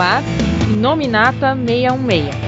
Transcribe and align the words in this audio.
ar 0.00 0.22
Nominata 0.78 1.54
616. 1.54 2.47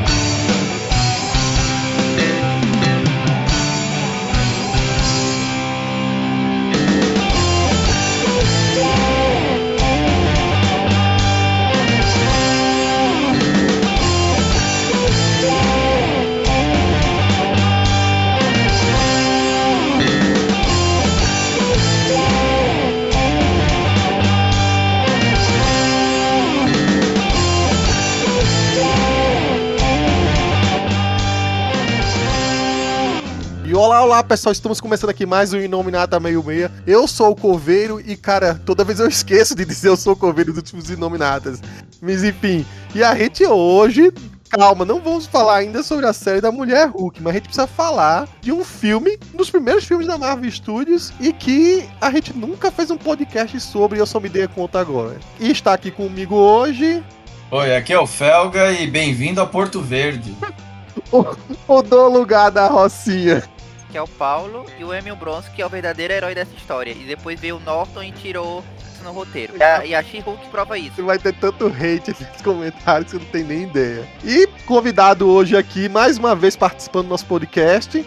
Olá, 34.20 34.28
pessoal, 34.28 34.52
estamos 34.52 34.82
começando 34.82 35.08
aqui 35.08 35.24
mais 35.24 35.54
um 35.54 35.58
Inominata 35.58 36.20
Meio 36.20 36.44
Meia. 36.44 36.70
Eu 36.86 37.08
sou 37.08 37.30
o 37.30 37.34
Coveiro 37.34 37.98
e, 38.02 38.18
cara, 38.18 38.54
toda 38.66 38.84
vez 38.84 39.00
eu 39.00 39.08
esqueço 39.08 39.54
de 39.54 39.64
dizer 39.64 39.88
eu 39.88 39.96
sou 39.96 40.12
o 40.12 40.16
Coveiro 40.16 40.52
dos 40.52 40.58
últimos 40.58 40.90
Inominatas. 40.90 41.62
Mas 42.02 42.22
enfim, 42.22 42.66
e 42.94 43.02
a 43.02 43.14
gente 43.14 43.46
hoje 43.46 44.12
calma, 44.50 44.84
não 44.84 45.00
vamos 45.00 45.24
falar 45.24 45.56
ainda 45.56 45.82
sobre 45.82 46.04
a 46.04 46.12
série 46.12 46.42
da 46.42 46.52
Mulher 46.52 46.90
Hulk, 46.90 47.22
mas 47.22 47.30
a 47.30 47.34
gente 47.36 47.44
precisa 47.44 47.66
falar 47.66 48.28
de 48.42 48.52
um 48.52 48.62
filme, 48.62 49.18
um 49.32 49.38
dos 49.38 49.48
primeiros 49.48 49.86
filmes 49.86 50.06
da 50.06 50.18
Marvel 50.18 50.50
Studios 50.50 51.14
e 51.18 51.32
que 51.32 51.88
a 51.98 52.10
gente 52.10 52.36
nunca 52.36 52.70
fez 52.70 52.90
um 52.90 52.98
podcast 52.98 53.58
sobre 53.58 53.96
e 53.96 54.00
eu 54.02 54.06
só 54.06 54.20
me 54.20 54.28
dei 54.28 54.46
conta 54.46 54.78
agora. 54.78 55.18
E 55.40 55.50
está 55.50 55.72
aqui 55.72 55.90
comigo 55.90 56.34
hoje. 56.34 57.02
Oi, 57.50 57.74
aqui 57.74 57.94
é 57.94 57.98
o 57.98 58.06
Felga 58.06 58.70
e 58.70 58.86
bem-vindo 58.86 59.40
a 59.40 59.46
Porto 59.46 59.80
Verde. 59.80 60.36
o, 61.10 61.24
o 61.66 61.80
do 61.80 62.06
lugar 62.06 62.50
da 62.50 62.66
Rocinha 62.66 63.42
que 63.90 63.98
é 63.98 64.02
o 64.02 64.08
Paulo, 64.08 64.64
e 64.78 64.84
o 64.84 64.94
Emil 64.94 65.16
Bronze, 65.16 65.50
que 65.50 65.60
é 65.60 65.66
o 65.66 65.68
verdadeiro 65.68 66.12
herói 66.12 66.34
dessa 66.34 66.54
história. 66.54 66.92
E 66.92 67.04
depois 67.04 67.40
veio 67.40 67.56
o 67.56 67.60
Norton 67.60 68.02
e 68.02 68.12
tirou 68.12 68.62
isso 68.82 69.02
no 69.02 69.12
roteiro. 69.12 69.54
E 69.56 69.62
a, 69.62 69.86
e 69.86 69.94
a 69.94 70.02
She-Hulk 70.02 70.48
prova 70.48 70.78
isso. 70.78 71.04
Vai 71.04 71.18
ter 71.18 71.34
tanto 71.34 71.66
hate 71.66 72.10
nos 72.10 72.42
comentários 72.42 73.10
que 73.10 73.18
você 73.18 73.24
não 73.24 73.30
tem 73.32 73.44
nem 73.44 73.62
ideia. 73.64 74.06
E 74.24 74.46
convidado 74.64 75.28
hoje 75.28 75.56
aqui, 75.56 75.88
mais 75.88 76.18
uma 76.18 76.34
vez 76.34 76.56
participando 76.56 77.06
do 77.06 77.10
nosso 77.10 77.26
podcast. 77.26 78.04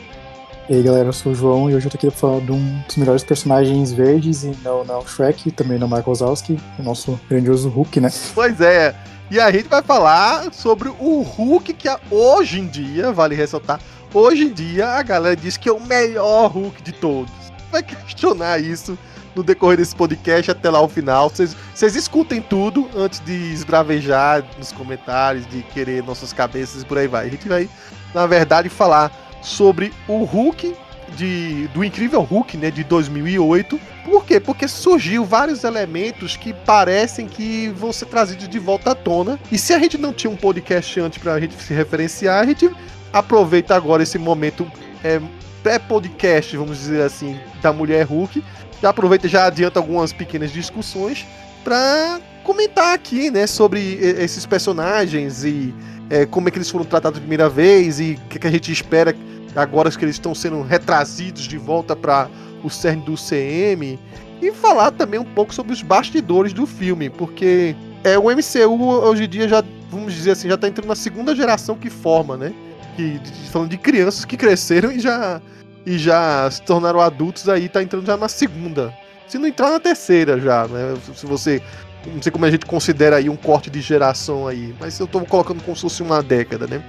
E 0.69 0.75
aí 0.75 0.81
galera, 0.81 1.09
eu 1.09 1.13
sou 1.13 1.33
o 1.33 1.35
João 1.35 1.69
e 1.69 1.75
hoje 1.75 1.87
eu 1.87 1.91
tô 1.91 1.97
aqui 1.97 2.07
pra 2.07 2.17
falar 2.17 2.39
de 2.39 2.51
um 2.53 2.81
dos 2.87 2.95
melhores 2.95 3.23
personagens 3.23 3.91
verdes 3.91 4.43
e 4.45 4.57
não, 4.63 4.85
não 4.85 5.05
Shrek, 5.05 5.51
também 5.51 5.77
não 5.77 5.89
Michael 5.89 6.15
Zalski, 6.15 6.57
o 6.79 6.83
nosso 6.83 7.19
grandioso 7.29 7.67
Hulk, 7.67 7.99
né? 7.99 8.09
Pois 8.33 8.61
é, 8.61 8.95
e 9.29 9.39
a 9.39 9.51
gente 9.51 9.67
vai 9.67 9.81
falar 9.81 10.53
sobre 10.53 10.87
o 10.87 11.21
Hulk 11.21 11.73
que 11.73 11.89
hoje 12.09 12.59
em 12.59 12.67
dia, 12.67 13.11
vale 13.11 13.35
ressaltar, 13.35 13.79
Hoje 14.13 14.43
em 14.43 14.53
dia, 14.53 14.89
a 14.89 15.01
galera 15.01 15.35
diz 15.35 15.57
que 15.57 15.67
é 15.67 15.71
o 15.71 15.79
melhor 15.79 16.51
Hulk 16.51 16.83
de 16.83 16.91
todos. 16.91 17.33
Vai 17.71 17.81
questionar 17.81 18.59
isso 18.59 18.95
no 19.35 19.41
decorrer 19.41 19.77
desse 19.77 19.95
podcast 19.95 20.51
até 20.51 20.69
lá 20.69 20.79
o 20.79 20.87
final. 20.87 21.31
Vocês 21.31 21.95
escutem 21.95 22.39
tudo 22.39 22.87
antes 22.95 23.19
de 23.21 23.33
esbravejar 23.51 24.45
nos 24.59 24.71
comentários, 24.71 25.47
de 25.47 25.63
querer 25.63 26.03
nossas 26.03 26.31
cabeças 26.31 26.83
e 26.83 26.85
por 26.85 26.99
aí 26.99 27.07
vai. 27.07 27.25
A 27.25 27.29
gente 27.29 27.49
vai, 27.49 27.67
na 28.13 28.27
verdade, 28.27 28.69
falar 28.69 29.11
sobre 29.41 29.91
o 30.07 30.23
Hulk 30.23 30.75
de, 31.15 31.67
do 31.69 31.83
incrível 31.83 32.21
Hulk, 32.21 32.55
né, 32.55 32.69
de 32.69 32.83
2008. 32.83 33.79
Por 34.05 34.25
quê? 34.25 34.39
Porque 34.39 34.67
surgiu 34.67 35.25
vários 35.25 35.63
elementos 35.63 36.37
que 36.37 36.53
parecem 36.53 37.27
que 37.27 37.69
vão 37.69 37.91
ser 37.91 38.05
trazidos 38.05 38.47
de 38.47 38.59
volta 38.59 38.91
à 38.91 38.95
tona. 38.95 39.39
E 39.51 39.57
se 39.57 39.73
a 39.73 39.79
gente 39.79 39.97
não 39.97 40.13
tinha 40.13 40.29
um 40.29 40.35
podcast 40.35 40.99
antes 40.99 41.17
pra 41.17 41.39
gente 41.39 41.55
se 41.55 41.73
referenciar, 41.73 42.43
a 42.43 42.45
gente 42.45 42.69
aproveita 43.13 43.75
agora 43.75 44.01
esse 44.01 44.17
momento 44.17 44.69
é, 45.03 45.21
pré-podcast, 45.61 46.57
vamos 46.57 46.79
dizer 46.79 47.03
assim, 47.03 47.39
da 47.61 47.71
Mulher 47.71 48.05
Hulk. 48.05 48.43
Já 48.81 48.89
aproveita 48.89 49.29
já 49.29 49.45
adianta 49.45 49.79
algumas 49.79 50.11
pequenas 50.11 50.51
discussões 50.51 51.25
para 51.63 52.19
comentar 52.43 52.93
aqui, 52.93 53.31
né, 53.31 53.47
sobre 53.47 53.79
esses 53.79 54.45
personagens 54.45 55.45
e 55.45 55.73
é, 56.09 56.25
como 56.25 56.49
é 56.49 56.51
que 56.51 56.57
eles 56.57 56.69
foram 56.69 56.83
tratados 56.83 57.17
a 57.17 57.21
primeira 57.21 57.47
vez 57.47 58.01
e 58.01 58.19
o 58.25 58.27
que, 58.27 58.37
que, 58.37 58.47
a 58.47 58.51
gente 58.51 58.69
espera 58.69 59.15
agora 59.55 59.89
que 59.89 60.03
eles 60.03 60.15
estão 60.15 60.35
sendo 60.35 60.61
retrazidos 60.61 61.43
de 61.43 61.57
volta 61.57 61.95
para 61.95 62.29
o 62.61 62.69
cerne 62.69 63.01
do 63.03 63.15
CM 63.15 63.97
e 64.41 64.51
falar 64.51 64.91
também 64.91 65.19
um 65.19 65.23
pouco 65.23 65.53
sobre 65.53 65.71
os 65.71 65.81
bastidores 65.81 66.51
do 66.51 66.65
filme, 66.65 67.09
porque 67.09 67.73
é 68.03 68.17
o 68.17 68.23
MCU 68.23 68.83
hoje 68.83 69.23
em 69.23 69.29
dia 69.29 69.47
já, 69.47 69.63
vamos 69.89 70.13
dizer 70.13 70.31
assim, 70.31 70.49
já 70.49 70.55
está 70.55 70.67
entrando 70.67 70.87
na 70.89 70.95
segunda 70.95 71.33
geração 71.33 71.77
que 71.77 71.89
forma, 71.89 72.35
né? 72.35 72.53
Que 72.95 73.19
falando 73.51 73.69
de 73.69 73.77
crianças 73.77 74.25
que 74.25 74.37
cresceram 74.37 74.91
e 74.91 74.99
já 74.99 75.41
e 75.85 75.97
já 75.97 76.49
se 76.49 76.61
tornaram 76.61 77.01
adultos 77.01 77.49
aí 77.49 77.67
tá 77.67 77.83
entrando 77.83 78.05
já 78.05 78.15
na 78.15 78.29
segunda. 78.29 78.93
Se 79.27 79.37
não 79.37 79.47
entrar 79.47 79.71
na 79.71 79.79
terceira 79.79 80.39
já, 80.39 80.67
né? 80.67 80.95
Se 81.15 81.25
você 81.25 81.61
não 82.05 82.21
sei 82.21 82.31
como 82.31 82.45
a 82.45 82.51
gente 82.51 82.65
considera 82.65 83.17
aí 83.17 83.29
um 83.29 83.35
corte 83.35 83.69
de 83.69 83.81
geração 83.81 84.47
aí, 84.47 84.75
mas 84.79 84.99
eu 84.99 85.07
tô 85.07 85.21
colocando 85.21 85.63
como 85.63 85.75
se 85.75 85.81
fosse 85.81 86.03
uma 86.03 86.21
década, 86.21 86.67
né? 86.67 86.83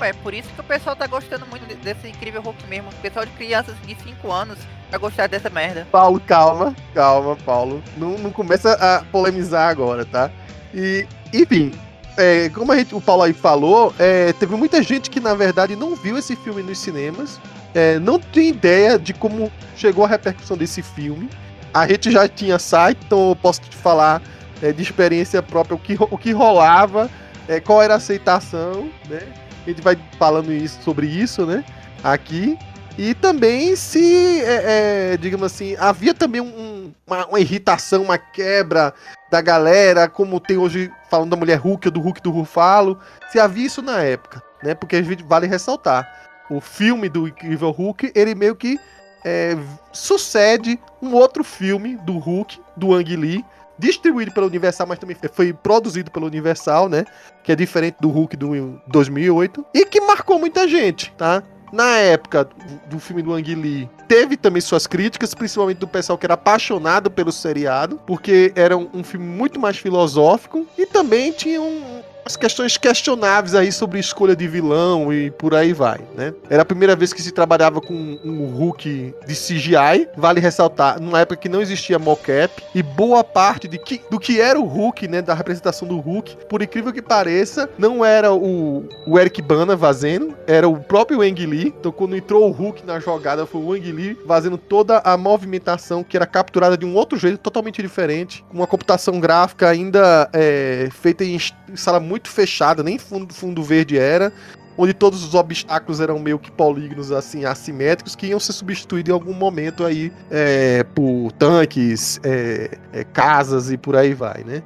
É 0.00 0.12
por 0.14 0.32
isso 0.32 0.48
que 0.54 0.60
o 0.60 0.64
pessoal 0.64 0.96
tá 0.96 1.06
gostando 1.06 1.46
muito 1.46 1.66
desse 1.82 2.08
incrível 2.08 2.40
Hulk 2.40 2.66
mesmo. 2.68 2.88
O 2.88 2.94
pessoal 3.02 3.26
de 3.26 3.32
crianças 3.32 3.74
de 3.86 3.94
5 3.94 4.32
anos 4.32 4.58
vai 4.90 4.98
gostar 4.98 5.26
dessa 5.26 5.50
merda. 5.50 5.86
Paulo, 5.92 6.18
calma, 6.20 6.74
calma, 6.94 7.36
Paulo. 7.44 7.82
Não, 7.98 8.16
não 8.16 8.30
começa 8.30 8.72
a 8.72 9.04
polemizar 9.04 9.68
agora, 9.68 10.06
tá? 10.06 10.30
E, 10.74 11.06
enfim, 11.34 11.72
é, 12.16 12.48
como 12.50 12.74
gente, 12.74 12.94
o 12.94 13.00
Paulo 13.00 13.22
aí 13.22 13.32
falou, 13.32 13.94
é, 13.98 14.32
teve 14.32 14.54
muita 14.56 14.82
gente 14.82 15.10
que 15.10 15.20
na 15.20 15.34
verdade 15.34 15.76
não 15.76 15.94
viu 15.94 16.18
esse 16.18 16.36
filme 16.36 16.62
nos 16.62 16.78
cinemas, 16.78 17.40
é, 17.74 17.98
não 17.98 18.18
tem 18.18 18.48
ideia 18.48 18.98
de 18.98 19.12
como 19.14 19.50
chegou 19.76 20.04
a 20.04 20.08
repercussão 20.08 20.56
desse 20.56 20.82
filme. 20.82 21.28
A 21.72 21.86
gente 21.86 22.10
já 22.10 22.28
tinha 22.28 22.58
site, 22.58 22.98
então 23.06 23.30
eu 23.30 23.36
posso 23.36 23.60
te 23.60 23.76
falar 23.76 24.20
é, 24.60 24.72
de 24.72 24.82
experiência 24.82 25.42
própria 25.42 25.76
o 25.76 25.78
que, 25.78 25.96
o 25.98 26.18
que 26.18 26.32
rolava, 26.32 27.08
é, 27.48 27.60
qual 27.60 27.80
era 27.80 27.94
a 27.94 27.96
aceitação, 27.96 28.90
né? 29.08 29.20
A 29.64 29.70
gente 29.70 29.82
vai 29.82 29.96
falando 30.18 30.52
isso, 30.52 30.82
sobre 30.82 31.06
isso, 31.06 31.46
né? 31.46 31.64
Aqui. 32.02 32.58
E 32.98 33.14
também 33.14 33.76
se, 33.76 34.42
é, 34.42 35.16
digamos 35.16 35.46
assim, 35.46 35.76
havia 35.78 36.12
também 36.12 36.40
um, 36.40 36.92
uma, 37.06 37.26
uma 37.26 37.40
irritação, 37.40 38.02
uma 38.02 38.18
quebra 38.18 38.92
da 39.30 39.40
galera, 39.40 40.08
como 40.08 40.40
tem 40.40 40.56
hoje 40.56 40.90
falando 41.08 41.30
da 41.30 41.36
mulher 41.36 41.58
Hulk 41.58 41.88
ou 41.88 41.92
do 41.92 42.00
Hulk 42.00 42.20
do 42.20 42.30
Rufalo, 42.30 42.98
se 43.30 43.38
havia 43.38 43.66
isso 43.66 43.80
na 43.80 44.02
época, 44.02 44.42
né? 44.62 44.74
Porque 44.74 45.00
vale 45.26 45.46
ressaltar. 45.46 46.08
O 46.50 46.60
filme 46.60 47.08
do 47.08 47.28
Incrível 47.28 47.70
Hulk, 47.70 48.12
ele 48.14 48.34
meio 48.34 48.56
que 48.56 48.78
é, 49.24 49.56
sucede 49.92 50.80
um 51.00 51.14
outro 51.14 51.44
filme 51.44 51.96
do 51.98 52.18
Hulk, 52.18 52.60
do 52.76 52.92
Ang 52.94 53.16
Lee, 53.16 53.44
distribuído 53.78 54.32
pela 54.32 54.46
Universal, 54.46 54.86
mas 54.86 54.98
também 54.98 55.16
foi 55.32 55.52
produzido 55.52 56.10
pela 56.10 56.26
Universal, 56.26 56.88
né? 56.88 57.04
Que 57.42 57.52
é 57.52 57.56
diferente 57.56 57.96
do 58.00 58.10
Hulk 58.10 58.36
do 58.36 58.80
2008 58.88 59.64
e 59.72 59.86
que 59.86 60.00
marcou 60.00 60.38
muita 60.38 60.68
gente, 60.68 61.12
tá? 61.16 61.42
Na 61.72 61.98
época 61.98 62.48
do 62.86 62.98
filme 62.98 63.22
do 63.22 63.32
Ang 63.32 63.54
Lee, 63.54 63.88
teve 64.08 64.36
também 64.36 64.60
suas 64.60 64.86
críticas, 64.86 65.34
principalmente 65.34 65.78
do 65.78 65.86
pessoal 65.86 66.18
que 66.18 66.26
era 66.26 66.34
apaixonado 66.34 67.10
pelo 67.10 67.30
seriado, 67.30 68.00
porque 68.06 68.52
era 68.56 68.76
um, 68.76 68.88
um 68.92 69.04
filme 69.04 69.26
muito 69.26 69.60
mais 69.60 69.76
filosófico 69.78 70.66
e 70.76 70.84
também 70.84 71.30
tinha 71.30 71.60
um, 71.60 72.02
as 72.24 72.36
questões 72.36 72.76
questionáveis 72.76 73.54
aí 73.54 73.72
sobre 73.72 73.98
escolha 73.98 74.36
de 74.36 74.46
vilão 74.46 75.12
e 75.12 75.30
por 75.30 75.54
aí 75.54 75.72
vai, 75.72 76.00
né? 76.16 76.32
Era 76.48 76.62
a 76.62 76.64
primeira 76.64 76.94
vez 76.94 77.12
que 77.12 77.22
se 77.22 77.32
trabalhava 77.32 77.80
com 77.80 77.94
um 77.94 78.46
Hulk 78.46 79.14
de 79.26 79.34
CGI, 79.34 80.08
vale 80.16 80.40
ressaltar, 80.40 81.00
numa 81.00 81.20
época 81.20 81.36
que 81.36 81.48
não 81.48 81.60
existia 81.60 81.98
mocap, 81.98 82.62
e 82.74 82.82
boa 82.82 83.22
parte 83.24 83.68
de 83.68 83.78
que, 83.78 84.00
do 84.10 84.18
que 84.18 84.40
era 84.40 84.58
o 84.58 84.64
Hulk, 84.64 85.08
né, 85.08 85.22
da 85.22 85.34
representação 85.34 85.86
do 85.86 85.98
Hulk, 85.98 86.36
por 86.48 86.62
incrível 86.62 86.92
que 86.92 87.02
pareça, 87.02 87.68
não 87.78 88.04
era 88.04 88.32
o, 88.32 88.88
o 89.06 89.18
Eric 89.18 89.40
Bana 89.42 89.76
fazendo, 89.76 90.36
era 90.46 90.68
o 90.68 90.78
próprio 90.78 91.22
Ang 91.22 91.46
Lee, 91.46 91.74
então 91.78 91.92
quando 91.92 92.16
entrou 92.16 92.48
o 92.48 92.52
Hulk 92.52 92.84
na 92.84 93.00
jogada, 93.00 93.46
foi 93.46 93.60
o 93.60 93.72
Ang 93.72 93.92
Lee 93.92 94.18
fazendo 94.26 94.58
toda 94.58 94.98
a 94.98 95.16
movimentação 95.16 96.02
que 96.02 96.16
era 96.16 96.26
capturada 96.26 96.76
de 96.76 96.84
um 96.84 96.94
outro 96.94 97.18
jeito, 97.18 97.38
totalmente 97.38 97.82
diferente, 97.82 98.44
com 98.48 98.58
uma 98.58 98.66
computação 98.66 99.20
gráfica 99.20 99.68
ainda 99.68 100.28
é, 100.32 100.88
feita 100.92 101.24
em 101.24 101.38
sala 101.74 102.00
muito 102.10 102.28
fechada, 102.28 102.82
nem 102.82 102.98
fundo, 102.98 103.32
fundo 103.32 103.62
verde 103.62 103.96
era, 103.96 104.32
onde 104.76 104.92
todos 104.92 105.22
os 105.22 105.34
obstáculos 105.34 106.00
eram 106.00 106.18
meio 106.18 106.38
que 106.38 106.50
polígonos 106.50 107.12
assim 107.12 107.44
assimétricos 107.44 108.16
que 108.16 108.26
iam 108.26 108.40
ser 108.40 108.52
substituídos 108.52 109.10
em 109.10 109.12
algum 109.12 109.32
momento 109.32 109.84
aí 109.84 110.12
é, 110.28 110.82
por 110.82 111.30
tanques, 111.32 112.20
é, 112.24 112.76
é, 112.92 113.04
casas 113.04 113.70
e 113.70 113.78
por 113.78 113.94
aí 113.94 114.12
vai, 114.12 114.42
né? 114.42 114.62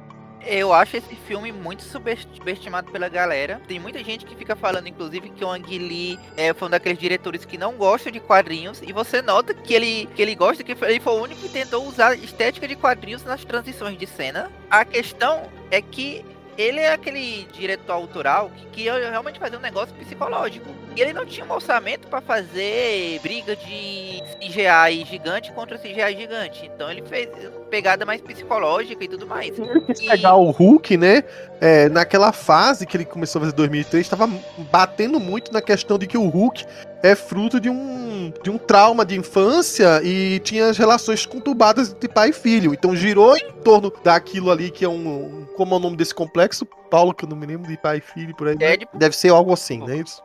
Eu 0.47 0.71
acho 0.71 0.95
esse 0.95 1.15
filme 1.27 1.51
muito 1.51 1.81
subestimado 1.81 2.91
pela 2.91 3.09
galera. 3.09 3.59
Tem 3.67 3.79
muita 3.79 4.03
gente 4.03 4.27
que 4.27 4.35
fica 4.35 4.55
falando, 4.55 4.87
inclusive, 4.87 5.31
que 5.31 5.43
o 5.43 5.49
Ang 5.49 5.75
Lee 5.75 6.19
é, 6.37 6.53
foi 6.53 6.67
um 6.67 6.71
daqueles 6.71 6.99
diretores 6.99 7.43
que 7.43 7.57
não 7.57 7.73
gosta 7.73 8.11
de 8.11 8.19
quadrinhos. 8.19 8.79
E 8.83 8.93
você 8.93 9.23
nota 9.23 9.55
que 9.55 9.73
ele, 9.73 10.07
que 10.15 10.21
ele 10.21 10.35
gosta, 10.35 10.63
que 10.63 10.73
ele 10.73 10.99
foi 10.99 11.13
o 11.13 11.23
único 11.23 11.41
que 11.41 11.49
tentou 11.49 11.87
usar 11.87 12.15
estética 12.15 12.67
de 12.67 12.75
quadrinhos 12.75 13.23
nas 13.23 13.43
transições 13.43 13.97
de 13.97 14.05
cena. 14.05 14.51
A 14.69 14.85
questão 14.85 15.49
é 15.71 15.81
que 15.81 16.23
ele 16.57 16.79
é 16.79 16.93
aquele 16.93 17.47
diretor 17.53 17.93
autoral 17.93 18.49
que, 18.55 18.65
que 18.67 18.81
ia 18.83 19.09
realmente 19.09 19.39
fazer 19.39 19.57
um 19.57 19.61
negócio 19.61 19.93
psicológico. 19.95 20.69
E 20.95 21.01
ele 21.01 21.11
não 21.11 21.25
tinha 21.25 21.45
um 21.45 21.51
orçamento 21.51 22.07
pra 22.07 22.21
fazer 22.21 23.19
briga 23.21 23.55
de 23.55 24.23
CGI 24.39 25.05
gigante 25.05 25.51
contra 25.51 25.77
CGI 25.77 26.15
gigante. 26.17 26.71
Então 26.73 26.89
ele 26.89 27.01
fez 27.01 27.27
pegada 27.69 28.05
mais 28.05 28.21
psicológica 28.21 29.03
e 29.03 29.07
tudo 29.07 29.27
mais. 29.27 29.57
Ele 29.59 29.81
quis 29.81 29.99
E- 29.99 30.07
pegar 30.07 30.35
o 30.35 30.51
Hulk, 30.51 30.95
né? 30.97 31.23
é, 31.61 31.87
naquela 31.89 32.31
fase 32.33 32.85
que 32.85 32.95
ele 32.97 33.05
começou 33.05 33.39
a 33.39 33.43
fazer 33.45 33.53
em 33.53 33.57
2003, 33.57 34.05
estava 34.05 34.29
batendo 34.71 35.19
muito 35.19 35.51
na 35.53 35.61
questão 35.61 35.97
de 35.97 36.05
que 36.07 36.17
o 36.17 36.27
Hulk 36.27 36.65
é 37.05 37.15
fruto 37.15 37.59
de 37.59 37.69
um, 37.69 38.33
de 38.43 38.49
um 38.49 38.57
trauma 38.57 39.05
de 39.05 39.15
infância 39.17 40.01
e 40.03 40.39
tinha 40.39 40.69
as 40.69 40.77
relações 40.77 41.25
conturbadas 41.25 41.93
de 41.93 42.07
pai 42.07 42.29
e 42.29 42.33
filho. 42.33 42.73
Então 42.73 42.95
girou 42.95 43.37
em 43.37 43.51
torno 43.63 43.93
daquilo 44.03 44.49
ali 44.49 44.71
que 44.71 44.83
é 44.83 44.89
um. 44.89 45.45
Como 45.55 45.73
é 45.75 45.77
o 45.77 45.79
nome 45.79 45.95
desse 45.95 46.13
complexo? 46.13 46.65
Paulo, 46.89 47.13
que 47.13 47.25
eu 47.25 47.29
não 47.29 47.37
me 47.37 47.45
lembro 47.45 47.69
de 47.69 47.77
pai 47.77 47.97
e 47.97 48.01
filho 48.01 48.35
por 48.35 48.47
aí. 48.47 48.55
né? 48.57 48.77
Deve 48.93 49.15
ser 49.15 49.29
algo 49.29 49.53
assim, 49.53 49.79
né? 49.79 49.97
Isso. 49.97 50.24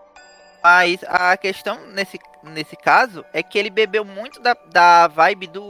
Mas 0.63 1.01
a 1.07 1.37
questão 1.37 1.79
nesse, 1.89 2.19
nesse 2.43 2.77
caso 2.77 3.25
é 3.33 3.43
que 3.43 3.59
ele 3.59 3.71
bebeu 3.71 4.05
muito 4.05 4.41
da, 4.41 4.57
da 4.73 5.09
vibe 5.09 5.47
do 5.47 5.69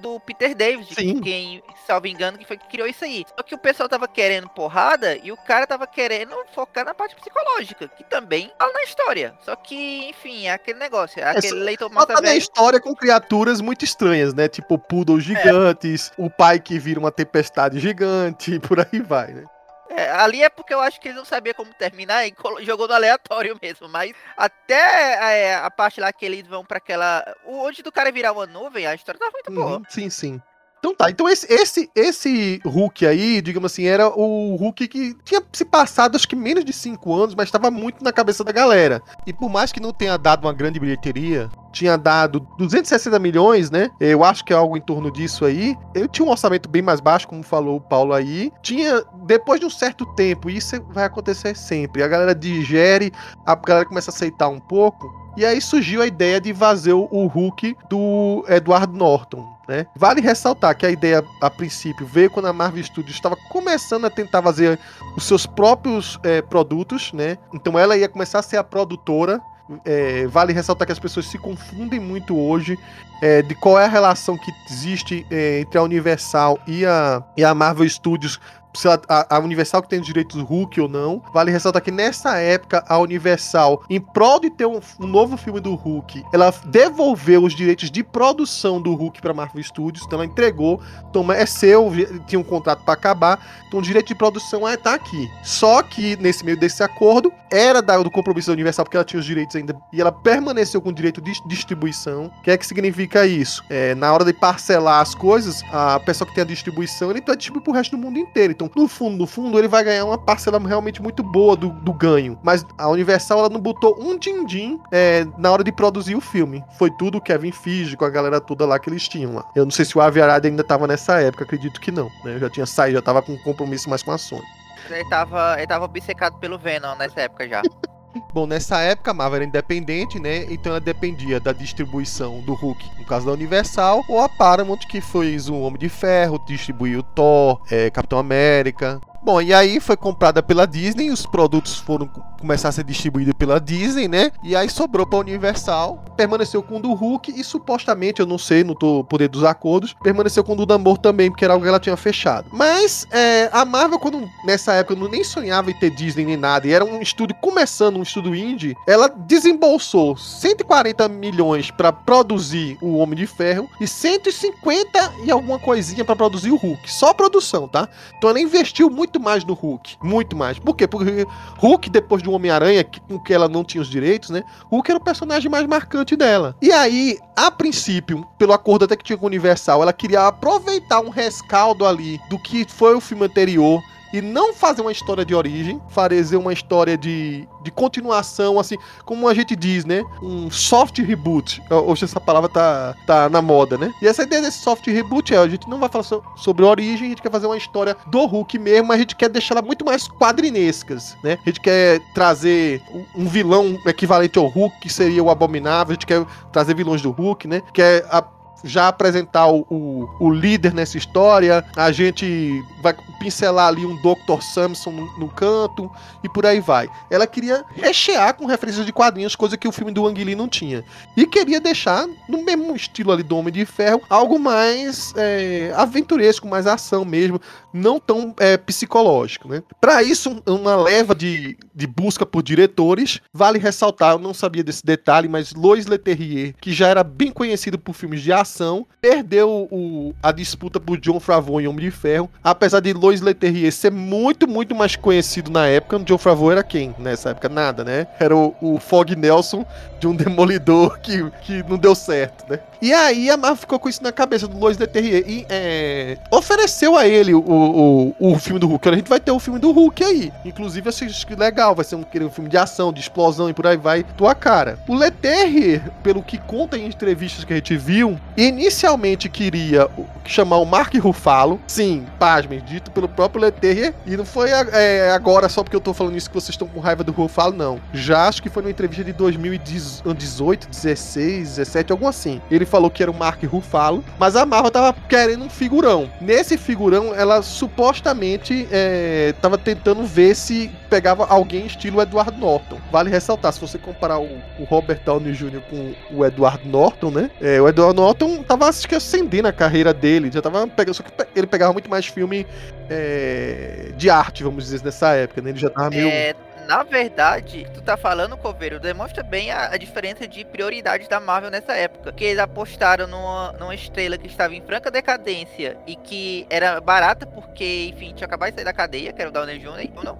do 0.00 0.18
Peter 0.20 0.54
Davis, 0.54 0.88
de 0.88 0.94
Sim. 0.94 1.20
quem, 1.20 1.62
salvo 1.86 2.06
engano, 2.06 2.38
que 2.38 2.46
foi 2.46 2.56
que 2.56 2.66
criou 2.68 2.88
isso 2.88 3.04
aí. 3.04 3.24
Só 3.36 3.42
que 3.42 3.54
o 3.54 3.58
pessoal 3.58 3.86
tava 3.86 4.08
querendo 4.08 4.48
porrada 4.48 5.14
e 5.22 5.30
o 5.30 5.36
cara 5.36 5.66
tava 5.66 5.86
querendo 5.86 6.34
focar 6.54 6.86
na 6.86 6.94
parte 6.94 7.14
psicológica, 7.14 7.86
que 7.88 8.02
também 8.04 8.50
fala 8.58 8.72
na 8.72 8.82
história. 8.82 9.34
Só 9.44 9.54
que, 9.54 10.08
enfim, 10.08 10.46
é 10.46 10.52
aquele 10.52 10.78
negócio, 10.78 11.20
é 11.20 11.24
aquele 11.24 11.48
só- 11.48 11.54
leitor 11.56 11.90
massa 11.92 12.06
tá 12.06 12.20
na 12.22 12.34
história 12.34 12.80
com 12.80 12.94
criaturas 12.94 13.60
muito 13.60 13.84
estranhas, 13.84 14.32
né? 14.32 14.48
Tipo 14.48 14.78
poodles 14.78 15.22
gigantes, 15.24 16.10
o 16.16 16.30
pai 16.30 16.58
que 16.58 16.78
vira 16.78 16.98
uma 16.98 17.12
tempestade 17.12 17.78
gigante, 17.78 18.54
e 18.54 18.58
por 18.60 18.80
aí 18.80 19.00
vai, 19.00 19.34
né? 19.34 19.44
É, 19.90 20.10
ali 20.10 20.42
é 20.42 20.48
porque 20.48 20.74
eu 20.74 20.80
acho 20.80 21.00
que 21.00 21.08
eles 21.08 21.16
não 21.16 21.24
sabiam 21.24 21.54
como 21.54 21.72
terminar 21.74 22.26
e 22.26 22.34
jogou 22.62 22.86
no 22.86 22.94
aleatório 22.94 23.58
mesmo. 23.62 23.88
Mas 23.88 24.12
até 24.36 25.14
é, 25.14 25.54
a 25.56 25.70
parte 25.70 26.00
lá 26.00 26.12
que 26.12 26.26
eles 26.26 26.46
vão 26.46 26.64
pra 26.64 26.78
aquela. 26.78 27.24
O 27.44 27.58
onde 27.66 27.82
do 27.82 27.92
cara 27.92 28.12
virar 28.12 28.32
uma 28.32 28.46
nuvem, 28.46 28.86
a 28.86 28.94
história 28.94 29.18
tá 29.18 29.30
muito 29.32 29.52
boa. 29.52 29.78
Uhum, 29.78 29.82
sim, 29.88 30.10
sim. 30.10 30.42
Então 30.78 30.94
tá, 30.94 31.10
então 31.10 31.28
esse, 31.28 31.52
esse, 31.52 31.90
esse 31.94 32.60
Hulk 32.64 33.04
aí, 33.06 33.42
digamos 33.42 33.72
assim, 33.72 33.84
era 33.84 34.08
o 34.08 34.54
Hulk 34.56 34.86
que 34.86 35.14
tinha 35.24 35.42
se 35.52 35.64
passado 35.64 36.16
acho 36.16 36.28
que 36.28 36.36
menos 36.36 36.64
de 36.64 36.72
5 36.72 37.14
anos, 37.14 37.34
mas 37.34 37.48
estava 37.48 37.70
muito 37.70 38.02
na 38.02 38.12
cabeça 38.12 38.44
da 38.44 38.52
galera. 38.52 39.02
E 39.26 39.32
por 39.32 39.50
mais 39.50 39.72
que 39.72 39.80
não 39.80 39.92
tenha 39.92 40.16
dado 40.16 40.44
uma 40.46 40.52
grande 40.52 40.78
bilheteria, 40.78 41.50
tinha 41.72 41.98
dado 41.98 42.46
260 42.58 43.18
milhões, 43.18 43.70
né? 43.70 43.90
Eu 44.00 44.22
acho 44.22 44.44
que 44.44 44.52
é 44.52 44.56
algo 44.56 44.76
em 44.76 44.80
torno 44.80 45.10
disso 45.10 45.44
aí. 45.44 45.76
Ele 45.94 46.08
tinha 46.08 46.26
um 46.26 46.30
orçamento 46.30 46.68
bem 46.68 46.82
mais 46.82 47.00
baixo, 47.00 47.26
como 47.26 47.42
falou 47.42 47.76
o 47.76 47.80
Paulo 47.80 48.12
aí. 48.12 48.52
Tinha, 48.62 49.02
depois 49.26 49.58
de 49.58 49.66
um 49.66 49.70
certo 49.70 50.06
tempo, 50.14 50.48
isso 50.48 50.80
vai 50.90 51.04
acontecer 51.04 51.56
sempre, 51.56 52.02
a 52.02 52.08
galera 52.08 52.34
digere, 52.34 53.12
a 53.44 53.54
galera 53.54 53.86
começa 53.86 54.10
a 54.10 54.14
aceitar 54.14 54.48
um 54.48 54.60
pouco. 54.60 55.12
E 55.36 55.44
aí 55.44 55.60
surgiu 55.60 56.02
a 56.02 56.06
ideia 56.06 56.40
de 56.40 56.52
fazer 56.52 56.92
o 56.92 57.26
Hulk 57.26 57.76
do 57.88 58.44
Edward 58.48 58.92
Norton, 58.92 59.57
né? 59.68 59.86
Vale 59.94 60.20
ressaltar 60.20 60.74
que 60.76 60.86
a 60.86 60.90
ideia, 60.90 61.22
a 61.40 61.50
princípio, 61.50 62.06
veio 62.06 62.30
quando 62.30 62.46
a 62.46 62.52
Marvel 62.52 62.82
Studios 62.82 63.14
estava 63.14 63.36
começando 63.50 64.06
a 64.06 64.10
tentar 64.10 64.42
fazer 64.42 64.78
os 65.16 65.24
seus 65.24 65.44
próprios 65.44 66.18
eh, 66.24 66.40
produtos, 66.40 67.12
né? 67.12 67.36
Então 67.52 67.78
ela 67.78 67.96
ia 67.96 68.08
começar 68.08 68.38
a 68.38 68.42
ser 68.42 68.56
a 68.56 68.64
produtora. 68.64 69.40
Eh, 69.84 70.26
vale 70.28 70.54
ressaltar 70.54 70.86
que 70.86 70.92
as 70.92 70.98
pessoas 70.98 71.26
se 71.26 71.36
confundem 71.36 72.00
muito 72.00 72.34
hoje 72.34 72.78
eh, 73.20 73.42
de 73.42 73.54
qual 73.54 73.78
é 73.78 73.84
a 73.84 73.88
relação 73.88 74.38
que 74.38 74.50
existe 74.70 75.26
eh, 75.30 75.60
entre 75.60 75.78
a 75.78 75.82
Universal 75.82 76.58
e 76.66 76.86
a, 76.86 77.22
e 77.36 77.44
a 77.44 77.54
Marvel 77.54 77.86
Studios 77.86 78.40
se 78.74 78.88
a, 78.88 78.98
a 79.30 79.38
Universal 79.38 79.82
que 79.82 79.88
tem 79.88 80.00
os 80.00 80.06
direitos 80.06 80.40
Hulk 80.40 80.80
ou 80.80 80.88
não. 80.88 81.22
Vale 81.32 81.50
ressaltar 81.50 81.82
que 81.82 81.90
nessa 81.90 82.36
época 82.38 82.84
a 82.88 82.98
Universal, 82.98 83.82
em 83.88 84.00
prol 84.00 84.40
de 84.40 84.50
ter 84.50 84.66
um, 84.66 84.80
um 85.00 85.06
novo 85.06 85.36
filme 85.36 85.60
do 85.60 85.74
Hulk, 85.74 86.24
ela 86.32 86.52
devolveu 86.66 87.42
os 87.44 87.54
direitos 87.54 87.90
de 87.90 88.02
produção 88.02 88.80
do 88.80 88.94
Hulk 88.94 89.20
para 89.20 89.34
Marvel 89.34 89.62
Studios, 89.62 90.04
então 90.06 90.18
ela 90.18 90.26
entregou, 90.26 90.80
toma, 91.12 91.36
é 91.36 91.46
seu, 91.46 91.90
tinha 92.26 92.38
um 92.38 92.44
contrato 92.44 92.84
para 92.84 92.94
acabar, 92.94 93.64
então 93.66 93.80
o 93.80 93.82
direito 93.82 94.08
de 94.08 94.14
produção 94.14 94.66
é 94.66 94.76
tá 94.76 94.94
aqui. 94.94 95.28
Só 95.42 95.82
que 95.82 96.16
nesse 96.16 96.44
meio 96.44 96.58
desse 96.58 96.82
acordo 96.82 97.32
era 97.50 97.80
da- 97.82 97.98
do 98.02 98.10
compromisso 98.10 98.48
da 98.48 98.52
Universal 98.52 98.84
porque 98.84 98.96
ela 98.96 99.04
tinha 99.04 99.20
os 99.20 99.26
direitos 99.26 99.56
ainda 99.56 99.76
e 99.92 100.00
ela 100.00 100.12
permaneceu 100.12 100.80
com 100.80 100.90
o 100.90 100.92
direito 100.92 101.20
de 101.20 101.32
distribuição. 101.46 102.26
O 102.26 102.42
que 102.42 102.50
é 102.50 102.56
que 102.58 102.66
significa 102.66 103.26
isso? 103.26 103.62
É, 103.70 103.94
na 103.94 104.12
hora 104.12 104.24
de 104.24 104.32
parcelar 104.32 105.00
as 105.00 105.14
coisas, 105.14 105.62
a 105.72 105.98
pessoa 106.00 106.28
que 106.28 106.34
tem 106.34 106.42
a 106.42 106.46
distribuição, 106.46 107.10
ele 107.10 107.22
vai 107.26 107.36
distribuir 107.36 107.64
pro 107.64 107.72
resto 107.72 107.96
do 107.96 108.02
mundo 108.02 108.18
inteiro. 108.18 108.52
Então, 108.58 108.70
no 108.74 108.88
fundo, 108.88 109.16
no 109.16 109.26
fundo, 109.26 109.56
ele 109.56 109.68
vai 109.68 109.84
ganhar 109.84 110.04
uma 110.04 110.18
parcela 110.18 110.58
realmente 110.58 111.00
muito 111.00 111.22
boa 111.22 111.54
do, 111.54 111.70
do 111.70 111.92
ganho. 111.92 112.36
Mas 112.42 112.66
a 112.76 112.88
Universal, 112.88 113.38
ela 113.38 113.48
não 113.48 113.60
botou 113.60 113.96
um 114.00 114.18
din-din 114.18 114.80
é, 114.90 115.24
na 115.38 115.52
hora 115.52 115.62
de 115.62 115.70
produzir 115.70 116.16
o 116.16 116.20
filme. 116.20 116.64
Foi 116.76 116.90
tudo 116.90 117.18
o 117.18 117.20
Kevin 117.20 117.52
Feige 117.52 117.96
com 117.96 118.04
a 118.04 118.10
galera 118.10 118.40
toda 118.40 118.66
lá 118.66 118.76
que 118.80 118.90
eles 118.90 119.06
tinham 119.06 119.36
lá. 119.36 119.44
Eu 119.54 119.64
não 119.64 119.70
sei 119.70 119.84
se 119.84 119.96
o 119.96 120.00
Avi 120.00 120.20
Arad 120.20 120.44
ainda 120.44 120.64
tava 120.64 120.88
nessa 120.88 121.20
época, 121.20 121.44
acredito 121.44 121.80
que 121.80 121.92
não. 121.92 122.10
Né? 122.24 122.34
Eu 122.34 122.40
já 122.40 122.50
tinha 122.50 122.66
saído, 122.66 122.96
já 122.96 123.02
tava 123.02 123.22
com 123.22 123.32
um 123.32 123.38
compromisso 123.38 123.88
mais 123.88 124.02
com 124.02 124.10
a 124.10 124.18
Sony. 124.18 124.42
Ele 124.90 125.08
tava, 125.08 125.54
ele 125.56 125.66
tava 125.66 125.84
obcecado 125.84 126.36
pelo 126.38 126.58
Venom 126.58 126.96
nessa 126.96 127.20
época 127.20 127.48
já. 127.48 127.62
Bom, 128.32 128.46
nessa 128.46 128.80
época 128.80 129.10
a 129.10 129.14
Marvel 129.14 129.36
era 129.36 129.44
independente, 129.44 130.18
né? 130.18 130.44
Então 130.50 130.72
ela 130.72 130.80
dependia 130.80 131.38
da 131.40 131.52
distribuição 131.52 132.40
do 132.40 132.54
Hulk, 132.54 132.98
no 132.98 133.04
caso 133.04 133.26
da 133.26 133.32
Universal, 133.32 134.04
ou 134.08 134.20
a 134.20 134.28
Paramount, 134.28 134.78
que 134.88 135.00
fez 135.00 135.48
o 135.48 135.58
Homem 135.60 135.78
de 135.78 135.88
Ferro, 135.88 136.42
distribuiu 136.46 137.02
Thor, 137.02 137.60
é, 137.70 137.90
Capitão 137.90 138.18
América. 138.18 139.00
Bom, 139.22 139.42
e 139.42 139.52
aí 139.52 139.80
foi 139.80 139.96
comprada 139.96 140.42
pela 140.42 140.66
Disney, 140.66 141.10
os 141.10 141.26
produtos 141.26 141.76
foram 141.76 142.06
co- 142.06 142.22
começar 142.40 142.68
a 142.68 142.72
ser 142.72 142.84
distribuídos 142.84 143.34
pela 143.36 143.60
Disney, 143.60 144.06
né? 144.08 144.30
E 144.44 144.54
aí 144.54 144.70
sobrou 144.70 145.04
pra 145.04 145.18
Universal, 145.18 146.02
permaneceu 146.16 146.62
com 146.62 146.76
o 146.76 146.80
do 146.80 146.92
Hulk 146.94 147.32
e 147.38 147.42
supostamente, 147.42 148.20
eu 148.20 148.26
não 148.26 148.38
sei, 148.38 148.62
não 148.62 148.74
tô 148.74 149.02
por 149.04 149.18
dentro 149.18 149.40
dos 149.40 149.44
acordos, 149.44 149.94
permaneceu 150.02 150.44
com 150.44 150.52
o 150.52 150.56
do 150.56 150.66
Namor 150.66 150.98
também, 150.98 151.30
porque 151.30 151.44
era 151.44 151.52
algo 151.52 151.64
que 151.64 151.68
ela 151.68 151.80
tinha 151.80 151.96
fechado. 151.96 152.48
Mas 152.52 153.06
é, 153.10 153.50
a 153.52 153.64
Marvel, 153.64 153.98
quando 153.98 154.22
nessa 154.44 154.72
época 154.74 154.94
não 154.94 155.08
nem 155.08 155.24
sonhava 155.24 155.70
em 155.70 155.74
ter 155.74 155.90
Disney 155.90 156.24
nem 156.24 156.36
nada, 156.36 156.66
e 156.68 156.72
era 156.72 156.84
um 156.84 157.02
estúdio 157.02 157.36
começando, 157.40 157.96
um 157.98 158.02
estúdio 158.02 158.34
indie, 158.34 158.76
ela 158.86 159.08
desembolsou 159.08 160.16
140 160.16 161.08
milhões 161.08 161.70
pra 161.72 161.92
produzir 161.92 162.78
o 162.80 162.96
Homem 162.96 163.16
de 163.18 163.26
Ferro 163.26 163.68
e 163.80 163.86
150 163.86 165.12
e 165.24 165.30
alguma 165.30 165.58
coisinha 165.58 166.04
pra 166.04 166.14
produzir 166.16 166.50
o 166.50 166.56
Hulk. 166.56 166.90
Só 166.90 167.12
produção, 167.12 167.66
tá? 167.66 167.88
Então 168.16 168.30
ela 168.30 168.40
investiu 168.40 168.88
muito 168.88 169.17
mais 169.18 169.44
no 169.44 169.54
Hulk. 169.54 169.96
Muito 170.02 170.36
mais. 170.36 170.58
Por 170.58 170.74
quê? 170.74 170.86
Porque 170.86 171.26
Hulk, 171.58 171.90
depois 171.90 172.22
do 172.22 172.32
Homem-Aranha, 172.32 172.84
com 172.84 173.18
que 173.18 173.32
ela 173.32 173.48
não 173.48 173.64
tinha 173.64 173.82
os 173.82 173.88
direitos, 173.88 174.30
né? 174.30 174.42
Hulk 174.70 174.90
era 174.90 174.98
o 174.98 175.02
personagem 175.02 175.50
mais 175.50 175.66
marcante 175.66 176.16
dela. 176.16 176.56
E 176.60 176.72
aí, 176.72 177.18
a 177.36 177.50
princípio, 177.50 178.26
pelo 178.38 178.52
acordo 178.52 178.84
até 178.84 178.96
que 178.96 179.04
tinha 179.04 179.16
com 179.16 179.24
o 179.24 179.28
Universal, 179.28 179.82
ela 179.82 179.92
queria 179.92 180.26
aproveitar 180.26 181.00
um 181.00 181.10
rescaldo 181.10 181.86
ali 181.86 182.20
do 182.28 182.38
que 182.38 182.64
foi 182.68 182.94
o 182.94 183.00
filme 183.00 183.24
anterior 183.24 183.82
e 184.12 184.20
não 184.20 184.52
fazer 184.54 184.80
uma 184.82 184.92
história 184.92 185.24
de 185.24 185.34
origem, 185.34 185.80
fazer 185.88 186.36
uma 186.36 186.52
história 186.52 186.96
de, 186.96 187.46
de 187.62 187.70
continuação, 187.70 188.58
assim, 188.58 188.76
como 189.04 189.28
a 189.28 189.34
gente 189.34 189.54
diz, 189.54 189.84
né? 189.84 190.02
Um 190.22 190.50
soft 190.50 190.98
reboot. 190.98 191.62
Hoje 191.70 192.04
essa 192.04 192.20
palavra 192.20 192.48
tá, 192.48 192.94
tá 193.06 193.28
na 193.28 193.42
moda, 193.42 193.76
né? 193.76 193.92
E 194.00 194.06
essa 194.06 194.22
ideia 194.22 194.42
desse 194.42 194.58
soft 194.58 194.86
reboot 194.86 195.34
é, 195.34 195.38
a 195.38 195.48
gente 195.48 195.68
não 195.68 195.78
vai 195.78 195.88
falar 195.88 196.04
so- 196.04 196.22
sobre 196.36 196.64
origem, 196.64 197.06
a 197.06 197.10
gente 197.10 197.22
quer 197.22 197.30
fazer 197.30 197.46
uma 197.46 197.56
história 197.56 197.96
do 198.06 198.24
Hulk 198.24 198.58
mesmo, 198.58 198.88
mas 198.88 198.96
a 198.96 199.00
gente 199.00 199.16
quer 199.16 199.28
deixar 199.28 199.54
ela 199.54 199.62
muito 199.62 199.84
mais 199.84 200.08
quadrinescas, 200.08 201.16
né? 201.22 201.38
A 201.44 201.48
gente 201.48 201.60
quer 201.60 202.00
trazer 202.14 202.82
um- 202.92 203.22
um 203.24 203.28
vilão 203.28 203.78
equivalente 203.86 204.38
ao 204.38 204.46
Hulk, 204.46 204.80
que 204.80 204.88
seria 204.88 205.22
o 205.22 205.30
Abominável, 205.30 205.92
a 205.92 205.94
gente 205.94 206.06
quer 206.06 206.24
trazer 206.52 206.74
vilões 206.74 207.02
do 207.02 207.10
Hulk, 207.10 207.46
né? 207.46 207.62
Quer 207.72 208.06
a- 208.10 208.24
já 208.64 208.88
apresentar 208.88 209.46
o, 209.48 209.60
o, 209.70 210.08
o 210.20 210.30
líder 210.30 210.74
nessa 210.74 210.98
história, 210.98 211.64
a 211.76 211.92
gente 211.92 212.62
vai 212.82 212.94
pincelar 213.20 213.68
ali 213.68 213.84
um 213.84 213.96
Dr. 213.96 214.40
Samson 214.42 214.90
no, 214.92 215.18
no 215.18 215.28
canto 215.28 215.90
e 216.22 216.28
por 216.28 216.46
aí 216.46 216.60
vai. 216.60 216.88
Ela 217.10 217.26
queria 217.26 217.64
rechear 217.74 218.34
com 218.34 218.46
referências 218.46 218.86
de 218.86 218.92
quadrinhos, 218.92 219.34
coisa 219.36 219.56
que 219.56 219.66
o 219.68 219.72
filme 219.72 219.92
do 219.92 220.06
Ang 220.06 220.22
Lee 220.22 220.34
não 220.34 220.48
tinha. 220.48 220.84
E 221.16 221.26
queria 221.26 221.60
deixar, 221.60 222.06
no 222.28 222.44
mesmo 222.44 222.74
estilo 222.76 223.12
ali 223.12 223.22
do 223.22 223.36
Homem 223.36 223.52
de 223.52 223.64
Ferro, 223.64 224.02
algo 224.08 224.38
mais 224.38 225.12
é, 225.16 225.72
aventuresco, 225.76 226.46
mais 226.48 226.66
ação 226.66 227.04
mesmo, 227.04 227.40
não 227.72 227.98
tão 227.98 228.34
é, 228.38 228.56
psicológico, 228.56 229.48
né? 229.48 229.62
Para 229.80 230.02
isso, 230.02 230.30
um- 230.46 230.54
uma 230.58 230.76
leva 230.76 231.14
de, 231.14 231.56
de 231.74 231.86
busca 231.86 232.24
por 232.24 232.42
diretores, 232.42 233.20
vale 233.32 233.58
ressaltar, 233.58 234.12
eu 234.12 234.18
não 234.18 234.32
sabia 234.34 234.62
desse 234.64 234.84
detalhe, 234.84 235.28
mas 235.28 235.52
Lois 235.54 235.86
Leterrier, 235.86 236.54
que 236.60 236.72
já 236.72 236.88
era 236.88 237.02
bem 237.04 237.30
conhecido 237.32 237.78
por 237.78 237.94
filmes 237.94 238.20
de 238.22 238.32
ação, 238.32 238.47
ação, 238.48 238.86
perdeu 239.00 239.68
o, 239.70 240.14
a 240.22 240.32
disputa 240.32 240.80
por 240.80 240.98
John 240.98 241.20
Favreau 241.20 241.60
em 241.60 241.68
Homem 241.68 241.84
de 241.84 241.90
Ferro, 241.90 242.30
apesar 242.42 242.80
de 242.80 242.92
Lois 242.92 243.20
Leterrier 243.20 243.70
ser 243.70 243.92
muito, 243.92 244.48
muito 244.48 244.74
mais 244.74 244.96
conhecido 244.96 245.50
na 245.50 245.66
época, 245.66 245.98
John 246.00 246.18
Favreau 246.18 246.50
era 246.50 246.64
quem 246.64 246.94
nessa 246.98 247.30
época? 247.30 247.48
Nada, 247.48 247.84
né? 247.84 248.06
Era 248.18 248.34
o, 248.34 248.54
o 248.60 248.78
Fog 248.78 249.14
Nelson 249.14 249.64
de 250.00 250.06
um 250.06 250.14
demolidor 250.14 250.98
que, 251.02 251.30
que 251.42 251.62
não 251.68 251.76
deu 251.76 251.94
certo, 251.94 252.50
né? 252.50 252.60
E 252.80 252.92
aí 252.92 253.30
a 253.30 253.36
Marvel 253.36 253.56
ficou 253.56 253.78
com 253.78 253.88
isso 253.88 254.02
na 254.02 254.12
cabeça 254.12 254.46
do 254.46 254.58
Lois 254.58 254.78
Leterrier 254.78 255.24
e 255.26 255.46
é, 255.48 256.16
ofereceu 256.30 256.96
a 256.96 257.06
ele 257.06 257.34
o, 257.34 257.40
o, 257.40 258.14
o 258.18 258.38
filme 258.38 258.60
do 258.60 258.68
Hulk. 258.68 258.88
A 258.88 258.94
gente 258.94 259.08
vai 259.08 259.18
ter 259.18 259.32
o 259.32 259.38
filme 259.38 259.58
do 259.58 259.72
Hulk 259.72 260.04
aí. 260.04 260.32
Inclusive, 260.44 260.88
que 261.26 261.34
legal, 261.34 261.74
vai 261.74 261.84
ser 261.84 261.96
um, 261.96 262.04
um 262.04 262.30
filme 262.30 262.48
de 262.48 262.56
ação, 262.56 262.92
de 262.92 263.00
explosão 263.00 263.48
e 263.48 263.54
por 263.54 263.66
aí 263.66 263.76
vai, 263.76 264.04
tua 264.16 264.34
cara. 264.34 264.78
O 264.86 264.94
Leterrier, 264.94 265.82
pelo 266.02 266.22
que 266.22 266.38
conta 266.38 266.78
em 266.78 266.86
entrevistas 266.86 267.44
que 267.44 267.52
a 267.52 267.56
gente 267.56 267.76
viu, 267.76 268.18
inicialmente 268.36 269.28
queria 269.28 269.88
chamar 270.24 270.58
o 270.58 270.64
Mark 270.64 270.94
Ruffalo. 270.94 271.60
Sim, 271.66 272.06
pasmem, 272.18 272.60
dito 272.60 272.90
pelo 272.90 273.08
próprio 273.08 273.42
Leterrier. 273.42 273.94
E 274.06 274.16
não 274.16 274.24
foi 274.24 274.50
é, 274.50 275.10
agora 275.10 275.48
só 275.48 275.62
porque 275.62 275.76
eu 275.76 275.80
tô 275.80 275.92
falando 275.92 276.16
isso 276.16 276.28
que 276.28 276.34
vocês 276.34 276.50
estão 276.50 276.68
com 276.68 276.80
raiva 276.80 277.02
do 277.02 277.12
Ruffalo, 277.12 277.54
não. 277.56 277.80
Já 277.92 278.28
acho 278.28 278.42
que 278.42 278.48
foi 278.48 278.62
numa 278.62 278.70
entrevista 278.70 279.04
de 279.04 279.12
2018, 279.12 280.68
16, 280.68 281.56
17, 281.56 281.92
algo 281.92 282.06
assim. 282.06 282.40
Ele 282.50 282.67
falou 282.68 282.90
que 282.90 283.02
era 283.02 283.10
o 283.10 283.14
Mark 283.14 283.42
Ruffalo, 283.44 284.04
mas 284.18 284.36
a 284.36 284.46
Marvel 284.46 284.70
tava 284.70 284.94
querendo 285.08 285.44
um 285.44 285.50
figurão. 285.50 286.10
Nesse 286.20 286.56
figurão, 286.56 287.14
ela 287.14 287.42
supostamente 287.42 288.68
é, 288.70 289.34
tava 289.40 289.58
tentando 289.58 290.04
ver 290.04 290.34
se 290.34 290.70
pegava 290.88 291.26
alguém 291.26 291.66
estilo 291.66 292.00
Edward 292.00 292.38
Norton. 292.38 292.78
Vale 292.92 293.10
ressaltar, 293.10 293.52
se 293.52 293.60
você 293.60 293.78
comparar 293.78 294.18
o, 294.18 294.28
o 294.58 294.64
Robert 294.64 295.00
Downey 295.04 295.32
Jr. 295.32 295.60
com 295.68 295.94
o 296.12 296.24
Edward 296.24 296.66
Norton, 296.68 297.10
né? 297.10 297.30
É, 297.40 297.60
o 297.60 297.68
Edward 297.68 297.96
Norton 297.96 298.42
tava, 298.42 298.68
acho 298.68 298.86
que, 298.86 298.94
acendendo 298.94 299.48
a 299.48 299.52
carreira 299.52 299.92
dele, 299.92 300.30
já 300.32 300.42
tava 300.42 300.66
pegando, 300.66 300.94
só 300.94 301.02
que 301.02 301.10
ele 301.34 301.46
pegava 301.46 301.72
muito 301.72 301.90
mais 301.90 302.06
filme 302.06 302.46
é, 302.90 303.92
de 303.96 304.10
arte, 304.10 304.42
vamos 304.42 304.64
dizer, 304.64 304.82
nessa 304.84 305.14
época, 305.14 305.40
né? 305.40 305.50
Ele 305.50 305.58
já 305.58 305.70
tava 305.70 305.90
meio... 305.90 306.08
É, 306.08 306.34
na 306.68 306.82
verdade, 306.82 307.66
tu 307.72 307.80
tá 307.80 307.96
falando, 307.96 308.36
Coveiro, 308.36 308.78
demonstra 308.78 309.22
bem 309.22 309.50
a, 309.50 309.72
a, 309.72 309.78
diferença 309.78 310.28
de 310.28 310.44
prioridade 310.44 311.08
da 311.08 311.18
Marvel 311.18 311.50
nessa 311.50 311.72
época. 311.72 312.12
Que 312.12 312.26
eles 312.26 312.38
apostaram 312.38 313.06
numa, 313.06 313.52
numa 313.52 313.74
estrela 313.74 314.18
que 314.18 314.26
estava 314.26 314.54
em 314.54 314.60
franca 314.60 314.90
decadência 314.90 315.78
e 315.86 315.96
que 315.96 316.46
era 316.50 316.78
barata 316.78 317.24
porque, 317.24 317.90
enfim, 317.94 318.12
tinha 318.12 318.26
acabado 318.26 318.50
de 318.50 318.56
sair 318.56 318.66
da 318.66 318.74
cadeia, 318.74 319.14
que 319.14 319.22
era 319.22 319.30
o 319.30 319.32
Downey 319.32 319.58
Jr., 319.58 319.90
ou 319.96 320.04
não? 320.04 320.18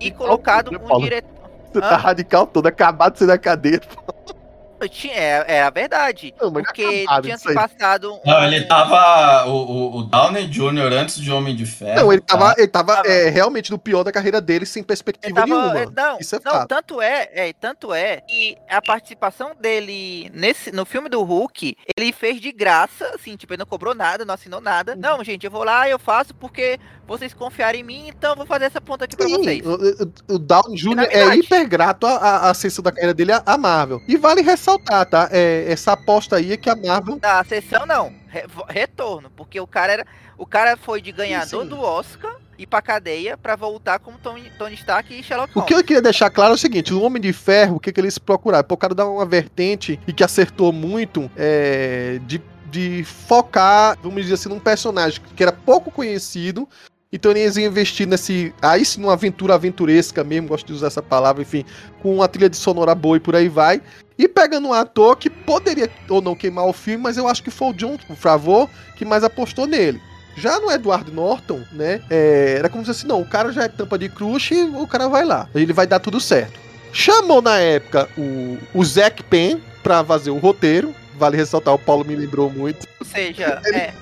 E 0.00 0.10
colocado 0.10 0.72
um 0.76 0.98
diretor. 0.98 1.48
Você 1.72 1.80
tá 1.80 1.96
radical 1.96 2.44
todo, 2.48 2.66
acabado 2.66 3.12
de 3.12 3.20
sair 3.20 3.28
da 3.28 3.38
cadeia. 3.38 3.80
Tinha, 4.88 5.14
é, 5.14 5.44
é 5.56 5.62
a 5.62 5.70
verdade. 5.70 6.34
Não, 6.40 6.52
porque 6.52 7.04
tinha 7.22 7.38
se 7.38 7.52
passado. 7.54 8.14
Um... 8.14 8.20
Não, 8.24 8.44
ele 8.44 8.62
tava. 8.62 9.46
O, 9.46 9.52
o, 9.52 9.96
o, 9.98 10.02
Downey 10.02 10.46
Jr. 10.46 10.92
antes 10.92 11.16
de 11.16 11.30
Homem 11.30 11.54
de 11.54 11.66
Ferro. 11.66 12.00
Não, 12.00 12.12
ele 12.12 12.22
tava, 12.22 12.54
tá? 12.54 12.54
ele 12.58 12.68
tava, 12.68 12.96
tava... 12.96 13.08
É, 13.08 13.28
realmente 13.28 13.70
no 13.70 13.78
pior 13.78 14.02
da 14.02 14.12
carreira 14.12 14.40
dele, 14.40 14.66
sem 14.66 14.82
perspectiva 14.82 15.34
tava, 15.34 15.46
nenhuma. 15.46 15.78
É, 15.78 15.86
não, 15.90 16.18
Isso 16.18 16.36
é 16.36 16.40
não 16.44 16.52
fato. 16.52 16.68
tanto 16.68 17.00
é, 17.00 17.30
é, 17.32 17.52
tanto 17.52 17.92
é 17.92 18.20
que 18.20 18.56
a 18.68 18.80
participação 18.80 19.52
dele 19.58 20.30
nesse, 20.32 20.70
no 20.72 20.84
filme 20.84 21.08
do 21.08 21.22
Hulk, 21.22 21.76
ele 21.96 22.12
fez 22.12 22.40
de 22.40 22.52
graça, 22.52 23.10
assim, 23.14 23.36
tipo, 23.36 23.52
ele 23.52 23.60
não 23.60 23.66
cobrou 23.66 23.94
nada, 23.94 24.24
não 24.24 24.34
assinou 24.34 24.60
nada. 24.60 24.92
Uhum. 24.92 25.00
Não, 25.00 25.24
gente, 25.24 25.44
eu 25.44 25.50
vou 25.50 25.64
lá, 25.64 25.88
eu 25.88 25.98
faço 25.98 26.34
porque 26.34 26.78
vocês 27.06 27.34
confiarem 27.34 27.80
em 27.80 27.84
mim, 27.84 28.08
então 28.08 28.32
eu 28.32 28.36
vou 28.36 28.46
fazer 28.46 28.66
essa 28.66 28.80
ponta 28.80 29.04
aqui 29.04 29.16
pra 29.16 29.26
Sim, 29.26 29.36
vocês. 29.36 29.62
O, 29.66 30.34
o 30.34 30.38
Downey 30.38 30.76
Jr. 30.76 31.00
é 31.10 31.36
hiper 31.36 31.68
grato 31.68 32.06
à 32.06 32.50
ascensão 32.50 32.82
da 32.82 32.90
carreira 32.90 33.14
dele 33.14 33.32
à 33.32 33.58
Marvel. 33.58 34.00
E 34.08 34.16
vale 34.16 34.42
ressaltar, 34.42 34.73
tá? 34.78 35.28
É, 35.30 35.64
essa 35.68 35.92
aposta 35.92 36.36
aí 36.36 36.52
é 36.52 36.56
que 36.56 36.70
a 36.70 36.76
Marvel. 36.76 37.18
A 37.22 37.44
sessão 37.44 37.86
não. 37.86 38.12
Re 38.28 38.44
retorno. 38.68 39.30
Porque 39.30 39.60
o 39.60 39.66
cara 39.66 39.92
era. 39.92 40.06
O 40.36 40.46
cara 40.46 40.76
foi 40.76 41.00
de 41.00 41.12
ganhador 41.12 41.62
sim, 41.62 41.68
sim. 41.68 41.68
do 41.68 41.80
Oscar 41.80 42.34
e 42.58 42.66
pra 42.66 42.82
cadeia 42.82 43.36
para 43.36 43.56
voltar 43.56 43.98
como 43.98 44.18
Tony, 44.18 44.50
Tony 44.58 44.74
Stark 44.74 45.12
e 45.12 45.22
Sherlock 45.22 45.52
Holmes. 45.52 45.64
O 45.64 45.66
que 45.66 45.74
eu 45.74 45.84
queria 45.84 46.02
deixar 46.02 46.30
claro 46.30 46.52
é 46.52 46.54
o 46.54 46.58
seguinte: 46.58 46.92
o 46.92 47.02
Homem 47.02 47.22
de 47.22 47.32
Ferro, 47.32 47.76
o 47.76 47.80
que, 47.80 47.92
que 47.92 48.00
eles 48.00 48.18
procuraram? 48.18 48.64
Cara 48.76 48.94
dá 48.94 49.06
uma 49.06 49.24
vertente 49.24 50.00
e 50.06 50.12
que 50.12 50.24
acertou 50.24 50.72
muito 50.72 51.30
é, 51.36 52.18
de 52.26 52.42
de 52.74 53.04
focar, 53.04 53.96
vamos 54.02 54.22
dizer 54.22 54.34
assim, 54.34 54.48
num 54.48 54.58
personagem 54.58 55.22
que 55.36 55.42
era 55.44 55.52
pouco 55.52 55.92
conhecido, 55.92 56.68
então 57.14 57.30
eles 57.30 57.56
iam 57.56 57.70
investir 57.70 58.08
nesse. 58.08 58.52
Aí 58.60 58.84
sim, 58.84 59.00
numa 59.00 59.12
aventura 59.12 59.54
aventuresca 59.54 60.24
mesmo, 60.24 60.48
gosto 60.48 60.66
de 60.66 60.72
usar 60.72 60.88
essa 60.88 61.00
palavra, 61.00 61.42
enfim, 61.42 61.64
com 62.02 62.16
uma 62.16 62.26
trilha 62.26 62.50
de 62.50 62.56
sonora 62.56 62.92
boa 62.92 63.16
e 63.16 63.20
por 63.20 63.36
aí 63.36 63.48
vai. 63.48 63.80
E 64.18 64.26
pegando 64.26 64.66
um 64.66 64.72
ator 64.72 65.16
que 65.16 65.30
poderia 65.30 65.88
ou 66.08 66.20
não 66.20 66.34
queimar 66.34 66.66
o 66.66 66.72
filme, 66.72 67.04
mas 67.04 67.16
eu 67.16 67.28
acho 67.28 67.40
que 67.40 67.52
foi 67.52 67.68
o 67.68 67.72
John 67.72 67.96
Favreau 68.16 68.68
que 68.96 69.04
mais 69.04 69.22
apostou 69.22 69.64
nele. 69.64 70.02
Já 70.36 70.58
no 70.58 70.72
Edward 70.72 71.08
Norton, 71.12 71.62
né? 71.70 72.00
É, 72.10 72.56
era 72.58 72.68
como 72.68 72.84
se 72.84 72.90
assim, 72.90 73.06
não, 73.06 73.20
o 73.20 73.26
cara 73.26 73.52
já 73.52 73.62
é 73.62 73.68
tampa 73.68 73.96
de 73.96 74.08
crush 74.08 74.50
e 74.50 74.62
o 74.62 74.86
cara 74.86 75.06
vai 75.06 75.24
lá. 75.24 75.48
Ele 75.54 75.72
vai 75.72 75.86
dar 75.86 76.00
tudo 76.00 76.20
certo. 76.20 76.58
Chamou 76.92 77.40
na 77.40 77.60
época 77.60 78.08
o, 78.18 78.58
o 78.74 78.84
Zack 78.84 79.22
Penn 79.22 79.60
pra 79.84 80.02
fazer 80.04 80.30
o 80.30 80.38
roteiro. 80.38 80.92
Vale 81.16 81.36
ressaltar, 81.36 81.72
o 81.72 81.78
Paulo 81.78 82.04
me 82.04 82.16
lembrou 82.16 82.50
muito. 82.50 82.88
Ou 82.98 83.06
seja, 83.06 83.60
ele, 83.64 83.76
é 83.76 83.94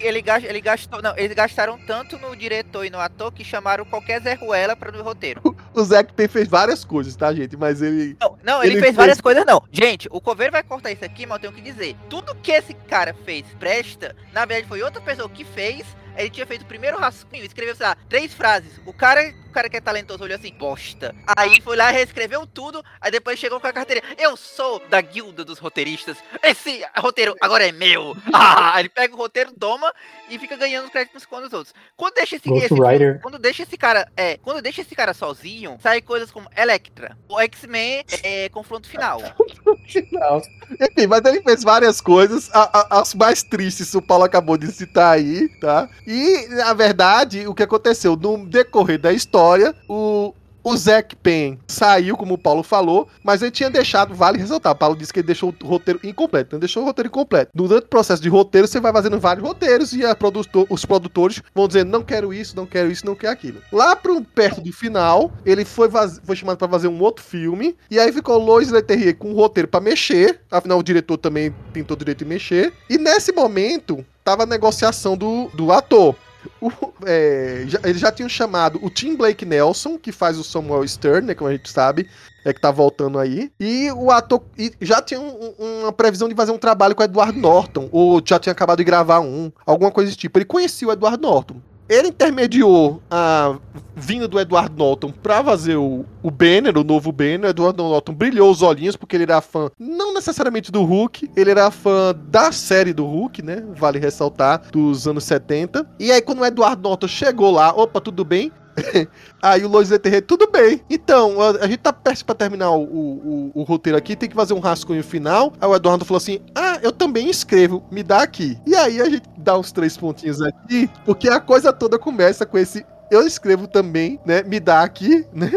ele, 0.00 0.22
ele 0.44 0.60
gastou. 0.60 1.02
Não, 1.02 1.16
eles 1.16 1.34
gastaram 1.34 1.78
tanto 1.78 2.18
no 2.18 2.34
diretor 2.36 2.84
e 2.84 2.90
no 2.90 2.98
ator 2.98 3.32
que 3.32 3.44
chamaram 3.44 3.84
qualquer 3.84 4.20
Zé 4.22 4.34
Ruela 4.34 4.76
para 4.76 4.96
o 4.96 5.02
roteiro. 5.02 5.40
O 5.74 5.84
Zack 5.84 6.12
Penn 6.12 6.28
fez 6.28 6.48
várias 6.48 6.84
coisas, 6.84 7.14
tá, 7.14 7.32
gente? 7.32 7.56
Mas 7.56 7.80
ele. 7.80 8.16
Não, 8.20 8.36
não 8.42 8.64
ele, 8.64 8.72
ele, 8.72 8.80
fez, 8.80 8.86
fez 8.86 8.96
várias 8.96 9.20
coisas, 9.20 9.46
não. 9.46 9.62
Gente, 9.70 10.08
o 10.10 10.20
Coveiro 10.20 10.50
vai 10.50 10.62
cortar 10.64 10.90
isso 10.90 11.04
aqui, 11.04 11.24
mas 11.24 11.36
eu 11.36 11.40
tenho 11.40 11.52
que 11.52 11.60
dizer. 11.60 11.94
Tudo 12.08 12.34
que 12.34 12.50
esse 12.50 12.74
cara 12.74 13.14
fez 13.24 13.46
presta, 13.60 14.16
na 14.32 14.44
verdade 14.44 14.66
foi 14.66 14.82
outra 14.82 15.00
pessoa 15.00 15.28
que 15.28 15.44
fez 15.44 15.86
ele 16.18 16.30
tinha 16.30 16.46
feito 16.46 16.62
o 16.62 16.66
primeiro 16.66 16.98
rascunho, 16.98 17.44
escreveu, 17.44 17.76
sei 17.76 17.86
lá, 17.86 17.96
três 18.08 18.34
frases. 18.34 18.80
O 18.84 18.92
cara, 18.92 19.32
cara 19.58 19.68
que 19.68 19.76
é 19.76 19.80
talentoso 19.80 20.22
olhou 20.22 20.38
assim, 20.38 20.52
bosta. 20.52 21.12
Aí 21.36 21.60
foi 21.60 21.76
lá, 21.76 21.90
reescreveu 21.90 22.46
tudo, 22.46 22.80
aí 23.00 23.10
depois 23.10 23.40
chegou 23.40 23.58
com 23.58 23.66
a 23.66 23.72
carteira. 23.72 24.00
Eu 24.16 24.36
sou 24.36 24.80
da 24.88 25.00
guilda 25.00 25.44
dos 25.44 25.58
roteiristas. 25.58 26.16
Esse 26.44 26.86
roteiro 26.96 27.34
agora 27.40 27.66
é 27.66 27.72
meu. 27.72 28.16
Ah, 28.40 28.78
ele 28.78 28.88
pega 28.88 29.14
o 29.14 29.16
roteiro, 29.16 29.52
toma 29.52 29.92
e 30.28 30.38
fica 30.38 30.56
ganhando 30.56 30.90
créditos 30.90 31.26
com 31.26 31.36
os 31.38 31.52
outros. 31.52 31.74
Quando 31.96 32.14
deixa 32.14 32.36
esse, 32.36 32.48
esse 32.52 32.74
quando 33.20 33.38
deixa 33.38 33.64
esse 33.64 33.76
cara, 33.76 34.08
é, 34.16 34.36
quando 34.36 34.62
deixa 34.62 34.82
esse 34.82 34.94
cara 34.94 35.12
sozinho, 35.12 35.76
sai 35.82 36.00
coisas 36.00 36.30
como 36.30 36.48
Electra, 36.56 37.16
o 37.28 37.40
X-Men 37.40 38.04
é, 38.22 38.48
confronto 38.50 38.88
final. 38.88 39.20
final. 39.88 40.40
Enfim, 40.80 41.06
mas 41.08 41.24
ele 41.24 41.42
fez 41.42 41.64
várias 41.64 42.00
coisas, 42.00 42.48
a, 42.52 42.96
a, 42.96 43.00
as 43.00 43.14
mais 43.14 43.42
tristes 43.42 43.92
o 43.94 44.02
Paulo 44.02 44.24
acabou 44.24 44.56
de 44.56 44.70
citar 44.70 45.14
aí, 45.14 45.48
tá? 45.60 45.88
E, 46.06 46.46
na 46.48 46.72
verdade, 46.74 47.46
o 47.48 47.54
que 47.54 47.62
aconteceu? 47.62 48.14
No 48.14 48.46
decorrer 48.46 48.98
da 48.98 49.12
história, 49.12 49.47
o, 49.88 50.34
o 50.62 50.76
Zack 50.76 51.16
Penn 51.16 51.56
saiu, 51.66 52.16
como 52.16 52.34
o 52.34 52.38
Paulo 52.38 52.62
falou, 52.62 53.08
mas 53.24 53.40
ele 53.40 53.50
tinha 53.50 53.70
deixado, 53.70 54.14
vale 54.14 54.38
ressaltar, 54.38 54.72
o 54.72 54.76
Paulo 54.76 54.96
disse 54.96 55.12
que 55.12 55.20
ele 55.20 55.26
deixou 55.26 55.54
o 55.62 55.66
roteiro 55.66 56.00
incompleto, 56.04 56.48
então 56.48 56.58
deixou 56.58 56.82
o 56.82 56.86
roteiro 56.86 57.08
incompleto. 57.08 57.50
Durante 57.54 57.84
o 57.84 57.88
processo 57.88 58.20
de 58.20 58.28
roteiro, 58.28 58.68
você 58.68 58.80
vai 58.80 58.92
fazendo 58.92 59.18
vários 59.18 59.46
roteiros 59.46 59.92
e 59.92 60.14
produtor, 60.16 60.66
os 60.68 60.84
produtores 60.84 61.42
vão 61.54 61.66
dizendo, 61.66 61.90
não 61.90 62.02
quero 62.02 62.34
isso, 62.34 62.54
não 62.54 62.66
quero 62.66 62.90
isso, 62.90 63.06
não 63.06 63.14
quero 63.14 63.32
aquilo. 63.32 63.62
Lá 63.72 63.96
pro, 63.96 64.22
perto 64.22 64.60
do 64.60 64.72
final, 64.72 65.32
ele 65.46 65.64
foi, 65.64 65.88
foi 66.22 66.36
chamado 66.36 66.58
para 66.58 66.68
fazer 66.68 66.88
um 66.88 67.00
outro 67.00 67.24
filme, 67.24 67.76
e 67.90 67.98
aí 67.98 68.12
ficou 68.12 68.36
Lois 68.38 68.70
Leterrier 68.70 69.16
com 69.16 69.32
o 69.32 69.36
roteiro 69.36 69.68
para 69.68 69.80
mexer, 69.80 70.40
afinal 70.50 70.78
o 70.78 70.82
diretor 70.82 71.16
também 71.16 71.54
tem 71.72 71.82
todo 71.82 72.00
direito 72.00 72.18
de 72.18 72.24
mexer, 72.26 72.72
e 72.90 72.98
nesse 72.98 73.32
momento, 73.32 74.04
tava 74.22 74.42
a 74.42 74.46
negociação 74.46 75.16
do, 75.16 75.48
do 75.54 75.72
ator. 75.72 76.14
O, 76.60 76.70
é, 77.04 77.64
já, 77.66 77.78
eles 77.84 78.00
já 78.00 78.10
tinham 78.10 78.28
chamado 78.28 78.78
o 78.82 78.90
Tim 78.90 79.16
Blake 79.16 79.44
Nelson, 79.44 79.98
que 79.98 80.10
faz 80.10 80.38
o 80.38 80.44
Samuel 80.44 80.86
Stern, 80.86 81.26
né, 81.26 81.34
como 81.34 81.48
a 81.48 81.52
gente 81.52 81.70
sabe, 81.70 82.08
é 82.44 82.52
que 82.52 82.60
tá 82.60 82.70
voltando 82.70 83.18
aí. 83.18 83.52
E 83.60 83.90
o 83.92 84.10
ator 84.10 84.42
e 84.56 84.72
já 84.80 85.00
tinha 85.00 85.20
um, 85.20 85.54
uma 85.82 85.92
previsão 85.92 86.28
de 86.28 86.34
fazer 86.34 86.52
um 86.52 86.58
trabalho 86.58 86.94
com 86.94 87.02
o 87.02 87.04
Edward 87.04 87.38
Norton, 87.38 87.88
ou 87.92 88.20
já 88.24 88.38
tinha 88.38 88.52
acabado 88.52 88.78
de 88.78 88.84
gravar 88.84 89.20
um, 89.20 89.52
alguma 89.64 89.90
coisa 89.90 90.08
desse 90.08 90.18
tipo. 90.18 90.38
Ele 90.38 90.44
conhecia 90.44 90.88
o 90.88 90.92
Edward 90.92 91.20
Norton. 91.20 91.60
Ele 91.88 92.08
intermediou 92.08 93.02
a 93.10 93.56
vinda 93.96 94.28
do 94.28 94.38
Edward 94.38 94.74
Norton 94.76 95.10
pra 95.10 95.42
fazer 95.42 95.76
o, 95.76 96.04
o 96.22 96.30
Banner, 96.30 96.76
o 96.76 96.84
novo 96.84 97.10
Banner. 97.10 97.46
O 97.46 97.48
Edward 97.48 97.78
Norton 97.78 98.12
brilhou 98.12 98.50
os 98.50 98.62
olhinhos 98.62 98.96
porque 98.96 99.16
ele 99.16 99.24
era 99.24 99.40
fã, 99.40 99.70
não 99.78 100.12
necessariamente 100.12 100.70
do 100.70 100.82
Hulk, 100.82 101.30
ele 101.36 101.50
era 101.50 101.70
fã 101.70 102.14
da 102.28 102.52
série 102.52 102.92
do 102.92 103.06
Hulk, 103.06 103.42
né? 103.42 103.64
Vale 103.74 103.98
ressaltar, 103.98 104.62
dos 104.70 105.08
anos 105.08 105.24
70. 105.24 105.88
E 105.98 106.12
aí, 106.12 106.20
quando 106.20 106.40
o 106.40 106.46
Edward 106.46 106.82
Norton 106.82 107.08
chegou 107.08 107.50
lá, 107.50 107.72
opa, 107.72 108.00
tudo 108.00 108.24
bem? 108.24 108.52
Aí 109.42 109.64
o 109.64 109.68
Lois 109.68 109.90
Leterrier, 109.90 110.22
tudo 110.22 110.50
bem. 110.50 110.82
Então, 110.90 111.40
a, 111.40 111.50
a, 111.50 111.66
gente 111.66 111.78
tá 111.78 111.92
perto 111.92 112.24
pra 112.24 112.34
terminar 112.34 112.70
o, 112.70 112.82
o, 112.82 113.50
o, 113.54 113.62
roteiro 113.62 113.96
aqui, 113.96 114.16
tem 114.16 114.28
que 114.28 114.34
fazer 114.34 114.54
um 114.54 114.58
rascunho 114.58 115.02
final. 115.02 115.52
Aí 115.60 115.68
o 115.68 115.74
Eduardo 115.74 116.04
falou 116.04 116.18
assim: 116.18 116.40
Ah, 116.54 116.78
eu 116.82 116.92
também 116.92 117.28
escrevo, 117.28 117.82
me 117.90 118.02
dá 118.02 118.22
aqui. 118.22 118.58
E 118.66 118.74
aí 118.74 119.00
a 119.00 119.08
gente 119.08 119.28
dá 119.36 119.58
uns 119.58 119.72
três 119.72 119.96
pontinhos 119.96 120.40
aqui, 120.42 120.90
porque 121.04 121.28
a 121.28 121.40
coisa 121.40 121.72
toda 121.72 121.98
começa 121.98 122.44
com 122.44 122.58
esse. 122.58 122.84
Eu 123.10 123.26
escrevo 123.26 123.66
também, 123.66 124.20
né? 124.24 124.42
Me 124.42 124.60
dá 124.60 124.82
aqui, 124.82 125.24
né? 125.32 125.50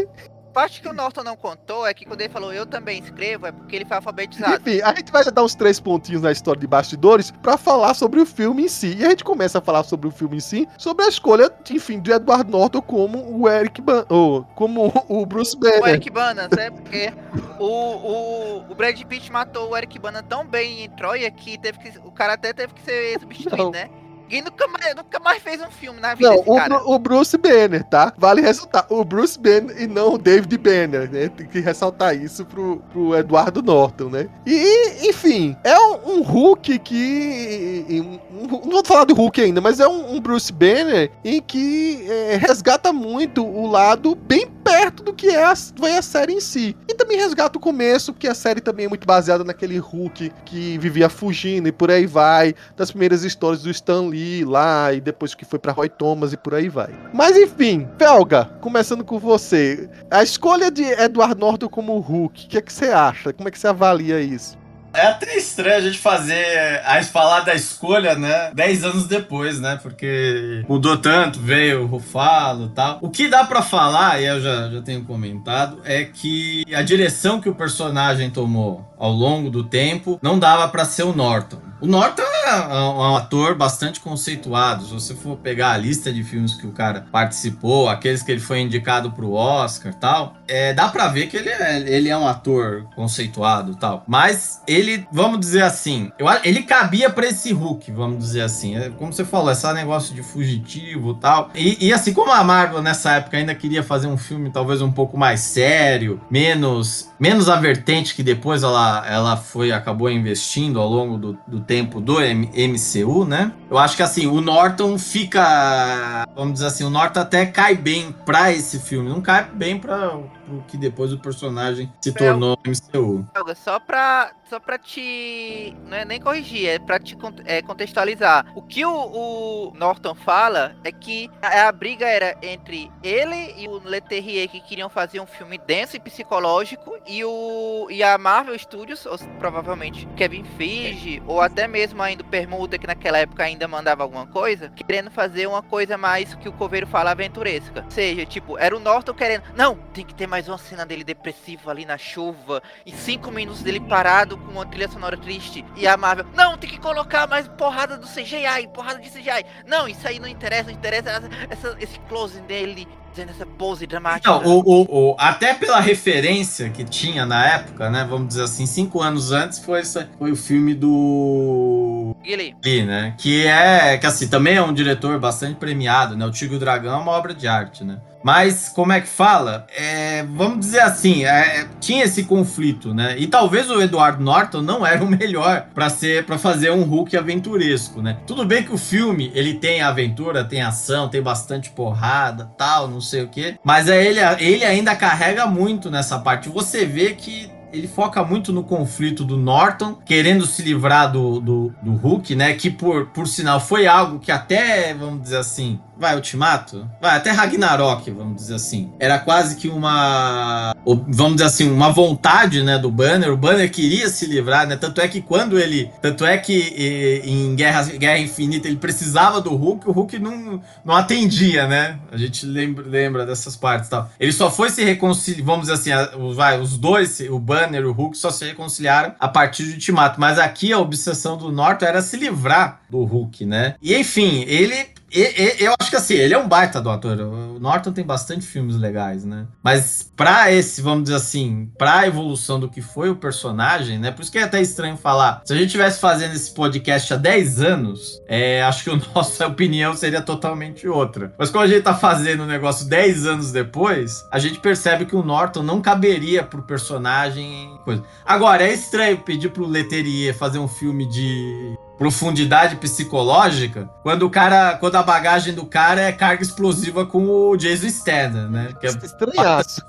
Parte 0.52 0.82
que 0.82 0.88
o 0.88 0.94
Norton 0.94 1.24
não 1.24 1.36
contou 1.36 1.86
é 1.86 1.94
que 1.94 2.06
quando 2.06 2.22
ele 2.22 2.30
falou 2.30 2.54
eu 2.54 2.66
também 2.66 3.00
escrevo, 3.00 3.48
é 3.48 3.52
porque 3.52 3.76
ele 3.76 3.86
foi 3.86 3.98
alfabetizado. 3.98 4.62
Enfim, 4.62 4.82
a 4.82 4.94
gente 4.94 5.12
vai 5.12 5.24
dar 5.24 5.44
uns 5.44 5.56
três 5.56 5.80
pontinhos 5.80 6.22
na 6.22 6.32
história 6.32 6.60
de 6.60 6.68
bastidores 6.68 7.32
pra 7.42 7.58
falar 7.58 7.94
sobre 7.94 8.20
o 8.20 8.26
filme 8.26 8.64
em 8.64 8.68
si. 8.68 8.96
E 8.98 9.06
a 9.06 9.10
gente 9.10 9.24
começa 9.24 9.60
a 9.60 9.62
falar 9.62 9.84
sobre 9.84 10.08
o 10.08 10.12
filme 10.12 10.38
em 10.38 10.40
si, 10.40 10.68
sobre 10.78 11.06
a 11.06 11.08
escolha, 11.08 11.52
enfim, 11.70 12.00
de 12.00 12.12
Edward 12.12 12.50
Norton 12.50 12.82
como 12.82 13.40
o 13.40 13.50
Eric 13.50 13.82
Ban 13.82 14.06
ou 14.10 14.44
como 14.56 14.92
o 15.08 15.26
Bruce 15.26 15.56
O 15.56 15.60
Banner. 15.60 15.88
Eric 15.88 16.10
Bana, 16.10 16.50
sabe? 16.54 16.72
Porque 16.72 17.14
o, 17.60 17.66
o, 17.66 18.72
o 18.72 18.76
Brad 18.76 19.02
Pitt 19.04 19.32
matou 19.32 19.70
o 19.70 19.78
Eric 19.78 19.98
Bana 20.00 20.22
tão 20.22 20.46
bem 20.46 20.84
em 20.84 20.90
Troia 20.90 21.30
que, 21.32 21.58
teve 21.58 21.80
que 21.80 21.98
o 22.00 22.12
cara 22.12 22.34
até 22.34 22.54
teve 22.54 22.74
que 22.74 22.82
ser 22.82 23.20
substituído, 23.20 23.64
Não. 23.64 23.72
né? 23.72 23.90
E 24.32 24.42
nunca 24.42 24.68
mais, 24.68 24.96
nunca 24.96 25.20
mais 25.20 25.44
fez 25.44 25.62
um 25.62 25.70
filme 25.70 26.00
na 26.00 26.16
vida 26.16 26.30
Não, 26.30 26.88
o, 26.88 26.94
o 26.96 27.00
Bruce 27.00 27.38
Banner, 27.38 27.84
tá? 27.84 28.14
Vale 28.18 28.42
ressaltar. 28.42 28.86
O 28.90 29.04
Bruce 29.04 29.38
Banner 29.38 29.76
e 29.82 29.88
não 29.88 30.14
o 30.14 30.18
David 30.18 30.58
Banner, 30.58 31.12
né? 31.12 31.28
Tem 31.30 31.46
que 31.46 31.60
ressaltar 31.60 32.16
isso 32.16 32.46
pro, 32.46 32.78
pro 32.94 33.16
Eduardo 33.16 33.62
Norton, 33.62 34.06
né? 34.10 34.30
E, 34.46 35.10
enfim, 35.10 35.56
é 35.64 35.78
um, 35.78 36.20
um 36.20 36.22
Hulk 36.22 36.80
que. 36.80 37.86
um- 37.90 38.20
um- 38.44 38.62
não 38.66 38.72
vou 38.72 38.86
falar 38.86 39.04
do 39.04 39.14
Hulk 39.14 39.42
ainda, 39.42 39.60
mas 39.60 39.80
é 39.80 39.88
um, 39.88 40.16
um 40.16 40.22
Bruce 40.22 40.52
Banner 40.52 41.12
em 41.26 41.42
que 41.42 42.06
é, 42.10 42.38
resgata 42.38 42.94
muito 42.94 43.46
o 43.46 43.68
lado 43.70 44.16
bem 44.16 44.48
perto 44.64 45.04
do 45.04 45.14
que 45.14 45.28
é 45.30 45.44
a, 45.44 45.54
foi 45.56 45.98
a 45.98 46.02
série 46.02 46.34
em 46.34 46.40
si. 46.40 46.76
E 46.88 46.94
também 46.94 47.18
resgata 47.18 47.58
o 47.58 47.62
começo, 47.62 48.14
porque 48.14 48.28
a 48.28 48.36
série 48.36 48.62
também 48.62 48.86
é 48.86 48.90
muito 48.90 49.06
baseada 49.06 49.44
naquele 49.44 49.78
Hulk 49.78 50.32
que 50.46 50.78
vivia 50.78 51.10
fugindo 51.10 51.68
e 51.68 51.72
por 51.72 51.92
aí 51.92 52.06
vai. 52.06 52.56
Das 52.78 52.92
primeiras 52.92 53.24
histórias 53.24 53.64
do 53.64 53.70
Stan 53.70 54.02
Lee 54.08 54.21
lá, 54.46 54.94
e 54.94 55.02
depois 55.02 55.36
que 55.36 55.46
foi 55.46 55.60
pra 55.60 55.72
Roy 55.72 55.90
Thomas 55.90 56.34
e 56.34 56.38
por 56.38 56.54
aí 56.54 56.70
vai. 56.70 56.90
Mas 57.14 57.38
enfim, 57.38 57.88
Felga, 57.98 58.46
começando 58.62 59.04
com 59.04 59.20
você. 59.20 59.90
A 60.10 60.24
escolha 60.24 60.72
de 60.72 60.84
Edward 60.84 61.40
Norton 61.40 61.70
como 61.70 62.00
Hulk, 62.00 62.46
o 62.46 62.50
que 62.50 62.58
é 62.58 62.62
que 62.62 62.74
você 62.74 62.88
acha? 62.88 63.34
Como 63.34 63.48
é 63.48 63.52
que 63.52 63.60
você 63.60 63.68
avalia 63.68 64.20
isso? 64.20 64.62
É 64.94 65.08
até 65.08 65.38
estranho 65.38 65.78
a 65.78 65.82
gente 65.82 65.98
fazer 65.98 66.82
a 66.86 67.02
falar 67.04 67.42
da 67.42 67.56
escolha, 67.56 68.16
né? 68.16 68.52
Dez 68.54 68.84
anos 68.84 69.08
depois, 69.08 69.60
né? 69.60 69.80
Porque 69.82 70.66
mudou 70.68 70.98
tanto, 70.98 71.40
veio 71.40 71.84
o 71.84 71.86
Rufalo 71.86 72.66
e 72.66 72.70
tal. 72.70 73.00
O 73.02 73.10
que 73.10 73.30
dá 73.30 73.46
pra 73.46 73.62
falar, 73.62 74.22
e 74.22 74.26
eu 74.26 74.42
já, 74.42 74.70
já 74.70 74.82
tenho 74.82 75.06
comentado, 75.06 75.80
é 75.86 76.04
que 76.04 76.64
a 76.76 76.82
direção 76.82 77.40
que 77.40 77.50
o 77.50 77.56
personagem 77.56 78.30
tomou 78.30 78.86
ao 78.98 79.12
longo 79.12 79.50
do 79.50 79.64
tempo 79.64 80.20
não 80.22 80.38
dava 80.38 80.68
pra 80.68 80.84
ser 80.84 81.04
o 81.04 81.14
Norton. 81.14 81.62
O 81.80 81.88
Norton 81.88 82.22
é 82.44 82.80
um, 82.80 82.98
um 82.98 83.16
ator 83.16 83.56
bastante 83.56 84.00
conceituado. 84.00 84.86
Se 84.86 84.94
você 84.94 85.16
for 85.16 85.38
pegar 85.38 85.72
a 85.72 85.78
lista 85.78 86.12
de 86.12 86.24
filmes 86.24 86.54
que 86.54 86.68
o 86.68 86.72
cara 86.72 87.06
participou, 87.12 87.90
aqueles 87.90 88.22
que 88.24 88.32
ele 88.32 88.42
foi 88.42 88.60
indicado 88.60 89.12
pro 89.12 89.34
Oscar 89.34 89.92
e 89.92 89.96
tal, 89.96 90.38
é, 90.52 90.74
dá 90.74 90.90
pra 90.90 91.08
ver 91.08 91.28
que 91.28 91.38
ele 91.38 91.50
é, 91.50 91.80
ele 91.88 92.10
é 92.10 92.18
um 92.18 92.28
ator 92.28 92.86
conceituado 92.96 93.76
tal. 93.76 94.04
Mas 94.06 94.62
ele, 94.68 95.08
vamos 95.12 95.40
dizer 95.40 95.64
assim, 95.64 96.12
eu, 96.20 96.28
ele 96.44 96.64
cabia 96.64 97.10
pra 97.10 97.28
esse 97.28 97.54
Hulk, 97.54 97.92
vamos 97.92 98.20
dizer 98.20 98.42
assim. 98.42 98.76
É, 98.76 98.90
como 98.90 99.14
você 99.14 99.24
falou, 99.24 99.52
esse 99.52 99.72
negócio 99.74 100.14
de 100.14 100.22
fugitivo 100.22 101.14
tal. 101.14 101.50
E, 101.56 101.88
e 101.88 101.94
assim 101.94 102.14
como 102.14 102.32
a 102.32 102.44
Marvel 102.44 102.82
nessa 102.82 103.14
época 103.14 103.38
ainda 103.38 103.56
queria 103.56 103.82
fazer 103.82 104.08
um 104.08 104.18
filme 104.18 104.52
talvez 104.52 104.82
um 104.82 104.92
pouco 104.92 105.18
mais 105.18 105.40
sério, 105.40 106.20
menos 106.30 107.10
menos 107.20 107.48
a 107.50 107.56
vertente 107.56 108.16
que 108.16 108.24
depois 108.24 108.64
ela, 108.64 109.06
ela 109.08 109.38
foi 109.38 109.72
acabou 109.72 110.10
investindo 110.10 110.80
ao 110.80 110.90
longo 110.90 111.20
do, 111.20 111.38
do 111.48 111.60
tempo 111.60 112.02
do 112.02 112.20
M- 112.20 112.50
MCU, 112.68 113.26
né? 113.26 113.52
Eu 113.70 113.78
acho 113.78 113.96
que 113.96 114.02
assim, 114.02 114.26
o 114.26 114.42
Norton 114.42 114.98
fica, 114.98 116.26
vamos 116.36 116.54
dizer 116.54 116.66
assim, 116.66 116.84
o 116.84 116.90
Norton 116.90 117.20
até 117.20 117.46
cai 117.46 117.76
bem 117.76 118.12
pra 118.26 118.52
esse 118.52 118.80
filme, 118.80 119.08
não 119.08 119.22
cai 119.22 119.46
bem 119.54 119.78
para 119.78 120.18
o 120.48 120.62
que 120.64 120.78
depois 120.78 121.12
o 121.14 121.20
personagem 121.20 121.92
se 122.02 122.12
tornou 122.12 122.58
MCU. 122.66 123.28
Helga, 123.36 123.56
só 123.56 123.80
pra, 123.80 124.32
só 124.52 124.60
pra 124.60 124.78
te. 124.78 125.74
Não 125.88 125.96
é 125.96 126.04
nem 126.04 126.20
corrigir, 126.20 126.68
é 126.68 126.78
pra 126.78 127.00
te 127.00 127.18
é, 127.46 127.62
contextualizar. 127.62 128.52
O 128.54 128.62
que 128.62 128.86
o, 128.86 128.92
o 128.92 129.74
Norton 129.74 130.14
fala 130.14 130.76
é 130.84 130.92
que 130.92 131.32
a, 131.42 131.70
a 131.70 131.72
briga 131.72 132.06
era 132.06 132.38
entre 132.42 132.92
ele 133.02 133.56
e 133.58 133.70
o 133.70 133.80
Leterrier 133.80 134.50
que 134.50 134.60
queriam 134.60 134.90
fazer 134.90 135.22
um 135.22 135.26
filme 135.26 135.58
denso 135.58 135.96
e 135.96 136.02
psicológico, 136.02 136.98
e, 137.08 137.24
o, 137.24 137.88
e 137.90 138.04
a 138.04 138.18
Marvel 138.18 138.58
Studios, 138.60 139.06
ou, 139.06 139.18
provavelmente 139.40 140.06
Kevin 140.18 140.44
Feige, 140.44 141.24
ou 141.26 141.40
até 141.40 141.66
mesmo 141.66 142.02
ainda 142.02 142.22
o 142.22 142.28
Permuta, 142.28 142.78
que 142.78 142.86
naquela 142.88 143.20
época 143.20 143.44
ainda 143.44 143.70
mandava 143.70 144.04
alguma 144.04 144.28
coisa, 144.28 144.70
querendo 144.76 145.10
fazer 145.10 145.48
uma 145.48 145.62
coisa 145.62 145.98
mais 145.98 146.36
que 146.36 146.50
o 146.50 146.54
Coveiro 146.54 146.88
fala 146.88 147.12
aventuresca. 147.12 147.84
Ou 147.86 147.92
seja, 147.92 148.26
tipo, 148.26 148.58
era 148.58 148.76
o 148.76 148.82
Norton 148.82 149.14
querendo. 149.14 149.44
Não, 149.56 149.76
tem 149.94 150.06
que 150.06 150.14
ter 150.14 150.28
mais 150.28 150.50
uma 150.50 150.58
cena 150.58 150.86
dele 150.86 151.06
depressivo 151.06 151.70
ali 151.70 151.86
na 151.86 151.98
chuva, 151.98 152.62
e 152.86 152.92
cinco 152.92 153.32
minutos 153.32 153.64
dele 153.64 153.80
parado 153.80 154.41
com 154.42 154.52
uma 154.52 154.66
trilha 154.66 154.88
sonora 154.90 155.18
triste. 155.18 155.64
E 155.76 155.88
a 155.88 155.96
Marvel, 155.98 156.26
não, 156.34 156.58
tem 156.58 156.70
que 156.70 156.78
colocar 156.80 157.28
mais 157.28 157.48
porrada 157.48 157.98
do 157.98 158.08
CGI, 158.08 158.68
porrada 158.74 159.00
de 159.00 159.10
CGI. 159.10 159.46
Não, 159.66 159.88
isso 159.88 160.08
aí 160.08 160.20
não 160.20 160.28
interessa, 160.28 160.64
não 160.66 160.74
interessa 160.74 161.22
essa- 161.50 161.76
esse 161.80 162.00
close 162.02 162.42
dele, 162.42 162.88
fazendo 163.12 163.30
essa 163.30 163.46
pose 163.46 163.86
dramática. 163.86 164.30
Não, 164.30 164.44
o, 164.46 164.60
o- 164.60 165.12
o- 165.12 165.16
até 165.20 165.54
pela 165.54 165.80
referência 165.80 166.70
que 166.70 166.84
tinha 166.84 167.26
na 167.26 167.46
época, 167.46 167.90
né? 167.90 168.06
Vamos 168.10 168.30
dizer 168.30 168.44
assim, 168.44 168.66
cinco 168.66 169.02
anos 169.02 169.32
antes 169.32 169.60
foi, 169.60 169.82
foi 170.18 170.32
o 170.32 170.36
filme 170.36 170.74
do 170.74 172.16
Lee, 172.64 172.84
né? 172.86 173.14
Que 173.18 173.46
é, 173.46 173.98
que 173.98 174.06
assim, 174.06 174.28
também 174.28 174.56
é 174.56 174.62
um 174.62 174.74
diretor 174.74 175.20
bastante 175.20 175.56
premiado, 175.56 176.16
né? 176.16 176.26
O 176.26 176.32
Tigre 176.32 176.54
e 176.56 176.58
o 176.58 176.60
Dragão 176.60 176.94
é 177.00 177.02
uma 177.02 177.12
obra 177.12 177.34
de 177.34 177.48
arte, 177.48 177.84
né? 177.84 178.00
Mas, 178.24 178.70
como 178.70 178.92
é 178.94 179.02
que 179.02 179.08
fala? 179.08 179.66
É, 179.76 180.24
vamos 180.30 180.60
dizer 180.60 180.82
assim, 180.82 181.26
é, 181.26 181.68
tinha 181.80 182.04
esse 182.04 182.24
conflito, 182.26 182.94
né? 182.94 183.16
E 183.18 183.26
talvez 183.26 183.68
o 183.72 183.82
Edward 183.82 184.22
Norton 184.22 184.62
não 184.62 184.86
era 184.86 185.04
o 185.04 185.08
melhor 185.08 185.66
para 185.74 185.90
ser 185.90 186.24
para 186.24 186.38
fazer 186.38 186.70
um 186.72 186.84
Hulk 186.84 187.18
aventuresco, 187.18 188.00
né? 188.00 188.18
Tudo 188.28 188.46
bem 188.46 188.62
que 188.62 188.72
o 188.72 188.78
filme, 188.78 189.32
ele 189.34 189.56
tem 189.56 189.82
aventura, 189.82 190.44
tem 190.44 190.62
ação, 190.62 191.10
tem 191.10 191.20
bastante 191.20 191.72
porrada, 191.72 192.46
tal, 192.56 192.88
não 192.88 193.01
sei 193.02 193.24
o 193.24 193.28
quê, 193.28 193.58
mas 193.64 193.90
é 193.90 194.06
ele, 194.06 194.20
ele 194.40 194.64
ainda 194.64 194.96
carrega 194.96 195.46
muito 195.46 195.90
nessa 195.90 196.20
parte. 196.20 196.50
Você 196.50 196.86
vê 196.86 197.14
que 197.14 197.50
ele 197.74 197.88
foca 197.88 198.24
muito 198.24 198.52
no 198.52 198.64
conflito 198.64 199.24
do 199.24 199.38
Norton, 199.38 199.96
querendo 200.06 200.46
se 200.46 200.62
livrar 200.62 201.12
do, 201.12 201.40
do, 201.40 201.74
do 201.82 201.94
Hulk, 201.94 202.36
né? 202.36 202.54
Que 202.54 202.70
por, 202.70 203.08
por 203.08 203.28
sinal 203.28 203.60
foi 203.60 203.88
algo 203.88 204.20
que 204.20 204.32
até, 204.32 204.94
vamos 204.94 205.22
dizer 205.24 205.38
assim, 205.38 205.80
vai, 206.02 206.16
Ultimato? 206.16 206.90
Vai, 207.00 207.16
até 207.16 207.32
Ragnarok, 207.32 208.10
vamos 208.12 208.36
dizer 208.38 208.56
assim. 208.56 208.92
Era 209.00 209.20
quase 209.20 209.56
que 209.56 209.70
uma, 209.70 210.76
vamos 211.08 211.34
dizer 211.36 211.46
assim, 211.46 211.70
uma 211.72 211.92
vontade, 211.92 212.64
né, 212.64 212.78
do 212.78 212.90
Banner. 212.92 213.32
O 213.32 213.38
Banner 213.38 213.72
queria 213.72 214.10
se 214.10 214.26
livrar, 214.26 214.68
né? 214.68 214.76
Tanto 214.76 215.00
é 215.00 215.08
que 215.08 215.22
quando 215.22 215.60
ele, 215.60 215.90
tanto 216.02 216.26
é 216.26 216.38
que 216.38 216.74
eh, 216.76 217.30
em 217.30 217.56
Guerra, 217.56 217.84
Guerra 217.84 218.18
Infinita 218.18 218.68
ele 218.68 218.78
precisava 218.78 219.40
do 219.40 219.56
Hulk, 219.56 219.88
o 219.88 219.92
Hulk 219.92 220.20
não, 220.20 220.62
não 220.84 220.96
atendia, 220.96 221.68
né? 221.68 222.00
A 222.12 222.18
gente 222.18 222.46
lembra, 222.46 222.84
lembra 222.88 223.26
dessas 223.26 223.56
partes 223.56 223.88
e 223.88 223.92
tal. 223.92 224.10
Ele 224.20 224.32
só 224.32 224.50
foi 224.50 224.70
se 224.70 224.84
reconciliar, 224.84 225.46
vamos 225.46 225.62
dizer 225.68 225.74
assim, 225.74 225.92
a- 225.92 226.18
o- 226.18 226.34
vai, 226.34 226.60
os 226.60 226.78
dois, 226.78 227.20
o 227.30 227.38
Banner 227.40 227.82
e 227.82 227.86
o 227.86 227.92
Hulk, 227.94 228.18
só 228.18 228.32
se 228.32 228.44
reconciliaram 228.46 229.14
a 229.20 229.28
partir 229.28 229.66
de 229.66 229.74
Ultimato. 229.74 230.20
Mas 230.20 230.40
aqui 230.40 230.74
a 230.74 230.80
obsessão 230.80 231.38
do 231.38 231.52
Norton 231.52 231.86
era 231.86 232.02
se 232.02 232.18
livrar 232.18 232.82
do 232.90 233.04
Hulk, 233.04 233.46
né? 233.46 233.76
E 233.82 233.96
enfim, 233.96 234.44
ele. 234.48 234.91
E- 235.14 235.62
e- 235.62 235.64
Eu 235.66 235.74
acho 235.80 235.90
que 235.90 235.96
assim, 235.96 236.14
ele 236.16 236.34
é 236.34 236.38
um 236.38 236.48
baita 236.48 236.82
do 236.82 236.90
ator. 236.90 237.20
O 237.20 237.60
Norton 237.60 237.92
tem 237.92 238.04
bastante 238.06 238.46
filmes 238.46 238.76
legais, 238.76 239.24
né? 239.26 239.46
Mas 239.64 240.10
pra 240.16 240.52
esse, 240.52 240.82
vamos 240.82 241.04
dizer 241.04 241.16
assim, 241.16 241.70
pra 241.78 242.08
evolução 242.08 242.60
do 242.60 242.70
que 242.70 242.82
foi 242.82 243.10
o 243.10 243.16
personagem, 243.16 244.00
né? 244.00 244.12
Por 244.12 244.22
isso 244.22 244.32
que 244.32 244.38
é 244.40 244.44
até 244.44 244.62
estranho 244.62 244.98
falar. 244.98 245.42
Se 245.46 245.54
a 245.54 245.56
gente 245.56 245.72
tivesse 245.72 246.00
fazendo 246.00 246.34
esse 246.34 246.54
podcast 246.54 247.14
há 247.14 247.18
10 247.18 247.62
anos, 247.62 248.22
é, 248.28 248.62
acho 248.64 248.84
que 248.84 248.90
a 248.90 248.96
nossa 249.16 249.48
opinião 249.48 249.96
seria 249.96 250.22
totalmente 250.22 250.88
outra. 250.88 251.34
Mas 251.38 251.50
como 251.50 251.64
a 251.64 251.68
gente 251.68 251.82
tá 251.84 251.94
fazendo 251.94 252.44
o 252.44 252.48
negócio 252.48 252.88
10 252.88 253.26
anos 253.26 253.52
depois, 253.52 254.26
a 254.32 254.40
gente 254.40 254.60
percebe 254.60 255.06
que 255.06 255.16
o 255.16 255.24
Norton 255.24 255.64
não 255.64 255.82
caberia 255.82 256.44
pro 256.44 256.62
personagem. 256.64 257.78
Coisa. 257.84 258.04
Agora, 258.26 258.64
é 258.64 258.74
estranho 258.74 259.18
pedir 259.18 259.50
pro 259.50 259.66
Leterrier 259.66 260.36
fazer 260.38 260.60
um 260.60 260.68
filme 260.68 261.06
de 261.08 261.76
profundidade 262.02 262.78
psicológica 262.78 263.88
quando 264.02 264.24
o 264.24 264.30
cara, 264.30 264.76
quando 264.78 264.96
a 264.96 265.04
bagagem 265.04 265.54
do 265.54 265.68
cara 265.68 266.02
é 266.02 266.12
carga 266.12 266.42
explosiva 266.42 267.06
com 267.06 267.28
o 267.28 267.56
Jason 267.56 267.90
Statham, 267.90 268.50
né? 268.50 268.74
Que 268.80 268.88
é 268.88 268.90
Estranhaço. 268.90 269.86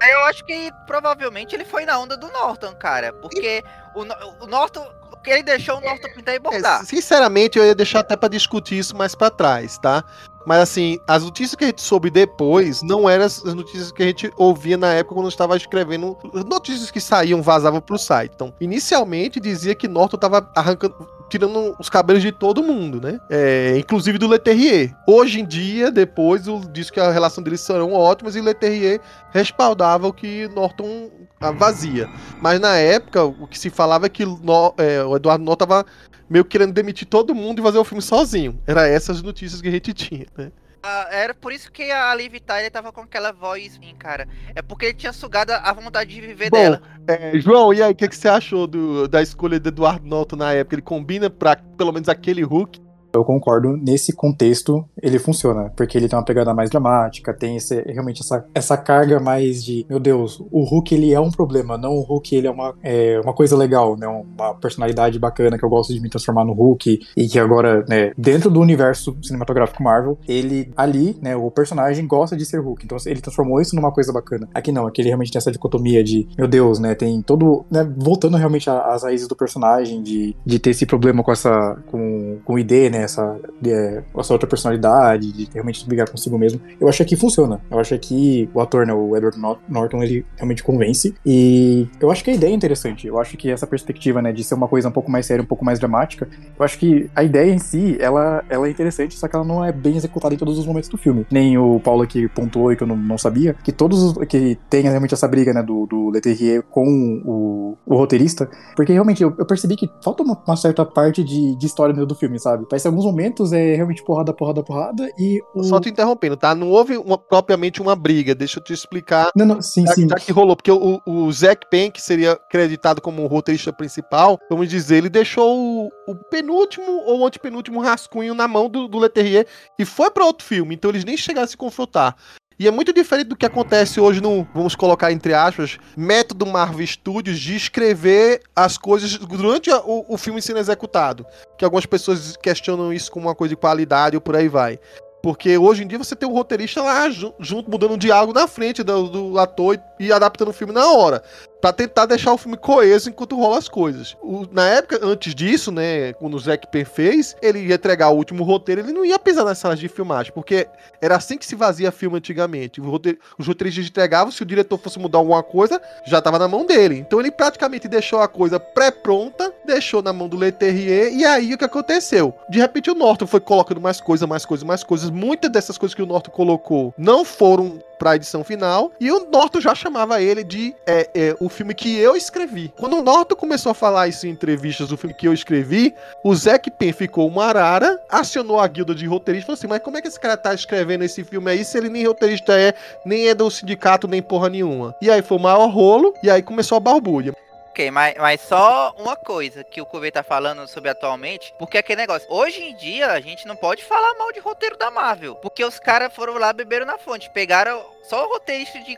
eu 0.00 0.24
acho 0.26 0.44
que 0.44 0.70
provavelmente 0.86 1.56
ele 1.56 1.64
foi 1.64 1.84
na 1.84 1.98
onda 1.98 2.16
do 2.16 2.28
Norton, 2.28 2.72
cara. 2.76 3.12
Porque 3.14 3.64
o, 3.96 4.02
o 4.44 4.46
Norton. 4.46 4.86
Que 5.24 5.30
ele 5.30 5.42
deixou 5.42 5.78
o 5.78 5.80
Norton 5.80 6.06
pintar 6.14 6.34
e 6.34 6.36
É, 6.36 6.38
bordar. 6.38 6.84
sinceramente, 6.84 7.58
eu 7.58 7.64
ia 7.66 7.74
deixar 7.74 7.98
até 8.00 8.14
pra 8.16 8.28
discutir 8.28 8.78
isso 8.78 8.96
mais 8.96 9.16
pra 9.16 9.28
trás, 9.28 9.76
tá? 9.76 10.04
Mas 10.46 10.60
assim, 10.60 11.00
as 11.08 11.24
notícias 11.24 11.56
que 11.56 11.64
a 11.64 11.66
gente 11.66 11.82
soube 11.82 12.10
depois 12.10 12.80
não 12.80 13.10
eram 13.10 13.24
as 13.24 13.42
notícias 13.42 13.90
que 13.90 14.04
a 14.04 14.06
gente 14.06 14.32
ouvia 14.36 14.76
na 14.76 14.92
época 14.92 15.16
quando 15.16 15.28
estava 15.28 15.56
escrevendo. 15.56 16.16
Notícias 16.48 16.92
que 16.92 17.00
saíam, 17.00 17.42
vazavam 17.42 17.80
pro 17.80 17.98
site. 17.98 18.30
Então, 18.36 18.54
inicialmente 18.60 19.40
dizia 19.40 19.74
que 19.74 19.88
Norton 19.88 20.16
tava 20.16 20.48
arrancando. 20.54 21.15
Tirando 21.28 21.74
os 21.78 21.88
cabelos 21.88 22.22
de 22.22 22.32
todo 22.32 22.62
mundo, 22.62 23.00
né? 23.00 23.18
É, 23.28 23.76
inclusive 23.78 24.18
do 24.18 24.28
Leterrier. 24.28 24.94
Hoje 25.06 25.40
em 25.40 25.46
dia, 25.46 25.90
depois, 25.90 26.46
o, 26.46 26.60
diz 26.60 26.90
que 26.90 27.00
a 27.00 27.10
relação 27.10 27.42
deles 27.42 27.60
serão 27.60 27.92
ótimas 27.92 28.36
e 28.36 28.40
Leterrier 28.40 29.00
respaldava 29.32 30.06
o 30.08 30.12
que 30.12 30.48
Norton 30.48 31.10
vazia. 31.56 32.08
Mas 32.40 32.60
na 32.60 32.76
época, 32.76 33.24
o 33.24 33.46
que 33.46 33.58
se 33.58 33.70
falava 33.70 34.06
é 34.06 34.08
que 34.08 34.24
no, 34.24 34.74
é, 34.78 35.02
o 35.02 35.16
Eduardo 35.16 35.44
Norton 35.44 35.66
tava 35.66 35.86
meio 36.28 36.44
querendo 36.44 36.72
demitir 36.72 37.06
todo 37.06 37.34
mundo 37.34 37.60
e 37.60 37.62
fazer 37.62 37.78
o 37.78 37.84
filme 37.84 38.02
sozinho. 38.02 38.60
Era 38.66 38.86
essas 38.86 39.22
notícias 39.22 39.60
que 39.60 39.68
a 39.68 39.72
gente 39.72 39.92
tinha, 39.94 40.26
né? 40.36 40.50
Ah, 40.88 41.08
era 41.10 41.34
por 41.34 41.52
isso 41.52 41.72
que 41.72 41.90
a 41.90 42.14
Liv 42.14 42.38
Tyler 42.38 42.70
tava 42.70 42.92
com 42.92 43.00
aquela 43.00 43.32
voz, 43.32 43.76
hein, 43.82 43.96
cara. 43.98 44.28
É 44.54 44.62
porque 44.62 44.86
ele 44.86 44.94
tinha 44.94 45.12
sugado 45.12 45.50
a 45.52 45.72
vontade 45.72 46.14
de 46.14 46.20
viver 46.20 46.48
Bom, 46.48 46.56
dela. 46.56 46.80
É, 47.08 47.36
João, 47.40 47.74
e 47.74 47.82
aí, 47.82 47.90
o 47.90 47.94
que, 47.94 48.06
que 48.06 48.16
você 48.16 48.28
achou 48.28 48.68
do, 48.68 49.08
da 49.08 49.20
escolha 49.20 49.58
do 49.58 49.68
Eduardo 49.68 50.06
Norton 50.06 50.36
na 50.36 50.52
época? 50.52 50.76
Ele 50.76 50.82
combina 50.82 51.28
pra 51.28 51.56
pelo 51.56 51.90
menos 51.90 52.08
aquele 52.08 52.44
Hulk 52.44 52.85
eu 53.16 53.24
concordo, 53.24 53.76
nesse 53.76 54.12
contexto 54.12 54.84
ele 55.02 55.18
funciona, 55.18 55.72
porque 55.76 55.96
ele 55.96 56.08
tem 56.08 56.18
uma 56.18 56.24
pegada 56.24 56.54
mais 56.54 56.70
dramática, 56.70 57.34
tem 57.34 57.56
esse, 57.56 57.80
realmente 57.82 58.22
essa, 58.22 58.44
essa 58.54 58.76
carga 58.76 59.18
mais 59.20 59.64
de, 59.64 59.86
meu 59.88 59.98
Deus, 59.98 60.40
o 60.50 60.64
Hulk 60.64 60.94
ele 60.94 61.12
é 61.12 61.20
um 61.20 61.30
problema, 61.30 61.76
não 61.76 61.92
o 61.92 62.02
Hulk 62.02 62.34
ele 62.34 62.46
é 62.46 62.50
uma, 62.50 62.74
é 62.82 63.20
uma 63.22 63.32
coisa 63.32 63.56
legal, 63.56 63.96
né, 63.96 64.06
uma 64.06 64.54
personalidade 64.54 65.18
bacana 65.18 65.58
que 65.58 65.64
eu 65.64 65.68
gosto 65.68 65.92
de 65.92 66.00
me 66.00 66.08
transformar 66.08 66.44
no 66.44 66.52
Hulk 66.52 67.00
e 67.16 67.28
que 67.28 67.38
agora, 67.38 67.84
né, 67.88 68.12
dentro 68.16 68.50
do 68.50 68.60
universo 68.60 69.16
cinematográfico 69.22 69.82
Marvel, 69.82 70.18
ele 70.28 70.72
ali, 70.76 71.16
né, 71.20 71.36
o 71.36 71.50
personagem 71.50 72.06
gosta 72.06 72.36
de 72.36 72.44
ser 72.44 72.60
Hulk, 72.60 72.84
então 72.84 72.98
ele 73.06 73.20
transformou 73.20 73.60
isso 73.60 73.74
numa 73.74 73.92
coisa 73.92 74.12
bacana. 74.12 74.48
Aqui 74.54 74.72
não, 74.72 74.86
aqui 74.86 75.00
ele 75.00 75.08
realmente 75.08 75.32
tem 75.32 75.38
essa 75.38 75.52
dicotomia 75.52 76.02
de, 76.02 76.28
meu 76.36 76.48
Deus, 76.48 76.78
né, 76.78 76.94
tem 76.94 77.22
todo, 77.22 77.64
né, 77.70 77.86
voltando 77.96 78.36
realmente 78.36 78.68
às 78.68 79.02
raízes 79.02 79.28
do 79.28 79.36
personagem, 79.36 80.02
de, 80.02 80.36
de 80.44 80.58
ter 80.58 80.70
esse 80.70 80.86
problema 80.86 81.22
com 81.22 81.32
essa, 81.32 81.76
com, 81.86 82.38
com 82.44 82.54
o 82.54 82.58
ID, 82.58 82.90
né, 82.90 83.05
essa, 83.06 83.38
é, 83.64 84.02
essa 84.16 84.32
outra 84.32 84.48
personalidade, 84.48 85.32
de 85.32 85.48
realmente 85.52 85.86
brigar 85.86 86.08
consigo 86.08 86.38
mesmo. 86.38 86.60
Eu 86.80 86.88
acho 86.88 87.04
que 87.04 87.16
funciona. 87.16 87.60
Eu 87.70 87.78
acho 87.78 87.98
que 87.98 88.48
o 88.52 88.60
ator, 88.60 88.86
né, 88.86 88.92
o 88.92 89.16
Edward 89.16 89.38
Norton, 89.68 90.02
ele 90.02 90.24
realmente 90.36 90.62
convence. 90.62 91.14
E 91.24 91.88
eu 92.00 92.10
acho 92.10 92.22
que 92.22 92.30
a 92.30 92.34
ideia 92.34 92.50
é 92.50 92.54
interessante. 92.54 93.06
Eu 93.06 93.18
acho 93.18 93.36
que 93.36 93.50
essa 93.50 93.66
perspectiva, 93.66 94.20
né, 94.20 94.32
de 94.32 94.44
ser 94.44 94.54
uma 94.54 94.68
coisa 94.68 94.88
um 94.88 94.92
pouco 94.92 95.10
mais 95.10 95.26
séria, 95.26 95.42
um 95.42 95.46
pouco 95.46 95.64
mais 95.64 95.78
dramática, 95.78 96.28
eu 96.58 96.64
acho 96.64 96.78
que 96.78 97.10
a 97.14 97.22
ideia 97.22 97.50
em 97.50 97.58
si, 97.58 97.96
ela, 98.00 98.44
ela 98.48 98.66
é 98.66 98.70
interessante, 98.70 99.16
só 99.16 99.28
que 99.28 99.36
ela 99.36 99.44
não 99.44 99.64
é 99.64 99.72
bem 99.72 99.96
executada 99.96 100.34
em 100.34 100.38
todos 100.38 100.58
os 100.58 100.66
momentos 100.66 100.88
do 100.88 100.98
filme. 100.98 101.26
Nem 101.30 101.56
o 101.58 101.80
Paulo 101.80 102.02
aqui 102.02 102.28
pontuou 102.28 102.72
e 102.72 102.76
que 102.76 102.82
eu 102.82 102.86
não, 102.86 102.96
não 102.96 103.18
sabia, 103.18 103.54
que 103.64 103.72
todos 103.72 104.02
os, 104.02 104.26
que 104.26 104.58
tem 104.68 104.82
realmente 104.82 105.14
essa 105.14 105.28
briga, 105.28 105.52
né, 105.52 105.62
do, 105.62 105.86
do 105.86 106.10
Leterrier 106.10 106.62
com 106.62 106.86
o, 107.24 107.76
o 107.86 107.96
roteirista, 107.96 108.48
porque 108.74 108.92
realmente 108.92 109.22
eu, 109.22 109.34
eu 109.38 109.46
percebi 109.46 109.76
que 109.76 109.88
falta 110.02 110.22
uma, 110.22 110.40
uma 110.46 110.56
certa 110.56 110.84
parte 110.84 111.22
de, 111.22 111.56
de 111.56 111.66
história 111.66 111.94
do 111.94 112.14
filme, 112.14 112.38
sabe? 112.38 112.66
Parece 112.68 112.85
alguns 112.86 113.04
momentos 113.04 113.26
momentos 113.26 113.52
é 113.52 113.74
realmente 113.74 114.02
porrada, 114.02 114.32
porrada, 114.32 114.62
porrada. 114.62 115.10
E 115.18 115.42
o... 115.54 115.64
Só 115.64 115.80
te 115.80 115.88
interrompendo, 115.88 116.36
tá? 116.36 116.54
Não 116.54 116.70
houve 116.70 116.96
uma, 116.96 117.18
propriamente 117.18 117.82
uma 117.82 117.96
briga. 117.96 118.34
Deixa 118.34 118.58
eu 118.58 118.64
te 118.64 118.72
explicar. 118.72 119.30
Não, 119.34 119.44
não, 119.44 119.62
sim, 119.62 119.86
já, 119.86 119.94
sim. 119.94 120.08
Já 120.08 120.16
que 120.16 120.32
rolou, 120.32 120.56
porque 120.56 120.70
o, 120.70 121.00
o 121.06 121.32
Zack 121.32 121.68
Penn, 121.70 121.90
que 121.90 122.00
seria 122.00 122.36
creditado 122.50 123.00
como 123.00 123.22
o 123.22 123.26
roteirista 123.26 123.72
principal, 123.72 124.38
vamos 124.48 124.68
dizer, 124.68 124.96
ele 124.96 125.08
deixou 125.08 125.58
o, 125.58 125.90
o 126.08 126.14
penúltimo 126.30 127.02
ou 127.04 127.20
o 127.20 127.26
antepenúltimo 127.26 127.80
rascunho 127.80 128.34
na 128.34 128.46
mão 128.46 128.68
do, 128.68 128.88
do 128.88 128.98
Leterrier 128.98 129.46
e 129.78 129.84
foi 129.84 130.10
para 130.10 130.24
outro 130.24 130.46
filme. 130.46 130.74
Então 130.74 130.90
eles 130.90 131.04
nem 131.04 131.16
chegaram 131.16 131.44
a 131.44 131.48
se 131.48 131.56
confrontar. 131.56 132.16
E 132.58 132.66
é 132.66 132.70
muito 132.70 132.90
diferente 132.90 133.28
do 133.28 133.36
que 133.36 133.44
acontece 133.44 134.00
hoje 134.00 134.18
no, 134.18 134.48
vamos 134.54 134.74
colocar 134.74 135.12
entre 135.12 135.34
aspas, 135.34 135.78
método 135.94 136.46
Marvel 136.46 136.86
Studios 136.86 137.38
de 137.38 137.54
escrever 137.54 138.40
as 138.54 138.78
coisas 138.78 139.18
durante 139.18 139.70
o, 139.70 140.06
o 140.08 140.16
filme 140.16 140.40
sendo 140.40 140.58
executado. 140.58 141.26
Que 141.58 141.66
algumas 141.66 141.84
pessoas 141.84 142.34
questionam 142.38 142.94
isso 142.94 143.10
como 143.10 143.26
uma 143.26 143.34
coisa 143.34 143.50
de 143.50 143.60
qualidade 143.60 144.16
ou 144.16 144.22
por 144.22 144.34
aí 144.34 144.48
vai. 144.48 144.78
Porque 145.22 145.58
hoje 145.58 145.82
em 145.82 145.86
dia 145.86 145.98
você 145.98 146.16
tem 146.16 146.26
o 146.26 146.32
roteirista 146.32 146.82
lá 146.82 147.10
junto, 147.10 147.70
mudando 147.70 147.92
o 147.94 147.98
diálogo 147.98 148.32
na 148.32 148.48
frente 148.48 148.82
do, 148.82 149.08
do 149.08 149.38
ator 149.38 149.78
e, 149.98 150.06
e 150.06 150.12
adaptando 150.12 150.48
o 150.48 150.54
filme 150.54 150.72
na 150.72 150.90
hora 150.90 151.22
para 151.66 151.72
tentar 151.72 152.06
deixar 152.06 152.32
o 152.32 152.38
filme 152.38 152.56
coeso 152.56 153.10
enquanto 153.10 153.36
rola 153.36 153.58
as 153.58 153.68
coisas. 153.68 154.16
O, 154.22 154.46
na 154.52 154.68
época, 154.68 155.00
antes 155.02 155.34
disso, 155.34 155.72
né, 155.72 156.12
quando 156.12 156.34
o 156.34 156.38
Zack 156.38 156.68
Penn 156.68 156.84
fez, 156.84 157.34
ele 157.42 157.58
ia 157.58 157.74
entregar 157.74 158.10
o 158.10 158.16
último 158.16 158.44
roteiro, 158.44 158.82
ele 158.82 158.92
não 158.92 159.04
ia 159.04 159.18
pisar 159.18 159.44
nas 159.44 159.58
salas 159.58 159.80
de 159.80 159.88
filmagem, 159.88 160.32
porque 160.32 160.68
era 161.00 161.16
assim 161.16 161.36
que 161.36 161.44
se 161.44 161.56
fazia 161.56 161.90
filme 161.90 162.18
antigamente. 162.18 162.80
Roteiro, 162.80 163.18
os 163.36 163.48
roteiristas 163.48 163.84
entregavam, 163.84 164.30
se 164.30 164.42
o 164.42 164.46
diretor 164.46 164.78
fosse 164.78 164.96
mudar 165.00 165.18
alguma 165.18 165.42
coisa, 165.42 165.82
já 166.06 166.18
estava 166.18 166.38
na 166.38 166.46
mão 166.46 166.64
dele. 166.64 166.98
Então 166.98 167.18
ele 167.18 167.32
praticamente 167.32 167.88
deixou 167.88 168.20
a 168.20 168.28
coisa 168.28 168.60
pré-pronta, 168.60 169.52
deixou 169.64 170.00
na 170.00 170.12
mão 170.12 170.28
do 170.28 170.36
Leterrier, 170.36 171.12
e 171.12 171.24
aí 171.24 171.52
o 171.52 171.58
que 171.58 171.64
aconteceu? 171.64 172.32
De 172.48 172.60
repente 172.60 172.92
o 172.92 172.94
Norton 172.94 173.26
foi 173.26 173.40
colocando 173.40 173.80
mais 173.80 174.00
coisa, 174.00 174.24
mais 174.24 174.46
coisas, 174.46 174.64
mais 174.64 174.84
coisas. 174.84 175.10
Muitas 175.10 175.50
dessas 175.50 175.76
coisas 175.76 175.96
que 175.96 176.02
o 176.02 176.06
Norton 176.06 176.30
colocou 176.30 176.94
não 176.96 177.24
foram 177.24 177.82
pra 177.98 178.16
edição 178.16 178.44
final. 178.44 178.92
E 179.00 179.10
o 179.10 179.28
Norton 179.30 179.60
já 179.60 179.74
chamava 179.74 180.20
ele 180.20 180.44
de 180.44 180.74
é, 180.86 181.08
é, 181.14 181.36
o 181.40 181.48
filme 181.48 181.74
que 181.74 181.96
eu 181.96 182.16
escrevi. 182.16 182.72
Quando 182.76 182.98
o 182.98 183.02
Norton 183.02 183.36
começou 183.36 183.70
a 183.70 183.74
falar 183.74 184.08
isso 184.08 184.26
em 184.26 184.30
entrevistas 184.30 184.88
do 184.88 184.96
filme 184.96 185.14
que 185.14 185.26
eu 185.26 185.32
escrevi, 185.32 185.94
o 186.22 186.34
Zack 186.34 186.70
Penn 186.70 186.92
ficou 186.92 187.28
uma 187.28 187.46
arara, 187.46 188.00
acionou 188.08 188.60
a 188.60 188.66
guilda 188.66 188.94
de 188.94 189.06
roteiristas 189.06 189.44
e 189.44 189.46
falou 189.46 189.58
assim: 189.58 189.66
Mas 189.66 189.82
como 189.82 189.96
é 189.96 190.02
que 190.02 190.08
esse 190.08 190.20
cara 190.20 190.36
tá 190.36 190.54
escrevendo 190.54 191.04
esse 191.04 191.24
filme 191.24 191.50
aí 191.50 191.64
se 191.64 191.76
ele 191.76 191.88
nem 191.88 192.06
roteirista 192.06 192.58
é, 192.58 192.74
nem 193.04 193.28
é 193.28 193.34
do 193.34 193.50
sindicato, 193.50 194.08
nem 194.08 194.22
porra 194.22 194.48
nenhuma? 194.48 194.94
E 195.00 195.10
aí 195.10 195.22
foi 195.22 195.36
o 195.36 195.40
maior 195.40 195.66
rolo, 195.66 196.14
e 196.22 196.30
aí 196.30 196.42
começou 196.42 196.76
a 196.76 196.80
barbulha. 196.80 197.34
Ok, 197.76 197.90
mas, 197.90 198.14
mas 198.16 198.40
só 198.40 198.94
uma 198.96 199.14
coisa 199.14 199.62
que 199.62 199.82
o 199.82 199.84
Cuvê 199.84 200.10
tá 200.10 200.22
falando 200.22 200.66
sobre 200.66 200.88
atualmente, 200.88 201.54
porque 201.58 201.76
aquele 201.76 202.00
negócio, 202.00 202.26
hoje 202.32 202.64
em 202.64 202.74
dia 202.74 203.10
a 203.12 203.20
gente 203.20 203.46
não 203.46 203.54
pode 203.54 203.84
falar 203.84 204.14
mal 204.14 204.32
de 204.32 204.40
roteiro 204.40 204.78
da 204.78 204.90
Marvel, 204.90 205.34
porque 205.34 205.62
os 205.62 205.78
caras 205.78 206.10
foram 206.14 206.38
lá 206.38 206.54
beberam 206.54 206.86
na 206.86 206.96
fonte, 206.96 207.28
pegaram 207.28 207.84
só 208.02 208.24
o 208.24 208.30
roteirista 208.30 208.78
de 208.78 208.96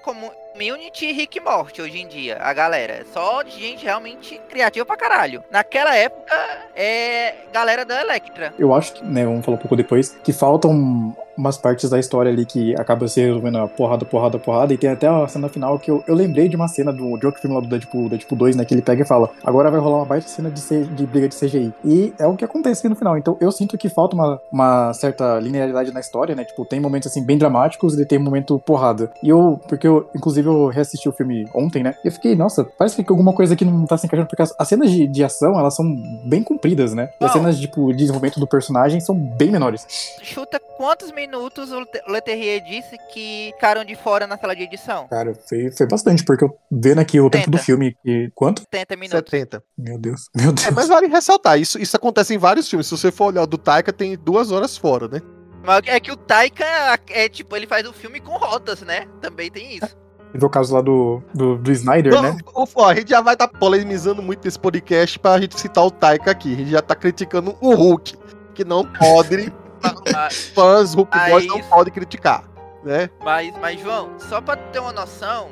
Community 0.53 1.07
e 1.07 1.13
Rick 1.13 1.41
Morty 1.41 1.83
hoje 1.83 2.01
em 2.01 2.09
dia, 2.09 2.39
a 2.41 2.53
galera. 2.53 3.05
Só 3.13 3.43
de 3.43 3.51
gente 3.51 3.85
realmente 3.85 4.41
criativa 4.49 4.85
pra 4.85 4.97
caralho. 4.97 5.43
Naquela 5.51 5.95
época, 5.95 6.35
é 6.75 7.35
galera 7.53 7.85
da 7.85 8.01
Electra. 8.01 8.53
Eu 8.59 8.75
acho 8.75 8.95
que, 8.95 9.05
né, 9.05 9.25
vamos 9.25 9.45
falar 9.45 9.57
um 9.57 9.61
pouco 9.61 9.77
depois, 9.77 10.17
que 10.23 10.33
faltam 10.33 11.15
umas 11.39 11.57
partes 11.57 11.89
da 11.89 11.99
história 12.01 12.33
ali 12.33 12.45
que 12.45 12.75
acaba 12.75 13.07
se 13.07 13.21
resolvendo 13.21 13.59
a 13.59 13.69
porrada, 13.69 14.05
porrada, 14.05 14.39
porrada. 14.39 14.75
E 14.75 14.77
tem 14.77 14.91
até 14.91 15.07
a 15.07 15.27
cena 15.29 15.49
final 15.49 15.79
que 15.79 15.91
eu, 15.91 16.03
eu 16.07 16.15
lembrei 16.15 16.49
de 16.49 16.57
uma 16.57 16.67
cena 16.67 16.93
do, 16.93 17.17
de 17.17 17.25
outro 17.25 17.41
filme 17.41 17.55
lá 17.55 17.63
do 17.63 17.69
Deadpool, 17.69 18.09
Deadpool 18.09 18.37
2, 18.37 18.57
né? 18.57 18.65
Que 18.65 18.75
ele 18.75 18.83
pega 18.83 19.03
e 19.03 19.07
fala: 19.07 19.31
agora 19.45 19.71
vai 19.71 19.79
rolar 19.79 19.99
uma 19.99 20.05
baita 20.05 20.27
cena 20.27 20.51
de, 20.51 20.61
C, 20.61 20.83
de 20.85 21.07
briga 21.07 21.29
de 21.29 21.37
CGI. 21.37 21.73
E 21.85 22.13
é 22.19 22.27
o 22.27 22.35
que 22.35 22.45
acontece 22.45 22.89
no 22.89 22.97
final. 22.97 23.17
Então 23.17 23.37
eu 23.41 23.53
sinto 23.53 23.79
que 23.79 23.89
falta 23.89 24.17
uma, 24.17 24.41
uma 24.51 24.93
certa 24.93 25.39
linearidade 25.39 25.93
na 25.93 26.01
história, 26.01 26.35
né? 26.35 26.45
Tipo, 26.45 26.65
tem 26.65 26.81
momentos 26.81 27.09
assim 27.09 27.25
bem 27.25 27.39
dramáticos 27.39 27.99
e 27.99 28.05
tem 28.05 28.19
momento 28.19 28.59
porrada. 28.59 29.13
E 29.23 29.29
eu, 29.29 29.61
porque 29.69 29.87
eu, 29.87 30.11
inclusive, 30.15 30.38
eu 30.47 30.69
reassisti 30.69 31.09
o 31.09 31.13
filme 31.13 31.49
ontem, 31.55 31.83
né? 31.83 31.95
E 32.05 32.09
eu 32.09 32.13
fiquei, 32.13 32.35
nossa, 32.35 32.65
parece 32.65 33.03
que 33.03 33.11
alguma 33.11 33.33
coisa 33.33 33.55
aqui 33.55 33.65
não 33.65 33.87
tá 33.87 33.97
se 33.97 34.07
encaixando, 34.07 34.29
porque 34.29 34.43
as, 34.43 34.55
as 34.59 34.69
cenas 34.69 34.91
de, 34.91 35.07
de 35.07 35.25
ação, 35.25 35.59
elas 35.59 35.75
são 35.75 35.85
bem 36.25 36.43
compridas, 36.43 36.95
né? 36.95 37.11
E 37.21 37.25
as 37.25 37.33
cenas, 37.33 37.59
tipo, 37.59 37.91
de 37.93 37.99
desenvolvimento 37.99 38.41
do 38.41 38.47
personagem 38.47 39.01
são 39.01 39.15
bem 39.15 39.51
menores. 39.51 39.87
Chuta 40.23 40.61
quantos 40.77 41.11
minutos 41.11 41.73
o 41.73 41.85
Leterrier 42.09 42.63
disse 42.63 42.97
que 43.13 43.51
ficaram 43.55 43.85
de 43.85 43.95
fora 43.97 44.27
na 44.27 44.39
sala 44.39 44.55
de 44.55 44.63
edição? 44.63 45.09
Cara, 45.09 45.35
foi, 45.35 45.71
foi 45.71 45.87
bastante, 45.87 46.25
porque 46.25 46.45
eu 46.45 46.57
vendo 46.71 47.01
aqui 47.01 47.21
o 47.21 47.25
70. 47.25 47.39
tempo 47.39 47.51
do 47.51 47.59
filme, 47.59 47.97
e 48.05 48.31
quanto? 48.35 48.63
70 48.63 48.97
minutos. 48.97 49.31
70. 49.31 49.63
Meu 49.77 49.99
Deus, 49.99 50.29
meu 50.35 50.53
Deus. 50.53 50.67
É, 50.67 50.71
mas 50.71 50.89
vale 50.89 51.09
ressaltar, 51.09 51.59
isso, 51.59 51.79
isso 51.79 51.97
acontece 51.97 52.35
em 52.35 52.39
vários 52.39 52.69
filmes. 52.69 52.87
Se 52.87 52.97
você 52.97 53.11
for 53.11 53.27
olhar 53.27 53.43
o 53.43 53.47
do 53.47 53.59
Taika, 53.59 53.93
tem 53.93 54.17
duas 54.17 54.53
horas 54.53 54.77
fora, 54.77 55.09
né? 55.09 55.21
Mas 55.65 55.83
é 55.87 55.99
que 56.01 56.13
o 56.13 56.17
Taika 56.17 56.65
é 57.11 57.29
tipo, 57.29 57.57
ele 57.57 57.67
faz 57.67 57.87
o 57.87 57.91
um 57.91 57.93
filme 57.93 58.21
com 58.21 58.37
rotas, 58.37 58.81
né? 58.83 59.07
Também 59.21 59.51
tem 59.51 59.77
isso. 59.77 59.97
Teve 60.33 60.45
o 60.45 60.51
caso 60.51 60.75
lá 60.75 60.81
do, 60.81 61.23
do, 61.33 61.57
do 61.57 61.73
Snyder, 61.73 62.13
Não, 62.13 62.23
né? 62.23 62.37
Ó, 62.55 62.87
a 62.87 62.95
gente 62.95 63.11
já 63.11 63.21
vai 63.21 63.35
estar 63.35 63.49
tá 63.49 63.59
polemizando 63.59 64.23
muito 64.23 64.45
nesse 64.45 64.59
podcast 64.59 65.19
pra 65.19 65.41
gente 65.41 65.59
citar 65.59 65.85
o 65.85 65.91
Taika 65.91 66.31
aqui. 66.31 66.53
A 66.53 66.57
gente 66.57 66.71
já 66.71 66.83
tá 66.83 66.95
criticando 66.95 67.57
o 67.61 67.75
Hulk, 67.75 68.17
que 68.55 68.65
não 68.65 68.85
pode. 68.85 69.53
fãs 70.55 70.95
Hulk 70.95 71.17
mas... 71.17 71.31
Boys 71.31 71.47
não 71.47 71.61
podem 71.61 71.93
criticar. 71.93 72.45
Né? 72.85 73.11
Mas, 73.25 73.53
mas, 73.61 73.81
João, 73.81 74.13
só 74.19 74.41
pra 74.41 74.57
ter 74.57 74.79
uma 74.79 74.93
noção, 74.93 75.51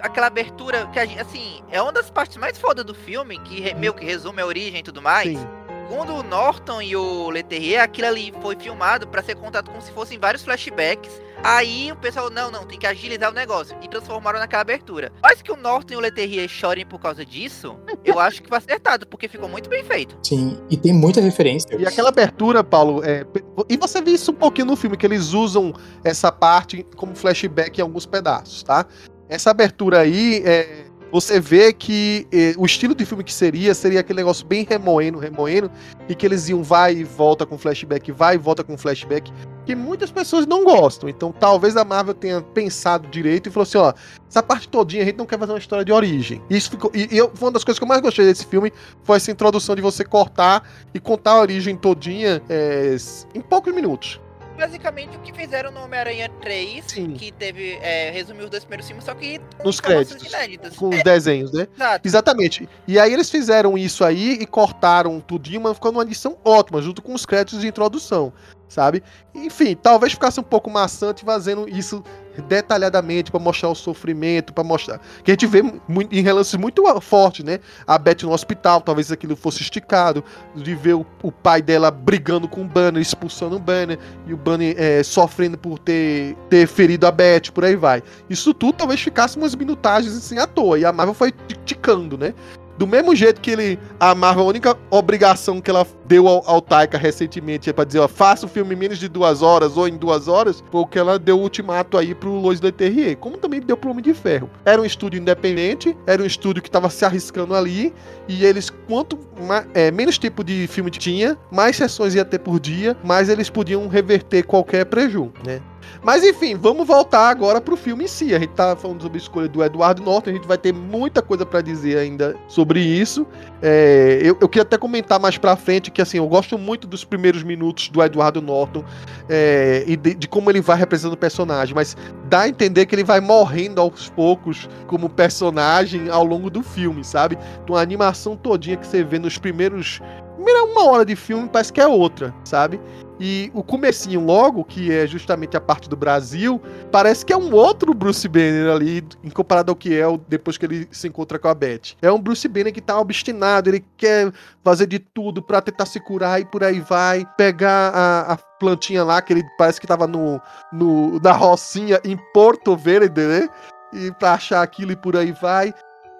aquela 0.00 0.28
abertura 0.28 0.86
que 0.86 0.98
a 0.98 1.04
gente, 1.04 1.20
assim, 1.20 1.60
é 1.70 1.82
uma 1.82 1.92
das 1.92 2.08
partes 2.08 2.36
mais 2.36 2.56
fodas 2.56 2.84
do 2.84 2.94
filme, 2.94 3.38
que 3.40 3.74
meio 3.74 3.92
que 3.92 4.04
resume 4.04 4.40
a 4.40 4.46
origem 4.46 4.80
e 4.80 4.82
tudo 4.82 5.02
mais. 5.02 5.38
Sim 5.38 5.61
segundo 5.82 6.14
o 6.14 6.22
Norton 6.22 6.80
e 6.80 6.96
o 6.96 7.28
Leterrier, 7.28 7.82
aquilo 7.82 8.08
ali 8.08 8.32
foi 8.40 8.56
filmado 8.56 9.06
para 9.06 9.22
ser 9.22 9.34
contado 9.34 9.68
como 9.68 9.82
se 9.82 9.90
fossem 9.92 10.18
vários 10.18 10.44
flashbacks. 10.44 11.10
Aí 11.42 11.90
o 11.90 11.96
pessoal, 11.96 12.30
não, 12.30 12.52
não, 12.52 12.64
tem 12.64 12.78
que 12.78 12.86
agilizar 12.86 13.30
o 13.30 13.34
negócio. 13.34 13.76
E 13.82 13.88
transformaram 13.88 14.38
naquela 14.38 14.62
abertura. 14.62 15.12
Mas 15.20 15.42
que 15.42 15.50
o 15.50 15.56
Norton 15.56 15.94
e 15.94 15.96
o 15.96 16.00
Leterrier 16.00 16.48
chorem 16.48 16.86
por 16.86 17.00
causa 17.00 17.26
disso, 17.26 17.76
eu 18.04 18.20
acho 18.20 18.42
que 18.42 18.48
foi 18.48 18.58
acertado, 18.58 19.06
porque 19.06 19.26
ficou 19.26 19.48
muito 19.48 19.68
bem 19.68 19.82
feito. 19.82 20.16
Sim, 20.22 20.60
e 20.70 20.76
tem 20.76 20.92
muita 20.92 21.20
referência. 21.20 21.76
E 21.76 21.84
aquela 21.84 22.10
abertura, 22.10 22.62
Paulo, 22.62 23.02
é... 23.04 23.26
e 23.68 23.76
você 23.76 24.00
vê 24.00 24.12
isso 24.12 24.30
um 24.30 24.34
pouquinho 24.34 24.68
no 24.68 24.76
filme, 24.76 24.96
que 24.96 25.04
eles 25.04 25.32
usam 25.32 25.74
essa 26.04 26.30
parte 26.30 26.86
como 26.96 27.14
flashback 27.16 27.78
em 27.78 27.82
alguns 27.82 28.06
pedaços, 28.06 28.62
tá? 28.62 28.86
Essa 29.28 29.50
abertura 29.50 30.00
aí 30.00 30.42
é 30.44 30.84
você 31.12 31.38
vê 31.38 31.74
que 31.74 32.26
eh, 32.32 32.54
o 32.56 32.64
estilo 32.64 32.94
de 32.94 33.04
filme 33.04 33.22
que 33.22 33.32
seria, 33.32 33.74
seria 33.74 34.00
aquele 34.00 34.16
negócio 34.16 34.46
bem 34.46 34.66
remoendo, 34.68 35.18
remoendo, 35.18 35.70
e 36.08 36.14
que 36.14 36.24
eles 36.24 36.48
iam 36.48 36.62
vai 36.62 36.94
e 36.94 37.04
volta 37.04 37.44
com 37.44 37.58
flashback, 37.58 38.10
vai 38.10 38.36
e 38.36 38.38
volta 38.38 38.64
com 38.64 38.78
flashback, 38.78 39.30
que 39.66 39.74
muitas 39.74 40.10
pessoas 40.10 40.46
não 40.46 40.64
gostam. 40.64 41.10
Então 41.10 41.30
talvez 41.30 41.76
a 41.76 41.84
Marvel 41.84 42.14
tenha 42.14 42.40
pensado 42.40 43.06
direito 43.08 43.50
e 43.50 43.52
falou 43.52 43.64
assim, 43.64 43.76
ó, 43.76 43.92
essa 44.26 44.42
parte 44.42 44.66
todinha 44.68 45.02
a 45.02 45.04
gente 45.04 45.18
não 45.18 45.26
quer 45.26 45.38
fazer 45.38 45.52
uma 45.52 45.58
história 45.58 45.84
de 45.84 45.92
origem. 45.92 46.42
E 46.48 46.56
isso 46.56 46.70
ficou. 46.70 46.90
E, 46.94 47.06
e 47.12 47.18
eu, 47.18 47.30
uma 47.38 47.50
das 47.50 47.62
coisas 47.62 47.78
que 47.78 47.84
eu 47.84 47.88
mais 47.88 48.00
gostei 48.00 48.24
desse 48.24 48.46
filme 48.46 48.72
foi 49.04 49.18
essa 49.18 49.30
introdução 49.30 49.76
de 49.76 49.82
você 49.82 50.04
cortar 50.04 50.66
e 50.94 50.98
contar 50.98 51.32
a 51.32 51.40
origem 51.42 51.76
todinha 51.76 52.42
é, 52.48 52.96
em 53.34 53.40
poucos 53.42 53.74
minutos 53.74 54.18
basicamente 54.56 55.16
o 55.16 55.20
que 55.20 55.32
fizeram 55.32 55.70
no 55.70 55.80
Homem-Aranha 55.82 56.28
3, 56.40 56.84
Sim. 56.86 57.14
que 57.14 57.32
teve. 57.32 57.78
É, 57.82 58.10
resumiu 58.10 58.44
os 58.44 58.50
dois 58.50 58.64
primeiros 58.64 58.86
filmes, 58.86 59.04
só 59.04 59.14
que 59.14 59.38
com 59.58 59.64
Nos 59.64 59.80
créditos, 59.80 60.26
inéditas. 60.26 60.76
com 60.76 60.88
os 60.90 60.96
É, 60.96 61.02
desenhos, 61.02 61.52
né? 61.52 61.66
exato. 61.74 62.06
Exatamente. 62.08 62.68
E 62.86 62.98
aí 62.98 63.12
eles 63.12 63.30
fizeram 63.30 63.76
isso 63.76 64.04
aí 64.04 64.32
e 64.40 64.46
cortaram 64.46 65.20
tudinho, 65.20 65.60
mas 65.60 65.74
ficou 65.74 65.92
numa 65.92 66.02
edição 66.02 66.36
ótima, 66.44 66.80
junto 66.82 67.02
com 67.02 67.14
os 67.14 67.24
créditos 67.26 67.60
de 67.60 67.66
introdução, 67.68 68.32
sabe? 68.68 69.02
Enfim, 69.34 69.74
talvez 69.74 70.12
ficasse 70.12 70.38
um 70.38 70.44
pouco 70.44 70.70
maçante 70.70 71.24
fazendo 71.24 71.68
isso 71.68 72.02
detalhadamente 72.40 73.30
pra 73.30 73.40
mostrar 73.40 73.68
o 73.68 73.74
sofrimento, 73.74 74.52
pra 74.52 74.64
mostrar 74.64 75.00
que 75.22 75.30
a 75.30 75.34
gente 75.34 75.46
vê 75.46 75.62
em 76.10 76.22
relances 76.22 76.54
muito 76.54 76.82
fortes, 77.00 77.44
né? 77.44 77.60
A 77.86 77.98
Beth 77.98 78.22
no 78.22 78.32
hospital, 78.32 78.80
talvez 78.80 79.12
aquilo 79.12 79.36
fosse 79.36 79.62
esticado, 79.62 80.24
de 80.54 80.74
ver 80.74 80.94
o, 80.94 81.06
o 81.22 81.30
pai 81.30 81.60
dela 81.60 81.90
brigando 81.90 82.48
com 82.48 82.62
o 82.62 82.64
Banner, 82.64 83.00
expulsando 83.00 83.56
o 83.56 83.58
Banner, 83.58 83.98
e 84.26 84.32
o 84.32 84.36
Banner 84.36 84.74
é, 84.78 85.02
sofrendo 85.02 85.58
por 85.58 85.78
ter, 85.78 86.36
ter 86.48 86.66
ferido 86.66 87.06
a 87.06 87.10
Beth, 87.10 87.50
por 87.52 87.64
aí 87.64 87.76
vai. 87.76 88.02
Isso 88.30 88.54
tudo 88.54 88.74
talvez 88.74 89.00
ficasse 89.00 89.36
umas 89.36 89.54
minutagens 89.54 90.16
assim 90.16 90.38
à 90.38 90.46
toa, 90.46 90.78
e 90.78 90.84
a 90.84 90.92
Marvel 90.92 91.14
foi 91.14 91.32
ticando, 91.64 92.16
né? 92.16 92.34
Do 92.82 92.86
mesmo 92.88 93.14
jeito 93.14 93.40
que 93.40 93.52
ele. 93.52 93.78
A 94.00 94.12
Marvel, 94.12 94.42
a 94.42 94.48
única 94.48 94.76
obrigação 94.90 95.60
que 95.60 95.70
ela 95.70 95.86
deu 96.04 96.26
ao, 96.26 96.42
ao 96.44 96.60
Taika 96.60 96.98
recentemente 96.98 97.70
é 97.70 97.72
pra 97.72 97.84
dizer, 97.84 98.00
ó, 98.00 98.08
faça 98.08 98.44
o 98.44 98.48
filme 98.48 98.74
em 98.74 98.76
menos 98.76 98.98
de 98.98 99.06
duas 99.06 99.40
horas 99.40 99.76
ou 99.76 99.86
em 99.86 99.96
duas 99.96 100.26
horas, 100.26 100.64
foi 100.68 100.80
o 100.80 100.86
que 100.86 100.98
ela 100.98 101.16
deu 101.16 101.38
o 101.38 101.42
ultimato 101.42 101.96
aí 101.96 102.12
pro 102.12 102.32
Lois 102.32 102.60
Leterrier, 102.60 103.16
como 103.16 103.38
também 103.38 103.60
deu 103.60 103.76
pro 103.76 103.90
Homem 103.90 104.02
de 104.02 104.12
Ferro. 104.12 104.50
Era 104.64 104.82
um 104.82 104.84
estúdio 104.84 105.20
independente, 105.20 105.96
era 106.08 106.20
um 106.20 106.26
estúdio 106.26 106.60
que 106.60 106.68
tava 106.68 106.90
se 106.90 107.04
arriscando 107.04 107.54
ali, 107.54 107.94
e 108.26 108.44
eles, 108.44 108.68
quanto 108.88 109.16
ma- 109.46 109.64
é, 109.74 109.92
menos 109.92 110.18
tipo 110.18 110.42
de 110.42 110.66
filme 110.66 110.90
tinha, 110.90 111.38
mais 111.52 111.76
sessões 111.76 112.16
ia 112.16 112.24
ter 112.24 112.40
por 112.40 112.58
dia, 112.58 112.96
mais 113.04 113.28
eles 113.28 113.48
podiam 113.48 113.86
reverter 113.86 114.42
qualquer 114.42 114.86
prejuízo, 114.86 115.32
né? 115.46 115.60
Mas 116.02 116.24
enfim, 116.24 116.56
vamos 116.56 116.86
voltar 116.86 117.28
agora 117.28 117.60
pro 117.60 117.76
filme 117.76 118.04
em 118.04 118.08
si. 118.08 118.34
A 118.34 118.38
gente 118.38 118.50
tá 118.50 118.74
falando 118.76 119.02
sobre 119.02 119.18
a 119.18 119.20
escolha 119.20 119.48
do 119.48 119.62
Eduardo 119.62 120.02
Norton, 120.02 120.30
a 120.30 120.32
gente 120.32 120.48
vai 120.48 120.58
ter 120.58 120.72
muita 120.72 121.20
coisa 121.20 121.44
pra 121.44 121.60
dizer 121.60 121.98
ainda 121.98 122.36
sobre 122.48 122.80
isso. 122.80 123.26
É, 123.60 124.18
eu, 124.22 124.36
eu 124.40 124.48
queria 124.48 124.62
até 124.62 124.78
comentar 124.78 125.20
mais 125.20 125.38
pra 125.38 125.56
frente 125.56 125.90
que 125.90 126.00
assim, 126.00 126.18
eu 126.18 126.26
gosto 126.26 126.56
muito 126.56 126.86
dos 126.86 127.04
primeiros 127.04 127.42
minutos 127.42 127.88
do 127.88 128.02
Eduardo 128.02 128.40
Norton 128.40 128.84
é, 129.28 129.84
e 129.86 129.96
de, 129.96 130.14
de 130.14 130.28
como 130.28 130.50
ele 130.50 130.60
vai 130.60 130.76
representando 130.76 131.14
o 131.14 131.16
personagem, 131.16 131.74
mas 131.74 131.96
dá 132.28 132.40
a 132.40 132.48
entender 132.48 132.86
que 132.86 132.94
ele 132.94 133.04
vai 133.04 133.20
morrendo 133.20 133.80
aos 133.80 134.08
poucos 134.08 134.68
como 134.86 135.08
personagem 135.08 136.08
ao 136.08 136.24
longo 136.24 136.50
do 136.50 136.62
filme, 136.62 137.04
sabe? 137.04 137.38
Então 137.62 137.76
a 137.76 137.80
animação 137.80 138.36
todinha 138.36 138.76
que 138.76 138.86
você 138.86 139.04
vê 139.04 139.18
nos 139.18 139.38
primeiros. 139.38 140.00
Primeira 140.34 140.64
uma 140.64 140.90
hora 140.90 141.04
de 141.04 141.14
filme 141.14 141.48
parece 141.48 141.72
que 141.72 141.80
é 141.80 141.86
outra, 141.86 142.34
sabe? 142.44 142.80
E 143.24 143.52
o 143.54 143.62
comecinho 143.62 144.18
logo, 144.20 144.64
que 144.64 144.90
é 144.92 145.06
justamente 145.06 145.56
a 145.56 145.60
parte 145.60 145.88
do 145.88 145.94
Brasil, 145.94 146.60
parece 146.90 147.24
que 147.24 147.32
é 147.32 147.36
um 147.36 147.52
outro 147.54 147.94
Bruce 147.94 148.26
Banner 148.26 148.74
ali, 148.74 149.06
em 149.22 149.30
comparado 149.30 149.70
ao 149.70 149.76
que 149.76 149.96
é 149.96 150.04
o- 150.08 150.18
depois 150.18 150.58
que 150.58 150.66
ele 150.66 150.88
se 150.90 151.06
encontra 151.06 151.38
com 151.38 151.46
a 151.46 151.54
Beth. 151.54 151.94
É 152.02 152.10
um 152.10 152.20
Bruce 152.20 152.48
Banner 152.48 152.72
que 152.72 152.80
tá 152.80 152.98
obstinado, 152.98 153.70
ele 153.70 153.84
quer 153.96 154.32
fazer 154.64 154.86
de 154.88 154.98
tudo 154.98 155.40
pra 155.40 155.60
tentar 155.62 155.86
se 155.86 156.00
curar 156.00 156.40
e 156.40 156.44
por 156.44 156.64
aí 156.64 156.80
vai. 156.80 157.24
Pegar 157.36 157.90
a, 157.94 158.32
a 158.32 158.36
plantinha 158.36 159.04
lá, 159.04 159.22
que 159.22 159.32
ele 159.32 159.44
parece 159.56 159.80
que 159.80 159.86
tava 159.86 160.08
no, 160.08 160.40
no, 160.72 161.20
na 161.20 161.30
rocinha 161.30 162.00
em 162.04 162.16
Porto 162.34 162.76
Verde, 162.76 163.20
né? 163.22 163.48
E 163.92 164.10
pra 164.12 164.32
achar 164.32 164.62
aquilo 164.62 164.90
e 164.90 164.96
por 164.96 165.16
aí 165.16 165.30
vai. 165.30 165.72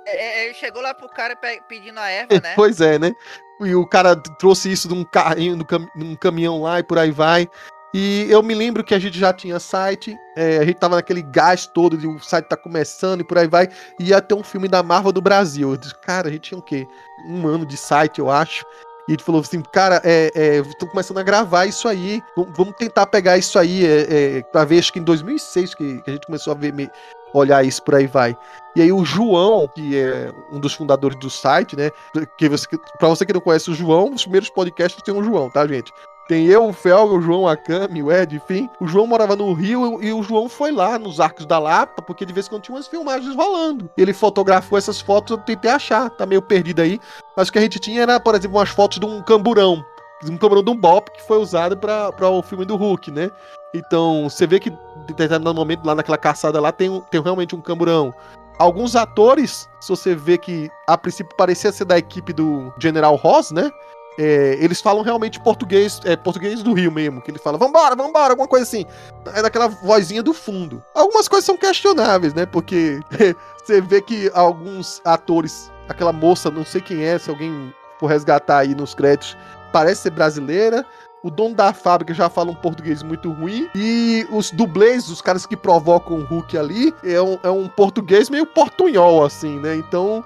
É, 0.05 0.51
é, 0.51 0.55
chegou 0.55 0.83
lá 0.83 0.93
pro 0.93 1.09
cara 1.09 1.37
pe- 1.37 1.63
pedindo 1.69 1.99
a 2.01 2.09
erva, 2.09 2.35
né? 2.41 2.55
Pois 2.57 2.81
é, 2.81 2.99
né? 2.99 3.13
E 3.65 3.75
o 3.75 3.87
cara 3.87 4.17
trouxe 4.17 4.71
isso 4.71 4.89
num 4.89 5.05
carrinho, 5.05 5.57
num, 5.57 5.65
cam- 5.65 5.89
num 5.95 6.17
caminhão 6.17 6.63
lá 6.63 6.81
e 6.81 6.83
por 6.83 6.99
aí 6.99 7.11
vai. 7.11 7.49
E 7.95 8.27
eu 8.31 8.43
me 8.43 8.55
lembro 8.55 8.83
que 8.83 8.95
a 8.95 8.99
gente 8.99 9.19
já 9.19 9.35
tinha 9.35 9.61
site, 9.61 10.17
é, 10.35 10.57
a 10.59 10.65
gente 10.65 10.79
tava 10.79 10.97
naquele 10.97 11.21
gás 11.21 11.67
todo 11.67 11.97
de 11.97 12.07
o 12.07 12.19
site 12.19 12.47
tá 12.47 12.57
começando 12.57 13.21
e 13.21 13.25
por 13.25 13.37
aí 13.37 13.47
vai. 13.47 13.69
E 14.01 14.09
ia 14.09 14.21
ter 14.23 14.35
um 14.35 14.43
filme 14.43 14.67
da 14.67 14.83
Marvel 14.83 15.13
do 15.13 15.21
Brasil. 15.21 15.71
Eu 15.73 15.77
disse, 15.77 15.95
cara, 16.01 16.29
a 16.29 16.33
gente 16.33 16.49
tinha 16.49 16.59
o 16.59 16.63
quê? 16.63 16.87
Um 17.27 17.47
ano 17.47 17.67
de 17.67 17.77
site, 17.77 18.19
eu 18.19 18.31
acho. 18.31 18.65
E 19.09 19.13
ele 19.13 19.23
falou 19.23 19.41
assim, 19.43 19.61
cara, 19.61 20.01
é, 20.05 20.31
é, 20.35 20.63
tô 20.79 20.87
começando 20.87 21.19
a 21.19 21.23
gravar 21.23 21.67
isso 21.67 21.87
aí. 21.87 22.23
Vamos, 22.57 22.75
tentar 22.79 23.07
pegar 23.07 23.37
isso 23.37 23.59
aí. 23.59 23.85
É, 23.85 24.39
é, 24.39 24.43
pra 24.43 24.65
ver, 24.65 24.79
acho 24.79 24.93
que 24.93 24.99
em 24.99 25.05
2006 25.05 25.75
que, 25.75 26.01
que 26.01 26.11
a 26.11 26.15
gente 26.15 26.27
começou 26.27 26.53
a 26.53 26.57
ver, 26.57 26.73
olhar 27.33 27.65
isso 27.65 27.83
por 27.83 27.95
aí 27.95 28.07
vai. 28.07 28.37
E 28.75 28.83
aí 28.83 28.93
o 28.93 29.05
João, 29.05 29.69
que 29.69 29.99
é 29.99 30.33
um 30.51 30.59
dos 30.59 30.75
fundadores 30.75 31.19
do 31.19 31.29
site, 31.29 31.77
né? 31.77 31.91
Que 32.39 32.49
você, 32.49 32.67
pra 32.99 33.09
você 33.09 33.27
que 33.27 33.33
não 33.33 33.41
conhece 33.41 33.71
o 33.71 33.75
João, 33.75 34.13
os 34.13 34.23
primeiros 34.23 34.51
podcasts 34.51 35.03
tem 35.03 35.15
o 35.15 35.23
João, 35.23 35.51
tá, 35.51 35.67
gente? 35.67 35.93
Tem 36.29 36.47
eu, 36.47 36.69
o 36.69 36.73
Felga, 36.73 37.15
o 37.15 37.21
João, 37.21 37.49
a 37.49 37.57
Cami, 37.57 38.03
o 38.03 38.11
Ed, 38.11 38.37
enfim. 38.37 38.71
O 38.81 38.87
João 38.87 39.07
morava 39.07 39.35
no 39.35 39.53
Rio 39.53 40.03
e 40.03 40.13
o 40.13 40.23
João 40.23 40.49
foi 40.49 40.71
lá 40.71 40.99
nos 40.99 41.21
Arcos 41.21 41.45
da 41.45 41.59
Lapa, 41.59 42.01
porque 42.01 42.25
de 42.25 42.33
vez 42.33 42.47
em 42.47 42.51
quando 42.51 42.63
tinha 42.63 42.77
umas 42.77 42.87
filmagens 42.87 43.35
rolando. 43.35 43.91
Ele 43.97 44.15
fotografou 44.15 44.79
essas 44.79 45.01
fotos, 45.01 45.33
eu 45.33 45.39
tentei 45.39 45.71
achar, 45.71 46.09
tá 46.11 46.25
meio 46.25 46.41
perdido 46.41 46.81
aí. 46.81 47.01
Mas 47.37 47.49
o 47.49 47.53
que 47.53 47.59
a 47.59 47.63
gente 47.63 47.79
tinha 47.79 48.03
era, 48.03 48.21
por 48.21 48.35
exemplo, 48.35 48.57
umas 48.57 48.71
fotos 48.71 48.99
de 48.99 49.05
um 49.05 49.21
camburão. 49.21 49.85
Um 50.25 50.39
camburão 50.39 50.63
de 50.63 50.71
um 50.71 50.77
bop 50.77 51.11
que 51.11 51.23
foi 51.23 51.39
usado 51.39 51.77
pra 51.77 52.31
o 52.31 52.43
filme 52.43 52.65
do 52.65 52.77
Hulk, 52.77 53.11
né? 53.11 53.29
Então, 53.75 54.29
você 54.29 54.47
vê 54.47 54.61
que 54.61 54.71
em 54.71 55.07
determinado 55.07 55.55
momento 55.55 55.85
lá 55.85 55.95
naquela 55.95 56.19
caçada 56.19 56.61
lá 56.61 56.71
tem, 56.71 57.01
tem 57.11 57.23
realmente 57.23 57.55
um 57.55 57.61
camburão. 57.61 58.15
Alguns 58.59 58.95
atores, 58.95 59.69
se 59.81 59.89
você 59.89 60.15
vê 60.15 60.37
que 60.37 60.71
a 60.87 60.97
princípio 60.97 61.35
parecia 61.37 61.73
ser 61.73 61.85
da 61.85 61.97
equipe 61.99 62.33
do 62.33 62.73
General 62.79 63.15
Ross, 63.17 63.51
né? 63.51 63.71
É, 64.19 64.59
eles 64.61 64.81
falam 64.81 65.03
realmente 65.03 65.41
português, 65.41 65.99
é, 66.05 66.17
português 66.17 66.63
do 66.63 66.75
Rio 66.75 66.93
mesmo, 66.93 67.23
que 67.23 67.31
ele 67.31 67.39
fala, 67.39 67.57
vambora, 67.57 67.97
vambora, 67.97 68.35
alguma 68.35 68.47
coisa 68.47 68.65
assim. 68.65 68.85
É 69.35 69.41
daquela 69.41 69.69
vozinha 69.69 70.23
do 70.23 70.35
fundo. 70.35 70.83
Algumas 70.95 71.29
coisas 71.29 71.47
são 71.47 71.57
questionáveis, 71.57 72.35
né? 72.35 72.45
Porque 72.45 73.01
você 73.65 73.81
vê 73.81 74.03
que 74.03 74.31
alguns 74.35 75.01
atores, 75.05 75.73
aquela 75.89 76.13
moça, 76.13 76.51
não 76.51 76.65
sei 76.65 76.83
quem 76.83 77.03
é, 77.03 77.19
se 77.19 77.31
alguém 77.31 77.75
for 77.99 78.07
resgatar 78.07 78.59
aí 78.59 78.75
nos 78.75 78.95
créditos, 78.95 79.37
parece 79.73 80.03
ser 80.03 80.11
brasileira. 80.11 80.85
O 81.23 81.31
dono 81.31 81.55
da 81.55 81.73
fábrica 81.73 82.13
já 82.13 82.29
fala 82.29 82.51
um 82.51 82.55
português 82.55 83.03
muito 83.03 83.31
ruim. 83.31 83.69
E 83.75 84.27
os 84.31 84.51
dublês, 84.51 85.09
os 85.09 85.23
caras 85.23 85.47
que 85.47 85.57
provocam 85.57 86.19
o 86.19 86.25
Hulk 86.25 86.59
ali, 86.59 86.93
é 87.05 87.23
um, 87.23 87.39
é 87.45 87.51
um 87.51 87.69
português 87.69 88.29
meio 88.29 88.45
portunhol, 88.45 89.25
assim, 89.25 89.61
né? 89.61 89.77
Então, 89.77 90.25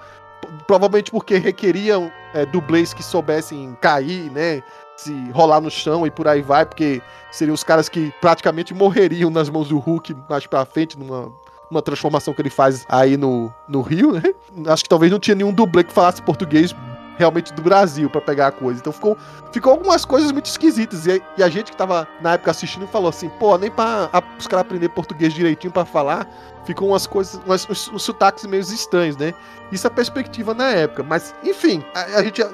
provavelmente 0.67 1.11
porque 1.11 1.37
requeriam 1.37 2.11
é, 2.33 2.47
dublês 2.47 2.95
que 2.95 3.03
soubessem 3.03 3.77
cair, 3.81 4.31
né? 4.31 4.63
Se 4.97 5.13
rolar 5.33 5.61
no 5.61 5.71
chão 5.71 6.07
e 6.07 6.11
por 6.11 6.27
aí 6.27 6.41
vai, 6.41 6.65
porque 6.65 7.03
seriam 7.31 7.55
os 7.55 7.63
caras 7.63 7.91
que 7.91 8.11
praticamente 8.19 8.73
morreriam 8.73 9.29
nas 9.29 9.51
mãos 9.51 9.69
do 9.69 9.79
Hulk 9.79 10.17
mais 10.31 10.47
pra 10.47 10.65
frente, 10.65 10.99
numa, 10.99 11.31
uma 11.71 11.83
transformação 11.83 12.33
que 12.33 12.41
ele 12.41 12.49
faz 12.49 12.87
aí 12.89 13.19
no, 13.19 13.53
no 13.69 13.83
Rio, 13.83 14.13
né? 14.13 14.23
Acho 14.67 14.85
que 14.85 14.89
talvez 14.89 15.13
não 15.13 15.19
tinha 15.19 15.35
nenhum 15.35 15.53
dublê 15.53 15.85
que 15.85 15.93
falasse 15.93 16.23
português 16.23 16.75
realmente 17.17 17.53
do 17.53 17.63
Brasil 17.63 18.09
pra 18.11 18.21
pegar 18.21 18.49
a 18.49 18.53
coisa. 18.53 18.81
Então 18.81 18.93
ficou, 18.93 19.17
ficou 19.53 19.73
algumas 19.73 20.05
coisas 20.05 20.31
muito 20.33 20.47
esquisitas. 20.47 21.07
E, 21.07 21.23
e 21.37 21.43
a 21.43 21.49
gente 21.49 21.71
que 21.71 21.77
tava 21.77 22.07
na 22.21 22.35
época 22.35 22.51
assistindo 22.51 22.87
falou 22.87 23.09
assim, 23.09 23.29
pô, 23.29 23.57
nem 23.59 23.71
pra 23.71 24.09
a- 24.13 24.23
os 24.39 24.47
caras 24.47 24.67
aprender 24.67 24.89
português 24.91 25.33
direitinho 25.33 25.73
pra 25.73 25.85
falar, 25.85 26.27
ficou 26.65 26.89
umas 26.89 27.07
coisas, 27.07 27.41
umas, 27.47 27.69
uns, 27.69 27.89
uns 27.89 28.03
sotaques 28.03 28.45
meio 28.47 28.61
estranhos, 28.63 29.17
né? 29.17 29.33
Isso 29.73 29.87
é 29.87 29.89
a 29.89 29.93
perspectiva 29.93 30.55
na 30.55 30.69
época. 30.71 31.03
Mas, 31.03 31.35
enfim, 31.43 31.83
a, 31.95 32.19
a 32.19 32.23
gente 32.23 32.45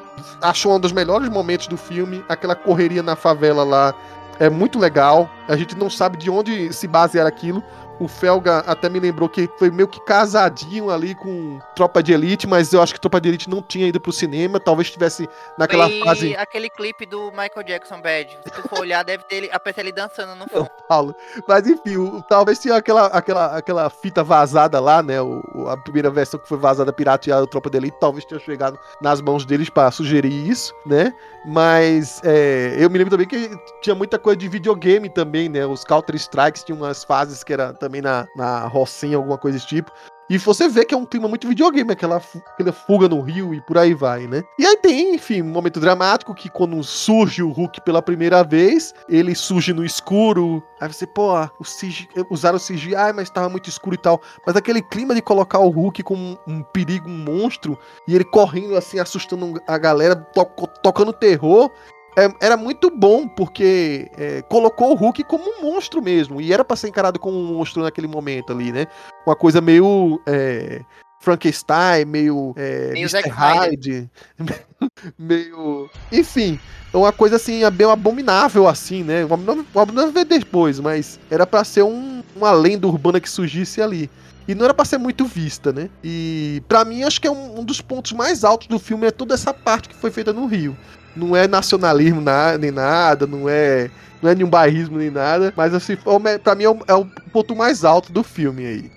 achou 0.41 0.75
um 0.77 0.81
dos 0.81 0.93
melhores 0.93 1.29
momentos 1.29 1.67
do 1.67 1.77
filme, 1.77 2.25
aquela 2.29 2.55
correria 2.55 3.03
na 3.03 3.17
favela 3.17 3.65
lá. 3.65 3.95
É 4.41 4.49
muito 4.49 4.79
legal. 4.79 5.31
A 5.47 5.57
gente 5.57 5.77
não 5.77 5.91
sabe 5.91 6.17
de 6.17 6.31
onde 6.31 6.73
se 6.73 6.89
basear 6.89 7.27
aquilo. 7.27 7.63
O 8.03 8.09
Felga 8.09 8.59
até 8.67 8.89
me 8.89 8.99
lembrou 8.99 9.29
que 9.29 9.49
foi 9.59 9.71
meio 9.71 9.87
que 9.87 10.01
casadinho 10.05 10.91
ali 10.91 11.15
com 11.15 11.61
Tropa 11.77 12.03
de 12.03 12.13
Elite, 12.13 12.47
mas 12.49 12.73
eu 12.73 12.83
acho 12.83 12.93
que 12.95 13.01
Tropa 13.01 13.21
de 13.21 13.29
Elite 13.29 13.49
não 13.49 13.63
tinha 13.63 13.87
ido 13.87 14.01
pro 14.01 14.13
cinema. 14.13 14.59
Talvez 14.59 14.89
estivesse 14.89 15.29
naquela 15.57 15.89
Foi 15.89 16.01
fase. 16.01 16.37
aquele 16.37 16.69
clipe 16.69 17.07
do 17.07 17.31
Michael 17.31 17.63
Jackson 17.65 18.01
Bad. 18.01 18.37
Se 18.45 18.51
tu 18.61 18.69
for 18.69 18.81
olhar, 18.81 19.05
deve 19.05 19.23
ter 19.25 19.37
ele, 19.37 19.51
aparecer 19.53 19.83
ele 19.83 19.93
dançando 19.93 20.35
no 20.35 20.49
fundo. 20.49 20.69
Paulo. 20.89 21.15
Mas 21.47 21.67
enfim, 21.67 21.97
o- 21.97 22.23
talvez 22.23 22.59
tinha 22.59 22.75
aquela, 22.75 23.07
aquela, 23.07 23.57
aquela 23.57 23.89
fita 23.91 24.25
vazada 24.25 24.81
lá, 24.81 25.03
né? 25.03 25.21
O, 25.23 25.69
a 25.69 25.77
primeira 25.77 26.11
versão 26.11 26.41
que 26.41 26.49
foi 26.49 26.59
vazada, 26.59 26.93
pirateada, 26.93 27.45
o 27.45 27.47
Tropa 27.47 27.71
de 27.71 27.77
Elite, 27.77 27.97
talvez 28.01 28.25
tenha 28.25 28.41
chegado 28.41 28.79
nas 29.01 29.21
mãos 29.21 29.45
deles 29.45 29.71
pra 29.71 29.91
sugerir 29.91 30.33
isso, 30.49 30.75
né? 30.85 31.15
Mas 31.45 32.21
é, 32.25 32.77
eu 32.79 32.89
me 32.89 32.99
lembro 32.99 33.11
também 33.11 33.27
que 33.27 33.51
tinha 33.81 33.95
muita 33.95 34.19
coisa 34.19 34.37
de 34.37 34.49
videogame 34.49 35.09
também, 35.09 35.49
né? 35.49 35.67
Os 35.67 35.85
Counter 35.85 36.15
Strikes 36.17 36.63
tinham 36.65 36.79
umas 36.79 37.03
fases 37.05 37.43
que 37.45 37.53
era 37.53 37.73
também 37.73 37.92
na, 38.01 38.27
na 38.35 38.67
Rocinha, 38.67 39.17
alguma 39.17 39.37
coisa 39.37 39.59
desse 39.59 39.69
tipo. 39.69 39.93
E 40.31 40.39
você 40.39 40.67
vê 40.67 40.83
que 40.85 40.95
é 40.95 40.97
um 40.97 41.05
clima 41.05 41.29
muito 41.29 41.47
videogame, 41.47 41.93
aquela, 41.93 42.17
aquela 42.17 42.73
fuga 42.73 43.07
no 43.07 43.21
rio 43.21 43.53
e 43.53 43.61
por 43.61 43.77
aí 43.77 43.93
vai, 43.93 44.27
né? 44.27 44.43
E 44.59 44.65
aí 44.65 44.79
tem, 44.79 45.15
enfim, 45.15 45.43
um 45.43 45.51
momento 45.51 45.79
dramático 45.79 46.35
que 46.35 46.49
quando 46.49 46.83
surge 46.83 47.43
o 47.43 47.51
Hulk 47.51 47.83
pela 47.83 48.01
primeira 48.01 48.43
vez, 48.43 48.95
ele 49.11 49.35
surge 49.35 49.75
no 49.75 49.85
escuro. 49.85 50.63
Aí 50.81 50.91
você, 50.91 51.07
pô, 51.07 51.35
o 51.59 51.65
CGI, 51.65 52.09
usaram 52.31 52.57
o 52.57 52.61
CGI, 52.61 53.13
mas 53.15 53.29
tava 53.29 53.51
muito 53.51 53.69
escuro 53.69 53.95
e 53.95 53.99
tal. 53.99 54.23
Mas 54.47 54.57
aquele 54.57 54.81
clima 54.81 55.15
de 55.15 55.21
colocar 55.21 55.59
o 55.59 55.69
Hulk 55.69 56.03
como 56.03 56.23
um, 56.23 56.37
um 56.47 56.63
perigo, 56.63 57.11
um 57.11 57.19
monstro, 57.19 57.79
e 58.09 58.15
ele 58.15 58.25
correndo 58.25 58.75
assim, 58.75 58.99
assustando 58.99 59.61
a 59.67 59.77
galera, 59.77 60.17
to 60.17 60.47
tocando 60.83 61.13
terror, 61.13 61.71
é, 62.17 62.33
era 62.41 62.57
muito 62.57 62.91
bom, 62.91 63.27
porque 63.27 64.11
é, 64.17 64.43
colocou 64.43 64.93
o 64.93 64.95
Hulk 64.95 65.25
como 65.25 65.45
um 65.45 65.63
monstro 65.63 66.03
mesmo. 66.03 66.41
E 66.41 66.53
era 66.53 66.65
pra 66.65 66.77
ser 66.77 66.89
encarado 66.89 67.19
como 67.19 67.39
um 67.39 67.55
monstro 67.55 67.83
naquele 67.83 68.07
momento 68.07 68.53
ali, 68.53 68.73
né? 68.73 68.87
Uma 69.27 69.37
coisa 69.37 69.61
meio. 69.61 70.21
É, 70.27 70.83
Frankenstein, 71.21 72.05
meio. 72.05 72.53
É, 72.57 72.91
Meio 72.93 73.09
Mr. 73.09 73.29
Hyde. 73.29 74.11
meio. 75.19 75.89
Enfim. 76.11 76.59
Uma 76.93 77.13
coisa 77.13 77.37
assim, 77.37 77.63
bem 77.71 77.91
abominável, 77.91 78.69
assim, 78.69 79.03
né? 79.03 79.25
O 79.25 79.81
Abominável 79.81 80.13
veio 80.13 80.27
depois, 80.27 80.79
mas 80.79 81.19
era 81.31 81.47
pra 81.47 81.65
ser 81.65 81.83
um, 81.83 82.23
uma 82.37 82.53
lenda 82.53 82.87
urbana 82.87 83.19
que 83.19 83.31
surgisse 83.31 83.81
ali. 83.81 84.11
E 84.47 84.55
não 84.55 84.65
era 84.65 84.75
pra 84.75 84.85
ser 84.85 84.99
muito 84.99 85.25
vista, 85.25 85.73
né? 85.73 85.89
E 86.05 86.63
pra 86.69 86.85
mim, 86.85 87.03
acho 87.03 87.19
que 87.19 87.27
é 87.27 87.31
um, 87.31 87.61
um 87.61 87.65
dos 87.65 87.81
pontos 87.81 88.13
mais 88.13 88.45
altos 88.45 88.67
do 88.67 88.79
filme 88.79 89.07
é 89.07 89.11
toda 89.11 89.33
essa 89.33 89.55
parte 89.55 89.89
que 89.89 89.95
foi 89.95 90.11
feita 90.11 90.35
no 90.35 90.45
Rio. 90.45 90.77
Não 91.15 91.37
é 91.37 91.47
nacionalismo 91.47 92.21
na- 92.21 92.57
nem 92.59 92.71
nada, 92.71 93.27
não 93.27 93.49
é, 93.49 93.91
não 94.23 94.31
é 94.31 94.35
nenhum 94.35 94.49
bairrismo 94.49 94.99
nem 94.99 95.11
nada, 95.11 95.53
mas 95.57 95.75
assim, 95.75 95.97
é 96.27 96.39
pra 96.39 96.55
mim 96.55 96.65
é 96.65 96.71
o, 96.71 96.79
é 96.89 96.95
o 96.95 97.05
ponto 97.33 97.55
mais 97.55 97.85
alto 97.85 98.13
do 98.13 98.23
filme 98.23 98.65
aí. 98.67 98.91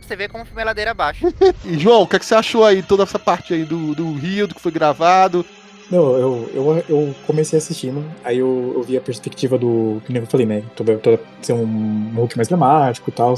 Você 0.00 0.14
vê 0.14 0.28
como 0.28 0.44
o 0.44 0.46
filme 0.46 0.62
é 0.62 0.64
ladeira 0.64 0.90
abaixo. 0.92 1.26
E 1.64 1.76
João, 1.78 2.02
o 2.02 2.06
que, 2.06 2.16
é 2.16 2.18
que 2.18 2.26
você 2.26 2.34
achou 2.34 2.64
aí, 2.64 2.82
toda 2.82 3.02
essa 3.02 3.18
parte 3.18 3.52
aí 3.54 3.64
do, 3.64 3.94
do 3.94 4.12
Rio, 4.14 4.46
do 4.46 4.54
que 4.54 4.60
foi 4.60 4.70
gravado? 4.70 5.44
Não, 5.90 6.16
eu, 6.16 6.50
eu, 6.52 6.84
eu 6.88 7.14
comecei 7.26 7.58
assistindo, 7.58 8.04
aí 8.24 8.38
eu, 8.38 8.72
eu 8.74 8.82
vi 8.82 8.96
a 8.96 9.00
perspectiva 9.00 9.56
do. 9.56 10.02
Que 10.04 10.12
nem 10.12 10.20
eu 10.20 10.26
falei, 10.26 10.44
né? 10.44 10.62
Toda, 10.74 10.96
toda 10.98 11.20
ser 11.40 11.52
um 11.52 12.12
Hulk 12.16 12.36
mais 12.36 12.48
dramático 12.48 13.08
e 13.08 13.12
tal. 13.12 13.34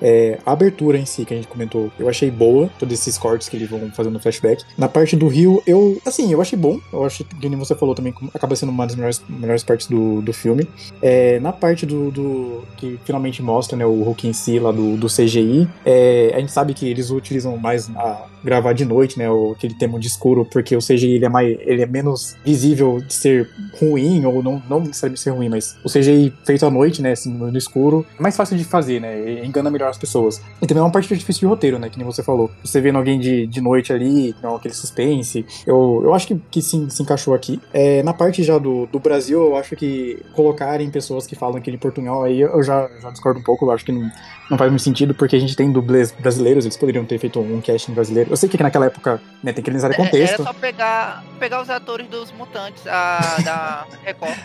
É, 0.00 0.38
a 0.44 0.52
abertura 0.52 0.98
em 0.98 1.04
si, 1.04 1.24
que 1.24 1.34
a 1.34 1.36
gente 1.36 1.48
comentou, 1.48 1.90
eu 1.98 2.08
achei 2.08 2.30
boa, 2.30 2.70
todos 2.78 2.92
esses 2.94 3.18
cortes 3.18 3.48
que 3.48 3.56
eles 3.56 3.68
vão 3.68 3.90
fazendo 3.90 4.14
no 4.14 4.20
flashback. 4.20 4.64
Na 4.76 4.88
parte 4.88 5.16
do 5.16 5.28
Rio, 5.28 5.62
eu. 5.66 6.00
Assim, 6.06 6.32
eu 6.32 6.40
achei 6.40 6.58
bom. 6.58 6.80
Eu 6.92 7.04
acho 7.04 7.24
que, 7.24 7.48
nem 7.48 7.58
você 7.58 7.74
falou 7.74 7.94
também, 7.94 8.14
acaba 8.34 8.56
sendo 8.56 8.70
uma 8.70 8.86
das 8.86 8.96
melhores, 8.96 9.22
melhores 9.28 9.62
partes 9.62 9.86
do, 9.86 10.20
do 10.22 10.32
filme. 10.32 10.66
É, 11.02 11.38
na 11.40 11.52
parte 11.52 11.84
do, 11.86 12.10
do. 12.10 12.64
que 12.76 12.98
finalmente 13.04 13.42
mostra, 13.42 13.76
né, 13.76 13.84
o 13.84 14.02
Hulk 14.02 14.28
em 14.28 14.32
si, 14.32 14.58
lá 14.58 14.72
do, 14.72 14.96
do 14.96 15.06
CGI, 15.06 15.68
é, 15.84 16.32
a 16.34 16.40
gente 16.40 16.52
sabe 16.52 16.74
que 16.74 16.88
eles 16.88 17.10
utilizam 17.10 17.56
mais 17.56 17.90
a 17.96 18.26
gravar 18.42 18.72
de 18.72 18.84
noite, 18.84 19.18
né, 19.18 19.30
o, 19.30 19.52
aquele 19.52 19.74
tema 19.74 19.98
de 19.98 20.06
escuro, 20.06 20.44
porque 20.44 20.74
o 20.74 20.80
CGI 20.80 21.16
ele 21.16 21.24
é, 21.24 21.28
mais, 21.28 21.58
ele 21.60 21.82
é 21.82 21.86
menos 21.86 22.36
visível 22.44 23.00
de 23.00 23.12
ser 23.12 23.50
ruim, 23.78 24.24
ou 24.24 24.42
não, 24.42 24.62
não 24.68 24.80
necessariamente 24.80 25.20
ser 25.20 25.30
ruim, 25.30 25.48
mas 25.48 25.76
o 25.84 25.88
CGI 25.88 26.32
feito 26.44 26.64
à 26.64 26.70
noite, 26.70 27.02
né, 27.02 27.12
assim, 27.12 27.32
no, 27.32 27.50
no 27.50 27.58
escuro, 27.58 28.06
é 28.18 28.22
mais 28.22 28.36
fácil 28.36 28.56
de 28.56 28.64
fazer, 28.64 29.00
né, 29.00 29.44
engana 29.44 29.70
melhor 29.70 29.89
as 29.90 29.98
pessoas. 29.98 30.40
E 30.60 30.66
também 30.66 30.80
é 30.80 30.84
uma 30.84 30.92
parte 30.92 31.14
difícil 31.14 31.40
de 31.40 31.46
roteiro, 31.46 31.78
né, 31.78 31.88
que 31.88 31.98
nem 31.98 32.06
você 32.06 32.22
falou. 32.22 32.50
Você 32.64 32.80
vendo 32.80 32.96
alguém 32.96 33.18
de, 33.18 33.46
de 33.46 33.60
noite 33.60 33.92
ali, 33.92 34.34
não, 34.42 34.56
aquele 34.56 34.74
suspense, 34.74 35.44
eu, 35.66 36.00
eu 36.04 36.14
acho 36.14 36.26
que, 36.26 36.40
que 36.50 36.62
sim, 36.62 36.88
se 36.88 37.02
encaixou 37.02 37.34
aqui. 37.34 37.60
É, 37.72 38.02
na 38.02 38.12
parte 38.14 38.42
já 38.42 38.58
do, 38.58 38.86
do 38.86 38.98
Brasil, 38.98 39.40
eu 39.40 39.56
acho 39.56 39.76
que 39.76 40.22
colocarem 40.34 40.90
pessoas 40.90 41.26
que 41.26 41.34
falam 41.34 41.56
aquele 41.56 41.76
portunhol 41.78 42.22
aí, 42.22 42.40
eu 42.40 42.62
já, 42.62 42.88
já 43.00 43.10
discordo 43.10 43.40
um 43.40 43.42
pouco, 43.42 43.66
eu 43.66 43.70
acho 43.70 43.84
que 43.84 43.92
não, 43.92 44.10
não 44.50 44.58
faz 44.58 44.70
muito 44.70 44.82
sentido, 44.82 45.14
porque 45.14 45.36
a 45.36 45.40
gente 45.40 45.56
tem 45.56 45.70
dublês 45.70 46.12
brasileiros, 46.12 46.64
eles 46.64 46.76
poderiam 46.76 47.04
ter 47.04 47.18
feito 47.18 47.40
um 47.40 47.60
casting 47.60 47.92
brasileiro. 47.92 48.30
Eu 48.30 48.36
sei 48.36 48.48
que 48.48 48.60
naquela 48.62 48.86
época, 48.86 49.20
né, 49.42 49.52
tem 49.52 49.62
que 49.62 49.70
analisar 49.70 49.90
o 49.90 49.92
É, 49.92 49.96
contexto. 49.96 50.34
Era 50.34 50.44
só 50.44 50.52
pegar, 50.52 51.24
pegar 51.38 51.62
os 51.62 51.70
atores 51.70 52.06
dos 52.08 52.32
mutantes 52.32 52.86
a, 52.86 53.36
da 53.44 53.86
Record. 54.04 54.38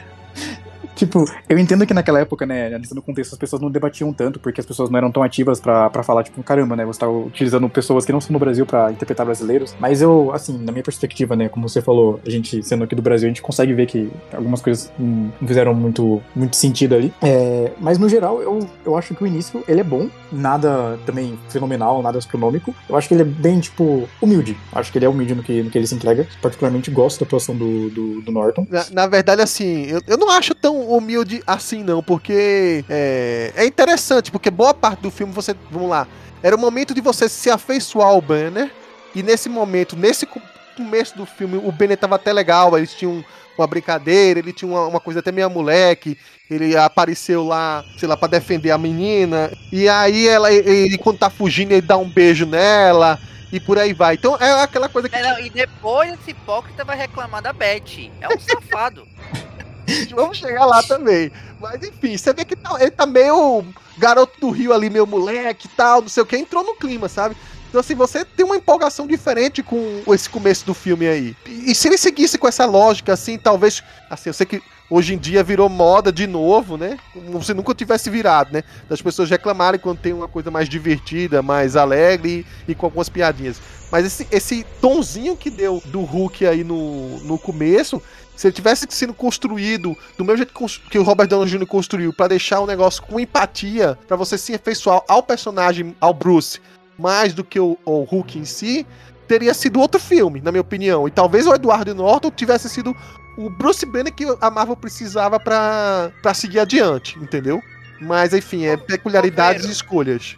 Tipo, 0.95 1.25
eu 1.47 1.57
entendo 1.57 1.85
que 1.85 1.93
naquela 1.93 2.19
época, 2.19 2.45
né, 2.45 2.67
analisando 2.67 2.99
o 2.99 3.03
contexto, 3.03 3.33
as 3.33 3.39
pessoas 3.39 3.61
não 3.61 3.69
debatiam 3.69 4.11
tanto, 4.13 4.39
porque 4.39 4.59
as 4.59 4.65
pessoas 4.65 4.89
não 4.89 4.97
eram 4.97 5.11
tão 5.11 5.23
ativas 5.23 5.59
pra 5.59 6.03
falar, 6.03 6.23
tipo, 6.23 6.41
caramba, 6.43 6.75
né, 6.75 6.85
você 6.85 6.99
tá 6.99 7.09
utilizando 7.09 7.67
pessoas 7.69 8.05
que 8.05 8.11
não 8.11 8.21
são 8.21 8.33
do 8.33 8.39
Brasil 8.39 8.65
pra 8.65 8.91
interpretar 8.91 9.25
brasileiros. 9.25 9.75
Mas 9.79 10.01
eu, 10.01 10.31
assim, 10.33 10.57
na 10.57 10.71
minha 10.71 10.83
perspectiva, 10.83 11.35
né, 11.35 11.49
como 11.49 11.67
você 11.67 11.81
falou, 11.81 12.19
a 12.25 12.29
gente 12.29 12.61
sendo 12.63 12.83
aqui 12.83 12.95
do 12.95 13.01
Brasil, 13.01 13.27
a 13.27 13.29
gente 13.29 13.41
consegue 13.41 13.73
ver 13.73 13.85
que 13.85 14.11
algumas 14.33 14.61
coisas 14.61 14.91
não 14.97 15.47
fizeram 15.47 15.73
muito, 15.73 16.21
muito 16.35 16.55
sentido 16.55 16.95
ali. 16.95 17.13
É, 17.21 17.71
mas 17.79 17.97
no 17.97 18.09
geral, 18.09 18.41
eu, 18.41 18.67
eu 18.85 18.97
acho 18.97 19.13
que 19.13 19.23
o 19.23 19.27
início, 19.27 19.63
ele 19.67 19.81
é 19.81 19.83
bom, 19.83 20.09
nada 20.31 20.99
também 21.05 21.37
fenomenal, 21.49 22.01
nada 22.01 22.17
astronômico. 22.17 22.73
Eu 22.89 22.95
acho 22.95 23.07
que 23.07 23.13
ele 23.13 23.21
é 23.21 23.25
bem, 23.25 23.59
tipo, 23.59 24.07
humilde. 24.21 24.57
Acho 24.73 24.91
que 24.91 24.97
ele 24.97 25.05
é 25.05 25.09
humilde 25.09 25.35
no 25.35 25.43
que, 25.43 25.63
no 25.63 25.69
que 25.69 25.77
ele 25.77 25.87
se 25.87 25.95
entrega. 25.95 26.27
Particularmente 26.41 26.91
gosto 26.91 27.19
da 27.19 27.25
atuação 27.25 27.55
do, 27.55 27.89
do, 27.89 28.21
do 28.21 28.31
Norton. 28.31 28.67
Na, 28.69 28.85
na 28.91 29.07
verdade, 29.07 29.41
assim, 29.41 29.85
eu, 29.85 30.01
eu 30.07 30.17
não 30.17 30.29
acho 30.29 30.53
tão 30.55 30.74
humilde 30.95 31.41
assim, 31.45 31.83
não, 31.83 32.01
porque 32.03 32.83
é, 32.89 33.51
é 33.55 33.65
interessante, 33.65 34.31
porque 34.31 34.49
boa 34.51 34.73
parte 34.73 35.01
do 35.01 35.11
filme 35.11 35.33
você. 35.33 35.55
Vamos 35.71 35.89
lá. 35.89 36.07
Era 36.43 36.55
o 36.55 36.59
momento 36.59 36.93
de 36.93 37.01
você 37.01 37.27
se 37.27 37.49
afeiçoar 37.49 38.07
ao 38.09 38.21
Banner. 38.21 38.71
E 39.15 39.23
nesse 39.23 39.47
momento, 39.49 39.95
nesse 39.95 40.25
co- 40.25 40.41
começo 40.75 41.17
do 41.17 41.25
filme, 41.25 41.57
o 41.57 41.71
Banner 41.71 41.97
tava 41.97 42.15
até 42.15 42.33
legal, 42.33 42.77
eles 42.77 42.93
tinham 42.93 43.23
uma 43.57 43.65
brincadeira, 43.65 44.39
ele 44.39 44.51
tinha 44.51 44.69
uma, 44.69 44.85
uma 44.87 44.99
coisa 44.99 45.21
até 45.21 45.31
meio 45.31 45.49
moleque. 45.49 46.17
Ele 46.51 46.75
apareceu 46.77 47.43
lá, 47.43 47.83
sei 47.97 48.07
lá, 48.07 48.15
pra 48.17 48.27
defender 48.27 48.71
a 48.71 48.77
menina. 48.77 49.51
E 49.71 49.87
aí 49.89 50.27
ela, 50.27 50.51
ele, 50.51 50.97
quando 50.97 51.17
tá 51.17 51.29
fugindo, 51.29 51.71
ele 51.71 51.81
dá 51.81 51.97
um 51.97 52.07
beijo 52.09 52.45
nela. 52.45 53.17
E 53.51 53.59
por 53.59 53.79
aí 53.79 53.93
vai. 53.93 54.15
Então 54.15 54.35
é 54.37 54.61
aquela 54.61 54.89
coisa 54.89 55.07
que 55.07 55.17
não, 55.17 55.39
e 55.39 55.49
depois 55.49 56.13
esse 56.13 56.31
hipócrita 56.31 56.83
vai 56.83 56.97
reclamar 56.97 57.41
da 57.41 57.53
Beth. 57.53 58.11
É 58.19 58.27
um 58.27 58.37
safado. 58.39 59.07
Vamos 60.15 60.37
chegar 60.37 60.65
lá 60.65 60.81
também. 60.83 61.31
Mas 61.59 61.81
enfim, 61.83 62.17
você 62.17 62.33
vê 62.33 62.45
que 62.45 62.55
tá- 62.55 62.77
ele 62.79 62.91
tá 62.91 63.05
meio 63.05 63.63
garoto 63.97 64.39
do 64.39 64.49
Rio 64.49 64.73
ali, 64.73 64.89
meio 64.89 65.07
moleque 65.07 65.67
e 65.67 65.69
tal, 65.69 66.01
não 66.01 66.09
sei 66.09 66.23
o 66.23 66.25
que, 66.25 66.37
entrou 66.37 66.63
no 66.63 66.75
clima, 66.75 67.07
sabe? 67.07 67.35
Então, 67.75 67.81
assim, 67.81 67.95
você 67.95 68.23
tem 68.23 68.45
uma 68.45 68.55
empolgação 68.55 69.05
diferente 69.05 69.61
com 69.61 70.01
esse 70.13 70.29
começo 70.29 70.65
do 70.65 70.73
filme 70.73 71.07
aí. 71.07 71.35
E, 71.45 71.75
se 71.75 71.89
ele 71.89 71.97
seguisse 71.97 72.37
com 72.37 72.47
essa 72.47 72.65
lógica, 72.65 73.11
assim, 73.11 73.37
talvez. 73.37 73.83
Assim, 74.09 74.29
eu 74.29 74.33
sei 74.33 74.45
que 74.45 74.61
hoje 74.89 75.13
em 75.13 75.17
dia 75.17 75.43
virou 75.43 75.67
moda 75.67 76.09
de 76.09 76.25
novo, 76.25 76.77
né? 76.77 76.97
Como 77.11 77.43
se 77.43 77.53
nunca 77.53 77.75
tivesse 77.75 78.09
virado, 78.09 78.53
né? 78.53 78.63
Das 78.87 79.01
pessoas 79.01 79.29
reclamarem 79.29 79.77
quando 79.77 79.97
tem 79.97 80.13
uma 80.13 80.27
coisa 80.29 80.49
mais 80.49 80.69
divertida, 80.69 81.41
mais 81.41 81.75
alegre 81.75 82.45
e, 82.65 82.71
e 82.71 82.75
com 82.75 82.85
algumas 82.85 83.09
piadinhas. 83.09 83.57
Mas 83.91 84.05
esse, 84.05 84.27
esse 84.31 84.65
tonzinho 84.79 85.35
que 85.35 85.49
deu 85.49 85.81
do 85.85 85.99
Hulk 85.99 86.45
aí 86.45 86.63
no, 86.63 87.19
no 87.25 87.37
começo, 87.37 88.01
se 88.35 88.47
ele 88.47 88.53
tivesse 88.53 88.85
sido 88.89 89.13
construído 89.13 89.95
do 90.17 90.25
mesmo 90.25 90.37
jeito 90.37 90.53
que 90.89 90.99
o 90.99 91.03
Robert 91.03 91.27
Downey 91.27 91.49
Jr. 91.49 91.65
construiu, 91.65 92.13
pra 92.13 92.27
deixar 92.27 92.59
o 92.59 92.67
negócio 92.67 93.01
com 93.03 93.19
empatia, 93.19 93.97
pra 94.07 94.17
você 94.17 94.37
se 94.37 94.53
afeiçoar 94.53 95.01
ao 95.07 95.23
personagem, 95.23 95.95
ao 95.99 96.13
Bruce, 96.13 96.61
mais 96.97 97.33
do 97.33 97.43
que 97.43 97.59
o, 97.59 97.77
o 97.85 98.03
Hulk 98.03 98.39
em 98.39 98.45
si, 98.45 98.85
teria 99.27 99.53
sido 99.53 99.79
outro 99.79 99.99
filme, 99.99 100.41
na 100.41 100.51
minha 100.51 100.61
opinião. 100.61 101.07
E 101.07 101.11
talvez 101.11 101.47
o 101.47 101.53
Edward 101.53 101.93
Norton 101.93 102.31
tivesse 102.31 102.69
sido 102.69 102.95
o 103.37 103.49
Bruce 103.49 103.85
Banner 103.85 104.13
que 104.13 104.25
a 104.39 104.49
Marvel 104.49 104.75
precisava 104.75 105.39
pra, 105.39 106.11
pra 106.21 106.33
seguir 106.33 106.59
adiante, 106.59 107.17
entendeu? 107.19 107.61
Mas 107.99 108.33
enfim, 108.33 108.65
é 108.65 108.77
peculiaridades 108.77 109.65
e 109.65 109.71
escolhas. 109.71 110.35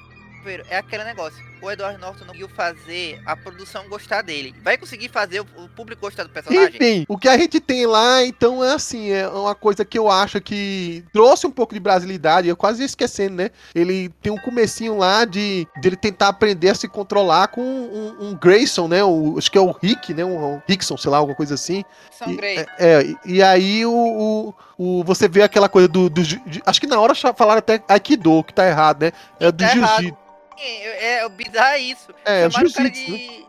É 0.70 0.78
aquele 0.78 1.04
negócio. 1.04 1.47
O 1.68 1.72
Edward 1.72 2.00
Norton 2.00 2.20
não 2.22 2.28
conseguiu 2.28 2.48
fazer 2.50 3.22
a 3.26 3.36
produção 3.36 3.90
gostar 3.90 4.22
dele. 4.22 4.56
Vai 4.64 4.78
conseguir 4.78 5.10
fazer 5.10 5.42
o, 5.42 5.68
público 5.76 6.02
gostar 6.02 6.24
do 6.24 6.30
personagem? 6.30 6.76
Enfim, 6.76 7.06
o 7.10 7.18
que 7.18 7.28
a 7.28 7.38
gente 7.38 7.60
tem 7.60 7.86
lá, 7.86 8.24
então, 8.24 8.64
é 8.64 8.74
assim, 8.74 9.10
é 9.12 9.28
uma 9.28 9.54
coisa 9.54 9.84
que 9.84 10.00
eu 10.00 10.10
acho 10.10 10.40
que 10.40 11.04
trouxe 11.12 11.46
um 11.46 11.52
pouco 11.52 11.74
de 11.74 11.80
brasilidade, 11.80 12.48
eu 12.48 12.56
quase 12.56 12.82
ia 12.82 12.86
esquecendo, 12.86 13.36
né? 13.36 13.50
Ele 13.76 14.08
tem 14.22 14.32
um 14.32 14.38
comecinho 14.38 14.98
lá 14.98 15.26
de, 15.26 15.68
de 15.82 15.90
ele 15.90 15.98
tentar 15.98 16.30
aprender 16.30 16.70
a 16.70 16.76
se 16.76 16.88
controlar 16.88 17.50
com 17.50 17.62
um, 17.62 18.28
um 18.30 18.36
Grayson, 18.36 18.88
né? 18.88 19.04
O, 19.04 19.36
acho 19.38 19.52
que 19.52 19.58
é 19.58 19.62
o 19.62 19.72
Rick, 19.72 20.14
né? 20.14 20.24
Um, 20.24 20.54
um 20.56 20.62
Rickson, 20.68 20.96
sei 20.96 21.12
lá, 21.12 21.18
alguma 21.18 21.36
coisa 21.36 21.56
assim. 21.56 21.84
São 22.12 22.32
E, 22.32 22.40
é, 22.42 22.66
é, 22.80 23.16
e- 23.26 23.44
aí 23.44 23.86
o, 23.86 23.92
o, 23.92 24.54
o- 25.00 25.04
você 25.04 25.28
vê 25.28 25.42
aquela 25.44 25.68
coisa 25.68 25.88
do, 25.90 26.10
do 26.10 26.24
de- 26.24 26.42
acho 26.66 26.80
que 26.80 26.88
na 26.88 26.98
hora 27.00 27.14
falaram 27.14 27.60
até 27.60 27.84
Aikido, 27.90 28.42
que 28.44 28.54
tá 28.54 28.66
errado, 28.66 29.02
né? 29.02 29.12
É 29.40 29.52
do 29.52 29.64
Tá. 29.64 29.70
Jiu-Jitsu. 29.74 30.27
É, 30.60 31.16
é, 31.20 31.26
o 31.26 31.30
bizarro 31.30 31.76
é 31.76 31.80
isso. 31.80 32.10
É, 32.26 32.50
Chamaram 32.50 32.70
o 32.70 32.74
cara 32.74 32.90
Jiu-Jitsu. 32.94 33.12
né? 33.12 33.18
de. 33.18 33.46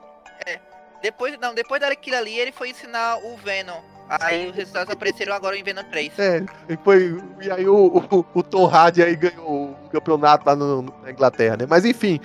É. 0.47 0.61
Depois, 1.03 1.39
não, 1.39 1.55
depois 1.55 1.81
daquilo 1.81 2.17
ali, 2.17 2.39
ele 2.39 2.53
foi 2.53 2.71
ensinar 2.71 3.19
o 3.19 3.37
Venom. 3.37 3.81
Aí 4.09 4.49
os 4.49 4.57
resultados 4.57 4.91
apareceram 4.93 5.35
agora 5.35 5.57
em 5.57 5.63
Venom 5.63 5.83
3. 5.85 6.19
É, 6.19 6.43
e, 6.69 6.77
foi, 6.83 7.23
e 7.43 7.51
aí 7.51 7.69
o, 7.69 7.99
o, 8.11 8.27
o 8.35 8.43
Tom 8.43 8.67
Hardy 8.67 9.03
aí 9.03 9.15
ganhou 9.15 9.71
o 9.85 9.89
campeonato 9.91 10.47
lá 10.47 10.57
no- 10.57 10.83
na 11.03 11.11
Inglaterra, 11.11 11.59
né? 11.59 11.67
Mas 11.69 11.85
enfim, 11.85 12.19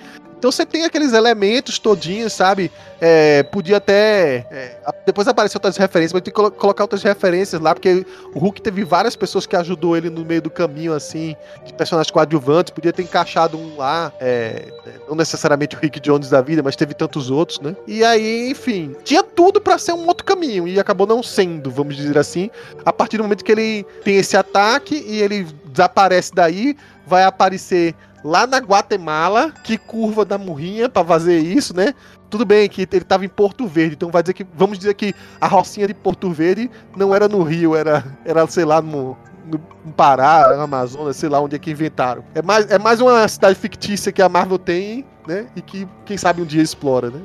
Então 0.44 0.52
você 0.52 0.66
tem 0.66 0.84
aqueles 0.84 1.14
elementos 1.14 1.78
todinhos, 1.78 2.30
sabe? 2.34 2.70
É, 3.00 3.42
podia 3.44 3.78
até. 3.78 4.46
é, 4.50 4.76
depois 5.06 5.26
aparecer 5.26 5.56
outras 5.56 5.78
referências, 5.78 6.12
mas 6.12 6.20
tem 6.20 6.30
que 6.30 6.36
colo- 6.36 6.50
colocar 6.50 6.84
outras 6.84 7.02
referências 7.02 7.58
lá, 7.62 7.74
porque 7.74 8.04
o 8.34 8.38
Hulk 8.38 8.60
teve 8.60 8.84
várias 8.84 9.16
pessoas 9.16 9.46
que 9.46 9.56
ajudou 9.56 9.96
ele 9.96 10.10
no 10.10 10.22
meio 10.22 10.42
do 10.42 10.50
caminho, 10.50 10.92
assim, 10.92 11.34
de 11.64 11.72
personagens 11.72 12.10
coadjuvantes. 12.10 12.74
Podia 12.74 12.92
ter 12.92 13.00
encaixado 13.04 13.56
um 13.56 13.74
lá, 13.78 14.12
é, 14.20 14.68
é, 14.86 14.90
não 15.08 15.14
necessariamente 15.16 15.76
o 15.76 15.78
Rick 15.78 15.98
Jones 15.98 16.28
da 16.28 16.42
vida, 16.42 16.62
mas 16.62 16.76
teve 16.76 16.92
tantos 16.92 17.30
outros, 17.30 17.58
né? 17.58 17.74
E 17.86 18.04
aí, 18.04 18.50
enfim, 18.50 18.94
tinha 19.02 19.22
tudo 19.22 19.62
pra 19.62 19.78
ser 19.78 19.92
um 19.92 20.06
outro 20.06 20.26
caminho, 20.26 20.68
e 20.68 20.78
acabou 20.78 21.06
não 21.06 21.22
sendo, 21.22 21.70
vamos 21.70 21.96
dizer 21.96 22.18
assim, 22.18 22.50
a 22.84 22.92
partir 22.92 23.16
do 23.16 23.22
momento 23.22 23.42
que 23.42 23.52
ele 23.52 23.86
tem 24.04 24.16
esse 24.16 24.36
ataque 24.36 25.02
e 25.08 25.22
ele 25.22 25.46
desaparece 25.64 26.32
daí, 26.34 26.76
vai 27.06 27.24
aparecer 27.24 27.94
lá 28.24 28.46
na 28.46 28.56
Guatemala, 28.56 29.52
que 29.62 29.76
curva 29.76 30.24
da 30.24 30.38
murrinha 30.38 30.88
pra 30.88 31.04
fazer 31.04 31.38
isso, 31.38 31.76
né? 31.76 31.94
Tudo 32.30 32.46
bem 32.46 32.68
que 32.68 32.88
ele 32.90 33.04
tava 33.04 33.24
em 33.24 33.28
Porto 33.28 33.66
Verde, 33.68 33.94
então 33.94 34.10
vai 34.10 34.22
dizer 34.22 34.32
que 34.32 34.46
vamos 34.54 34.78
dizer 34.78 34.94
que 34.94 35.14
a 35.38 35.46
rocinha 35.46 35.86
de 35.86 35.94
Porto 35.94 36.30
Verde 36.30 36.70
não 36.96 37.14
era 37.14 37.28
no 37.28 37.42
Rio, 37.42 37.76
era 37.76 38.02
era 38.24 38.46
sei 38.46 38.64
lá 38.64 38.80
no 38.80 39.16
no 39.44 39.60
no 39.84 39.92
Pará, 39.92 40.56
no 40.56 40.62
Amazonas, 40.62 41.16
sei 41.16 41.28
lá 41.28 41.38
onde 41.38 41.54
é 41.54 41.58
que 41.58 41.70
inventaram. 41.70 42.24
É 42.34 42.40
mais, 42.40 42.70
é 42.70 42.78
mais 42.78 43.00
uma 43.00 43.28
cidade 43.28 43.54
fictícia 43.56 44.10
que 44.10 44.22
a 44.22 44.28
Marvel 44.28 44.58
tem, 44.58 45.04
né? 45.28 45.46
E 45.54 45.60
que, 45.60 45.86
quem 46.06 46.16
sabe, 46.16 46.40
um 46.40 46.46
dia 46.46 46.62
explora, 46.62 47.10
né? 47.10 47.20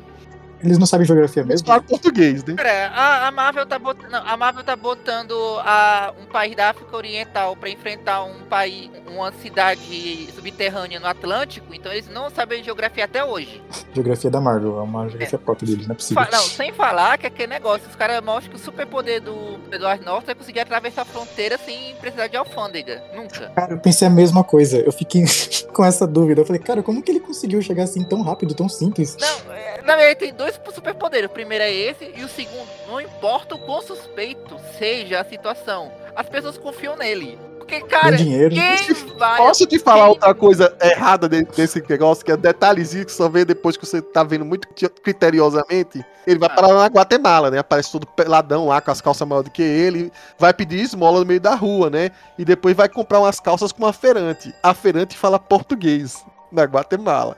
Eles 0.63 0.77
não 0.77 0.85
sabem 0.85 1.05
geografia 1.05 1.43
mesmo? 1.43 1.65
falam 1.67 1.83
português, 1.83 2.43
né? 2.43 2.55
Cara, 2.55 2.87
a, 2.93 3.27
a 3.27 3.31
Marvel 3.31 3.65
tá 3.65 3.79
botando. 3.79 4.13
A 4.13 4.37
Marvel 4.37 4.63
tá 4.63 4.75
botando 4.75 5.33
a, 5.59 6.13
um 6.21 6.25
país 6.25 6.55
da 6.55 6.69
África 6.69 6.95
Oriental 6.95 7.55
pra 7.55 7.69
enfrentar 7.69 8.23
um 8.23 8.41
país, 8.49 8.89
uma 9.07 9.31
cidade 9.31 10.29
subterrânea 10.35 10.99
no 10.99 11.07
Atlântico, 11.07 11.73
então 11.73 11.91
eles 11.91 12.07
não 12.09 12.29
sabem 12.29 12.63
geografia 12.63 13.05
até 13.05 13.23
hoje. 13.23 13.61
Geografia 13.93 14.29
da 14.29 14.41
Marvel, 14.41 14.77
é 14.79 14.81
uma 14.81 15.07
geografia 15.09 15.37
própria 15.39 15.67
deles, 15.67 15.87
não 15.87 15.93
é 15.93 15.95
possível. 15.95 16.23
Fa- 16.23 16.29
não, 16.31 16.43
sem 16.43 16.73
falar 16.73 17.17
que 17.17 17.27
aquele 17.27 17.47
negócio, 17.47 17.87
os 17.89 17.95
caras 17.95 18.21
mostram 18.23 18.51
que 18.51 18.55
o 18.57 18.63
superpoder 18.63 19.21
do 19.21 19.59
Edward 19.71 20.03
Norton 20.03 20.31
é 20.31 20.35
conseguir 20.35 20.59
atravessar 20.61 21.03
a 21.03 21.05
fronteira 21.05 21.57
sem 21.57 21.95
precisar 21.95 22.27
de 22.27 22.37
alfândega. 22.37 23.03
Nunca. 23.15 23.49
Cara, 23.55 23.73
eu 23.73 23.79
pensei 23.79 24.07
a 24.07 24.11
mesma 24.11 24.43
coisa. 24.43 24.77
Eu 24.79 24.91
fiquei 24.91 25.23
com 25.73 25.83
essa 25.85 26.05
dúvida. 26.07 26.41
Eu 26.41 26.45
falei, 26.45 26.61
cara, 26.61 26.81
como 26.83 27.01
que 27.01 27.11
ele 27.11 27.19
conseguiu 27.19 27.61
chegar 27.61 27.83
assim 27.83 28.03
tão 28.03 28.21
rápido, 28.21 28.53
tão 28.53 28.67
simples? 28.69 29.15
Não, 29.19 29.53
é, 29.53 29.81
na 29.83 29.95
verdade 29.95 30.19
tem 30.19 30.33
dois 30.33 30.48
superpoderes. 30.73 31.29
O 31.29 31.33
primeiro 31.33 31.63
é 31.63 31.71
esse 31.73 32.11
e 32.15 32.23
o 32.23 32.27
segundo, 32.29 32.67
não 32.87 32.99
importa 33.01 33.55
o 33.55 33.59
quão 33.59 33.81
suspeito 33.81 34.55
seja 34.77 35.19
a 35.21 35.25
situação, 35.25 35.91
as 36.15 36.27
pessoas 36.29 36.57
confiam 36.57 36.95
nele. 36.95 37.37
Porque, 37.57 37.81
cara, 37.81 38.17
Tem 38.17 38.25
dinheiro. 38.25 38.55
quem 38.55 38.93
vai. 39.15 39.37
Posso 39.37 39.67
te 39.67 39.77
falar 39.77 39.99
quem- 40.05 40.09
outra 40.09 40.33
coisa 40.33 40.75
errada 40.81 41.29
de- 41.29 41.43
desse 41.43 41.83
negócio, 41.87 42.25
que 42.25 42.31
é 42.31 42.35
detalhezinho 42.37 43.05
que 43.05 43.11
só 43.11 43.29
vê 43.29 43.45
depois 43.45 43.77
que 43.77 43.85
você 43.85 44.01
tá 44.01 44.23
vendo 44.23 44.43
muito 44.43 44.67
cri- 44.69 44.89
criteriosamente? 44.89 46.03
Ele 46.25 46.39
vai 46.39 46.49
Ah. 46.51 46.55
parar 46.55 46.67
lá 46.69 46.79
na 46.79 46.85
Guatemala, 46.87 47.51
né? 47.51 47.59
Aparece 47.59 47.91
todo 47.91 48.07
peladão 48.07 48.65
lá, 48.67 48.81
com 48.81 48.89
as 48.89 49.01
calças 49.01 49.27
maiores 49.27 49.49
do 49.51 49.53
que 49.53 49.61
ele, 49.61 50.11
vai 50.39 50.51
pedir 50.51 50.79
esmola 50.81 51.19
no 51.19 51.25
meio 51.27 51.39
da 51.39 51.53
rua, 51.53 51.91
né? 51.91 52.09
E 52.39 52.43
depois 52.45 52.75
vai 52.75 52.89
comprar 52.89 53.19
umas 53.19 53.39
calças 53.39 53.71
com 53.71 53.83
uma 53.83 53.93
feirante. 53.93 54.51
A 54.63 54.73
feirante 54.73 55.15
fala 55.15 55.37
português 55.37 56.25
na 56.51 56.63
Guatemala. 56.63 57.37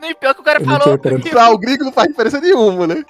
Nem 0.00 0.14
pior 0.14 0.34
que 0.34 0.40
o 0.40 0.44
cara 0.44 0.60
Eu 0.60 0.64
falou. 0.64 0.98
Pra 0.98 1.50
o 1.50 1.58
gringo 1.58 1.84
não 1.84 1.92
faz 1.92 2.08
diferença 2.08 2.40
nenhuma, 2.40 2.86
né? 2.86 3.04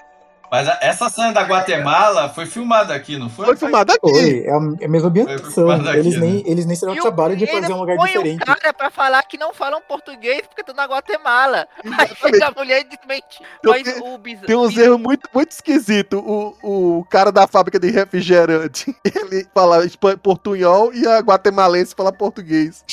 Mas 0.51 0.68
a- 0.68 0.79
essa 0.83 1.09
cena 1.09 1.33
da 1.33 1.43
Guatemala 1.43 2.29
foi 2.29 2.47
filmada 2.47 2.95
aqui, 2.95 3.18
não 3.18 3.29
foi? 3.29 3.47
Foi 3.47 3.57
filmado 3.57 3.91
aqui. 3.93 4.07
Oi, 4.07 4.45
é 4.45 4.51
a 4.53 4.59
é 4.83 4.85
a 4.85 4.89
mesma 4.89 5.09
ambientação. 5.09 5.68
aqui, 5.68 5.89
Eles 5.99 6.20
nem, 6.20 6.35
né? 6.35 6.43
eles 6.47 6.64
nem 6.66 6.77
se 6.77 6.83
deram 6.83 6.95
E 6.95 6.99
o 6.99 7.01
o- 7.01 7.03
trabalho 7.03 7.37
de 7.37 7.45
fazer 7.47 7.72
um 7.72 7.81
lugar 7.81 7.97
põe 7.97 8.07
diferente. 8.12 8.43
o 8.43 8.47
cara 8.47 8.72
pra 8.72 8.89
falar 8.91 9.20
que 9.25 9.37
não 9.37 9.53
falam 9.53 9.81
português 9.89 10.43
porque 10.43 10.61
estão 10.61 10.75
na 10.77 10.85
Guatemala. 10.85 11.66
Aí 11.99 12.09
chega 12.14 12.47
a 12.47 12.51
mulher 12.53 12.83
e 12.83 12.85
desmente. 12.85 13.43
Mas 13.64 14.01
o 14.01 14.16
bizarro. 14.18 14.47
Tem 14.47 14.55
uns 14.57 14.77
erros 14.77 15.01
muito, 15.01 15.29
muito 15.35 15.51
esquisitos. 15.51 16.20
O, 16.25 16.55
o 16.62 17.05
cara 17.11 17.33
da 17.33 17.49
fábrica 17.49 17.81
de 17.81 17.91
refrigerante, 17.91 18.95
ele 19.05 19.49
fala 19.53 19.79
portunhol 20.22 20.93
e 20.95 21.05
a 21.05 21.18
guatemalense 21.18 21.95
fala 21.97 22.12
português. 22.12 22.85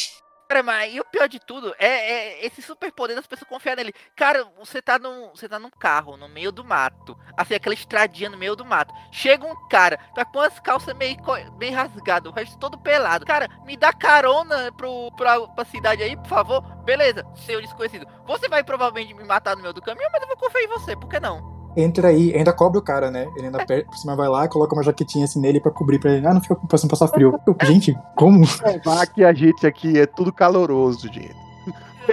Cara, 0.51 0.63
mas 0.63 0.93
e 0.93 0.99
o 0.99 1.05
pior 1.05 1.29
de 1.29 1.39
tudo 1.39 1.73
é, 1.79 1.87
é 1.87 2.45
esse 2.45 2.61
superpoder 2.61 3.15
das 3.15 3.25
pessoas 3.25 3.47
confiar 3.47 3.77
nele. 3.77 3.93
Cara, 4.13 4.43
você 4.59 4.81
tá 4.81 4.99
num, 4.99 5.29
você 5.29 5.47
tá 5.47 5.57
num 5.57 5.69
carro 5.69 6.17
no 6.17 6.27
meio 6.27 6.51
do 6.51 6.61
mato, 6.61 7.17
assim 7.37 7.53
aquela 7.53 7.73
estradinha 7.73 8.29
no 8.29 8.37
meio 8.37 8.53
do 8.53 8.65
mato. 8.65 8.93
Chega 9.13 9.47
um 9.47 9.55
cara, 9.69 9.95
tá 10.13 10.25
com 10.25 10.41
as 10.41 10.59
calças 10.59 10.93
meio 10.93 11.15
bem 11.57 11.71
rasgadas, 11.71 12.29
o 12.29 12.35
resto 12.35 12.59
todo 12.59 12.77
pelado. 12.77 13.25
Cara, 13.25 13.47
me 13.63 13.77
dá 13.77 13.93
carona 13.93 14.73
pro 14.73 15.09
pra, 15.15 15.39
pra 15.47 15.63
cidade 15.63 16.03
aí, 16.03 16.17
por 16.17 16.27
favor. 16.27 16.61
Beleza, 16.83 17.25
seu 17.33 17.61
desconhecido. 17.61 18.05
Você 18.25 18.49
vai 18.49 18.61
provavelmente 18.61 19.13
me 19.13 19.23
matar 19.23 19.55
no 19.55 19.61
meio 19.61 19.73
do 19.73 19.81
caminho, 19.81 20.09
mas 20.11 20.21
eu 20.21 20.27
vou 20.27 20.35
confiar 20.35 20.63
em 20.63 20.67
você, 20.67 20.97
por 20.97 21.07
que 21.07 21.17
não? 21.21 21.50
Entra 21.75 22.09
aí, 22.09 22.35
ainda 22.35 22.51
cobre 22.51 22.77
o 22.77 22.81
cara, 22.81 23.09
né? 23.09 23.27
Ele 23.35 23.45
ainda 23.47 23.63
per- 23.65 23.85
por 23.85 23.95
cima 23.97 24.15
vai 24.15 24.27
lá, 24.27 24.47
coloca 24.47 24.73
uma 24.75 24.83
jaquetinha 24.83 25.25
assim 25.25 25.39
nele 25.39 25.59
pra 25.59 25.71
cobrir 25.71 25.99
pra 25.99 26.11
ele. 26.11 26.25
Ah, 26.27 26.33
não 26.33 26.41
fica 26.41 26.55
passando 26.69 26.89
passar 26.89 27.07
frio. 27.07 27.39
Gente, 27.63 27.97
como? 28.15 28.45
Provar 28.83 29.07
que 29.07 29.23
a 29.23 29.33
gente 29.33 29.65
aqui 29.65 29.99
é 29.99 30.05
tudo 30.05 30.31
caloroso, 30.33 31.07
gente. 31.11 31.35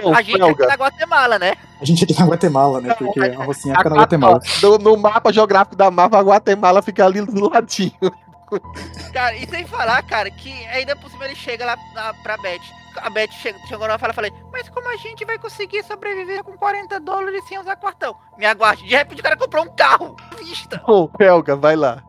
Bom, 0.01 0.13
a 0.15 0.21
gente 0.21 0.37
Felga, 0.37 0.63
aqui 0.65 0.77
na 0.77 0.85
Guatemala, 0.85 1.39
né? 1.39 1.53
A 1.81 1.85
gente 1.85 2.03
aqui 2.03 2.17
na 2.17 2.25
Guatemala, 2.27 2.79
né? 2.79 2.93
Porque 2.93 3.19
a 3.19 3.43
Rocinha 3.43 3.75
fica 3.75 3.89
na 3.89 3.95
Guate- 3.97 4.15
Guatemala. 4.15 4.39
No, 4.61 4.77
no 4.77 4.95
mapa 4.97 5.33
geográfico 5.33 5.75
da 5.75 5.89
Marvel, 5.89 6.19
a 6.19 6.23
Guatemala 6.23 6.81
fica 6.81 7.05
ali 7.05 7.21
do 7.25 7.49
ladinho. 7.49 7.91
Cara, 9.11 9.35
e 9.35 9.47
sem 9.47 9.65
falar, 9.65 10.01
cara, 10.03 10.29
que 10.31 10.51
ainda 10.67 10.95
por 10.95 11.09
cima 11.09 11.25
ele 11.25 11.35
chega 11.35 11.65
lá 11.65 11.75
na, 11.93 12.13
pra 12.15 12.37
Beth. 12.37 12.59
A 13.01 13.09
Beth 13.09 13.31
chegou 13.31 13.87
lá 13.87 13.95
e 13.95 13.99
fala, 13.99 14.13
falei, 14.13 14.33
mas 14.51 14.69
como 14.69 14.89
a 14.89 14.97
gente 14.97 15.25
vai 15.25 15.37
conseguir 15.37 15.83
sobreviver 15.83 16.43
com 16.43 16.57
40 16.57 16.99
dólares 16.99 17.43
sem 17.47 17.59
usar 17.59 17.75
cartão? 17.75 18.15
Me 18.37 18.45
aguarde. 18.45 18.83
De 18.85 18.95
repente 18.95 19.19
o 19.19 19.23
cara 19.23 19.37
comprou 19.37 19.63
um 19.63 19.75
carro. 19.75 20.15
Vista. 20.37 20.81
Bom, 20.85 21.09
Helga, 21.19 21.55
vai 21.55 21.75
lá. 21.75 22.03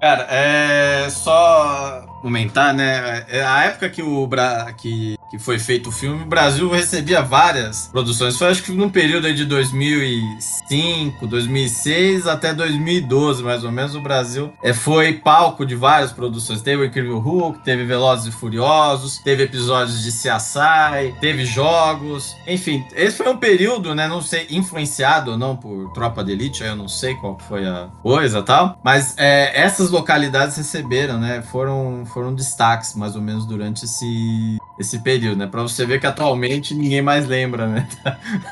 Cara, 0.00 0.26
é 0.30 1.10
só 1.10 2.02
comentar, 2.20 2.74
né? 2.74 3.24
É, 3.28 3.42
A 3.42 3.64
época 3.64 3.88
que 3.88 4.02
o 4.02 4.26
Bra... 4.26 4.72
que, 4.76 5.16
que 5.30 5.38
foi 5.38 5.58
feito 5.58 5.88
o 5.88 5.92
filme, 5.92 6.22
o 6.22 6.26
Brasil 6.26 6.68
recebia 6.70 7.22
várias 7.22 7.88
produções. 7.88 8.36
Foi 8.36 8.48
acho 8.48 8.62
que 8.62 8.72
num 8.72 8.90
período 8.90 9.32
de 9.32 9.44
2005, 9.44 11.26
2006 11.26 12.26
até 12.26 12.52
2012, 12.52 13.42
mais 13.42 13.64
ou 13.64 13.70
menos, 13.70 13.94
o 13.94 14.00
Brasil 14.00 14.52
é, 14.62 14.72
foi 14.72 15.14
palco 15.14 15.64
de 15.64 15.74
várias 15.74 16.12
produções. 16.12 16.62
Teve 16.62 16.82
o 16.82 16.84
Incrível 16.84 17.18
Hulk, 17.18 17.60
teve 17.64 17.84
Velozes 17.84 18.26
e 18.26 18.36
Furiosos, 18.36 19.18
teve 19.18 19.44
episódios 19.44 20.02
de 20.02 20.10
CSI, 20.10 21.14
teve 21.20 21.44
jogos. 21.44 22.36
Enfim, 22.46 22.84
esse 22.94 23.16
foi 23.16 23.28
um 23.28 23.36
período, 23.36 23.94
né? 23.94 24.08
Não 24.08 24.20
sei, 24.20 24.46
influenciado 24.50 25.32
ou 25.32 25.38
não 25.38 25.56
por 25.56 25.92
Tropa 25.92 26.24
de 26.24 26.32
Elite, 26.32 26.62
eu 26.62 26.76
não 26.76 26.88
sei 26.88 27.14
qual 27.14 27.38
foi 27.48 27.66
a 27.66 27.88
coisa 28.02 28.42
tal. 28.42 28.78
Mas 28.82 29.14
é, 29.16 29.60
essas 29.60 29.90
localidades 29.90 30.56
receberam, 30.56 31.18
né? 31.18 31.42
Foram, 31.42 32.04
foram 32.10 32.34
destaques, 32.34 32.94
mais 32.94 33.16
ou 33.16 33.22
menos, 33.22 33.46
durante 33.46 33.84
esse, 33.84 34.58
esse 34.78 34.98
período, 34.98 35.38
né? 35.38 35.46
Pra 35.46 35.62
você 35.62 35.86
ver 35.86 36.00
que 36.00 36.06
atualmente 36.06 36.74
ninguém 36.74 37.02
mais 37.02 37.26
lembra, 37.26 37.66
né? 37.66 37.88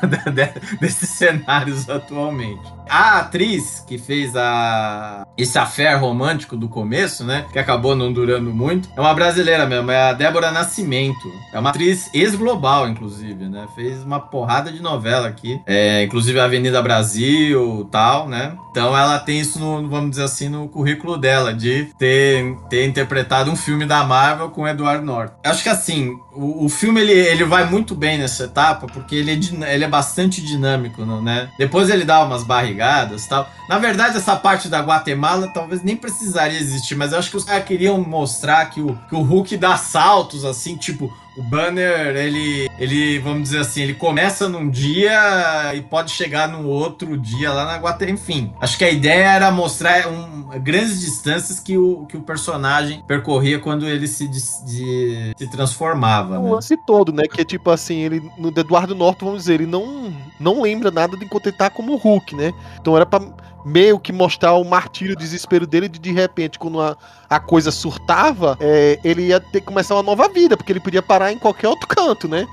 desses 0.79 1.09
cenários 1.09 1.89
atualmente. 1.89 2.61
A 2.89 3.19
atriz 3.19 3.83
que 3.87 3.99
fez 3.99 4.35
a 4.35 5.23
esse 5.37 5.57
affair 5.59 5.99
romântico 5.99 6.57
do 6.57 6.67
começo, 6.67 7.23
né? 7.23 7.45
Que 7.53 7.59
acabou 7.59 7.95
não 7.95 8.11
durando 8.11 8.51
muito, 8.51 8.89
é 8.95 8.99
uma 8.99 9.13
brasileira 9.13 9.65
mesmo, 9.67 9.91
é 9.91 10.09
a 10.09 10.13
Débora 10.13 10.51
Nascimento. 10.51 11.31
É 11.53 11.59
uma 11.59 11.69
atriz 11.69 12.09
ex-global, 12.13 12.87
inclusive, 12.87 13.47
né? 13.47 13.67
Fez 13.75 14.03
uma 14.03 14.19
porrada 14.19 14.71
de 14.71 14.81
novela 14.81 15.27
aqui, 15.27 15.61
é, 15.67 16.03
inclusive 16.03 16.39
Avenida 16.39 16.81
Brasil 16.81 17.87
tal, 17.91 18.27
né? 18.27 18.57
Então 18.71 18.97
ela 18.97 19.19
tem 19.19 19.39
isso, 19.39 19.59
no, 19.59 19.87
vamos 19.87 20.11
dizer 20.11 20.23
assim, 20.23 20.49
no 20.49 20.67
currículo 20.67 21.17
dela, 21.17 21.53
de 21.53 21.85
ter, 21.97 22.55
ter 22.69 22.85
interpretado 22.85 23.48
um 23.49 23.55
filme 23.55 23.85
da 23.85 24.03
Marvel 24.03 24.49
com 24.49 24.67
Edward 24.67 25.03
Norton. 25.03 25.35
Acho 25.43 25.63
que 25.63 25.69
assim, 25.69 26.17
o, 26.33 26.65
o 26.65 26.69
filme 26.69 27.01
ele, 27.01 27.11
ele 27.11 27.43
vai 27.43 27.69
muito 27.69 27.95
bem 27.95 28.17
nessa 28.17 28.45
etapa, 28.45 28.87
porque 28.87 29.15
ele 29.15 29.31
é, 29.31 29.73
ele 29.73 29.83
é 29.83 29.87
bastante 29.87 30.41
dinâmico, 30.41 31.03
né? 31.05 31.49
Depois 31.57 31.89
ele 31.89 32.05
dá 32.05 32.23
umas 32.23 32.43
barrigadas 32.43 33.27
tal. 33.27 33.49
Na 33.67 33.77
verdade, 33.77 34.17
essa 34.17 34.35
parte 34.35 34.69
da 34.69 34.79
Guatemala 34.79 35.51
talvez 35.53 35.83
nem 35.83 35.95
precisaria 35.95 36.59
existir, 36.59 36.95
mas 36.95 37.11
eu 37.11 37.19
acho 37.19 37.29
que 37.29 37.37
os 37.37 37.43
caras 37.43 37.65
queriam 37.65 37.99
mostrar 38.01 38.65
que 38.69 38.81
o, 38.81 38.97
que 39.07 39.15
o 39.15 39.21
Hulk 39.21 39.57
dá 39.57 39.75
saltos, 39.77 40.45
assim, 40.45 40.75
tipo, 40.75 41.11
o 41.39 41.43
Banner, 41.43 42.15
ele, 42.17 42.69
ele, 42.77 43.17
vamos 43.19 43.43
dizer 43.43 43.59
assim, 43.59 43.81
ele 43.81 43.93
começa 43.93 44.49
num 44.49 44.69
dia 44.69 45.73
e 45.73 45.81
pode 45.81 46.11
chegar 46.11 46.47
no 46.49 46.67
outro 46.67 47.17
dia 47.17 47.51
lá 47.53 47.65
na 47.65 47.77
Guatemala. 47.77 48.11
Enfim, 48.17 48.53
acho 48.59 48.77
que 48.77 48.83
a 48.83 48.89
ideia 48.91 49.23
era 49.31 49.51
mostrar 49.51 50.07
um, 50.07 50.49
grandes 50.61 50.99
distâncias 50.99 51.59
que 51.59 51.77
o, 51.77 52.05
que 52.07 52.17
o 52.17 52.21
personagem 52.21 53.03
percorria 53.07 53.59
quando 53.59 53.85
ele 53.87 54.07
se, 54.07 54.27
dis- 54.27 54.61
de- 54.65 55.33
se 55.37 55.49
transformava, 55.49 56.39
O 56.39 56.43
né? 56.43 56.51
lance 56.51 56.75
todo, 56.85 57.11
né? 57.13 57.23
Que 57.23 57.41
é 57.41 57.45
tipo 57.45 57.69
assim, 57.71 57.97
ele 57.99 58.29
no 58.37 58.49
Eduardo 58.49 58.93
Norton, 58.93 59.25
vamos 59.27 59.41
dizer, 59.43 59.55
ele 59.55 59.65
não, 59.65 60.13
não 60.39 60.61
lembra 60.61 60.91
nada 60.91 61.15
de 61.15 61.23
enquanto 61.25 61.47
ele 61.47 61.55
tá 61.57 61.69
como 61.69 61.95
Hulk, 61.95 62.35
né? 62.35 62.53
Então 62.79 62.95
era 62.95 63.05
pra 63.05 63.21
meio 63.65 63.99
que 63.99 64.11
mostrar 64.13 64.53
o 64.53 64.63
martírio, 64.63 65.13
o 65.13 65.17
desespero 65.17 65.67
dele 65.67 65.87
de 65.89 65.99
de 65.99 66.11
repente, 66.11 66.57
quando 66.57 66.81
a, 66.81 66.97
a 67.29 67.39
coisa 67.39 67.71
surtava, 67.71 68.57
é, 68.59 68.99
ele 69.03 69.27
ia 69.27 69.39
ter 69.39 69.59
que 69.61 69.67
começar 69.67 69.95
uma 69.95 70.03
nova 70.03 70.27
vida, 70.27 70.57
porque 70.57 70.71
ele 70.71 70.79
podia 70.79 71.01
parar 71.01 71.31
em 71.31 71.37
qualquer 71.37 71.67
outro 71.67 71.87
canto, 71.87 72.27
né? 72.27 72.47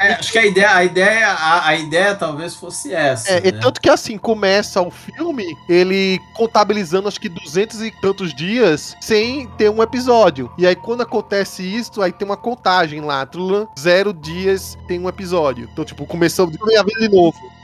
É, 0.00 0.14
acho 0.14 0.32
que 0.32 0.38
a 0.38 0.46
ideia, 0.46 0.74
a 0.74 0.84
ideia, 0.84 1.28
a, 1.28 1.68
a 1.68 1.76
ideia 1.76 2.14
talvez 2.14 2.54
fosse 2.54 2.94
essa. 2.94 3.30
É, 3.30 3.52
né? 3.52 3.60
tanto 3.60 3.80
que 3.80 3.90
assim, 3.90 4.16
começa 4.16 4.80
o 4.80 4.90
filme, 4.90 5.54
ele 5.68 6.18
contabilizando 6.34 7.06
acho 7.06 7.20
que 7.20 7.28
duzentos 7.28 7.82
e 7.82 7.90
tantos 7.90 8.34
dias 8.34 8.96
sem 9.00 9.46
ter 9.58 9.70
um 9.70 9.82
episódio. 9.82 10.50
E 10.56 10.66
aí 10.66 10.74
quando 10.74 11.02
acontece 11.02 11.62
isso, 11.62 12.00
aí 12.00 12.12
tem 12.12 12.26
uma 12.26 12.36
contagem 12.36 13.00
lá, 13.02 13.28
zero 13.78 14.12
dias 14.14 14.78
tem 14.88 14.98
um 14.98 15.08
episódio. 15.08 15.68
Então, 15.70 15.84
tipo, 15.84 16.06
começou 16.06 16.46
de 16.46 16.58
de 16.58 17.08
novo. 17.08 17.57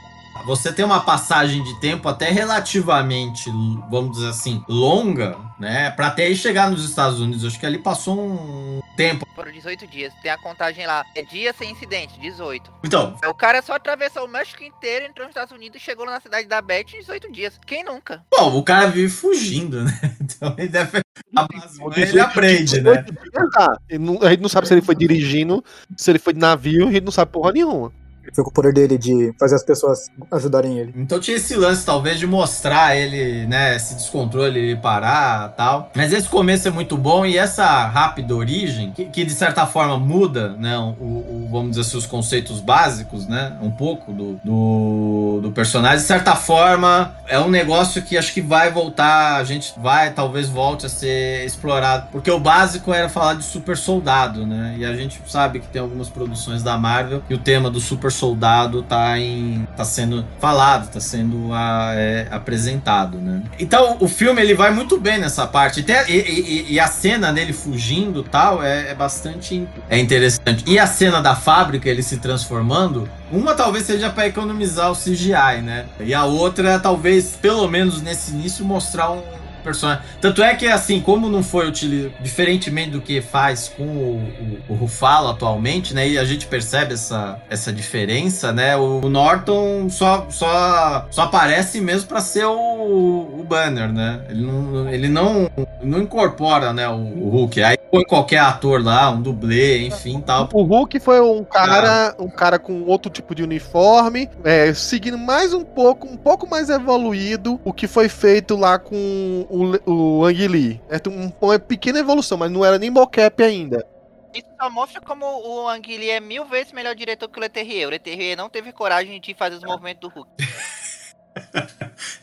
Você 0.45 0.71
tem 0.71 0.85
uma 0.85 1.01
passagem 1.01 1.63
de 1.63 1.79
tempo 1.79 2.07
até 2.07 2.29
relativamente, 2.29 3.49
vamos 3.89 4.17
dizer 4.17 4.29
assim, 4.29 4.63
longa, 4.69 5.37
né? 5.59 5.89
Pra 5.91 6.07
até 6.07 6.25
aí 6.25 6.35
chegar 6.35 6.69
nos 6.69 6.83
Estados 6.87 7.19
Unidos. 7.19 7.43
Acho 7.45 7.59
que 7.59 7.65
ali 7.65 7.79
passou 7.79 8.19
um 8.19 8.79
tempo. 8.95 9.25
Foram 9.33 9.51
18 9.51 9.87
dias. 9.87 10.13
Tem 10.21 10.29
a 10.29 10.37
contagem 10.37 10.85
lá. 10.85 11.03
É 11.15 11.23
dia 11.23 11.51
sem 11.57 11.71
incidente, 11.71 12.19
18. 12.19 12.71
Então, 12.83 13.15
O 13.27 13.33
cara 13.33 13.61
só 13.61 13.73
atravessou 13.73 14.25
o 14.25 14.27
México 14.27 14.63
inteiro, 14.63 15.05
entrou 15.05 15.25
nos 15.25 15.31
Estados 15.35 15.51
Unidos 15.51 15.81
e 15.81 15.83
chegou 15.83 16.05
na 16.05 16.19
cidade 16.19 16.47
da 16.47 16.61
Beth 16.61 16.93
em 16.93 16.99
18 16.99 17.31
dias. 17.31 17.59
Quem 17.65 17.83
nunca? 17.83 18.23
bom, 18.31 18.55
o 18.57 18.63
cara 18.63 18.87
vive 18.87 19.09
fugindo, 19.09 19.83
né? 19.83 19.99
Então 20.21 20.53
ele 20.57 20.67
deve. 20.67 20.99
A 21.35 21.47
base, 21.47 21.81
Ou 21.81 21.91
ele 21.93 22.05
18 22.05 22.19
aprende, 22.27 22.81
né? 22.81 23.01
18 23.01 23.13
dias, 23.31 23.49
tá. 23.51 23.77
Ele 23.89 24.03
não- 24.03 24.21
A 24.21 24.29
gente 24.29 24.41
não 24.41 24.49
sabe 24.49 24.67
se 24.67 24.73
ele 24.73 24.81
foi 24.81 24.95
dirigindo, 24.95 25.63
se 25.97 26.11
ele 26.11 26.19
foi 26.19 26.33
de 26.33 26.39
navio, 26.39 26.87
a 26.87 26.91
gente 26.91 27.03
não 27.03 27.11
sabe 27.11 27.31
porra 27.31 27.51
nenhuma. 27.51 27.91
Foi 28.33 28.43
com 28.43 28.49
o 28.49 28.53
poder 28.53 28.73
dele 28.73 28.97
de 28.97 29.33
fazer 29.39 29.55
as 29.55 29.63
pessoas 29.63 30.07
ajudarem 30.31 30.77
ele. 30.79 30.93
Então 30.97 31.19
tinha 31.19 31.37
esse 31.37 31.55
lance, 31.55 31.85
talvez, 31.85 32.19
de 32.19 32.27
mostrar 32.27 32.95
ele, 32.95 33.45
né, 33.47 33.75
esse 33.75 33.95
descontrole, 33.95 34.59
ele 34.59 34.75
parar 34.75 35.49
tal. 35.49 35.91
Mas 35.95 36.11
esse 36.13 36.27
começo 36.27 36.67
é 36.67 36.71
muito 36.71 36.97
bom 36.97 37.25
e 37.25 37.37
essa 37.37 37.65
rápida 37.87 38.35
origem, 38.35 38.91
que, 38.91 39.05
que 39.05 39.23
de 39.25 39.33
certa 39.33 39.65
forma 39.65 39.97
muda, 39.97 40.49
né, 40.57 40.77
o, 40.77 41.03
o- 41.03 41.47
vamos 41.51 41.69
dizer 41.71 41.81
assim, 41.81 41.97
os 41.97 42.05
conceitos 42.05 42.59
básicos, 42.59 43.27
né, 43.27 43.57
um 43.61 43.71
pouco 43.71 44.11
do, 44.11 44.39
do, 44.43 45.39
do 45.41 45.51
personagem. 45.51 45.97
De 45.99 46.03
certa 46.03 46.35
forma, 46.35 47.15
é 47.27 47.39
um 47.39 47.49
negócio 47.49 48.01
que 48.01 48.17
acho 48.17 48.33
que 48.33 48.41
vai 48.41 48.71
voltar, 48.71 49.37
a 49.37 49.43
gente 49.43 49.73
vai, 49.77 50.11
talvez 50.13 50.47
volte 50.49 50.85
a 50.85 50.89
ser 50.89 51.45
explorado. 51.45 52.07
Porque 52.11 52.29
o 52.31 52.39
básico 52.39 52.93
era 52.93 53.09
falar 53.09 53.35
de 53.35 53.43
super 53.43 53.77
soldado, 53.77 54.45
né, 54.45 54.75
e 54.77 54.85
a 54.85 54.93
gente 54.95 55.21
sabe 55.27 55.59
que 55.59 55.67
tem 55.67 55.81
algumas 55.81 56.09
produções 56.09 56.63
da 56.63 56.77
Marvel 56.77 57.21
e 57.29 57.33
o 57.33 57.37
tema 57.37 57.69
do 57.69 57.79
super 57.79 58.11
soldado 58.15 58.81
tá 58.83 59.19
em 59.19 59.67
tá 59.75 59.85
sendo 59.85 60.25
falado, 60.39 60.89
tá 60.91 60.99
sendo 60.99 61.51
ah, 61.53 61.91
é, 61.95 62.27
apresentado, 62.31 63.17
né? 63.17 63.43
Então 63.59 63.97
o 63.99 64.07
filme 64.07 64.41
ele 64.41 64.53
vai 64.53 64.71
muito 64.71 64.99
bem 64.99 65.19
nessa 65.19 65.45
parte. 65.45 65.85
E, 65.87 66.11
e- 66.11 66.39
e- 66.69 66.73
e 66.73 66.79
a 66.79 66.87
cena 66.87 67.31
dele 67.31 67.53
fugindo 67.53 68.23
tal 68.23 68.63
é, 68.63 68.89
é 68.91 68.95
bastante 68.95 69.67
é 69.89 69.99
interessante. 69.99 70.63
E 70.67 70.79
a 70.79 70.87
cena 70.87 71.21
da 71.21 71.35
fábrica 71.35 71.89
ele 71.89 72.01
se 72.03 72.17
transformando, 72.17 73.09
uma 73.31 73.53
talvez 73.53 73.85
seja 73.85 74.09
para 74.09 74.27
economizar 74.27 74.91
o 74.91 74.95
CGI, 74.95 75.61
né? 75.61 75.85
E 75.99 76.13
a 76.13 76.23
outra 76.25 76.79
talvez 76.79 77.35
pelo 77.41 77.67
menos 77.67 78.01
nesse 78.01 78.31
início 78.31 78.63
mostrar 78.65 79.11
um 79.11 79.21
personagem. 79.65 80.03
Tanto 80.21 80.41
é 80.41 80.55
que, 80.55 80.67
assim, 80.67 81.01
como 81.01 81.29
não 81.29 81.43
foi 81.43 81.67
utilizado, 81.67 82.13
diferentemente 82.21 82.91
do 82.91 83.01
que 83.01 83.21
faz 83.21 83.67
com 83.67 83.83
o, 83.83 84.61
o, 84.69 84.73
o 84.73 84.75
Rufalo 84.75 85.29
atualmente, 85.29 85.93
né? 85.93 86.07
E 86.07 86.17
a 86.17 86.23
gente 86.23 86.47
percebe 86.47 86.93
essa, 86.93 87.41
essa 87.49 87.73
diferença, 87.73 88.53
né? 88.53 88.77
O, 88.77 89.01
o 89.03 89.09
Norton 89.09 89.89
só, 89.89 90.27
só, 90.29 91.07
só 91.09 91.23
aparece 91.23 91.81
mesmo 91.81 92.07
para 92.07 92.21
ser 92.21 92.45
o, 92.45 93.39
o 93.39 93.45
Banner, 93.47 93.91
né? 93.91 94.21
Ele 94.29 94.41
não, 94.41 94.89
ele 94.89 95.09
não, 95.09 95.49
não 95.83 96.01
incorpora, 96.01 96.73
né, 96.73 96.87
o, 96.87 96.95
o 96.95 97.29
Hulk. 97.29 97.63
Aí 97.63 97.77
põe 97.77 98.03
qualquer 98.03 98.39
ator 98.39 98.83
lá, 98.83 99.09
um 99.09 99.21
dublê, 99.21 99.85
enfim, 99.85 100.19
tal. 100.19 100.49
O 100.53 100.63
Hulk 100.63 100.99
foi 100.99 101.21
um 101.21 101.43
cara, 101.43 102.15
um 102.19 102.29
cara 102.29 102.59
com 102.59 102.83
outro 102.83 103.11
tipo 103.11 103.33
de 103.33 103.43
uniforme, 103.43 104.29
é, 104.43 104.73
seguindo 104.73 105.17
mais 105.17 105.53
um 105.53 105.63
pouco, 105.63 106.07
um 106.07 106.17
pouco 106.17 106.49
mais 106.49 106.69
evoluído 106.69 107.59
o 107.63 107.71
que 107.71 107.87
foi 107.87 108.09
feito 108.09 108.55
lá 108.55 108.77
com 108.77 109.45
o, 109.55 110.19
o 110.19 110.25
Ang 110.25 110.47
Lee. 110.47 110.81
É 110.89 110.97
um- 111.09 111.31
uma 111.41 111.57
pequena 111.59 111.99
evolução, 111.99 112.37
mas 112.37 112.51
não 112.51 112.63
era 112.65 112.77
nem 112.79 112.89
mocap 112.89 113.41
ainda. 113.43 113.85
Isso 114.33 114.47
só 114.59 114.69
mostra 114.69 114.99
como 115.01 115.25
o 115.25 115.67
Ang 115.69 115.87
Lee 115.97 116.09
é 116.09 116.19
mil 116.19 116.45
vezes 116.45 116.73
melhor 116.73 116.93
diretor 116.95 117.29
que 117.29 117.37
o 117.37 117.41
Leterrier. 117.41 117.87
O 117.87 117.91
Leterrier 117.91 118.35
não 118.37 118.49
teve 118.49 118.71
coragem 118.73 119.19
de 119.21 119.33
fazer 119.33 119.55
os 119.55 119.63
movimentos 119.63 120.01
do 120.01 120.09
Hulk. 120.13 120.29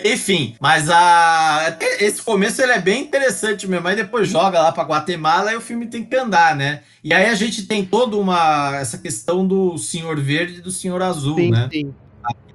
Enfim, 0.04 0.56
mas 0.60 0.88
a 0.90 1.76
esse 2.00 2.22
começo 2.22 2.60
ele 2.62 2.72
é 2.72 2.80
bem 2.80 3.02
interessante 3.02 3.66
mesmo. 3.66 3.86
Aí 3.88 3.96
depois 3.96 4.28
joga 4.28 4.60
lá 4.60 4.72
pra 4.72 4.84
Guatemala 4.84 5.52
e 5.52 5.56
o 5.56 5.60
filme 5.60 5.86
tem 5.86 6.04
que 6.04 6.16
andar, 6.16 6.56
né? 6.56 6.82
E 7.04 7.12
aí 7.12 7.26
a 7.26 7.34
gente 7.34 7.66
tem 7.66 7.84
toda 7.84 8.16
uma 8.16 8.76
essa 8.76 8.98
questão 8.98 9.46
do 9.46 9.76
Senhor 9.78 10.18
Verde 10.20 10.56
e 10.58 10.60
do 10.60 10.70
Senhor 10.70 11.02
Azul, 11.02 11.36
Sim, 11.36 11.50
né? 11.50 11.68
sim. 11.72 11.94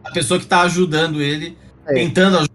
A 0.03 0.11
pessoa 0.11 0.39
que 0.39 0.45
tá 0.45 0.61
ajudando 0.61 1.21
ele, 1.21 1.57
É. 1.85 1.93
tentando 1.93 2.47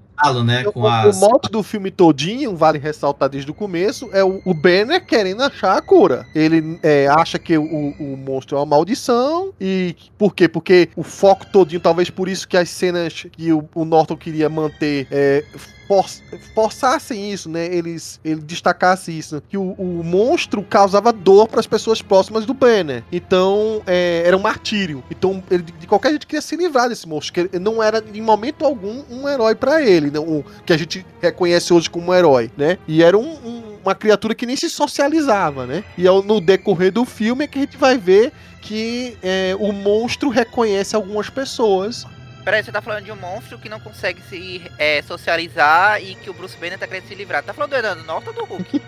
né? 0.44 0.66
O, 0.66 0.72
Com 0.72 0.80
o 0.82 0.86
as 0.88 1.20
mote 1.20 1.50
do 1.50 1.62
filme 1.62 1.90
todinho, 1.90 2.56
vale 2.56 2.78
ressaltar 2.78 3.28
desde 3.28 3.50
o 3.50 3.54
começo, 3.54 4.08
é 4.12 4.22
o, 4.22 4.40
o 4.44 4.54
Banner 4.54 5.04
querendo 5.04 5.42
achar 5.42 5.76
a 5.76 5.82
cura. 5.82 6.26
Ele 6.34 6.78
é, 6.82 7.06
acha 7.08 7.38
que 7.38 7.56
o, 7.56 7.64
o 7.64 8.16
monstro 8.16 8.56
é 8.56 8.60
uma 8.60 8.66
maldição. 8.66 9.52
E 9.60 9.96
por 10.18 10.34
quê? 10.34 10.48
Porque 10.48 10.88
o 10.96 11.02
foco 11.02 11.46
todinho, 11.46 11.80
talvez 11.80 12.10
por 12.10 12.28
isso 12.28 12.46
que 12.46 12.56
as 12.56 12.68
cenas 12.68 13.26
que 13.32 13.52
o, 13.52 13.68
o 13.74 13.84
Norton 13.84 14.16
queria 14.16 14.48
manter 14.48 15.06
é, 15.10 15.44
for- 15.88 16.06
forçassem 16.54 17.32
isso, 17.32 17.48
né? 17.48 17.66
Eles, 17.66 18.20
ele 18.24 18.40
destacasse 18.40 19.16
isso. 19.16 19.42
Que 19.48 19.56
o, 19.56 19.72
o 19.72 20.02
monstro 20.04 20.62
causava 20.62 21.12
dor 21.12 21.48
para 21.48 21.60
as 21.60 21.66
pessoas 21.66 22.00
próximas 22.02 22.44
do 22.46 22.54
Banner. 22.54 23.02
Então, 23.10 23.82
é, 23.86 24.22
era 24.24 24.36
um 24.36 24.40
martírio. 24.40 25.02
Então, 25.10 25.42
ele 25.50 25.62
de 25.62 25.86
qualquer 25.86 26.10
jeito 26.10 26.26
queria 26.26 26.42
se 26.42 26.56
livrar 26.56 26.88
desse 26.88 27.08
monstro. 27.08 27.48
Que 27.48 27.58
não 27.58 27.82
era, 27.82 28.02
em 28.12 28.20
momento 28.20 28.64
algum, 28.64 29.02
um 29.10 29.28
herói 29.28 29.54
para 29.54 29.82
ele. 29.82 30.10
Né? 30.10 30.18
O, 30.18 30.44
que 30.64 30.72
a 30.72 30.76
gente 30.76 31.04
reconhece 31.20 31.72
hoje 31.72 31.88
como 31.90 32.10
um 32.10 32.14
herói, 32.14 32.50
né? 32.56 32.78
E 32.86 33.02
era 33.02 33.16
um- 33.18 33.34
um- 33.44 33.62
uma 33.84 33.94
criatura 33.94 34.34
que 34.34 34.46
nem 34.46 34.54
se 34.56 34.70
socializava, 34.70 35.66
né? 35.66 35.82
E 35.98 36.06
ao- 36.06 36.22
no 36.22 36.40
decorrer 36.40 36.92
do 36.92 37.04
filme 37.04 37.44
é 37.44 37.46
que 37.48 37.58
a 37.58 37.62
gente 37.62 37.76
vai 37.76 37.98
ver 37.98 38.32
que 38.60 39.16
é, 39.22 39.56
o 39.58 39.72
monstro 39.72 40.28
reconhece 40.28 40.94
algumas 40.94 41.28
pessoas 41.28 42.06
Peraí, 42.44 42.62
você 42.62 42.72
tá 42.72 42.82
falando 42.82 43.04
de 43.04 43.12
um 43.12 43.16
monstro 43.16 43.58
que 43.58 43.68
não 43.68 43.78
consegue 43.78 44.20
se 44.28 44.62
é, 44.76 45.00
socializar 45.02 46.02
e 46.02 46.16
que 46.16 46.28
o 46.28 46.34
Bruce 46.34 46.56
Banner 46.56 46.78
tá 46.78 46.88
querendo 46.88 47.06
se 47.06 47.14
livrar. 47.14 47.42
Tá 47.42 47.54
falando 47.54 47.70
do 47.70 47.76
Edano 47.76 48.02
Norton 48.04 48.30
ou 48.30 48.36
do 48.36 48.44
Hulk? 48.44 48.82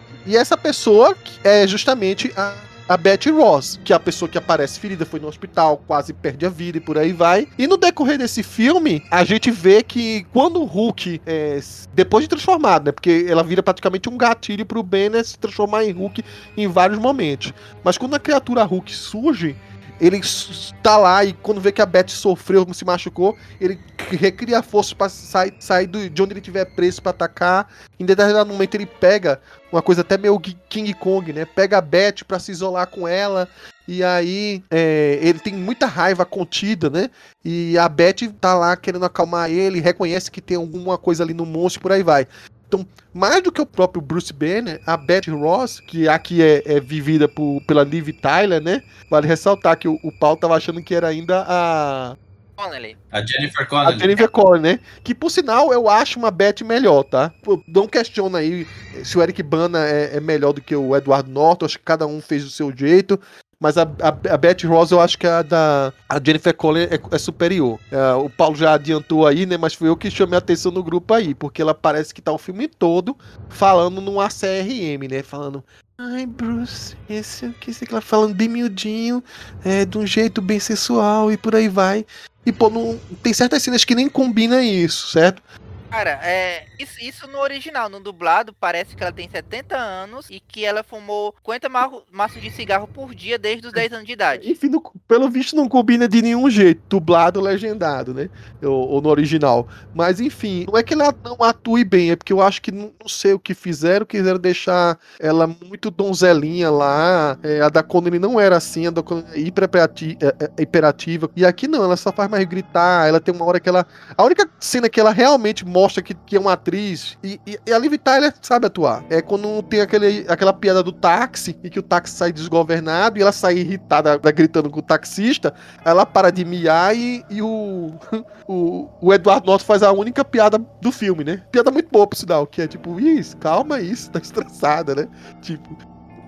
E 0.26 0.36
essa 0.36 0.54
pessoa 0.54 1.16
é 1.42 1.66
justamente 1.66 2.30
a, 2.36 2.54
a 2.86 2.96
Betty 2.96 3.30
Ross, 3.30 3.80
que 3.82 3.92
é 3.92 3.96
a 3.96 3.98
pessoa 3.98 4.28
que 4.28 4.36
aparece 4.36 4.78
ferida, 4.78 5.06
foi 5.06 5.18
no 5.18 5.26
hospital, 5.26 5.82
quase 5.86 6.12
perde 6.12 6.44
a 6.44 6.50
vida 6.50 6.76
e 6.76 6.80
por 6.80 6.98
aí 6.98 7.10
vai. 7.10 7.48
E 7.56 7.66
no 7.66 7.78
decorrer 7.78 8.18
desse 8.18 8.42
filme, 8.42 9.02
a 9.10 9.24
gente 9.24 9.50
vê 9.50 9.82
que 9.82 10.24
quando 10.32 10.60
o 10.60 10.64
Hulk, 10.64 11.22
é, 11.24 11.58
depois 11.94 12.24
de 12.24 12.28
transformado, 12.28 12.84
né? 12.84 12.92
Porque 12.92 13.24
ela 13.28 13.42
vira 13.42 13.62
praticamente 13.62 14.10
um 14.10 14.18
gatilho 14.18 14.66
pro 14.66 14.82
Banner 14.82 15.24
se 15.24 15.38
transformar 15.38 15.84
em 15.84 15.92
Hulk 15.92 16.22
em 16.54 16.68
vários 16.68 16.98
momentos. 16.98 17.54
Mas 17.82 17.96
quando 17.96 18.14
a 18.14 18.20
criatura 18.20 18.62
Hulk 18.62 18.92
surge, 18.92 19.56
ele 20.00 20.18
s- 20.18 20.72
tá 20.82 20.96
lá 20.96 21.24
e 21.24 21.32
quando 21.32 21.60
vê 21.60 21.70
que 21.72 21.82
a 21.82 21.86
Betty 21.86 22.12
sofreu, 22.12 22.66
se 22.72 22.84
machucou, 22.84 23.36
ele 23.60 23.78
recria 24.10 24.62
forças 24.62 24.92
pra 24.94 25.08
sair, 25.08 25.54
sair 25.60 25.86
de 25.86 26.22
onde 26.22 26.32
ele 26.32 26.40
tiver 26.40 26.64
preso 26.64 27.02
pra 27.02 27.10
atacar. 27.10 27.68
Em 27.98 28.04
determinado 28.04 28.50
momento 28.50 28.74
ele 28.74 28.86
pega 28.86 29.40
uma 29.70 29.82
coisa 29.82 30.00
até 30.00 30.16
meio 30.16 30.38
Ki- 30.40 30.56
King 30.68 30.94
Kong, 30.94 31.32
né? 31.32 31.44
Pega 31.44 31.78
a 31.78 31.80
Beth 31.80 32.24
pra 32.26 32.38
se 32.38 32.50
isolar 32.50 32.86
com 32.86 33.06
ela. 33.06 33.48
E 33.86 34.04
aí 34.04 34.62
é, 34.70 35.18
ele 35.20 35.38
tem 35.40 35.52
muita 35.52 35.86
raiva 35.86 36.24
contida, 36.24 36.88
né? 36.88 37.10
E 37.44 37.76
a 37.76 37.88
Beth 37.88 38.32
tá 38.40 38.54
lá 38.54 38.76
querendo 38.76 39.04
acalmar 39.04 39.50
ele, 39.50 39.80
reconhece 39.80 40.30
que 40.30 40.40
tem 40.40 40.56
alguma 40.56 40.96
coisa 40.96 41.22
ali 41.24 41.34
no 41.34 41.44
monstro 41.44 41.82
por 41.82 41.92
aí 41.92 42.02
vai. 42.02 42.26
Então, 42.70 42.86
mais 43.12 43.42
do 43.42 43.50
que 43.50 43.60
o 43.60 43.66
próprio 43.66 44.00
Bruce 44.00 44.32
Banner, 44.32 44.80
a 44.86 44.96
Beth 44.96 45.28
Ross, 45.28 45.80
que 45.80 46.08
aqui 46.08 46.40
é, 46.40 46.62
é 46.64 46.78
vivida 46.78 47.26
por, 47.26 47.60
pela 47.66 47.82
Liv 47.82 48.10
Tyler, 48.12 48.62
né? 48.62 48.80
Vale 49.10 49.26
ressaltar 49.26 49.76
que 49.76 49.88
o, 49.88 49.98
o 50.04 50.12
Paulo 50.12 50.36
tava 50.36 50.54
achando 50.54 50.80
que 50.80 50.94
era 50.94 51.08
ainda 51.08 51.44
a, 51.48 52.16
Connelly. 52.56 52.96
a 53.10 53.26
Jennifer 53.26 53.62
a 53.62 53.66
Connelly. 53.66 53.98
Jennifer 53.98 54.28
Connelly, 54.28 54.62
né? 54.62 54.80
Que 55.02 55.12
por 55.14 55.30
sinal 55.30 55.72
eu 55.72 55.88
acho 55.88 56.16
uma 56.16 56.30
Beth 56.30 56.62
melhor, 56.64 57.02
tá? 57.02 57.32
Não 57.66 57.88
questiona 57.88 58.38
aí 58.38 58.64
se 59.02 59.18
o 59.18 59.22
Eric 59.22 59.42
Bana 59.42 59.84
é, 59.84 60.16
é 60.16 60.20
melhor 60.20 60.52
do 60.52 60.60
que 60.60 60.76
o 60.76 60.94
Edward 60.96 61.28
Norton, 61.28 61.66
acho 61.66 61.78
que 61.78 61.84
cada 61.84 62.06
um 62.06 62.20
fez 62.20 62.44
do 62.44 62.50
seu 62.50 62.72
jeito. 62.76 63.18
Mas 63.62 63.76
a, 63.76 63.82
a, 63.82 64.34
a 64.34 64.36
Beth 64.38 64.64
Ross 64.64 64.90
eu 64.90 65.00
acho 65.00 65.18
que 65.18 65.26
a 65.26 65.42
da 65.42 65.92
a 66.08 66.18
Jennifer 66.24 66.56
Connelly 66.56 66.88
é, 66.94 67.14
é 67.14 67.18
superior. 67.18 67.78
É, 67.92 68.14
o 68.14 68.30
Paulo 68.30 68.56
já 68.56 68.72
adiantou 68.72 69.26
aí, 69.26 69.44
né? 69.44 69.58
Mas 69.58 69.74
foi 69.74 69.88
eu 69.88 69.96
que 69.96 70.10
chamei 70.10 70.36
a 70.36 70.38
atenção 70.38 70.72
no 70.72 70.82
grupo 70.82 71.12
aí, 71.12 71.34
porque 71.34 71.60
ela 71.60 71.74
parece 71.74 72.14
que 72.14 72.22
tá 72.22 72.32
o 72.32 72.38
filme 72.38 72.66
todo 72.66 73.14
falando 73.50 74.00
num 74.00 74.18
ACRM, 74.18 75.06
né? 75.10 75.22
Falando. 75.22 75.62
Ai, 75.98 76.24
Bruce, 76.24 76.96
esse 77.10 77.50
que 77.60 77.74
sei 77.74 77.86
lá, 77.90 78.00
falando 78.00 78.34
bem 78.34 78.48
miudinho, 78.48 79.22
é, 79.62 79.84
de 79.84 79.98
um 79.98 80.06
jeito 80.06 80.40
bem 80.40 80.58
sensual 80.58 81.30
e 81.30 81.36
por 81.36 81.54
aí 81.54 81.68
vai. 81.68 82.06
E, 82.46 82.50
pô, 82.50 82.70
não, 82.70 82.98
tem 83.22 83.34
certas 83.34 83.62
cenas 83.62 83.84
que 83.84 83.94
nem 83.94 84.08
combina 84.08 84.62
isso, 84.62 85.08
certo? 85.08 85.42
Cara, 85.90 86.20
é. 86.22 86.66
Isso, 86.78 86.94
isso 87.02 87.26
no 87.26 87.38
original, 87.40 87.88
no 87.88 87.98
dublado, 88.00 88.54
parece 88.58 88.94
que 88.94 89.02
ela 89.02 89.12
tem 89.12 89.28
70 89.28 89.76
anos 89.76 90.26
e 90.30 90.38
que 90.40 90.64
ela 90.64 90.84
fumou 90.84 91.34
50 91.38 91.68
marro- 91.68 92.02
maços 92.12 92.40
de 92.40 92.48
cigarro 92.50 92.86
por 92.86 93.12
dia 93.14 93.36
desde 93.36 93.66
os 93.66 93.72
10 93.72 93.92
anos 93.92 94.06
de 94.06 94.12
idade. 94.12 94.50
Enfim, 94.50 94.68
não- 94.68 94.80
pelo 95.08 95.28
visto 95.28 95.56
não 95.56 95.68
combina 95.68 96.06
de 96.08 96.22
nenhum 96.22 96.48
jeito, 96.48 96.80
dublado 96.88 97.40
legendado, 97.40 98.14
né? 98.14 98.30
Ou, 98.62 98.88
ou 98.88 99.02
no 99.02 99.08
original. 99.08 99.66
Mas 99.92 100.20
enfim, 100.20 100.64
não 100.70 100.78
é 100.78 100.82
que 100.84 100.94
ela 100.94 101.12
não 101.24 101.36
atue 101.44 101.84
bem, 101.84 102.12
é 102.12 102.16
porque 102.16 102.32
eu 102.32 102.40
acho 102.40 102.62
que 102.62 102.70
não, 102.70 102.92
não 103.00 103.08
sei 103.08 103.32
o 103.34 103.38
que 103.38 103.52
fizeram, 103.52 104.06
quiseram 104.06 104.38
deixar 104.38 104.96
ela 105.18 105.46
muito 105.46 105.90
donzelinha 105.90 106.70
lá. 106.70 107.36
É, 107.42 107.60
a 107.62 107.68
da 107.68 107.82
Connelly 107.82 108.20
não 108.20 108.38
era 108.38 108.56
assim, 108.56 108.86
a 108.86 108.90
da 108.90 109.02
Connelly 109.02 109.28
é 109.34 109.40
hiperati- 109.40 110.16
é, 110.22 110.44
é, 110.44 110.62
hiperativa. 110.62 111.28
E 111.34 111.44
aqui 111.44 111.66
não, 111.66 111.82
ela 111.82 111.96
só 111.96 112.12
faz 112.12 112.30
mais 112.30 112.44
gritar, 112.44 113.08
ela 113.08 113.20
tem 113.20 113.34
uma 113.34 113.44
hora 113.44 113.58
que 113.58 113.68
ela. 113.68 113.84
A 114.16 114.22
única 114.24 114.48
cena 114.60 114.88
que 114.88 115.00
ela 115.00 115.10
realmente 115.10 115.64
mostra 115.66 115.79
que, 116.02 116.14
que 116.14 116.36
é 116.36 116.40
uma 116.40 116.52
atriz, 116.52 117.16
e, 117.22 117.40
e, 117.46 117.58
e 117.66 117.72
a 117.72 117.78
Liv 117.78 117.94
Tyler 117.98 118.34
sabe 118.42 118.66
atuar. 118.66 119.04
É 119.08 119.22
quando 119.22 119.62
tem 119.62 119.80
aquele, 119.80 120.24
aquela 120.28 120.52
piada 120.52 120.82
do 120.82 120.92
táxi, 120.92 121.56
e 121.62 121.70
que 121.70 121.78
o 121.78 121.82
táxi 121.82 122.14
sai 122.16 122.32
desgovernado, 122.32 123.18
e 123.18 123.22
ela 123.22 123.32
sai 123.32 123.58
irritada, 123.58 124.18
tá 124.18 124.30
gritando 124.30 124.68
com 124.70 124.80
o 124.80 124.82
taxista, 124.82 125.54
ela 125.84 126.04
para 126.04 126.30
de 126.30 126.44
miar 126.44 126.94
e, 126.96 127.24
e 127.30 127.40
o, 127.40 127.92
o, 128.46 128.88
o 129.00 129.14
Eduardo 129.14 129.46
Norton 129.46 129.64
faz 129.64 129.82
a 129.82 129.92
única 129.92 130.24
piada 130.24 130.58
do 130.80 130.92
filme, 130.92 131.24
né? 131.24 131.42
Piada 131.50 131.70
muito 131.70 131.88
boa, 131.90 132.06
por 132.06 132.16
sinal, 132.16 132.46
que 132.46 132.62
é 132.62 132.66
tipo, 132.66 132.98
isso, 133.00 133.36
calma 133.36 133.80
isso, 133.80 134.10
tá 134.10 134.18
estressada, 134.22 134.94
né? 134.94 135.08
Tipo, 135.40 135.76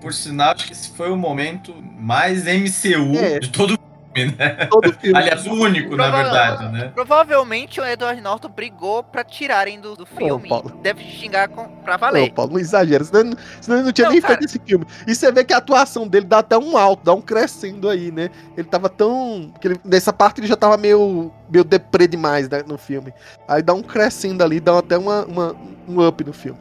Por 0.01 0.13
sinal, 0.13 0.53
acho 0.53 0.65
que 0.67 0.73
esse 0.73 0.89
foi 0.91 1.09
o 1.11 1.17
momento 1.17 1.73
mais 1.97 2.43
MCU 2.45 3.15
É. 3.17 3.39
de 3.39 3.49
todo 3.49 3.75
o 3.75 3.92
filme, 4.13 4.35
né? 4.37 4.65
todo 4.69 4.93
filme. 4.93 5.17
Aliás, 5.17 5.45
o 5.45 5.51
único, 5.53 5.95
na 5.95 6.09
verdade, 6.09 6.71
né? 6.71 6.91
Provavelmente 6.93 7.79
o 7.79 7.85
Edward 7.85 8.19
Norton 8.21 8.49
brigou 8.49 9.03
pra 9.03 9.23
tirarem 9.23 9.79
do, 9.79 9.95
do 9.95 10.05
filme. 10.05 10.47
Paulo. 10.49 10.71
Deve 10.81 11.03
xingar 11.03 11.47
com, 11.49 11.67
pra 11.67 11.93
Não, 11.93 11.99
valer. 11.99 12.31
Paulo, 12.33 12.53
não 12.53 12.59
exagera, 12.59 13.03
senão, 13.03 13.21
ele 13.21 13.29
não- 13.31 13.37
senão 13.61 13.77
ele 13.77 13.85
não 13.85 13.91
tinha 13.91 14.05
Não, 14.05 14.11
nem 14.13 14.21
cara. 14.21 14.33
feito 14.35 14.45
esse 14.49 14.59
filme. 14.65 14.85
E 15.07 15.15
você 15.15 15.31
vê 15.31 15.43
que 15.43 15.53
a 15.53 15.57
atuação 15.57 16.07
dele 16.07 16.25
dá 16.25 16.39
até 16.39 16.57
um 16.57 16.77
alto, 16.77 17.03
dá 17.03 17.13
um 17.13 17.21
crescendo 17.21 17.89
aí, 17.89 18.11
né? 18.11 18.29
Ele 18.57 18.67
tava 18.67 18.89
tão. 18.89 19.51
que 19.59 19.67
ele- 19.67 19.79
nessa 19.83 20.11
parte 20.13 20.39
ele 20.39 20.47
já 20.47 20.55
tava 20.55 20.77
meio, 20.77 21.31
meio 21.49 21.63
deprê 21.63 22.07
demais 22.07 22.47
né, 22.49 22.63
no 22.67 22.77
filme. 22.77 23.13
Aí 23.47 23.61
dá 23.61 23.73
um 23.73 23.81
crescendo 23.81 24.43
ali, 24.43 24.59
dá 24.59 24.77
até 24.79 24.97
uma, 24.97 25.25
uma- 25.25 25.55
um 25.87 26.07
up 26.07 26.23
no 26.23 26.33
filme. 26.33 26.59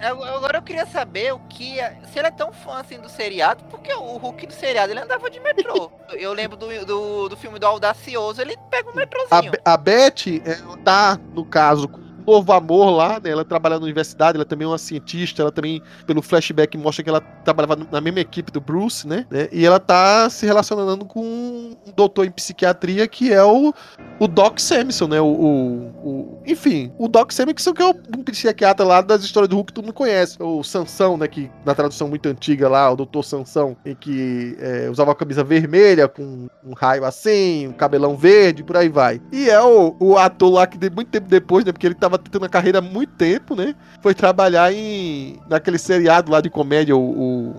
Agora 0.00 0.58
eu 0.58 0.62
queria 0.62 0.86
saber 0.86 1.32
o 1.32 1.38
que. 1.48 1.80
é- 1.80 1.96
Se 2.12 2.18
ele 2.18 2.28
é 2.28 2.30
tão 2.30 2.52
fã 2.52 2.80
assim 2.80 2.98
do 3.00 3.08
seriado, 3.08 3.64
porque 3.64 3.92
o 3.92 4.16
Hulk 4.16 4.46
do 4.46 4.52
seriado 4.52 4.92
ele 4.92 5.00
andava 5.00 5.30
de 5.30 5.40
metrô. 5.40 5.90
eu 6.12 6.32
lembro 6.32 6.56
do, 6.56 6.84
do, 6.86 7.28
do 7.30 7.36
filme 7.36 7.58
do 7.58 7.66
Audacioso, 7.66 8.40
ele 8.40 8.56
pega 8.70 8.88
um 8.88 8.92
A, 8.92 8.96
metrozinho. 8.96 9.52
Be- 9.52 9.60
a 9.64 9.76
Beth, 9.76 10.42
ela 10.44 10.76
tá, 10.78 11.18
no 11.34 11.44
caso, 11.44 11.88
com 11.88 12.05
novo 12.26 12.52
amor 12.52 12.90
lá, 12.90 13.20
né? 13.22 13.30
Ela 13.30 13.44
trabalha 13.44 13.78
na 13.78 13.84
universidade, 13.84 14.36
ela 14.36 14.44
também 14.44 14.64
é 14.66 14.68
uma 14.68 14.78
cientista, 14.78 15.42
ela 15.42 15.52
também, 15.52 15.82
pelo 16.06 16.20
flashback, 16.22 16.76
mostra 16.76 17.02
que 17.04 17.10
ela 17.10 17.20
trabalhava 17.20 17.76
na 17.90 18.00
mesma 18.00 18.20
equipe 18.20 18.50
do 18.52 18.60
Bruce, 18.60 19.06
né? 19.06 19.26
né, 19.30 19.48
E 19.52 19.64
ela 19.64 19.78
tá 19.78 20.28
se 20.30 20.44
relacionando 20.46 21.04
com 21.04 21.20
um 21.24 21.76
doutor 21.94 22.26
em 22.26 22.30
psiquiatria 22.30 23.06
que 23.06 23.32
é 23.32 23.42
o, 23.44 23.72
o 24.18 24.26
Doc 24.28 24.58
Samson, 24.58 25.06
né? 25.08 25.20
O, 25.20 25.26
o- 25.26 25.92
o- 26.08 26.42
enfim, 26.46 26.92
o 26.98 27.08
Doc 27.08 27.30
Samson 27.32 27.72
que 27.72 27.82
é 27.82 27.86
um 27.86 28.22
psiquiatra 28.24 28.84
lá 28.84 29.00
das 29.00 29.22
histórias 29.22 29.48
do 29.48 29.56
Hulk 29.56 29.68
que 29.68 29.74
todo 29.74 29.84
mundo 29.84 29.94
conhece. 29.94 30.36
O 30.40 30.62
Sansão, 30.62 31.16
né? 31.16 31.28
Que 31.28 31.50
na 31.64 31.74
tradução 31.74 32.08
muito 32.08 32.28
antiga 32.28 32.68
lá, 32.68 32.90
o 32.92 32.96
doutor 32.96 33.22
Sansão, 33.24 33.76
em 33.84 33.94
que 33.94 34.56
é, 34.60 34.88
usava 34.90 35.12
a 35.12 35.14
camisa 35.14 35.44
vermelha 35.44 36.08
com 36.08 36.46
um 36.64 36.72
raio 36.74 37.04
assim, 37.04 37.68
um 37.68 37.72
cabelão 37.72 38.16
verde, 38.16 38.62
por 38.64 38.76
aí 38.76 38.88
vai. 38.88 39.20
E 39.32 39.48
é 39.48 39.60
o, 39.62 39.94
o 40.00 40.16
ator 40.16 40.52
lá 40.52 40.66
que 40.66 40.76
de 40.78 40.90
muito 40.90 41.08
tempo 41.08 41.28
depois, 41.28 41.64
né? 41.64 41.72
Porque 41.72 41.86
ele 41.86 41.94
tava 41.94 42.15
tentando 42.18 42.44
a 42.44 42.48
carreira 42.48 42.78
há 42.78 42.82
muito 42.82 43.12
tempo, 43.14 43.54
né? 43.54 43.74
Foi 44.00 44.14
trabalhar 44.14 44.72
em 44.72 45.38
naquele 45.48 45.78
seriado 45.78 46.30
lá 46.30 46.40
de 46.40 46.50
comédia, 46.50 46.96
o, 46.96 47.00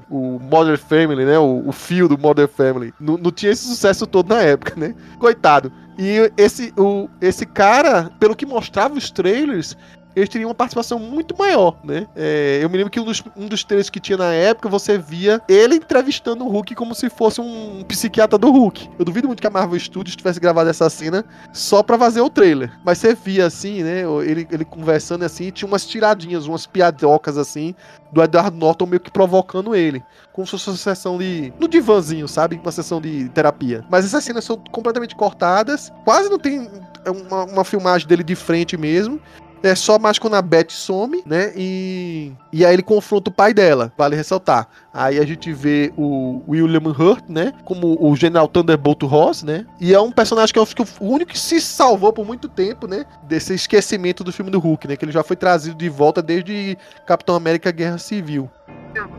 o, 0.10 0.38
o 0.38 0.40
Modern 0.40 0.78
Family, 0.78 1.26
né? 1.26 1.38
O, 1.38 1.64
o 1.68 1.72
fio 1.72 2.08
do 2.08 2.18
Modern 2.18 2.50
Family. 2.50 2.94
Não, 3.00 3.18
não 3.18 3.32
tinha 3.32 3.52
esse 3.52 3.68
sucesso 3.68 4.06
todo 4.08 4.30
na 4.30 4.42
época, 4.42 4.74
né? 4.76 4.96
Coitado. 5.20 5.72
E 5.98 6.32
esse, 6.38 6.72
o, 6.78 7.10
esse 7.20 7.46
cara, 7.46 8.12
pelo 8.20 8.36
que 8.36 8.46
mostrava 8.46 8.94
os 8.94 9.10
trailers, 9.10 9.76
eles 10.18 10.30
teriam 10.30 10.50
uma 10.50 10.56
participação 10.56 10.98
muito 10.98 11.38
maior, 11.38 11.78
né? 11.84 12.08
É, 12.16 12.60
eu 12.62 12.70
me 12.70 12.78
lembro 12.78 12.90
que 12.90 13.00
um 13.00 13.06
dos, 13.06 13.24
um 13.36 13.46
dos 13.46 13.64
trailers 13.64 13.88
que 13.88 14.00
tinha 14.00 14.18
na 14.18 14.34
época, 14.34 14.68
você 14.68 14.98
via 14.98 15.40
ele 15.48 15.76
entrevistando 15.76 16.44
o 16.44 16.50
Hulk 16.50 16.74
como 16.74 16.96
se 16.96 17.08
fosse 17.08 17.40
um 17.40 17.84
psiquiatra 17.88 18.36
do 18.36 18.50
Hulk. 18.50 18.90
Eu 18.98 19.06
duvido 19.06 19.28
muito 19.28 19.40
que 19.40 19.46
a 19.46 19.52
Marvel 19.52 19.80
Studios 19.80 20.16
tivesse 20.16 20.40
gravado 20.40 20.72
essa 20.72 20.90
cena 20.90 21.24
só 21.54 21.84
pra 21.84 22.00
fazer 22.00 22.22
o 22.22 22.32
trailer. 22.32 22.72
Mas 22.84 22.98
você 22.98 23.14
via 23.14 23.46
assim, 23.46 23.84
né? 23.84 24.02
Ele, 24.26 24.48
ele 24.52 24.66
conversando 24.66 25.24
assim, 25.24 25.52
tinha 25.52 25.68
umas 25.68 25.86
tiradinhas, 25.86 26.48
umas 26.48 26.66
piadocas 26.66 27.38
assim, 27.38 27.76
do 28.12 28.24
Edward 28.24 28.58
Norton 28.58 28.88
meio 28.88 29.00
que 29.00 29.12
provocando 29.12 29.76
ele. 29.76 30.04
Como 30.34 30.48
se 30.48 30.52
fosse 30.52 30.70
uma 30.70 30.78
sessão 30.78 31.20
de. 31.20 31.54
no 31.60 31.68
divãzinho, 31.68 32.28
sabe? 32.28 32.60
Uma 32.62 32.72
sessão 32.72 33.00
de 33.00 33.30
terapia. 33.30 33.86
Mas 33.88 34.04
essas 34.04 34.24
cenas 34.24 34.44
são 34.44 34.58
completamente 34.72 35.16
cortadas. 35.16 35.92
Quase 36.04 36.28
não 36.28 36.40
tem 36.40 36.68
é 37.06 37.12
uma, 37.12 37.46
uma 37.46 37.64
filmagem 37.64 38.08
dele 38.08 38.24
de 38.24 38.36
frente 38.36 38.76
mesmo. 38.76 39.20
É 39.64 39.76
só 39.76 39.98
mais 39.98 40.20
quando 40.20 40.36
a 40.36 40.42
Beth 40.42 40.70
some, 40.70 41.24
né? 41.26 41.52
E, 41.56 42.32
e 42.52 42.66
aí 42.66 42.74
ele 42.74 42.84
confronta 42.84 43.30
o 43.30 43.34
pai 43.34 43.54
dela, 43.54 43.92
vale 43.98 44.16
ressaltar. 44.16 44.68
Aí 44.94 45.20
a 45.20 45.26
gente 45.26 45.52
vê 45.52 45.92
o 45.98 46.42
William 46.48 46.80
Hurt, 46.90 47.26
né? 47.28 47.54
Como 47.66 47.98
o 48.00 48.16
General 48.16 48.48
Thunderbolt 48.48 49.04
Ross, 49.04 49.44
né? 49.44 49.66
E 49.80 49.94
é 49.94 50.00
um 50.00 50.12
personagem 50.12 50.54
que 50.54 50.60
eu 50.60 50.64
acho 50.64 50.76
que 50.76 50.82
o 50.82 51.06
único 51.06 51.32
que 51.32 51.40
se 51.40 51.60
salvou 51.60 52.14
por 52.14 52.26
muito 52.26 52.48
tempo, 52.48 52.88
né? 52.88 53.06
Desse 53.24 53.54
esquecimento 53.54 54.24
do 54.24 54.32
filme 54.32 54.52
do 54.52 54.60
Hulk, 54.60 54.88
né? 54.88 54.96
Que 54.96 55.06
ele 55.06 55.12
já 55.12 55.24
foi 55.24 55.36
trazido 55.36 55.76
de 55.76 55.90
volta 55.90 56.22
desde 56.22 56.78
Capitão 57.06 57.36
América 57.36 57.72
Guerra 57.72 57.98
Civil. 57.98 58.50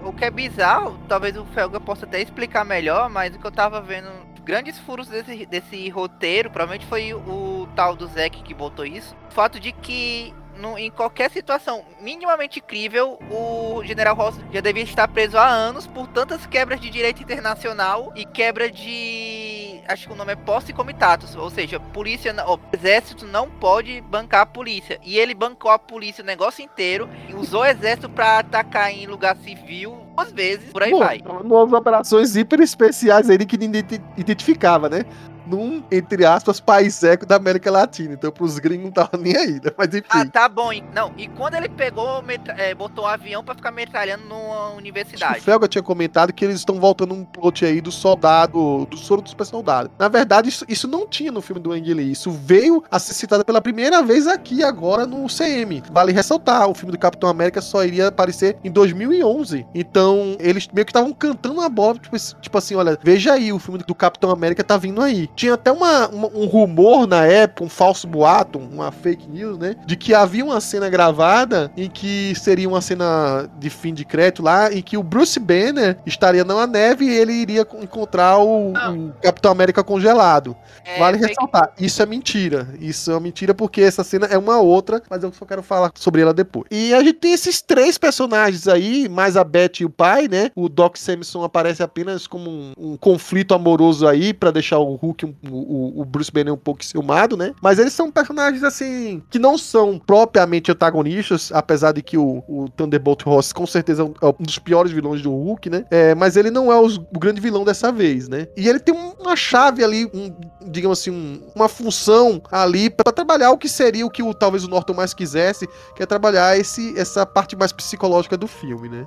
O 0.02 0.12
que 0.12 0.24
é 0.24 0.30
bizarro, 0.30 0.98
talvez 1.08 1.36
o 1.36 1.44
Felga 1.46 1.78
possa 1.78 2.04
até 2.04 2.20
explicar 2.20 2.64
melhor, 2.64 3.08
mas 3.08 3.34
o 3.34 3.38
que 3.38 3.46
eu 3.46 3.50
tava 3.50 3.80
vendo, 3.80 4.08
grandes 4.48 4.78
furos 4.78 5.08
desse, 5.08 5.44
desse 5.44 5.90
roteiro, 5.90 6.48
provavelmente 6.50 6.86
foi 6.86 7.12
o 7.12 7.68
tal 7.76 7.94
do 7.94 8.06
Zack 8.06 8.42
que 8.42 8.54
botou 8.54 8.86
isso. 8.86 9.14
O 9.30 9.34
fato 9.34 9.60
de 9.60 9.72
que 9.72 10.32
no- 10.56 10.78
em 10.78 10.90
qualquer 10.90 11.30
situação 11.30 11.84
minimamente 12.00 12.58
crível, 12.58 13.18
o 13.30 13.84
General 13.84 14.16
Ross 14.16 14.40
já 14.50 14.62
devia 14.62 14.84
estar 14.84 15.06
preso 15.06 15.36
há 15.36 15.46
anos 15.46 15.86
por 15.86 16.06
tantas 16.08 16.46
quebras 16.46 16.80
de 16.80 16.88
direito 16.88 17.22
internacional 17.22 18.10
e 18.16 18.24
quebra 18.24 18.70
de. 18.70 19.67
Acho 19.88 20.06
que 20.06 20.12
o 20.12 20.16
nome 20.16 20.32
é 20.32 20.36
posse 20.36 20.70
comitatus, 20.74 21.34
ou 21.34 21.48
seja, 21.48 21.80
polícia, 21.80 22.34
o 22.46 22.60
exército 22.76 23.26
não 23.26 23.48
pode 23.48 24.02
bancar 24.02 24.42
a 24.42 24.46
polícia. 24.46 25.00
E 25.02 25.18
ele 25.18 25.32
bancou 25.32 25.70
a 25.70 25.78
polícia 25.78 26.22
o 26.22 26.26
negócio 26.26 26.62
inteiro, 26.62 27.08
e 27.26 27.34
usou 27.34 27.62
o 27.62 27.64
exército 27.64 28.10
pra 28.10 28.40
atacar 28.40 28.92
em 28.92 29.06
lugar 29.06 29.34
civil 29.38 30.06
duas 30.14 30.30
vezes, 30.30 30.70
por 30.72 30.82
aí 30.82 30.90
Bom, 30.90 30.98
vai. 30.98 31.22
numas 31.42 31.72
operações 31.72 32.36
hiper 32.36 32.60
especiais 32.60 33.30
aí 33.30 33.38
que 33.46 33.56
ninguém 33.56 33.80
identi- 33.80 34.04
identificava, 34.16 34.90
né? 34.90 35.04
Num, 35.48 35.82
entre 35.90 36.24
aspas, 36.24 36.60
país 36.60 37.02
eco 37.02 37.24
da 37.26 37.36
América 37.36 37.70
Latina. 37.70 38.14
Então, 38.14 38.30
pros 38.30 38.58
gringos 38.58 38.84
não 38.84 38.92
tava 38.92 39.16
nem 39.18 39.36
aí, 39.36 39.52
né? 39.54 39.70
Mas 39.76 39.88
enfim. 39.94 40.06
Ah, 40.10 40.26
tá 40.26 40.48
bom. 40.48 40.70
Não, 40.94 41.12
e 41.16 41.28
quando 41.28 41.54
ele 41.54 41.68
pegou, 41.68 42.22
é, 42.56 42.74
botou 42.74 43.04
um 43.04 43.08
avião 43.08 43.42
pra 43.42 43.54
ficar 43.54 43.70
metralhando 43.70 44.24
numa 44.24 44.68
Acho 44.68 44.76
universidade. 44.76 45.38
O 45.38 45.42
Felga 45.42 45.68
tinha 45.68 45.82
comentado 45.82 46.32
que 46.32 46.44
eles 46.44 46.56
estão 46.56 46.78
voltando 46.80 47.14
um 47.14 47.24
plot 47.24 47.64
aí 47.64 47.80
do 47.80 47.90
soldado, 47.90 48.86
do 48.86 48.96
soro 48.96 49.22
do 49.22 49.28
super 49.28 49.44
soldado. 49.44 49.90
Na 49.98 50.08
verdade, 50.08 50.48
isso, 50.48 50.64
isso 50.68 50.88
não 50.88 51.06
tinha 51.06 51.32
no 51.32 51.40
filme 51.40 51.60
do 51.60 51.72
Ang 51.72 51.94
Lee. 51.94 52.12
Isso 52.12 52.30
veio 52.30 52.82
a 52.90 52.98
ser 52.98 53.14
citado 53.14 53.44
pela 53.44 53.60
primeira 53.60 54.02
vez 54.02 54.26
aqui, 54.26 54.62
agora 54.62 55.06
no 55.06 55.26
CM. 55.28 55.82
Vale 55.90 56.12
ressaltar, 56.12 56.68
o 56.68 56.74
filme 56.74 56.92
do 56.92 56.98
Capitão 56.98 57.28
América 57.28 57.60
só 57.60 57.84
iria 57.84 58.08
aparecer 58.08 58.56
em 58.62 58.70
2011. 58.70 59.66
Então, 59.74 60.36
eles 60.38 60.68
meio 60.72 60.84
que 60.84 60.90
estavam 60.90 61.12
cantando 61.12 61.60
a 61.60 61.68
bola, 61.68 61.98
tipo, 61.98 62.16
tipo 62.40 62.58
assim, 62.58 62.74
olha, 62.74 62.98
veja 63.02 63.32
aí, 63.32 63.52
o 63.52 63.58
filme 63.58 63.78
do 63.78 63.94
Capitão 63.94 64.30
América 64.30 64.62
tá 64.62 64.76
vindo 64.76 65.00
aí. 65.02 65.28
Tinha 65.38 65.54
até 65.54 65.70
uma, 65.70 66.08
uma- 66.08 66.28
um 66.34 66.46
rumor 66.46 67.06
na 67.06 67.24
época, 67.24 67.62
um 67.64 67.68
falso 67.68 68.08
boato, 68.08 68.58
uma 68.58 68.90
fake 68.90 69.28
news, 69.30 69.56
né? 69.56 69.76
De 69.86 69.94
que 69.96 70.12
havia 70.12 70.44
uma 70.44 70.60
cena 70.60 70.88
gravada 70.90 71.70
em 71.76 71.88
que 71.88 72.34
seria 72.34 72.68
uma 72.68 72.80
cena 72.80 73.48
de 73.56 73.70
fim 73.70 73.94
de 73.94 74.04
crédito 74.04 74.42
lá, 74.42 74.72
em 74.72 74.82
que 74.82 74.96
o 74.96 75.02
Bruce 75.02 75.38
Banner 75.38 75.96
estaria 76.04 76.44
na 76.44 76.66
neve 76.66 77.04
e 77.04 77.10
ele 77.16 77.32
iria 77.34 77.64
co- 77.64 77.78
encontrar 77.80 78.38
o, 78.38 78.72
o 78.72 79.12
Capitão 79.22 79.52
América 79.52 79.84
congelado. 79.84 80.56
É, 80.84 80.98
vale 80.98 81.18
ressaltar, 81.18 81.70
isso 81.78 82.02
é 82.02 82.06
mentira. 82.06 82.66
Isso 82.80 83.08
é 83.12 83.14
uma 83.14 83.20
mentira 83.20 83.54
porque 83.54 83.80
essa 83.80 84.02
cena 84.02 84.26
é 84.26 84.36
uma 84.36 84.58
outra, 84.58 85.00
mas 85.08 85.22
eu 85.22 85.32
só 85.32 85.44
quero 85.46 85.62
falar 85.62 85.92
sobre 85.94 86.20
ela 86.22 86.34
depois. 86.34 86.66
E 86.68 86.92
a 86.92 86.98
gente 87.00 87.12
tem 87.14 87.32
esses 87.32 87.62
três 87.62 87.96
personagens 87.96 88.66
aí, 88.66 89.08
mais 89.08 89.36
a 89.36 89.44
Beth 89.44 89.78
e 89.80 89.84
o 89.84 89.90
pai, 89.90 90.26
né? 90.26 90.50
O 90.56 90.68
Doc 90.68 90.96
Samson 90.96 91.44
aparece 91.44 91.80
apenas 91.80 92.26
como 92.26 92.50
um, 92.50 92.72
um 92.76 92.96
conflito 92.96 93.54
amoroso 93.54 94.04
aí, 94.08 94.34
pra 94.34 94.50
deixar 94.50 94.78
o 94.78 94.96
Hulk 94.96 95.27
um, 95.44 95.50
o, 95.50 96.02
o 96.02 96.04
Bruce 96.04 96.30
Banner 96.30 96.52
um 96.52 96.58
pouco 96.58 96.84
ciumado, 96.84 97.36
né? 97.36 97.54
Mas 97.62 97.78
eles 97.78 97.92
são 97.92 98.10
personagens, 98.10 98.62
assim, 98.62 99.22
que 99.30 99.38
não 99.38 99.56
são 99.58 99.98
propriamente 99.98 100.70
antagonistas, 100.70 101.50
apesar 101.52 101.92
de 101.92 102.02
que 102.02 102.16
o, 102.16 102.42
o 102.48 102.68
Thunderbolt 102.76 103.22
Ross 103.22 103.52
com 103.52 103.66
certeza 103.66 104.02
é 104.02 104.26
um 104.26 104.34
dos 104.40 104.58
piores 104.58 104.92
vilões 104.92 105.22
do 105.22 105.30
Hulk, 105.30 105.70
né? 105.70 105.84
É, 105.90 106.14
mas 106.14 106.36
ele 106.36 106.50
não 106.50 106.72
é 106.72 106.80
os, 106.80 106.96
o 106.96 107.18
grande 107.18 107.40
vilão 107.40 107.64
dessa 107.64 107.90
vez, 107.92 108.28
né? 108.28 108.46
E 108.56 108.68
ele 108.68 108.78
tem 108.78 108.94
uma 108.94 109.36
chave 109.36 109.84
ali, 109.84 110.06
um, 110.14 110.34
digamos 110.70 111.00
assim, 111.00 111.10
um, 111.10 111.40
uma 111.54 111.68
função 111.68 112.42
ali 112.50 112.90
para 112.90 113.12
trabalhar 113.12 113.50
o 113.50 113.58
que 113.58 113.68
seria 113.68 114.06
o 114.06 114.10
que 114.10 114.22
o, 114.22 114.32
talvez 114.34 114.64
o 114.64 114.68
Norton 114.68 114.94
mais 114.94 115.14
quisesse, 115.14 115.68
que 115.94 116.02
é 116.02 116.06
trabalhar 116.06 116.58
esse, 116.58 116.98
essa 116.98 117.24
parte 117.26 117.56
mais 117.56 117.72
psicológica 117.72 118.36
do 118.36 118.46
filme, 118.46 118.88
né? 118.88 119.06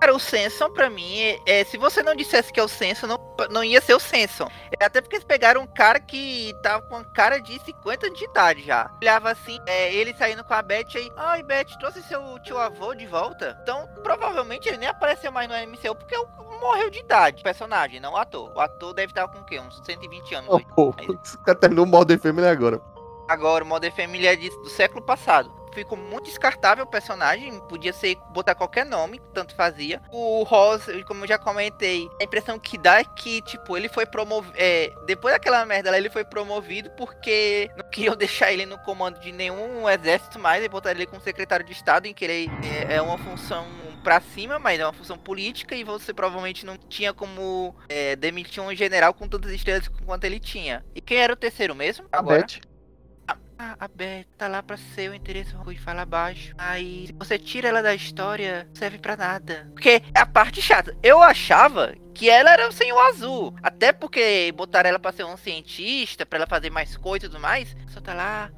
Cara, 0.00 0.14
o 0.14 0.18
Senson, 0.18 0.70
pra 0.70 0.88
mim, 0.88 1.18
é, 1.44 1.62
se 1.62 1.76
você 1.76 2.02
não 2.02 2.16
dissesse 2.16 2.50
que 2.50 2.58
é 2.58 2.62
o 2.62 2.68
Senson, 2.68 3.06
não, 3.06 3.20
não 3.50 3.62
ia 3.62 3.82
ser 3.82 3.92
o 3.92 4.00
Senson. 4.00 4.48
É, 4.80 4.86
até 4.86 5.02
porque 5.02 5.16
eles 5.16 5.26
pegaram 5.26 5.60
um 5.60 5.66
cara 5.66 6.00
que 6.00 6.54
tava 6.62 6.80
com 6.86 7.04
cara 7.04 7.38
de 7.38 7.60
50 7.62 8.06
anos 8.06 8.18
de 8.18 8.24
idade 8.24 8.62
já. 8.62 8.90
Olhava 9.02 9.30
assim, 9.30 9.60
é, 9.66 9.92
ele 9.92 10.14
saindo 10.14 10.42
com 10.42 10.54
a 10.54 10.62
Beth 10.62 10.86
aí. 10.94 11.12
Ai, 11.18 11.42
Beth, 11.42 11.76
trouxe 11.78 12.02
seu 12.04 12.38
tio 12.38 12.56
avô 12.56 12.94
de 12.94 13.06
volta? 13.06 13.58
Então, 13.62 13.86
provavelmente 14.02 14.70
ele 14.70 14.78
nem 14.78 14.88
apareceu 14.88 15.30
mais 15.30 15.46
no 15.46 15.54
MCU 15.54 15.94
porque 15.94 16.16
morreu 16.62 16.88
de 16.88 17.00
idade, 17.00 17.42
o 17.42 17.44
personagem, 17.44 18.00
não 18.00 18.14
o 18.14 18.16
ator. 18.16 18.50
O 18.56 18.60
ator 18.60 18.94
deve 18.94 19.10
estar 19.10 19.28
com 19.28 19.40
o 19.40 19.44
quê? 19.44 19.60
Uns 19.60 19.82
120 19.84 20.34
anos. 20.34 20.64
Oh, 20.76 20.94
oh, 20.96 21.12
esse 21.22 21.36
cara 21.42 21.58
terminou 21.58 21.84
o 21.84 21.88
Modern 21.88 22.18
Family 22.18 22.48
agora. 22.48 22.80
Agora, 23.28 23.62
o 23.62 23.66
Modern 23.66 23.94
Family 23.94 24.26
é 24.26 24.34
de, 24.34 24.48
do 24.48 24.70
século 24.70 25.02
passado 25.02 25.59
ficou 25.72 25.96
muito 25.96 26.24
descartável 26.24 26.84
o 26.84 26.88
personagem, 26.88 27.58
podia 27.68 27.92
ser 27.92 28.16
botar 28.32 28.54
qualquer 28.54 28.84
nome, 28.84 29.20
tanto 29.32 29.54
fazia. 29.54 30.00
O 30.10 30.42
Ross, 30.42 30.86
como 31.06 31.24
eu 31.24 31.28
já 31.28 31.38
comentei, 31.38 32.08
a 32.20 32.24
impressão 32.24 32.58
que 32.58 32.76
dá 32.78 33.00
é 33.00 33.04
que, 33.04 33.42
tipo, 33.42 33.76
ele 33.76 33.88
foi 33.88 34.06
promovido. 34.06 34.54
É, 34.56 34.92
depois 35.06 35.34
daquela 35.34 35.64
merda 35.64 35.90
lá, 35.90 35.98
ele 35.98 36.10
foi 36.10 36.24
promovido 36.24 36.90
porque 36.90 37.70
não 37.76 37.88
queriam 37.90 38.14
deixar 38.16 38.52
ele 38.52 38.66
no 38.66 38.78
comando 38.78 39.18
de 39.20 39.32
nenhum 39.32 39.88
exército 39.88 40.38
mais 40.38 40.64
e 40.64 40.68
botar 40.68 40.92
ele 40.92 41.06
como 41.06 41.22
secretário 41.22 41.64
de 41.64 41.72
Estado 41.72 42.06
em 42.06 42.14
querer. 42.14 42.48
É, 42.88 42.94
é 42.96 43.02
uma 43.02 43.18
função 43.18 43.66
pra 44.02 44.20
cima, 44.20 44.58
mas 44.58 44.80
é 44.80 44.84
uma 44.84 44.92
função 44.92 45.18
política 45.18 45.74
e 45.74 45.84
você 45.84 46.12
provavelmente 46.12 46.64
não 46.64 46.76
tinha 46.76 47.12
como 47.12 47.74
é, 47.88 48.16
demitir 48.16 48.62
um 48.62 48.74
general 48.74 49.12
com 49.14 49.28
tantas 49.28 49.52
estrelas 49.52 49.88
quanto 49.88 50.24
ele 50.24 50.40
tinha. 50.40 50.84
E 50.94 51.00
quem 51.00 51.18
era 51.18 51.32
o 51.32 51.36
terceiro 51.36 51.74
mesmo? 51.74 52.06
Agora? 52.10 52.40
Beth. 52.40 52.69
Ah, 53.62 53.76
a 53.78 53.88
Beth 53.88 54.24
tá 54.38 54.48
lá 54.48 54.62
pra 54.62 54.78
ser 54.78 55.10
o 55.10 55.14
interesse 55.14 55.54
de 55.54 55.78
falar 55.78 56.06
baixo. 56.06 56.54
Aí, 56.56 57.10
você 57.18 57.38
tira 57.38 57.68
ela 57.68 57.82
da 57.82 57.94
história, 57.94 58.66
serve 58.72 58.96
para 58.96 59.18
nada. 59.18 59.68
Porque 59.74 60.02
é 60.14 60.20
a 60.20 60.24
parte 60.24 60.62
chata. 60.62 60.96
Eu 61.02 61.20
achava 61.22 61.94
que 62.14 62.30
ela 62.30 62.54
era 62.54 62.66
o 62.66 62.72
Senhor 62.72 62.98
Azul. 62.98 63.54
Até 63.62 63.92
porque 63.92 64.50
botaram 64.56 64.88
ela 64.88 64.98
pra 64.98 65.12
ser 65.12 65.24
um 65.24 65.36
cientista, 65.36 66.24
para 66.24 66.38
ela 66.38 66.46
fazer 66.46 66.70
mais 66.70 66.96
coisas 66.96 67.28
e 67.28 67.30
tudo 67.30 67.38
mais. 67.38 67.76
Só 67.88 68.00
tá 68.00 68.14
lá 68.14 68.50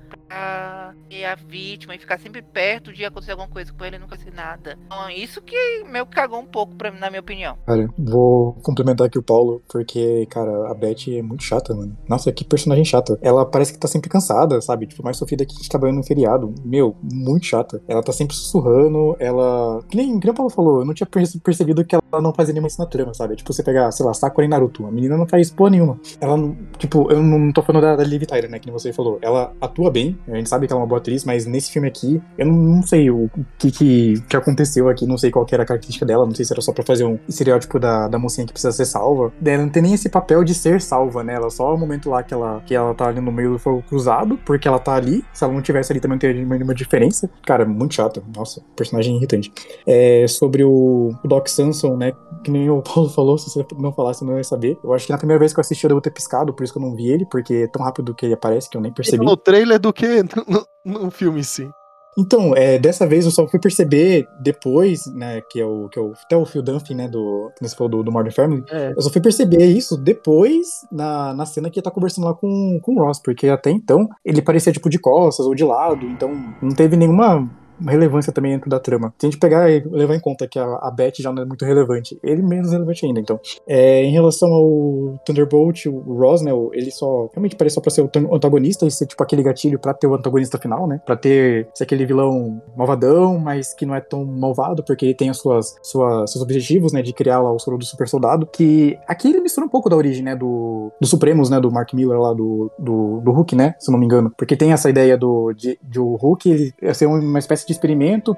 ser 1.09 1.25
a 1.25 1.35
vítima 1.35 1.95
e 1.95 1.99
ficar 1.99 2.19
sempre 2.19 2.43
perto 2.43 2.93
de 2.93 3.05
acontecer 3.05 3.33
alguma 3.33 3.49
coisa 3.49 3.73
com 3.73 3.85
ele 3.85 3.97
e 3.97 3.99
nunca 3.99 4.17
ser 4.17 4.33
nada. 4.33 4.79
Então, 4.87 5.11
isso 5.11 5.41
que 5.43 5.85
meio 5.85 6.07
cagou 6.07 6.41
um 6.41 6.47
pouco, 6.47 6.75
pra, 6.75 6.91
na 6.91 7.11
minha 7.11 7.21
opinião. 7.21 7.57
Cara, 7.67 7.89
vou 7.99 8.55
complementar 8.63 9.07
aqui 9.07 9.19
o 9.19 9.23
Paulo, 9.23 9.63
porque, 9.69 10.27
cara, 10.31 10.71
a 10.71 10.75
Beth 10.75 11.09
é 11.09 11.23
muito 11.23 11.43
chata, 11.43 11.75
mano. 11.75 11.97
Nossa, 12.09 12.33
que 12.33 12.45
personagem 12.45 12.85
chata. 12.85 13.19
Ela 13.23 13.45
parece 13.45 13.73
que 13.73 13.79
tá 13.79 13.89
sempre 13.89 14.09
cansada, 14.09 14.61
sabe? 14.61 14.87
Tipo, 14.87 15.03
mais 15.03 15.17
sofrida 15.17 15.45
que 15.45 15.53
a 15.53 15.57
gente 15.57 15.69
trabalhando 15.69 15.99
no 15.99 16.05
feriado. 16.05 16.55
Meu, 16.65 16.97
muito 17.03 17.47
chata. 17.47 17.83
Ela 17.87 18.03
tá 18.03 18.13
sempre 18.13 18.35
sussurrando, 18.35 19.17
ela. 19.19 19.83
Que 19.89 19.97
nem, 19.97 20.19
que 20.19 20.27
nem 20.27 20.33
o 20.33 20.37
Paulo 20.37 20.51
falou, 20.51 20.81
eu 20.81 20.85
não 20.85 20.95
tinha 20.95 21.07
percebido 21.07 21.85
que 21.85 21.95
ela 21.95 22.23
não 22.23 22.33
fazia 22.33 22.53
nenhuma 22.53 22.69
assinatura, 22.69 23.13
sabe? 23.15 23.37
Tipo, 23.37 23.53
você 23.53 23.63
pegar, 23.63 23.91
sei 23.93 24.05
lá, 24.05 24.15
Sakura 24.15 24.47
e 24.47 24.49
Naruto. 24.49 24.87
A 24.87 24.91
menina 24.91 25.17
não 25.17 25.27
faz 25.27 25.51
porra 25.51 25.71
nenhuma. 25.71 26.01
Ela, 26.21 26.37
tipo, 26.79 27.11
eu 27.11 27.23
não 27.23 27.53
tô 27.53 27.63
falando 27.63 27.83
da, 27.83 27.97
da 27.97 28.05
Liv 28.05 28.25
Tyler, 28.25 28.51
né? 28.51 28.59
Que 28.59 28.71
você 28.71 28.93
falou. 28.93 29.19
Ela 29.23 29.53
atua 29.61 29.91
bem, 29.91 30.19
a 30.29 30.37
gente 30.37 30.49
sabe 30.49 30.67
que 30.67 30.73
ela 30.73 30.81
é 30.81 30.83
uma 30.83 30.89
boa 30.89 31.01
atriz, 31.01 31.25
mas 31.25 31.47
nesse 31.47 31.71
filme 31.71 31.89
aqui, 31.89 32.23
eu 32.39 32.47
não, 32.47 32.55
não 32.55 32.83
sei 32.83 33.11
o 33.11 33.31
que, 33.59 33.71
que, 33.71 34.23
que 34.29 34.37
aconteceu 34.37 34.89
aqui, 34.89 35.07
não 35.07 35.19
sei 35.19 35.31
qual 35.31 35.47
era 35.51 35.63
a 35.63 35.67
característica 35.67 36.07
dela, 36.07 36.25
não 36.25 36.35
sei 36.35 36.45
se 36.45 36.53
era 36.53 36.63
só 36.63 36.73
pra 36.73 36.85
fazer 36.85 37.05
um 37.05 37.19
estereótipo 37.29 37.79
da, 37.79 38.09
da 38.09 38.19
mocinha 38.19 38.47
que 38.47 38.53
precisa 38.53 38.73
ser 38.73 38.87
salva. 38.87 39.33
Ela 39.45 39.63
não 39.63 39.69
tem 39.69 39.83
nem 39.83 39.95
esse 39.95 40.09
papel 40.09 40.45
de 40.45 40.55
ser 40.55 40.81
salva, 40.81 41.23
né? 41.23 41.35
Ela 41.35 41.51
só 41.51 41.75
o 41.75 41.79
momento 41.79 42.11
lá 42.11 42.23
que 42.23 42.33
ela, 42.33 42.63
que 42.65 42.75
ela 42.75 42.95
tá 42.95 43.09
ali 43.09 43.21
no 43.21 43.33
meio 43.33 43.53
do 43.53 43.59
fogo 43.59 43.83
cruzado, 43.89 44.39
porque 44.45 44.67
ela 44.67 44.79
tá 44.79 44.95
ali. 44.95 45.25
Se 45.33 45.45
ela 45.45 45.53
não 45.53 45.63
tivesse 45.63 45.93
ali 45.93 46.01
também 46.01 46.13
não 46.13 46.19
teria 46.19 46.45
nenhuma 46.45 46.75
diferença. 46.75 47.29
Cara, 47.45 47.65
muito 47.65 47.95
chato. 47.95 48.23
Nossa, 48.35 48.63
personagem 48.77 49.17
irritante. 49.17 49.53
É, 49.87 50.27
sobre 50.29 50.65
o, 50.65 51.13
o 51.23 51.29
Doc 51.29 51.49
Samson, 51.49 51.97
né? 51.97 52.13
Que 52.45 52.51
nem 52.51 52.71
o 52.71 52.81
Paulo 52.83 53.09
falou, 53.09 53.39
se 53.39 53.51
você 53.51 53.65
não 53.79 53.93
falasse, 53.93 54.25
não 54.25 54.37
ia 54.37 54.45
saber. 54.45 54.79
Eu 54.83 54.93
acho 54.93 55.07
que 55.07 55.13
na 55.13 55.19
primeira 55.19 55.39
vez 55.39 55.53
que 55.53 55.59
eu 55.59 55.63
assisti 55.63 55.85
eu 55.85 55.89
devo 55.89 56.01
ter 56.01 56.11
piscado, 56.11 56.53
por 56.53 56.65
isso 56.65 56.73
que 56.73 56.79
eu 56.79 56.83
não 56.83 56.95
vi 56.95 57.11
ele, 57.11 57.27
porque 57.27 57.55
é 57.55 57.67
tão 57.67 57.83
rápido 57.83 58.15
que 58.15 58.27
ele 58.27 58.35
aparece 58.35 58.69
que 58.69 58.77
eu 58.77 58.81
nem 58.81 58.93
percebi. 58.93 59.25
No 59.25 59.37
trailer 59.37 59.79
do 59.79 59.93
que 59.93 60.12
no, 60.47 60.67
no 60.85 61.11
filme 61.11 61.41
em 61.41 61.45
si. 61.45 61.71
Então, 62.19 62.55
é, 62.55 62.79
dessa 62.79 63.07
vez 63.07 63.25
eu 63.25 63.31
só 63.31 63.47
fui 63.47 63.59
perceber 63.59 64.29
depois, 64.41 65.07
né, 65.15 65.41
que 65.51 65.59
é 65.59 65.65
o, 65.65 65.89
que 65.89 65.99
é 65.99 66.03
o 66.03 66.13
até 66.25 66.37
o 66.37 66.45
Phil 66.45 66.63
Dunphy, 66.63 66.95
né, 66.95 67.09
do, 67.09 67.51
que 67.57 67.67
você 67.67 67.75
falou 67.75 67.91
do, 67.91 68.03
do 68.03 68.13
Modern 68.13 68.35
Family, 68.35 68.65
é. 68.71 68.93
eu 68.95 69.01
só 69.01 69.11
fui 69.11 69.23
perceber 69.23 69.65
isso 69.65 69.97
depois 69.97 70.87
na, 70.91 71.33
na 71.33 71.47
cena 71.47 71.71
que 71.71 71.79
ele 71.79 71.85
tá 71.85 71.91
conversando 71.91 72.27
lá 72.27 72.35
com, 72.35 72.79
com 72.83 72.95
o 72.95 72.99
Ross, 73.03 73.19
porque 73.19 73.49
até 73.49 73.71
então 73.71 74.09
ele 74.23 74.43
parecia 74.43 74.73
tipo 74.73 74.91
de 74.91 74.99
costas 74.99 75.47
ou 75.47 75.55
de 75.55 75.65
lado, 75.65 76.05
então 76.05 76.31
não 76.61 76.75
teve 76.75 76.97
nenhuma 76.97 77.49
relevância 77.87 78.33
também 78.33 78.53
dentro 78.53 78.71
da 78.71 78.81
trama. 78.81 79.13
Se 79.19 79.27
a 79.27 79.31
gente 79.31 79.39
pegar 79.39 79.71
e 79.71 79.81
levar 79.81 80.15
em 80.15 80.21
conta 80.21 80.47
que 80.47 80.59
a, 80.59 80.65
a 80.65 80.91
Beth 80.91 81.15
já 81.19 81.33
não 81.33 81.43
é 81.43 81.47
muito 81.47 81.65
relevante, 81.65 82.19
ele 82.23 82.43
menos 82.43 82.73
relevante 82.73 83.05
ainda, 83.07 83.21
então. 83.21 83.41
É, 83.67 84.03
em 84.03 84.13
relação 84.13 84.53
ao 84.53 85.19
Thunderbolt, 85.25 85.87
o 85.87 86.15
Ross, 86.15 86.43
né, 86.43 86.51
ele 86.73 86.91
só 86.91 87.29
realmente 87.33 87.57
parece 87.57 87.75
só 87.75 87.81
pra 87.81 87.91
ser 87.91 88.03
o 88.03 88.35
antagonista 88.35 88.87
e 88.87 88.91
ser 88.91 89.07
tipo 89.07 89.23
aquele 89.23 89.43
gatilho 89.43 89.79
pra 89.79 89.95
ter 89.95 90.07
o 90.07 90.15
antagonista 90.15 90.59
final, 90.59 90.87
né, 90.87 91.01
pra 91.05 91.17
ter 91.17 91.69
ser 91.75 91.85
aquele 91.85 92.07
vilão 92.07 92.63
malvadão, 92.77 93.39
mas 93.39 93.75
que 93.75 93.87
não 93.87 93.95
é 93.95 94.01
tão 94.01 94.25
malvado, 94.25 94.83
porque 94.85 95.07
ele 95.07 95.15
tem 95.15 95.31
as 95.31 95.39
suas, 95.39 95.75
suas 95.83 96.31
seus 96.31 96.43
objetivos, 96.43 96.93
né, 96.93 97.03
de 97.03 97.13
criar 97.13 97.41
lá 97.41 97.53
o 97.53 97.59
soro 97.59 97.79
do 97.79 97.85
super 97.85 98.09
soldado, 98.09 98.47
que 98.47 98.99
aqui 99.07 99.29
ele 99.29 99.41
mistura 99.41 99.67
um 99.67 99.71
pouco 99.71 99.89
da 99.89 99.97
origem, 99.97 100.23
né, 100.23 100.37
do, 100.37 100.91
do 101.01 101.07
Supremos, 101.07 101.51
né, 101.51 101.61
do 101.61 101.71
Mark 101.71 101.93
Miller 101.93 102.19
lá, 102.19 102.33
do, 102.33 102.71
do, 102.79 103.21
do 103.21 103.33
Hulk, 103.33 103.55
né, 103.55 103.75
se 103.79 103.91
não 103.91 103.99
me 103.99 104.07
engano, 104.07 104.33
porque 104.37 104.57
tem 104.57 104.73
essa 104.73 104.89
ideia 104.91 105.17
do, 105.17 105.53
de, 105.53 105.79
de 105.83 106.01
o 106.01 106.17
Hulk 106.17 106.51
ele 106.51 106.95
ser 106.95 107.07
uma 107.07 107.39
espécie 107.39 107.67
de 107.67 107.72
de 107.73 107.77
experimento 107.77 108.37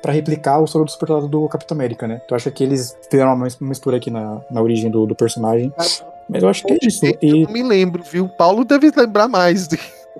para 0.00 0.12
replicar 0.12 0.58
o 0.58 0.66
soro 0.66 0.84
do 0.84 0.90
supersoldado 0.90 1.28
do 1.28 1.48
Capitão 1.48 1.76
América, 1.76 2.08
né? 2.08 2.20
Eu 2.28 2.36
acho 2.36 2.50
que 2.50 2.64
eles 2.64 2.96
fizeram 3.08 3.34
uma 3.34 3.46
mistura 3.60 3.98
aqui 3.98 4.10
na, 4.10 4.40
na 4.50 4.62
origem 4.62 4.90
do, 4.90 5.06
do 5.06 5.14
personagem. 5.14 5.72
Mas 6.28 6.42
eu 6.42 6.48
acho 6.48 6.64
que 6.64 6.72
é 6.72 6.78
isso. 6.82 7.04
E... 7.04 7.16
Eu 7.22 7.46
não 7.46 7.52
me 7.52 7.62
lembro, 7.62 8.02
viu? 8.02 8.24
O 8.24 8.28
Paulo 8.28 8.64
deve 8.64 8.90
lembrar 8.96 9.28
mais 9.28 9.66
de, 9.66 9.78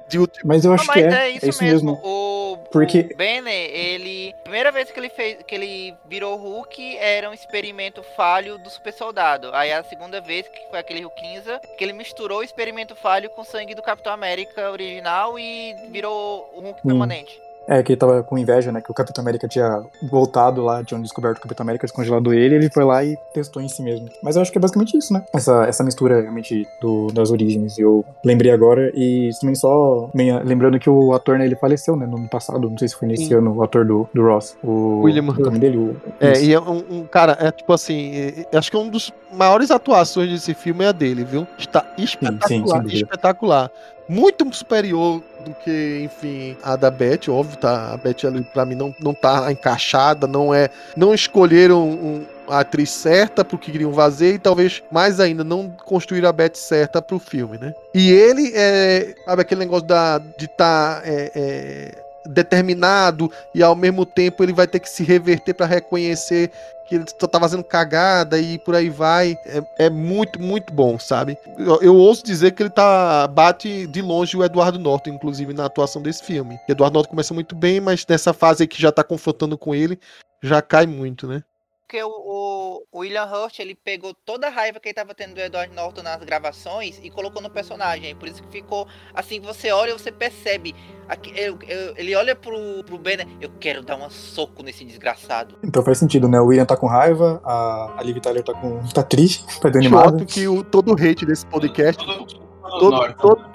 de 0.09 0.19
último. 0.19 0.49
Mas 0.49 0.65
eu 0.65 0.73
acho 0.73 0.87
não, 0.87 0.95
que 0.95 1.01
é, 1.01 1.05
é, 1.05 1.31
isso, 1.31 1.47
é 1.47 1.49
isso 1.49 1.63
mesmo. 1.63 1.93
mesmo. 1.93 2.01
O, 2.05 2.59
Porque... 2.73 3.09
o 3.13 3.17
Banner, 3.17 3.71
ele. 3.73 4.35
Primeira 4.43 4.73
vez 4.73 4.91
que 4.91 4.99
ele 4.99 5.09
fez 5.09 5.39
que 5.47 5.55
ele 5.55 5.95
virou 6.09 6.37
Hulk 6.37 6.97
era 6.99 7.31
um 7.31 7.33
experimento 7.33 8.03
falho 8.17 8.59
do 8.59 8.69
super 8.69 8.93
soldado. 8.93 9.51
Aí 9.53 9.73
a 9.73 9.85
segunda 9.85 10.21
vez, 10.21 10.49
que 10.49 10.69
foi 10.69 10.81
aquele 10.81 11.03
Hulk 11.03 11.21
15, 11.21 11.61
que 11.79 11.85
ele 11.85 11.93
misturou 11.93 12.41
o 12.41 12.43
experimento 12.43 12.97
falho 12.97 13.31
com 13.31 13.43
o 13.43 13.45
sangue 13.45 13.75
do 13.75 13.83
Capitão 13.83 14.13
América 14.13 14.71
original 14.71 15.39
e 15.39 15.75
virou 15.91 16.51
o 16.57 16.61
Hulk 16.61 16.81
hum. 16.81 16.89
permanente. 16.89 17.41
É, 17.67 17.83
que 17.83 17.93
ele 17.93 17.99
tava 17.99 18.23
com 18.23 18.37
inveja, 18.37 18.73
né? 18.73 18.81
Que 18.81 18.91
o 18.91 18.95
Capitão 18.95 19.23
América 19.23 19.47
tinha 19.47 19.83
voltado 20.03 20.63
lá, 20.63 20.83
tinham 20.83 21.01
descoberto 21.01 21.39
o 21.39 21.41
Capitão 21.41 21.65
América, 21.65 21.87
descongelado 21.87 22.35
ele, 22.35 22.57
ele 22.57 22.71
foi 22.71 22.85
lá 22.85 23.05
e 23.05 23.17
testou 23.33 23.63
em 23.63 23.69
si 23.69 23.83
mesmo. 23.83 24.09
Mas 24.23 24.37
eu 24.37 24.43
acho 24.43 24.51
que 24.51 24.59
é 24.59 24.61
basicamente 24.61 24.97
isso, 24.97 25.13
né? 25.13 25.25
Essa, 25.33 25.65
essa 25.65 25.85
mistura 25.85 26.21
realmente 26.21 26.67
do, 26.81 27.09
das 27.09 27.31
origens. 27.31 27.79
Eu 27.79 28.05
lembrei 28.25 28.51
agora 28.51 28.91
e 28.95 29.31
também 29.41 29.55
só 29.55 30.11
lembrando 30.45 30.79
que 30.79 30.91
o 30.91 31.13
ator, 31.13 31.39
né, 31.39 31.47
ele 31.47 31.57
faleceu, 31.57 31.97
né? 31.97 32.07
No 32.07 32.17
ano 32.17 32.29
passado, 32.29 32.69
não 32.69 32.79
sei 32.79 32.89
se 32.89 32.97
foi 32.97 33.07
nesse 33.07 33.27
Sim. 33.27 33.35
ano, 33.35 33.55
o 33.55 33.63
ator 33.63 33.85
do, 33.85 34.09
do 34.13 34.23
Ross. 34.23 34.57
O 34.63 35.03
William 35.03 35.23
o 35.23 35.41
nome 35.41 35.59
dele, 35.59 35.77
o, 35.77 35.97
É, 36.19 36.43
e 36.43 36.53
é 36.53 36.61
um, 36.61 36.83
um, 36.91 37.05
cara, 37.05 37.37
é 37.41 37.51
tipo 37.51 37.73
assim, 37.73 38.13
é, 38.15 38.47
é, 38.53 38.59
acho 38.59 38.71
que 38.71 38.77
um 38.77 38.89
dos 38.89 39.13
maiores 39.33 39.71
atuações 39.71 40.31
desse 40.31 40.55
filme 40.55 40.85
é 40.85 40.89
a 40.89 40.93
dele, 40.93 41.25
viu? 41.25 41.47
Está 41.59 41.85
espetacular, 41.97 42.83
sim, 42.83 42.89
sim, 42.89 42.97
espetacular 42.97 43.71
muito 44.11 44.53
superior 44.53 45.23
do 45.45 45.55
que, 45.55 46.01
enfim, 46.03 46.57
a 46.65 46.75
da 46.75 46.91
Beth, 46.91 47.29
óbvio, 47.29 47.57
tá? 47.57 47.93
A 47.93 47.97
Beth 47.97 48.25
ali 48.25 48.43
pra 48.43 48.67
mim 48.67 48.75
não, 48.75 48.93
não 49.01 49.15
tá 49.15 49.53
encaixada, 49.53 50.27
não 50.27 50.53
é. 50.53 50.69
Não 50.97 51.15
escolheram 51.15 51.89
um, 51.89 52.27
a 52.49 52.59
atriz 52.59 52.91
certa 52.91 53.45
pro 53.45 53.57
que 53.57 53.71
queriam 53.71 53.93
fazer 53.95 54.35
e 54.35 54.39
talvez 54.39 54.83
mais 54.91 55.21
ainda 55.21 55.45
não 55.45 55.71
construir 55.85 56.27
a 56.27 56.33
Beth 56.33 56.57
certa 56.57 57.01
pro 57.01 57.21
filme, 57.21 57.57
né? 57.57 57.73
E 57.95 58.11
ele 58.11 58.53
é, 58.53 59.15
sabe, 59.25 59.43
aquele 59.43 59.61
negócio 59.61 59.87
da, 59.87 60.19
de 60.19 60.49
tá, 60.49 61.01
é, 61.05 61.31
é, 61.33 61.95
determinado 62.27 63.31
e 63.55 63.63
ao 63.63 63.75
mesmo 63.75 64.05
tempo 64.05 64.43
ele 64.43 64.53
vai 64.53 64.67
ter 64.67 64.81
que 64.81 64.89
se 64.89 65.03
reverter 65.03 65.55
para 65.55 65.67
reconhecer 65.67 66.51
que 66.91 66.97
ele 66.97 67.05
só 67.21 67.29
tá 67.29 67.39
fazendo 67.39 67.63
cagada 67.63 68.37
e 68.41 68.59
por 68.59 68.75
aí 68.75 68.91
vai. 68.91 69.39
É, 69.47 69.87
é 69.87 69.91
muito, 69.91 70.43
muito 70.43 70.73
bom, 70.73 70.99
sabe? 70.99 71.39
Eu, 71.57 71.81
eu, 71.81 71.95
ouso 71.95 72.25
dizer 72.25 72.51
que 72.51 72.65
ele 72.65 72.71
tá. 72.71 73.29
bate 73.29 73.87
de 73.87 74.03
longe 74.03 74.37
o 74.37 74.43
Eduardo 74.43 74.77
Norton, 74.77 75.11
inclusive, 75.11 75.55
na 75.55 75.67
atuação 75.67 76.03
desse 76.03 76.25
filme. 76.25 76.59
Eduardo 76.69 76.95
Norton 76.95 77.11
começa 77.11 77.33
muito 77.33 77.55
bem, 77.55 77.81
mas 77.81 78.05
nessa 78.09 78.33
fase 78.33 78.65
aí 78.65 78.67
que 78.67 78.83
já 78.83 78.91
tá 78.91 79.05
confrontando 79.05 79.57
com 79.57 79.73
ele, 79.73 80.01
já 80.43 80.61
cai 80.61 80.85
muito, 80.85 81.29
né? 81.29 81.45
Porque 81.91 82.05
o, 82.05 82.09
o- 82.09 82.85
o 82.93 82.99
William 83.01 83.25
Hurt, 83.25 83.59
ele 83.59 83.75
pegou 83.75 84.15
toda 84.15 84.47
a 84.47 84.51
raiva 84.51 84.79
que 84.79 84.87
ele 84.89 84.95
tava 84.95 85.13
tendo 85.13 85.35
do 85.35 85.41
Edward 85.41 85.75
Norton 85.75 86.03
nas 86.03 86.23
gravações 86.23 87.01
e 87.03 87.11
colocou 87.11 87.43
no 87.43 87.51
personagem. 87.51 88.15
Por 88.15 88.29
isso 88.29 88.41
que 88.45 88.49
ficou 88.49 88.87
assim, 89.13 89.41
você 89.41 89.73
olha 89.73 89.91
e 89.91 89.93
você 89.95 90.13
percebe. 90.13 90.73
aqui- 91.09 91.33
eu- 91.35 91.59
eu- 91.67 91.95
ele 91.97 92.15
olha 92.15 92.37
pro, 92.37 92.85
pro 92.87 92.97
Banner, 92.97 93.27
eu 93.41 93.51
quero 93.59 93.83
dar 93.83 93.97
um 93.97 94.09
soco 94.09 94.63
nesse 94.63 94.85
desgraçado. 94.85 95.57
Então 95.65 95.83
faz 95.83 95.99
sentido, 95.99 96.29
né? 96.29 96.41
O 96.41 96.47
William 96.47 96.65
tá 96.65 96.77
com 96.77 96.87
raiva, 96.87 97.41
a, 97.45 97.95
a 97.99 98.03
Liv 98.05 98.19
Tyler 98.21 98.45
tá 98.45 98.55
com. 98.55 98.79
tá 98.95 99.03
triste, 99.03 99.45
tá 99.61 99.69
desanimada. 99.69 100.25
Que 100.25 100.47
o, 100.47 100.63
todo 100.63 100.93
o 100.93 100.95
hate 100.95 101.27
desse 101.27 101.45
podcast, 101.47 102.05
Todo- 102.07 102.27
todo 102.27 102.79
todo, 102.79 103.15
todo, 103.17 103.51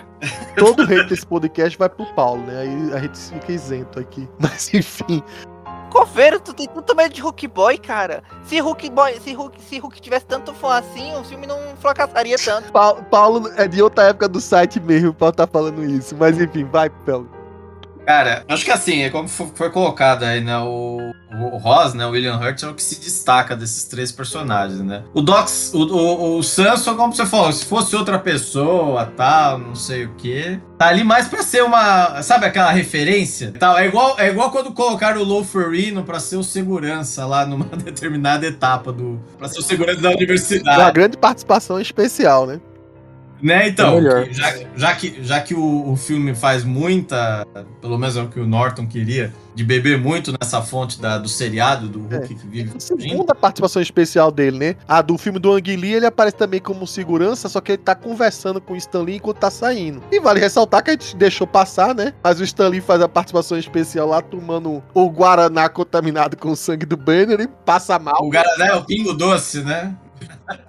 todo 0.58 0.80
o 0.82 0.84
hate 0.84 1.08
desse 1.08 1.26
podcast 1.26 1.78
vai 1.78 1.88
pro 1.88 2.06
Paulo, 2.14 2.44
né? 2.46 2.60
Aí 2.64 2.94
a 2.94 3.00
gente 3.00 3.18
fica 3.18 3.52
isento 3.54 3.98
aqui. 3.98 4.28
Mas 4.38 4.74
enfim, 4.74 5.24
Coveiro, 5.96 6.42
tu 6.42 6.54
tem 6.54 6.68
tanto 6.68 6.94
medo 6.94 7.14
de 7.14 7.22
Hulk 7.22 7.48
Boy, 7.48 7.78
cara. 7.78 8.22
Se 8.44 8.60
Hulk 8.60 8.90
Boy, 8.90 9.18
se 9.22 9.34
Hulk, 9.34 9.62
se 9.62 9.80
Hulk 9.80 10.02
tivesse 10.02 10.26
tanto 10.26 10.54
fã 10.54 10.74
assim, 10.74 11.16
o 11.16 11.24
filme 11.24 11.48
não 11.48 11.58
fracassaria 11.78 12.36
tanto. 12.38 12.70
Paulo, 13.10 13.50
é 13.56 13.66
de 13.66 13.82
outra 13.82 14.04
época 14.04 14.28
do 14.28 14.42
site 14.42 14.78
mesmo, 14.82 15.12
o 15.12 15.14
Paulo 15.14 15.34
tá 15.34 15.48
falando 15.48 15.82
isso. 15.86 16.14
Mas 16.18 16.38
enfim, 16.38 16.66
vai, 16.66 16.90
Paulo. 16.90 17.30
Cara, 18.06 18.44
acho 18.48 18.64
que 18.64 18.72
assim, 18.72 19.02
é 19.02 19.10
como 19.10 19.28
fo- 19.28 19.52
foi 19.56 19.70
colocado 19.72 20.24
aí, 20.24 20.42
né? 20.42 20.58
O, 20.60 21.12
o 21.32 21.58
Ross, 21.58 21.94
né? 21.94 22.06
O 22.06 22.12
William 22.12 22.38
Hurt 22.38 22.62
é 22.64 22.68
o 22.68 22.74
que 22.76 22.84
se 22.84 23.00
destaca 23.00 23.56
desses 23.56 23.86
três 23.86 24.12
personagens, 24.12 24.80
né? 24.82 25.04
O 25.14 25.22
Docs, 25.22 25.72
o, 25.74 25.80
o, 25.86 26.38
o 26.38 26.44
Samson, 26.44 26.96
como 26.96 27.14
você 27.14 27.26
falou, 27.26 27.52
se 27.52 27.66
fosse 27.66 27.96
outra 27.96 28.20
pessoa, 28.20 29.06
tal, 29.18 29.58
não 29.58 29.76
sei 29.76 30.06
o 30.06 30.14
quê. 30.16 30.60
Tá 30.78 30.88
ali 30.88 31.04
mais 31.04 31.28
pra 31.28 31.42
ser 31.42 31.64
uma. 31.64 32.22
Sabe 32.22 32.46
aquela 32.46 32.72
referência? 32.72 33.54
Tal. 33.60 33.78
É, 33.78 33.88
igual, 33.88 34.16
é 34.20 34.30
igual 34.30 34.52
quando 34.52 34.72
colocaram 34.72 35.22
o 35.22 35.24
Lou 35.24 35.44
Ferrino 35.44 36.04
pra 36.04 36.20
ser 36.20 36.38
o 36.38 36.44
segurança 36.44 37.26
lá 37.26 37.46
numa 37.46 37.66
determinada 37.78 38.46
etapa 38.46 38.92
do. 38.92 39.20
pra 39.38 39.48
ser 39.48 39.60
o 39.60 39.64
segurança 39.64 40.02
da 40.02 40.10
Uma 40.10 40.16
universidade. 40.18 40.92
grande 40.94 41.18
participação 41.18 41.80
especial, 41.82 42.46
né? 42.46 42.60
Né, 43.46 43.68
então, 43.68 44.00
É 44.00 44.34
já, 44.34 44.54
já 44.76 44.96
que, 44.96 45.24
já 45.24 45.40
que 45.40 45.54
o, 45.54 45.92
o 45.92 45.96
filme 45.96 46.34
faz 46.34 46.64
muita, 46.64 47.46
pelo 47.80 47.96
menos 47.96 48.18
é 48.18 48.22
o 48.24 48.28
que 48.28 48.40
o 48.40 48.48
Norton 48.48 48.88
queria, 48.88 49.32
de 49.54 49.64
beber 49.64 50.00
muito 50.00 50.34
nessa 50.42 50.64
fonte 50.64 51.00
da, 51.00 51.20
do 51.20 51.30
seriado, 51.30 51.88
do 51.88 52.00
Hulk 52.00 52.34
que 52.34 52.48
vive 52.48 52.72
A 52.76 52.80
fugindo. 52.80 53.02
segunda 53.04 53.36
participação 53.36 53.80
especial 53.84 54.32
dele, 54.32 54.58
né? 54.58 54.76
A 54.88 55.00
do 55.00 55.16
filme 55.16 55.38
do 55.38 55.54
Ang 55.54 55.76
Lee, 55.76 55.94
ele 55.94 56.08
aparece 56.08 56.36
também 56.36 56.60
como 56.60 56.88
segurança, 56.88 57.48
só 57.48 57.62
que 57.62 57.74
ele 57.74 57.84
tá 57.84 57.94
conversando 57.94 58.60
com 58.60 58.74
o 58.74 58.78
Stan 58.78 59.02
Lee 59.04 59.18
enquanto 59.18 59.38
tá 59.38 59.52
saindo. 59.52 60.02
E 60.12 60.20
vale 60.20 60.40
ressaltar 60.40 60.84
que 60.84 60.90
a 60.90 60.94
gente 60.94 61.16
deixou 61.16 61.46
passar, 61.46 61.94
né? 61.94 62.16
Mas 62.24 62.40
o 62.40 62.44
Stan 62.44 62.68
Lee 62.68 62.82
faz 62.82 63.00
a 63.00 63.08
participação 63.08 63.60
especial 63.60 64.08
lá, 64.08 64.24
tomando 64.24 64.82
o 64.92 65.08
Guaraná 65.08 65.70
contaminado 65.70 66.36
com 66.36 66.50
o 66.50 66.56
sangue 66.56 66.88
do 66.88 66.98
Banner 66.98 67.40
e 67.42 67.48
passa 67.48 68.00
mal. 68.00 68.24
O 68.24 68.30
Guaraná 68.32 68.66
é 68.66 68.74
o 68.74 68.84
pingo 68.84 69.14
doce, 69.14 69.62
né? 69.62 69.96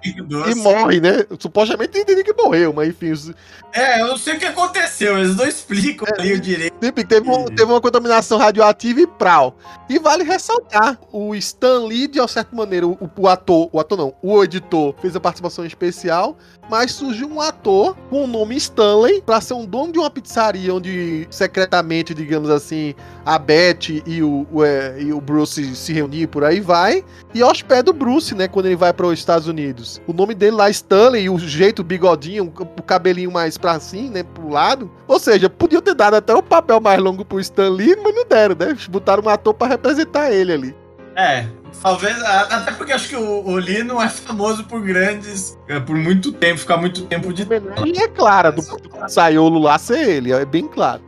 E 0.03 0.55
morre, 0.55 0.99
né? 0.99 1.25
Supostamente 1.39 1.97
entendi 1.99 2.23
que 2.23 2.33
morreu, 2.33 2.73
mas 2.73 2.89
enfim, 2.89 3.11
os- 3.11 3.31
É, 3.73 4.01
eu 4.01 4.07
não 4.07 4.17
sei 4.17 4.35
o 4.35 4.39
que 4.39 4.45
aconteceu, 4.45 5.17
eles 5.17 5.35
não 5.35 5.45
explicam 5.47 6.07
É. 6.07 6.19
ali 6.21 6.33
o 6.33 6.39
direito. 6.39 6.75
Sempre 6.81 7.03
teve, 7.03 7.29
um- 7.29 7.45
teve 7.45 7.65
uma 7.71 7.81
contaminação 7.81 8.37
radioativa 8.37 9.01
e 9.01 9.07
prau. 9.07 9.57
E 9.89 9.99
vale 9.99 10.23
ressaltar, 10.23 10.99
o 11.11 11.35
Stan 11.35 11.85
Lee, 11.85 12.07
de 12.07 12.19
uma 12.19 12.27
certa 12.27 12.55
maneira, 12.55 12.87
o, 12.87 12.97
o 13.17 13.27
ator, 13.27 13.69
o 13.71 13.79
ator 13.79 13.97
não, 13.97 14.13
o 14.21 14.43
editor 14.43 14.95
fez 15.01 15.15
a 15.15 15.19
participação 15.19 15.65
especial, 15.65 16.37
mas 16.69 16.91
surgiu 16.91 17.27
um 17.29 17.39
ator 17.39 17.95
com 18.09 18.23
o 18.23 18.27
nome 18.27 18.55
Stanley 18.57 19.21
pra 19.21 19.39
ser 19.41 19.53
um 19.53 19.65
dono 19.65 19.91
de 19.93 19.99
uma 19.99 20.09
pizzaria 20.09 20.73
onde 20.73 21.27
secretamente, 21.29 22.13
digamos 22.13 22.49
assim, 22.49 22.93
a 23.27 23.37
Beth 23.37 23.89
e 24.05 24.23
o, 24.23 24.47
o, 24.49 24.63
é, 24.63 25.01
e 25.01 25.11
o 25.11 25.19
Bruce 25.19 25.75
se 25.75 25.91
reunir 25.91 26.27
por 26.27 26.45
aí 26.45 26.61
vai. 26.61 27.03
E 27.33 27.43
hospeda 27.43 27.91
o 27.91 27.93
Bruce, 27.93 28.33
né, 28.33 28.47
quando 28.47 28.67
ele 28.67 28.77
vai 28.77 28.93
para 28.93 29.05
os 29.05 29.19
Estados 29.19 29.49
Unidos. 29.49 30.01
O 30.07 30.13
nome 30.13 30.33
dele 30.33 30.55
lá 30.55 30.69
é 30.69 30.71
Stanley, 30.71 31.23
e 31.23 31.29
o 31.29 31.37
jeito, 31.37 31.79
o 31.79 31.83
bigodinho, 31.83 32.45
o 32.45 32.81
cabelinho 32.81 33.29
mais 33.29 33.57
pra 33.57 33.73
assim, 33.73 34.09
né, 34.09 34.23
pro 34.23 34.47
lado. 34.47 34.89
Ou 35.05 35.19
seja, 35.19 35.49
podiam 35.49 35.81
ter 35.81 35.93
dado 35.93 36.13
até 36.13 36.33
o 36.33 36.41
papel 36.41 36.79
mais 36.79 37.01
longo 37.01 37.25
pro 37.25 37.37
Stan 37.41 37.69
Lee, 37.69 37.97
mas 38.01 38.15
não 38.15 38.25
deram, 38.25 38.55
né? 38.55 38.77
Botaram 38.89 39.21
um 39.21 39.27
ator 39.27 39.53
pra 39.53 39.67
representar 39.67 40.31
ele 40.31 40.53
ali. 40.53 40.75
É, 41.13 41.47
talvez, 41.81 42.15
até 42.23 42.71
porque 42.71 42.93
acho 42.93 43.09
que 43.09 43.15
o, 43.17 43.45
o 43.45 43.55
Lee 43.57 43.83
não 43.83 44.01
é 44.01 44.07
famoso 44.07 44.63
por 44.63 44.81
grandes, 44.81 45.57
é, 45.67 45.81
por 45.81 45.97
muito 45.97 46.31
tempo, 46.31 46.61
ficar 46.61 46.77
muito 46.77 47.05
tempo 47.07 47.33
de 47.33 47.45
E 47.85 48.01
é 48.01 48.07
clara 48.07 48.53
do, 48.53 48.61
do 48.61 49.09
Saiolo 49.09 49.59
lá 49.59 49.77
ser 49.77 50.07
ele, 50.07 50.31
é 50.31 50.45
bem 50.45 50.65
claro. 50.65 51.06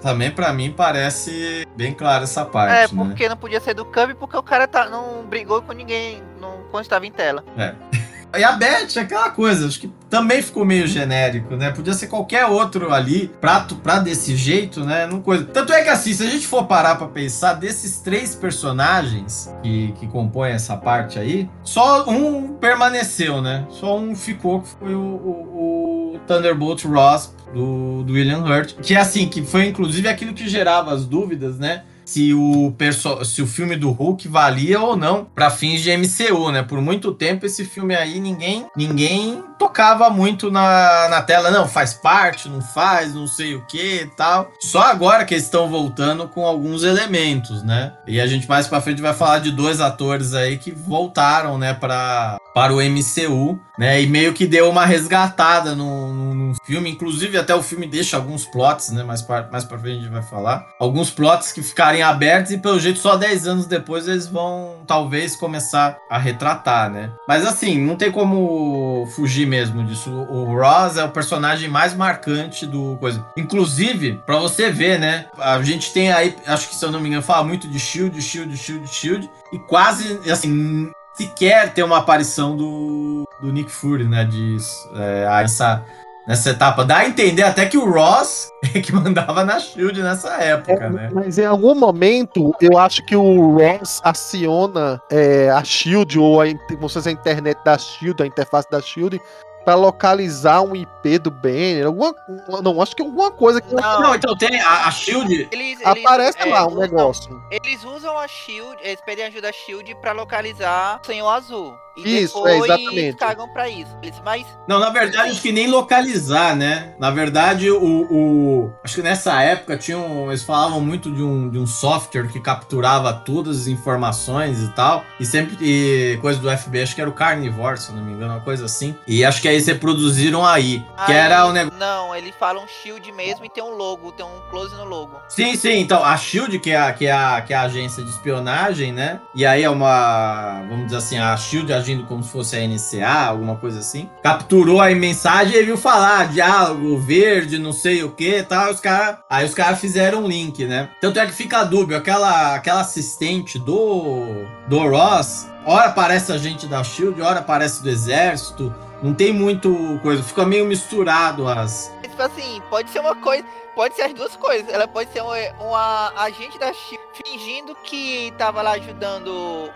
Também 0.00 0.30
pra 0.30 0.52
mim 0.52 0.72
parece 0.76 1.66
bem 1.76 1.92
clara 1.92 2.24
essa 2.24 2.44
parte, 2.44 2.72
É, 2.72 2.82
né? 2.82 2.88
porque 3.04 3.28
não 3.28 3.36
podia 3.36 3.60
ser 3.60 3.74
do 3.74 3.84
Cub 3.84 4.14
porque 4.18 4.36
o 4.36 4.42
cara 4.42 4.66
tá, 4.66 4.88
não 4.88 5.24
brigou 5.26 5.60
com 5.62 5.72
ninguém 5.72 6.22
não, 6.40 6.58
quando 6.70 6.84
estava 6.84 7.06
em 7.06 7.12
tela. 7.12 7.44
E 8.36 8.42
a 8.42 8.50
Beth, 8.50 8.98
aquela 9.00 9.30
coisa, 9.30 9.68
acho 9.68 9.78
que 9.78 9.92
também 10.14 10.40
ficou 10.40 10.64
meio 10.64 10.86
genérico, 10.86 11.56
né? 11.56 11.72
Podia 11.72 11.92
ser 11.92 12.06
qualquer 12.06 12.46
outro 12.46 12.92
ali, 12.92 13.32
prato 13.40 13.74
pra 13.74 13.98
desse 13.98 14.36
jeito, 14.36 14.84
né? 14.84 15.08
Não 15.08 15.20
coisa. 15.20 15.44
Tanto 15.44 15.72
é 15.72 15.82
que 15.82 15.88
assim, 15.88 16.12
se 16.12 16.22
a 16.22 16.30
gente 16.30 16.46
for 16.46 16.66
parar 16.66 16.94
pra 16.94 17.08
pensar, 17.08 17.54
desses 17.54 17.98
três 17.98 18.32
personagens 18.32 19.52
que, 19.60 19.92
que 19.98 20.06
compõem 20.06 20.52
essa 20.52 20.76
parte 20.76 21.18
aí, 21.18 21.50
só 21.64 22.08
um 22.08 22.52
permaneceu, 22.54 23.42
né? 23.42 23.66
Só 23.70 23.98
um 23.98 24.14
ficou, 24.14 24.60
que 24.60 24.68
foi 24.78 24.94
o, 24.94 25.00
o- 25.00 26.14
o 26.14 26.18
Thunderbolt 26.28 26.84
Ross 26.84 27.34
do, 27.52 28.04
do 28.04 28.12
William 28.12 28.38
Hurt. 28.44 28.74
Que 28.80 28.94
é 28.94 29.00
assim, 29.00 29.26
que 29.28 29.42
foi 29.42 29.66
inclusive 29.66 30.06
aquilo 30.06 30.32
que 30.32 30.48
gerava 30.48 30.92
as 30.92 31.04
dúvidas, 31.04 31.58
né? 31.58 31.82
Se 32.04 32.34
o, 32.34 32.72
perso 32.76 33.24
se 33.24 33.42
o 33.42 33.46
filme 33.46 33.76
do 33.76 33.90
Hulk 33.90 34.28
valia 34.28 34.80
ou 34.80 34.96
não 34.96 35.24
para 35.24 35.50
fins 35.50 35.80
de 35.80 35.96
MCU, 35.96 36.50
né? 36.50 36.62
Por 36.62 36.80
muito 36.80 37.12
tempo 37.12 37.46
esse 37.46 37.64
filme 37.64 37.94
aí 37.94 38.20
ninguém 38.20 38.66
ninguém 38.76 39.42
tocava 39.58 40.10
muito 40.10 40.50
na, 40.50 41.08
na 41.08 41.22
tela, 41.22 41.50
não, 41.50 41.66
faz 41.66 41.94
parte, 41.94 42.48
não 42.48 42.60
faz, 42.60 43.14
não 43.14 43.26
sei 43.26 43.54
o 43.54 43.64
que 43.66 44.02
e 44.02 44.06
tal. 44.06 44.50
Só 44.60 44.82
agora 44.82 45.24
que 45.24 45.34
eles 45.34 45.44
estão 45.44 45.68
voltando 45.68 46.28
com 46.28 46.46
alguns 46.46 46.82
elementos, 46.82 47.62
né? 47.62 47.92
E 48.06 48.20
a 48.20 48.26
gente 48.26 48.48
mais 48.48 48.66
para 48.66 48.80
frente 48.80 49.00
vai 49.00 49.14
falar 49.14 49.38
de 49.38 49.50
dois 49.50 49.80
atores 49.80 50.34
aí 50.34 50.58
que 50.58 50.70
voltaram, 50.70 51.58
né, 51.58 51.72
para 51.72 52.38
para 52.54 52.72
o 52.72 52.76
MCU, 52.76 53.58
né? 53.76 54.00
E 54.00 54.06
meio 54.06 54.32
que 54.32 54.46
deu 54.46 54.70
uma 54.70 54.86
resgatada 54.86 55.74
no, 55.74 56.14
no, 56.14 56.34
no 56.34 56.54
filme, 56.64 56.88
inclusive 56.88 57.36
até 57.36 57.52
o 57.52 57.62
filme 57.62 57.84
deixa 57.84 58.16
alguns 58.16 58.46
plots, 58.46 58.90
né? 58.90 59.02
Mais 59.02 59.20
para 59.22 59.48
mais 59.50 59.64
para 59.64 59.78
frente 59.78 59.98
a 59.98 60.02
gente 60.02 60.12
vai 60.12 60.22
falar. 60.22 60.64
Alguns 60.78 61.10
plots 61.10 61.52
que 61.52 61.62
ficarem 61.94 62.02
abertos 62.02 62.52
e 62.52 62.58
pelo 62.58 62.80
jeito 62.80 62.98
só 62.98 63.16
10 63.16 63.46
anos 63.46 63.66
depois 63.66 64.08
eles 64.08 64.26
vão 64.26 64.82
talvez 64.86 65.36
começar 65.36 65.98
a 66.10 66.18
retratar, 66.18 66.90
né? 66.90 67.10
Mas 67.28 67.46
assim, 67.46 67.78
não 67.78 67.96
tem 67.96 68.10
como 68.10 69.06
fugir 69.14 69.46
mesmo 69.46 69.84
disso. 69.84 70.10
O 70.10 70.44
Ross 70.56 70.96
é 70.96 71.04
o 71.04 71.10
personagem 71.10 71.68
mais 71.68 71.94
marcante 71.94 72.66
do 72.66 72.96
coisa. 72.98 73.24
Inclusive, 73.36 74.20
para 74.26 74.38
você 74.38 74.70
ver, 74.70 74.98
né? 74.98 75.26
A 75.38 75.62
gente 75.62 75.92
tem 75.92 76.12
aí, 76.12 76.36
acho 76.46 76.68
que 76.68 76.74
se 76.74 76.84
eu 76.84 76.90
não 76.90 77.00
me 77.00 77.08
engano, 77.08 77.22
fala 77.22 77.44
muito 77.44 77.68
de 77.68 77.78
Shield, 77.78 78.20
Shield, 78.20 78.56
Shield, 78.56 78.88
Shield 78.88 79.30
e 79.52 79.58
quase 79.58 80.18
assim 80.30 80.90
sequer 81.14 81.72
tem 81.72 81.84
uma 81.84 81.98
aparição 81.98 82.56
do, 82.56 83.28
do 83.40 83.52
Nick 83.52 83.70
Fury, 83.70 84.04
né? 84.04 84.24
De 84.24 84.56
é, 84.94 85.26
essa 85.44 85.84
nessa 86.26 86.50
etapa. 86.50 86.84
Dá 86.84 86.98
a 86.98 87.06
entender 87.06 87.42
até 87.42 87.66
que 87.66 87.76
o 87.78 87.90
Ross 87.90 88.50
é 88.74 88.80
que 88.80 88.92
mandava 88.92 89.44
na 89.44 89.58
Shield 89.58 90.02
nessa 90.02 90.30
época, 90.42 90.72
É, 90.84 90.90
né? 90.90 91.10
Mas 91.12 91.38
em 91.38 91.46
algum 91.46 91.74
momento, 91.74 92.52
eu 92.60 92.78
acho 92.78 93.04
que 93.04 93.14
o 93.16 93.56
Ross 93.58 94.00
aciona 94.02 95.00
é, 95.10 95.50
a 95.50 95.62
Shield, 95.64 96.18
ou 96.18 96.40
a, 96.40 96.48
inte- 96.48 96.76
como 96.76 96.88
se 96.88 96.94
fosse 96.94 97.08
a 97.08 97.12
internet 97.12 97.58
da 97.64 97.76
Shield, 97.78 98.22
a 98.22 98.26
interface 98.26 98.68
da 98.70 98.80
Shield, 98.80 99.20
pra 99.64 99.74
localizar 99.74 100.60
um 100.60 100.76
IP 100.76 101.18
do 101.18 101.30
Banner. 101.30 101.86
Alguma, 101.86 102.14
não, 102.62 102.82
acho 102.82 102.94
que 102.94 103.02
alguma 103.02 103.30
coisa 103.30 103.60
que 103.62 103.74
Não, 103.74 104.00
Não, 104.02 104.14
então 104.14 104.36
tem 104.36 104.60
a, 104.60 104.86
a 104.86 104.90
Shield. 104.90 105.48
eles, 105.50 105.80
eles, 105.80 105.86
aparece 105.86 106.38
é, 106.40 106.44
lá 106.46 106.64
um 106.64 106.68
usam- 106.72 106.80
negócio. 106.80 107.42
Eles 107.50 107.82
usam 107.84 108.18
a 108.18 108.28
Shield, 108.28 108.76
eles 108.82 109.00
pedem 109.06 109.24
ajuda 109.24 109.42
da 109.48 109.52
Shield 109.52 109.94
pra 110.02 110.12
localizar 110.12 111.00
o 111.02 111.06
Senhor 111.06 111.28
Azul. 111.30 111.74
E 111.96 112.22
Isso, 112.22 112.34
depois 112.34 112.62
é, 112.70 112.74
exatamente. 112.74 113.16
cagam 113.16 113.48
pra 113.48 113.68
isso. 113.68 113.90
Eles, 114.02 114.20
mas 114.24 114.44
Não, 114.66 114.78
na 114.80 114.90
verdade, 114.90 115.30
acho 115.30 115.40
que 115.40 115.52
nem 115.52 115.68
localizar, 115.68 116.56
né? 116.56 116.92
Na 116.98 117.10
verdade, 117.10 117.70
o. 117.70 117.78
o- 117.82 118.72
acho 118.82 118.96
que 118.96 119.02
nessa 119.02 119.40
época 119.42 119.76
tinham. 119.76 120.28
Eles 120.28 120.42
falavam 120.42 120.80
muito 120.80 121.10
de 121.10 121.22
um, 121.22 121.48
de 121.48 121.58
um 121.58 121.66
software 121.66 122.28
que 122.28 122.40
capturava 122.40 123.12
todas 123.12 123.62
as 123.62 123.66
informações 123.68 124.60
e 124.60 124.68
tal. 124.72 125.04
E 125.20 125.24
sempre. 125.26 125.56
E 125.60 126.18
coisa 126.20 126.40
do 126.40 126.50
FBI, 126.50 126.82
acho 126.82 126.94
que 126.94 127.00
era 127.00 127.08
o 127.10 127.12
Carnivore, 127.12 127.78
se 127.78 127.92
não 127.92 128.02
me 128.02 128.12
engano, 128.12 128.34
uma 128.34 128.40
coisa 128.40 128.64
assim. 128.64 128.94
E 129.06 129.24
acho 129.24 129.40
que 129.40 129.48
aí 129.48 129.54
eles 129.54 129.66
reproduziram 129.66 130.44
aí. 130.44 130.84
Que 131.06 131.12
aí- 131.12 131.18
era 131.18 131.46
o 131.46 131.52
negócio. 131.52 131.78
Não, 131.78 132.14
eles 132.14 132.34
falam 132.38 132.64
Shield 132.66 133.10
mesmo 133.12 133.44
e 133.44 133.48
tem 133.48 133.62
um 133.62 133.70
logo, 133.76 134.10
tem 134.12 134.24
um 134.26 134.40
close 134.50 134.74
no 134.74 134.84
logo. 134.84 135.18
Sim, 135.28 135.54
sim, 135.56 135.78
então 135.78 136.04
a 136.04 136.16
Shield, 136.16 136.58
que 136.58 136.70
é 136.70 136.76
a, 136.78 136.92
que, 136.92 137.06
é 137.06 137.12
a, 137.12 137.40
que 137.40 137.52
é 137.52 137.56
a 137.56 137.62
agência 137.62 138.02
de 138.02 138.10
espionagem, 138.10 138.92
né? 138.92 139.20
E 139.34 139.46
aí 139.46 139.62
é 139.62 139.70
uma. 139.70 140.62
Vamos 140.68 140.86
dizer 140.86 140.96
assim, 140.98 141.18
a 141.18 141.36
Shield, 141.36 141.72
a 141.72 141.76
agindo 141.84 142.04
como 142.06 142.22
se 142.22 142.30
fosse 142.30 142.56
a 142.56 142.66
NCA, 142.66 143.26
alguma 143.28 143.56
coisa 143.56 143.80
assim. 143.80 144.08
Capturou 144.22 144.80
a 144.80 144.90
mensagem 144.94 145.56
e 145.56 145.62
viu 145.62 145.76
falar 145.76 146.28
diálogo 146.28 146.98
verde, 146.98 147.58
não 147.58 147.72
sei 147.72 148.02
o 148.02 148.10
que 148.10 148.42
tal. 148.42 148.72
Os 148.72 148.80
cara, 148.80 149.22
aí 149.28 149.44
os 149.44 149.54
caras 149.54 149.78
fizeram 149.78 150.24
um 150.24 150.26
link, 150.26 150.64
né? 150.64 150.88
Tanto 151.00 151.18
é 151.20 151.26
que 151.26 151.32
fica 151.32 151.62
dúbio, 151.64 151.96
aquela, 151.96 152.54
aquela 152.54 152.80
assistente 152.80 153.58
do, 153.58 154.44
do 154.66 154.88
Ross, 154.88 155.46
ora 155.66 155.86
aparece 155.86 156.32
a 156.32 156.38
gente 156.38 156.66
da 156.66 156.82
Shield, 156.82 157.20
ora 157.20 157.40
aparece 157.40 157.82
do 157.82 157.90
exército. 157.90 158.74
Não 159.04 159.12
tem 159.12 159.34
muito 159.34 160.00
coisa, 160.02 160.22
fica 160.22 160.46
meio 160.46 160.64
misturado 160.64 161.46
as. 161.46 161.92
Tipo 162.00 162.22
assim, 162.22 162.62
pode 162.70 162.88
ser 162.88 163.00
uma 163.00 163.14
coisa. 163.14 163.44
Pode 163.74 163.96
ser 163.96 164.02
as 164.02 164.14
duas 164.14 164.34
coisas. 164.36 164.72
Ela 164.72 164.86
pode 164.88 165.12
ser 165.12 165.20
uma, 165.20 165.36
uma 165.60 166.12
agente 166.22 166.58
da 166.58 166.72
Shield 166.72 167.04
fingindo 167.12 167.74
que 167.82 168.32
tava 168.38 168.62
lá 168.62 168.72
ajudando 168.72 169.28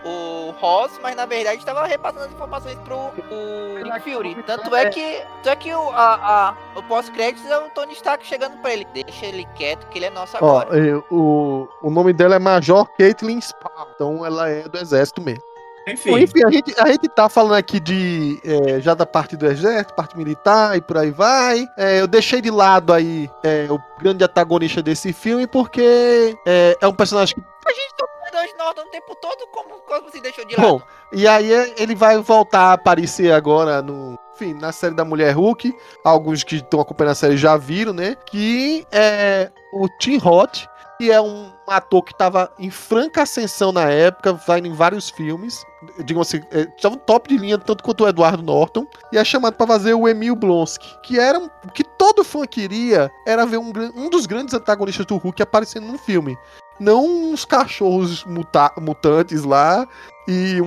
o 0.05 0.51
Ross, 0.59 0.97
mas 1.03 1.15
na 1.15 1.25
verdade 1.25 1.63
tava 1.65 1.85
repassando 1.85 2.25
as 2.25 2.31
informações 2.31 2.79
pro 2.79 2.95
o 2.95 3.83
Nick 3.83 3.99
Fury. 3.99 4.41
Tanto 4.47 4.73
é 4.73 4.89
que, 4.89 5.21
tanto 5.43 5.49
é 5.49 5.55
que 5.57 5.73
o, 5.73 5.89
a, 5.91 6.15
a, 6.15 6.55
o 6.79 6.83
pós-créditos 6.83 7.45
é 7.45 7.57
o 7.57 7.69
Tony 7.71 7.93
Stark 7.93 8.25
chegando 8.25 8.57
pra 8.61 8.73
ele. 8.73 8.87
Deixa 8.93 9.25
ele 9.25 9.45
quieto 9.55 9.85
que 9.89 9.99
ele 9.99 10.05
é 10.05 10.09
nosso 10.09 10.37
Ó, 10.39 10.61
agora. 10.61 10.79
é, 10.79 10.95
o, 11.11 11.67
o 11.83 11.91
nome 11.91 12.13
dela 12.13 12.35
é 12.35 12.39
Major 12.39 12.87
Caitlin 12.97 13.41
Spawn, 13.41 13.85
então 13.93 14.25
ela 14.25 14.49
é 14.49 14.63
do 14.63 14.77
exército 14.77 15.21
mesmo. 15.21 15.43
Enfim. 15.91 16.11
Bom, 16.11 16.17
enfim, 16.17 16.43
a 16.45 16.51
gente, 16.51 16.75
a 16.79 16.87
gente 16.87 17.07
tá 17.09 17.29
falando 17.29 17.55
aqui 17.55 17.79
de 17.79 18.39
é, 18.43 18.79
já 18.79 18.93
da 18.93 19.05
parte 19.05 19.35
do 19.35 19.45
exército, 19.45 19.93
parte 19.93 20.17
militar 20.17 20.77
e 20.77 20.81
por 20.81 20.97
aí 20.97 21.11
vai. 21.11 21.67
É, 21.77 22.01
eu 22.01 22.07
deixei 22.07 22.41
de 22.41 22.51
lado 22.51 22.93
aí 22.93 23.29
é, 23.43 23.67
o 23.69 23.79
grande 23.99 24.23
antagonista 24.23 24.81
desse 24.81 25.13
filme 25.13 25.47
porque 25.47 26.35
é, 26.45 26.77
é 26.79 26.87
um 26.87 26.93
personagem 26.93 27.35
que. 27.35 27.41
A 27.67 27.71
gente 27.71 27.93
tá 27.95 28.05
dois 28.31 28.55
Norton 28.57 28.81
o 28.81 28.89
tempo 28.89 29.15
todo, 29.15 29.47
como, 29.51 29.79
como 29.81 30.09
você 30.09 30.21
deixou 30.21 30.45
de 30.45 30.55
Bom, 30.55 30.73
lado? 30.73 30.83
e 31.11 31.27
aí 31.27 31.53
é, 31.53 31.73
ele 31.77 31.95
vai 31.95 32.17
voltar 32.19 32.61
a 32.61 32.73
aparecer 32.73 33.31
agora 33.31 33.81
no. 33.81 34.17
Enfim, 34.35 34.53
na 34.53 34.71
série 34.71 34.95
da 34.95 35.03
Mulher 35.03 35.35
Hulk. 35.35 35.75
Alguns 36.01 36.45
que 36.45 36.55
estão 36.55 36.79
acompanhando 36.79 37.11
a 37.11 37.15
série 37.15 37.35
já 37.35 37.57
viram, 37.57 37.91
né? 37.91 38.15
Que 38.25 38.87
é 38.89 39.51
o 39.73 39.89
Tim 39.99 40.17
Roth, 40.17 40.65
que 40.99 41.09
é 41.09 41.21
um 41.21 41.49
ator 41.65 42.03
que 42.03 42.11
estava 42.11 42.51
em 42.59 42.69
franca 42.69 43.21
ascensão 43.21 43.71
na 43.71 43.89
época, 43.89 44.33
vai 44.33 44.59
em 44.59 44.73
vários 44.73 45.09
filmes. 45.09 45.63
Digam 46.03 46.21
assim, 46.21 46.41
estava 46.75 46.97
top 46.97 47.29
de 47.29 47.37
linha, 47.37 47.57
tanto 47.57 47.81
quanto 47.85 48.03
o 48.03 48.07
Eduardo 48.07 48.43
Norton, 48.43 48.85
e 49.13 49.17
é 49.17 49.23
chamado 49.23 49.55
para 49.55 49.65
fazer 49.65 49.93
o 49.93 50.09
Emil 50.09 50.35
Blonsky, 50.35 50.93
que 51.01 51.17
era 51.17 51.39
um- 51.39 51.47
que 51.73 51.85
todo 51.85 52.21
fã 52.21 52.45
queria, 52.45 53.09
era 53.25 53.45
ver 53.45 53.59
um, 53.59 53.71
um 53.95 54.09
dos 54.09 54.25
grandes 54.25 54.53
antagonistas 54.53 55.05
do 55.05 55.15
Hulk 55.15 55.41
aparecendo 55.41 55.87
num 55.87 55.97
filme. 55.97 56.37
Não 56.79 57.31
uns 57.31 57.45
cachorros 57.45 58.23
muta- 58.25 58.71
mutantes 58.77 59.43
lá 59.43 59.87
e 60.27 60.61
um, 60.61 60.65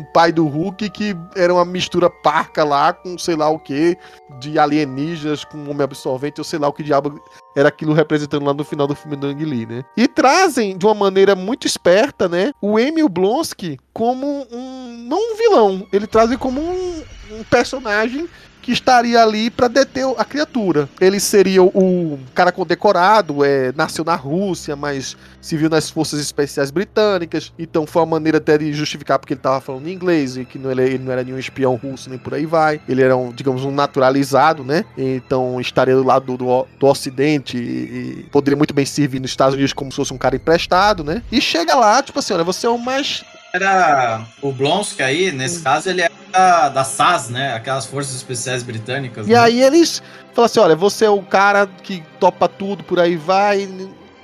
um 0.00 0.04
pai 0.12 0.30
do 0.30 0.46
Hulk 0.46 0.90
que 0.90 1.16
era 1.34 1.52
uma 1.52 1.64
mistura 1.64 2.10
parca 2.10 2.62
lá 2.62 2.92
com 2.92 3.16
sei 3.16 3.36
lá 3.36 3.48
o 3.48 3.58
que, 3.58 3.96
de 4.38 4.58
alienígenas 4.58 5.44
com 5.44 5.58
homem 5.70 5.82
absorvente, 5.82 6.40
ou 6.40 6.44
sei 6.44 6.58
lá 6.58 6.68
o 6.68 6.72
que 6.72 6.82
diabo 6.82 7.20
era 7.56 7.68
aquilo 7.68 7.94
representando 7.94 8.44
lá 8.44 8.52
no 8.52 8.64
final 8.64 8.86
do 8.86 8.94
filme 8.94 9.16
do 9.16 9.26
Ang 9.26 9.44
Lee, 9.44 9.66
né? 9.66 9.84
E 9.96 10.06
trazem 10.06 10.76
de 10.76 10.84
uma 10.84 10.94
maneira 10.94 11.34
muito 11.34 11.66
esperta, 11.66 12.28
né, 12.28 12.52
o 12.60 12.78
Emil 12.78 13.08
Blonsky 13.08 13.78
como 13.92 14.46
um 14.52 14.88
não 15.08 15.32
um 15.32 15.36
vilão, 15.36 15.86
ele 15.90 16.06
traz 16.06 16.28
ele 16.28 16.38
como 16.38 16.60
um, 16.60 17.02
um 17.32 17.42
personagem 17.44 18.28
que 18.68 18.72
estaria 18.72 19.22
ali 19.22 19.48
para 19.48 19.66
deter 19.66 20.04
a 20.18 20.24
criatura. 20.26 20.90
Ele 21.00 21.18
seria 21.18 21.62
o, 21.62 22.18
cara 22.34 22.52
condecorado, 22.52 23.42
é, 23.42 23.72
nasceu 23.74 24.04
na 24.04 24.14
Rússia, 24.14 24.76
mas 24.76 25.16
se 25.40 25.56
viu 25.56 25.70
nas 25.70 25.88
forças 25.88 26.20
especiais 26.20 26.70
britânicas, 26.70 27.50
então 27.58 27.86
foi 27.86 28.02
uma 28.02 28.10
maneira 28.10 28.36
até 28.36 28.58
de 28.58 28.70
justificar 28.74 29.18
porque 29.18 29.32
ele 29.32 29.38
estava 29.38 29.58
falando 29.62 29.88
inglês 29.88 30.36
e 30.36 30.44
que 30.44 30.58
não, 30.58 30.70
ele, 30.70 30.82
ele 30.82 30.98
não 30.98 31.10
era 31.10 31.24
nenhum 31.24 31.38
espião 31.38 31.76
russo 31.76 32.10
nem 32.10 32.18
por 32.18 32.34
aí 32.34 32.44
vai. 32.44 32.78
Ele 32.86 33.02
era 33.02 33.16
um, 33.16 33.32
digamos, 33.32 33.64
um 33.64 33.70
naturalizado, 33.70 34.62
né? 34.62 34.84
Então 34.98 35.58
estaria 35.58 35.94
do 35.94 36.04
lado 36.04 36.36
do, 36.36 36.66
do, 36.78 36.86
Ocidente 36.86 37.56
e, 37.56 38.20
e 38.20 38.26
poderia 38.30 38.56
muito 38.56 38.74
bem 38.74 38.84
servir 38.84 39.18
nos 39.18 39.30
Estados 39.30 39.54
Unidos 39.54 39.72
como 39.72 39.90
se 39.90 39.96
fosse 39.96 40.12
um 40.12 40.18
cara 40.18 40.36
emprestado, 40.36 41.02
né? 41.02 41.22
E 41.32 41.40
chega 41.40 41.74
lá, 41.74 42.02
tipo 42.02 42.18
assim, 42.18 42.34
olha, 42.34 42.44
você 42.44 42.66
é 42.66 42.70
o 42.70 42.76
mais 42.76 43.24
Era 43.54 44.26
o 44.42 44.52
Blonsky 44.52 45.02
aí, 45.02 45.32
nesse 45.32 45.62
caso, 45.62 45.88
ele 45.88 46.02
era 46.02 46.17
da, 46.30 46.68
da 46.68 46.84
SAS, 46.84 47.28
né? 47.28 47.54
Aquelas 47.54 47.86
forças 47.86 48.14
especiais 48.14 48.62
britânicas. 48.62 49.26
E 49.26 49.32
né? 49.32 49.38
aí 49.38 49.62
eles 49.62 50.02
falam 50.34 50.46
assim: 50.46 50.60
olha, 50.60 50.76
você 50.76 51.04
é 51.04 51.10
o 51.10 51.22
cara 51.22 51.66
que 51.82 52.02
topa 52.20 52.48
tudo, 52.48 52.84
por 52.84 52.98
aí 53.00 53.16
vai. 53.16 53.68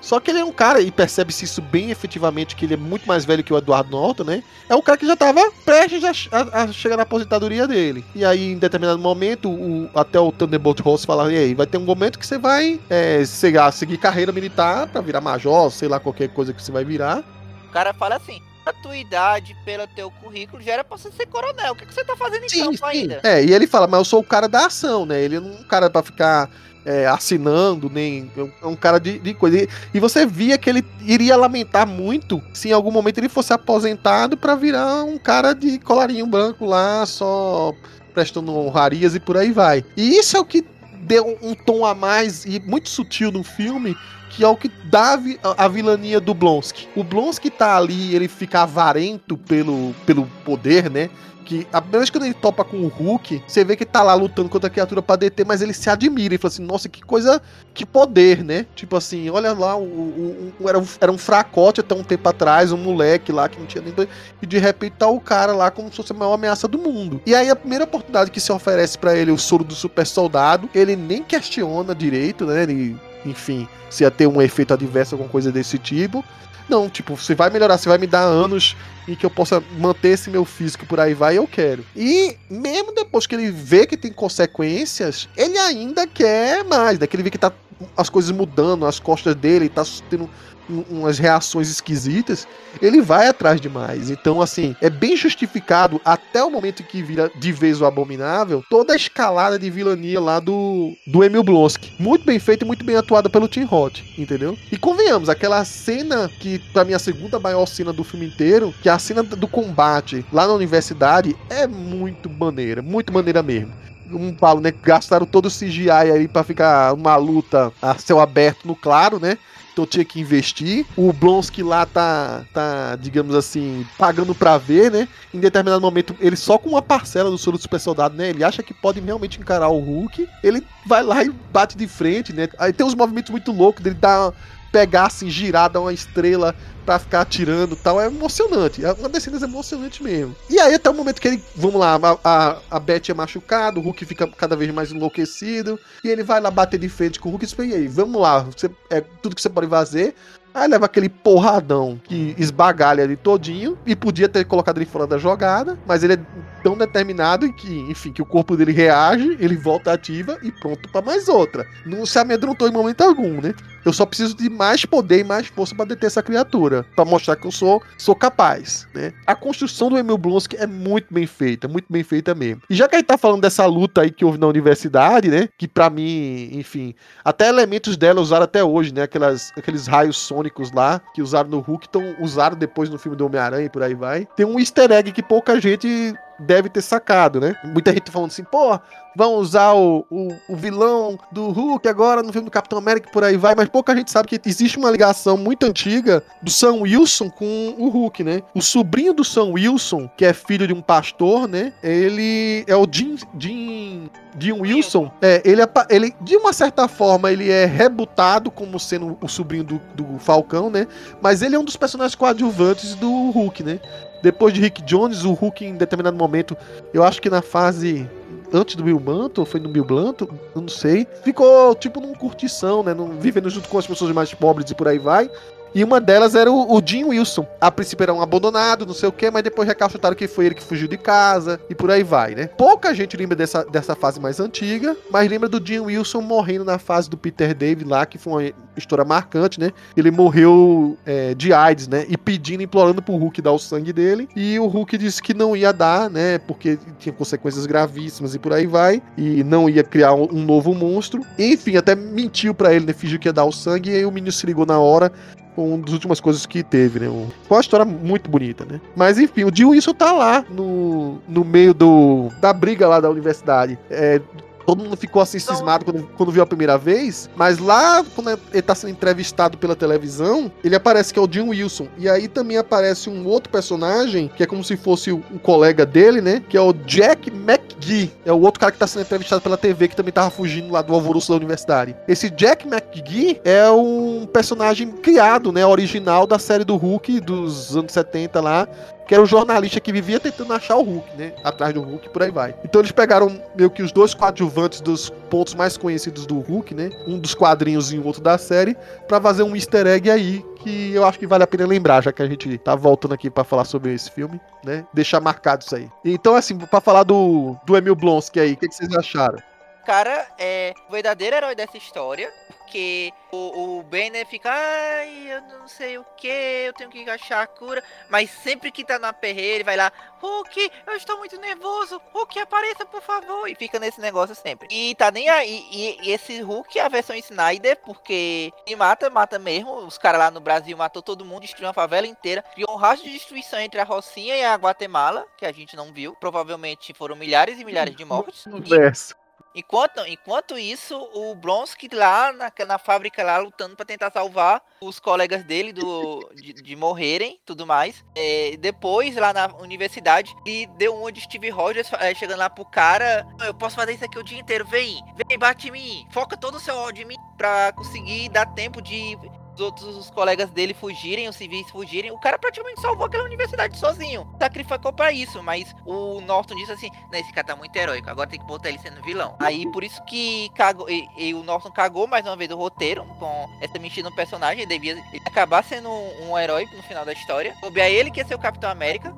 Só 0.01 0.21
que 0.21 0.31
ele 0.31 0.41
é 0.41 0.45
um 0.45 0.53
cara, 0.53 0.83
e 0.83 0.91
percebe-se 0.91 1.47
isso 1.47 1.63
bem 1.63 1.91
efetivamente, 1.91 2.55
que 2.55 2.67
ele 2.67 2.75
é 2.75 2.77
muito 2.77 3.09
mais 3.09 3.25
velho 3.25 3.43
que 3.43 3.55
o 3.55 3.57
Eduardo 3.57 3.91
Norton, 3.91 4.25
né? 4.25 4.43
É 4.69 4.77
um 4.77 4.83
cara 4.83 4.99
que 4.99 5.07
já 5.07 5.17
tava 5.17 5.41
prestes 5.65 6.05
a, 6.05 6.11
a- 6.37 6.65
a 6.65 6.73
chegar 6.73 6.99
na 6.99 7.05
aposentadoria 7.05 7.67
dele. 7.67 8.05
E 8.15 8.23
aí, 8.23 8.53
em 8.53 8.59
determinado 8.59 8.99
momento, 8.99 9.49
o- 9.49 9.89
até 9.95 10.21
o 10.21 10.31
Thunderbolt 10.31 10.79
Ross 10.81 11.07
fala: 11.07 11.33
e 11.33 11.39
aí, 11.39 11.55
vai 11.55 11.67
ter 11.67 11.79
um 11.79 11.85
momento 11.87 12.19
que 12.19 12.27
você 12.27 12.37
vai 12.37 12.79
é, 12.91 13.25
seguir, 13.25 13.73
seguir 13.73 13.97
carreira 13.97 14.31
militar 14.31 14.87
pra 14.89 15.01
virar 15.01 15.23
major, 15.23 15.71
sei 15.73 15.89
lá, 15.89 15.99
qualquer 15.99 16.29
coisa 16.29 16.53
que 16.53 16.63
você 16.63 16.71
vai 16.71 16.85
virar. 16.85 17.25
O 17.67 17.73
cara 17.73 17.95
fala 17.95 18.17
assim, 18.17 18.43
a 18.67 18.73
tua 18.73 18.97
idade, 18.97 19.57
pelo 19.65 19.87
teu 19.89 20.11
currículo, 20.11 20.62
já 20.62 20.73
era 20.73 20.85
pra 20.85 20.97
você 20.97 21.11
ser 21.12 21.27
coronel. 21.27 21.73
O 21.73 21.77
que, 21.77 21.87
que 21.87 21.95
você 21.95 22.05
tá 22.05 22.17
fazendo 22.17 22.45
em 22.45 22.49
campo 22.49 22.85
ainda? 22.87 23.21
É, 23.23 23.45
e 23.45 23.53
ele 23.53 23.67
fala, 23.67 23.87
mas 23.87 23.99
eu 23.99 24.05
sou 24.05 24.21
o 24.21 24.25
cara 24.25 24.49
da 24.49 24.67
ação, 24.67 25.05
né? 25.05 25.21
Ele 25.21 25.39
não 25.39 25.51
é 25.51 25.61
um 25.61 25.65
cara 25.65 25.91
pra 25.91 26.03
ficar 26.03 26.51
é, 26.85 27.07
assinando, 27.07 27.91
nem. 27.91 28.31
É 28.62 28.67
um 28.67 28.77
cara 28.77 28.99
de, 28.99 29.19
de 29.19 29.35
coisa. 29.35 29.59
E, 29.59 29.69
e 29.95 30.01
você 30.01 30.27
via 30.27 30.59
que 30.59 30.69
ele 30.69 30.85
iria 31.03 31.37
lamentar 31.37 31.87
muito 31.87 32.43
se 32.53 32.69
em 32.69 32.73
algum 32.73 32.91
momento 32.91 33.19
ele 33.19 33.29
fosse 33.29 33.53
aposentado 33.53 34.37
pra 34.37 34.55
virar 34.55 35.05
um 35.05 35.19
cara 35.19 35.53
de 35.53 35.79
colarinho 35.79 36.27
branco 36.27 36.65
lá, 36.67 37.05
só 37.07 37.73
prestando 38.12 38.57
honrarias 38.57 39.15
e 39.15 39.21
por 39.21 39.37
aí 39.37 39.51
vai. 39.51 39.85
E 39.97 40.19
isso 40.19 40.37
é 40.37 40.41
o 40.41 40.45
que 40.45 40.65
deu 41.03 41.39
um 41.43 41.55
tom 41.55 41.85
a 41.85 41.95
mais 41.95 42.45
e 42.45 42.61
muito 42.61 42.89
sutil 42.89 43.31
no 43.31 43.43
filme. 43.43 43.97
Que 44.37 44.43
é 44.45 44.49
o 44.49 44.57
que 44.57 44.70
dá 44.85 45.12
a, 45.12 45.16
vi- 45.16 45.39
a 45.43 45.68
vilania 45.68 46.20
do 46.20 46.35
Blonsky. 46.35 46.89
O 46.97 47.05
Blonsky 47.05 47.51
tá 47.51 47.76
ali, 47.76 48.14
ele 48.14 48.26
fica 48.28 48.62
avarento 48.62 49.37
pelo, 49.37 49.95
pelo 50.05 50.26
poder, 50.45 50.91
né? 50.91 51.09
que 51.45 51.66
a 51.70 51.78
primeira 51.78 51.99
vez 51.99 52.09
que 52.09 52.16
ele 52.16 52.32
topa 52.32 52.64
com 52.64 52.78
o 52.78 52.89
Hulk, 52.89 53.43
você 53.47 53.62
vê 53.64 53.76
que 53.76 53.85
ele 53.85 53.91
tá 53.91 54.03
lá 54.03 54.14
lutando 54.14 54.49
contra 54.49 54.68
a 54.68 54.70
criatura 54.70 55.03
pra 55.03 55.14
deter, 55.14 55.45
mas 55.45 55.61
ele 55.61 55.74
se 55.74 55.91
admira 55.91 56.35
e 56.35 56.39
fala 56.39 56.51
assim, 56.51 56.64
nossa, 56.64 56.89
que 56.89 57.03
coisa, 57.03 57.39
que 57.74 57.85
poder, 57.85 58.43
né? 58.43 58.64
Tipo 58.74 58.97
assim, 58.97 59.28
olha 59.28 59.53
lá, 59.53 59.76
o, 59.76 59.82
o- 59.82 60.53
o- 60.59 60.68
era, 60.70 60.78
um, 60.78 60.87
era 60.99 61.12
um 61.12 61.18
fracote 61.18 61.80
até 61.80 61.95
um 61.95 62.03
tempo 62.03 62.26
atrás, 62.30 62.72
um 62.72 62.78
moleque 62.78 63.30
lá 63.30 63.47
que 63.47 63.59
não 63.61 63.66
tinha 63.66 63.85
nem 63.85 64.09
e 64.41 64.47
de 64.47 64.57
repente 64.59 64.95
tá 64.99 65.07
o 65.07 65.20
cara 65.20 65.53
lá 65.53 65.70
como 65.70 65.91
se 65.91 65.97
fosse 65.97 66.12
a 66.12 66.16
maior 66.16 66.32
ameaça 66.32 66.66
do 66.66 66.78
mundo. 66.78 67.20
E 67.26 67.35
aí 67.35 67.51
a 67.51 67.57
primeira 67.57 67.85
oportunidade 67.85 68.30
que 68.30 68.41
se 68.41 68.51
oferece 68.51 68.97
pra 68.97 69.14
ele, 69.14 69.30
o 69.30 69.37
soro 69.37 69.64
do 69.64 69.74
super 69.74 70.07
soldado, 70.07 70.70
ele 70.74 70.97
nem 70.97 71.22
questiona 71.22 71.95
direito, 71.95 72.47
né? 72.47 72.62
Ele, 72.62 72.97
enfim, 73.25 73.68
se 73.91 74.05
ia 74.05 74.11
ter 74.11 74.27
um 74.27 74.41
efeito 74.41 74.75
adverso, 74.75 75.14
alguma 75.14 75.31
coisa 75.31 75.51
desse 75.53 75.79
tipo. 75.79 76.25
Não, 76.68 76.89
tipo, 76.89 77.14
você 77.14 77.35
vai 77.35 77.51
melhorar, 77.51 77.77
você 77.77 77.89
vai 77.89 77.99
me 77.99 78.07
dar 78.07 78.22
anos 78.22 78.75
em 79.07 79.14
que 79.14 79.27
eu 79.27 79.31
possa 79.31 79.62
manter 79.79 80.09
esse 80.09 80.31
meu 80.31 80.45
físico 80.45 80.87
por 80.87 80.99
aí 80.99 81.12
vai, 81.12 81.37
eu 81.37 81.47
quero. 81.47 81.85
E 81.95 82.37
mesmo 82.49 82.95
depois 82.95 83.27
que 83.27 83.35
ele 83.35 83.51
vê 83.51 83.87
que 83.87 83.97
tem 83.97 84.11
consequências, 84.11 85.29
ele 85.37 85.59
ainda 85.59 86.07
quer 86.07 86.64
mais, 86.64 86.99
né? 86.99 87.07
Que 87.07 87.16
ele 87.16 87.22
vê 87.22 87.31
que 87.31 87.39
tá 87.39 87.53
as 87.97 88.09
coisas 88.09 88.31
mudando, 88.31 88.87
as 88.87 88.99
costas 88.99 89.35
dele, 89.35 89.68
tá 89.68 89.83
tendo 90.09 90.31
umas 90.69 91.19
reações 91.19 91.71
esquisitas, 91.71 92.47
ele 92.81 93.01
vai 93.01 93.29
atrás 93.29 93.61
de 93.61 93.69
mais. 93.69 94.11
Então, 94.11 94.41
assim, 94.41 94.75
é 94.81 94.91
bem 94.91 95.17
justificado 95.17 96.01
até 96.05 96.43
o 96.43 96.51
momento 96.51 96.83
em 96.83 96.87
que 96.87 97.03
vira 97.03 97.31
de 97.37 97.53
vez 97.53 97.81
o 97.81 97.87
abominável, 97.87 98.65
toda 98.69 98.93
a 98.93 98.97
escalada 98.97 99.59
de 99.59 99.71
vilania 99.71 100.21
lá 100.21 100.41
do, 100.41 100.93
do 101.07 101.23
Emil 101.25 101.43
Blonsky. 101.43 101.93
Muito 101.99 102.25
bem 102.25 102.39
feita 102.39 102.65
e 102.65 102.67
muito 102.67 102.85
bem 102.85 102.97
atuada 102.97 103.29
pelo 103.29 103.49
Tim 103.49 103.65
Roth, 103.65 104.01
entendeu? 104.19 104.57
E 104.71 104.77
convenhamos, 104.77 105.29
aquela 105.29 105.65
cena 105.65 106.31
que, 106.41 106.59
pra 106.73 106.85
mim, 106.85 106.93
é 106.93 106.97
a 106.97 106.99
segunda 106.99 107.39
maior 107.39 107.67
cena 107.67 107.93
do 107.93 108.05
filme 108.05 108.27
inteiro, 108.27 108.75
que 108.83 108.89
é 108.89 108.93
a 108.93 108.99
cena 108.99 109.23
do 109.23 109.49
combate 109.49 110.25
lá 110.33 110.47
na 110.47 110.55
universidade, 110.55 111.37
é 111.51 111.67
muito 111.67 112.29
maneira, 112.31 112.83
muito 112.83 113.12
maneira 113.12 113.43
mesmo 113.43 113.73
um 114.12 114.35
falo, 114.37 114.61
né? 114.61 114.73
Gastaram 114.83 115.27
todo 115.27 115.47
o 115.47 115.51
CGI 115.51 115.91
aí 115.91 116.29
pra 116.29 116.45
ficar 116.45 116.93
uma 116.93 117.17
luta 117.17 117.73
a 117.81 117.97
céu 117.97 118.21
aberto 118.21 118.67
no 118.67 118.77
claro, 118.77 119.19
né? 119.19 119.39
Então 119.75 119.85
tinha 119.85 120.05
que 120.05 120.20
investir. 120.20 120.87
O 120.97 121.12
Blonsky 121.12 121.61
lá 121.61 121.85
tá, 121.85 122.45
tá, 122.55 122.97
digamos 122.97 123.35
assim, 123.35 123.85
pagando 123.99 124.33
pra 124.33 124.57
ver, 124.57 124.89
né? 124.89 125.09
Em 125.35 125.41
determinado 125.41 125.83
momento, 125.83 126.16
ele 126.20 126.37
só 126.37 126.57
com 126.57 126.70
uma 126.70 126.81
parcela 126.81 127.29
do 127.29 127.37
soro 127.37 127.59
do 127.59 127.62
super 127.62 127.81
soldado, 127.81 128.16
né? 128.16 128.31
Ele 128.31 128.45
acha 128.45 128.62
que 128.62 128.72
pode 128.72 129.01
realmente 129.01 129.41
encarar 129.41 129.68
o 129.68 129.81
Hulk. 129.81 130.29
Ele 130.45 130.64
vai 130.87 131.03
lá 131.03 131.25
e 131.25 131.31
bate 131.53 131.77
de 131.77 131.89
frente, 131.89 132.33
né? 132.33 132.49
Aí 132.57 132.72
tem 132.72 132.87
uns 132.87 132.95
movimentos 132.95 133.33
muito 133.33 133.51
loucos 133.51 133.83
dele 133.83 133.97
dar 133.97 134.33
pegar 134.75 135.07
assim, 135.07 135.31
girar, 135.31 135.70
dar 135.70 135.81
uma 135.81 135.93
estrela 135.93 136.53
pra 136.85 136.99
ficar 136.99 137.20
atirando 137.20 137.77
tal, 137.77 138.01
é 138.01 138.07
emocionante. 138.07 138.85
É 138.85 138.93
uma 138.93 139.09
das 139.09 139.22
cenas 139.22 139.41
emocionantes 139.41 140.01
mesmo. 140.01 140.35
E 140.51 140.59
aí, 140.59 140.75
até 140.75 140.91
o 140.91 140.95
momento 140.95 141.20
que 141.20 141.29
ele. 141.29 141.43
Vamos 141.55 141.81
lá, 141.81 141.95
a, 141.95 142.18
a, 142.25 142.59
a 142.72 142.81
Beth 142.81 143.09
é 143.09 143.14
machucada, 143.14 143.79
o 143.79 143.83
Hulk 143.83 144.05
fica 144.05 144.27
cada 144.27 144.57
vez 144.57 144.75
mais 144.75 144.91
enlouquecido. 144.91 145.79
E 146.03 146.09
ele 146.09 146.25
vai 146.25 146.41
lá 146.41 146.51
bater 146.51 146.81
de 146.81 146.89
frente 146.89 147.20
com 147.20 147.29
o 147.29 147.33
Hulk 147.33 147.45
e 147.45 147.49
diz: 147.49 147.57
E 147.57 147.75
aí, 147.75 147.87
vamos 147.87 148.20
lá, 148.20 148.41
você, 148.41 148.68
é 148.91 149.01
tudo 149.01 149.37
que 149.37 149.41
você 149.41 149.49
pode 149.49 149.68
fazer. 149.68 150.16
Aí 150.55 150.69
leva 150.69 150.87
aquele 150.87 151.09
porradão 151.09 152.01
que 152.05 152.33
esbagalha 152.39 153.03
ele 153.03 153.17
todinho 153.17 153.77
e 153.85 153.97
podia 153.97 154.29
ter 154.29 154.45
colocado 154.45 154.79
ele 154.79 154.87
fora 154.87 155.05
da 155.05 155.19
jogada, 155.19 155.77
mas 155.85 156.05
ele 156.05 156.13
é 156.15 156.19
tão 156.63 156.79
determinado 156.79 157.53
que, 157.53 157.81
enfim, 157.91 158.13
que 158.13 158.23
o 158.23 158.25
corpo 158.25 158.57
dele 158.57 158.71
reage, 158.71 159.37
ele 159.41 159.57
volta 159.57 159.93
ativa 159.93 160.39
e 160.43 160.53
pronto 160.53 160.89
para 160.91 161.05
mais 161.05 161.29
outra. 161.29 161.67
Não 161.85 162.07
se 162.07 162.21
amedrontou 162.21 162.69
em 162.69 162.73
momento 162.73 163.03
algum, 163.03 163.41
né? 163.41 163.53
Eu 163.85 163.93
só 163.93 164.07
preciso 164.07 164.35
de 164.35 164.49
mais 164.49 164.85
poder 164.87 165.21
e 165.21 165.25
mais 165.25 165.49
força 165.49 165.75
para 165.75 165.85
deter 165.87 166.07
essa 166.07 166.23
criatura, 166.23 166.87
para 166.97 167.05
mostrar 167.05 167.37
que 167.37 167.47
eu 167.47 167.53
sou, 167.53 167.83
sou 167.99 168.15
capaz, 168.15 168.89
né? 168.95 169.13
A 169.27 169.35
construção 169.35 169.91
do 169.91 169.99
Emil 169.99 170.17
Blonsky 170.17 170.57
é 170.57 170.67
muito 170.67 171.13
bem 171.13 171.27
feita, 171.27 171.69
muito 171.69 171.87
bem 171.91 172.03
feita 172.03 172.35
mesmo. 172.35 172.63
E 172.71 172.75
já 172.75 172.89
que 172.89 172.95
a 172.95 172.99
gente 172.99 173.09
tá 173.09 173.19
falando 173.19 173.43
dessa 173.43 173.67
luta 173.67 174.03
aí 174.03 174.11
que 174.11 174.25
houve 174.25 174.39
na 174.39 174.47
universidade, 174.47 175.29
né? 175.29 175.49
Que 175.59 175.69
para 175.69 175.91
mim, 175.91 176.49
enfim, 176.53 176.95
até 177.23 177.49
elementos 177.49 177.97
dela 177.97 178.23
usaram 178.23 178.45
até 178.45 178.65
hoje, 178.65 178.95
né? 178.95 179.03
Aquelas, 179.03 179.53
aqueles 179.55 179.87
raios 179.87 180.17
sônicos 180.17 180.43
lá 180.72 181.01
que 181.12 181.22
usaram 181.22 181.49
no 181.49 181.61
Hulk, 181.61 181.86
então 181.88 182.16
usaram 182.20 182.57
depois 182.57 182.88
no 182.88 182.99
filme 182.99 183.16
do 183.16 183.26
Homem-Aranha 183.26 183.66
e 183.66 183.70
por 183.70 183.82
aí 183.82 183.95
vai. 183.95 184.26
Tem 184.36 184.47
um 184.47 184.59
easter 184.59 184.90
egg 184.90 185.12
que 185.12 185.22
pouca 185.22 185.61
gente 185.61 186.14
deve 186.39 186.68
ter 186.68 186.82
sacado, 186.82 187.41
né? 187.41 187.57
Muita 187.64 187.93
gente 187.93 188.11
falando 188.11 188.30
assim, 188.30 188.45
pô, 188.45 188.78
vão 189.14 189.35
usar 189.35 189.72
o, 189.74 190.05
o, 190.11 190.28
o, 190.49 190.57
vilão 190.57 191.18
do 191.30 191.51
Hulk 191.51 191.87
agora 191.89 192.22
no 192.22 192.32
filme 192.32 192.47
do 192.47 192.51
Capitão 192.51 192.78
América 192.78 193.09
e 193.09 193.12
por 193.12 193.22
aí 193.22 193.37
vai, 193.37 193.55
mas 193.55 193.68
pouca 193.68 193.95
gente 193.95 194.11
sabe 194.11 194.28
que 194.28 194.41
existe 194.49 194.76
uma 194.76 194.91
ligação 194.91 195.37
muito 195.37 195.64
antiga 195.64 196.22
do 196.43 196.51
Sam 196.51 196.80
Wilson 196.80 197.30
com 197.30 197.74
o 197.78 197.89
Hulk, 197.89 198.24
né? 198.24 198.43
O 198.55 198.61
sobrinho 198.61 199.14
do 199.14 199.24
Sam 199.24 199.53
Wilson, 199.53 200.11
que 200.16 200.24
é 200.24 200.32
filho 200.32 200.66
de 200.66 200.72
um 200.72 200.82
pastor, 200.82 201.49
né? 201.49 201.72
Ele 201.82 202.64
é 202.66 202.76
o 202.76 202.87
Jim, 202.91 203.16
Jim, 203.39 204.11
Jim 204.39 204.53
Wilson. 204.53 205.11
É, 205.22 205.41
ele, 205.45 205.62
é, 205.62 205.68
ele, 205.91 206.14
de 206.20 206.37
uma 206.37 206.53
certa 206.53 206.89
forma, 206.89 207.30
ele 207.30 207.51
é 207.51 207.64
rebutado 207.64 208.51
como 208.51 208.78
sendo 208.80 209.16
o 209.20 209.28
sobrinho 209.28 209.64
do, 209.64 209.80
do 209.95 210.18
Falcão, 210.18 210.70
né? 210.70 210.87
Mas 211.22 211.43
ele 211.43 211.55
é 211.55 211.59
um 211.59 211.64
dos 211.64 211.76
personagens 211.76 212.14
coadjuvantes 212.14 212.95
do 212.95 213.30
Hulk, 213.30 213.62
né? 213.62 213.80
Depois 214.25 214.55
de 214.55 214.61
Rick 214.62 214.81
Jones, 214.85 215.22
o 215.22 215.35
Hulk, 215.35 215.66
em 215.66 215.77
determinado 215.77 216.16
momento, 216.16 216.57
eu 216.95 217.05
acho 217.05 217.20
que 217.20 217.29
na 217.29 217.43
fase 217.43 218.09
antes 218.55 218.75
do 218.75 218.83
Bill 218.83 218.99
Mantle, 218.99 219.45
foi 219.45 219.61
no 219.61 219.68
Bill 219.68 219.85
Blanton, 219.85 220.29
eu 220.55 220.62
não 220.62 220.68
sei, 220.68 221.07
ficou 221.22 221.75
tipo 221.75 222.01
num 222.01 222.14
curtição, 222.14 222.83
né? 222.83 222.95
Num, 222.95 223.18
vivendo 223.18 223.51
junto 223.51 223.68
com 223.68 223.77
as 223.77 223.87
pessoas 223.87 224.12
mais 224.12 224.33
pobres 224.33 224.70
e 224.70 224.75
por 224.75 224.89
aí 224.89 224.99
vai. 224.99 225.31
E 225.75 225.83
uma 225.83 226.01
delas 226.01 226.35
era 226.35 226.51
o, 226.51 226.77
o 226.77 226.83
Jim 226.85 227.05
Wilson. 227.05 227.47
A 227.61 227.70
princípio 227.70 228.05
era 228.05 228.14
um 228.14 228.22
abandonado, 228.22 228.87
não 228.87 228.95
sei 228.95 229.09
o 229.09 229.12
que, 229.12 229.31
mas 229.31 229.43
depois 229.43 229.66
recalchutaram 229.66 230.14
que 230.14 230.29
foi 230.29 230.47
ele 230.47 230.55
que 230.55 230.62
fugiu 230.62 230.87
de 230.87 230.97
casa 230.97 231.61
e 231.68 231.75
por 231.75 231.91
aí 231.91 232.05
vai, 232.05 232.35
né? 232.35 232.47
Pouca 232.47 232.95
gente 232.95 233.16
lembra 233.16 233.35
dessa, 233.35 233.64
dessa 233.64 233.97
fase 233.97 234.20
mais 234.20 234.39
antiga, 234.39 234.97
mas 235.11 235.29
lembra 235.29 235.49
do 235.49 235.64
Jim 235.64 235.81
Wilson 235.81 236.20
morrendo 236.20 236.64
na 236.64 236.79
fase 236.79 237.11
do 237.11 237.16
Peter 237.16 237.55
David 237.55 237.89
lá, 237.89 238.07
que 238.07 238.18
foi 238.18 238.33
uma 238.33 238.53
história 238.77 239.05
marcante, 239.05 239.59
né? 239.59 239.70
Ele 239.97 240.11
morreu 240.11 240.97
é, 241.05 241.35
de 241.35 241.53
AIDS, 241.53 241.89
né? 241.89 242.07
E 242.09 242.16
pedindo, 242.16 242.62
implorando 242.62 243.03
pro 243.03 243.16
Hulk 243.16 243.43
dar 243.43 243.53
o 243.53 243.59
sangue 243.59 243.93
dele. 243.93 244.29
E 244.37 244.59
o 244.59 244.66
Hulk 244.66 244.97
disse 244.97 245.22
que 245.22 245.35
não 245.35 245.57
ia 245.57 245.72
dar, 245.72 246.09
né? 246.09 246.39
Porque 246.39 246.79
tinha 246.99 247.12
consequências 247.12 247.66
gravíssimas 247.66 248.35
e 248.35 248.39
por 248.39 248.53
aí 248.53 248.66
vai. 248.66 249.03
E 249.16 249.43
não 249.43 249.68
ia 249.68 249.83
criar 249.83 250.14
um, 250.14 250.29
um 250.33 250.45
novo 250.45 250.72
monstro. 250.75 251.22
Enfim, 251.39 251.77
até 251.77 251.95
mentiu 251.95 252.55
para 252.55 252.72
ele, 252.72 252.87
né? 252.87 252.93
Fingiu 252.93 253.18
que 253.18 253.29
ia 253.29 253.33
dar 253.33 253.45
o 253.45 253.53
sangue. 253.53 253.91
E 253.91 253.97
aí 253.97 254.05
o 254.05 254.12
menino 254.12 254.33
se 254.33 254.47
ligou 254.47 254.66
na 254.66 254.79
hora 254.79 255.12
uma 255.57 255.79
das 255.79 255.93
últimas 255.93 256.21
coisas 256.21 256.47
que 256.47 256.63
teve, 256.63 257.01
né? 257.01 257.07
Foi 257.47 257.57
uma 257.57 257.61
história 257.61 257.85
muito 257.85 258.31
bonita, 258.31 258.65
né? 258.65 258.81
Mas 258.97 259.19
enfim, 259.19 259.45
o 259.45 259.55
Jill 259.55 259.71
Wilson 259.71 259.95
tá 259.95 260.13
lá 260.13 260.45
no, 260.51 261.19
no 261.29 261.45
meio 261.45 261.73
do, 261.73 262.31
da 262.41 262.53
briga 262.53 262.89
lá 262.89 263.01
da 263.01 263.11
universidade. 263.11 263.79
É, 263.91 264.21
Todo 264.67 264.83
mundo 264.83 264.97
ficou 264.97 265.21
assim 265.21 265.39
então- 265.39 265.55
cismado 265.55 265.85
quando, 265.85 266.09
quando 266.17 266.33
viu 266.33 266.43
a 266.43 266.47
primeira 266.47 266.79
vez, 266.79 267.29
mas 267.37 267.59
lá, 267.59 268.05
quando 268.15 268.39
ele 268.53 268.62
tá 268.62 268.75
sendo 268.75 268.91
entrevistado 268.91 269.59
pela 269.59 269.77
televisão, 269.77 270.51
ele 270.62 270.75
aparece 270.75 271.12
que 271.12 271.19
é 271.19 271.23
o 271.23 271.29
Jim 271.31 271.49
Wilson. 271.49 271.89
E 271.99 272.09
aí 272.09 272.29
também 272.29 272.57
aparece 272.57 273.09
um 273.11 273.27
outro 273.27 273.51
personagem, 273.51 274.31
que 274.35 274.43
é 274.43 274.47
como 274.47 274.65
se 274.65 274.77
fosse 274.77 275.12
o 275.12 275.21
colega 275.43 275.85
dele, 275.85 276.21
né? 276.21 276.43
Que 276.49 276.57
é 276.57 276.61
o 276.61 276.73
Jack 276.73 277.31
McGee. 277.31 278.11
É 278.25 278.33
o 278.33 278.41
outro 278.41 278.61
cara 278.61 278.73
que 278.73 278.79
tá 278.79 278.87
sendo 278.87 279.03
entrevistado 279.03 279.43
pela 279.43 279.57
TV, 279.57 279.89
que 279.89 279.97
também 279.97 280.12
tava 280.12 280.31
fugindo 280.31 280.73
lá 280.73 280.83
do 280.83 280.95
alvoroço 280.95 281.31
da 281.31 281.37
universidade. 281.37 281.95
Esse 282.09 282.31
Jack 282.31 282.67
McGee 282.67 283.41
é 283.45 283.69
um 283.71 284.27
personagem 284.33 284.91
criado, 284.91 285.53
né? 285.53 285.65
Original 285.67 286.27
da 286.27 286.39
série 286.39 286.65
do 286.65 286.77
Hulk 286.77 287.21
dos 287.21 287.77
anos 287.77 287.93
70 287.93 288.41
lá, 288.41 288.69
que 289.07 289.15
era 289.15 289.23
um 289.23 289.27
jornalista 289.27 289.81
que 289.81 289.93
vivia 289.93 290.19
tentando 290.19 290.53
achar 290.53 290.77
o 290.77 290.83
Hulk, 290.83 291.17
né? 291.17 291.33
Atrás 291.43 291.75
do 291.75 291.83
Hulk 291.83 292.07
e 292.07 292.11
por 292.11 292.23
aí 292.23 292.31
vai. 292.31 292.55
Então 292.65 292.81
eles 292.81 292.93
pegaram 292.93 293.41
meio 293.55 293.71
que 293.71 293.83
os 293.83 293.93
dois 293.93 294.15
coadjuvantes 294.15 294.81
dos 294.81 295.11
pontos 295.31 295.55
mais 295.55 295.77
conhecidos 295.77 296.27
do 296.27 296.39
Hulk, 296.41 296.75
né? 296.75 296.91
Um 297.07 297.19
dos 297.19 297.35
quadrinhos 297.35 297.93
e 297.93 297.99
o 297.99 298.07
outro 298.07 298.23
da 298.23 298.39
série, 298.39 298.77
para 299.07 299.21
fazer 299.21 299.43
um 299.43 299.55
easter 299.55 299.87
egg 299.87 300.11
aí 300.11 300.45
que 300.61 300.95
eu 300.95 301.05
acho 301.05 301.19
que 301.19 301.27
vale 301.27 301.45
a 301.45 301.47
pena 301.47 301.67
lembrar, 301.67 302.03
já 302.03 302.11
que 302.11 302.23
a 302.23 302.27
gente 302.27 302.57
tá 302.59 302.75
voltando 302.75 303.13
aqui 303.13 303.29
para 303.29 303.45
falar 303.45 303.65
sobre 303.65 303.93
esse 303.93 304.11
filme, 304.11 304.41
né? 304.65 304.87
Deixar 304.95 305.21
marcado 305.21 305.63
isso 305.63 305.77
aí. 305.77 305.91
Então, 306.05 306.35
assim, 306.35 306.57
para 306.57 306.81
falar 306.81 307.03
do, 307.03 307.55
do 307.67 307.77
Emil 307.77 307.95
Blonsky 307.95 308.41
aí, 308.41 308.53
o 308.55 308.57
que, 308.57 308.69
que 308.69 308.75
vocês 308.75 308.95
acharam? 308.97 309.39
cara 309.85 310.27
é 310.39 310.73
o 310.89 310.93
verdadeiro 310.93 311.37
herói 311.37 311.55
dessa 311.55 311.77
história 311.77 312.33
porque 312.65 313.12
o, 313.31 313.79
o 313.79 313.83
Banner 313.83 314.27
fica, 314.27 314.51
ai, 314.51 315.33
eu 315.33 315.43
não 315.43 315.69
sei 315.69 315.99
o 315.99 316.05
que, 316.17 316.29
eu 316.29 316.73
tenho 316.73 316.91
que 316.91 317.09
achar 317.09 317.43
a 317.43 317.47
cura. 317.47 317.85
Mas 318.09 318.31
sempre 318.31 318.73
que 318.73 318.85
tá 318.85 318.99
na 318.99 319.12
perreira, 319.12 319.57
ele 319.57 319.65
vai 319.65 319.77
lá, 319.77 319.93
Hulk, 320.21 320.71
eu 320.87 320.97
estou 320.97 321.19
muito 321.19 321.39
nervoso, 321.39 322.01
Hulk, 322.12 322.39
apareça, 322.39 322.87
por 322.87 323.03
favor. 323.03 323.49
E 323.49 323.55
fica 323.55 323.79
nesse 323.79 324.01
negócio 324.01 324.35
sempre. 324.35 324.67
E 324.71 324.95
tá 324.95 325.11
nem 325.11 325.29
aí. 325.29 325.67
E, 325.71 326.09
e 326.09 326.12
esse 326.12 326.41
Hulk 326.41 326.79
é 326.79 326.83
a 326.83 326.89
versão 326.89 327.15
Snyder, 327.15 327.77
porque 327.85 328.51
ele 328.67 328.77
mata, 328.77 329.11
mata 329.11 329.39
mesmo. 329.39 329.77
Os 329.79 329.99
caras 329.99 330.19
lá 330.19 330.31
no 330.31 330.41
Brasil 330.41 330.77
matou 330.77 331.03
todo 331.03 331.25
mundo, 331.25 331.43
destruiu 331.43 331.69
uma 331.69 331.75
favela 331.75 332.07
inteira. 332.07 332.43
Criou 332.55 332.73
um 332.73 332.77
rastro 332.77 333.07
de 333.07 333.12
destruição 333.12 333.61
entre 333.61 333.81
a 333.81 333.85
Rocinha 333.85 334.37
e 334.37 334.45
a 334.45 334.55
Guatemala, 334.55 335.27
que 335.37 335.45
a 335.45 335.53
gente 335.53 335.77
não 335.77 335.93
viu. 335.93 336.17
Provavelmente 336.19 336.95
foram 336.95 337.15
milhares 337.15 337.61
e 337.61 337.65
milhares 337.65 337.95
de 337.95 338.05
mortes. 338.05 338.45
Verso. 338.47 339.15
Enquanto, 339.55 340.01
enquanto 340.07 340.59
isso, 340.59 340.97
o 341.15 341.35
Bronsky 341.35 341.89
lá 341.93 342.33
na, 342.33 342.53
na 342.67 342.79
fábrica 342.79 343.23
lá 343.23 343.39
lutando 343.39 343.77
para 343.77 343.87
tentar 343.87 344.11
salvar 344.11 344.61
os 344.81 344.99
colegas 344.99 345.45
dele 345.45 345.73
do, 345.73 346.29
de, 346.35 346.53
de 346.53 346.77
morrerem 346.77 347.39
tudo 347.47 347.67
mais. 347.67 348.05
É, 348.17 348.57
depois, 348.59 349.15
lá 349.17 349.33
na 349.33 349.47
universidade, 349.59 350.35
ele 350.45 350.67
deu 350.77 350.95
um 350.95 351.11
de 351.11 351.21
Steve 351.21 351.51
Rogers 351.51 351.93
é, 351.95 352.15
chegando 352.15 352.39
lá 352.39 352.51
pro 352.51 352.65
cara. 352.65 353.27
Eu 353.45 353.55
posso 353.55 353.77
fazer 353.77 353.93
isso 353.93 354.05
aqui 354.05 354.19
o 354.19 354.25
dia 354.25 354.39
inteiro, 354.39 354.67
vem, 354.67 355.01
vem, 355.29 355.39
bate 355.39 355.69
em 355.69 355.71
mim, 355.71 356.07
foca 356.11 356.37
todo 356.37 356.57
o 356.57 356.61
seu 356.61 356.75
ódio 356.77 357.03
em 357.03 357.07
mim 357.07 357.17
pra 357.37 357.73
conseguir 357.73 358.29
dar 358.31 358.47
tempo 358.47 358.83
de 358.83 359.17
os 359.55 359.61
outros 359.61 359.97
os 359.97 360.11
colegas 360.11 360.51
dele 360.51 360.75
fugirem, 360.75 361.29
os 361.29 361.37
civis 361.37 361.71
fugirem, 361.71 362.11
o 362.11 362.19
cara 362.19 362.39
praticamente 362.39 362.81
salvou 362.81 363.07
aquela 363.07 363.25
universidade 363.25 363.79
sozinho. 363.79 364.29
Sacrificou 364.39 364.93
para 364.93 365.13
isso, 365.13 365.43
mas 365.43 365.75
o 365.87 366.21
Norton 366.21 366.55
disse 366.57 366.73
assim: 366.73 366.91
Não, 367.11 367.19
esse 367.19 367.33
cara 367.33 367.47
tá 367.47 367.57
muito 367.57 367.75
heróico, 367.77 368.11
agora 368.11 368.29
tem 368.29 368.41
que 368.41 368.47
botar 368.47 368.69
ele 368.69 368.79
sendo 368.79 369.03
vilão. 369.03 369.37
Aí 369.39 369.71
por 369.71 369.85
isso 369.85 370.03
que 370.05 370.49
cagou, 370.55 370.89
e, 370.91 371.09
e 371.17 371.35
o 371.35 371.43
Norton 371.43 371.71
cagou 371.71 372.07
mais 372.07 372.27
uma 372.27 372.37
vez 372.37 372.51
o 372.51 372.57
roteiro 372.57 373.05
com 373.19 373.49
essa 373.61 373.79
mentira 373.79 374.09
no 374.09 374.15
personagem, 374.15 374.63
ele 374.63 374.67
devia 374.67 374.93
ele 374.93 375.23
acabar 375.25 375.63
sendo 375.63 375.89
um, 375.89 376.31
um 376.31 376.39
herói 376.39 376.67
no 376.75 376.83
final 376.83 377.05
da 377.05 377.13
história. 377.13 377.55
Soube 377.61 377.81
a 377.81 377.89
ele 377.89 378.11
que 378.11 378.21
ia 378.21 378.27
ser 378.27 378.35
o 378.35 378.39
Capitão 378.39 378.71
América, 378.71 379.15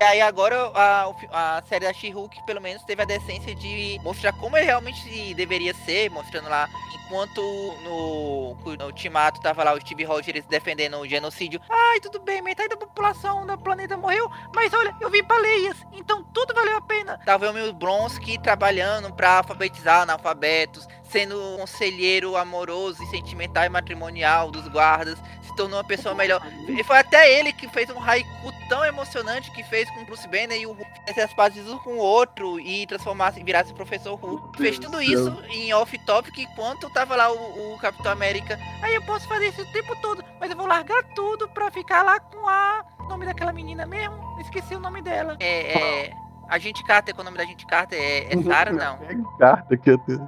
e 0.00 0.04
aí 0.04 0.20
agora 0.20 0.70
a, 0.74 1.58
a 1.58 1.62
série 1.62 1.86
da 1.86 1.92
She-Hulk 1.92 2.44
pelo 2.44 2.60
menos 2.60 2.82
teve 2.84 3.02
a 3.02 3.06
decência 3.06 3.54
de 3.54 3.98
mostrar 4.02 4.32
como 4.32 4.56
ele 4.56 4.66
realmente 4.66 5.34
deveria 5.34 5.74
ser, 5.74 6.10
mostrando 6.10 6.48
lá 6.48 6.68
enquanto 7.06 7.40
no, 7.82 8.54
no 8.76 8.86
Ultimato 8.86 9.40
tava 9.40 9.62
lá 9.62 9.72
o 9.72 9.80
Steve 9.80 10.04
Rogers 10.04 10.44
defendendo 10.46 10.98
o 10.98 11.06
genocídio. 11.06 11.60
Ai, 11.70 12.00
tudo 12.00 12.20
bem, 12.20 12.42
metade 12.42 12.68
da 12.68 12.76
população 12.76 13.46
do 13.46 13.56
planeta 13.58 13.96
morreu, 13.96 14.30
mas 14.54 14.72
olha, 14.74 14.94
eu 15.00 15.08
vi 15.08 15.22
baleias, 15.22 15.76
então 15.92 16.24
tudo 16.24 16.52
valeu 16.52 16.76
a 16.76 16.80
pena. 16.80 17.18
Tava 17.24 17.50
o 17.50 17.54
meu 17.54 17.72
Bronsky 17.72 18.38
trabalhando 18.38 19.12
para 19.12 19.38
alfabetizar 19.38 20.02
analfabetos, 20.02 20.86
sendo 21.10 21.56
conselheiro 21.58 22.36
amoroso 22.36 23.02
e 23.02 23.06
sentimental 23.06 23.64
e 23.64 23.68
matrimonial 23.68 24.50
dos 24.50 24.66
guardas, 24.68 25.18
tornou 25.56 25.78
uma 25.78 25.84
pessoa 25.84 26.14
melhor. 26.14 26.40
E 26.68 26.84
foi 26.84 26.98
até 26.98 27.38
ele 27.38 27.52
que 27.52 27.66
fez 27.68 27.90
um 27.90 28.00
haiku 28.00 28.52
tão 28.68 28.84
emocionante 28.84 29.50
que 29.50 29.64
fez 29.64 29.88
com 29.90 30.02
o 30.02 30.04
Bruce 30.04 30.28
Banner 30.28 30.60
e 30.60 30.66
o 30.66 30.72
Hulk 30.72 30.90
fizesse 31.00 31.20
as 31.20 31.34
pazes 31.34 31.66
um 31.68 31.78
com 31.78 31.94
o 31.94 31.98
outro 31.98 32.60
e 32.60 32.86
transformasse, 32.86 33.42
virasse 33.42 33.72
o 33.72 33.74
professor 33.74 34.14
Hulk. 34.14 34.58
Fez 34.58 34.78
tudo 34.78 35.02
isso 35.02 35.42
em 35.48 35.72
off-topic 35.72 36.38
enquanto 36.38 36.90
tava 36.90 37.16
lá 37.16 37.32
o, 37.32 37.74
o, 37.74 37.78
Capitão 37.78 38.12
América. 38.12 38.58
Aí 38.82 38.94
eu 38.94 39.02
posso 39.02 39.26
fazer 39.26 39.48
isso 39.48 39.62
o 39.62 39.72
tempo 39.72 39.96
todo, 40.00 40.22
mas 40.38 40.50
eu 40.50 40.56
vou 40.56 40.66
largar 40.66 41.02
tudo 41.14 41.48
pra 41.48 41.70
ficar 41.70 42.02
lá 42.02 42.20
com 42.20 42.46
a. 42.46 42.84
O 43.00 43.08
nome 43.08 43.24
daquela 43.24 43.52
menina 43.52 43.86
mesmo? 43.86 44.16
Esqueci 44.40 44.74
o 44.74 44.80
nome 44.80 45.00
dela. 45.00 45.36
É. 45.40 46.06
é... 46.06 46.25
A 46.48 46.58
gente 46.58 46.84
Carter, 46.84 47.14
com 47.14 47.22
o 47.22 47.24
nome 47.24 47.36
da 47.36 47.44
gente 47.44 47.66
Carter 47.66 47.98
é, 47.98 48.32
é 48.32 48.42
Sarah, 48.42 48.72
não? 48.72 48.98
Carter, 49.38 49.80
que, 49.80 49.98
que 49.98 50.18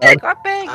é 0.00 0.16
com 0.16 0.26
a 0.26 0.34
Peg. 0.34 0.68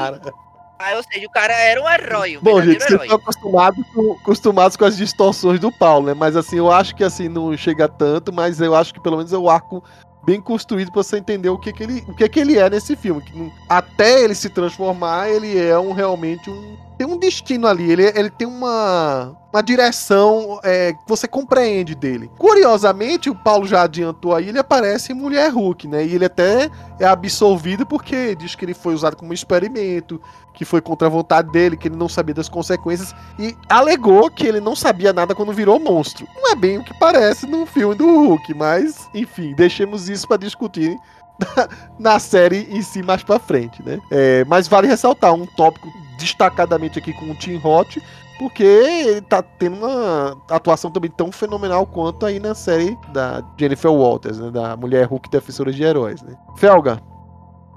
Ah, 0.78 0.94
ou 0.96 1.04
seja, 1.04 1.26
o 1.26 1.30
cara 1.30 1.54
era 1.54 1.82
um 1.82 1.90
herói. 1.90 2.38
Um 2.38 2.42
Bom, 2.42 2.62
gente, 2.62 2.84
vocês 2.84 3.02
estão 3.02 3.16
acostumados 3.16 3.86
com, 3.94 4.12
acostumados 4.14 4.78
com 4.78 4.86
as 4.86 4.98
distorções 4.98 5.60
do 5.60 5.72
Paulo, 5.72 6.08
né? 6.08 6.14
Mas 6.14 6.36
assim, 6.36 6.58
eu 6.58 6.70
acho 6.70 6.96
que 6.96 7.04
assim 7.04 7.30
não 7.30 7.56
chega 7.56 7.88
tanto, 7.88 8.34
mas 8.34 8.60
eu 8.60 8.76
acho 8.76 8.94
que 8.94 9.00
pelo 9.00 9.18
menos 9.18 9.32
é 9.32 9.38
o 9.38 9.50
arco 9.50 9.84
bem 10.26 10.42
construído 10.42 10.92
para 10.92 11.04
você 11.04 11.18
entender 11.18 11.50
o 11.50 11.58
que, 11.58 11.72
que 11.72 11.84
ele 11.84 12.04
o 12.08 12.16
que, 12.16 12.28
que 12.28 12.40
ele 12.40 12.58
é 12.58 12.70
nesse 12.70 12.96
filme. 12.96 13.22
Que, 13.22 13.52
até 13.70 14.24
ele 14.24 14.36
se 14.36 14.50
transformar, 14.50 15.30
ele 15.30 15.58
é 15.58 15.78
um 15.80 15.94
realmente 15.94 16.50
um 16.50 16.78
tem 16.98 17.08
um 17.08 17.18
destino 17.18 17.68
ali, 17.68 17.92
ele, 17.92 18.04
ele 18.16 18.30
tem 18.30 18.48
uma, 18.48 19.36
uma 19.54 19.62
direção 19.62 20.60
é, 20.64 20.94
que 20.94 21.00
você 21.08 21.28
compreende 21.28 21.96
dele. 21.96 22.30
Curiosamente, 22.38 23.30
o 23.30 23.36
Paulo 23.36 23.66
já 23.68 23.84
adiantou 23.84 24.34
aí, 24.34 24.50
ele 24.50 24.60
aparece 24.60 25.12
em 25.12 25.16
Mulher 25.16 25.52
Hulk, 25.52 25.88
né? 25.88 26.06
E 26.06 26.16
ele 26.16 26.26
até 26.26 26.70
é 27.00 27.06
absolvido 27.06 27.86
porque 27.86 28.36
diz 28.36 28.56
que 28.56 28.66
ele 28.66 28.74
foi 28.74 28.94
usado 28.94 29.16
como 29.16 29.34
experimento, 29.34 30.22
que 30.54 30.64
foi 30.64 30.82
contra 30.82 31.08
a 31.08 31.12
vontade 31.12 31.52
dele, 31.52 31.78
que 31.78 31.88
ele 31.88 31.98
não 31.98 32.08
sabia 32.08 32.34
das 32.34 32.50
consequências, 32.50 33.14
e 33.38 33.56
alegou 33.70 34.32
que 34.32 34.48
ele 34.48 34.60
não 34.60 34.76
sabia 34.76 35.12
nada 35.12 35.36
quando 35.36 35.52
virou 35.52 35.80
monstro. 35.80 36.26
Não 36.36 36.52
é 36.52 36.56
bem 36.56 36.78
o 36.78 36.84
que 36.84 36.98
parece 36.98 37.46
no 37.46 37.66
filme 37.66 37.96
do 37.96 38.06
Hulk, 38.06 38.54
mas, 38.54 39.10
enfim, 39.14 39.54
deixemos 39.54 40.08
isso 40.10 40.28
para 40.28 40.38
discutir 40.38 40.98
na 42.00 42.20
série 42.20 42.68
em 42.70 42.82
si 42.82 43.02
mais 43.04 43.24
pra 43.24 43.40
frente, 43.40 43.84
né? 43.84 44.00
É, 44.12 44.46
mas 44.46 44.68
vale 44.68 44.88
ressaltar 44.88 45.34
um 45.34 45.46
tópico 45.46 45.88
destacadamente 46.18 47.00
aqui 47.00 47.14
com 47.14 47.26
o 47.32 47.36
Tim 47.36 47.58
Roth, 47.58 47.98
porque 48.38 48.64
ele 48.64 49.22
tá 49.22 49.42
tendo 49.42 49.78
uma 49.78 50.38
atuação 50.50 50.92
também 50.92 51.10
tão 51.10 51.32
fenomenal 51.32 51.86
quanto 51.86 52.26
aí 52.26 52.40
na 52.40 52.54
série 52.54 52.98
da 53.14 53.44
Jennifer 53.58 53.92
Walters, 53.92 54.40
né? 54.40 54.52
Da 54.52 54.76
Mulher 54.76 55.08
Hulk 55.08 55.30
Defensora 55.30 55.72
de 55.72 55.84
Heróis, 55.84 56.22
né? 56.22 56.36
Felga. 56.58 57.00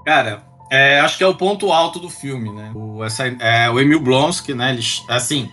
Cara, 0.05 0.48
é, 0.69 0.99
acho 0.99 1.17
que 1.17 1.23
é 1.23 1.27
o 1.27 1.35
ponto 1.35 1.71
alto 1.71 1.99
do 1.99 2.09
filme, 2.09 2.51
né? 2.51 2.71
O, 2.75 3.03
essa, 3.03 3.25
é, 3.27 3.69
o 3.69 3.79
Emil 3.79 3.99
Blonsky, 3.99 4.53
né? 4.53 4.71
Ele, 4.71 4.83
assim, 5.07 5.49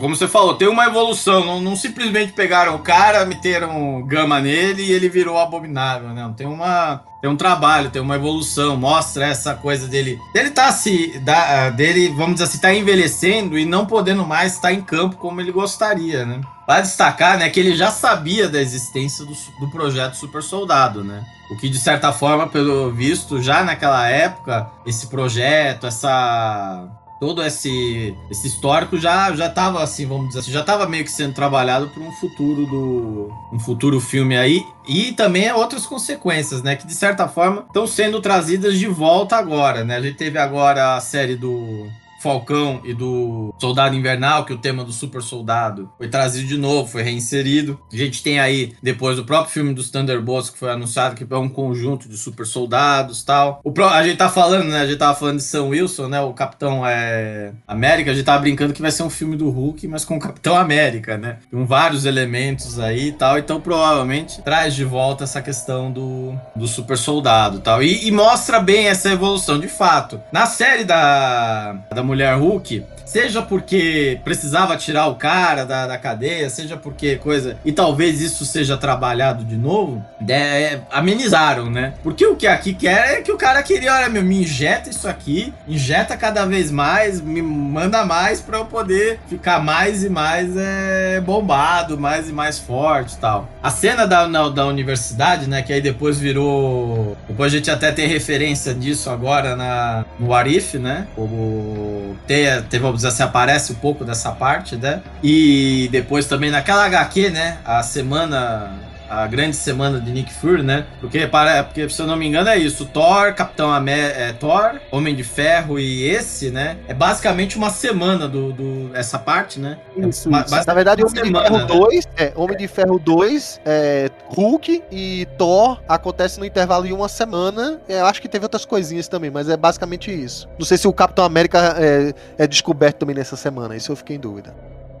como 0.00 0.16
você 0.16 0.26
falou, 0.26 0.54
tem 0.54 0.68
uma 0.68 0.86
evolução. 0.86 1.44
Não, 1.44 1.60
não, 1.60 1.76
simplesmente 1.76 2.32
pegaram 2.32 2.74
o 2.74 2.80
cara, 2.80 3.24
meteram 3.24 4.02
gama 4.02 4.40
nele 4.40 4.82
e 4.82 4.92
ele 4.92 5.08
virou 5.08 5.38
abominável, 5.38 6.08
né? 6.10 6.32
Tem 6.36 6.46
uma 6.46 7.02
tem 7.20 7.30
um 7.30 7.36
trabalho, 7.36 7.90
tem 7.90 8.02
uma 8.02 8.16
evolução, 8.16 8.76
mostra 8.76 9.26
essa 9.26 9.54
coisa 9.54 9.88
dele. 9.88 10.20
Dele 10.34 10.50
tá 10.50 10.70
se. 10.70 11.18
Da, 11.20 11.70
dele, 11.70 12.08
vamos 12.08 12.34
dizer 12.34 12.44
assim, 12.44 12.58
tá 12.58 12.74
envelhecendo 12.74 13.58
e 13.58 13.64
não 13.64 13.86
podendo 13.86 14.24
mais 14.24 14.54
estar 14.54 14.72
em 14.72 14.82
campo 14.82 15.16
como 15.16 15.40
ele 15.40 15.50
gostaria, 15.50 16.24
né? 16.24 16.40
Vale 16.66 16.82
destacar, 16.82 17.38
né, 17.38 17.48
que 17.48 17.60
ele 17.60 17.76
já 17.76 17.90
sabia 17.90 18.48
da 18.48 18.60
existência 18.60 19.24
do, 19.24 19.32
do 19.60 19.68
projeto 19.70 20.14
Super 20.14 20.42
Soldado, 20.42 21.04
né? 21.04 21.24
O 21.48 21.56
que, 21.56 21.68
de 21.68 21.78
certa 21.78 22.12
forma, 22.12 22.48
pelo 22.48 22.90
visto, 22.90 23.40
já 23.40 23.62
naquela 23.62 24.08
época, 24.08 24.68
esse 24.84 25.06
projeto, 25.06 25.86
essa 25.86 26.88
todo 27.18 27.42
esse, 27.42 28.14
esse 28.30 28.46
histórico 28.46 28.98
já 28.98 29.34
já 29.34 29.46
estava 29.46 29.82
assim, 29.82 30.06
vamos 30.06 30.28
dizer 30.28 30.40
assim, 30.40 30.52
já 30.52 30.60
estava 30.60 30.86
meio 30.86 31.02
que 31.04 31.10
sendo 31.10 31.32
trabalhado 31.32 31.88
para 31.88 32.02
um 32.02 32.12
futuro 32.12 32.66
do 32.66 33.32
um 33.52 33.58
futuro 33.58 34.00
filme 34.00 34.36
aí 34.36 34.62
e 34.86 35.12
também 35.12 35.50
outras 35.52 35.86
consequências, 35.86 36.62
né, 36.62 36.76
que 36.76 36.86
de 36.86 36.94
certa 36.94 37.26
forma 37.26 37.64
estão 37.66 37.86
sendo 37.86 38.20
trazidas 38.20 38.78
de 38.78 38.86
volta 38.86 39.36
agora, 39.36 39.82
né? 39.84 39.96
A 39.96 40.02
gente 40.02 40.16
teve 40.16 40.38
agora 40.38 40.96
a 40.96 41.00
série 41.00 41.36
do 41.36 41.88
Falcão 42.22 42.80
e 42.84 42.94
do 42.94 43.54
Soldado 43.58 43.94
Invernal, 43.94 44.44
que 44.44 44.52
o 44.52 44.58
tema 44.58 44.84
do 44.84 44.92
Super 44.92 45.22
Soldado 45.22 45.90
foi 45.98 46.08
trazido 46.08 46.46
de 46.46 46.56
novo, 46.56 46.88
foi 46.88 47.02
reinserido. 47.02 47.78
A 47.92 47.96
gente 47.96 48.22
tem 48.22 48.38
aí, 48.38 48.72
depois 48.82 49.16
do 49.16 49.24
próprio 49.24 49.52
filme 49.52 49.74
dos 49.74 49.90
Thunderbolts, 49.90 50.50
que 50.50 50.58
foi 50.58 50.70
anunciado 50.70 51.14
que 51.14 51.26
é 51.28 51.36
um 51.36 51.48
conjunto 51.48 52.08
de 52.08 52.16
super 52.16 52.46
soldados 52.46 53.22
tal. 53.22 53.60
O 53.64 53.72
pro... 53.72 53.86
A 53.86 54.02
gente 54.02 54.16
tá 54.16 54.28
falando, 54.28 54.68
né? 54.68 54.80
A 54.80 54.86
gente 54.86 54.98
tava 54.98 55.18
falando 55.18 55.38
de 55.38 55.44
Sam 55.44 55.64
Wilson, 55.64 56.08
né? 56.08 56.20
O 56.20 56.32
Capitão 56.32 56.86
é... 56.86 57.52
América. 57.66 58.10
A 58.10 58.14
gente 58.14 58.24
tava 58.24 58.40
brincando 58.40 58.72
que 58.72 58.82
vai 58.82 58.90
ser 58.90 59.02
um 59.02 59.10
filme 59.10 59.36
do 59.36 59.50
Hulk, 59.50 59.86
mas 59.88 60.04
com 60.04 60.16
o 60.16 60.20
Capitão 60.20 60.56
América, 60.56 61.16
né? 61.16 61.38
Com 61.50 61.66
vários 61.66 62.04
elementos 62.04 62.78
aí 62.78 63.08
e 63.08 63.12
tal. 63.12 63.38
Então, 63.38 63.60
provavelmente, 63.60 64.42
traz 64.42 64.74
de 64.74 64.84
volta 64.84 65.24
essa 65.24 65.42
questão 65.42 65.90
do, 65.90 66.34
do 66.54 66.66
super 66.66 66.96
soldado 66.96 67.60
tal. 67.60 67.82
E, 67.82 68.06
e 68.06 68.10
mostra 68.10 68.60
bem 68.60 68.86
essa 68.86 69.10
evolução, 69.10 69.58
de 69.58 69.68
fato. 69.68 70.20
Na 70.32 70.46
série 70.46 70.84
da, 70.84 71.72
da 71.92 72.02
Mulher 72.06 72.38
Hulk, 72.38 72.66
seja 73.06 73.40
porque 73.40 74.20
precisava 74.24 74.76
tirar 74.76 75.06
o 75.06 75.14
cara 75.14 75.64
da, 75.64 75.86
da 75.86 75.96
cadeia, 75.96 76.50
seja 76.50 76.76
porque 76.76 77.16
coisa. 77.16 77.56
E 77.64 77.72
talvez 77.72 78.20
isso 78.20 78.44
seja 78.44 78.76
trabalhado 78.76 79.44
de 79.44 79.56
novo, 79.56 80.04
é, 80.28 80.80
amenizaram, 80.90 81.70
né? 81.70 81.94
Porque 82.02 82.26
o 82.26 82.36
que 82.36 82.46
aqui 82.46 82.74
quer 82.74 83.18
é 83.18 83.22
que 83.22 83.32
o 83.32 83.38
cara 83.38 83.62
queria, 83.62 83.94
olha, 83.94 84.08
meu, 84.08 84.22
me 84.22 84.42
injeta 84.42 84.90
isso 84.90 85.08
aqui, 85.08 85.54
injeta 85.68 86.16
cada 86.16 86.44
vez 86.44 86.70
mais, 86.70 87.20
me 87.20 87.40
manda 87.40 88.04
mais 88.04 88.40
para 88.40 88.58
eu 88.58 88.66
poder 88.66 89.20
ficar 89.28 89.62
mais 89.62 90.02
e 90.02 90.10
mais 90.10 90.56
é, 90.56 91.20
bombado, 91.20 91.98
mais 91.98 92.28
e 92.28 92.32
mais 92.32 92.58
forte 92.58 93.14
e 93.14 93.18
tal. 93.18 93.48
A 93.62 93.70
cena 93.70 94.06
da, 94.06 94.26
na, 94.26 94.48
da 94.48 94.66
universidade, 94.66 95.48
né? 95.48 95.62
Que 95.62 95.72
aí 95.72 95.80
depois 95.80 96.18
virou. 96.18 97.16
Depois 97.28 97.52
a 97.52 97.56
gente 97.56 97.70
até 97.70 97.92
tem 97.92 98.08
referência 98.08 98.74
disso 98.74 99.08
agora 99.10 99.54
na, 99.54 100.04
no 100.18 100.34
Arif, 100.34 100.78
né? 100.78 101.06
O 101.16 102.16
ter, 102.26 102.62
teve, 102.64 102.95
vamos 102.96 103.02
dizer 103.02 103.08
assim, 103.08 103.22
aparece 103.22 103.72
um 103.72 103.76
pouco 103.76 104.04
dessa 104.04 104.32
parte, 104.32 104.76
né? 104.76 105.02
E 105.22 105.88
depois 105.92 106.26
também 106.26 106.50
naquela 106.50 106.84
HQ, 106.86 107.30
né? 107.30 107.58
A 107.64 107.82
semana 107.82 108.72
a 109.08 109.26
grande 109.26 109.56
semana 109.56 110.00
de 110.00 110.10
Nick 110.10 110.32
Fury, 110.32 110.62
né? 110.62 110.86
Porque, 111.00 111.26
para, 111.26 111.64
porque 111.64 111.88
se 111.88 112.00
eu 112.00 112.06
não 112.06 112.16
me 112.16 112.26
engano, 112.26 112.48
é 112.48 112.58
isso. 112.58 112.86
Thor, 112.86 113.32
Capitão 113.34 113.72
América, 113.72 114.18
é, 114.18 114.32
Thor, 114.32 114.80
Homem 114.90 115.14
de 115.14 115.24
Ferro 115.24 115.78
e 115.78 116.04
esse, 116.04 116.50
né? 116.50 116.76
É 116.88 116.94
basicamente 116.94 117.56
uma 117.56 117.70
semana 117.70 118.28
do, 118.28 118.52
do 118.52 118.90
essa 118.94 119.18
parte, 119.18 119.60
né? 119.60 119.78
Isso, 119.96 120.34
é, 120.34 120.40
isso. 120.40 120.66
Na 120.66 120.74
verdade, 120.74 121.02
Homem 121.02 121.24
semana, 121.24 121.44
de 121.44 121.50
Ferro 121.50 121.58
né? 121.58 121.66
2, 121.66 122.08
é, 122.16 122.32
Homem 122.34 122.56
de 122.56 122.68
Ferro 122.68 122.98
2, 122.98 123.60
é, 123.64 124.10
Hulk 124.28 124.82
e 124.90 125.26
Thor 125.38 125.80
acontece 125.88 126.38
no 126.38 126.44
intervalo 126.44 126.86
de 126.86 126.92
uma 126.92 127.08
semana. 127.08 127.80
É, 127.88 128.00
eu 128.00 128.06
acho 128.06 128.20
que 128.20 128.28
teve 128.28 128.44
outras 128.44 128.64
coisinhas 128.64 129.08
também, 129.08 129.30
mas 129.30 129.48
é 129.48 129.56
basicamente 129.56 130.10
isso. 130.10 130.48
Não 130.58 130.66
sei 130.66 130.76
se 130.76 130.88
o 130.88 130.92
Capitão 130.92 131.24
América 131.24 131.76
é, 131.78 132.14
é 132.38 132.46
descoberto 132.46 132.98
também 132.98 133.14
nessa 133.14 133.36
semana, 133.36 133.76
isso 133.76 133.92
eu 133.92 133.96
fiquei 133.96 134.16
em 134.16 134.20
dúvida. 134.20 134.54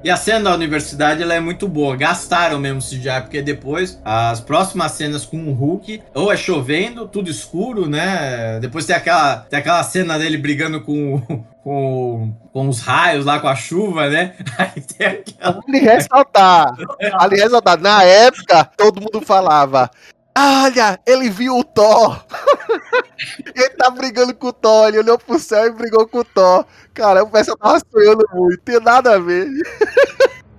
E 0.04 0.10
a 0.10 0.16
cena 0.16 0.50
da 0.50 0.54
universidade 0.54 1.22
ela 1.22 1.34
é 1.34 1.40
muito 1.40 1.66
boa. 1.66 1.96
Gastaram 1.96 2.58
mesmo 2.58 2.80
CGI, 2.80 3.22
porque 3.22 3.42
depois 3.42 4.00
as 4.04 4.40
próximas 4.40 4.92
cenas 4.92 5.24
com 5.24 5.38
o 5.48 5.52
Hulk, 5.52 6.02
ou 6.14 6.32
é 6.32 6.36
chovendo, 6.36 7.08
tudo 7.08 7.30
escuro, 7.30 7.88
né? 7.88 8.58
Depois 8.60 8.86
tem 8.86 8.94
aquela, 8.94 9.38
tem 9.38 9.58
aquela 9.58 9.82
cena 9.82 10.18
dele 10.18 10.38
brigando 10.38 10.80
com, 10.80 11.20
com, 11.62 12.32
com 12.52 12.68
os 12.68 12.80
raios 12.80 13.24
lá, 13.24 13.40
com 13.40 13.48
a 13.48 13.56
chuva, 13.56 14.08
né? 14.08 14.34
Aí 14.58 14.80
tem 14.82 15.06
aquela. 15.06 15.60
Ali 15.66 15.78
ressaltar, 15.80 16.74
ali 17.14 17.36
ressaltar. 17.36 17.80
Na 17.80 18.02
época, 18.02 18.64
todo 18.76 19.00
mundo 19.00 19.20
falava. 19.24 19.90
Olha, 20.38 21.00
ele 21.06 21.30
viu 21.30 21.58
o 21.58 21.64
Thor. 21.64 22.22
ele 23.54 23.70
tá 23.70 23.90
brigando 23.90 24.34
com 24.34 24.48
o 24.48 24.52
Thor. 24.52 24.88
Ele 24.88 24.98
olhou 24.98 25.18
pro 25.18 25.38
céu 25.38 25.66
e 25.66 25.70
brigou 25.70 26.06
com 26.06 26.18
o 26.18 26.24
Thor. 26.24 26.64
Cara, 26.94 27.22
o 27.22 27.30
pessoal 27.30 27.56
tava 27.56 27.80
sonhando 27.90 28.24
muito. 28.32 28.60
Tem 28.62 28.80
nada 28.80 29.14
a 29.14 29.18
ver. 29.18 29.48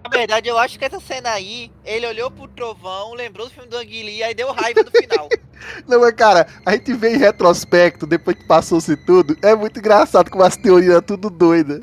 Na 0.04 0.10
verdade, 0.10 0.48
eu 0.48 0.58
acho 0.58 0.80
que 0.80 0.86
essa 0.86 1.02
cena 1.02 1.32
aí, 1.32 1.70
ele 1.84 2.08
olhou 2.08 2.32
pro 2.32 2.48
trovão, 2.48 3.14
lembrou 3.14 3.48
do 3.48 3.54
filme 3.54 3.70
do 3.70 3.76
Anguili, 3.76 4.24
aí 4.24 4.34
deu 4.34 4.52
raiva 4.54 4.82
do 4.82 4.90
final. 4.90 5.28
Não, 5.86 6.00
mas 6.00 6.14
cara, 6.14 6.48
a 6.66 6.72
gente 6.72 6.94
vê 6.94 7.14
em 7.14 7.18
retrospecto, 7.18 8.08
depois 8.08 8.38
que 8.38 8.46
passou-se 8.46 8.96
tudo, 8.96 9.38
é 9.42 9.54
muito 9.54 9.80
engraçado 9.80 10.32
com 10.32 10.42
as 10.42 10.56
teorias 10.56 11.02
tudo 11.06 11.30
doidas. 11.30 11.82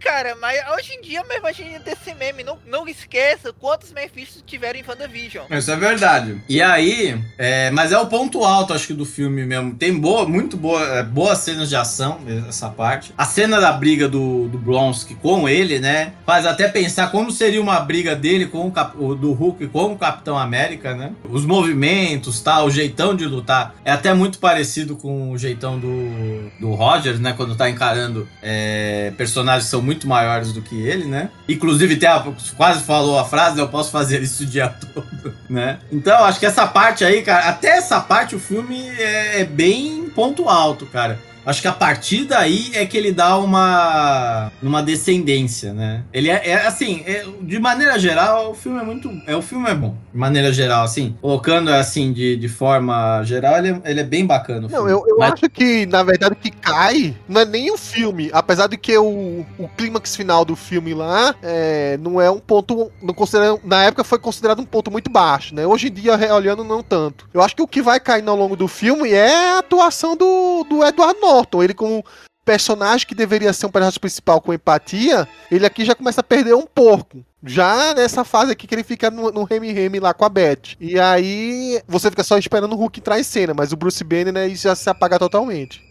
Cara, 0.00 0.36
mas 0.36 0.60
hoje 0.74 0.94
em 0.94 1.00
dia 1.00 1.22
mesmo 1.24 1.46
a 1.46 1.52
gente 1.52 1.80
tem 1.80 1.92
esse 1.92 2.14
meme. 2.14 2.42
Não, 2.42 2.58
não 2.66 2.88
esqueça 2.88 3.52
quantos 3.52 3.92
Mephistos 3.92 4.42
tiveram 4.46 4.78
em 4.78 4.84
WandaVision. 4.86 5.46
Isso 5.50 5.70
é 5.70 5.76
verdade. 5.76 6.42
E 6.48 6.60
aí, 6.60 7.20
é, 7.36 7.70
mas 7.70 7.92
é 7.92 7.98
o 7.98 8.06
ponto 8.06 8.44
alto, 8.44 8.72
acho 8.72 8.86
que, 8.86 8.94
do 8.94 9.04
filme 9.04 9.44
mesmo. 9.44 9.74
Tem 9.74 9.92
boa, 9.92 10.26
muito 10.26 10.56
boa, 10.56 10.82
é, 10.98 11.02
boas 11.02 11.38
cenas 11.38 11.68
de 11.68 11.76
ação, 11.76 12.20
essa 12.48 12.68
parte. 12.68 13.12
A 13.16 13.24
cena 13.24 13.60
da 13.60 13.72
briga 13.72 14.08
do, 14.08 14.48
do 14.48 14.58
Blonsky 14.58 15.14
com 15.14 15.48
ele, 15.48 15.78
né? 15.78 16.12
Faz 16.26 16.46
até 16.46 16.68
pensar 16.68 17.10
como 17.10 17.30
seria 17.30 17.60
uma 17.60 17.80
briga 17.80 18.14
dele 18.14 18.46
com 18.46 18.72
o, 18.96 19.14
do 19.14 19.32
Hulk 19.32 19.68
com 19.68 19.92
o 19.92 19.98
Capitão 19.98 20.38
América, 20.38 20.94
né? 20.94 21.12
Os 21.28 21.44
movimentos, 21.44 22.40
tal, 22.40 22.66
o 22.66 22.70
jeitão 22.70 23.14
de 23.14 23.24
lutar. 23.24 23.74
É 23.84 23.90
até 23.90 24.12
muito 24.14 24.38
parecido 24.38 24.96
com 24.96 25.32
o 25.32 25.38
jeitão 25.38 25.78
do, 25.78 26.50
do 26.60 26.70
Rogers, 26.74 27.20
né? 27.20 27.32
Quando 27.36 27.56
tá 27.56 27.68
encarando 27.68 28.28
é, 28.42 29.12
personagens 29.16 29.64
que 29.64 29.70
são 29.70 29.77
muito 29.82 30.08
maiores 30.08 30.52
do 30.52 30.62
que 30.62 30.80
ele, 30.80 31.04
né? 31.04 31.30
Inclusive, 31.48 31.96
tem 31.96 32.08
a, 32.08 32.24
quase 32.56 32.82
falou 32.84 33.18
a 33.18 33.24
frase, 33.24 33.58
eu 33.58 33.68
posso 33.68 33.90
fazer 33.90 34.22
isso 34.22 34.42
o 34.42 34.46
dia 34.46 34.68
todo, 34.94 35.34
né? 35.48 35.78
Então, 35.90 36.24
acho 36.24 36.38
que 36.38 36.46
essa 36.46 36.66
parte 36.66 37.04
aí, 37.04 37.22
cara, 37.22 37.48
até 37.48 37.68
essa 37.78 38.00
parte 38.00 38.34
o 38.34 38.40
filme 38.40 38.88
é, 38.88 39.40
é 39.40 39.44
bem 39.44 40.10
ponto 40.14 40.48
alto, 40.48 40.86
cara. 40.86 41.18
Acho 41.48 41.62
que 41.62 41.68
a 41.68 41.72
partir 41.72 42.24
daí 42.24 42.70
é 42.74 42.84
que 42.84 42.94
ele 42.94 43.10
dá 43.10 43.38
uma 43.38 44.52
uma 44.62 44.82
descendência, 44.82 45.72
né? 45.72 46.04
Ele 46.12 46.28
é, 46.28 46.50
é 46.50 46.66
assim, 46.66 47.02
é, 47.06 47.24
de 47.40 47.58
maneira 47.58 47.98
geral, 47.98 48.50
o 48.50 48.54
filme 48.54 48.78
é 48.78 48.84
muito, 48.84 49.10
é 49.26 49.34
o 49.34 49.40
filme 49.40 49.66
é 49.66 49.74
bom, 49.74 49.96
de 50.12 50.18
maneira 50.18 50.52
geral, 50.52 50.84
assim, 50.84 51.16
colocando 51.22 51.70
assim 51.70 52.12
de, 52.12 52.36
de 52.36 52.48
forma 52.50 53.22
geral, 53.22 53.56
ele, 53.56 53.70
é, 53.70 53.90
ele 53.90 54.00
é 54.00 54.04
bem 54.04 54.26
bacana. 54.26 54.68
Não, 54.70 54.86
eu, 54.86 55.02
eu 55.08 55.16
Mas... 55.18 55.32
acho 55.32 55.48
que 55.48 55.86
na 55.86 56.02
verdade 56.02 56.34
o 56.34 56.36
que 56.36 56.50
cai 56.50 57.16
não 57.26 57.40
é 57.40 57.46
nem 57.46 57.70
o 57.70 57.78
filme, 57.78 58.28
apesar 58.30 58.66
de 58.66 58.76
que 58.76 58.98
o, 58.98 59.46
o 59.58 59.68
clímax 59.74 60.14
final 60.14 60.44
do 60.44 60.54
filme 60.54 60.92
lá 60.92 61.34
é, 61.42 61.96
não 62.02 62.20
é 62.20 62.30
um 62.30 62.40
ponto, 62.40 62.92
não 63.02 63.14
considera, 63.14 63.58
na 63.64 63.84
época 63.84 64.04
foi 64.04 64.18
considerado 64.18 64.60
um 64.60 64.66
ponto 64.66 64.90
muito 64.90 65.10
baixo, 65.10 65.54
né? 65.54 65.66
Hoje 65.66 65.88
em 65.88 65.92
dia 65.92 66.12
olhando 66.34 66.62
não 66.62 66.82
tanto. 66.82 67.26
Eu 67.32 67.40
acho 67.40 67.56
que 67.56 67.62
o 67.62 67.66
que 67.66 67.80
vai 67.80 67.98
cair 67.98 68.28
ao 68.28 68.36
longo 68.36 68.54
do 68.54 68.68
filme 68.68 69.12
é 69.12 69.54
a 69.54 69.58
atuação 69.60 70.14
do, 70.14 70.66
do 70.68 70.84
Edward 70.84 71.18
Norton 71.18 71.37
Norton, 71.38 71.62
ele 71.62 71.74
como 71.74 72.04
personagem 72.44 73.06
que 73.06 73.14
deveria 73.14 73.52
ser 73.52 73.66
um 73.66 73.70
personagem 73.70 74.00
principal 74.00 74.40
com 74.40 74.54
empatia, 74.54 75.28
ele 75.50 75.66
aqui 75.66 75.84
já 75.84 75.94
começa 75.94 76.20
a 76.20 76.24
perder 76.24 76.54
um 76.54 76.66
pouco. 76.66 77.24
Já 77.44 77.94
nessa 77.94 78.24
fase 78.24 78.52
aqui 78.52 78.66
que 78.66 78.74
ele 78.74 78.82
fica 78.82 79.10
no, 79.10 79.30
no 79.30 79.44
remi-remi 79.44 80.00
lá 80.00 80.14
com 80.14 80.24
a 80.24 80.28
Beth. 80.28 80.76
E 80.80 80.98
aí 80.98 81.80
você 81.86 82.10
fica 82.10 82.24
só 82.24 82.38
esperando 82.38 82.72
o 82.72 82.76
Hulk 82.76 83.00
entrar 83.00 83.20
em 83.20 83.22
cena, 83.22 83.54
mas 83.54 83.70
o 83.70 83.76
Bruce 83.76 84.02
Banner 84.02 84.32
né, 84.32 84.48
já 84.54 84.74
se 84.74 84.88
apaga 84.88 85.18
totalmente. 85.18 85.82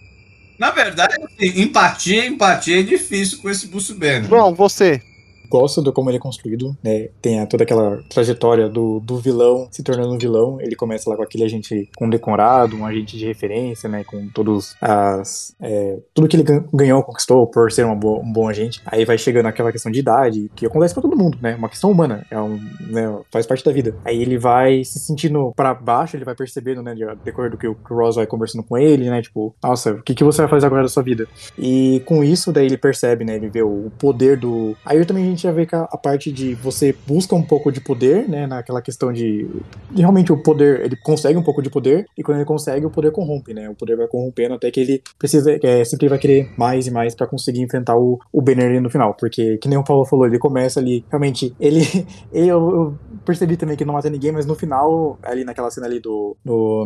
Na 0.59 0.71
verdade, 0.71 1.15
assim, 1.23 1.61
empatia, 1.61 2.25
empatia 2.25 2.79
é 2.79 2.83
difícil 2.83 3.37
com 3.37 3.49
esse 3.49 3.67
Bruce 3.67 3.93
Banner. 3.93 4.27
Bom, 4.27 4.55
você. 4.55 5.01
Gosto 5.49 5.81
do 5.81 5.91
como 5.93 6.09
ele 6.09 6.17
é 6.17 6.19
construído, 6.19 6.75
né? 6.83 7.09
Tem 7.21 7.39
a- 7.39 7.45
toda 7.45 7.63
aquela 7.63 7.99
trajetória 8.09 8.67
do, 8.69 8.99
do 8.99 9.17
vilão 9.17 9.67
se 9.71 9.83
tornando 9.83 10.13
um 10.13 10.17
vilão. 10.17 10.59
Ele 10.61 10.75
começa 10.75 11.09
lá 11.09 11.15
com 11.15 11.23
aquele 11.23 11.43
agente 11.43 11.89
condecorado, 11.97 12.75
um 12.75 12.85
agente 12.85 13.17
de 13.17 13.25
referência, 13.25 13.87
né? 13.89 14.03
Com 14.03 14.27
todos 14.29 14.75
as. 14.81 15.55
é, 15.61 15.97
tudo 16.13 16.27
que 16.27 16.35
ele 16.35 16.43
gan- 16.43 16.65
ganhou, 16.73 17.03
conquistou 17.03 17.47
por 17.47 17.71
ser 17.71 17.85
boa- 17.95 18.19
um 18.19 18.31
bom 18.31 18.47
agente. 18.47 18.81
Aí 18.85 19.05
vai 19.05 19.17
chegando 19.17 19.45
aquela 19.47 19.71
questão 19.71 19.91
de 19.91 19.99
idade, 19.99 20.49
que 20.55 20.65
acontece 20.65 20.93
pra 20.93 21.01
todo 21.01 21.15
mundo, 21.17 21.37
né? 21.41 21.55
Uma 21.55 21.69
questão 21.69 21.91
humana, 21.91 22.25
é 22.29 22.39
um, 22.39 22.59
né, 22.89 23.17
faz 23.31 23.45
parte 23.45 23.63
da 23.63 23.71
vida. 23.71 23.95
Aí 24.05 24.21
ele 24.21 24.37
vai 24.37 24.83
se 24.83 24.99
sentindo 24.99 25.51
pra 25.55 25.73
baixo, 25.73 26.15
ele 26.15 26.25
vai 26.25 26.35
percebendo, 26.35 26.81
né? 26.81 26.93
De 26.93 27.05
decorrer 27.23 27.51
do 27.51 27.57
que 27.57 27.67
o, 27.67 27.75
que 27.75 27.93
o 27.93 27.97
Ross 27.97 28.15
vai 28.15 28.25
conversando 28.27 28.63
com 28.63 28.77
ele, 28.77 29.09
né? 29.09 29.21
Tipo, 29.21 29.55
nossa, 29.63 29.91
o 29.93 30.03
que, 30.03 30.13
que 30.15 30.23
você 30.23 30.41
vai 30.41 30.49
fazer 30.49 30.65
agora 30.65 30.83
da 30.83 30.89
sua 30.89 31.03
vida? 31.03 31.27
E 31.57 32.01
com 32.05 32.23
isso, 32.23 32.51
daí 32.51 32.65
ele 32.65 32.77
percebe, 32.77 33.23
né? 33.25 33.35
Ele 33.35 33.49
vê 33.49 33.61
o 33.61 33.91
poder 33.97 34.37
do. 34.37 34.75
Aí 34.85 35.03
também 35.05 35.23
a 35.23 35.27
gente 35.37 35.43
já 35.43 35.51
vê 35.51 35.65
que 35.65 35.75
a, 35.75 35.83
a 35.83 35.97
parte 35.97 36.31
de 36.31 36.55
você 36.55 36.93
busca 37.05 37.35
um 37.35 37.43
pouco 37.43 37.71
de 37.71 37.79
poder, 37.79 38.27
né? 38.27 38.47
Naquela 38.47 38.81
questão 38.81 39.13
de, 39.13 39.47
realmente 39.95 40.33
o 40.33 40.41
poder, 40.41 40.81
ele 40.81 40.95
consegue 40.97 41.37
um 41.37 41.43
pouco 41.43 41.61
de 41.61 41.69
poder, 41.69 42.07
e 42.17 42.23
quando 42.23 42.37
ele 42.37 42.45
consegue, 42.45 42.85
o 42.85 42.89
poder 42.89 43.11
corrompe, 43.11 43.53
né? 43.53 43.69
O 43.69 43.75
poder 43.75 43.95
vai 43.95 44.07
corrompendo 44.07 44.55
até 44.55 44.71
que 44.71 44.79
ele 44.79 45.03
precisa, 45.17 45.57
é, 45.61 45.85
sempre 45.85 46.09
vai 46.09 46.17
querer 46.17 46.51
mais 46.57 46.87
e 46.87 46.91
mais 46.91 47.15
pra 47.15 47.27
conseguir 47.27 47.61
enfrentar 47.61 47.95
o, 47.95 48.19
o 48.33 48.41
Banner 48.41 48.69
ali 48.69 48.79
no 48.79 48.89
final. 48.89 49.13
Porque, 49.13 49.57
que 49.57 49.69
nem 49.69 49.77
o 49.77 49.83
Paulo 49.83 50.05
falou, 50.05 50.25
ele 50.25 50.39
começa 50.39 50.79
ali, 50.79 51.05
realmente, 51.09 51.55
ele. 51.59 51.81
ele 52.33 52.47
eu, 52.47 52.57
eu 52.57 52.97
percebi 53.25 53.57
também 53.57 53.75
que 53.75 53.85
não 53.85 53.93
mata 53.93 54.09
ninguém, 54.09 54.31
mas 54.31 54.45
no 54.45 54.55
final, 54.55 55.19
ali 55.21 55.43
naquela 55.43 55.69
cena 55.69 55.85
ali 55.85 55.99
do. 55.99 56.35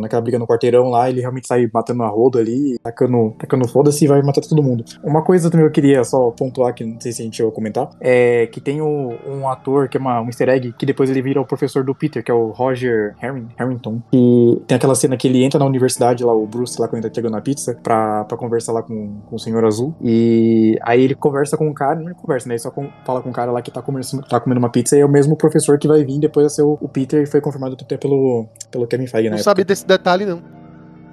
naquela 0.00 0.20
briga 0.20 0.38
no 0.38 0.46
quarteirão 0.46 0.88
lá, 0.88 1.08
ele 1.08 1.20
realmente 1.20 1.46
sai 1.46 1.68
matando 1.72 2.02
a 2.02 2.08
roda 2.08 2.38
ali, 2.38 2.76
tacando, 2.82 3.34
tacando 3.38 3.66
foda-se 3.68 4.04
e 4.04 4.08
vai 4.08 4.20
matar 4.22 4.42
todo 4.42 4.62
mundo. 4.62 4.84
Uma 5.02 5.22
coisa 5.22 5.50
também 5.50 5.64
eu 5.64 5.72
queria 5.72 6.04
só 6.04 6.30
pontuar, 6.30 6.74
que 6.74 6.84
não 6.84 7.00
sei 7.00 7.12
se 7.12 7.22
a 7.22 7.24
gente 7.24 7.42
a 7.42 7.50
comentar, 7.50 7.88
é 8.00 8.41
que 8.46 8.60
tem 8.60 8.80
o- 8.80 9.14
um 9.26 9.48
ator 9.48 9.88
que 9.88 9.96
é 9.96 10.00
uma, 10.00 10.20
um 10.20 10.26
easter 10.26 10.48
egg, 10.48 10.72
que 10.78 10.86
depois 10.86 11.10
ele 11.10 11.22
vira 11.22 11.40
o 11.40 11.44
professor 11.46 11.84
do 11.84 11.94
Peter, 11.94 12.22
que 12.24 12.30
é 12.30 12.34
o 12.34 12.48
Roger 12.48 13.14
Harring, 13.20 13.48
Harrington. 13.58 14.00
E 14.12 14.60
tem 14.66 14.76
aquela 14.76 14.94
cena 14.94 15.16
que 15.16 15.28
ele 15.28 15.42
entra 15.44 15.58
na 15.58 15.66
universidade 15.66 16.24
lá, 16.24 16.32
o 16.34 16.46
Bruce 16.46 16.80
lá 16.80 16.88
quando 16.88 17.02
ele 17.04 17.08
tá 17.10 17.14
chegando 17.14 17.32
na 17.32 17.40
pizza, 17.40 17.76
pra, 17.82 18.24
pra 18.24 18.36
conversar 18.36 18.72
lá 18.72 18.82
com, 18.82 19.20
com 19.26 19.36
o 19.36 19.38
Senhor 19.38 19.64
Azul. 19.64 19.94
E 20.02 20.78
aí 20.82 21.02
ele 21.02 21.14
conversa 21.14 21.56
com 21.56 21.68
o 21.68 21.74
cara, 21.74 21.98
não 22.00 22.10
é 22.10 22.14
conversa, 22.14 22.48
né? 22.48 22.54
Ele 22.54 22.58
só 22.60 22.70
com- 22.70 22.88
fala 23.04 23.20
com 23.22 23.30
o 23.30 23.32
cara 23.32 23.50
lá 23.52 23.62
que 23.62 23.70
tá 23.70 23.80
comendo, 23.82 24.06
tá 24.28 24.38
comendo 24.40 24.58
uma 24.58 24.70
pizza 24.70 24.96
e 24.96 25.00
é 25.00 25.04
o 25.04 25.08
mesmo 25.08 25.36
professor 25.36 25.78
que 25.78 25.88
vai 25.88 26.04
vir 26.04 26.18
depois 26.18 26.46
a 26.46 26.48
ser 26.48 26.62
o, 26.62 26.78
o 26.80 26.88
Peter 26.88 27.22
e 27.22 27.26
foi 27.26 27.40
confirmado 27.40 27.76
até 27.80 27.96
pelo, 27.96 28.46
pelo 28.70 28.86
Kevin 28.86 29.06
Feige, 29.06 29.28
né? 29.30 29.36
Não 29.36 29.42
sabia 29.42 29.64
desse 29.64 29.86
detalhe, 29.86 30.24
não. 30.24 30.61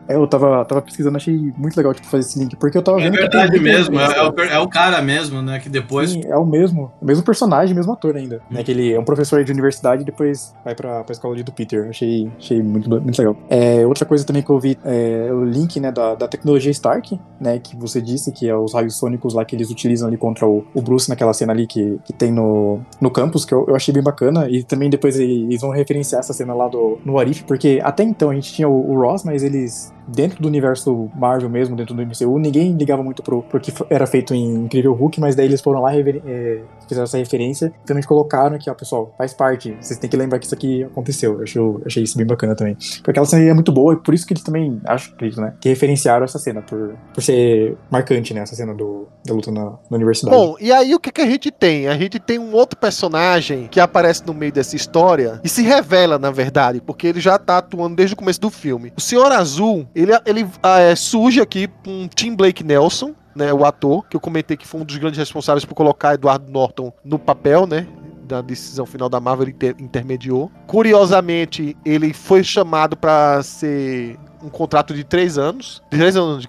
É, 0.10 0.16
eu 0.16 0.26
tava, 0.26 0.66
tava 0.66 0.82
pesquisando, 0.82 1.18
achei 1.18 1.54
muito 1.56 1.78
legal 1.78 1.94
tipo, 1.94 2.08
fazer 2.08 2.22
esse 2.22 2.40
link, 2.40 2.56
porque 2.56 2.76
eu 2.76 2.82
tava 2.82 3.00
É 3.00 3.04
vendo 3.04 3.14
tem 3.14 3.22
verdade 3.22 3.60
mesmo, 3.60 4.00
é, 4.00 4.06
é 4.06 4.24
o, 4.24 4.40
é 4.40 4.60
o 4.60 4.68
cara 4.68 5.00
mesmo, 5.04 5.40
né? 5.40 5.60
Que 5.60 5.70
depois. 5.70 6.10
Sim, 6.10 6.24
é 6.26 6.36
o 6.36 6.46
mesmo, 6.46 6.92
o 7.00 7.06
mesmo 7.06 7.24
personagem, 7.24 7.76
mesmo 7.76 7.94
ator 7.94 8.16
ainda. 8.16 8.38
Hum. 8.50 8.56
Né, 8.56 8.64
que 8.64 8.72
ele 8.72 8.92
é 8.92 9.00
um 9.00 9.04
professor 9.04 9.44
de 9.44 9.52
universidade 9.52 10.02
e 10.02 10.06
depois 10.06 10.56
vai 10.66 10.74
pra, 10.74 11.04
pra 11.04 11.14
escola 11.14 11.36
do 11.44 11.52
Peter. 11.52 11.88
Achei, 11.90 12.28
achei 12.40 12.62
muito, 12.64 12.90
muito 12.90 13.20
legal. 13.20 13.38
É, 13.50 13.86
outra 13.86 14.04
coisa 14.04 14.26
também 14.26 14.42
que 14.42 14.50
eu 14.50 14.60
vi 14.60 14.80
é 14.84 15.30
o 15.32 15.46
link 15.46 15.80
né, 15.80 15.92
da, 15.92 16.16
da 16.16 16.28
tecnologia 16.28 16.72
Stark, 16.72 17.20
né? 17.40 17.60
Que 17.60 17.78
você 17.78 18.02
disse 18.02 18.32
que 18.32 18.50
é 18.50 18.56
os 18.56 18.74
raios 18.74 18.98
sônicos 18.98 19.36
lá 19.36 19.46
que 19.46 19.56
eles 19.56 19.70
utilizam 19.70 20.08
ali 20.08 20.18
contra 20.18 20.48
o, 20.48 20.66
o 20.74 20.82
Bruce 20.82 21.08
naquela 21.08 21.34
cena 21.34 21.54
ali 21.54 21.68
que, 21.68 22.00
que 22.04 22.14
tem 22.14 22.32
no, 22.32 22.80
no 23.00 23.12
campus, 23.12 23.46
que 23.46 23.54
eu, 23.54 23.66
eu 23.68 23.76
achei 23.76 23.94
bem 23.94 24.02
bacana. 24.02 24.50
E 24.50 24.64
também 24.64 24.90
depois 24.90 25.20
eles 25.20 25.62
vão 25.62 25.70
referenciar 25.70 26.22
essa 26.22 26.34
cena 26.34 26.56
lá 26.56 26.68
do, 26.68 26.98
no 27.06 27.20
Arif, 27.20 27.44
porque 27.44 27.80
até 27.84 28.04
então 28.04 28.32
a 28.32 28.34
gente 28.34 28.52
tinha 28.52 28.68
o, 28.68 28.92
o 28.92 29.00
Ross, 29.00 29.24
mas 29.24 29.44
eles 29.44 29.94
dentro 30.14 30.42
do 30.42 30.48
universo 30.48 31.10
Marvel 31.16 31.50
mesmo, 31.50 31.76
dentro 31.76 31.96
do 31.96 32.02
MCU, 32.02 32.40
ninguém 32.40 32.74
ligava 32.74 33.04
muito 33.04 33.22
pro, 33.24 33.42
pro 33.44 33.60
que 33.60 33.74
era 33.90 34.06
feito 34.08 34.34
em 34.34 34.66
Incrível 34.66 34.94
Hulk, 34.94 35.20
mas 35.20 35.36
daí 35.36 35.46
eles 35.46 35.62
foram 35.62 35.82
lá, 35.82 35.96
é, 35.96 36.62
fizeram 36.88 37.04
essa 37.04 37.18
referência, 37.18 37.74
e 37.84 37.88
também 37.88 38.04
colocaram 38.04 38.56
aqui, 38.56 38.70
ó, 38.70 38.74
pessoal, 38.74 39.14
faz 39.18 39.34
parte, 39.34 39.76
vocês 39.80 40.00
têm 40.00 40.10
que 40.10 40.18
lembrar 40.18 40.40
que 40.40 40.46
isso 40.46 40.56
aqui 40.56 40.84
aconteceu. 40.84 41.38
Eu 41.38 41.44
achei, 41.44 41.62
achei 41.86 42.04
isso 42.04 42.18
bem 42.18 42.26
bacana 42.26 42.56
também. 42.56 42.76
Porque 42.76 43.12
aquela 43.12 43.26
cena 43.26 43.44
é 43.44 43.54
muito 43.54 43.72
boa, 43.72 43.94
e 43.94 43.98
por 43.98 44.14
isso 44.14 44.26
que 44.26 44.34
eles 44.34 44.44
também, 44.44 44.80
acho, 44.86 45.14
acredito, 45.14 45.42
né, 45.42 45.54
que 45.60 45.70
referenciaram 45.70 46.26
essa 46.26 46.40
cena, 46.40 46.62
por, 46.62 46.96
por 47.14 47.22
ser 47.22 47.78
marcante, 47.90 48.34
né, 48.34 48.42
essa 48.42 48.56
cena 48.56 48.74
do, 48.74 49.08
da 49.26 49.34
luta 49.34 49.52
na, 49.52 49.66
na 49.90 49.98
universidade. 49.98 50.36
Bom, 50.36 50.56
e 50.60 50.72
aí 50.72 50.94
o 50.94 51.00
que, 51.00 51.12
que 51.12 51.22
a 51.22 51.26
gente 51.26 51.52
tem? 51.52 51.88
A 51.88 51.98
gente 51.98 52.20
tem 52.20 52.40
um 52.40 52.54
outro 52.54 52.78
personagem 52.78 53.68
que 53.70 53.80
aparece 53.80 54.26
no 54.26 54.34
meio 54.34 54.52
dessa 54.52 54.76
história 54.76 55.40
e 55.44 55.50
se 55.50 55.62
revela, 55.62 56.18
na 56.18 56.32
verdade, 56.32 56.82
porque 56.82 57.08
ele 57.08 57.20
já 57.20 57.38
tá 57.38 57.58
atuando 57.58 57.96
desde 57.96 58.14
o 58.14 58.18
começo 58.18 58.42
do 58.42 58.50
filme. 58.50 58.94
O 58.98 59.02
Senhor 59.02 59.32
Azul, 59.32 59.88
ele, 60.02 60.12
ele 60.26 60.48
ah, 60.62 60.80
é, 60.80 60.96
surge 60.96 61.42
aqui 61.42 61.68
com 61.84 62.08
Tim 62.08 62.36
Blake 62.36 62.64
Nelson, 62.64 63.14
né, 63.36 63.54
o 63.54 63.64
ator, 63.64 64.06
que 64.08 64.16
eu 64.16 64.20
comentei 64.20 64.58
que 64.58 64.68
foi 64.68 64.82
um 64.82 64.86
dos 64.86 64.98
grandes 64.98 65.18
responsáveis 65.18 65.64
por 65.66 65.76
colocar 65.76 66.16
Edward 66.16 66.52
Norton 66.52 66.92
no 67.04 67.18
papel, 67.18 67.66
né? 67.66 67.88
Da 68.28 68.42
decisão 68.42 68.86
final 68.86 69.10
da 69.10 69.20
Marvel, 69.20 69.46
ele 69.46 69.52
inter- 69.52 69.76
intermediou. 69.80 70.52
Curiosamente, 70.68 71.76
ele 71.84 72.14
foi 72.14 72.44
chamado 72.44 72.96
para 72.96 73.42
ser 73.42 74.20
um 74.44 74.50
contrato 74.50 74.94
de 74.94 75.04
três 75.04 75.38
anos, 75.38 75.82
de 75.90 75.98
três 75.98 76.16
anos, 76.16 76.48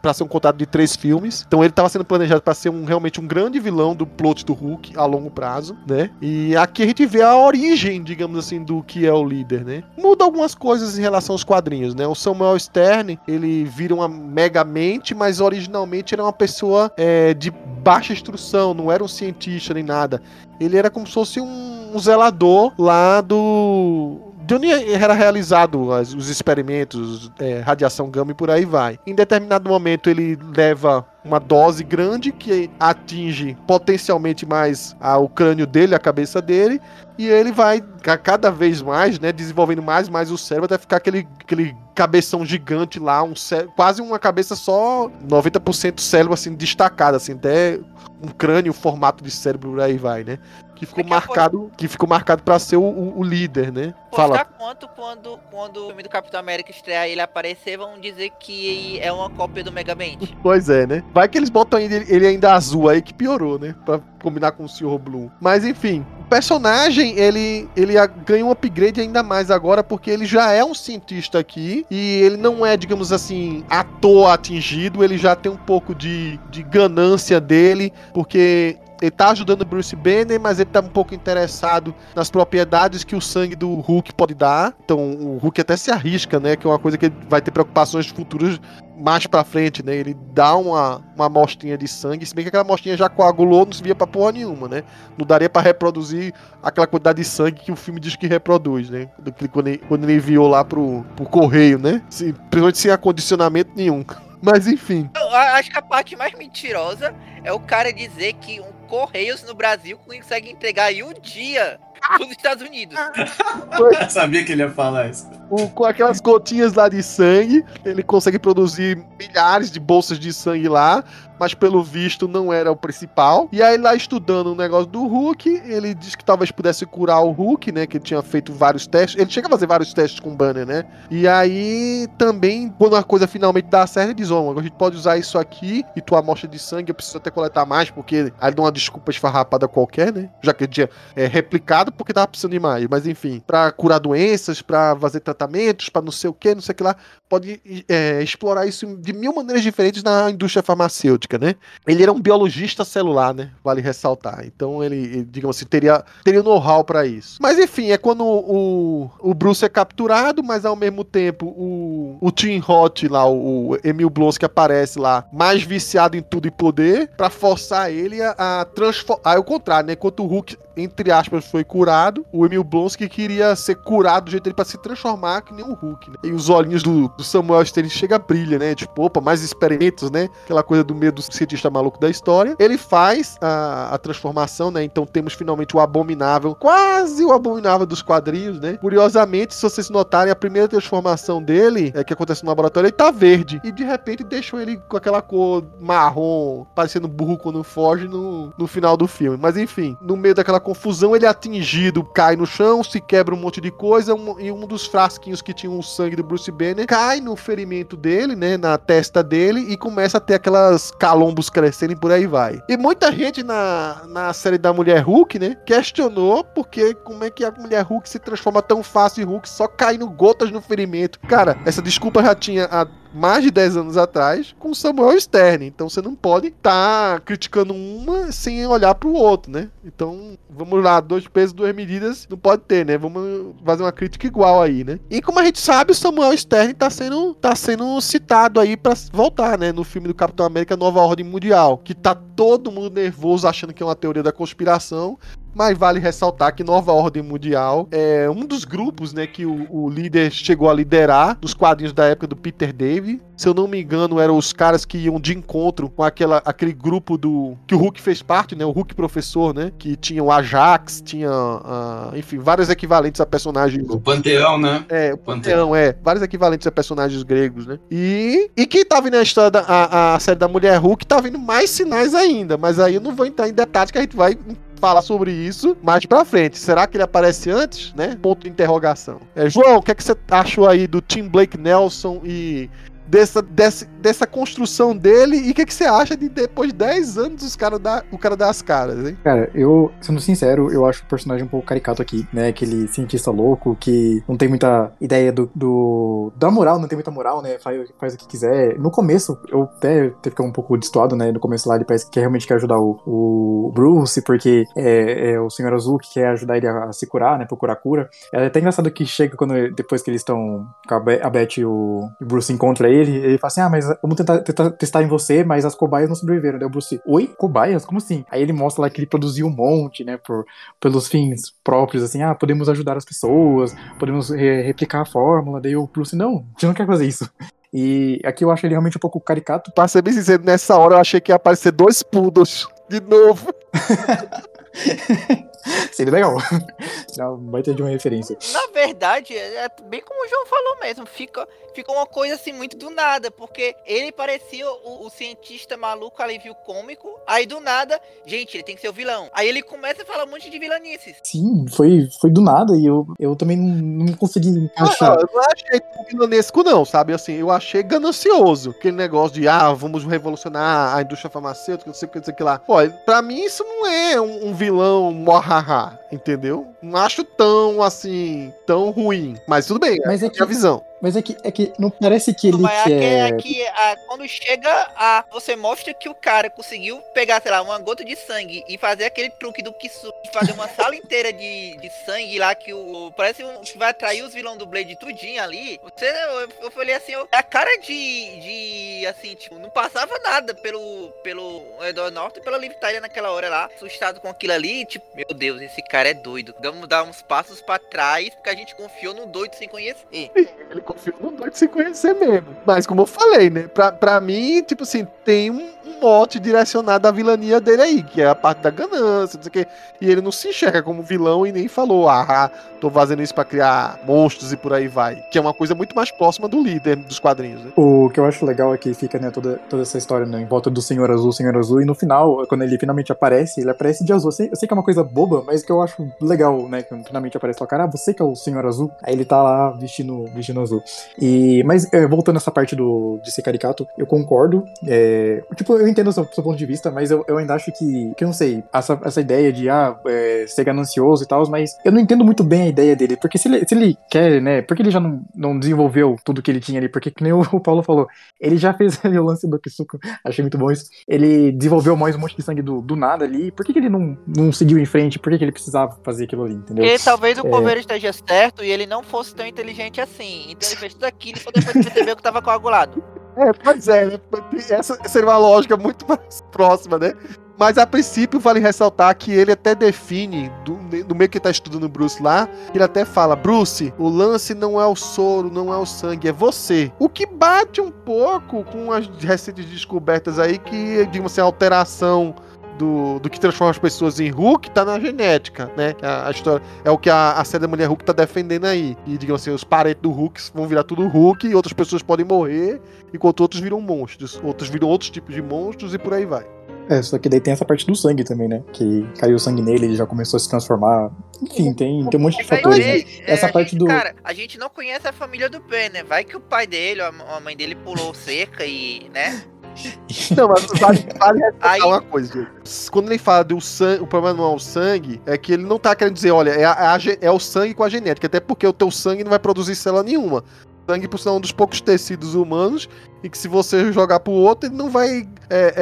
para 0.00 0.12
ser 0.14 0.24
um 0.24 0.28
contrato 0.28 0.56
de 0.56 0.66
três 0.66 0.96
filmes. 0.96 1.44
Então 1.46 1.60
ele 1.60 1.70
estava 1.70 1.88
sendo 1.88 2.04
planejado 2.04 2.42
para 2.42 2.54
ser 2.54 2.70
um, 2.70 2.84
realmente 2.84 3.20
um 3.20 3.26
grande 3.26 3.58
vilão 3.58 3.94
do 3.94 4.06
plot 4.06 4.44
do 4.44 4.52
Hulk 4.52 4.96
a 4.96 5.04
longo 5.04 5.30
prazo, 5.30 5.76
né? 5.86 6.10
E 6.20 6.56
aqui 6.56 6.82
a 6.82 6.86
gente 6.86 7.06
vê 7.06 7.22
a 7.22 7.36
origem, 7.36 8.02
digamos 8.02 8.38
assim, 8.38 8.62
do 8.62 8.82
que 8.82 9.06
é 9.06 9.12
o 9.12 9.24
líder, 9.24 9.64
né? 9.64 9.84
Muda 9.96 10.24
algumas 10.24 10.54
coisas 10.54 10.98
em 10.98 11.02
relação 11.02 11.34
aos 11.34 11.44
quadrinhos, 11.44 11.94
né? 11.94 12.06
O 12.06 12.14
Samuel 12.14 12.58
Stern, 12.58 13.18
ele 13.26 13.64
vira 13.64 13.94
uma 13.94 14.08
mega 14.08 14.64
mente, 14.64 15.14
mas 15.14 15.40
originalmente 15.40 16.14
era 16.14 16.22
uma 16.22 16.32
pessoa 16.32 16.92
é, 16.96 17.34
de 17.34 17.50
baixa 17.50 18.12
instrução, 18.12 18.74
não 18.74 18.90
era 18.90 19.02
um 19.02 19.08
cientista 19.08 19.74
nem 19.74 19.82
nada. 19.82 20.20
Ele 20.60 20.76
era 20.76 20.90
como 20.90 21.06
se 21.06 21.12
fosse 21.12 21.40
um, 21.40 21.92
um 21.94 21.98
zelador 21.98 22.72
lá 22.78 23.20
do 23.20 24.27
de 24.48 24.54
onde 24.54 24.94
era 24.94 25.12
realizado 25.12 25.92
as- 25.92 26.14
os 26.14 26.30
experimentos, 26.30 27.30
é, 27.38 27.58
radiação 27.60 28.08
gama 28.08 28.30
e 28.30 28.34
por 28.34 28.50
aí 28.50 28.64
vai. 28.64 28.98
Em 29.06 29.14
determinado 29.14 29.68
momento 29.68 30.08
ele 30.08 30.38
leva 30.56 31.04
uma 31.22 31.38
dose 31.38 31.84
grande 31.84 32.32
que 32.32 32.70
atinge 32.80 33.54
potencialmente 33.66 34.46
mais 34.46 34.96
a- 34.98 35.18
o 35.18 35.28
crânio 35.28 35.66
dele, 35.66 35.94
a 35.94 35.98
cabeça 35.98 36.40
dele, 36.40 36.80
e 37.18 37.26
ele 37.26 37.52
vai 37.52 37.82
ca- 38.02 38.16
cada 38.16 38.50
vez 38.50 38.80
mais, 38.80 39.18
né, 39.18 39.32
desenvolvendo 39.32 39.82
mais 39.82 40.08
e 40.08 40.10
mais 40.10 40.30
o 40.30 40.38
cérebro 40.38 40.64
até 40.64 40.78
ficar 40.78 40.96
aquele, 40.96 41.28
aquele 41.44 41.76
cabeção 41.94 42.46
gigante 42.46 42.98
lá, 42.98 43.22
um 43.22 43.36
cé- 43.36 43.66
quase 43.76 44.00
uma 44.00 44.18
cabeça 44.18 44.56
só 44.56 45.10
90% 45.28 46.00
cérebro 46.00 46.32
assim 46.32 46.54
destacado 46.54 47.16
assim, 47.16 47.32
até 47.32 47.78
um 48.22 48.28
crânio, 48.28 48.72
formato 48.72 49.22
de 49.22 49.30
cérebro 49.30 49.72
por 49.72 49.80
aí 49.80 49.98
vai, 49.98 50.24
né? 50.24 50.38
Que 50.78 50.86
ficou 50.86 51.04
marcado, 51.04 51.70
que 51.76 51.88
ficou 51.88 52.08
marcado 52.08 52.42
para 52.42 52.58
ser 52.58 52.76
o, 52.76 52.82
o- 53.18 53.22
líder, 53.24 53.72
né? 53.72 53.92
Fala. 54.14 54.38
Postar 54.38 54.44
quanto 54.56 54.88
quando, 54.88 55.38
quando 55.50 55.76
o 55.84 55.86
filme 55.88 56.02
do 56.02 56.08
Capitão 56.08 56.40
América 56.40 56.70
estrear 56.70 57.08
e 57.08 57.12
ele 57.12 57.20
aparecer, 57.20 57.76
vão 57.76 57.98
dizer 58.00 58.30
que 58.40 58.98
é 59.00 59.12
uma 59.12 59.28
cópia 59.30 59.62
do 59.64 59.72
Megamente. 59.72 60.36
Pois 60.42 60.68
é, 60.70 60.86
né? 60.86 61.02
Vai 61.12 61.28
que 61.28 61.36
eles 61.36 61.50
botam 61.50 61.78
ele, 61.78 62.06
ele 62.08 62.26
ainda 62.26 62.54
azul 62.54 62.88
aí 62.88 63.02
que 63.02 63.12
piorou, 63.12 63.58
né? 63.58 63.74
Pra 63.84 64.00
combinar 64.22 64.52
com 64.52 64.64
o 64.64 64.68
Sr. 64.68 64.98
Blue. 64.98 65.30
Mas 65.40 65.64
enfim, 65.64 66.06
o 66.20 66.24
personagem 66.24 67.18
ele 67.18 67.68
ele 67.76 67.94
ganha 68.24 68.44
um 68.46 68.50
upgrade 68.50 69.00
ainda 69.00 69.22
mais 69.22 69.50
agora 69.50 69.82
porque 69.84 70.10
ele 70.10 70.24
já 70.26 70.52
é 70.52 70.64
um 70.64 70.74
cientista 70.74 71.38
aqui 71.38 71.84
e 71.90 72.20
ele 72.22 72.36
não 72.36 72.64
é, 72.64 72.76
digamos 72.76 73.12
assim, 73.12 73.64
ator 73.68 74.30
atingido, 74.30 75.04
ele 75.04 75.18
já 75.18 75.34
tem 75.36 75.50
um 75.52 75.56
pouco 75.56 75.94
de, 75.94 76.38
de 76.50 76.62
ganância 76.62 77.40
dele, 77.40 77.92
porque 78.14 78.76
ele 79.00 79.10
tá 79.10 79.30
ajudando 79.30 79.62
o 79.62 79.64
Bruce 79.64 79.94
Banner, 79.94 80.40
mas 80.40 80.58
ele 80.58 80.70
tá 80.70 80.80
um 80.80 80.88
pouco 80.88 81.14
interessado 81.14 81.94
nas 82.14 82.30
propriedades 82.30 83.04
que 83.04 83.16
o 83.16 83.20
sangue 83.20 83.54
do 83.54 83.74
Hulk 83.74 84.14
pode 84.14 84.34
dar. 84.34 84.74
Então 84.84 84.98
o 84.98 85.38
Hulk 85.38 85.60
até 85.60 85.76
se 85.76 85.90
arrisca, 85.90 86.40
né? 86.40 86.56
Que 86.56 86.66
é 86.66 86.70
uma 86.70 86.78
coisa 86.78 86.98
que 86.98 87.06
ele 87.06 87.14
vai 87.28 87.40
ter 87.40 87.50
preocupações 87.50 88.06
futuras 88.08 88.60
mais 88.98 89.26
pra 89.26 89.44
frente, 89.44 89.84
né? 89.84 89.94
Ele 89.94 90.14
dá 90.32 90.56
uma, 90.56 91.00
uma 91.14 91.26
amostrinha 91.26 91.78
de 91.78 91.86
sangue, 91.86 92.26
se 92.26 92.34
bem 92.34 92.44
que 92.44 92.48
aquela 92.48 92.64
amostrinha 92.64 92.96
já 92.96 93.08
coagulou, 93.08 93.64
não 93.64 93.72
servia 93.72 93.94
pra 93.94 94.06
porra 94.06 94.32
nenhuma, 94.32 94.68
né? 94.68 94.82
Não 95.16 95.24
daria 95.24 95.48
pra 95.48 95.62
reproduzir 95.62 96.34
aquela 96.62 96.86
quantidade 96.86 97.22
de 97.22 97.28
sangue 97.28 97.60
que 97.60 97.72
o 97.72 97.76
filme 97.76 98.00
diz 98.00 98.16
que 98.16 98.26
reproduz, 98.26 98.90
né? 98.90 99.08
Quando 99.52 99.68
ele, 99.68 99.78
quando 99.78 100.04
ele 100.04 100.14
enviou 100.14 100.48
lá 100.48 100.64
pro, 100.64 101.04
pro 101.14 101.26
correio, 101.26 101.78
né? 101.78 102.02
Se, 102.10 102.32
principalmente 102.32 102.78
sem 102.78 102.90
acondicionamento 102.90 103.70
nenhum. 103.76 104.04
Mas 104.42 104.66
enfim. 104.66 105.10
Eu 105.16 105.34
acho 105.34 105.70
que 105.70 105.78
a 105.78 105.82
parte 105.82 106.16
mais 106.16 106.32
mentirosa 106.34 107.14
é 107.42 107.52
o 107.52 107.58
cara 107.58 107.92
dizer 107.92 108.34
que 108.34 108.60
um 108.60 108.77
Correios 108.88 109.42
no 109.44 109.54
Brasil 109.54 109.98
consegue 110.06 110.50
entregar 110.50 110.92
em 110.92 111.02
um 111.02 111.12
dia 111.20 111.78
pros 112.16 112.30
Estados 112.30 112.66
Unidos. 112.66 112.96
Eu 114.00 114.10
sabia 114.10 114.44
que 114.44 114.52
ele 114.52 114.62
ia 114.62 114.70
falar 114.70 115.08
isso. 115.10 115.28
O- 115.50 115.68
com 115.68 115.84
aquelas 115.84 116.20
gotinhas 116.20 116.72
lá 116.74 116.88
de 116.88 117.02
sangue, 117.02 117.64
ele 117.84 118.02
consegue 118.02 118.38
produzir 118.38 118.96
milhares 119.18 119.70
de 119.70 119.78
bolsas 119.80 120.18
de 120.18 120.32
sangue 120.32 120.68
lá 120.68 121.04
mas 121.38 121.54
pelo 121.54 121.82
visto 121.82 122.28
não 122.28 122.52
era 122.52 122.70
o 122.70 122.76
principal. 122.76 123.48
E 123.52 123.62
aí 123.62 123.76
lá 123.76 123.94
estudando 123.94 124.48
o 124.48 124.54
negócio 124.54 124.86
do 124.86 125.06
Hulk, 125.06 125.62
ele 125.66 125.94
disse 125.94 126.16
que 126.16 126.24
talvez 126.24 126.50
pudesse 126.50 126.84
curar 126.86 127.20
o 127.20 127.30
Hulk, 127.30 127.72
né? 127.72 127.86
Que 127.86 127.96
ele 127.96 128.04
tinha 128.04 128.22
feito 128.22 128.52
vários 128.52 128.86
testes. 128.86 129.20
Ele 129.20 129.30
chega 129.30 129.46
a 129.46 129.50
fazer 129.50 129.66
vários 129.66 129.92
testes 129.92 130.20
com 130.20 130.32
o 130.32 130.36
Banner, 130.36 130.66
né? 130.66 130.84
E 131.10 131.26
aí 131.26 132.06
também, 132.16 132.72
quando 132.78 132.96
a 132.96 133.02
coisa 133.02 133.26
finalmente 133.26 133.66
dá 133.66 133.86
certo, 133.86 134.08
ele 134.08 134.14
diz: 134.14 134.30
Ó, 134.30 134.52
oh, 134.52 134.58
a 134.58 134.62
gente 134.62 134.74
pode 134.74 134.96
usar 134.96 135.16
isso 135.16 135.38
aqui 135.38 135.84
e 135.96 136.00
tua 136.00 136.18
amostra 136.20 136.48
de 136.48 136.58
sangue 136.58 136.90
eu 136.90 136.94
preciso 136.94 137.18
até 137.18 137.30
coletar 137.30 137.66
mais, 137.66 137.90
porque 137.90 138.32
aí 138.40 138.54
dá 138.54 138.62
uma 138.62 138.72
desculpa 138.72 139.10
esfarrapada 139.10 139.68
qualquer, 139.68 140.12
né? 140.12 140.30
Já 140.42 140.52
que 140.52 140.64
ele 140.64 140.72
tinha 140.72 140.90
é, 141.14 141.26
replicado 141.26 141.92
porque 141.92 142.12
tava 142.12 142.28
precisando 142.28 142.52
de 142.52 142.60
mais. 142.60 142.86
Mas 142.88 143.06
enfim, 143.06 143.42
pra 143.46 143.70
curar 143.72 143.98
doenças, 143.98 144.62
pra 144.62 144.96
fazer 144.96 145.20
tratamentos, 145.20 145.88
pra 145.88 146.02
não 146.02 146.12
sei 146.12 146.30
o 146.30 146.32
que, 146.32 146.54
não 146.54 146.62
sei 146.62 146.72
o 146.72 146.76
que 146.76 146.82
lá 146.82 146.96
pode 147.28 147.60
é, 147.88 148.22
explorar 148.22 148.66
isso 148.66 148.86
de 148.96 149.12
mil 149.12 149.34
maneiras 149.34 149.62
diferentes 149.62 150.02
na 150.02 150.30
indústria 150.30 150.62
farmacêutica, 150.62 151.27
né? 151.36 151.56
Ele 151.86 152.02
era 152.02 152.12
um 152.12 152.20
biologista 152.20 152.84
celular, 152.84 153.34
né? 153.34 153.50
Vale 153.62 153.80
ressaltar. 153.80 154.44
Então 154.46 154.82
ele, 154.82 154.96
ele 154.96 155.24
digamos 155.24 155.56
assim, 155.56 155.66
teria, 155.66 156.04
teria 156.22 156.42
know-how 156.42 156.84
para 156.84 157.04
isso. 157.04 157.38
Mas 157.40 157.58
enfim, 157.58 157.90
é 157.90 157.98
quando 157.98 158.24
o, 158.24 159.10
o 159.18 159.34
Bruce 159.34 159.64
é 159.64 159.68
capturado, 159.68 160.42
mas 160.42 160.64
ao 160.64 160.76
mesmo 160.76 161.04
tempo 161.04 161.46
o, 161.46 162.16
o 162.20 162.30
Tim 162.30 162.58
Roth 162.58 163.02
lá, 163.10 163.26
o, 163.26 163.72
o 163.72 163.78
Emil 163.82 164.08
Blonsky 164.08 164.44
aparece 164.44 164.98
lá, 164.98 165.24
mais 165.32 165.62
viciado 165.62 166.16
em 166.16 166.22
tudo 166.22 166.46
e 166.46 166.50
poder, 166.50 167.10
para 167.16 167.28
forçar 167.28 167.92
ele 167.92 168.22
a, 168.22 168.34
a 168.38 168.64
transformar. 168.64 169.22
Aí 169.24 169.38
o 169.38 169.44
contrário, 169.44 169.88
né? 169.88 169.94
Enquanto 169.94 170.22
o 170.22 170.26
Hulk 170.26 170.56
entre 170.82 171.10
aspas, 171.10 171.44
foi 171.44 171.64
curado. 171.64 172.24
O 172.32 172.46
Emil 172.46 172.64
Blonsky 172.64 173.08
queria 173.08 173.54
ser 173.56 173.76
curado 173.76 174.26
do 174.26 174.30
jeito 174.30 174.44
dele 174.44 174.54
pra 174.54 174.64
se 174.64 174.78
transformar 174.78 175.42
que 175.42 175.54
nem 175.54 175.64
o 175.64 175.74
Hulk, 175.74 176.10
né? 176.10 176.16
E 176.22 176.32
os 176.32 176.48
olhinhos 176.48 176.82
do, 176.82 177.08
do 177.08 177.24
Samuel 177.24 177.64
Stern 177.64 177.88
chega 177.90 178.18
brilha, 178.18 178.58
né? 178.58 178.74
Tipo, 178.74 179.04
opa, 179.04 179.20
mais 179.20 179.42
experimentos, 179.42 180.10
né? 180.10 180.28
Aquela 180.44 180.62
coisa 180.62 180.84
do 180.84 180.94
medo 180.94 181.16
do 181.16 181.22
cientista 181.22 181.70
maluco 181.70 181.98
da 181.98 182.08
história. 182.08 182.56
Ele 182.58 182.78
faz 182.78 183.36
a, 183.40 183.94
a 183.94 183.98
transformação, 183.98 184.70
né? 184.70 184.84
Então 184.84 185.06
temos 185.06 185.34
finalmente 185.34 185.76
o 185.76 185.80
abominável, 185.80 186.54
quase 186.54 187.24
o 187.24 187.32
abominável 187.32 187.86
dos 187.86 188.02
quadrinhos, 188.02 188.60
né? 188.60 188.76
Curiosamente, 188.76 189.54
se 189.54 189.62
vocês 189.62 189.90
notarem, 189.90 190.32
a 190.32 190.36
primeira 190.36 190.68
transformação 190.68 191.42
dele, 191.42 191.92
é 191.94 192.04
que 192.04 192.12
acontece 192.12 192.42
no 192.42 192.48
laboratório, 192.48 192.86
ele 192.86 192.92
tá 192.92 193.10
verde. 193.10 193.60
E 193.64 193.72
de 193.72 193.84
repente 193.84 194.22
deixam 194.24 194.60
ele 194.60 194.76
com 194.88 194.96
aquela 194.96 195.22
cor 195.22 195.64
marrom, 195.80 196.64
parecendo 196.74 197.08
burro 197.08 197.36
quando 197.38 197.62
foge 197.62 198.06
no, 198.06 198.52
no 198.56 198.66
final 198.66 198.96
do 198.96 199.06
filme. 199.06 199.38
Mas 199.40 199.56
enfim, 199.56 199.96
no 200.00 200.16
meio 200.16 200.34
daquela 200.34 200.60
confusão, 200.68 201.16
ele 201.16 201.24
é 201.24 201.28
atingido, 201.28 202.04
cai 202.04 202.36
no 202.36 202.44
chão, 202.44 202.84
se 202.84 203.00
quebra 203.00 203.34
um 203.34 203.38
monte 203.38 203.58
de 203.58 203.70
coisa, 203.70 204.14
um, 204.14 204.38
e 204.38 204.52
um 204.52 204.66
dos 204.66 204.84
frasquinhos 204.84 205.40
que 205.40 205.54
tinha 205.54 205.72
o 205.72 205.82
sangue 205.82 206.14
do 206.14 206.22
Bruce 206.22 206.50
Banner 206.50 206.86
cai 206.86 207.22
no 207.22 207.34
ferimento 207.36 207.96
dele, 207.96 208.36
né, 208.36 208.58
na 208.58 208.76
testa 208.76 209.22
dele, 209.22 209.60
e 209.60 209.78
começa 209.78 210.18
a 210.18 210.20
ter 210.20 210.34
aquelas 210.34 210.90
calombos 210.90 211.48
crescendo 211.48 211.94
e 211.94 211.96
por 211.96 212.12
aí 212.12 212.26
vai. 212.26 212.60
E 212.68 212.76
muita 212.76 213.10
gente 213.10 213.42
na, 213.42 214.02
na 214.08 214.34
série 214.34 214.58
da 214.58 214.70
Mulher 214.70 215.00
Hulk, 215.00 215.38
né, 215.38 215.56
questionou 215.64 216.44
porque 216.44 216.92
como 216.92 217.24
é 217.24 217.30
que 217.30 217.46
a 217.46 217.50
Mulher 217.50 217.82
Hulk 217.82 218.06
se 218.06 218.18
transforma 218.18 218.60
tão 218.60 218.82
fácil 218.82 219.22
em 219.22 219.24
Hulk 219.24 219.48
só 219.48 219.66
caindo 219.66 220.06
gotas 220.06 220.50
no 220.50 220.60
ferimento. 220.60 221.18
Cara, 221.20 221.56
essa 221.64 221.80
desculpa 221.80 222.22
já 222.22 222.34
tinha 222.34 222.68
há 222.70 222.86
mais 223.14 223.42
de 223.42 223.50
10 223.50 223.76
anos 223.76 223.96
atrás 223.96 224.54
com 224.58 224.74
Samuel 224.74 225.18
Stern. 225.20 225.66
Então 225.66 225.88
você 225.88 226.00
não 226.02 226.14
pode 226.14 226.48
estar 226.48 227.14
tá 227.14 227.20
criticando 227.20 227.74
uma 227.74 228.30
sem 228.32 228.66
olhar 228.66 228.94
para 228.94 229.08
o 229.08 229.14
outro, 229.14 229.50
né? 229.50 229.68
Então, 229.84 230.36
vamos 230.48 230.82
lá, 230.82 231.00
dois 231.00 231.26
pesos, 231.26 231.52
duas 231.52 231.74
medidas, 231.74 232.26
não 232.28 232.36
pode 232.36 232.62
ter, 232.62 232.84
né? 232.84 232.98
Vamos 232.98 233.54
fazer 233.64 233.82
uma 233.82 233.92
crítica 233.92 234.26
igual 234.26 234.62
aí, 234.62 234.84
né? 234.84 234.98
E 235.10 235.22
como 235.22 235.38
a 235.38 235.44
gente 235.44 235.60
sabe, 235.60 235.92
o 235.92 235.94
Samuel 235.94 236.36
Stern 236.36 236.74
tá 236.74 236.90
sendo, 236.90 237.34
tá 237.34 237.54
sendo 237.54 238.00
citado 238.00 238.60
aí 238.60 238.76
para 238.76 238.94
voltar, 239.12 239.58
né? 239.58 239.72
No 239.72 239.84
filme 239.84 240.08
do 240.08 240.14
Capitão 240.14 240.46
América 240.46 240.76
Nova 240.76 241.00
Ordem 241.00 241.24
Mundial, 241.24 241.78
que 241.78 241.94
tá 241.94 242.14
todo 242.14 242.70
mundo 242.70 242.94
nervoso 242.94 243.48
achando 243.48 243.72
que 243.72 243.82
é 243.82 243.86
uma 243.86 243.96
teoria 243.96 244.22
da 244.22 244.32
conspiração, 244.32 245.18
mas 245.58 245.76
vale 245.76 245.98
ressaltar 245.98 246.54
que 246.54 246.62
Nova 246.62 246.92
Ordem 246.92 247.20
Mundial 247.20 247.88
é 247.90 248.30
um 248.30 248.46
dos 248.46 248.64
grupos, 248.64 249.12
né, 249.12 249.26
que 249.26 249.44
o, 249.44 249.66
o 249.68 249.90
líder 249.90 250.30
chegou 250.30 250.70
a 250.70 250.72
liderar 250.72 251.36
dos 251.40 251.52
quadrinhos 251.52 251.92
da 251.92 252.04
época 252.04 252.28
do 252.28 252.36
Peter 252.36 252.72
David. 252.72 253.20
Se 253.36 253.48
eu 253.48 253.54
não 253.54 253.68
me 253.68 253.80
engano, 253.80 254.18
eram 254.18 254.36
os 254.36 254.52
caras 254.52 254.84
que 254.84 254.98
iam 254.98 255.20
de 255.20 255.36
encontro 255.36 255.88
com 255.88 256.02
aquela, 256.02 256.40
aquele 256.44 256.72
grupo 256.72 257.16
do 257.18 257.56
que 257.66 257.74
o 257.74 257.78
Hulk 257.78 258.00
fez 258.00 258.22
parte, 258.22 258.54
né, 258.54 258.64
o 258.64 258.70
Hulk 258.70 258.94
professor, 258.94 259.52
né, 259.52 259.72
que 259.76 259.96
tinha 259.96 260.22
o 260.22 260.30
Ajax, 260.30 261.02
tinha, 261.04 261.30
uh, 261.30 262.16
enfim, 262.16 262.38
vários 262.38 262.70
equivalentes 262.70 263.20
a 263.20 263.26
personagens. 263.26 263.84
O 263.90 263.98
Panteão, 263.98 264.58
né? 264.58 264.84
É, 264.88 265.12
o 265.12 265.18
Panteão, 265.18 265.68
Panteão, 265.68 265.76
é, 265.76 265.94
vários 266.02 266.22
equivalentes 266.22 266.68
a 266.68 266.70
personagens 266.70 267.24
gregos, 267.24 267.66
né? 267.66 267.80
E 267.90 268.48
e 268.56 268.66
que 268.66 268.84
tá 268.84 269.00
vindo 269.00 269.16
a 269.16 269.22
história 269.22 269.50
da 269.50 269.60
a, 269.60 270.14
a 270.14 270.20
série 270.20 270.38
da 270.38 270.46
Mulher 270.46 270.76
Hulk, 270.78 271.04
tá 271.04 271.20
vindo 271.20 271.38
mais 271.38 271.70
sinais 271.70 272.14
ainda, 272.14 272.56
mas 272.56 272.78
aí 272.78 272.94
eu 272.94 273.00
não 273.00 273.14
vou 273.14 273.26
entrar 273.26 273.48
em 273.48 273.52
detalhes 273.52 273.90
que 273.90 273.98
a 273.98 274.02
gente 274.02 274.16
vai 274.16 274.36
falar 274.78 275.02
sobre 275.02 275.32
isso 275.32 275.76
mais 275.82 276.06
pra 276.06 276.24
frente. 276.24 276.58
Será 276.58 276.86
que 276.86 276.96
ele 276.96 277.04
aparece 277.04 277.50
antes, 277.50 277.92
né? 277.94 278.16
Ponto 278.20 278.44
de 278.44 278.48
interrogação. 278.48 279.20
É, 279.34 279.48
João, 279.48 279.76
o 279.76 279.82
que, 279.82 279.90
é 279.90 279.94
que 279.94 280.02
você 280.02 280.16
achou 280.30 280.68
aí 280.68 280.86
do 280.86 281.00
Tim 281.00 281.28
Blake 281.28 281.58
Nelson 281.58 282.20
e 282.24 282.70
dessa, 283.08 283.42
dessa, 283.42 283.86
dessa 284.00 284.26
construção 284.26 284.96
dele 284.96 285.36
e 285.36 285.50
o 285.50 285.54
que, 285.54 285.64
que 285.64 285.74
você 285.74 285.84
acha 285.84 286.16
de 286.16 286.28
depois 286.28 286.70
de 286.70 286.76
10 286.76 287.18
anos 287.18 287.42
os 287.42 287.56
cara 287.56 287.78
dar, 287.78 288.04
o 288.12 288.18
cara 288.18 288.36
dar 288.36 288.50
as 288.50 288.62
caras, 288.62 289.06
hein? 289.06 289.16
Cara, 289.24 289.50
eu, 289.54 289.90
sendo 290.00 290.20
sincero, 290.20 290.70
eu 290.70 290.86
acho 290.86 291.02
o 291.02 291.06
personagem 291.06 291.44
um 291.44 291.48
pouco 291.48 291.66
caricato 291.66 292.02
aqui, 292.02 292.26
né? 292.32 292.48
Aquele 292.48 292.86
cientista 292.88 293.30
louco 293.30 293.76
que 293.80 294.22
não 294.28 294.36
tem 294.36 294.48
muita 294.48 294.92
ideia 295.00 295.32
do, 295.32 295.50
do 295.54 296.32
da 296.36 296.50
moral, 296.50 296.78
não 296.78 296.86
tem 296.86 296.96
muita 296.96 297.10
moral, 297.10 297.42
né? 297.42 297.58
Faz, 297.58 297.90
faz 297.98 298.14
o 298.14 298.18
que 298.18 298.28
quiser. 298.28 298.78
No 298.78 298.90
começo, 298.90 299.38
eu 299.50 299.62
até 299.62 300.12
fiquei 300.22 300.44
um 300.44 300.52
pouco 300.52 300.76
destoado, 300.76 301.16
né? 301.16 301.32
No 301.32 301.40
começo 301.40 301.68
lá 301.68 301.76
ele 301.76 301.84
parece 301.84 302.08
que 302.10 302.20
realmente 302.20 302.46
quer 302.46 302.54
ajudar 302.54 302.76
o, 302.76 303.00
o 303.06 303.72
Bruce, 303.74 304.22
porque 304.22 304.64
é, 304.76 305.32
é, 305.32 305.40
o 305.40 305.48
Senhor 305.48 305.72
Azul 305.72 305.98
que 305.98 306.14
quer 306.14 306.28
ajudar 306.28 306.58
ele 306.58 306.66
a, 306.66 306.84
a, 306.84 306.92
se 306.92 307.06
curar, 307.06 307.38
né? 307.38 307.46
Procurar 307.46 307.76
cura. 307.76 308.08
É 308.32 308.46
até 308.46 308.60
engraçado 308.60 308.90
que 308.90 309.06
chega 309.06 309.36
quando 309.36 309.54
depois 309.74 310.02
que 310.02 310.10
eles 310.10 310.20
estão 310.20 310.66
a 310.88 311.30
Beth 311.30 311.58
e 311.58 311.64
o, 311.64 312.08
o 312.20 312.26
Bruce 312.26 312.52
encontra 312.52 312.88
ele 312.88 312.97
ele, 312.98 313.16
ele 313.16 313.38
fala 313.38 313.48
assim: 313.48 313.60
ah, 313.60 313.68
mas 313.68 313.86
vamos 314.02 314.16
tentar, 314.16 314.38
tentar 314.40 314.70
testar 314.70 315.02
em 315.02 315.08
você, 315.08 315.44
mas 315.44 315.64
as 315.64 315.74
cobaias 315.74 316.08
não 316.08 316.16
sobreviveram. 316.16 316.58
Daí 316.58 316.66
o 316.66 316.70
Bruce, 316.70 317.00
oi? 317.06 317.26
Cobaias? 317.38 317.84
Como 317.84 317.98
assim? 317.98 318.24
Aí 318.30 318.42
ele 318.42 318.52
mostra 318.52 318.82
lá 318.82 318.90
que 318.90 319.00
ele 319.00 319.06
produziu 319.06 319.46
um 319.46 319.50
monte, 319.50 320.04
né, 320.04 320.16
por, 320.16 320.44
pelos 320.80 321.08
fins 321.08 321.54
próprios, 321.62 322.02
assim, 322.02 322.22
ah, 322.22 322.34
podemos 322.34 322.68
ajudar 322.68 322.96
as 322.96 323.04
pessoas, 323.04 323.74
podemos 323.98 324.30
re 324.30 324.62
replicar 324.62 325.02
a 325.02 325.06
fórmula. 325.06 325.60
Daí 325.60 325.76
o 325.76 325.86
Bruce, 325.86 326.16
não, 326.16 326.36
a 326.36 326.50
gente 326.52 326.66
não 326.66 326.74
quer 326.74 326.86
fazer 326.86 327.06
isso. 327.06 327.30
E 327.72 328.20
aqui 328.24 328.44
eu 328.44 328.50
acho 328.50 328.64
ele 328.64 328.74
realmente 328.74 328.96
um 328.96 329.00
pouco 329.00 329.20
caricato. 329.20 329.70
Pra 329.72 329.86
ser 329.86 330.02
bem 330.02 330.14
sincero, 330.14 330.42
nessa 330.42 330.76
hora 330.76 330.94
eu 330.94 331.00
achei 331.00 331.20
que 331.20 331.30
ia 331.30 331.36
aparecer 331.36 331.72
dois 331.72 332.02
poodles 332.02 332.66
de 332.88 333.00
novo. 333.00 333.52
Seria 335.92 336.12
legal. 336.12 336.36
Vai 337.50 337.62
ter 337.62 337.74
de 337.74 337.82
uma 337.82 337.90
referência. 337.90 338.36
Na 338.52 338.66
verdade, 338.72 339.36
é, 339.36 339.64
é 339.64 339.68
bem 339.84 340.00
como 340.00 340.24
o 340.24 340.28
João 340.28 340.46
falou 340.46 340.78
mesmo. 340.80 341.06
Fica, 341.06 341.48
fica 341.74 341.90
uma 341.90 342.06
coisa 342.06 342.34
assim 342.34 342.52
muito 342.52 342.76
do 342.76 342.90
nada. 342.90 343.30
Porque 343.30 343.74
ele 343.86 344.12
parecia 344.12 344.70
o, 344.70 345.06
o 345.06 345.10
cientista 345.10 345.76
maluco 345.76 346.22
alívio 346.22 346.54
cômico. 346.54 347.08
Aí 347.26 347.46
do 347.46 347.60
nada, 347.60 348.00
gente, 348.26 348.56
ele 348.56 348.62
tem 348.62 348.74
que 348.74 348.80
ser 348.80 348.88
o 348.88 348.92
vilão. 348.92 349.28
Aí 349.32 349.48
ele 349.48 349.62
começa 349.62 350.02
a 350.02 350.06
falar 350.06 350.24
um 350.24 350.30
monte 350.30 350.48
de 350.48 350.58
vilanices. 350.58 351.16
Sim, 351.22 351.66
foi, 351.68 352.08
foi 352.20 352.30
do 352.30 352.40
nada. 352.40 352.76
E 352.76 352.86
eu, 352.86 353.06
eu 353.18 353.34
também 353.34 353.56
não, 353.56 354.04
não 354.06 354.12
consegui 354.14 354.70
achar. 354.76 355.16
Não, 355.16 355.22
eu 355.22 355.28
não 355.32 355.42
achei 355.42 355.80
vilanesco, 356.08 356.62
não, 356.62 356.84
sabe? 356.84 357.12
Assim, 357.12 357.34
eu 357.34 357.50
achei 357.50 357.82
ganancioso. 357.82 358.70
Aquele 358.70 358.96
negócio 358.96 359.40
de, 359.40 359.48
ah, 359.48 359.72
vamos 359.72 360.04
revolucionar 360.04 360.96
a 360.96 361.02
indústria 361.02 361.30
farmacêutica, 361.30 361.88
não 361.88 361.94
sei 361.94 362.06
o 362.06 362.10
que, 362.10 362.18
não 362.18 362.24
sei 362.24 362.34
o 362.34 362.36
que 362.36 362.42
lá. 362.42 362.58
Pô, 362.58 362.76
pra 363.04 363.20
mim 363.22 363.42
isso 363.42 363.64
não 363.64 363.86
é 363.86 364.20
um, 364.20 364.48
um 364.48 364.54
vilão 364.54 365.12
morra 365.48 365.98
entendeu? 366.12 366.68
Não 366.82 366.98
acho 366.98 367.24
tão 367.24 367.82
assim, 367.82 368.52
tão 368.66 368.90
ruim. 368.90 369.36
Mas 369.46 369.66
tudo 369.66 369.80
bem, 369.80 369.98
mas 370.04 370.22
é, 370.22 370.26
é 370.26 370.30
que, 370.30 370.42
a 370.42 370.46
visão. 370.46 370.82
Mas 371.00 371.16
é 371.16 371.22
que, 371.22 371.36
é 371.42 371.50
que 371.50 371.72
não 371.78 371.90
parece 371.90 372.34
que 372.34 372.48
ele 372.48 372.58
mas 372.58 372.84
quer... 372.84 373.32
É 373.32 373.32
que, 373.36 373.66
a, 373.66 373.96
quando 374.06 374.26
chega 374.28 374.70
a... 374.96 375.24
Você 375.30 375.54
mostra 375.56 375.94
que 375.94 376.08
o 376.08 376.14
cara 376.14 376.50
conseguiu 376.50 377.00
pegar, 377.14 377.40
sei 377.40 377.50
lá, 377.50 377.62
uma 377.62 377.78
gota 377.78 378.04
de 378.04 378.16
sangue 378.16 378.64
e 378.68 378.76
fazer 378.76 379.04
aquele 379.04 379.30
truque 379.30 379.62
do 379.62 379.72
Kisu, 379.72 380.12
fazer 380.32 380.52
uma 380.52 380.68
sala 380.68 380.94
inteira 380.94 381.32
de, 381.32 381.76
de 381.76 381.90
sangue 382.04 382.38
lá 382.38 382.54
que 382.54 382.72
o... 382.72 383.12
Parece 383.16 383.44
um, 383.44 383.60
que 383.60 383.78
vai 383.78 383.90
atrair 383.90 384.22
os 384.22 384.34
vilões 384.34 384.58
do 384.58 384.66
Blade 384.66 384.96
tudinho 384.96 385.42
ali. 385.42 385.80
Você, 385.82 386.06
eu, 386.06 386.48
eu 386.62 386.70
falei 386.70 386.94
assim, 386.94 387.12
eu, 387.12 387.28
a 387.30 387.42
cara 387.42 387.78
de, 387.78 388.40
de... 388.40 389.06
Assim, 389.06 389.34
tipo, 389.34 389.58
não 389.58 389.70
passava 389.70 390.18
nada 390.18 390.54
pelo, 390.54 391.10
pelo 391.22 391.62
Edward 391.82 392.14
Norton 392.14 392.40
e 392.40 392.42
pela 392.42 392.58
Liv 392.58 392.72
Tyler 392.74 393.00
naquela 393.00 393.30
hora 393.30 393.48
lá, 393.48 393.70
assustado 393.76 394.20
com 394.20 394.28
aquilo 394.28 394.52
ali, 394.52 394.84
tipo, 394.84 395.06
meu 395.14 395.26
Deus, 395.34 395.60
esse 395.62 395.82
cara 395.82 396.10
é 396.10 396.14
doido. 396.14 396.54
Vamos 396.60 396.88
dar 396.88 397.04
uns 397.04 397.22
passos 397.22 397.60
para 397.60 397.78
trás, 397.78 398.30
porque 398.30 398.50
a 398.50 398.54
gente 398.54 398.74
confiou 398.74 399.14
no 399.14 399.26
doido 399.26 399.54
sem 399.54 399.68
conhecer. 399.68 400.30
Ele 400.34 400.80
com 400.88 400.94
o 400.94 400.98
filme 400.98 401.18
não 401.22 401.32
dói 401.34 401.50
de 401.50 401.58
se 401.58 401.68
conhecer 401.68 402.14
mesmo. 402.14 402.56
Mas 402.64 402.86
como 402.86 403.02
eu 403.02 403.06
falei, 403.06 403.50
né? 403.50 403.68
Pra, 403.68 403.92
pra 403.92 404.20
mim, 404.20 404.62
tipo 404.62 404.84
assim, 404.84 405.06
tem 405.24 405.50
um, 405.50 405.70
mote 406.00 406.38
direcionado 406.38 407.06
à 407.06 407.10
vilania 407.10 407.60
dele 407.60 407.82
aí, 407.82 408.02
que 408.02 408.20
é 408.20 408.28
a 408.28 408.34
parte 408.34 408.60
da 408.60 408.70
ganância, 408.70 409.36
não 409.36 409.42
sei 409.42 409.48
o 409.48 409.50
quê. 409.50 409.66
E 410.00 410.10
ele 410.10 410.20
não 410.20 410.32
se 410.32 410.48
enxerga 410.48 410.82
como 410.82 411.02
vilão 411.02 411.46
e 411.46 411.52
nem 411.52 411.68
falou, 411.68 412.08
ah, 412.08 412.50
tô 412.80 412.90
fazendo 412.90 413.22
isso 413.22 413.34
pra 413.34 413.44
criar 413.44 413.98
monstros 414.06 414.52
e 414.52 414.56
por 414.56 414.72
aí 414.72 414.88
vai. 414.88 415.16
Que 415.30 415.38
é 415.38 415.40
uma 415.40 415.52
coisa 415.52 415.74
muito 415.74 415.94
mais 415.94 416.10
próxima 416.10 416.48
do 416.48 416.62
líder 416.62 416.96
dos 416.96 417.18
quadrinhos, 417.18 417.64
né? 417.64 417.72
O 417.76 418.08
que 418.10 418.20
eu 418.20 418.24
acho 418.24 418.46
legal 418.46 418.72
é 418.72 418.78
que 418.78 418.94
fica, 418.94 419.18
né, 419.18 419.30
toda, 419.30 419.58
toda 419.68 419.82
essa 419.82 419.98
história 419.98 420.26
né, 420.26 420.40
em 420.40 420.46
volta 420.46 420.70
do 420.70 420.80
Senhor 420.80 421.10
Azul, 421.10 421.32
Senhor 421.32 421.56
Azul, 421.56 421.82
e 421.82 421.84
no 421.84 421.94
final, 421.94 422.46
quando 422.46 422.62
ele 422.62 422.78
finalmente 422.78 423.12
aparece, 423.12 423.60
ele 423.60 423.70
aparece 423.70 424.04
de 424.04 424.12
azul. 424.12 424.28
Eu 424.28 424.32
sei, 424.32 424.48
eu 424.50 424.56
sei 424.56 424.68
que 424.68 424.72
é 424.72 424.76
uma 424.76 424.84
coisa 424.84 425.02
boba, 425.02 425.42
mas 425.46 425.62
que 425.62 425.72
eu 425.72 425.82
acho 425.82 426.08
legal, 426.20 426.68
né, 426.68 426.82
que 426.82 426.94
finalmente 427.04 427.36
aparece 427.36 427.60
lá, 427.60 427.66
cara, 427.66 427.84
ah, 427.84 427.86
você 427.86 428.14
que 428.14 428.22
é 428.22 428.24
o 428.24 428.34
Senhor 428.34 428.64
Azul? 428.64 428.90
Aí 429.02 429.14
ele 429.14 429.24
tá 429.24 429.42
lá 429.42 429.70
vestindo, 429.70 430.24
vestindo 430.34 430.60
azul. 430.60 430.82
E, 431.20 431.62
mas, 431.64 431.92
é, 431.92 432.06
voltando 432.06 432.36
essa 432.36 432.50
parte 432.50 432.76
do, 432.76 433.18
de 433.22 433.30
ser 433.32 433.42
caricato, 433.42 433.86
eu 433.96 434.06
concordo. 434.06 434.64
É, 434.86 435.42
tipo, 435.56 435.74
eu 435.74 435.87
entendo 435.88 436.08
o 436.08 436.12
seu, 436.12 436.24
seu 436.32 436.42
ponto 436.42 436.56
de 436.56 436.66
vista, 436.66 436.90
mas 436.90 437.10
eu, 437.10 437.24
eu 437.28 437.38
ainda 437.38 437.54
acho 437.54 437.72
que, 437.72 438.12
que 438.16 438.24
eu 438.24 438.26
não 438.26 438.32
sei, 438.32 438.62
essa, 438.72 439.00
essa 439.04 439.20
ideia 439.20 439.52
de, 439.52 439.68
ah, 439.68 439.98
é, 440.06 440.44
ser 440.46 440.64
ganancioso 440.64 441.24
e 441.24 441.26
tal, 441.26 441.48
mas 441.48 441.76
eu 441.84 441.92
não 441.92 442.00
entendo 442.00 442.24
muito 442.24 442.42
bem 442.44 442.62
a 442.62 442.68
ideia 442.68 442.96
dele, 442.96 443.16
porque 443.16 443.38
se 443.38 443.48
ele, 443.48 443.66
se 443.66 443.74
ele 443.74 443.96
quer, 444.10 444.40
né, 444.40 444.62
porque 444.62 444.82
ele 444.82 444.90
já 444.90 445.00
não, 445.00 445.22
não 445.34 445.58
desenvolveu 445.58 446.16
tudo 446.24 446.42
que 446.42 446.50
ele 446.50 446.60
tinha 446.60 446.78
ali, 446.78 446.88
porque 446.88 447.10
que 447.10 447.22
nem 447.22 447.32
o, 447.32 447.40
o 447.52 447.60
Paulo 447.60 447.82
falou, 447.82 448.06
ele 448.40 448.56
já 448.56 448.72
fez 448.74 448.98
ali 449.04 449.18
o 449.18 449.24
lance 449.24 449.48
do 449.48 449.58
Kisuko, 449.58 449.98
achei 450.24 450.42
muito 450.42 450.58
bom 450.58 450.70
isso, 450.70 450.86
ele 451.06 451.52
desenvolveu 451.52 451.96
mais 451.96 452.14
um 452.16 452.18
monte 452.18 452.36
de 452.36 452.42
sangue 452.42 452.62
do, 452.62 452.80
do 452.80 452.96
nada 452.96 453.24
ali, 453.24 453.50
por 453.50 453.64
que, 453.64 453.72
que 453.72 453.78
ele 453.78 453.88
não, 453.88 454.16
não 454.26 454.52
seguiu 454.52 454.78
em 454.78 454.86
frente, 454.86 455.18
por 455.18 455.30
que, 455.30 455.38
que 455.38 455.44
ele 455.44 455.52
precisava 455.52 455.98
fazer 456.04 456.24
aquilo 456.24 456.44
ali, 456.44 456.54
entendeu? 456.54 456.84
Porque 456.84 457.04
talvez 457.04 457.38
o 457.38 457.46
É. 457.46 457.50
coveiro 457.50 457.80
esteja 457.80 458.12
certo 458.12 458.62
e 458.64 458.70
ele 458.70 458.86
não 458.86 459.02
fosse 459.02 459.34
tão 459.34 459.46
inteligente 459.46 460.00
assim. 460.00 460.46
Então 460.50 460.68
ele 460.68 460.76
fez 460.76 460.94
tudo 460.94 461.04
aquilo 461.04 461.38
e 461.38 461.52
depois 461.52 461.84
percebeu 461.84 462.16
que 462.16 462.22
tava 462.22 462.42
coagulado. 462.42 463.02
É, 463.38 463.52
pois 463.52 463.86
é, 463.86 464.06
né? 464.06 464.20
Essa 464.68 464.98
seria 465.08 465.28
uma 465.28 465.38
lógica 465.38 465.76
muito 465.76 466.04
mais 466.08 466.42
próxima, 466.50 466.98
né? 466.98 467.14
Mas 467.56 467.76
a 467.76 467.86
princípio 467.86 468.38
vale 468.38 468.60
ressaltar 468.60 469.16
que 469.16 469.32
ele 469.32 469.52
até 469.52 469.74
define, 469.74 470.50
do, 470.64 470.74
no 471.08 471.14
meio 471.14 471.28
que 471.28 471.38
ele 471.38 471.42
tá 471.42 471.50
estudando 471.50 471.88
Bruce 471.88 472.22
lá, 472.22 472.48
ele 472.72 472.82
até 472.82 473.04
fala: 473.04 473.34
Bruce, 473.34 473.92
o 473.98 474.08
lance 474.08 474.54
não 474.54 474.80
é 474.80 474.86
o 474.86 474.94
soro, 474.94 475.50
não 475.50 475.72
é 475.72 475.76
o 475.76 475.86
sangue, 475.86 476.28
é 476.28 476.32
você. 476.32 476.92
O 476.98 477.08
que 477.08 477.26
bate 477.26 477.80
um 477.80 477.90
pouco 477.90 478.62
com 478.64 478.92
as 478.92 479.08
recentes 479.08 479.66
descobertas 479.66 480.38
aí 480.38 480.58
que, 480.58 481.04
digamos 481.06 481.32
assim, 481.32 481.40
alteração 481.40 482.34
do, 482.78 483.18
do 483.18 483.28
que 483.28 483.38
transforma 483.38 483.70
as 483.70 483.78
pessoas 483.78 484.18
em 484.20 484.30
Hulk 484.30 484.70
tá 484.70 484.84
na 484.84 484.98
genética, 484.98 485.70
né? 485.76 485.94
A, 486.02 486.28
a 486.28 486.30
história 486.30 486.62
é 486.84 486.90
o 486.90 486.96
que 486.96 487.10
a, 487.10 487.32
a 487.32 487.44
série 487.44 487.62
da 487.62 487.68
Mulher 487.68 487.86
Hulk 487.88 488.04
tá 488.04 488.12
defendendo 488.12 488.64
aí. 488.64 488.96
E, 489.06 489.18
digamos 489.18 489.42
assim, 489.42 489.50
os 489.50 489.64
parentes 489.64 490.00
do 490.02 490.10
Hulk 490.10 490.40
vão 490.54 490.66
virar 490.66 490.84
tudo 490.84 491.06
Hulk 491.06 491.46
e 491.46 491.54
outras 491.54 491.72
pessoas 491.72 492.02
podem 492.02 492.24
morrer, 492.24 492.80
enquanto 493.12 493.40
outros 493.40 493.60
viram 493.60 493.80
monstros. 493.80 494.40
Outros 494.42 494.70
viram 494.70 494.88
outros 494.88 495.10
tipos 495.10 495.34
de 495.34 495.42
monstros 495.42 495.92
e 495.92 495.98
por 495.98 496.14
aí 496.14 496.24
vai. 496.24 496.46
É, 496.90 497.02
só 497.02 497.18
que 497.18 497.28
daí 497.28 497.38
tem 497.38 497.52
essa 497.52 497.66
parte 497.66 497.86
do 497.86 497.94
sangue 497.94 498.24
também, 498.24 498.48
né? 498.48 498.62
Que 498.72 499.06
caiu 499.18 499.36
o 499.36 499.38
sangue 499.38 499.60
nele, 499.60 499.84
ele 499.86 499.94
já 499.96 500.06
começou 500.06 500.38
a 500.38 500.40
se 500.40 500.48
transformar. 500.48 501.10
Enfim, 501.42 501.74
tem, 501.74 502.08
tem 502.08 502.18
um 502.18 502.22
monte 502.22 502.38
de 502.38 502.44
fatores. 502.44 502.78
né? 502.78 503.00
é, 503.26 503.32
Essa 503.32 503.46
a 503.46 503.52
parte 503.52 503.72
gente- 503.72 503.78
do. 503.80 503.84
Cara, 503.84 504.14
a 504.24 504.32
gente 504.32 504.58
não 504.58 504.70
conhece 504.70 505.06
a 505.06 505.12
família 505.12 505.50
do 505.50 505.60
Ben, 505.60 505.90
né? 505.90 506.02
Vai 506.02 506.24
que 506.24 506.34
o 506.34 506.40
pai 506.40 506.66
dele, 506.66 507.02
a 507.02 507.40
mãe 507.44 507.54
dele 507.54 507.74
pulou 507.74 508.14
cerca 508.14 508.64
e, 508.64 509.10
né? 509.12 509.42
Não, 510.36 510.48
mas 510.48 510.66
vale, 510.80 511.06
vale 511.18 511.40
Aí- 511.60 511.80
uma 511.82 512.00
coisa, 512.00 512.32
gente. 512.32 512.90
Quando 512.90 513.08
ele 513.08 513.18
fala 513.18 513.44
do 513.44 513.60
sangue, 513.60 514.02
o 514.02 514.06
problema 514.06 514.36
não 514.38 514.52
é 514.52 514.54
o 514.54 514.58
sangue, 514.58 515.20
é 515.26 515.38
que 515.38 515.52
ele 515.52 515.64
não 515.64 515.78
tá 515.78 515.94
querendo 515.94 516.14
dizer, 516.14 516.30
olha, 516.32 516.50
é, 516.50 516.64
a- 516.64 516.92
a 516.92 516.98
ge- 516.98 517.18
é 517.20 517.30
o 517.30 517.38
sangue 517.38 517.74
com 517.74 517.84
a 517.84 517.88
genética, 517.88 518.26
até 518.26 518.40
porque 518.40 518.66
o 518.66 518.72
teu 518.72 518.90
sangue 518.90 519.24
não 519.24 519.30
vai 519.30 519.38
produzir 519.38 519.74
célula 519.74 520.02
nenhuma. 520.02 520.44
Sangue, 520.90 521.06
por 521.06 521.18
sinal, 521.18 521.34
é 521.34 521.38
um 521.38 521.40
dos 521.42 521.52
poucos 521.52 521.82
tecidos 521.82 522.34
humanos 522.34 522.88
e 523.22 523.28
que 523.28 523.36
se 523.36 523.46
você 523.46 523.92
jogar 523.92 524.20
pro 524.20 524.32
outro, 524.32 524.70
ele 524.70 524.76
não 524.76 524.88
vai 524.88 525.28
é, 525.50 525.74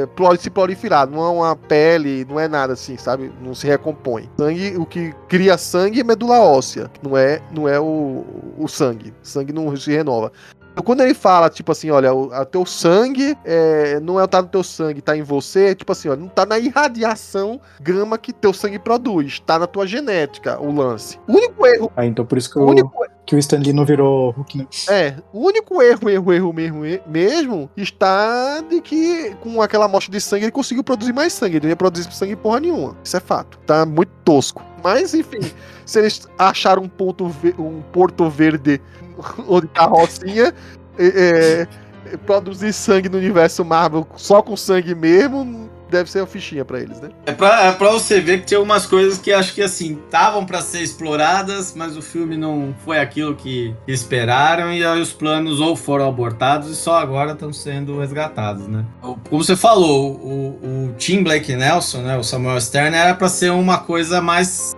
é, 0.00 0.06
é, 0.32 0.36
se 0.38 0.48
proliferar. 0.48 1.06
Não 1.06 1.22
é 1.22 1.28
uma 1.28 1.54
pele, 1.56 2.24
não 2.26 2.40
é 2.40 2.48
nada 2.48 2.72
assim, 2.72 2.96
sabe? 2.96 3.30
Não 3.42 3.54
se 3.54 3.66
recompõe. 3.66 4.26
Sangue, 4.40 4.74
o 4.78 4.86
que 4.86 5.12
cria 5.28 5.58
sangue 5.58 6.00
é 6.00 6.04
medula 6.04 6.40
óssea, 6.40 6.90
não 7.02 7.14
é, 7.14 7.42
não 7.54 7.68
é 7.68 7.78
o, 7.78 8.24
o 8.56 8.66
sangue. 8.68 9.12
Sangue 9.22 9.52
não 9.52 9.76
se 9.76 9.90
renova. 9.90 10.32
Então, 10.78 10.84
quando 10.84 11.00
ele 11.00 11.12
fala, 11.12 11.50
tipo 11.50 11.72
assim, 11.72 11.90
olha, 11.90 12.14
o 12.14 12.46
teu 12.46 12.64
sangue 12.64 13.36
é, 13.44 13.98
não 13.98 14.20
é 14.20 14.22
o 14.22 14.28
tá 14.28 14.40
no 14.40 14.46
teu 14.46 14.62
sangue, 14.62 15.02
tá 15.02 15.16
em 15.16 15.22
você, 15.22 15.74
tipo 15.74 15.90
assim, 15.90 16.08
olha, 16.08 16.20
não 16.20 16.28
tá 16.28 16.46
na 16.46 16.56
irradiação 16.56 17.60
gama 17.80 18.16
que 18.16 18.32
teu 18.32 18.52
sangue 18.52 18.78
produz, 18.78 19.40
tá 19.40 19.58
na 19.58 19.66
tua 19.66 19.88
genética 19.88 20.56
o 20.60 20.70
lance. 20.70 21.18
O 21.26 21.32
único 21.32 21.66
erro, 21.66 21.90
Ah, 21.96 22.06
então 22.06 22.24
por 22.24 22.38
isso 22.38 22.48
que, 22.52 22.60
o 22.60 22.62
o, 22.62 22.70
único, 22.70 22.92
que 23.26 23.34
o 23.34 23.38
Stan 23.40 23.58
Lee 23.58 23.72
não 23.72 23.84
virou 23.84 24.30
Hulk, 24.30 24.58
né? 24.58 24.66
é, 24.88 25.14
o 25.32 25.46
único 25.46 25.82
erro, 25.82 26.08
erro, 26.08 26.32
erro 26.32 26.52
mesmo, 26.52 26.82
mesmo 27.08 27.68
está 27.76 28.60
de 28.60 28.80
que 28.80 29.34
com 29.40 29.60
aquela 29.60 29.86
amostra 29.86 30.12
de 30.12 30.20
sangue 30.20 30.44
ele 30.44 30.52
conseguiu 30.52 30.84
produzir 30.84 31.12
mais 31.12 31.32
sangue, 31.32 31.56
ele 31.56 31.66
não 31.66 31.70
ia 31.70 31.76
produzir 31.76 32.08
sangue 32.12 32.36
porra 32.36 32.60
nenhuma. 32.60 32.96
Isso 33.02 33.16
é 33.16 33.20
fato. 33.20 33.58
Tá 33.66 33.84
muito 33.84 34.12
tosco. 34.24 34.62
Mas 34.84 35.12
enfim, 35.12 35.40
se 35.84 35.98
eles 35.98 36.28
acharam 36.38 36.84
um 36.84 36.88
ponto 36.88 37.34
um 37.58 37.82
porto 37.92 38.30
verde 38.30 38.80
onde 39.48 39.66
carrocinha 39.68 40.54
é, 40.98 41.66
é, 42.12 42.16
produzir 42.18 42.72
sangue 42.72 43.08
no 43.08 43.18
universo 43.18 43.64
Marvel 43.64 44.06
só 44.16 44.42
com 44.42 44.56
sangue 44.56 44.94
mesmo, 44.94 45.68
deve 45.90 46.10
ser 46.10 46.20
uma 46.20 46.26
fichinha 46.26 46.64
pra 46.64 46.80
eles, 46.80 47.00
né? 47.00 47.10
É 47.26 47.32
pra, 47.32 47.64
é 47.64 47.72
pra 47.72 47.90
você 47.90 48.20
ver 48.20 48.40
que 48.40 48.46
tem 48.46 48.58
umas 48.58 48.86
coisas 48.86 49.18
que 49.18 49.32
acho 49.32 49.54
que 49.54 49.62
assim, 49.62 49.98
estavam 50.04 50.44
pra 50.44 50.60
ser 50.60 50.80
exploradas, 50.80 51.74
mas 51.74 51.96
o 51.96 52.02
filme 52.02 52.36
não 52.36 52.74
foi 52.84 52.98
aquilo 52.98 53.34
que 53.34 53.74
esperaram, 53.86 54.72
e 54.72 54.84
aí 54.84 55.00
os 55.00 55.12
planos 55.12 55.60
ou 55.60 55.74
foram 55.74 56.08
abortados 56.08 56.70
e 56.70 56.76
só 56.76 56.98
agora 56.98 57.32
estão 57.32 57.52
sendo 57.52 57.98
resgatados, 57.98 58.66
né? 58.66 58.84
Como 59.00 59.42
você 59.42 59.56
falou, 59.56 60.12
o, 60.12 60.88
o 60.88 60.94
Tim 60.98 61.22
Blake 61.22 61.54
Nelson, 61.54 61.98
né, 61.98 62.16
o 62.16 62.22
Samuel 62.22 62.60
Stern, 62.60 62.96
era 62.96 63.14
pra 63.14 63.28
ser 63.28 63.50
uma 63.50 63.78
coisa 63.78 64.20
mais 64.20 64.76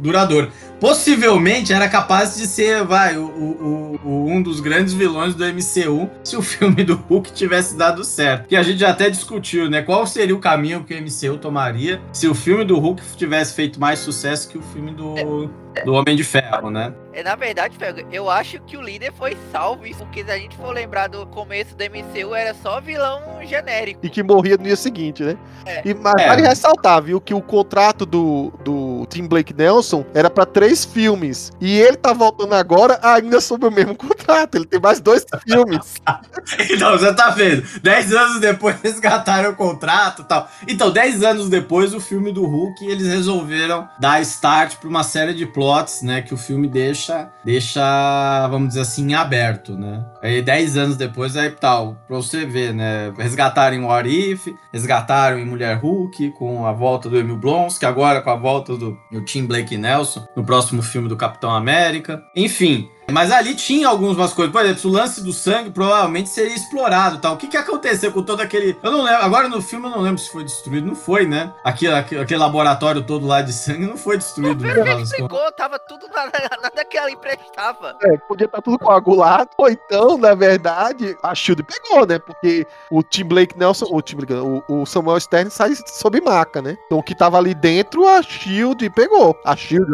duradoura. 0.00 0.48
Possivelmente 0.80 1.72
era 1.72 1.88
capaz 1.88 2.36
de 2.36 2.46
ser, 2.46 2.84
vai, 2.84 3.16
o, 3.16 3.24
o- 3.24 4.00
o- 4.04 4.26
um 4.30 4.40
dos 4.40 4.60
grandes 4.60 4.94
vilões 4.94 5.34
do 5.34 5.44
MCU 5.44 6.08
se 6.22 6.36
o 6.36 6.42
filme 6.42 6.84
do 6.84 6.94
Hulk 6.94 7.32
tivesse 7.32 7.76
dado 7.76 8.04
certo. 8.04 8.46
Que 8.48 8.56
a 8.56 8.62
gente 8.62 8.78
já 8.78 8.90
até 8.90 9.10
discutiu, 9.10 9.68
né? 9.68 9.82
Qual 9.82 10.06
seria 10.06 10.34
o 10.34 10.38
caminho 10.38 10.84
que 10.84 10.94
o 10.94 10.96
MCU 11.02 11.36
tomaria 11.38 12.00
se 12.12 12.28
o 12.28 12.34
filme 12.34 12.64
do 12.64 12.78
Hulk 12.78 13.02
tivesse 13.16 13.54
feito 13.54 13.80
mais 13.80 13.98
sucesso 13.98 14.48
que 14.48 14.56
o 14.56 14.62
filme 14.62 14.92
do, 14.92 15.50
do 15.84 15.92
Homem 15.94 16.16
de 16.16 16.24
Ferro, 16.24 16.70
né? 16.70 16.92
É, 17.12 17.22
na 17.22 17.34
verdade, 17.34 17.76
Felga, 17.76 18.04
eu 18.12 18.30
acho 18.30 18.60
que 18.60 18.76
o 18.76 18.80
líder 18.80 19.12
foi 19.12 19.36
salvo, 19.50 19.84
isso, 19.86 20.00
porque 20.04 20.22
se 20.24 20.30
a 20.30 20.38
gente 20.38 20.56
for 20.56 20.72
lembrar 20.72 21.08
do 21.08 21.26
começo 21.26 21.74
do 21.74 21.82
MCU, 21.82 22.34
era 22.34 22.54
só 22.54 22.80
vilão 22.80 23.20
genérico. 23.42 24.00
E 24.04 24.08
que 24.08 24.22
morria 24.22 24.56
no 24.56 24.62
dia 24.62 24.76
seguinte, 24.76 25.22
né? 25.24 25.36
É. 25.66 25.82
E, 25.84 25.94
mas 25.94 26.14
É. 26.22 26.28
vale 26.28 26.42
ressaltar, 26.42 27.02
viu, 27.02 27.20
que 27.20 27.34
o 27.34 27.40
contrato 27.42 28.06
do, 28.06 28.52
do 28.62 29.04
Tim 29.08 29.26
Blake 29.26 29.52
Nelson 29.52 30.04
era 30.14 30.30
pra 30.30 30.46
três 30.46 30.84
filmes. 30.84 31.50
E 31.60 31.78
ele 31.80 31.96
tá 31.96 32.12
voltando 32.12 32.54
agora 32.54 33.00
ainda 33.02 33.40
sob 33.40 33.66
o 33.66 33.70
mesmo 33.70 33.94
contrato. 33.96 34.54
Ele 34.56 34.66
tem 34.66 34.78
mais 34.80 35.00
dois 35.00 35.24
filmes. 35.42 35.94
Então, 36.70 36.92
você 36.92 37.12
tá 37.14 37.30
vendo? 37.30 37.62
Dez 37.82 38.12
anos 38.12 38.40
depois 38.40 38.76
resgataram 38.82 39.50
o 39.50 39.54
contrato 39.56 40.22
e 40.22 40.24
tal. 40.24 40.48
Então, 40.66 40.90
dez 40.90 41.22
anos 41.22 41.48
depois, 41.48 41.92
o 41.94 42.00
filme 42.00 42.32
do 42.32 42.44
Hulk, 42.46 42.86
eles 42.86 43.06
resolveram 43.06 43.88
dar 43.98 44.20
start 44.22 44.76
pra 44.76 44.88
uma 44.88 45.02
série 45.02 45.34
de 45.34 45.46
plots, 45.46 45.67
né? 46.02 46.22
Que 46.22 46.34
o 46.34 46.36
filme 46.36 46.68
deixa, 46.68 47.30
deixa 47.44 48.48
vamos 48.48 48.68
dizer 48.68 48.80
assim, 48.80 49.14
aberto, 49.14 49.76
né? 49.76 50.04
Aí, 50.22 50.42
dez 50.42 50.76
anos 50.76 50.96
depois, 50.96 51.36
aí 51.36 51.50
tal, 51.50 51.96
pra 52.06 52.16
você 52.16 52.44
ver, 52.44 52.74
né? 52.74 53.12
Resgataram 53.16 53.76
em 53.76 53.84
What 53.84 54.08
If, 54.08 54.46
resgataram 54.72 55.38
em 55.38 55.44
Mulher 55.44 55.76
Hulk, 55.78 56.32
com 56.32 56.66
a 56.66 56.72
volta 56.72 57.08
do 57.08 57.18
Emil 57.18 57.36
Blonsky, 57.36 57.86
agora 57.86 58.20
com 58.20 58.30
a 58.30 58.36
volta 58.36 58.76
do, 58.76 58.96
do 59.10 59.24
Tim 59.24 59.46
Blake 59.46 59.76
Nelson, 59.76 60.26
no 60.36 60.44
próximo 60.44 60.82
filme 60.82 61.08
do 61.08 61.16
Capitão 61.16 61.50
América. 61.50 62.22
Enfim, 62.34 62.88
mas 63.10 63.30
ali 63.30 63.54
tinha 63.54 63.88
algumas 63.88 64.32
coisas. 64.32 64.52
Por 64.52 64.64
exemplo, 64.64 64.90
o 64.90 64.92
lance 64.92 65.22
do 65.22 65.32
sangue 65.32 65.70
provavelmente 65.70 66.28
seria 66.28 66.54
explorado 66.54 67.18
tal. 67.18 67.34
O 67.34 67.36
que, 67.36 67.46
que 67.46 67.56
aconteceu 67.56 68.12
com 68.12 68.22
todo 68.22 68.40
aquele. 68.40 68.76
Eu 68.82 68.92
não 68.92 69.02
lembro. 69.02 69.22
Agora 69.22 69.48
no 69.48 69.62
filme 69.62 69.86
eu 69.86 69.90
não 69.90 70.00
lembro 70.00 70.18
se 70.18 70.30
foi 70.30 70.44
destruído. 70.44 70.86
Não 70.86 70.94
foi, 70.94 71.26
né? 71.26 71.52
Aquele, 71.64 71.94
aquele, 71.94 72.36
laboratório 72.36 73.02
todo 73.02 73.26
lá 73.26 73.42
de 73.42 73.52
sangue 73.52 73.86
não 73.86 73.96
foi 73.96 74.18
destruído. 74.18 74.62
das 74.62 74.76
contas. 74.76 75.10
explicou, 75.10 75.52
tava 75.52 75.78
tudo 75.78 76.06
nada, 76.08 76.32
nada 76.62 76.84
que 76.84 76.98
ali 76.98 77.16
prestava. 77.16 77.96
É, 78.02 78.16
podia 78.18 78.46
estar 78.46 78.60
tudo 78.60 78.78
coagulado. 78.78 79.50
Ou 79.56 79.68
então, 79.68 80.18
na 80.18 80.34
verdade, 80.34 81.16
a 81.22 81.34
Shield 81.34 81.62
pegou, 81.62 82.06
né? 82.06 82.18
Porque 82.18 82.66
o 82.90 83.02
Tim 83.02 83.24
Blake 83.24 83.58
Nelson, 83.58 83.86
o, 83.90 84.02
Tim 84.02 84.16
Blake, 84.16 84.34
o, 84.34 84.62
o 84.68 84.86
Samuel 84.86 85.20
Stern 85.20 85.50
sai 85.50 85.74
sob 85.86 86.20
maca, 86.20 86.60
né? 86.60 86.76
Então 86.86 86.98
o 86.98 87.02
que 87.02 87.14
tava 87.14 87.38
ali 87.38 87.54
dentro, 87.54 88.06
a 88.06 88.22
Shield 88.22 88.88
pegou. 88.90 89.38
A 89.44 89.56
Shield. 89.56 89.88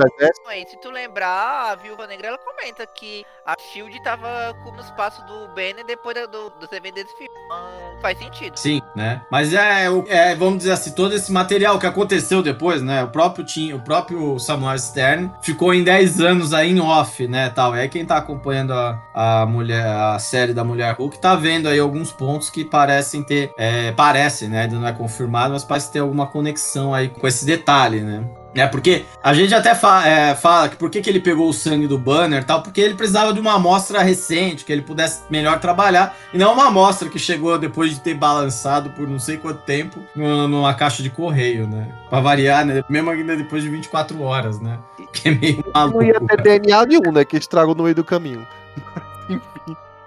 Aí, 0.47 0.67
se 0.69 0.77
tu 0.79 0.91
lembrar, 0.91 1.73
a 1.73 1.75
Viúva 1.77 2.07
Negra, 2.07 2.29
ela 2.29 2.39
comenta 2.39 2.87
que 2.87 3.04
que 3.05 3.25
a 3.45 3.55
Shield 3.61 4.03
tava 4.03 4.55
com- 4.65 4.71
no 4.73 4.81
espaço 4.81 5.23
do 5.27 5.47
Banner 5.49 5.85
depois 5.87 6.17
do, 6.29 6.49
do 6.49 6.75
evento 6.75 6.95
desse 6.95 7.15
filme. 7.17 7.29
Então, 7.45 8.01
faz 8.01 8.19
sentido. 8.19 8.57
Sim, 8.59 8.81
né? 8.97 9.21
Mas 9.31 9.53
é, 9.53 9.91
o- 9.91 10.07
é, 10.09 10.35
vamos 10.35 10.59
dizer 10.59 10.73
assim, 10.73 10.93
todo 10.93 11.15
esse 11.15 11.31
material 11.31 11.79
que 11.79 11.87
aconteceu 11.87 12.43
depois, 12.43 12.81
né? 12.83 13.05
O 13.05 13.09
próprio 13.09 13.45
Tim, 13.45 13.75
o 13.75 13.81
próprio 13.81 14.39
Samuel 14.39 14.79
Stern 14.79 15.31
ficou 15.43 15.75
em 15.75 15.85
10 15.85 16.19
anos 16.21 16.55
aí 16.55 16.71
em 16.71 16.81
off, 16.81 17.27
né, 17.29 17.51
tal. 17.51 17.75
É 17.75 17.87
quem 17.89 18.07
tá 18.07 18.17
acompanhando 18.17 18.73
a, 18.73 19.43
a 19.43 19.47
mulher, 19.47 19.85
a 19.87 20.19
série 20.19 20.55
da 20.55 20.65
Mulher 20.65 20.95
Hulk, 20.95 21.19
tá 21.19 21.35
vendo 21.37 21.69
aí 21.69 21.79
alguns 21.79 22.11
pontos 22.11 22.49
que 22.49 22.65
parecem 22.65 23.23
ter, 23.23 23.53
é, 23.59 23.93
parece, 23.93 24.49
né? 24.49 24.63
Ainda 24.63 24.77
não 24.79 24.89
é 24.89 24.93
confirmado, 24.93 25.53
mas 25.53 25.63
parece 25.65 25.93
ter 25.93 25.99
alguma 25.99 26.27
conexão 26.27 26.95
aí 26.95 27.09
com 27.11 27.27
esse 27.29 27.45
detalhe, 27.45 28.01
né? 28.01 28.25
É, 28.55 28.67
porque 28.69 29.05
a 29.23 29.35
gente 29.35 29.53
até 29.53 29.75
fa- 29.75 30.07
é, 30.07 30.35
fala 30.35 30.69
que 30.69 30.77
por 30.77 30.89
que, 30.89 31.01
que 31.01 31.11
ele 31.11 31.19
pegou 31.21 31.49
o 31.49 31.53
sangue 31.53 31.89
do 31.89 31.99
banner 31.99 32.43
e 32.43 32.45
tal, 32.45 32.63
porque 32.63 32.81
ele 32.81 32.95
precisava 32.95 33.33
de 33.33 33.41
uma 33.41 33.55
amostra 33.55 34.01
recente, 34.01 34.65
que 34.65 34.73
ele 34.73 34.83
pudesse 34.83 35.23
melhor 35.29 35.59
trabalhar, 35.59 36.17
e 36.33 36.39
não 36.39 36.53
uma 36.53 36.69
amostra 36.69 37.09
que 37.09 37.19
chegou 37.19 37.59
depois 37.59 37.91
de 37.91 38.01
ter 38.01 38.15
balançado 38.15 38.91
por 38.91 39.09
não 39.09 39.19
sei 39.19 39.39
quanto 39.39 39.63
tempo 39.63 39.99
numa 40.15 40.73
caixa 40.75 41.03
de 41.03 41.11
correio, 41.11 41.67
né? 41.67 41.89
Pra 42.09 42.21
variar, 42.21 42.65
né? 42.65 42.83
Mesmo 42.89 43.11
ainda 43.11 43.37
depois 43.37 43.63
de 43.63 43.69
24 43.69 44.21
horas, 44.23 44.61
né? 44.61 44.79
Que 45.13 45.29
é 45.29 45.33
meio 45.33 45.65
maluco. 45.75 45.99
Não 45.99 46.05
ia 46.07 46.21
ter 46.21 46.41
DNA 46.43 46.87
nenhum, 46.87 47.13
né? 47.13 47.25
Que 47.25 47.37
estragou 47.37 47.75
no 47.75 47.83
meio 47.85 47.95
do 47.95 48.05
caminho. 48.05 48.47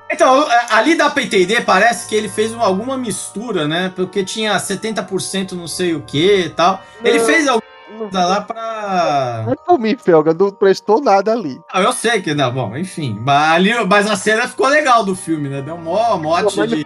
Então, 0.10 0.49
é, 0.49 0.68
ali 0.69 0.95
dá 0.95 1.10
pra 1.10 1.22
entender, 1.22 1.65
parece 1.65 2.07
que 2.07 2.15
ele 2.15 2.30
fez 2.30 2.53
uma- 2.53 2.64
alguma 2.64 2.98
mistura, 2.98 3.68
né? 3.68 3.91
Porque 3.94 4.24
tinha 4.24 4.57
70% 4.57 5.52
não 5.52 5.68
sei 5.68 5.94
o 5.95 6.02
que 6.02 6.45
e 6.45 6.49
tal. 6.49 6.82
Ele 7.03 7.19
Não. 7.19 7.26
fez 7.26 7.45
alguma 7.45 7.61
Não 7.89 7.99
coisa 8.09 8.26
lá 8.26 8.41
pra. 8.41 9.45
é 9.49 9.55
por 9.55 9.80
mim, 9.80 9.95
Felga, 9.97 10.34
não 10.34 10.51
prestou 10.51 11.01
nada 11.01 11.31
ali. 11.31 11.59
Ah, 11.72 11.81
eu 11.81 11.93
sei 11.93 12.22
que 12.22 12.34
não, 12.34 12.51
bom, 12.53 12.76
enfim. 12.76 13.18
Mas, 13.22 13.51
ali, 13.53 13.73
mas 13.85 14.09
a 14.09 14.15
cena 14.15 14.47
ficou 14.47 14.68
legal 14.68 15.03
do 15.03 15.15
filme, 15.15 15.47
né? 15.49 15.61
Deu 15.61 15.77
mó 15.77 16.18
mote 16.18 16.57
Mas- 16.57 16.69
de. 16.69 16.85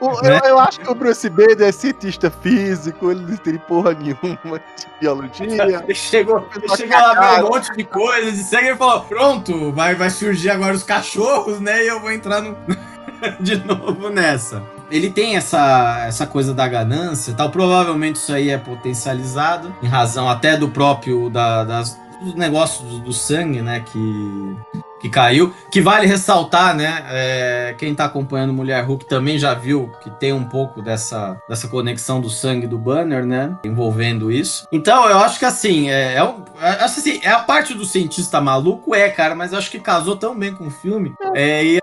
O- 0.00 0.20
Né? 0.22 0.40
eu, 0.44 0.50
eu 0.50 0.58
acho 0.58 0.80
que 0.80 0.90
o 0.90 0.94
Bruce 0.94 1.28
Banner 1.30 1.62
é 1.62 1.72
cientista 1.72 2.30
físico, 2.30 3.10
ele 3.10 3.20
não 3.22 3.36
tem 3.36 3.58
porra 3.58 3.94
nenhuma 3.94 4.58
de 4.58 4.86
biologia. 5.00 5.46
Ele 5.82 5.94
chegou, 5.94 6.46
ele 6.54 6.68
chegou 6.76 6.96
lá, 6.98 7.36
viu 7.36 7.46
um 7.46 7.48
monte 7.50 7.72
de 7.76 7.84
coisa 7.84 8.30
de 8.30 8.38
sangue 8.44 8.70
e 8.70 8.76
falou: 8.76 9.00
pronto, 9.02 9.72
vai, 9.72 9.94
vai 9.94 10.10
surgir 10.10 10.50
agora 10.50 10.74
os 10.74 10.82
cachorros, 10.82 11.60
né? 11.60 11.84
E 11.84 11.88
eu 11.88 12.00
vou 12.00 12.10
entrar 12.12 12.40
no- 12.42 12.56
de 13.40 13.56
novo 13.64 14.08
nessa. 14.10 14.62
Ele 14.92 15.10
tem 15.10 15.36
essa, 15.36 16.04
essa 16.06 16.26
coisa 16.26 16.52
da 16.52 16.68
ganância 16.68 17.30
e 17.30 17.34
tal. 17.34 17.50
Provavelmente 17.50 18.16
isso 18.16 18.32
aí 18.32 18.50
é 18.50 18.58
potencializado, 18.58 19.74
em 19.82 19.86
razão 19.86 20.28
até 20.28 20.56
do 20.56 20.68
próprio 20.68 21.30
da, 21.30 21.64
das, 21.64 21.98
dos 22.22 22.34
negócios 22.34 22.86
do, 22.88 22.98
do 23.00 23.12
sangue, 23.12 23.62
né? 23.62 23.80
Que, 23.80 24.56
que 25.00 25.08
caiu. 25.08 25.52
Que 25.70 25.80
vale 25.80 26.06
ressaltar, 26.06 26.76
né? 26.76 27.04
é, 27.08 27.74
quem 27.78 27.94
tá 27.94 28.04
acompanhando 28.04 28.52
Mulher 28.52 28.84
Hulk 28.84 29.06
também 29.06 29.38
já 29.38 29.54
viu 29.54 29.90
que 30.02 30.10
tem 30.10 30.32
um 30.32 30.44
pouco 30.44 30.80
dessa, 30.82 31.36
dessa 31.48 31.66
conexão 31.68 32.20
do 32.20 32.28
sangue 32.30 32.66
do 32.66 32.78
banner, 32.78 33.24
né? 33.24 33.56
Envolvendo 33.64 34.30
isso. 34.30 34.66
Então, 34.70 35.08
eu 35.08 35.18
acho 35.18 35.38
que 35.38 35.44
assim, 35.44 35.90
é, 35.90 36.14
é, 36.14 36.22
um- 36.24 36.44
é- 36.60 36.84
acho 36.84 37.00
assim, 37.00 37.18
é 37.22 37.30
a 37.30 37.40
parte 37.40 37.74
do 37.74 37.84
cientista 37.84 38.40
maluco, 38.40 38.94
é, 38.94 39.08
cara, 39.08 39.34
mas 39.34 39.52
eu 39.52 39.58
acho 39.58 39.70
que 39.70 39.80
casou 39.80 40.16
tão 40.16 40.38
bem 40.38 40.54
com 40.54 40.66
o 40.66 40.70
filme. 40.70 41.14
É, 41.34 41.64
e 41.64 41.82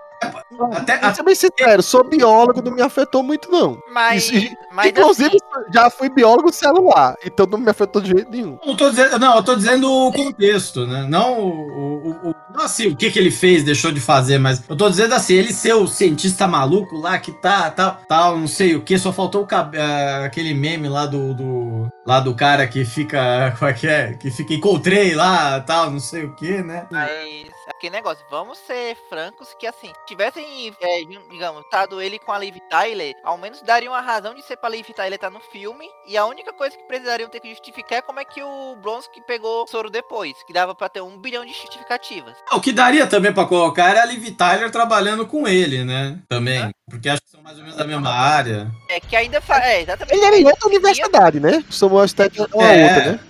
até, 0.72 0.98
Vou 0.98 1.14
ser 1.14 1.22
bem 1.22 1.34
sincero, 1.34 1.82
sou 1.82 2.04
biólogo, 2.04 2.60
não 2.62 2.72
me 2.72 2.82
afetou 2.82 3.22
muito, 3.22 3.50
não. 3.50 3.78
Mas, 3.92 4.30
Isso- 4.30 4.54
mas 4.72 4.88
Inclusive, 4.90 5.28
assim, 5.28 5.72
já 5.72 5.88
fui 5.90 6.08
biólogo 6.10 6.52
celular, 6.52 7.16
então 7.24 7.46
não 7.46 7.58
me 7.58 7.70
afetou 7.70 8.02
de 8.02 8.10
jeito 8.10 8.30
nenhum. 8.30 8.58
Não, 8.64 8.76
tô 8.76 8.90
dizendo, 8.90 9.18
não, 9.18 9.36
eu 9.36 9.42
tô 9.42 9.54
dizendo 9.56 9.90
o 9.90 10.12
contexto, 10.12 10.86
né? 10.86 11.06
Não 11.08 11.40
o, 11.40 11.48
o, 11.48 12.30
o- 12.30 12.34
não 12.54 12.64
assim, 12.64 12.88
o 12.88 12.96
que, 12.96 13.10
que 13.10 13.18
ele 13.18 13.30
fez, 13.30 13.64
deixou 13.64 13.90
de 13.92 14.00
fazer, 14.00 14.38
mas 14.38 14.62
eu 14.68 14.76
tô 14.76 14.88
dizendo 14.90 15.14
assim, 15.14 15.34
ele 15.34 15.52
ser 15.52 15.72
o 15.74 15.86
cientista 15.86 16.46
maluco 16.46 16.96
lá 16.98 17.18
que 17.18 17.32
tá, 17.32 17.70
tal, 17.70 17.98
tal, 18.08 18.36
não 18.38 18.48
sei 18.48 18.74
o 18.76 18.82
que, 18.82 18.98
só 18.98 19.12
faltou 19.12 19.42
o 19.42 19.46
cab- 19.46 19.74
ah, 19.76 20.24
aquele 20.26 20.52
meme 20.52 20.88
lá 20.88 21.06
do, 21.06 21.32
do 21.34 21.88
lá 22.06 22.20
do 22.20 22.34
cara 22.34 22.66
que 22.66 22.84
fica, 22.84 23.54
como 23.58 23.70
é 23.70 23.74
que 23.74 23.86
é? 23.86 24.12
Que 24.14 24.30
fica 24.30 24.52
encontrei 24.54 25.14
lá, 25.14 25.60
tal, 25.60 25.90
não 25.90 26.00
sei 26.00 26.24
o 26.24 26.34
que, 26.34 26.62
né? 26.62 26.86
Mas 26.90 27.10
aquele 27.70 27.92
negócio, 27.96 28.24
vamos 28.30 28.58
ser 28.58 28.96
francos 29.08 29.54
que 29.58 29.66
assim, 29.66 29.90
tivessem, 30.06 30.74
é, 30.80 31.00
digamos, 31.30 31.62
estado 31.64 32.00
ele 32.00 32.18
com 32.18 32.32
a 32.32 32.38
Liv 32.38 32.56
Tyler, 32.68 33.14
ao 33.24 33.38
menos 33.38 33.62
daria 33.62 33.90
uma 33.90 34.00
razão 34.00 34.34
de 34.34 34.42
ser 34.42 34.56
pra 34.56 34.68
Liv 34.68 34.86
Tyler 34.94 35.14
estar 35.14 35.30
no 35.30 35.40
filme. 35.40 35.88
E 36.06 36.16
a 36.16 36.26
única 36.26 36.52
coisa 36.52 36.76
que 36.76 36.82
precisariam 36.84 37.28
ter 37.28 37.40
que 37.40 37.50
justificar 37.50 37.98
é 37.98 38.02
como 38.02 38.20
é 38.20 38.24
que 38.24 38.42
o 38.42 38.76
Blonsky 38.82 39.20
pegou 39.26 39.64
o 39.64 39.66
soro 39.66 39.90
depois, 39.90 40.34
que 40.46 40.52
dava 40.52 40.74
pra 40.74 40.88
ter 40.88 41.00
um 41.00 41.18
bilhão 41.18 41.44
de 41.44 41.52
justificativas. 41.52 42.34
O 42.52 42.60
que 42.60 42.72
daria 42.72 43.06
também 43.06 43.32
pra 43.32 43.46
colocar 43.46 43.90
era 43.90 44.02
a 44.02 44.06
Liv 44.06 44.30
Tyler 44.36 44.70
trabalhando 44.70 45.26
com 45.26 45.46
ele, 45.48 45.84
né? 45.84 46.18
Também. 46.28 46.70
Porque 46.88 47.08
acho 47.08 47.22
que 47.22 47.30
são 47.30 47.40
mais 47.42 47.56
ou 47.56 47.62
menos 47.62 47.78
da 47.78 47.84
mesma 47.84 48.10
área. 48.10 48.70
É 48.88 49.00
que 49.00 49.14
ainda 49.14 49.40
faz. 49.40 49.64
É, 49.64 49.82
exatamente. 49.82 50.14
Ele 50.16 50.24
era 50.24 50.36
em 50.38 50.44
outra 50.46 50.66
universidade, 50.68 51.40
né? 51.40 51.64
Samuel 51.70 52.08
Stern 52.08 52.32
é 52.38 52.46
uma 52.56 52.66
É. 52.66 52.84
outra, 52.84 53.12
né? 53.12 53.20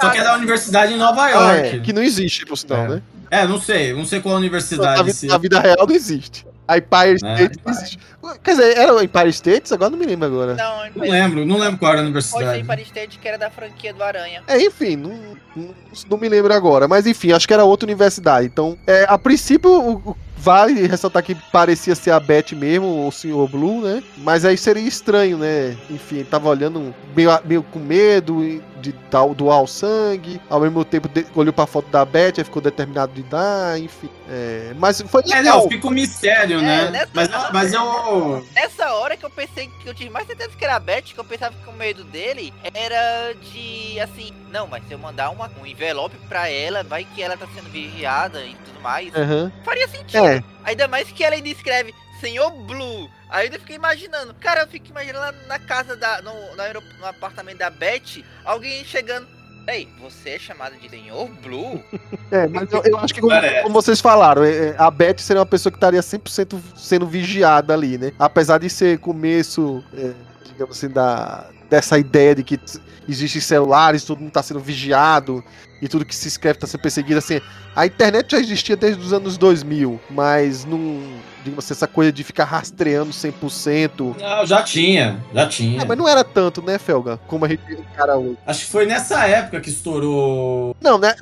Só 0.00 0.10
que 0.10 0.18
é 0.18 0.24
da 0.24 0.34
universidade 0.34 0.92
em 0.94 0.96
Nova 0.96 1.24
Ah, 1.24 1.28
York. 1.30 1.76
é, 1.76 1.80
que 1.80 1.92
não 1.92 2.02
existe, 2.02 2.46
por 2.46 2.56
sinal, 2.56 2.84
É. 2.84 2.88
né? 2.88 3.02
É, 3.30 3.46
não 3.46 3.60
sei, 3.60 3.92
não 3.92 4.04
sei 4.04 4.20
qual 4.20 4.34
Na, 4.34 4.38
universidade. 4.40 5.02
vi- 5.04 5.12
se- 5.12 5.26
na 5.26 5.38
vida 5.38 5.60
real 5.60 5.86
não 5.86 5.94
existe. 5.94 6.46
A 6.66 6.76
Empire 6.76 7.12
É. 7.12 7.14
State 7.14 7.58
não 7.64 7.72
existe. 7.72 7.98
Quer 8.44 8.50
dizer, 8.50 8.76
era 8.76 8.94
o 8.94 9.02
Empire 9.02 9.28
States? 9.30 9.72
Agora 9.72 9.90
não 9.90 9.98
me 9.98 10.04
lembro 10.04 10.26
agora. 10.26 10.54
Não, 10.54 10.90
Não 10.96 11.10
lembro, 11.10 11.46
não 11.46 11.56
lembro 11.58 11.78
qual 11.78 11.92
era 11.92 12.00
a 12.02 12.04
universidade. 12.04 12.60
em 12.60 12.64
Paris 12.64 12.86
State, 12.88 13.18
que 13.18 13.26
era 13.26 13.38
da 13.38 13.48
franquia 13.50 13.94
do 13.94 14.02
Aranha. 14.02 14.42
É, 14.46 14.60
enfim, 14.60 14.94
não, 14.96 15.36
não, 15.56 15.74
não 16.10 16.18
me 16.18 16.28
lembro 16.28 16.52
agora. 16.52 16.86
Mas 16.86 17.06
enfim, 17.06 17.32
acho 17.32 17.48
que 17.48 17.54
era 17.54 17.64
outra 17.64 17.86
universidade. 17.86 18.46
Então, 18.46 18.76
é, 18.86 19.06
a 19.08 19.16
princípio, 19.16 19.70
o- 19.70 20.10
o- 20.10 20.16
vale 20.38 20.86
ressaltar 20.86 21.22
que 21.22 21.34
parecia 21.34 21.94
ser 21.94 22.10
a 22.12 22.20
Beth 22.20 22.52
mesmo, 22.52 23.06
o 23.06 23.10
Sr. 23.12 23.46
Blue, 23.48 23.80
né? 23.82 24.02
Mas 24.18 24.44
aí 24.44 24.56
seria 24.56 24.86
estranho, 24.86 25.38
né? 25.38 25.76
Enfim, 25.90 26.16
ele 26.16 26.24
tava 26.24 26.48
olhando 26.48 26.94
meio, 27.14 27.30
meio 27.44 27.62
com 27.62 27.78
medo 27.78 28.62
de 28.80 28.92
tal 29.10 29.34
doar 29.34 29.60
o 29.62 29.66
sangue. 29.66 30.40
Ao 30.48 30.60
mesmo 30.60 30.84
tempo, 30.84 31.08
de- 31.08 31.26
olhou 31.34 31.52
pra 31.52 31.66
foto 31.66 31.88
da 31.90 32.04
Beth, 32.04 32.34
aí 32.38 32.44
ficou 32.44 32.62
determinado 32.62 33.12
de 33.12 33.22
dar, 33.24 33.78
enfim. 33.78 34.08
É, 34.30 34.72
mas 34.78 35.00
foi 35.02 35.22
É, 35.30 35.34
legal. 35.36 35.62
não, 35.62 35.68
fica 35.68 35.86
um 35.86 35.90
mistério, 35.90 36.58
É, 36.60 36.90
né? 36.90 37.06
Mas, 37.12 37.28
mas 37.52 37.72
eu. 37.72 38.46
Nessa 38.54 38.92
hora 38.94 39.16
que 39.16 39.24
eu 39.26 39.30
pensei 39.30 39.68
que 39.82 39.88
eu 39.88 39.94
tive 39.94 40.10
mais 40.10 40.26
certeza 40.26 40.50
que 40.56 40.64
era 40.64 40.76
a 40.76 40.80
Beth, 40.80 41.02
que 41.14 41.18
eu 41.18 41.24
pensava 41.24 41.54
que 41.62 41.68
o 41.68 41.72
medo 41.72 42.04
dele 42.04 42.52
era 42.72 43.32
de 43.52 43.98
assim, 44.00 44.30
não, 44.52 44.66
mas 44.68 44.86
se 44.86 44.92
eu 44.92 44.98
mandar 44.98 45.30
uma, 45.30 45.50
um 45.60 45.66
envelope 45.66 46.16
pra 46.28 46.48
ela, 46.48 46.82
vai 46.84 47.04
que 47.04 47.20
ela 47.22 47.36
tá 47.36 47.46
sendo 47.54 47.68
vigiada 47.70 48.44
e 48.44 48.54
tudo 48.64 48.80
mais. 48.80 49.12
Aham. 49.14 49.50
Faria 49.64 49.88
sentido. 49.88 50.24
É, 50.24 50.27
Ainda 50.64 50.88
mais 50.88 51.10
que 51.10 51.24
ela 51.24 51.34
ainda 51.34 51.48
escreve 51.48 51.94
Senhor 52.20 52.50
Blue. 52.50 53.08
Aí 53.30 53.42
eu 53.42 53.44
ainda 53.44 53.58
fiquei 53.58 53.76
imaginando. 53.76 54.34
Cara, 54.34 54.62
eu 54.62 54.66
fico 54.68 54.88
imaginando 54.88 55.18
lá 55.20 55.34
na 55.46 55.58
casa 55.58 55.96
da. 55.96 56.22
No, 56.22 56.32
no, 56.32 57.06
apartamento 57.06 57.58
da 57.58 57.70
Beth, 57.70 58.24
alguém 58.44 58.84
chegando. 58.84 59.26
Ei, 59.66 59.86
você 60.00 60.30
é 60.30 60.38
chamado 60.38 60.76
de 60.76 60.88
Senhor 60.88 61.28
Blue? 61.42 61.82
É, 62.30 62.46
mas 62.46 62.70
eu, 62.70 62.82
eu 62.84 62.98
acho 62.98 63.14
que, 63.14 63.22
como, 63.22 63.32
Parece. 63.32 63.62
como 63.62 63.72
vocês 63.72 64.02
falaram, 64.02 64.44
é, 64.44 64.50
é, 64.50 64.74
a 64.76 64.90
Beth 64.90 65.16
seria 65.16 65.40
uma 65.40 65.46
pessoa 65.46 65.72
que 65.72 65.78
estaria 65.78 66.00
100% 66.00 66.60
sendo 66.76 67.06
vigiada 67.06 67.72
ali, 67.72 67.96
né? 67.96 68.12
Apesar 68.18 68.58
de 68.58 68.68
ser 68.68 68.98
começo, 68.98 69.82
é, 69.94 70.12
digamos 70.44 70.76
assim, 70.76 70.92
da, 70.92 71.48
dessa 71.70 71.98
ideia 71.98 72.34
de 72.34 72.44
que 72.44 72.60
existem 73.08 73.40
celulares, 73.40 74.04
todo 74.04 74.18
mundo 74.18 74.28
está 74.28 74.42
sendo 74.42 74.60
vigiado 74.60 75.42
e 75.80 75.88
tudo 75.88 76.04
que 76.04 76.14
se 76.14 76.28
escreve 76.28 76.56
está 76.56 76.66
sendo 76.66 76.80
perseguido, 76.80 77.18
assim. 77.18 77.40
A 77.74 77.86
internet 77.86 78.30
já 78.32 78.38
existia 78.38 78.76
desde 78.76 79.00
os 79.02 79.12
anos 79.12 79.36
2000, 79.36 80.00
mas 80.10 80.64
não. 80.64 81.00
Digamos 81.44 81.64
assim, 81.64 81.72
essa 81.72 81.86
coisa 81.86 82.10
de 82.10 82.24
ficar 82.24 82.44
rastreando 82.44 83.10
100%. 83.12 84.16
Não, 84.20 84.44
já 84.44 84.62
tinha, 84.62 85.22
já 85.32 85.46
tinha. 85.46 85.80
É, 85.82 85.84
mas 85.84 85.96
não 85.96 86.08
era 86.08 86.24
tanto, 86.24 86.60
né, 86.60 86.78
Felga? 86.78 87.18
Como 87.28 87.44
a 87.44 87.48
gente 87.48 87.62
encara 87.72 88.16
hoje. 88.18 88.36
Acho 88.44 88.64
que 88.66 88.72
foi 88.72 88.86
nessa 88.86 89.24
época 89.26 89.60
que 89.60 89.70
estourou 89.70 90.76
Não, 90.80 90.98
né? 90.98 91.14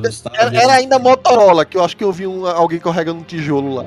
dos 0.00 0.14
Estados 0.14 0.38
Era, 0.38 0.56
era 0.56 0.72
ainda 0.74 0.98
Motorola, 0.98 1.64
que 1.64 1.76
eu 1.76 1.84
acho 1.84 1.96
que 1.96 2.04
eu 2.04 2.12
vi 2.12 2.26
um- 2.26 2.46
alguém 2.46 2.78
carregando 2.78 3.20
um 3.20 3.24
tijolo 3.24 3.74
lá. 3.74 3.86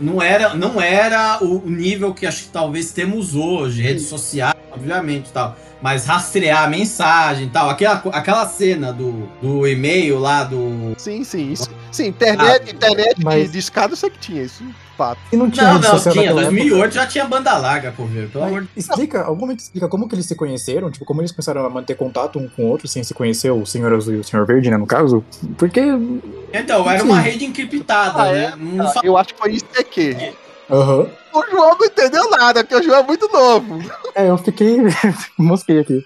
Não 0.00 0.22
era, 0.22 0.54
não 0.54 0.80
era 0.80 1.38
o 1.42 1.62
nível 1.68 2.14
que 2.14 2.24
acho 2.26 2.44
que 2.44 2.48
talvez 2.50 2.92
temos 2.92 3.34
hoje, 3.34 3.82
redes 3.82 4.06
sociais, 4.06 4.54
obviamente, 4.70 5.30
tal. 5.32 5.56
Mas 5.82 6.06
rastrear 6.06 6.64
a 6.64 6.68
mensagem 6.68 7.46
e 7.46 7.50
tal. 7.50 7.68
Aquela, 7.68 8.02
aquela 8.12 8.46
cena 8.48 8.92
do, 8.92 9.15
do 9.42 9.66
e-mail 9.66 10.18
lá 10.18 10.44
do. 10.44 10.94
Sim, 10.96 11.24
sim, 11.24 11.52
isso. 11.52 11.68
Sim, 11.92 12.06
internet, 12.08 12.62
Ah, 12.66 12.70
internet 12.74 13.24
mas- 13.24 13.50
de, 13.52 13.58
escada 13.58 13.92
eu 13.92 13.96
sei 13.96 14.10
que 14.10 14.18
tinha 14.18 14.42
isso, 14.42 14.62
fato. 14.98 15.18
E 15.32 15.36
não 15.36 15.48
tinha 15.50 15.66
Não, 15.66 15.72
não, 15.74 15.80
tinha. 15.80 16.14
naquela 16.14 16.42
época? 16.42 16.42
2008 16.56 16.94
já 16.94 17.06
tinha 17.06 17.24
banda 17.24 17.56
larga, 17.56 17.92
por 17.92 18.06
ver, 18.06 18.28
pelo 18.28 18.44
amor 18.44 18.62
de 18.62 18.68
Mas 18.76 18.88
explica, 18.88 19.22
algum 19.22 19.40
momento 19.42 19.60
explica 19.60 19.88
como 19.88 20.06
que 20.08 20.14
eles 20.14 20.26
se 20.26 20.34
conheceram, 20.34 20.90
tipo, 20.90 21.04
como 21.06 21.20
eles 21.22 21.32
começaram 21.32 21.64
a 21.64 21.70
manter 21.70 21.94
contato 21.96 22.38
um 22.38 22.48
com 22.48 22.64
o 22.64 22.68
outro 22.68 22.86
sem 22.86 23.02
se 23.02 23.14
conhecer, 23.14 23.50
o 23.50 23.64
Senhor 23.64 23.92
Azul 23.94 24.14
e 24.14 24.18
o 24.18 24.24
Senhor 24.24 24.44
Verde, 24.46 24.70
né, 24.70 24.76
no 24.76 24.86
caso? 24.86 25.24
Porque, 25.56 25.80
Então, 26.52 26.90
era 26.90 27.02
uma 27.02 27.20
rede 27.20 27.44
encriptada, 27.46 28.22
Ah, 28.22 28.32
né? 28.32 28.44
é? 28.52 28.56
Não 28.56 28.86
Ah, 28.86 28.94
eu 29.02 29.16
acho 29.16 29.32
que 29.34 29.40
foi 29.40 29.52
isso 29.52 29.64
aqui. 29.78 30.16
aham, 30.70 31.06
O 31.36 31.50
João 31.50 31.76
não 31.78 31.86
entendeu 31.86 32.30
nada, 32.30 32.64
porque 32.64 32.76
o 32.76 32.82
João 32.82 33.00
é 33.00 33.02
muito 33.02 33.28
novo. 33.30 33.78
é, 34.14 34.30
eu 34.30 34.38
fiquei, 34.38 34.78
mosquei 35.38 35.80
aqui. 35.80 36.02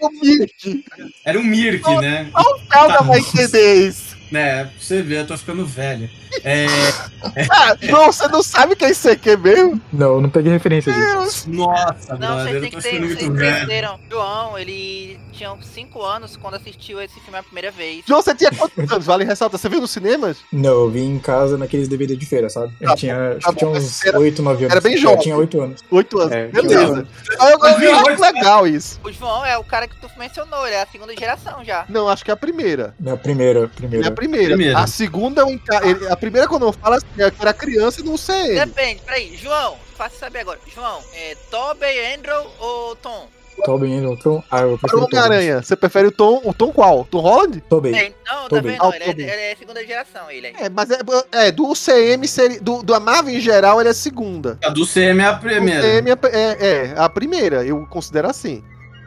O 0.00 0.10
Mirk. 0.10 0.84
Era 1.24 1.38
um 1.38 1.44
Mirk, 1.44 1.88
né? 2.00 2.30
O 2.34 2.58
Felga 2.70 3.02
vai 3.02 3.18
entender 3.18 3.88
isso. 3.88 4.07
Né? 4.30 4.64
Pra 4.64 4.72
você 4.78 5.02
ver, 5.02 5.20
eu 5.20 5.26
tô 5.26 5.36
ficando 5.36 5.64
velho. 5.66 6.08
É, 6.44 6.66
Ah, 7.50 7.76
não, 7.90 8.06
você 8.12 8.28
não 8.28 8.42
sabe 8.42 8.76
quem 8.76 8.88
é 8.88 8.94
CQ 8.94 9.36
mesmo? 9.38 9.80
Não, 9.92 10.14
eu 10.14 10.20
não 10.20 10.28
peguei 10.30 10.52
referência 10.52 10.92
disso. 10.92 11.48
nossa, 11.50 12.12
Não, 12.16 12.18
brother, 12.18 12.42
vocês 12.44 12.54
eu 12.54 12.60
têm 12.60 12.70
tô 12.70 12.76
que 12.76 12.82
ter, 12.82 12.90
ficando 12.90 13.06
vocês 13.08 13.28
muito 13.28 13.38
velho. 13.66 13.98
João, 14.10 14.58
ele 14.58 15.18
tinha 15.32 15.52
uns 15.52 15.66
5 15.66 16.02
anos 16.02 16.36
quando 16.36 16.54
assistiu 16.54 17.00
esse 17.00 17.18
filme 17.20 17.38
a 17.38 17.42
primeira 17.42 17.70
vez. 17.70 18.02
João, 18.06 18.20
você 18.22 18.34
tinha 18.34 18.50
quantos 18.52 18.90
anos? 18.92 19.06
Vale 19.06 19.24
ressaltar. 19.24 19.58
Você 19.58 19.68
viu 19.68 19.80
nos 19.80 19.90
cinemas? 19.90 20.38
Não, 20.52 20.70
eu 20.70 20.90
vim 20.90 21.14
em 21.14 21.18
casa 21.18 21.56
naqueles 21.56 21.88
DVD 21.88 22.14
de 22.16 22.26
feira, 22.26 22.48
sabe? 22.48 22.72
Eu 22.80 22.90
Tá 22.90 22.96
tinha, 22.96 23.30
acho 23.32 23.40
tá 23.40 23.52
que 23.52 23.58
tinha 23.58 23.70
uns 23.70 24.04
Era- 24.04 24.18
8, 24.18 24.42
9 24.42 24.64
anos. 24.64 24.72
era 24.72 24.80
bem 24.80 24.94
Eu 24.94 25.00
jovem. 25.00 25.18
tinha 25.20 25.36
8 25.36 25.60
anos. 25.60 25.80
Oito 25.90 26.18
anos. 26.20 26.32
É, 26.32 26.46
Beleza. 26.48 27.06
então- 27.32 27.48
eu, 27.48 27.58
eu, 27.58 27.80
eu 27.80 27.94
acho 27.96 28.06
oito 28.06 28.20
legal 28.20 28.66
isso. 28.66 29.00
O 29.04 29.10
João 29.12 29.44
é 29.44 29.56
o 29.58 29.64
cara 29.64 29.88
que 29.88 29.96
tu 29.96 30.08
mencionou, 30.18 30.66
ele 30.66 30.76
é 30.76 30.82
a 30.82 30.86
segunda 30.86 31.14
geração 31.16 31.64
já. 31.64 31.84
Não, 31.88 32.08
acho 32.08 32.24
que 32.24 32.30
é 32.30 32.34
a 32.34 32.36
primeira, 32.36 32.94
É 33.04 33.10
a 33.10 33.16
primeira. 33.16 33.68
primeira. 33.68 34.10
Primeira. 34.18 34.78
A 34.78 34.86
segunda, 34.86 35.42
enca- 35.50 35.80
ele- 35.86 36.08
a 36.08 36.16
primeira, 36.16 36.46
quando 36.48 36.66
eu 36.66 36.72
falo 36.72 36.94
assim, 36.96 37.06
é 37.18 37.30
que 37.30 37.40
era 37.40 37.52
criança 37.52 38.00
e 38.00 38.04
não 38.04 38.16
sei. 38.16 38.54
Depende, 38.56 39.00
peraí, 39.04 39.36
João, 39.36 39.76
faça 39.96 40.16
saber 40.18 40.40
agora. 40.40 40.58
João, 40.74 41.00
é 41.14 41.36
Tobey, 41.50 42.14
Andrew 42.14 42.46
ou 42.58 42.96
Tom? 42.96 43.28
Tobey 43.64 43.92
Anderson. 43.92 44.40
Ah, 44.48 44.60
eu 44.60 44.78
prefiro. 44.78 45.02
Homem-Aranha, 45.02 45.60
você 45.62 45.74
prefere 45.74 46.06
o 46.06 46.12
Tom, 46.12 46.40
o 46.44 46.54
Tom 46.54 46.70
qual? 46.70 47.04
Tom 47.04 47.18
Holland? 47.18 47.60
Tobey. 47.68 47.92
É, 47.92 48.12
não, 48.24 48.42
tá 48.42 48.48
Tobey. 48.50 48.70
vendo? 48.72 48.82
Ah, 48.84 48.88
o 48.88 48.94
Ele, 48.94 49.02
é, 49.04 49.10
ele 49.10 49.42
é 49.52 49.56
segunda 49.58 49.84
geração, 49.84 50.30
ele 50.30 50.46
é. 50.46 50.52
É, 50.66 50.68
mas 50.68 50.88
é, 50.92 50.98
é 51.32 51.50
do 51.50 51.66
UCM, 51.68 52.28
seria, 52.28 52.60
do, 52.60 52.84
do 52.84 53.00
Marvel 53.00 53.34
em 53.34 53.40
geral, 53.40 53.80
ele 53.80 53.88
é 53.88 53.90
a 53.90 53.94
segunda. 53.94 54.56
A 54.62 54.68
do 54.68 54.86
CM 54.86 55.20
é 55.20 55.24
a 55.26 55.32
O 55.32 55.40
primeira. 55.40 55.80
UCM 55.80 56.08
é, 56.08 56.16
é, 56.32 56.86
é 56.86 56.94
a 56.96 57.08
primeira, 57.08 57.64
eu 57.64 57.84
considero 57.90 58.28
assim. 58.30 58.62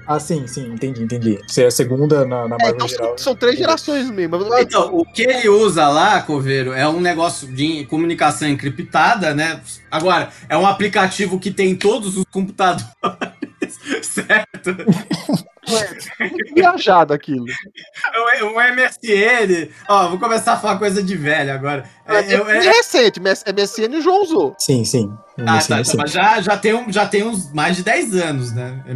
Ah, 0.08 0.20
sim, 0.20 0.46
sim, 0.48 0.74
entendi, 0.74 1.04
entendi. 1.04 1.40
Você 1.48 1.64
é 1.64 1.68
a 1.68 1.72
segunda 1.72 2.26
na, 2.26 2.48
na 2.48 2.56
É, 2.56 2.60
Marvel 2.60 2.70
então 2.76 2.88
geral. 2.88 3.08
são, 3.10 3.18
são 3.18 3.36
três 3.36 3.58
gerações 3.58 4.10
mesmo. 4.10 4.38
Então, 4.60 4.90
o 4.94 5.06
que 5.06 5.22
ele 5.24 5.48
usa 5.50 5.88
lá, 5.88 6.22
Coveiro, 6.22 6.74
é 6.74 6.88
um 6.88 7.00
negócio 7.00 7.48
de 7.48 7.86
comunicação 7.86 8.48
encriptada, 8.48 9.34
né? 9.34 9.62
Agora, 9.90 10.30
é 10.50 10.58
um 10.58 10.66
aplicativo 10.66 11.40
que 11.40 11.52
tem 11.52 11.72
em 11.72 11.76
todos 11.76 12.18
os 12.18 12.26
computadores, 12.32 12.88
certo? 14.02 14.76
Muito 16.20 16.54
viajado 16.56 17.14
aquilo. 17.14 17.46
O, 18.42 18.46
o 18.46 18.62
MSN, 18.62 19.70
ó, 19.88 20.10
vou 20.10 20.20
começar 20.20 20.54
a 20.54 20.58
falar 20.58 20.78
coisa 20.78 21.02
de 21.02 21.16
velho 21.16 21.54
agora. 21.54 21.84
É, 22.08 22.16
É, 22.18 22.36
eu- 22.36 22.50
é, 22.50 22.58
é- 22.58 22.72
recente, 22.72 23.20
MSN 23.20 23.96
o 23.98 24.02
João 24.02 24.24
usou. 24.24 24.56
Sim, 24.60 24.84
sim. 24.86 25.12
Ah, 25.40 25.60
tá, 25.66 25.84
sim. 25.84 25.92
tá, 25.92 25.98
mas 25.98 26.12
já, 26.12 26.42
já, 26.42 26.58
tem 26.58 26.74
um, 26.74 26.92
já 26.92 27.06
tem 27.08 27.24
uns 27.24 27.52
mais 27.54 27.76
de 27.78 27.84
10 27.84 28.16
anos, 28.16 28.52
né? 28.54 28.84
É, 28.88 28.94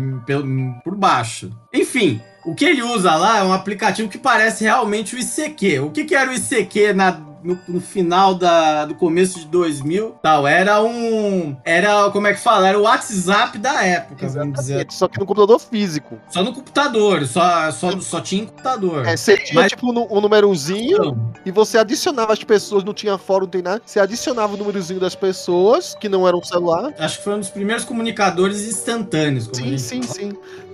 por 0.84 0.96
baixo. 0.96 1.50
Enfim, 1.74 2.22
o 2.46 2.54
que 2.54 2.66
ele 2.66 2.84
usa 2.84 3.16
lá 3.16 3.40
é 3.40 3.44
um 3.44 3.54
aplicativo 3.54 4.10
que 4.10 4.18
parece 4.18 4.64
realmente 4.64 5.16
o 5.16 5.20
ICQ. 5.20 5.80
O 5.80 5.92
que, 5.92 6.04
que 6.06 6.14
era 6.16 6.30
o 6.30 6.34
ICQ 6.34 6.94
na, 6.94 7.20
no, 7.46 7.60
no 7.68 7.80
final 7.80 8.36
da, 8.36 8.86
do 8.86 8.96
começo 8.96 9.40
de 9.40 9.46
2000? 9.46 10.16
Tal, 10.22 10.48
era 10.48 10.82
um. 10.84 11.56
Era, 11.64 12.10
como 12.12 12.28
é 12.28 12.34
que 12.34 12.40
fala? 12.40 12.68
Era 12.68 12.80
o 12.80 12.84
WhatsApp 12.84 13.58
da 13.58 13.84
época, 13.84 14.28
vamos 14.28 14.60
dizer. 14.60 14.88
Só 14.90 15.08
que 15.08 15.20
no 15.20 15.26
computador 15.26 15.60
físico. 15.60 16.18
Só 16.30 16.44
no 16.44 16.54
computador, 16.54 17.26
só, 17.26 17.72
só, 17.72 18.00
só 18.00 18.22
tinha 18.22 18.44
em 18.44 18.46
computador. 18.46 19.06
É, 19.08 19.16
você 19.16 19.38
tinha 19.38 19.62
Mas- 19.62 19.72
tipo 19.72 19.92
um, 19.92 20.18
um 20.18 20.22
númerozinho 20.22 21.32
e 21.46 21.52
você 21.52 21.78
adicionava 21.78 22.34
as 22.34 22.44
pessoas, 22.44 22.84
não 22.84 22.94
tinha 22.94 23.18
fórum, 23.18 23.44
não 23.46 23.52
tem 23.52 23.62
nada. 23.62 23.82
Você 23.86 24.00
adicionava 24.00 24.54
o 24.54 24.58
númerozinho 24.58 25.00
das 25.00 25.16
pessoas, 25.16 25.96
que 25.96 26.10
não 26.10 26.28
era 26.28 26.36
um 26.36 26.44
celular. 26.44 26.94
acho 26.98 27.18
que 27.20 27.24
foi 27.24 27.34
um 27.36 27.40
dos 27.40 27.50
primeiros 27.50 27.86
comunicadores 27.86 28.68
instantâneos. 28.68 29.50
Sim, 29.54 29.78
sim, 29.78 30.02
fala. 30.02 30.14
sim. 30.20 30.34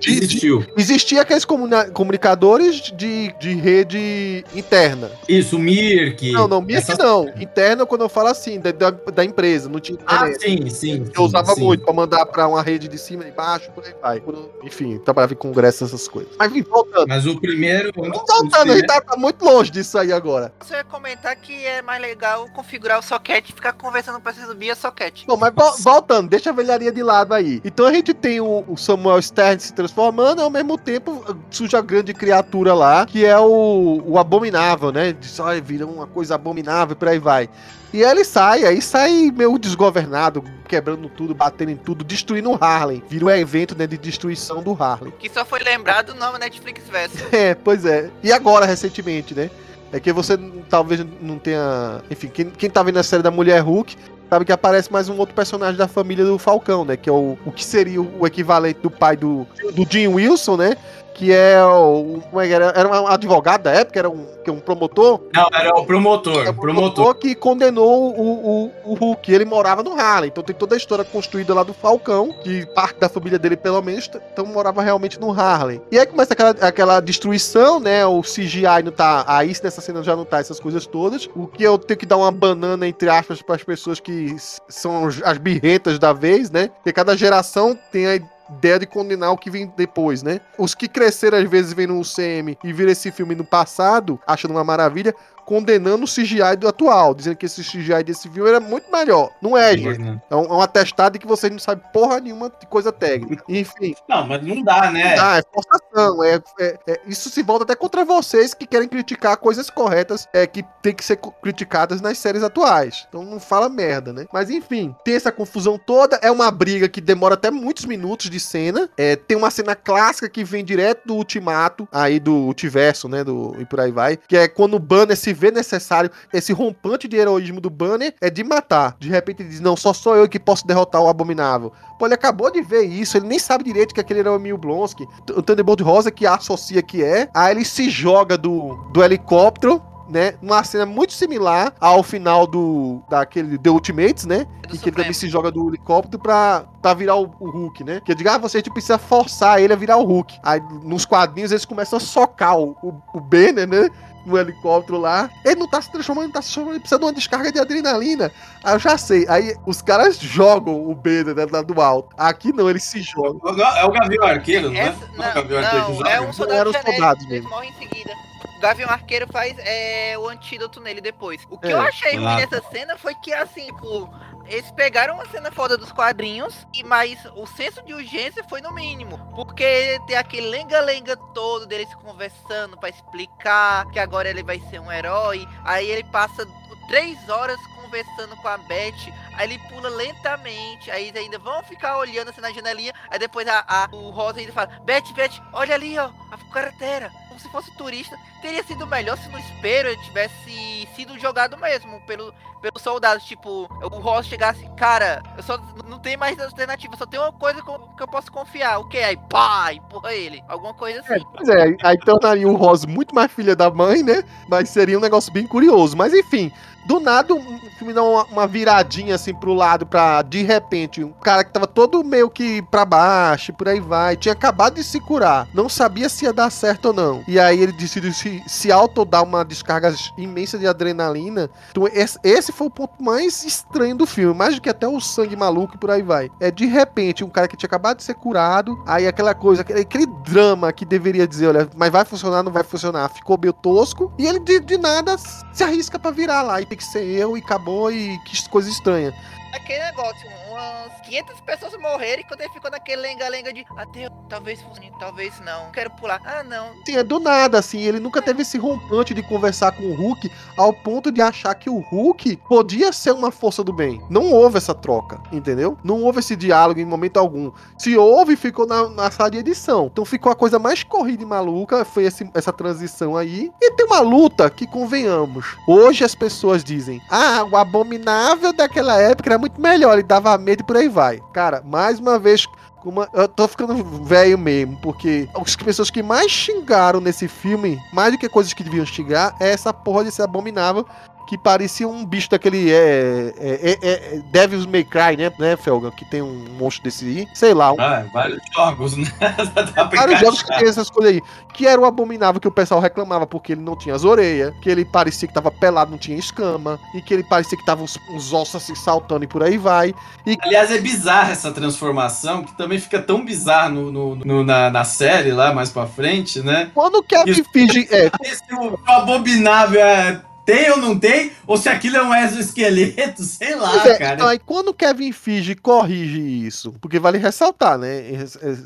Existiu. 0.10 0.66
existia 0.78 1.22
aqueles 1.22 1.46
comunicadores 1.94 2.76
de, 2.96 3.34
de 3.40 3.54
rede 3.54 4.44
interna. 4.56 5.12
Isso, 5.28 5.58
Mirk. 5.60 6.32
Não, 6.32 6.48
não, 6.48 6.62
Mirk 6.62 6.82
essas- 6.84 6.98
não. 6.98 7.28
Interna 7.40 7.86
quando 7.86 8.02
eu 8.02 8.10
falo 8.10 8.28
assim, 8.30 8.60
da, 8.60 8.72
da, 8.72 8.90
da 8.92 9.24
empresa, 9.26 9.70
não 9.70 9.80
tinha 9.80 9.98
Ah, 10.06 10.30
internet. 10.30 10.42
sim, 10.42 10.70
sim. 10.70 11.12
Eu 11.16 11.24
usava 11.24 11.54
sim. 11.54 11.62
muito 11.62 11.84
pra 11.84 11.94
mandar 11.94 12.26
pra 12.26 12.48
uma 12.48 12.62
rede 12.62 12.88
de 12.88 12.98
cima 12.98 13.26
e 13.28 13.32
baixo, 13.32 13.72
por 13.72 13.84
aí 13.86 13.94
vai. 14.02 14.24
Enfim, 14.64 14.98
trabalhava 15.00 15.34
em 15.34 15.38
congresso, 15.38 15.84
essas 15.84 16.08
coisas. 16.08 16.34
Mas 16.38 16.52
enfim, 16.52 16.64
voltando. 16.64 17.08
Mas 17.08 17.26
o 17.26 17.40
primeiro. 17.40 17.92
dos 17.92 18.08
Voltando, 18.08 18.72
a 18.72 18.76
gente 18.76 18.88
tá, 18.88 19.02
muito 19.18 19.44
longe 19.44 19.72
disso 19.72 19.98
aí 19.98 20.12
agora. 20.12 20.54
Você 20.60 20.76
ia 20.76 20.84
comentar 20.84 21.36
que 21.36 21.66
é 21.66 21.82
mais 21.82 22.02
legal 22.02 22.48
configurar 22.54 23.00
o 23.00 23.02
socket 23.04 23.50
e 23.50 23.54
ficar 23.54 23.74
conversando 23.74 24.20
pra 24.20 24.34
subir 24.34 24.72
a 24.72 24.76
socket. 24.76 25.26
Bom, 25.26 25.38
mas 25.38 25.54
vol- 25.54 25.76
voltando, 25.80 26.30
deixa 26.30 26.50
a 26.50 26.54
velharia 26.54 26.92
de 26.92 27.04
lado 27.04 27.34
aí. 27.34 27.62
Então 27.64 27.86
a 27.86 27.94
gente 27.94 28.14
tem 28.14 28.40
o, 28.42 28.64
o 28.68 28.78
Samuel 28.78 29.22
Stern 29.22 29.60
se 29.62 29.74
transformando, 29.74 29.91
e 29.96 30.42
ao 30.42 30.50
mesmo 30.50 30.78
tempo 30.78 31.24
surge 31.50 31.76
a 31.76 31.82
grande 31.82 32.14
criatura 32.14 32.74
lá, 32.74 33.06
que 33.06 33.26
é 33.26 33.38
o, 33.38 34.02
o 34.06 34.18
abominável, 34.18 34.92
né? 34.92 35.14
Diz, 35.14 35.40
olha, 35.40 35.62
vira 35.62 35.86
uma 35.86 36.08
coisa 36.08 36.36
abominável, 36.36 36.96
por 36.96 37.08
aí 37.08 37.20
vai. 37.20 37.50
E 37.94 38.02
ele 38.02 38.24
sai, 38.24 38.64
aí 38.64 38.82
sai 38.82 39.32
meio 39.36 39.58
desgovernado, 39.60 40.44
quebrando 40.66 41.10
tudo, 41.10 41.36
batendo 41.36 41.72
em 41.72 41.76
tudo, 41.76 42.06
destruindo 42.06 42.52
o 42.52 42.58
Harlem. 42.60 43.04
Vira 43.10 43.26
um 43.26 43.30
evento 43.30 43.78
né, 43.78 43.86
de 43.86 43.98
destruição 43.98 44.64
do 44.64 44.72
Harlem. 44.82 45.14
Que 45.20 45.30
só 45.30 45.44
foi 45.44 45.60
lembrado 45.60 46.14
no 46.16 46.38
Netflix 46.38 46.84
Verso. 46.90 47.18
É, 47.32 47.54
pois 47.54 47.86
é. 47.86 48.10
E 48.24 48.32
agora, 48.32 48.66
recentemente, 48.66 49.36
né? 49.36 49.50
É 49.92 50.00
que 50.00 50.14
você 50.14 50.38
talvez 50.70 51.06
não 51.22 51.38
tenha. 51.38 52.02
Enfim, 52.10 52.28
quem, 52.28 52.50
quem 52.50 52.70
tá 52.70 52.82
vendo 52.82 52.98
a 52.98 53.04
série 53.04 53.22
da 53.22 53.32
Mulher 53.32 53.60
Hulk 53.60 53.98
sabe 54.30 54.46
que 54.46 54.52
aparece 54.54 54.90
mais 54.90 55.10
um 55.10 55.18
outro 55.18 55.36
personagem 55.36 55.76
da 55.76 55.90
família 55.90 56.24
do 56.24 56.38
Falcão, 56.38 56.86
né? 56.86 56.96
Que 56.96 57.10
é 57.10 57.12
o, 57.12 57.38
o 57.46 57.52
que 57.52 57.66
seria 57.66 58.02
o 58.02 58.26
equivalente 58.26 58.80
do 58.80 58.90
pai 58.90 59.18
do, 59.18 59.46
do 59.74 59.86
Jim 59.90 60.08
Wilson, 60.08 60.56
né? 60.56 60.78
Que 61.14 61.32
é 61.34 61.64
o. 61.64 62.22
Como 62.30 62.42
é 62.42 62.48
que 62.48 62.54
era? 62.54 62.66
Era 62.76 62.90
um 62.90 63.08
advogado 63.08 63.64
da 63.64 63.72
época, 63.72 64.00
era 64.00 64.10
um, 64.10 64.26
que 64.44 64.50
é 64.50 64.54
um 64.54 64.60
promotor. 64.60 65.22
Não, 65.34 65.48
era 65.54 65.76
o 65.78 65.86
promotor. 65.86 66.46
É 66.46 66.50
um 66.50 66.56
promotor. 66.56 67.16
que 67.16 67.36
condenou 67.36 68.16
o, 68.18 68.66
o, 68.66 68.92
o 68.92 68.94
Hulk. 68.96 69.32
Ele 69.32 69.46
morava 69.46 69.84
no 69.84 69.94
Harlem. 70.00 70.30
Então 70.30 70.44
tem 70.44 70.56
toda 70.56 70.76
a 70.76 70.78
história 70.78 71.04
construída 71.04 71.54
lá 71.54 71.64
do 71.64 71.74
Falcão, 71.74 72.34
que 72.44 72.66
parte 72.74 73.00
da 73.00 73.10
família 73.10 73.38
dele, 73.38 73.58
pelo 73.58 73.82
menos, 73.82 74.10
então 74.32 74.46
morava 74.46 74.82
realmente 74.82 75.20
no 75.20 75.32
Harlem. 75.32 75.82
E 75.92 76.00
aí 76.00 76.06
começa 76.06 76.34
aquela, 76.34 76.52
aquela 76.52 77.00
destruição, 77.00 77.80
né? 77.80 78.06
O 78.06 78.22
CGI 78.22 78.84
não 78.84 78.92
tá. 78.92 79.24
Aí 79.28 79.52
nessa 79.62 79.82
cena 79.82 80.02
já 80.04 80.16
não 80.16 80.26
tá 80.26 80.40
essas 80.40 80.60
coisas 80.60 80.86
todas. 80.86 81.30
O 81.36 81.48
que 81.48 81.64
eu 81.64 81.78
tenho 81.78 81.98
que 81.98 82.06
dar 82.06 82.18
uma 82.18 82.32
banana, 82.32 82.88
entre 82.88 83.10
aspas, 83.10 83.42
para 83.42 83.56
as 83.56 83.64
pessoas 83.64 84.00
que 84.00 84.36
são 84.68 85.08
as 85.24 85.38
birretas 85.38 86.00
da 86.00 86.14
vez, 86.14 86.50
né? 86.50 86.68
Porque 86.68 86.94
cada 86.94 87.16
geração 87.16 87.78
tem 87.92 88.08
a 88.08 88.20
ideia 88.58 88.80
de 88.80 88.86
condenar 88.86 89.32
o 89.32 89.38
que 89.38 89.50
vem 89.50 89.72
depois, 89.76 90.22
né? 90.24 90.42
Os 90.58 90.76
que 90.76 90.88
cresceram 90.88 91.38
às 91.38 91.50
vezes 91.50 91.74
vendo 91.74 91.98
o 92.00 92.04
CM 92.04 92.58
e 92.64 92.74
viram 92.74 92.92
esse 92.92 93.12
filme 93.12 93.36
no 93.36 93.44
passado, 93.44 94.20
achando 94.28 94.52
uma 94.52 94.64
maravilha, 94.64 95.16
condenando 95.46 96.06
o 96.06 96.08
CGI 96.08 96.56
do 96.58 96.68
atual, 96.68 97.14
dizendo 97.14 97.36
que 97.36 97.46
esse 97.46 97.62
CGI 97.64 98.04
desse 98.04 98.30
filme 98.30 98.50
era 98.50 98.60
muito 98.60 98.92
melhor. 98.92 99.32
Não 99.42 99.58
é, 99.58 99.76
gente. 99.78 100.22
É 100.30 100.36
um, 100.36 100.46
é 100.46 100.54
um 100.54 100.62
atestado 100.62 101.14
de 101.14 101.20
que 101.20 101.28
vocês 101.28 101.52
não 101.52 101.60
sabem 101.60 101.84
porra 101.92 102.20
nenhuma 102.20 102.50
de 102.60 102.66
coisa 102.68 102.92
técnica. 102.92 103.44
Enfim, 103.50 103.96
Não, 104.08 104.28
mas 104.28 104.46
não 104.46 104.62
dá, 104.64 104.92
né? 104.92 105.16
ah, 105.20 105.38
é 105.38 105.44
forçação. 105.54 106.24
É, 106.24 106.42
é- 106.60 106.80
é- 106.88 107.02
isso 107.08 107.30
se 107.30 107.44
volta 107.44 107.64
até 107.64 107.76
contra 107.76 108.06
vocês 108.06 108.54
que 108.54 108.66
querem 108.66 108.88
criticar 108.88 109.38
coisas 109.38 109.70
corretas 109.70 110.28
é, 110.34 110.46
que 110.48 110.64
tem 110.82 110.94
que 110.94 111.04
ser 111.04 111.18
criticadas 111.42 112.02
nas 112.02 112.18
séries 112.18 112.44
atuais. 112.44 113.06
Então 113.10 113.24
não 113.24 113.40
fala 113.40 113.70
merda, 113.70 114.14
né? 114.14 114.26
Mas 114.32 114.50
enfim, 114.50 114.96
tem 115.04 115.16
essa 115.16 115.32
confusão 115.32 115.78
toda. 115.78 116.18
É 116.22 116.32
uma 116.32 116.50
briga 116.52 116.88
que 116.88 117.02
demora 117.02 117.36
até 117.36 117.52
muitos 117.52 117.86
minutos 117.86 118.30
de 118.30 118.40
cena. 118.40 118.90
É, 118.98 119.16
tem 119.16 119.38
uma 119.38 119.52
cena 119.52 119.76
clássica 119.76 120.30
que 120.30 120.44
vem 120.44 120.64
direto 120.64 121.06
do 121.08 121.16
ultimato, 121.16 121.88
aí 121.92 122.20
do 122.20 122.32
multiverso, 122.32 123.08
né? 123.08 123.24
Do, 123.24 123.56
e 123.60 123.66
por 123.66 123.80
aí 123.80 123.92
vai. 123.92 124.18
Que 124.18 124.38
é 124.38 124.48
quando 124.48 124.76
o 124.76 124.80
Banner 124.80 125.18
se 125.18 125.34
vê 125.42 125.50
necessário. 125.50 126.12
Esse 126.32 126.54
rompante 126.54 127.08
de 127.08 127.18
heroísmo 127.18 127.60
do 127.60 127.70
Banner 127.70 128.14
é 128.22 128.30
de 128.30 128.44
matar. 128.44 128.96
De 129.00 129.10
repente 129.10 129.42
ele 129.42 129.50
diz: 129.50 129.60
Não, 129.60 129.76
só 129.76 129.92
sou 129.92 130.16
eu 130.16 130.30
que 130.30 130.40
posso 130.40 130.68
derrotar 130.68 131.02
o 131.02 131.10
Abominável. 131.10 131.74
Pô, 131.98 132.06
ele 132.06 132.14
acabou 132.14 132.52
de 132.52 132.62
ver 132.62 132.84
isso, 132.84 133.18
ele 133.18 133.28
nem 133.28 133.40
sabe 133.40 133.64
direito 133.64 133.94
que 133.94 134.00
aquele 134.00 134.20
era 134.20 134.32
o 134.32 134.36
Emil 134.36 134.58
Blonsky. 134.58 135.08
O 135.36 135.42
Thunderbolt 135.42 135.82
Rosa 135.82 136.12
que 136.12 136.28
associa 136.28 136.82
que 136.84 137.04
é. 137.04 137.28
Aí 137.34 137.52
ele 137.52 137.66
se 137.66 137.90
joga 137.90 138.38
do, 138.38 138.76
do 138.94 139.04
helicóptero. 139.04 139.82
Né, 140.10 140.34
numa 140.42 140.62
cena 140.62 140.86
muito 140.86 141.14
similar 141.14 141.74
ao 141.80 142.04
final 142.04 142.46
do 142.46 143.02
daquele 143.10 143.58
The 143.58 143.70
Ultimates, 143.70 144.26
né? 144.26 144.46
Do 144.68 144.76
E 144.76 144.78
que 144.78 144.90
ele 144.90 144.96
também 144.98 145.14
se 145.14 145.30
joga 145.30 145.50
do 145.50 145.70
helicóptero 145.70 146.22
pra, 146.22 146.66
pra 146.82 146.94
virar 146.94 147.16
o, 147.16 147.34
o 147.40 147.50
Hulk, 147.50 147.82
né? 147.86 148.02
Que 148.04 148.12
eu 148.12 148.16
digo, 148.16 148.30
ah, 148.30 148.38
você 148.38 148.62
tipo, 148.62 148.74
precisa 148.74 148.98
forçar 148.98 149.62
ele 149.62 149.72
a 149.72 149.76
virar 149.78 149.96
o 149.96 150.04
Hulk. 150.04 150.38
Aí 150.44 150.60
nos 150.84 151.06
quadrinhos 151.06 151.52
eles 151.52 151.64
começam 151.64 151.96
a 151.96 152.00
socar 152.02 152.60
o, 152.60 152.76
o, 152.84 153.02
o 153.14 153.22
Banner, 153.22 153.66
né? 153.66 153.90
No 154.26 154.38
helicóptero 154.38 154.98
lá. 155.00 155.30
Ele 155.44 155.56
não 155.56 155.68
tá 155.68 155.82
se 155.82 155.92
transformando, 155.92 156.26
ele 156.26 156.34
tá 156.34 156.42
se 156.42 156.48
transformando, 156.50 156.74
ele 156.76 156.80
precisa 156.82 157.00
de 157.00 157.06
uma 157.06 157.14
descarga 157.14 157.52
de 157.52 157.60
adrenalina. 157.60 158.32
Aí 158.64 158.74
eu 158.76 158.80
já 158.80 158.98
sei. 158.98 159.26
Aí 159.28 159.56
os 159.66 159.82
caras 159.82 160.20
jogam 160.20 160.88
o 160.90 160.94
Banner 160.96 161.36
né, 161.36 161.46
lá 161.52 161.62
do 161.62 161.82
alto. 161.82 162.16
Aqui 162.18 162.54
não, 162.54 162.70
eles 162.70 162.84
se 162.84 163.02
jogam. 163.02 163.40
É 163.76 163.84
o 163.86 163.92
Gavião 163.92 164.24
Arqueiro, 164.26 164.70
não 164.70 164.76
é? 164.80 164.88
Essa, 164.88 165.08
Não 165.16 165.26
é 165.26 165.32
o 165.32 165.34
Gavião 165.36 165.60
Arqueiro 165.60 165.86
que 165.86 165.92
não, 165.92 165.98
joga? 165.98 166.10
é 166.10 166.22
um 166.22 166.34
soldado 166.34 166.72
soldados 166.74 167.24
eles 167.26 167.34
mesmo. 167.36 167.50
morrem 167.50 167.70
em 167.72 167.74
seguida. 167.74 168.12
O 168.58 168.62
Gavião 168.62 168.90
Arqueiro 168.92 169.28
faz 169.32 169.56
é, 169.58 170.16
o 170.20 170.28
antídoto 170.30 170.80
nele 170.80 171.02
depois. 171.02 171.42
O 171.50 171.58
que 171.58 171.68
É. 171.68 171.74
eu 171.74 171.82
achei 171.82 172.16
ruim 172.16 172.28
Ah. 172.28 172.36
nessa 172.38 172.62
cena 172.72 172.96
foi 172.98 173.16
que, 173.16 173.34
assim, 173.34 173.68
pô, 173.80 174.08
eles 174.52 174.70
pegaram 174.72 175.16
uma 175.16 175.26
cena 175.28 175.52
foda 175.52 175.78
dos 175.78 175.92
quadrinhos, 175.92 176.68
e 176.74 176.84
mas 176.84 177.18
o 177.36 177.46
senso 177.48 177.82
de 177.84 177.94
urgência 177.94 178.44
foi 178.50 178.62
no 178.62 178.74
mínimo. 178.74 179.18
Porque 179.36 180.00
tem 180.08 180.18
aquele 180.18 180.48
lenga-lenga 180.48 181.16
todo 181.34 181.66
deles 181.66 181.94
conversando 181.96 182.78
pra 182.78 182.90
explicar 182.90 183.90
que 183.92 184.00
agora 184.00 184.30
ele 184.30 184.44
vai 184.44 184.60
ser 184.70 184.80
um 184.80 184.92
herói. 184.92 185.48
Aí 185.64 185.90
ele 185.90 186.04
passa 186.06 186.46
três 186.88 187.30
horas 187.30 187.58
conversando 187.82 188.36
com 188.38 188.48
a 188.48 188.58
Beth, 188.58 189.14
aí 189.36 189.48
ele 189.48 189.60
pula 189.70 189.90
lentamente, 189.90 190.90
aí 190.92 191.08
eles 191.10 191.22
ainda 191.22 191.38
vão 191.40 191.62
ficar 191.64 191.98
olhando 191.98 192.30
assim 192.30 192.40
na 192.42 192.52
janelinha, 192.52 192.94
aí 193.10 193.20
depois 193.20 193.46
a, 193.48 193.66
a- 193.68 193.90
o 193.92 194.12
Rosa 194.12 194.40
ainda 194.40 194.54
fala, 194.54 194.68
Beth, 194.86 195.12
Beth, 195.14 195.42
olha 195.52 195.76
ali, 195.76 195.98
ó, 195.98 196.10
a 196.32 196.38
carretera, 196.54 197.12
como 197.32 197.40
se 197.40 197.48
fosse 197.48 197.72
turista, 197.78 198.18
teria 198.42 198.62
sido 198.62 198.86
melhor 198.86 199.18
se 199.18 199.30
no 199.30 199.40
espelho 199.40 199.88
ele 199.88 200.02
tivesse 200.04 200.86
sido 200.94 201.18
jogado 201.18 201.58
mesmo 201.58 202.02
pelo, 202.02 202.34
pelos 202.62 202.82
soldados, 202.82 203.24
tipo, 203.24 203.70
o 203.82 204.00
Rosa 204.00 204.28
chegasse, 204.28 204.70
cara, 204.76 205.24
eu 205.38 205.44
só 205.44 205.58
não 205.88 205.98
tenho 205.98 206.20
mais 206.20 206.38
alternativa, 206.38 206.94
só 206.98 207.06
tem 207.06 207.18
uma 207.18 207.32
coisa 207.32 207.62
com- 207.62 207.96
que 207.96 208.04
eu 208.04 208.08
posso 208.08 208.30
confiar, 208.30 208.80
o 208.80 208.90
que? 208.90 208.98
Aí 208.98 209.16
pá, 209.30 209.72
empurra 209.74 210.14
ele, 210.14 210.44
alguma 210.46 210.74
coisa 210.74 211.00
assim. 211.00 211.24
Pois 211.34 211.48
é, 211.48 211.74
aí 211.84 211.98
tornaria 212.00 212.48
o 212.48 212.56
Ross 212.58 212.86
muito 212.86 213.16
mais 213.16 213.32
filha 213.32 213.56
da 213.56 213.72
mãe, 213.72 214.04
né? 214.04 214.24
Mas 214.50 214.70
seria 214.70 214.98
um 214.98 215.02
negócio 215.02 215.32
bem 215.32 215.48
curioso. 215.48 215.96
Mas 215.96 216.14
enfim, 216.14 216.52
do 216.86 217.00
nada 217.00 217.34
o 217.34 217.42
filme 217.78 217.94
dá 217.94 218.04
uma, 218.04 218.24
uma 218.26 218.48
viradinha 218.48 219.16
assim 219.16 219.34
pro 219.34 219.54
lado 219.54 219.86
pra, 219.86 220.22
de 220.22 220.44
repente, 220.44 221.04
um 221.04 221.12
cara 221.12 221.44
que 221.44 221.52
tava 221.52 221.68
todo 221.68 222.04
meio 222.04 222.30
que 222.30 222.62
pra 222.64 222.86
baixo, 222.86 223.54
por 223.54 223.68
aí 223.68 223.80
vai, 223.80 224.16
tinha 224.16 224.34
acabado 224.34 224.76
de 224.76 224.84
se 224.84 225.00
curar, 225.00 225.48
não 225.54 225.68
sabia 225.68 226.10
se 226.10 226.26
ia 226.26 226.34
dar 226.34 226.50
certo 226.50 226.86
ou 226.86 226.94
não. 226.94 227.24
E 227.28 227.40
aí 227.40 227.60
ele 227.60 227.72
decidiu 227.72 228.14
se, 228.14 228.44
se 228.48 228.72
auto-dar 228.72 229.24
uma 229.24 229.44
descarga 229.44 229.94
imensa 230.18 230.58
de 230.58 230.68
adrenalina. 230.68 231.50
Então 231.72 231.88
esse, 231.88 232.18
esse 232.24 232.52
foi 232.52 232.68
o 232.68 232.72
ponto 232.72 233.02
mais 233.02 233.44
estranho 233.44 233.96
do 233.96 234.06
filme, 234.06 234.34
mais 234.34 234.56
do 234.56 234.62
que 234.62 234.70
até 234.70 234.88
o 234.88 235.00
sangue 235.00 235.36
maluco 235.36 235.76
e 235.76 235.78
por 235.78 235.92
aí 235.92 236.02
vai. 236.02 236.30
É 236.40 236.52
de 236.52 236.66
repente 236.66 237.24
um 237.24 237.30
cara 237.30 237.48
que 237.48 237.58
tinha 237.58 237.68
acabado 237.68 237.98
de 237.98 238.04
ser 238.04 238.16
curado, 238.16 238.82
aí 238.86 239.08
aquela 239.08 239.34
coisa, 239.34 239.62
aquele, 239.62 239.82
aquele 239.82 240.06
drama 240.24 240.72
que 240.72 240.86
deveria 240.86 241.28
dizer, 241.28 241.48
olha, 241.48 241.70
mas 241.76 241.92
vai 241.92 242.06
funcionar, 242.06 242.44
não 242.44 242.52
vai 242.52 242.64
funcionar, 242.64 243.10
ficou 243.10 243.38
meio 243.40 243.54
tosco, 243.54 244.12
e 244.18 244.26
ele 244.26 244.40
de, 244.40 244.60
de 244.60 244.78
nada 244.78 245.18
se 245.18 245.64
arrisca 245.64 245.98
pra 245.98 246.12
virar 246.12 246.42
lá, 246.42 246.62
e 246.62 246.66
tem 246.72 246.78
que 246.78 246.84
ser 246.86 247.04
eu, 247.04 247.36
e 247.36 247.42
acabou, 247.42 247.92
e 247.92 248.18
que 248.20 248.50
coisa 248.50 248.70
estranha. 248.70 249.14
aquele 249.52 249.84
negócio, 249.84 250.30
umas 250.62 251.02
500 251.02 251.42
pessoas 251.42 251.74
morreram 251.82 252.22
e 252.22 252.24
quando 252.26 252.42
ele 252.42 252.54
ficou 252.54 252.70
naquele 252.72 253.02
lenga-lenga 253.02 253.52
de 253.54 253.66
adeus, 253.78 254.12
talvez 254.30 254.62
funcione, 254.62 254.92
talvez 255.00 255.40
não, 255.42 255.72
quero 255.72 255.90
pular, 255.92 256.22
ah 256.26 256.44
não, 256.44 256.72
Assim, 256.82 256.96
é 256.98 257.04
do 257.04 257.20
nada, 257.20 257.60
assim, 257.60 257.80
ele 257.80 258.00
nunca 258.00 258.22
teve 258.22 258.42
esse 258.42 258.58
rompante 258.58 259.14
de 259.14 259.22
conversar 259.24 259.72
com 259.72 259.84
o 259.84 259.94
Hulk 259.96 260.32
ao 260.58 260.74
ponto 260.74 261.12
de 261.12 261.22
achar 261.22 261.54
que 261.56 261.70
o 261.70 261.80
Hulk 261.80 262.38
podia 262.48 262.92
ser 262.94 263.12
uma 263.12 263.32
força 263.32 263.64
do 263.64 263.74
bem. 263.74 264.02
Não 264.10 264.32
houve 264.32 264.58
essa 264.58 264.74
troca, 264.74 265.22
entendeu? 265.32 265.78
Não 265.84 266.04
houve 266.04 266.20
esse 266.20 266.36
diálogo 266.36 266.80
em 266.80 266.86
momento 266.86 267.18
algum. 267.18 267.52
Se 267.78 267.98
houve, 267.98 268.36
ficou 268.36 268.66
na, 268.68 268.90
na 268.90 269.12
sala 269.12 269.32
de 269.32 269.38
edição. 269.38 269.88
Então 269.92 270.06
ficou 270.06 270.32
a 270.32 270.36
coisa 270.36 270.60
mais 270.60 270.84
corrida 270.84 271.24
e 271.24 271.26
maluca, 271.26 271.84
foi 271.86 272.04
esse- 272.06 272.30
essa 272.34 272.52
transição 272.54 273.16
aí. 273.18 273.52
E 273.62 273.72
tem 273.72 273.86
uma 273.86 274.00
luta 274.00 274.50
que, 274.50 274.66
convenhamos, 274.68 275.46
hoje 275.68 276.04
as 276.04 276.16
pessoas 276.16 276.64
dizem, 276.64 277.02
ah, 277.10 277.44
o 277.50 277.56
abominável 277.56 278.54
daquela 278.54 279.00
época 279.00 279.30
era 279.30 279.38
muito 279.38 279.60
melhor, 279.60 279.94
ele 279.94 280.04
dava 280.04 280.38
medo 280.38 280.51
e 280.60 280.64
por 280.64 280.78
aí 280.78 280.90
vai. 280.90 281.22
Cara, 281.32 281.62
mais 281.64 282.00
uma 282.00 282.20
vez, 282.20 282.46
como 282.82 283.08
eu 283.14 283.28
tô 283.28 283.48
ficando 283.48 284.04
velho 284.04 284.38
mesmo, 284.38 284.78
porque 284.82 285.30
as 285.36 285.56
pessoas 285.56 285.90
que 285.90 286.04
mais 286.04 286.32
xingaram 286.32 287.00
nesse 287.00 287.28
filme, 287.28 287.80
mais 287.94 288.12
do 288.12 288.18
que 288.18 288.28
coisas 288.28 288.54
que 288.54 288.64
deviam 288.64 288.86
xingar, 288.86 289.36
é 289.40 289.52
essa 289.52 289.74
porra 289.74 290.04
desse 290.04 290.22
abominável 290.22 290.86
que 291.32 291.38
parecia 291.38 291.88
um 291.88 292.06
bicho 292.06 292.30
daquele 292.30 292.70
é, 292.70 293.34
é, 293.38 293.72
é, 293.72 294.16
é 294.16 294.22
Devil's 294.34 294.66
May 294.66 294.84
Cry, 294.84 295.16
né, 295.18 295.32
né, 295.40 295.56
Felga? 295.56 295.90
Que 295.90 296.04
tem 296.04 296.22
um 296.22 296.46
monstro 296.60 296.84
desse 296.84 297.06
aí, 297.06 297.26
sei 297.34 297.54
lá, 297.54 297.72
um, 297.72 297.80
Ah, 297.80 298.04
vários 298.12 298.42
jogos, 298.54 298.98
né? 298.98 299.06
Vários 299.96 300.20
jogos 300.20 300.44
que 300.44 300.50
tem 300.60 300.68
essas 300.68 300.90
coisas 300.90 301.14
aí. 301.16 301.22
Que 301.54 301.66
era 301.66 301.80
o 301.80 301.86
abominável 301.86 302.42
que 302.42 302.50
o 302.50 302.52
pessoal 302.52 302.82
reclamava 302.82 303.26
porque 303.26 303.54
ele 303.54 303.62
não 303.62 303.78
tinha 303.78 303.96
as 303.96 304.04
orelhas, 304.04 304.54
que 304.62 304.70
ele 304.70 304.84
parecia 304.84 305.26
que 305.26 305.34
tava 305.34 305.50
pelado, 305.50 305.92
não 305.92 305.98
tinha 305.98 306.18
escama, 306.18 306.78
e 306.94 307.02
que 307.02 307.14
ele 307.14 307.24
parecia 307.24 307.58
que 307.58 307.66
tava 307.66 307.82
uns, 307.82 307.98
uns 308.10 308.34
ossos 308.34 308.56
assim 308.56 308.76
saltando 308.76 309.24
e 309.24 309.28
por 309.28 309.42
aí 309.42 309.58
vai. 309.58 309.96
Aliás, 310.42 310.70
é 310.70 310.80
bizarra 310.80 311.32
essa 311.32 311.50
transformação, 311.54 312.44
que 312.44 312.58
também 312.58 312.78
fica 312.78 313.02
tão 313.02 313.24
bizarra 313.24 313.70
no, 313.70 313.90
no- 313.90 314.16
no- 314.16 314.44
na, 314.44 314.70
na 314.70 314.84
série 314.84 315.32
lá 315.32 315.54
mais 315.54 315.70
pra 315.70 315.86
frente, 315.88 316.42
né? 316.42 316.70
Quando 316.74 316.96
o 316.96 317.04
Kevin. 317.04 317.42
Feige. 317.54 317.88
É, 317.90 318.12
Se 318.36 318.54
o, 318.54 318.74
o 318.74 318.92
abominável 318.92 319.80
é, 319.80 320.22
tem 320.46 320.72
ou 320.72 320.78
não 320.78 320.98
tem, 320.98 321.32
ou 321.46 321.58
se 321.58 321.70
aquilo 321.70 321.98
é 321.98 322.04
um 322.04 322.14
exoesqueleto, 322.14 323.24
sei 323.24 323.56
lá, 323.56 323.88
é, 323.88 323.98
cara. 323.98 324.14
então 324.16 324.28
aí 324.28 324.40
quando 324.40 324.70
o 324.70 324.74
Kevin 324.74 325.12
Feige 325.12 325.56
corrige 325.56 326.20
isso, 326.22 326.74
porque 326.82 327.00
vale 327.00 327.18
ressaltar, 327.18 327.78
né? 327.78 327.98
é- 328.14 328.22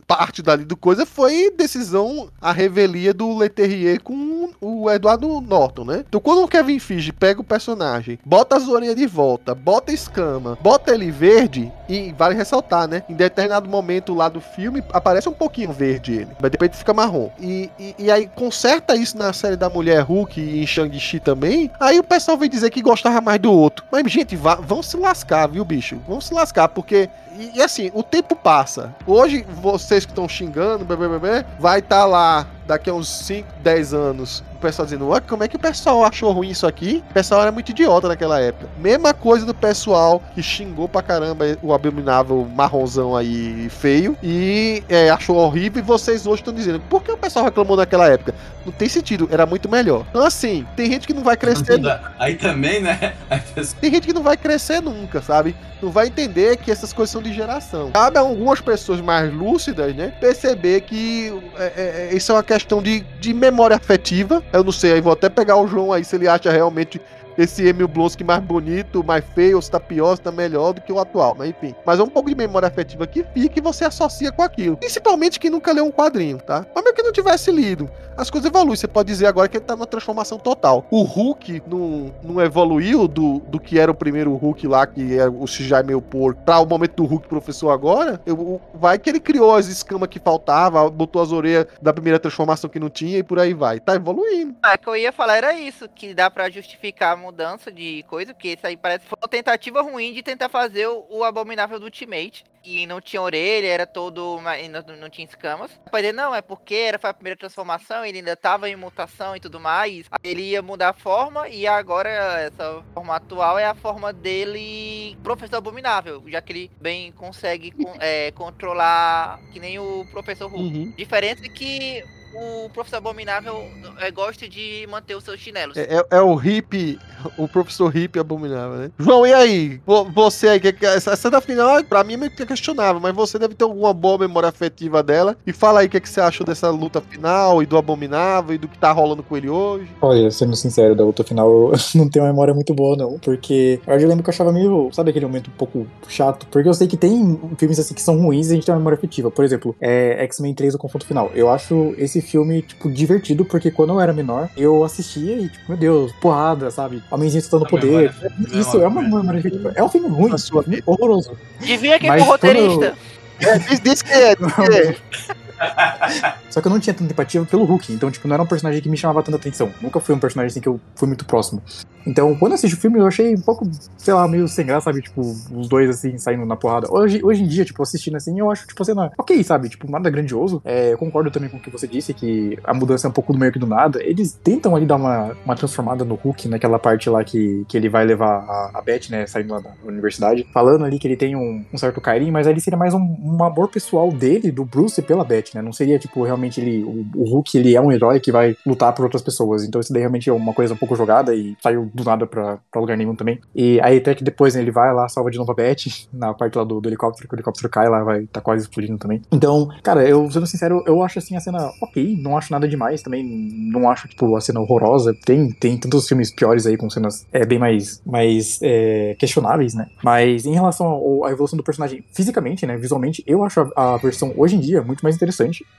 Parte 0.08 0.42
dali 0.42 0.66
do 0.66 0.78
coisa 0.78 1.06
foi 1.06 1.52
decisão, 1.52 2.30
a 2.42 2.52
revelia 2.52 3.14
do 3.14 3.38
Leterrier 3.38 4.02
com 4.02 4.50
o 4.62 4.90
Eduardo 4.90 5.42
Norton, 5.42 5.86
né? 5.86 6.06
Então 6.08 6.20
quando 6.22 6.44
o 6.44 6.48
Kevin 6.48 6.80
Feige 6.80 7.12
pega 7.12 7.42
o 7.42 7.44
personagem, 7.44 8.20
bota 8.26 8.56
as 8.56 8.68
orelhas 8.68 8.96
de 8.96 9.06
volta, 9.08 9.54
bota 9.56 9.92
escama, 9.92 10.58
bota 10.62 10.94
ele 10.94 11.12
verde, 11.12 11.72
e 11.88 12.14
vale 12.18 12.36
ressaltar, 12.36 12.88
né? 12.88 13.04
Em 13.10 13.14
determinado 13.14 13.70
momento 13.70 14.14
lá 14.14 14.30
do 14.30 14.42
filme, 14.42 14.84
aparece 14.92 15.30
um 15.30 15.34
pouquinho 15.34 15.72
verde 15.72 16.14
ele, 16.14 16.28
mas 16.40 16.52
depois 16.52 16.70
ele 16.70 16.78
fica 16.78 16.94
marrom. 16.94 17.30
E, 17.40 17.70
e, 17.80 17.96
e 18.00 18.12
aí 18.12 18.30
conserta 18.36 18.96
isso 18.96 19.18
na 19.18 19.34
série 19.34 19.56
da 19.56 19.70
Mulher 19.70 20.02
Hulk 20.02 20.40
e 20.40 20.62
em 20.62 20.68
Shang-Chi 20.68 21.20
também, 21.20 21.65
aí 21.80 22.00
o 22.00 22.04
pessoal 22.04 22.38
vem 22.38 22.50
dizer 22.50 22.70
que 22.70 22.82
gostava 22.82 23.22
mais 23.22 23.40
do 23.40 23.52
outro. 23.52 23.86
Mas, 23.92 24.12
gente, 24.12 24.36
vá, 24.36 24.56
vão 24.56 24.82
se 24.82 24.98
lascar, 24.98 25.48
viu, 25.48 25.64
bicho? 25.66 25.98
Vão 26.08 26.20
se 26.22 26.34
lascar, 26.34 26.70
porque. 26.70 27.10
E, 27.38 27.58
e 27.58 27.62
assim, 27.62 27.92
o 27.94 28.02
tempo 28.02 28.36
passa. 28.36 28.94
Hoje, 29.06 29.46
vocês 29.62 30.06
que 30.06 30.12
estão 30.12 30.28
xingando, 30.28 30.86
blá, 30.86 30.96
blá, 30.96 31.20
blá, 31.20 31.46
vai 31.60 31.80
estar 31.80 32.06
lá 32.06 32.48
daqui 32.66 32.90
a 32.90 32.94
uns 32.94 33.10
5, 33.10 33.48
10 33.62 33.94
anos. 33.94 34.44
Pessoal 34.66 34.86
dizendo, 34.86 35.08
"Ué, 35.10 35.20
como 35.20 35.44
é 35.44 35.48
que 35.48 35.56
o 35.56 35.60
pessoal 35.60 36.04
achou 36.04 36.32
ruim 36.32 36.50
isso 36.50 36.66
aqui? 36.66 37.04
O 37.12 37.14
pessoal 37.14 37.42
era 37.42 37.52
muito 37.52 37.70
idiota 37.70 38.08
naquela 38.08 38.40
época. 38.40 38.68
Mesma 38.80 39.14
coisa 39.14 39.46
do 39.46 39.54
pessoal 39.54 40.22
que 40.34 40.42
xingou 40.42 40.90
pra 40.90 41.04
caramba 41.04 41.46
o 41.62 41.72
abominável 41.74 42.48
marronzão 42.56 43.16
aí 43.16 43.70
feio 43.70 44.18
e 44.24 44.84
é, 44.90 45.10
achou 45.10 45.36
horrível. 45.36 45.82
E 45.82 45.86
vocês 45.86 46.26
hoje 46.26 46.42
estão 46.42 46.54
dizendo, 46.54 46.80
por 46.90 47.04
que 47.04 47.12
o 47.12 47.18
pessoal 47.18 47.46
reclamou 47.46 47.78
naquela 47.78 48.08
época? 48.08 48.34
Não 48.66 48.74
tem 48.74 48.90
sentido, 48.90 49.30
era 49.32 49.46
muito 49.46 49.70
melhor. 49.70 50.06
Então, 50.10 50.26
assim, 50.26 50.66
tem 50.76 50.90
gente 50.92 51.06
que 51.06 51.14
não 51.14 51.24
vai 51.24 51.38
crescer 51.38 51.78
Aí 52.18 52.36
também, 52.36 52.82
né? 52.82 53.14
Tem 53.80 53.92
gente 53.92 54.08
que 54.08 54.14
não 54.14 54.24
vai 54.24 54.36
crescer 54.36 54.82
nunca, 54.82 55.22
sabe? 55.22 55.56
Não 55.82 55.92
vai 55.92 56.08
entender 56.08 56.58
que 56.58 56.72
essas 56.72 56.92
coisas 56.92 57.12
são 57.12 57.22
de 57.22 57.34
geração. 57.34 57.92
Cabe 57.92 58.18
a 58.18 58.22
algumas 58.22 58.60
pessoas 58.62 59.02
mais 59.02 59.32
lúcidas, 59.32 59.96
né? 59.96 60.14
Perceber 60.20 60.82
que 60.82 61.32
é, 61.58 61.64
é, 61.64 62.10
é, 62.12 62.16
isso 62.16 62.32
é 62.32 62.36
uma 62.36 62.44
questão 62.44 62.82
de, 62.82 63.02
de 63.20 63.34
memória 63.34 63.76
afetiva. 63.76 64.42
Eu 64.56 64.64
não 64.64 64.72
sei, 64.72 64.94
aí 64.94 65.02
vou 65.02 65.14
até 65.14 65.30
pegar 65.30 65.58
o 65.58 65.68
João 65.68 65.92
aí 65.92 66.04
se 66.04 66.16
ele 66.16 66.28
acha 66.28 66.52
realmente 66.52 67.02
esse 67.38 67.68
Emil 67.68 67.88
Blonsky 67.88 68.24
mais 68.24 68.42
bonito, 68.42 69.04
mais 69.04 69.24
feio, 69.34 69.58
ou 69.58 69.62
se 69.62 69.70
tá 69.70 69.80
pior, 69.80 70.16
se 70.16 70.22
tá 70.22 70.32
melhor 70.32 70.74
do 70.74 70.82
que 70.82 70.92
o 70.92 71.00
atual. 71.00 71.36
Mas 71.38 71.50
enfim. 71.50 71.76
Mas 71.86 72.00
é 72.00 72.04
um 72.04 72.10
pouco 72.10 72.30
de 72.30 72.36
memória 72.36 72.68
afetiva 72.68 73.06
que 73.06 73.24
fica 73.24 73.60
e 73.60 73.62
você 73.62 73.86
associa 73.86 74.32
com 74.32 74.42
aquilo. 74.42 74.78
Principalmente 74.78 75.40
quem 75.40 75.52
nunca 75.52 75.72
leu 75.72 75.86
um 75.86 75.92
quadrinho, 75.92 76.38
tá? 76.38 76.66
Mas 76.74 76.84
mesmo 76.84 76.96
que 76.96 77.04
não 77.04 77.12
tivesse 77.12 77.52
lido. 77.52 77.90
As 78.18 78.30
coisas 78.30 78.50
evoluem. 78.50 78.76
Você 78.76 78.88
pode 78.88 79.08
dizer 79.08 79.28
agora 79.28 79.48
que 79.48 79.58
ele 79.58 79.66
tá 79.66 79.76
numa 79.76 79.86
transformação 79.86 80.38
total. 80.38 80.86
O 80.90 81.04
Hulk 81.04 81.64
não, 81.68 82.14
não 82.24 82.42
evoluiu 82.42 83.08
do, 83.08 83.40
do 83.40 83.60
que 83.60 83.78
era 83.78 83.92
o 83.92 83.96
primeiro 83.96 84.34
Hulk 84.36 84.68
lá, 84.68 84.88
que 84.88 85.18
era 85.18 85.30
o 85.30 85.46
CGI 85.46 85.84
meio 85.86 86.02
porco, 86.02 86.42
pra 86.44 86.60
o 86.60 86.66
momento 86.66 86.96
do 86.96 87.06
Hulk 87.06 87.28
professor 87.28 87.72
agora. 87.72 88.22
Eu, 88.26 88.62
vai 88.74 88.98
que 88.98 89.10
ele 89.10 89.20
criou 89.20 89.54
as 89.54 89.68
escamas 89.68 90.08
que 90.08 90.20
faltava, 90.20 90.90
botou 90.90 91.22
as 91.22 91.32
orelhas 91.32 91.68
da 91.82 91.92
primeira 91.92 92.20
transformação 92.20 92.70
que 92.70 92.80
não 92.80 92.90
tinha 92.90 93.18
e 93.18 93.24
por 93.24 93.40
aí 93.40 93.54
vai. 93.54 93.80
Tá 93.80 93.96
evoluindo. 93.96 94.56
Ah, 94.64 94.78
que 94.78 94.88
eu 94.88 94.96
ia 94.96 95.12
falar 95.12 95.38
era 95.38 95.54
isso, 95.54 95.90
que 95.94 96.14
dá 96.14 96.30
pra 96.30 96.50
justificar 96.50 97.18
mudança 97.26 97.72
de 97.72 98.04
coisa, 98.08 98.34
porque 98.34 98.50
isso 98.54 98.66
aí 98.66 98.78
parece 98.78 99.04
que 99.04 99.10
foi 99.10 99.18
uma 99.22 99.28
tentativa 99.28 99.82
ruim 99.82 100.14
de 100.14 100.24
tentar 100.24 100.50
fazer 100.50 100.88
o, 100.88 101.06
o 101.10 101.24
abominável 101.24 101.80
do 101.80 101.86
Ultimate. 101.86 102.44
E 102.68 102.88
não 102.88 103.00
tinha 103.00 103.22
orelha, 103.22 103.68
era 103.68 103.86
todo. 103.86 104.40
e 104.60 104.68
Não, 104.68 104.82
não 104.98 105.08
tinha 105.08 105.24
escamas. 105.28 105.70
Pode 105.92 106.02
dizer, 106.02 106.14
não, 106.14 106.34
é 106.34 106.42
porque 106.42 106.74
era, 106.74 106.98
foi 106.98 107.12
a 107.12 107.14
primeira 107.14 107.38
transformação, 107.38 108.04
ele 108.04 108.18
ainda 108.18 108.36
tava 108.36 108.68
em 108.68 108.76
mutação 108.76 109.36
e 109.36 109.40
tudo 109.40 109.60
mais. 109.60 110.08
Ele 110.24 110.42
ia 110.42 110.64
mudar 110.64 110.90
a 110.90 110.94
forma, 110.94 111.48
e 111.48 111.68
agora 111.68 112.10
essa 112.10 112.84
forma 112.92 113.16
atual 113.16 113.60
é 113.60 113.66
a 113.66 113.76
forma 113.76 114.12
dele, 114.12 115.16
professor 115.22 115.58
abominável, 115.58 116.24
já 116.28 116.42
que 116.42 116.54
ele 116.54 116.72
bem 116.82 117.12
consegue 117.12 117.70
con- 117.70 117.98
é, 118.00 118.32
controlar 118.32 119.40
que 119.54 119.60
nem 119.60 119.78
o 119.78 120.04
professor 120.12 120.50
Hulk. 120.50 120.76
Uhum. 120.78 120.94
Diferença 120.98 121.46
é 121.46 121.50
que 121.50 122.04
o 122.36 122.70
professor 122.70 122.98
Abominável 122.98 123.64
é, 124.00 124.12
gosta 124.12 124.48
de 124.48 124.88
manter 124.90 125.16
os 125.16 125.24
seus 125.24 125.40
chinelos. 125.40 125.78
É, 125.78 125.84
é- 125.98 126.18
é 126.18 126.22
o 126.22 126.36
hippie, 126.36 127.00
o 127.38 127.48
professor 127.48 127.88
hippie 127.90 128.20
abominável, 128.20 128.78
né? 128.78 128.92
João, 129.00 129.26
e 129.26 129.34
aí? 129.34 129.82
Vo- 129.86 130.06
Você 130.12 130.48
aí, 130.50 130.62
essa 130.82 131.16
cena 131.16 131.40
final, 131.42 131.84
pra 131.84 132.04
mim 132.04 132.14
é 132.14 132.18
meio 132.18 132.32
que 132.36 132.46
questionável, 132.46 133.00
mas 133.02 133.14
você 133.16 133.38
deve 133.40 133.56
ter 133.56 133.64
alguma 133.64 133.94
boa 133.94 134.18
memória 134.18 134.50
afetiva 134.50 135.02
dela. 135.02 135.36
E 135.46 135.54
fala 135.54 135.80
aí 135.82 135.88
o 135.88 135.90
que, 135.90 136.00
que 136.00 136.10
você 136.10 136.20
achou 136.22 136.46
dessa 136.46 136.70
luta 136.70 137.02
final 137.02 137.62
e 137.64 137.66
do 137.66 137.78
abominável 137.78 138.54
e 138.56 138.58
do 138.58 138.68
que 138.68 138.78
tá 138.78 138.92
rolando 138.92 139.24
com 139.24 139.36
ele 139.38 139.50
hoje. 139.50 139.88
Olha, 140.02 140.30
sendo 140.32 140.56
sincero, 140.56 140.96
da 140.96 141.04
luta 141.04 141.24
final 141.24 141.50
eu 141.50 141.72
não 141.96 142.10
tenho 142.10 142.26
uma 142.26 142.32
memória 142.32 142.54
muito 142.54 142.74
boa, 142.74 142.96
não. 142.98 143.18
Porque 143.20 143.80
eu 143.88 144.08
lembro 144.08 144.24
que 144.24 144.30
eu 144.30 144.34
achava 144.34 144.52
meio, 144.52 144.90
sabe 144.92 145.10
aquele 145.10 145.26
momento 145.26 145.50
um 145.50 145.58
pouco 145.58 145.88
chato? 146.08 146.46
Porque 146.48 146.68
eu 146.68 146.74
sei 146.74 146.88
que 146.88 146.98
tem 146.98 147.40
filmes 147.58 147.80
assim 147.80 147.94
que 147.94 148.02
são 148.02 148.20
ruins 148.22 148.48
e 148.48 148.52
a 148.52 148.56
gente 148.56 148.66
tem 148.66 148.74
uma 148.74 148.80
memória 148.80 148.98
afetiva. 148.98 149.32
Por 149.32 149.44
exemplo, 149.46 149.76
é 149.80 150.24
X-Men 150.26 150.54
3, 150.54 150.76
o 150.76 150.78
confronto 150.78 151.06
final. 151.06 151.32
Eu 151.34 151.50
acho 151.50 151.94
esse 151.98 152.22
filme, 152.26 152.62
tipo, 152.62 152.92
divertido, 152.92 153.46
porque 153.46 153.72
quando 153.72 153.94
eu 153.94 154.00
era 154.02 154.12
menor, 154.12 154.50
eu 154.58 154.84
assistia 154.84 155.38
e, 155.38 155.48
tipo, 155.50 155.64
meu 155.70 155.78
Deus, 155.78 156.12
porrada, 156.22 156.70
sabe? 156.72 157.02
Homenzinho 157.10 157.42
A 157.66 157.70
poder. 157.70 157.86
memória- 157.88 158.14
Isso 158.60 158.82
é 158.82 158.88
uma 158.88 159.02
memória 159.02 159.40
afetiva. 159.40 159.72
É 159.76 159.84
um 159.84 159.90
filme 159.90 160.08
ruim, 160.10 160.38
sua 160.38 160.60
um 160.62 160.64
filme 160.64 160.84
horroroso. 160.86 161.32
Devia 161.62 161.98
que 162.00 162.08
Mas 162.08 162.22
com 162.22 162.28
o 162.28 162.32
roteirista. 162.32 162.94
É, 163.40 163.58
diz, 163.60 163.80
diz 163.82 164.02
que 164.02 164.12
é, 164.14 164.36
diz 164.36 164.54
que 164.56 164.62
é. 164.62 164.96
Só 166.50 166.62
que 166.62 166.68
eu 166.68 166.72
não 166.72 166.80
tinha 166.80 166.94
tanta 166.94 167.12
empatia 167.12 167.44
pelo 167.44 167.66
Hulk, 167.66 167.94
então, 167.94 168.10
tipo, 168.12 168.28
não 168.28 168.36
era 168.36 168.44
um 168.44 168.48
personagem 168.48 168.82
que 168.82 168.90
me 168.90 168.98
chamava 168.98 169.24
tanta 169.24 169.38
atenção. 169.38 169.72
Nunca 169.82 170.00
foi 170.00 170.16
um 170.16 170.20
personagem 170.20 170.52
assim 170.52 170.62
que 170.62 170.68
eu 170.68 170.80
fui 170.96 171.08
muito 171.08 171.26
próximo. 171.26 171.62
Então, 172.06 172.36
quando 172.36 172.52
eu 172.52 172.56
assisti 172.56 172.76
o 172.76 172.80
filme, 172.80 173.00
eu 173.00 173.08
achei 173.08 173.34
um 173.34 173.42
pouco, 173.42 173.68
sei 173.98 174.14
lá, 174.14 174.28
meio 174.28 174.48
sem 174.48 174.66
graça, 174.66 174.86
sabe? 174.86 175.02
Tipo, 175.02 175.22
os 175.22 175.68
dois 175.68 175.90
assim, 175.90 176.18
saindo 176.18 176.46
na 176.46 176.56
porrada. 176.56 176.88
Hoje, 176.92 177.20
hoje 177.24 177.44
em 177.44 177.48
dia, 177.48 177.66
tipo, 177.66 177.82
assistindo 177.82 178.16
assim, 178.16 178.40
eu 178.40 178.52
acho, 178.52 178.68
tipo, 178.68 178.82
a 178.82 178.86
cena 178.86 179.12
ok, 179.18 179.44
sabe? 179.44 179.70
Tipo, 179.70 179.90
nada 179.90 180.10
grandioso. 180.10 180.62
É, 180.64 180.94
eu 180.94 180.98
concordo 180.98 181.32
também 181.32 181.50
com 181.50 181.58
o 181.58 181.60
que 181.60 181.70
você 181.70 181.88
disse, 181.88 182.14
que 182.14 182.58
a 182.64 182.74
mudança 182.74 183.08
é 183.08 183.10
um 183.10 183.14
pouco 183.14 183.34
do 183.34 183.40
meio 183.40 183.52
que 183.52 183.58
do 183.58 183.66
nada. 183.66 184.04
Eles 184.04 184.34
tentam 184.44 184.76
ali 184.76 184.86
dar 184.86 184.98
uma, 184.98 185.36
uma 185.44 185.56
transformada 185.56 186.06
no 186.06 186.16
Hulk, 186.16 186.48
naquela 186.48 186.78
parte 186.78 187.10
lá 187.10 187.24
que, 187.24 187.66
que 187.68 187.76
ele 187.76 187.90
vai 187.90 188.06
levar 188.06 188.46
a, 188.48 188.72
a 188.76 188.82
Beth, 188.82 189.10
né, 189.10 189.26
saindo 189.26 189.54
lá 189.54 189.60
da 189.60 189.72
universidade, 189.84 190.48
falando 190.54 190.86
ali 190.86 191.00
que 191.00 191.08
ele 191.08 191.18
tem 191.18 191.36
um, 191.36 191.66
um 191.74 191.78
certo 191.78 192.00
carinho, 192.00 192.32
mas 192.32 192.46
ali 192.46 192.62
seria 192.62 192.78
mais 192.78 192.94
um, 192.94 193.00
um 193.00 193.44
amor 193.44 193.70
pessoal 193.70 194.12
dele, 194.12 194.52
do 194.52 194.64
Bruce, 194.64 195.02
pela 195.02 195.24
Beth, 195.24 195.45
né? 195.54 195.62
Não 195.62 195.74
seria, 195.74 196.00
tipo, 196.00 196.24
realmente 196.24 196.62
ele. 196.62 196.84
O, 196.84 197.06
o 197.16 197.30
Hulk, 197.30 197.58
ele 197.58 197.76
é 197.76 197.82
um 197.82 197.92
herói 197.92 198.20
que 198.20 198.32
vai 198.32 198.56
lutar 198.66 198.94
por 198.94 199.04
outras 199.04 199.22
pessoas. 199.22 199.64
Então 199.64 199.82
isso 199.82 199.92
daí 199.92 200.02
realmente 200.02 200.30
é 200.30 200.34
uma 200.34 200.54
coisa 200.54 200.74
um 200.74 200.78
pouco 200.78 200.96
jogada 200.96 201.36
e 201.36 201.56
saiu 201.62 201.92
do 201.94 202.04
nada 202.04 202.26
pra, 202.26 202.58
pra 202.72 202.82
lugar 202.82 202.98
nenhum 202.98 203.16
também. 203.16 203.40
E 203.54 203.80
aí 203.82 203.98
até 203.98 204.16
que 204.16 204.24
depois 204.24 204.56
né, 204.56 204.62
ele 204.62 204.72
vai 204.72 204.94
lá, 204.94 205.08
salva 205.10 205.30
de 205.30 205.38
novo 205.38 205.52
a 205.52 205.56
Beth, 205.56 205.76
na 206.14 206.34
parte 206.34 206.58
lá 206.58 206.64
do, 206.64 206.80
do 206.80 206.90
helicóptero, 206.90 207.28
que 207.28 207.34
o 207.34 207.38
helicóptero 207.38 207.70
cai 207.70 207.90
lá, 207.90 208.04
vai 208.04 208.26
tá 208.28 208.42
quase 208.42 208.64
explodindo 208.64 208.98
também. 208.98 209.22
Então, 209.32 209.70
cara, 209.84 210.08
eu 210.08 210.30
sendo 210.32 210.48
sincero, 210.48 210.84
eu 210.86 211.04
acho 211.04 211.20
assim 211.20 211.36
a 211.36 211.40
cena 211.40 211.72
ok, 211.82 212.18
não 212.22 212.38
acho 212.38 212.52
nada 212.52 212.68
demais 212.68 213.02
também, 213.02 213.24
não 213.72 213.90
acho, 213.90 214.08
tipo, 214.08 214.36
a 214.36 214.42
cena 214.42 214.60
horrorosa. 214.60 215.16
Tem, 215.26 215.52
tem 215.52 215.78
tantos 215.78 216.08
filmes 216.08 216.34
piores 216.34 216.66
aí 216.66 216.78
com 216.78 216.90
cenas 216.90 217.26
é, 217.32 217.46
bem 217.46 217.60
mais, 217.60 218.02
mais 218.06 218.60
é, 218.62 219.16
questionáveis, 219.20 219.74
né? 219.74 219.88
Mas 220.04 220.46
em 220.46 220.54
relação 220.54 221.24
à 221.26 221.32
evolução 221.32 221.58
do 221.58 221.64
personagem 221.64 222.04
fisicamente, 222.14 222.66
né, 222.66 222.78
visualmente, 222.78 223.24
eu 223.26 223.44
acho 223.44 223.62
a, 223.76 223.96
a 223.96 223.98
versão 223.98 224.34
hoje 224.38 224.56
em 224.56 224.60
dia 224.60 224.82
muito 224.82 225.02
mais 225.02 225.16
interessante, 225.16 225.35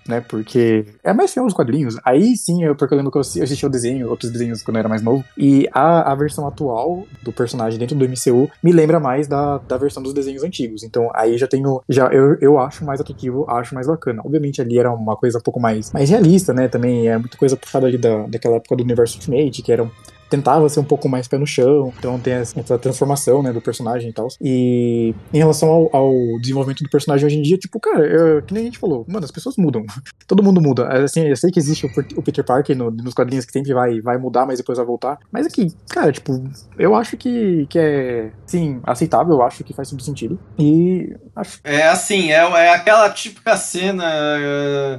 né? 0.08 0.20
Porque 0.20 0.86
é 1.02 1.12
mais 1.12 1.32
fiel 1.32 1.44
aos 1.44 1.54
quadrinhos. 1.54 1.96
Aí 2.04 2.36
sim, 2.36 2.64
eu, 2.64 2.74
porque 2.74 2.94
eu 2.94 2.98
lembro 2.98 3.12
que 3.12 3.18
eu 3.18 3.20
assisti 3.20 3.64
o 3.64 3.70
desenho, 3.70 4.08
outros 4.08 4.30
desenhos 4.30 4.62
quando 4.62 4.76
eu 4.76 4.80
era 4.80 4.88
mais 4.88 5.02
novo. 5.02 5.24
E 5.36 5.68
a, 5.72 6.12
a 6.12 6.14
versão 6.14 6.46
atual 6.46 7.06
do 7.22 7.32
personagem 7.32 7.78
dentro 7.78 7.96
do 7.96 8.04
MCU 8.04 8.50
me 8.62 8.72
lembra 8.72 9.00
mais 9.00 9.26
da, 9.26 9.58
da 9.58 9.76
versão 9.76 10.02
dos 10.02 10.12
desenhos 10.12 10.42
antigos. 10.42 10.82
Então 10.82 11.10
aí 11.14 11.36
já 11.38 11.46
tenho. 11.46 11.82
Já, 11.88 12.06
eu, 12.08 12.36
eu 12.40 12.58
acho 12.58 12.84
mais 12.84 13.00
atrativo, 13.00 13.44
acho 13.48 13.74
mais 13.74 13.86
bacana. 13.86 14.22
Obviamente 14.24 14.60
ali 14.60 14.78
era 14.78 14.92
uma 14.92 15.16
coisa 15.16 15.38
um 15.38 15.42
pouco 15.42 15.60
mais, 15.60 15.92
mais 15.92 16.10
realista, 16.10 16.52
né? 16.52 16.68
Também 16.68 17.08
é 17.08 17.18
muita 17.18 17.36
coisa 17.36 17.56
puxada 17.56 17.86
ali 17.86 17.98
da, 17.98 18.26
daquela 18.26 18.56
época 18.56 18.76
do 18.76 18.82
universo 18.82 19.16
Ultimate, 19.16 19.62
que 19.62 19.72
eram 19.72 19.90
tentava 20.28 20.68
ser 20.68 20.80
um 20.80 20.84
pouco 20.84 21.08
mais 21.08 21.28
pé 21.28 21.38
no 21.38 21.46
chão, 21.46 21.92
então 21.98 22.18
tem 22.18 22.34
essa 22.34 22.78
transformação, 22.78 23.42
né, 23.42 23.52
do 23.52 23.60
personagem 23.60 24.10
e 24.10 24.12
tal. 24.12 24.28
E 24.40 25.14
em 25.32 25.38
relação 25.38 25.68
ao, 25.68 25.96
ao 25.96 26.12
desenvolvimento 26.40 26.82
do 26.82 26.90
personagem 26.90 27.26
hoje 27.26 27.36
em 27.38 27.42
dia, 27.42 27.56
tipo, 27.58 27.78
cara, 27.80 28.04
eu- 28.06 28.42
que 28.42 28.52
nem 28.54 28.62
a 28.64 28.66
gente 28.66 28.78
falou, 28.78 29.04
mano, 29.08 29.24
as 29.24 29.30
pessoas 29.30 29.56
mudam. 29.56 29.84
Todo 30.26 30.42
mundo 30.42 30.60
muda. 30.60 30.88
Assim, 31.04 31.22
eu 31.26 31.36
sei 31.36 31.50
que 31.50 31.58
existe 31.58 31.86
o, 31.86 32.22
Peter 32.22 32.44
Parker 32.44 32.76
no- 32.76 32.90
nos 32.90 33.14
quadrinhos 33.14 33.44
que 33.44 33.52
sempre 33.52 33.72
vai, 33.72 34.00
vai 34.00 34.18
mudar, 34.18 34.46
mas 34.46 34.58
depois 34.58 34.78
vai 34.78 34.86
voltar. 34.86 35.18
Mas 35.32 35.46
aqui, 35.46 35.68
cara, 35.88 36.10
tipo, 36.12 36.42
eu 36.78 36.94
acho 36.94 37.16
que, 37.16 37.66
que 37.68 37.78
é, 37.78 38.30
sim, 38.46 38.80
aceitável, 38.84 39.34
eu 39.34 39.42
acho 39.42 39.62
que 39.64 39.72
faz 39.74 39.90
todo 39.90 40.02
sentido. 40.02 40.38
E 40.58 41.14
acho 41.34 41.60
É 41.64 41.88
assim, 41.88 42.30
é, 42.32 42.36
é 42.38 42.70
aquela 42.74 43.08
típica 43.10 43.56
cena 43.56 44.04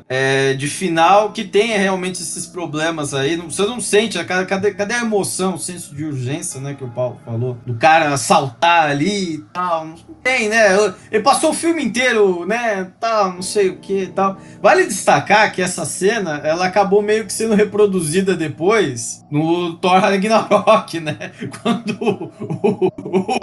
é, 0.09 0.53
de 0.53 0.67
final 0.67 1.31
que 1.31 1.43
tem 1.43 1.77
realmente 1.77 2.21
esses 2.21 2.45
problemas 2.47 3.13
aí. 3.13 3.35
Você 3.37 3.63
não 3.63 3.79
sente, 3.79 4.23
cadê, 4.23 4.73
cadê 4.73 4.93
a 4.93 5.01
emoção, 5.01 5.16
o 5.21 5.57
senso 5.57 5.95
de 5.95 6.05
urgência, 6.05 6.59
né, 6.59 6.73
que 6.73 6.83
o 6.83 6.89
Paulo 6.89 7.17
falou? 7.25 7.57
Do 7.65 7.75
cara 7.75 8.15
saltar 8.17 8.89
ali 8.89 9.35
e 9.35 9.37
tal. 9.53 9.85
Não 9.85 9.95
tem, 10.23 10.49
né? 10.49 10.75
Ele 11.11 11.23
passou 11.23 11.51
o 11.51 11.53
filme 11.53 11.83
inteiro, 11.83 12.45
né, 12.45 12.91
tal, 12.99 13.33
não 13.33 13.41
sei 13.41 13.69
o 13.69 13.77
que 13.77 14.03
e 14.03 14.07
tal. 14.07 14.37
Vale 14.61 14.85
destacar 14.85 15.51
que 15.51 15.61
essa 15.61 15.85
cena, 15.85 16.41
ela 16.43 16.65
acabou 16.65 17.01
meio 17.01 17.25
que 17.25 17.33
sendo 17.33 17.55
reproduzida 17.55 18.35
depois 18.35 19.25
no 19.29 19.75
Thor 19.77 19.99
Ragnarok, 19.99 20.99
né? 20.99 21.31
Quando 21.61 21.97
o, 22.01 23.39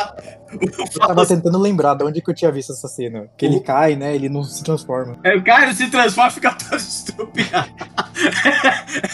Eu 0.60 1.00
tava 1.00 1.26
tentando 1.26 1.58
lembrar 1.58 1.94
de 1.94 2.04
onde 2.04 2.20
que 2.20 2.30
eu 2.30 2.34
tinha 2.34 2.50
visto 2.50 2.72
essa 2.72 2.88
cena. 2.88 3.28
Que 3.36 3.46
ele 3.46 3.60
cai, 3.60 3.96
né? 3.96 4.14
Ele 4.14 4.28
não 4.28 4.42
se 4.42 4.62
transforma. 4.62 5.16
É, 5.24 5.36
o 5.36 5.42
cara 5.42 5.72
se 5.72 5.88
transforma 5.90 6.30
e 6.30 6.34
fica 6.34 6.52
todo 6.52 6.76
estrupiado. 6.78 7.70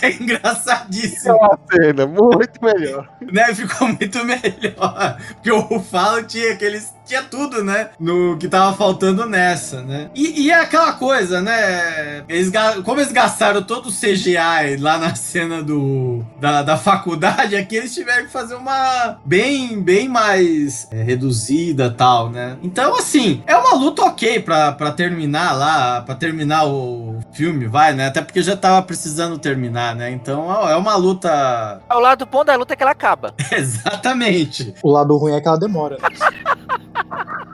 É 0.02 0.12
engraçadíssimo, 0.12 1.34
Uma 1.34 1.58
cena 1.70 2.06
muito 2.06 2.49
melhor. 2.60 3.08
né? 3.20 3.54
Ficou 3.54 3.88
muito 3.88 4.24
melhor. 4.24 5.18
Porque 5.34 5.50
o 5.52 5.80
Falo 5.80 6.22
tinha 6.24 6.52
aqueles. 6.52 6.94
Tinha 7.10 7.24
tudo, 7.24 7.64
né? 7.64 7.90
No 7.98 8.38
que 8.38 8.46
tava 8.46 8.72
faltando 8.76 9.26
nessa, 9.26 9.82
né? 9.82 10.10
E, 10.14 10.42
e 10.42 10.50
é 10.52 10.60
aquela 10.60 10.92
coisa, 10.92 11.40
né? 11.40 12.22
Eles, 12.28 12.52
como 12.84 13.00
eles 13.00 13.10
gastaram 13.10 13.64
todo 13.64 13.88
o 13.88 13.92
CGI 13.92 14.76
lá 14.78 14.96
na 14.96 15.12
cena 15.16 15.60
do, 15.60 16.24
da, 16.38 16.62
da 16.62 16.76
faculdade, 16.76 17.56
aqui 17.56 17.74
eles 17.74 17.92
tiveram 17.92 18.26
que 18.26 18.30
fazer 18.30 18.54
uma 18.54 19.18
bem, 19.24 19.82
bem 19.82 20.08
mais 20.08 20.86
é, 20.92 21.02
reduzida 21.02 21.90
tal, 21.90 22.30
né? 22.30 22.56
Então, 22.62 22.94
assim, 22.94 23.42
é 23.44 23.56
uma 23.56 23.74
luta 23.74 24.02
ok 24.02 24.38
pra, 24.38 24.70
pra 24.70 24.92
terminar 24.92 25.50
lá, 25.50 26.02
pra 26.02 26.14
terminar 26.14 26.68
o 26.68 27.18
filme, 27.32 27.66
vai, 27.66 27.92
né? 27.92 28.06
Até 28.06 28.22
porque 28.22 28.40
já 28.40 28.56
tava 28.56 28.80
precisando 28.82 29.36
terminar, 29.36 29.96
né? 29.96 30.12
Então 30.12 30.48
é 30.68 30.76
uma 30.76 30.94
luta. 30.94 31.82
Ao 31.88 31.98
lado 31.98 32.20
do 32.20 32.26
ponto 32.28 32.46
da 32.46 32.54
luta 32.54 32.74
é 32.74 32.76
que 32.76 32.84
ela 32.84 32.92
acaba. 32.92 33.34
Exatamente. 33.50 34.76
O 34.80 34.92
lado 34.92 35.16
ruim 35.16 35.32
é 35.32 35.40
que 35.40 35.48
ela 35.48 35.58
demora. 35.58 35.98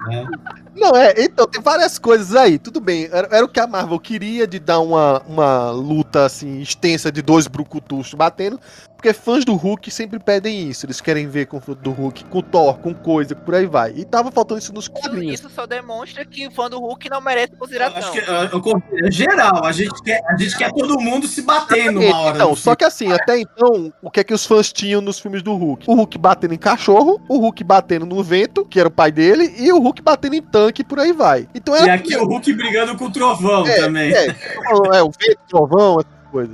né? 0.07 0.27
Não, 0.74 0.95
é, 0.95 1.15
então, 1.19 1.47
tem 1.47 1.61
várias 1.61 1.99
coisas 1.99 2.35
aí, 2.37 2.59
tudo 2.59 2.81
bem. 2.81 3.09
Era, 3.11 3.28
era 3.31 3.45
o 3.45 3.49
que 3.49 3.61
a 3.61 3.66
Marvel 3.66 3.99
queria 3.99 4.47
de 4.47 4.59
dar 4.59 4.81
uma, 4.81 5.23
uma 5.27 5.70
luta 5.70 6.24
assim, 6.27 6.61
extensa 6.61 7.11
de 7.11 7.23
dois 7.23 7.47
brucutus 7.47 8.15
batendo. 8.15 8.61
Porque 9.07 9.20
fãs 9.20 9.45
do 9.45 9.55
Hulk 9.55 9.89
sempre 9.89 10.19
pedem 10.19 10.69
isso. 10.69 10.85
Eles 10.85 11.01
querem 11.01 11.28
ver 11.28 11.47
confronto 11.47 11.81
do 11.81 11.93
Hulk 11.93 12.24
com 12.24 12.41
Thor, 12.43 12.77
com 12.78 12.93
coisa, 12.93 13.37
por 13.37 13.55
aí 13.55 13.65
vai. 13.65 13.93
E 13.95 14.05
tava 14.05 14.33
faltando 14.33 14.59
isso 14.61 14.73
nos 14.73 14.89
quadrinhos. 14.89 15.39
isso 15.39 15.49
só 15.49 15.65
demonstra 15.65 16.24
que 16.24 16.49
o 16.49 16.51
fã 16.51 16.69
do 16.69 16.81
Hulk 16.81 17.09
não 17.09 17.20
merece 17.20 17.53
Eu 17.53 17.59
consideração. 17.59 17.99
acho 17.99 18.11
que 18.11 18.19
eu- 18.19 18.24
eu 18.61 19.07
é 19.07 19.11
geral, 19.12 19.65
a 19.65 19.70
gente, 19.70 20.03
quer, 20.03 20.20
a 20.28 20.37
gente 20.37 20.59
quer 20.59 20.73
todo 20.73 20.99
mundo 20.99 21.28
se 21.28 21.43
bater 21.43 21.93
numa 21.93 22.19
hora. 22.19 22.35
Então, 22.35 22.57
só 22.57 22.74
que 22.74 22.83
assim, 22.85 23.12
até 23.12 23.39
então, 23.39 23.93
o 24.03 24.11
que 24.11 24.19
é 24.19 24.24
que 24.24 24.35
os 24.35 24.45
fãs 24.45 24.73
tinham 24.73 25.01
nos 25.01 25.20
filmes 25.20 25.41
do 25.41 25.55
Hulk? 25.55 25.89
O 25.89 25.95
Hulk 25.95 26.19
batendo 26.19 26.55
em 26.55 26.59
cachorro, 26.59 27.20
o 27.28 27.39
Hulk 27.39 27.62
batendo 27.62 28.07
no 28.07 28.24
vento, 28.24 28.65
que 28.65 28.81
era 28.81 28.89
o 28.89 28.93
pai 28.93 29.12
dele, 29.12 29.55
e 29.57 29.70
o 29.73 29.78
Hulk 29.78 30.03
batendo 30.03 30.35
em 30.35 30.43
tanque, 30.43 30.83
por 30.83 30.99
aí 30.99 31.12
vai. 31.12 31.47
Então 31.55 31.74
filme. 31.74 31.89
E 31.89 31.91
era. 31.93 32.01
aqui 32.01 32.16
o 32.16 32.24
Hulk 32.24 32.53
brigando 32.55 32.97
com 32.97 33.05
o 33.05 33.12
trovão 33.12 33.65
É, 33.69 33.77
também. 33.83 34.12
É, 34.12 34.27
é, 34.95 35.03
o 35.03 35.11
vento, 35.12 35.39
o 35.45 35.49
trovão, 35.49 36.01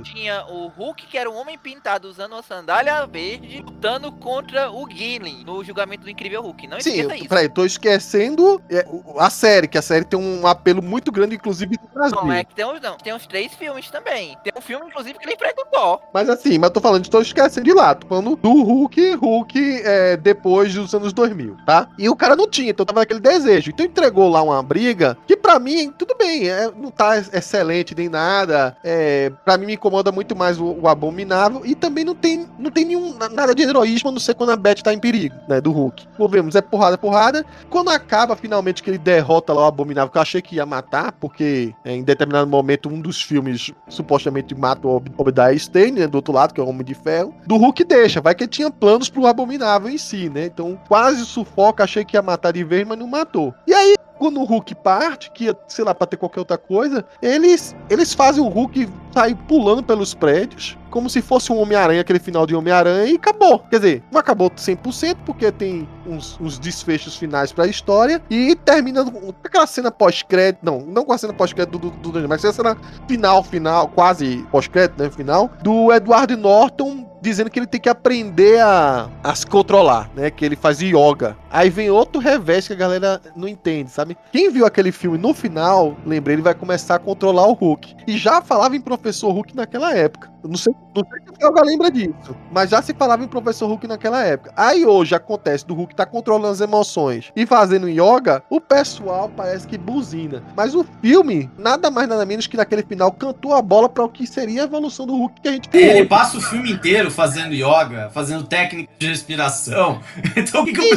Tinha 0.03 0.45
o 0.45 0.67
Hulk, 0.67 1.07
que 1.07 1.17
era 1.17 1.29
um 1.29 1.35
homem 1.35 1.57
pintado 1.57 2.07
usando 2.07 2.33
uma 2.33 2.43
sandália 2.43 3.05
verde, 3.05 3.61
lutando 3.61 4.11
contra 4.11 4.71
o 4.71 4.89
Gimli 4.89 5.43
no 5.43 5.63
julgamento 5.63 6.03
do 6.03 6.09
incrível 6.09 6.41
Hulk. 6.41 6.67
Não 6.67 6.79
Sim, 6.79 7.01
isso. 7.01 7.27
peraí, 7.27 7.49
tô 7.49 7.65
esquecendo 7.65 8.61
é, 8.69 8.85
a 9.17 9.29
série, 9.29 9.67
que 9.67 9.77
a 9.77 9.81
série 9.81 10.05
tem 10.05 10.19
um 10.19 10.45
apelo 10.47 10.81
muito 10.81 11.11
grande, 11.11 11.35
inclusive 11.35 11.77
no 11.81 11.89
Brasil. 11.93 12.17
Não, 12.21 12.31
é 12.31 12.43
que 12.43 12.55
tem 12.55 12.65
uns, 12.65 12.81
não. 12.81 12.97
Tem 12.97 13.13
uns 13.13 13.27
três 13.27 13.53
filmes 13.53 13.89
também. 13.89 14.37
Tem 14.43 14.53
um 14.55 14.61
filme, 14.61 14.87
inclusive, 14.87 15.17
que 15.17 15.25
ele 15.25 15.35
enfrenta 15.35 15.61
o 15.61 15.65
Thor. 15.65 16.01
Mas 16.13 16.29
assim, 16.29 16.57
mas 16.57 16.71
tô 16.71 16.79
falando, 16.79 17.07
tô 17.07 17.21
esquecendo 17.21 17.65
de 17.65 17.73
lá. 17.73 17.95
Tô 17.95 18.07
falando 18.07 18.35
do 18.35 18.63
Hulk, 18.63 19.15
Hulk 19.15 19.81
é, 19.83 20.17
depois 20.17 20.73
dos 20.73 20.93
anos 20.93 21.13
2000, 21.13 21.57
tá? 21.65 21.87
E 21.97 22.09
o 22.09 22.15
cara 22.15 22.35
não 22.35 22.49
tinha, 22.49 22.71
então 22.71 22.85
tava 22.85 23.01
aquele 23.01 23.19
desejo. 23.19 23.71
Então 23.71 23.85
entregou 23.85 24.29
lá 24.29 24.41
uma 24.41 24.61
briga 24.61 25.17
que 25.27 25.35
pra 25.35 25.59
mim, 25.59 25.91
tudo 25.91 26.15
bem, 26.17 26.49
é, 26.49 26.71
não 26.71 26.89
tá 26.89 27.17
excelente 27.17 27.95
nem 27.95 28.09
nada. 28.09 28.75
É, 28.83 29.31
pra 29.43 29.57
mim 29.57 29.72
incomoda 29.73 30.11
muito 30.11 30.35
mais 30.35 30.59
o, 30.59 30.65
o 30.81 30.87
Abominável 30.87 31.61
e 31.65 31.75
também 31.75 32.03
não 32.03 32.15
tem, 32.15 32.47
não 32.57 32.71
tem 32.71 32.85
nenhum, 32.85 33.15
nada 33.31 33.53
de 33.53 33.63
heroísmo, 33.63 34.09
a 34.09 34.11
não 34.11 34.19
ser 34.19 34.33
quando 34.35 34.51
a 34.51 34.55
Beth 34.55 34.75
tá 34.83 34.93
em 34.93 34.99
perigo, 34.99 35.35
né, 35.47 35.59
do 35.59 35.71
Hulk. 35.71 36.07
Vemos, 36.29 36.55
é 36.55 36.61
porrada, 36.61 36.97
porrada. 36.97 37.45
Quando 37.69 37.89
acaba 37.89 38.35
finalmente 38.35 38.81
que 38.81 38.89
ele 38.89 38.97
derrota 38.97 39.53
lá 39.53 39.63
o 39.63 39.65
Abominável, 39.65 40.11
que 40.11 40.17
eu 40.17 40.21
achei 40.21 40.41
que 40.41 40.55
ia 40.55 40.65
matar, 40.65 41.11
porque 41.13 41.73
é, 41.83 41.93
em 41.93 42.03
determinado 42.03 42.49
momento 42.49 42.89
um 42.89 42.99
dos 42.99 43.21
filmes 43.21 43.71
supostamente 43.87 44.55
mata 44.55 44.87
o 44.87 44.95
Ob 44.95 45.11
Obadiah 45.17 45.53
Stane, 45.53 45.91
né, 45.91 46.07
do 46.07 46.15
outro 46.15 46.33
lado, 46.33 46.53
que 46.53 46.61
é 46.61 46.63
o 46.63 46.67
Homem 46.67 46.83
de 46.83 46.93
Ferro. 46.93 47.33
Do 47.45 47.57
Hulk 47.57 47.83
deixa, 47.83 48.21
vai 48.21 48.33
que 48.33 48.43
ele 48.43 48.51
tinha 48.51 48.71
planos 48.71 49.09
pro 49.09 49.27
Abominável 49.27 49.89
em 49.89 49.97
si, 49.97 50.29
né? 50.29 50.45
Então 50.45 50.79
quase 50.87 51.25
sufoca, 51.25 51.83
achei 51.83 52.03
que 52.03 52.15
ia 52.15 52.21
matar 52.21 52.51
de 52.51 52.63
vez, 52.63 52.87
mas 52.87 52.97
não 52.97 53.07
matou. 53.07 53.53
E 53.67 53.73
aí 53.73 53.95
quando 54.17 54.39
o 54.39 54.43
Hulk 54.43 54.75
parte, 54.75 55.31
que 55.31 55.53
sei 55.67 55.83
lá, 55.83 55.93
pra 55.93 56.07
ter 56.07 56.17
qualquer 56.17 56.39
outra 56.39 56.57
coisa, 56.57 57.05
eles, 57.21 57.75
eles 57.89 58.13
fazem 58.13 58.43
o 58.43 58.47
Hulk 58.47 58.89
sair 59.13 59.35
pulando 59.35 59.83
pelos 59.83 60.13
prédios, 60.13 60.77
como 60.89 61.09
se 61.09 61.21
fosse 61.21 61.51
um 61.51 61.59
Homem-Aranha, 61.59 62.01
aquele 62.01 62.19
final 62.19 62.45
de 62.45 62.55
Homem-Aranha, 62.55 63.11
e 63.11 63.15
acabou. 63.15 63.59
Quer 63.59 63.77
dizer, 63.77 64.03
não 64.11 64.19
acabou 64.19 64.49
100%, 64.49 65.17
porque 65.25 65.51
tem 65.51 65.87
uns, 66.05 66.39
uns 66.39 66.57
desfechos 66.57 67.15
finais 67.15 67.51
pra 67.51 67.67
história, 67.67 68.21
e 68.29 68.55
termina 68.55 69.03
com 69.03 69.33
aquela 69.43 69.67
cena 69.67 69.91
pós-crédito, 69.91 70.63
não, 70.63 70.81
não 70.81 71.05
com 71.05 71.13
a 71.13 71.17
cena 71.17 71.33
pós-crédito 71.33 71.77
do, 71.77 71.89
do, 71.91 72.11
do 72.11 72.29
mas 72.29 72.43
a 72.45 72.53
cena 72.53 72.77
final, 73.07 73.43
final, 73.43 73.87
quase 73.87 74.45
pós-crédito, 74.51 75.01
né, 75.01 75.09
final, 75.09 75.49
do 75.61 75.91
Edward 75.91 76.35
Norton 76.35 77.13
dizendo 77.23 77.49
que 77.49 77.57
ele 77.57 77.65
tem 77.65 77.79
que 77.79 77.87
aprender 77.87 78.59
a, 78.59 79.09
a 79.23 79.33
se 79.33 79.47
controlar, 79.47 80.11
né? 80.13 80.29
Que 80.29 80.43
ele 80.43 80.57
faz 80.57 80.81
yoga. 80.81 81.37
Aí 81.53 81.69
vem 81.69 81.91
outro 81.91 82.19
revés 82.19 82.65
que 82.65 82.73
a 82.73 82.75
galera 82.75 83.21
não 83.35 83.47
entende, 83.47 83.91
sabe? 83.91 84.17
Quem 84.31 84.51
viu 84.51 84.65
aquele 84.65 84.91
filme 84.91 85.19
no 85.19 85.35
final, 85.35 85.95
lembrei, 86.03 86.35
ele 86.35 86.41
vai 86.41 86.55
começar 86.55 86.95
a 86.95 86.99
controlar 86.99 87.45
o 87.45 87.53
Hulk. 87.53 87.95
E 88.07 88.17
já 88.17 88.41
falava 88.41 88.75
em 88.75 88.81
Professor 88.81 89.31
Hulk 89.31 89.55
naquela 89.55 89.95
época. 89.95 90.33
Não 90.43 90.57
sei, 90.57 90.73
não 90.93 91.05
sei 91.09 91.19
se 91.37 91.45
alguém 91.45 91.63
lembra 91.63 91.89
disso, 91.89 92.35
mas 92.51 92.69
já 92.69 92.81
se 92.81 92.93
falava 92.93 93.23
em 93.23 93.27
Professor 93.27 93.67
Hulk 93.67 93.87
naquela 93.87 94.23
época. 94.23 94.51
Aí 94.57 94.85
hoje 94.85 95.15
acontece 95.15 95.65
do 95.65 95.73
Hulk 95.73 95.95
tá 95.95 96.05
controlando 96.05 96.47
as 96.47 96.59
emoções 96.59 97.31
e 97.33 97.45
fazendo 97.45 97.87
yoga, 97.87 98.43
o 98.49 98.59
pessoal 98.59 99.31
parece 99.33 99.65
que 99.65 99.77
buzina. 99.77 100.43
Mas 100.55 100.75
o 100.75 100.85
filme, 101.01 101.49
nada 101.57 101.89
mais 101.89 102.09
nada 102.09 102.25
menos 102.25 102.45
que 102.45 102.57
naquele 102.57 102.83
final, 102.83 103.11
cantou 103.13 103.53
a 103.53 103.61
bola 103.61 103.87
para 103.87 104.03
o 104.03 104.09
que 104.09 104.27
seria 104.27 104.63
a 104.63 104.65
evolução 104.65 105.05
do 105.05 105.15
Hulk 105.15 105.41
que 105.41 105.47
a 105.47 105.51
gente 105.53 105.69
Ele 105.71 106.05
passa 106.05 106.37
o 106.37 106.41
filme 106.41 106.73
inteiro 106.73 107.09
fazendo 107.09 107.53
yoga, 107.53 108.09
fazendo 108.13 108.43
técnica 108.43 108.91
de 108.97 109.07
respiração. 109.07 110.01
Então 110.35 110.63
o 110.63 110.65
que, 110.65 110.73
que 110.73 110.95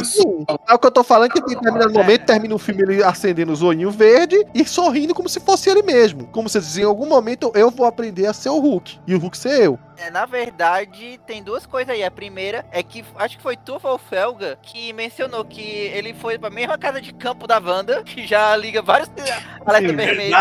É 0.67 0.73
o 0.73 0.79
que 0.79 0.87
eu 0.87 0.91
tô 0.91 1.03
falando, 1.03 1.31
que 1.31 1.41
tem 1.41 1.55
determinado 1.55 1.91
momento, 1.91 2.25
termina 2.25 2.55
o 2.55 2.57
filme 2.57 2.81
ele 2.83 3.03
acendendo 3.03 3.51
os 3.51 3.61
olhinhos 3.61 3.93
verde 3.93 4.37
e 4.53 4.65
sorrindo 4.65 5.13
como 5.13 5.27
se 5.27 5.41
fosse 5.41 5.69
ele 5.69 5.83
mesmo. 5.83 6.27
Como 6.27 6.47
se 6.47 6.59
dizia, 6.59 6.83
em 6.83 6.87
algum 6.87 7.05
momento 7.05 7.51
eu 7.53 7.69
vou 7.69 7.85
aprender 7.85 8.27
a 8.27 8.33
ser 8.33 8.49
o 8.49 8.59
Hulk. 8.59 8.99
E 9.05 9.13
o 9.13 9.19
Hulk 9.19 9.37
ser 9.37 9.61
eu. 9.61 9.79
É, 9.97 10.11
na 10.11 10.25
verdade, 10.25 11.19
tem 11.25 11.41
duas 11.41 11.65
coisas 11.65 11.93
aí. 11.93 12.03
A 12.03 12.11
primeira 12.11 12.65
é 12.71 12.83
que 12.83 13.03
acho 13.15 13.37
que 13.37 13.43
foi 13.43 13.57
Tufo 13.57 13.97
Felga 13.97 14.57
que 14.61 14.93
mencionou 14.93 15.43
que 15.43 15.61
ele 15.61 16.13
foi 16.13 16.37
pra 16.37 16.49
mesma 16.49 16.77
casa 16.77 17.01
de 17.01 17.11
campo 17.13 17.47
da 17.47 17.59
Wanda, 17.59 18.03
que 18.05 18.27
já 18.27 18.55
liga 18.55 18.81
vários 18.81 19.09
vermelhos. 19.09 20.37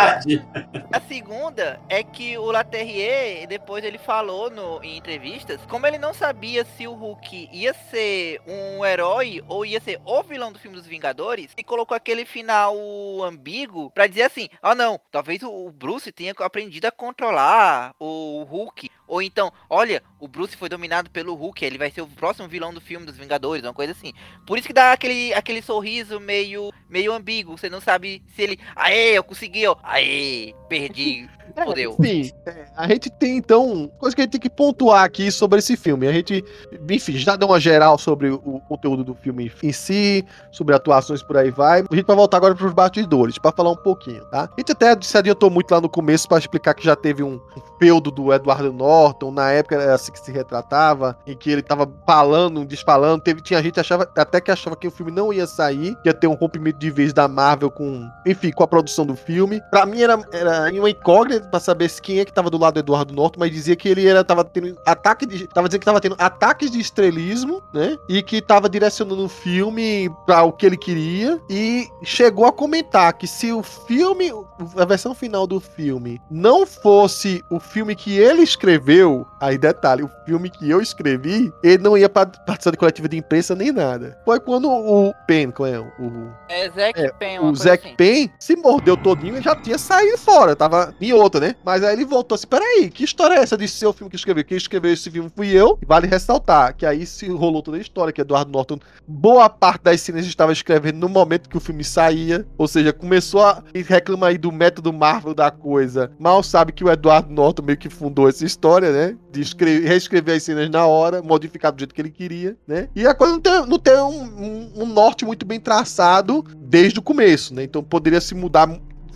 A 0.93 1.01
segunda 1.01 1.81
é 1.89 2.03
que 2.03 2.37
o 2.37 2.51
Laterrier, 2.51 3.47
depois 3.47 3.85
ele 3.85 3.99
falou 3.99 4.51
no, 4.51 4.83
em 4.83 4.97
entrevistas, 4.97 5.61
como 5.69 5.87
ele 5.87 5.99
não 5.99 6.13
sabia 6.13 6.65
se 6.65 6.87
o 6.87 6.93
Hulk 6.93 7.49
ia 7.53 7.73
ser 7.91 8.41
um 8.47 8.85
herói 8.85 9.43
ou 9.49 9.65
ia 9.65 9.81
ser 9.81 10.01
o 10.05 10.23
vilão 10.23 10.53
do 10.53 10.59
filme 10.59 10.77
dos 10.77 10.87
Vingadores, 10.87 11.53
ele 11.57 11.65
colocou 11.65 11.97
aquele 11.97 12.25
final 12.25 12.77
ambíguo 13.25 13.91
pra 13.91 14.07
dizer 14.07 14.23
assim: 14.23 14.49
ah, 14.63 14.75
não, 14.75 15.01
talvez 15.11 15.43
o 15.43 15.71
Bruce 15.71 16.13
tenha 16.13 16.35
aprendido 16.39 16.87
a 16.87 16.91
controlar 16.91 17.95
o 17.99 18.45
Hulk. 18.45 18.91
Ou 19.07 19.23
então, 19.23 19.53
olha, 19.71 20.03
o 20.19 20.27
Bruce 20.27 20.57
foi 20.57 20.69
dominado 20.69 21.11
pelo 21.11 21.35
Hulk, 21.35 21.65
ele 21.65 21.79
vai 21.79 21.91
ser 21.91 22.01
o 22.01 22.09
próximo 22.09 22.49
vilão 22.49 22.75
do 22.75 22.81
filme 22.81 23.07
dos 23.07 23.17
Vingadores, 23.17 23.65
uma 23.65 23.75
coisa 23.75 23.93
assim. 23.93 24.13
Por 24.47 24.59
isso 24.59 24.67
que 24.67 24.73
dá 24.73 24.93
aquele, 24.93 25.33
aquele 25.33 25.63
sorriso 25.63 26.19
meio, 26.19 26.73
meio 26.89 27.13
ambíguo, 27.13 27.57
você 27.57 27.71
não 27.71 27.81
sabe 27.81 28.23
se 28.35 28.43
ele, 28.43 28.59
aê, 28.75 29.17
eu 29.17 29.23
consegui, 29.23 29.67
ó, 29.67 29.77
aê, 29.83 30.55
perdi, 30.69 31.29
fodeu. 31.65 31.97
Sim, 32.01 32.31
é, 32.45 32.67
a 32.77 32.87
gente 32.89 33.11
tem 33.11 33.37
então, 33.37 33.91
coisa 33.99 34.15
que 34.15 34.23
a 34.23 34.25
gente 34.25 34.33
tem 34.33 34.41
que 34.41 34.51
pontuar 34.51 35.05
aqui 35.05 35.31
sobre 35.31 35.59
esse 35.59 35.77
filme. 35.77 36.07
A 36.07 36.13
gente, 36.13 36.45
enfim, 36.91 37.13
já 37.13 37.37
deu 37.37 37.49
uma 37.49 37.61
geral 37.61 37.99
sobre 37.99 38.31
o 38.31 38.61
conteúdo 38.69 39.03
do 39.03 39.15
filme 39.15 39.51
em 39.63 39.73
si, 39.73 40.25
sobre 40.51 40.75
atuações 40.75 41.23
por 41.23 41.37
aí 41.37 41.51
vai. 41.51 41.85
A 41.91 41.95
gente 41.95 42.07
vai 42.07 42.17
voltar 42.17 42.37
agora 42.37 42.55
para 42.55 42.67
os 42.67 42.73
bastidores, 42.73 43.39
para 43.39 43.53
falar 43.53 43.71
um 43.71 43.77
pouquinho, 43.77 44.25
tá? 44.27 44.51
A 44.57 44.61
gente 44.61 44.73
até 44.73 44.97
se 45.01 45.17
adiantou 45.17 45.51
muito 45.51 45.71
lá 45.71 45.81
no 45.81 45.89
começo 45.89 46.29
para 46.29 46.39
explicar 46.39 46.75
que 46.75 46.85
já 46.85 46.95
teve 46.95 47.23
um 47.23 47.41
feudo 47.79 48.11
do 48.11 48.33
Edward 48.33 48.71
Norton, 48.71 49.31
na 49.31 49.51
época 49.51 49.77
era 49.77 49.95
assim 49.95 50.13
que 50.13 50.19
se 50.19 50.33
retratava, 50.33 51.17
em 51.27 51.37
que 51.37 51.51
ele 51.51 51.63
tava 51.63 51.91
falando, 52.07 52.65
desfalando, 52.65 53.23
teve, 53.23 53.41
tinha 53.41 53.63
gente 53.63 53.75
que 53.75 53.81
achava, 53.81 54.11
até 54.17 54.41
que 54.41 54.51
achava 54.51 54.77
que 54.77 54.89
o 54.89 54.91
filme 54.91 55.13
não 55.13 55.33
ia 55.33 55.47
sair, 55.47 55.97
ia 56.05 56.15
ter 56.15 56.27
um 56.27 56.35
rompimento 56.35 56.79
de 56.79 56.91
vez 56.91 57.13
da 57.13 57.29
Marvel 57.29 57.71
com, 57.71 58.09
enfim, 58.27 58.51
com 58.51 58.63
a 58.63 58.67
produção 58.67 59.07
do 59.07 59.17
filme. 59.17 59.61
Pra 59.71 59.87
mim 59.87 60.01
era, 60.01 60.19
era 60.33 60.71
uma 60.73 60.91
incógnita 60.91 61.46
pra 61.47 61.61
saber 61.61 61.91
quem 62.01 62.19
é 62.19 62.25
que 62.25 62.33
tava 62.33 62.51
do 62.51 62.59
lado 62.59 62.75
do 62.75 62.81
Eduardo 62.81 63.15
Norton, 63.15 63.41
mas 63.41 63.51
dizia 63.51 63.77
que 63.77 63.89
ele 63.89 64.07
era, 64.07 64.25
tava 64.25 64.45
tendo 64.45 64.77
ataque 64.87 65.27
de, 65.27 65.47
tava 65.47 65.69
dizendo 65.69 65.81
que 65.81 65.87
tava 65.87 66.01
tendo 66.01 66.17
ataques 66.19 66.71
de 66.71 66.81
estrelismo, 66.81 67.63
né, 67.73 67.97
e 68.09 68.23
que 68.23 68.41
tava 68.41 68.69
direcionando 68.69 69.25
o 69.25 69.29
filme 69.29 70.11
para 70.27 70.43
o 70.43 70.53
que 70.53 70.67
ele 70.67 70.77
queria, 70.77 71.41
e 71.49 71.87
chegou 72.03 72.47
a 72.47 72.53
comentar 72.53 73.13
que 73.15 73.27
se 73.27 73.53
o 73.53 73.63
filme, 73.63 74.31
a 74.77 74.85
versão 74.85 75.15
final 75.15 75.47
do 75.47 75.61
filme, 75.61 76.21
não 76.31 76.67
fosse 76.67 77.45
o 77.51 77.59
filme 77.59 77.95
que 77.95 78.19
ele 78.19 78.43
escreveu, 78.43 79.27
aí 79.41 79.57
detalhe, 79.57 80.03
o 80.03 80.11
filme 80.25 80.51
que 80.51 80.69
eu 80.69 80.81
escrevi, 80.81 81.53
ele 81.63 81.83
não 81.83 81.97
ia 81.97 82.09
participar 82.09 82.71
de 82.71 82.77
coletiva 82.77 83.09
de 83.09 83.17
imprensa 83.17 83.55
nem 83.55 83.73
nada. 83.73 84.19
Foi 84.25 84.41
quando 84.41 84.71
o 84.71 85.13
Pen, 85.27 85.51
qual 85.51 85.67
é? 85.67 85.79
O, 85.79 86.31
é 86.49 86.71
Zack 86.71 87.01
é, 87.01 87.13
Pen, 87.13 87.41
o 87.41 87.55
Zack 87.55 87.87
assim. 87.87 87.97
Pen 87.97 88.31
se 88.39 88.57
mordeu 88.57 88.97
todinho 88.97 89.39
e 89.39 89.43
já 89.43 89.55
tinha 89.55 89.79
saído 89.79 90.19
fora, 90.19 90.57
tava 90.57 90.95
em 91.01 91.13
outra, 91.13 91.36
né? 91.41 91.57
Mas 91.65 91.83
aí 91.83 91.95
ele 91.95 92.05
voltou 92.05 92.35
assim, 92.35 92.47
peraí, 92.47 92.91
que 92.91 93.05
história 93.05 93.35
é 93.35 93.39
essa 93.39 93.57
de 93.57 93.69
ser 93.69 93.87
o 93.87 93.93
filme 93.93 94.11
que 94.11 94.17
escreveu? 94.17 94.45
Quem 94.45 94.57
escreveu 94.57 94.93
esse 94.93 95.11
filme 95.11 95.31
fui 95.35 95.49
eu, 95.49 95.79
vale 95.87 96.07
ressaltar 96.07 96.75
que 96.77 96.87
aí 96.87 97.07
se 97.07 97.29
rolou 97.29 97.63
toda 97.63 97.77
a 97.77 97.81
história, 97.81 98.13
que 98.13 98.21
Eduardo 98.21 98.51
Norton, 98.51 98.79
boa 99.07 99.49
parte 99.49 99.83
das 99.83 100.01
cenas 100.01 100.27
estava 100.27 100.53
escrevendo 100.53 100.99
no 100.99 101.09
momento 101.09 101.49
que 101.49 101.57
o 101.57 101.61
filme 101.61 101.85
saía, 101.85 102.47
ou 102.57 102.69
seja, 102.69 102.93
começou 102.93 103.43
a 103.43 103.63
reclamar 103.75 104.31
aí 104.31 104.39
do 104.39 104.53
método 104.53 104.93
Marvel 104.93 105.35
da 105.35 105.51
coisa, 105.51 106.11
mal 106.19 106.43
sabe 106.43 106.73
que 106.73 106.85
o 106.85 106.91
Eduardo 106.91 107.33
Norton 107.33 107.63
meio 107.63 107.79
que 107.79 107.89
fundou 107.89 108.29
essa 108.29 108.45
história, 108.45 108.91
né? 108.91 109.17
De 109.31 109.41
escrever, 109.41 109.87
reescrever 109.87 110.37
as 110.37 110.43
cenas 110.43 110.71
na 110.71 110.87
hora, 110.87 111.23
modificar 111.23 111.73
do 111.73 111.79
jeito 111.79 111.95
que 111.95 112.01
ele 112.01 112.11
queria, 112.11 112.57
né? 112.67 112.89
E 112.95 113.07
a 113.07 113.15
coisa 113.15 113.35
não 113.35 113.41
tem, 113.41 113.67
não 113.67 113.79
tem 113.79 113.97
um, 113.97 114.23
um, 114.23 114.73
um 114.83 114.87
norte 114.87 115.25
muito 115.25 115.45
bem 115.45 115.61
traçado 115.61 116.45
desde 116.57 116.99
o 116.99 117.03
começo, 117.03 117.55
né? 117.55 117.63
Então 117.63 117.83
poderia 117.83 118.21
se 118.21 118.35
mudar 118.35 118.69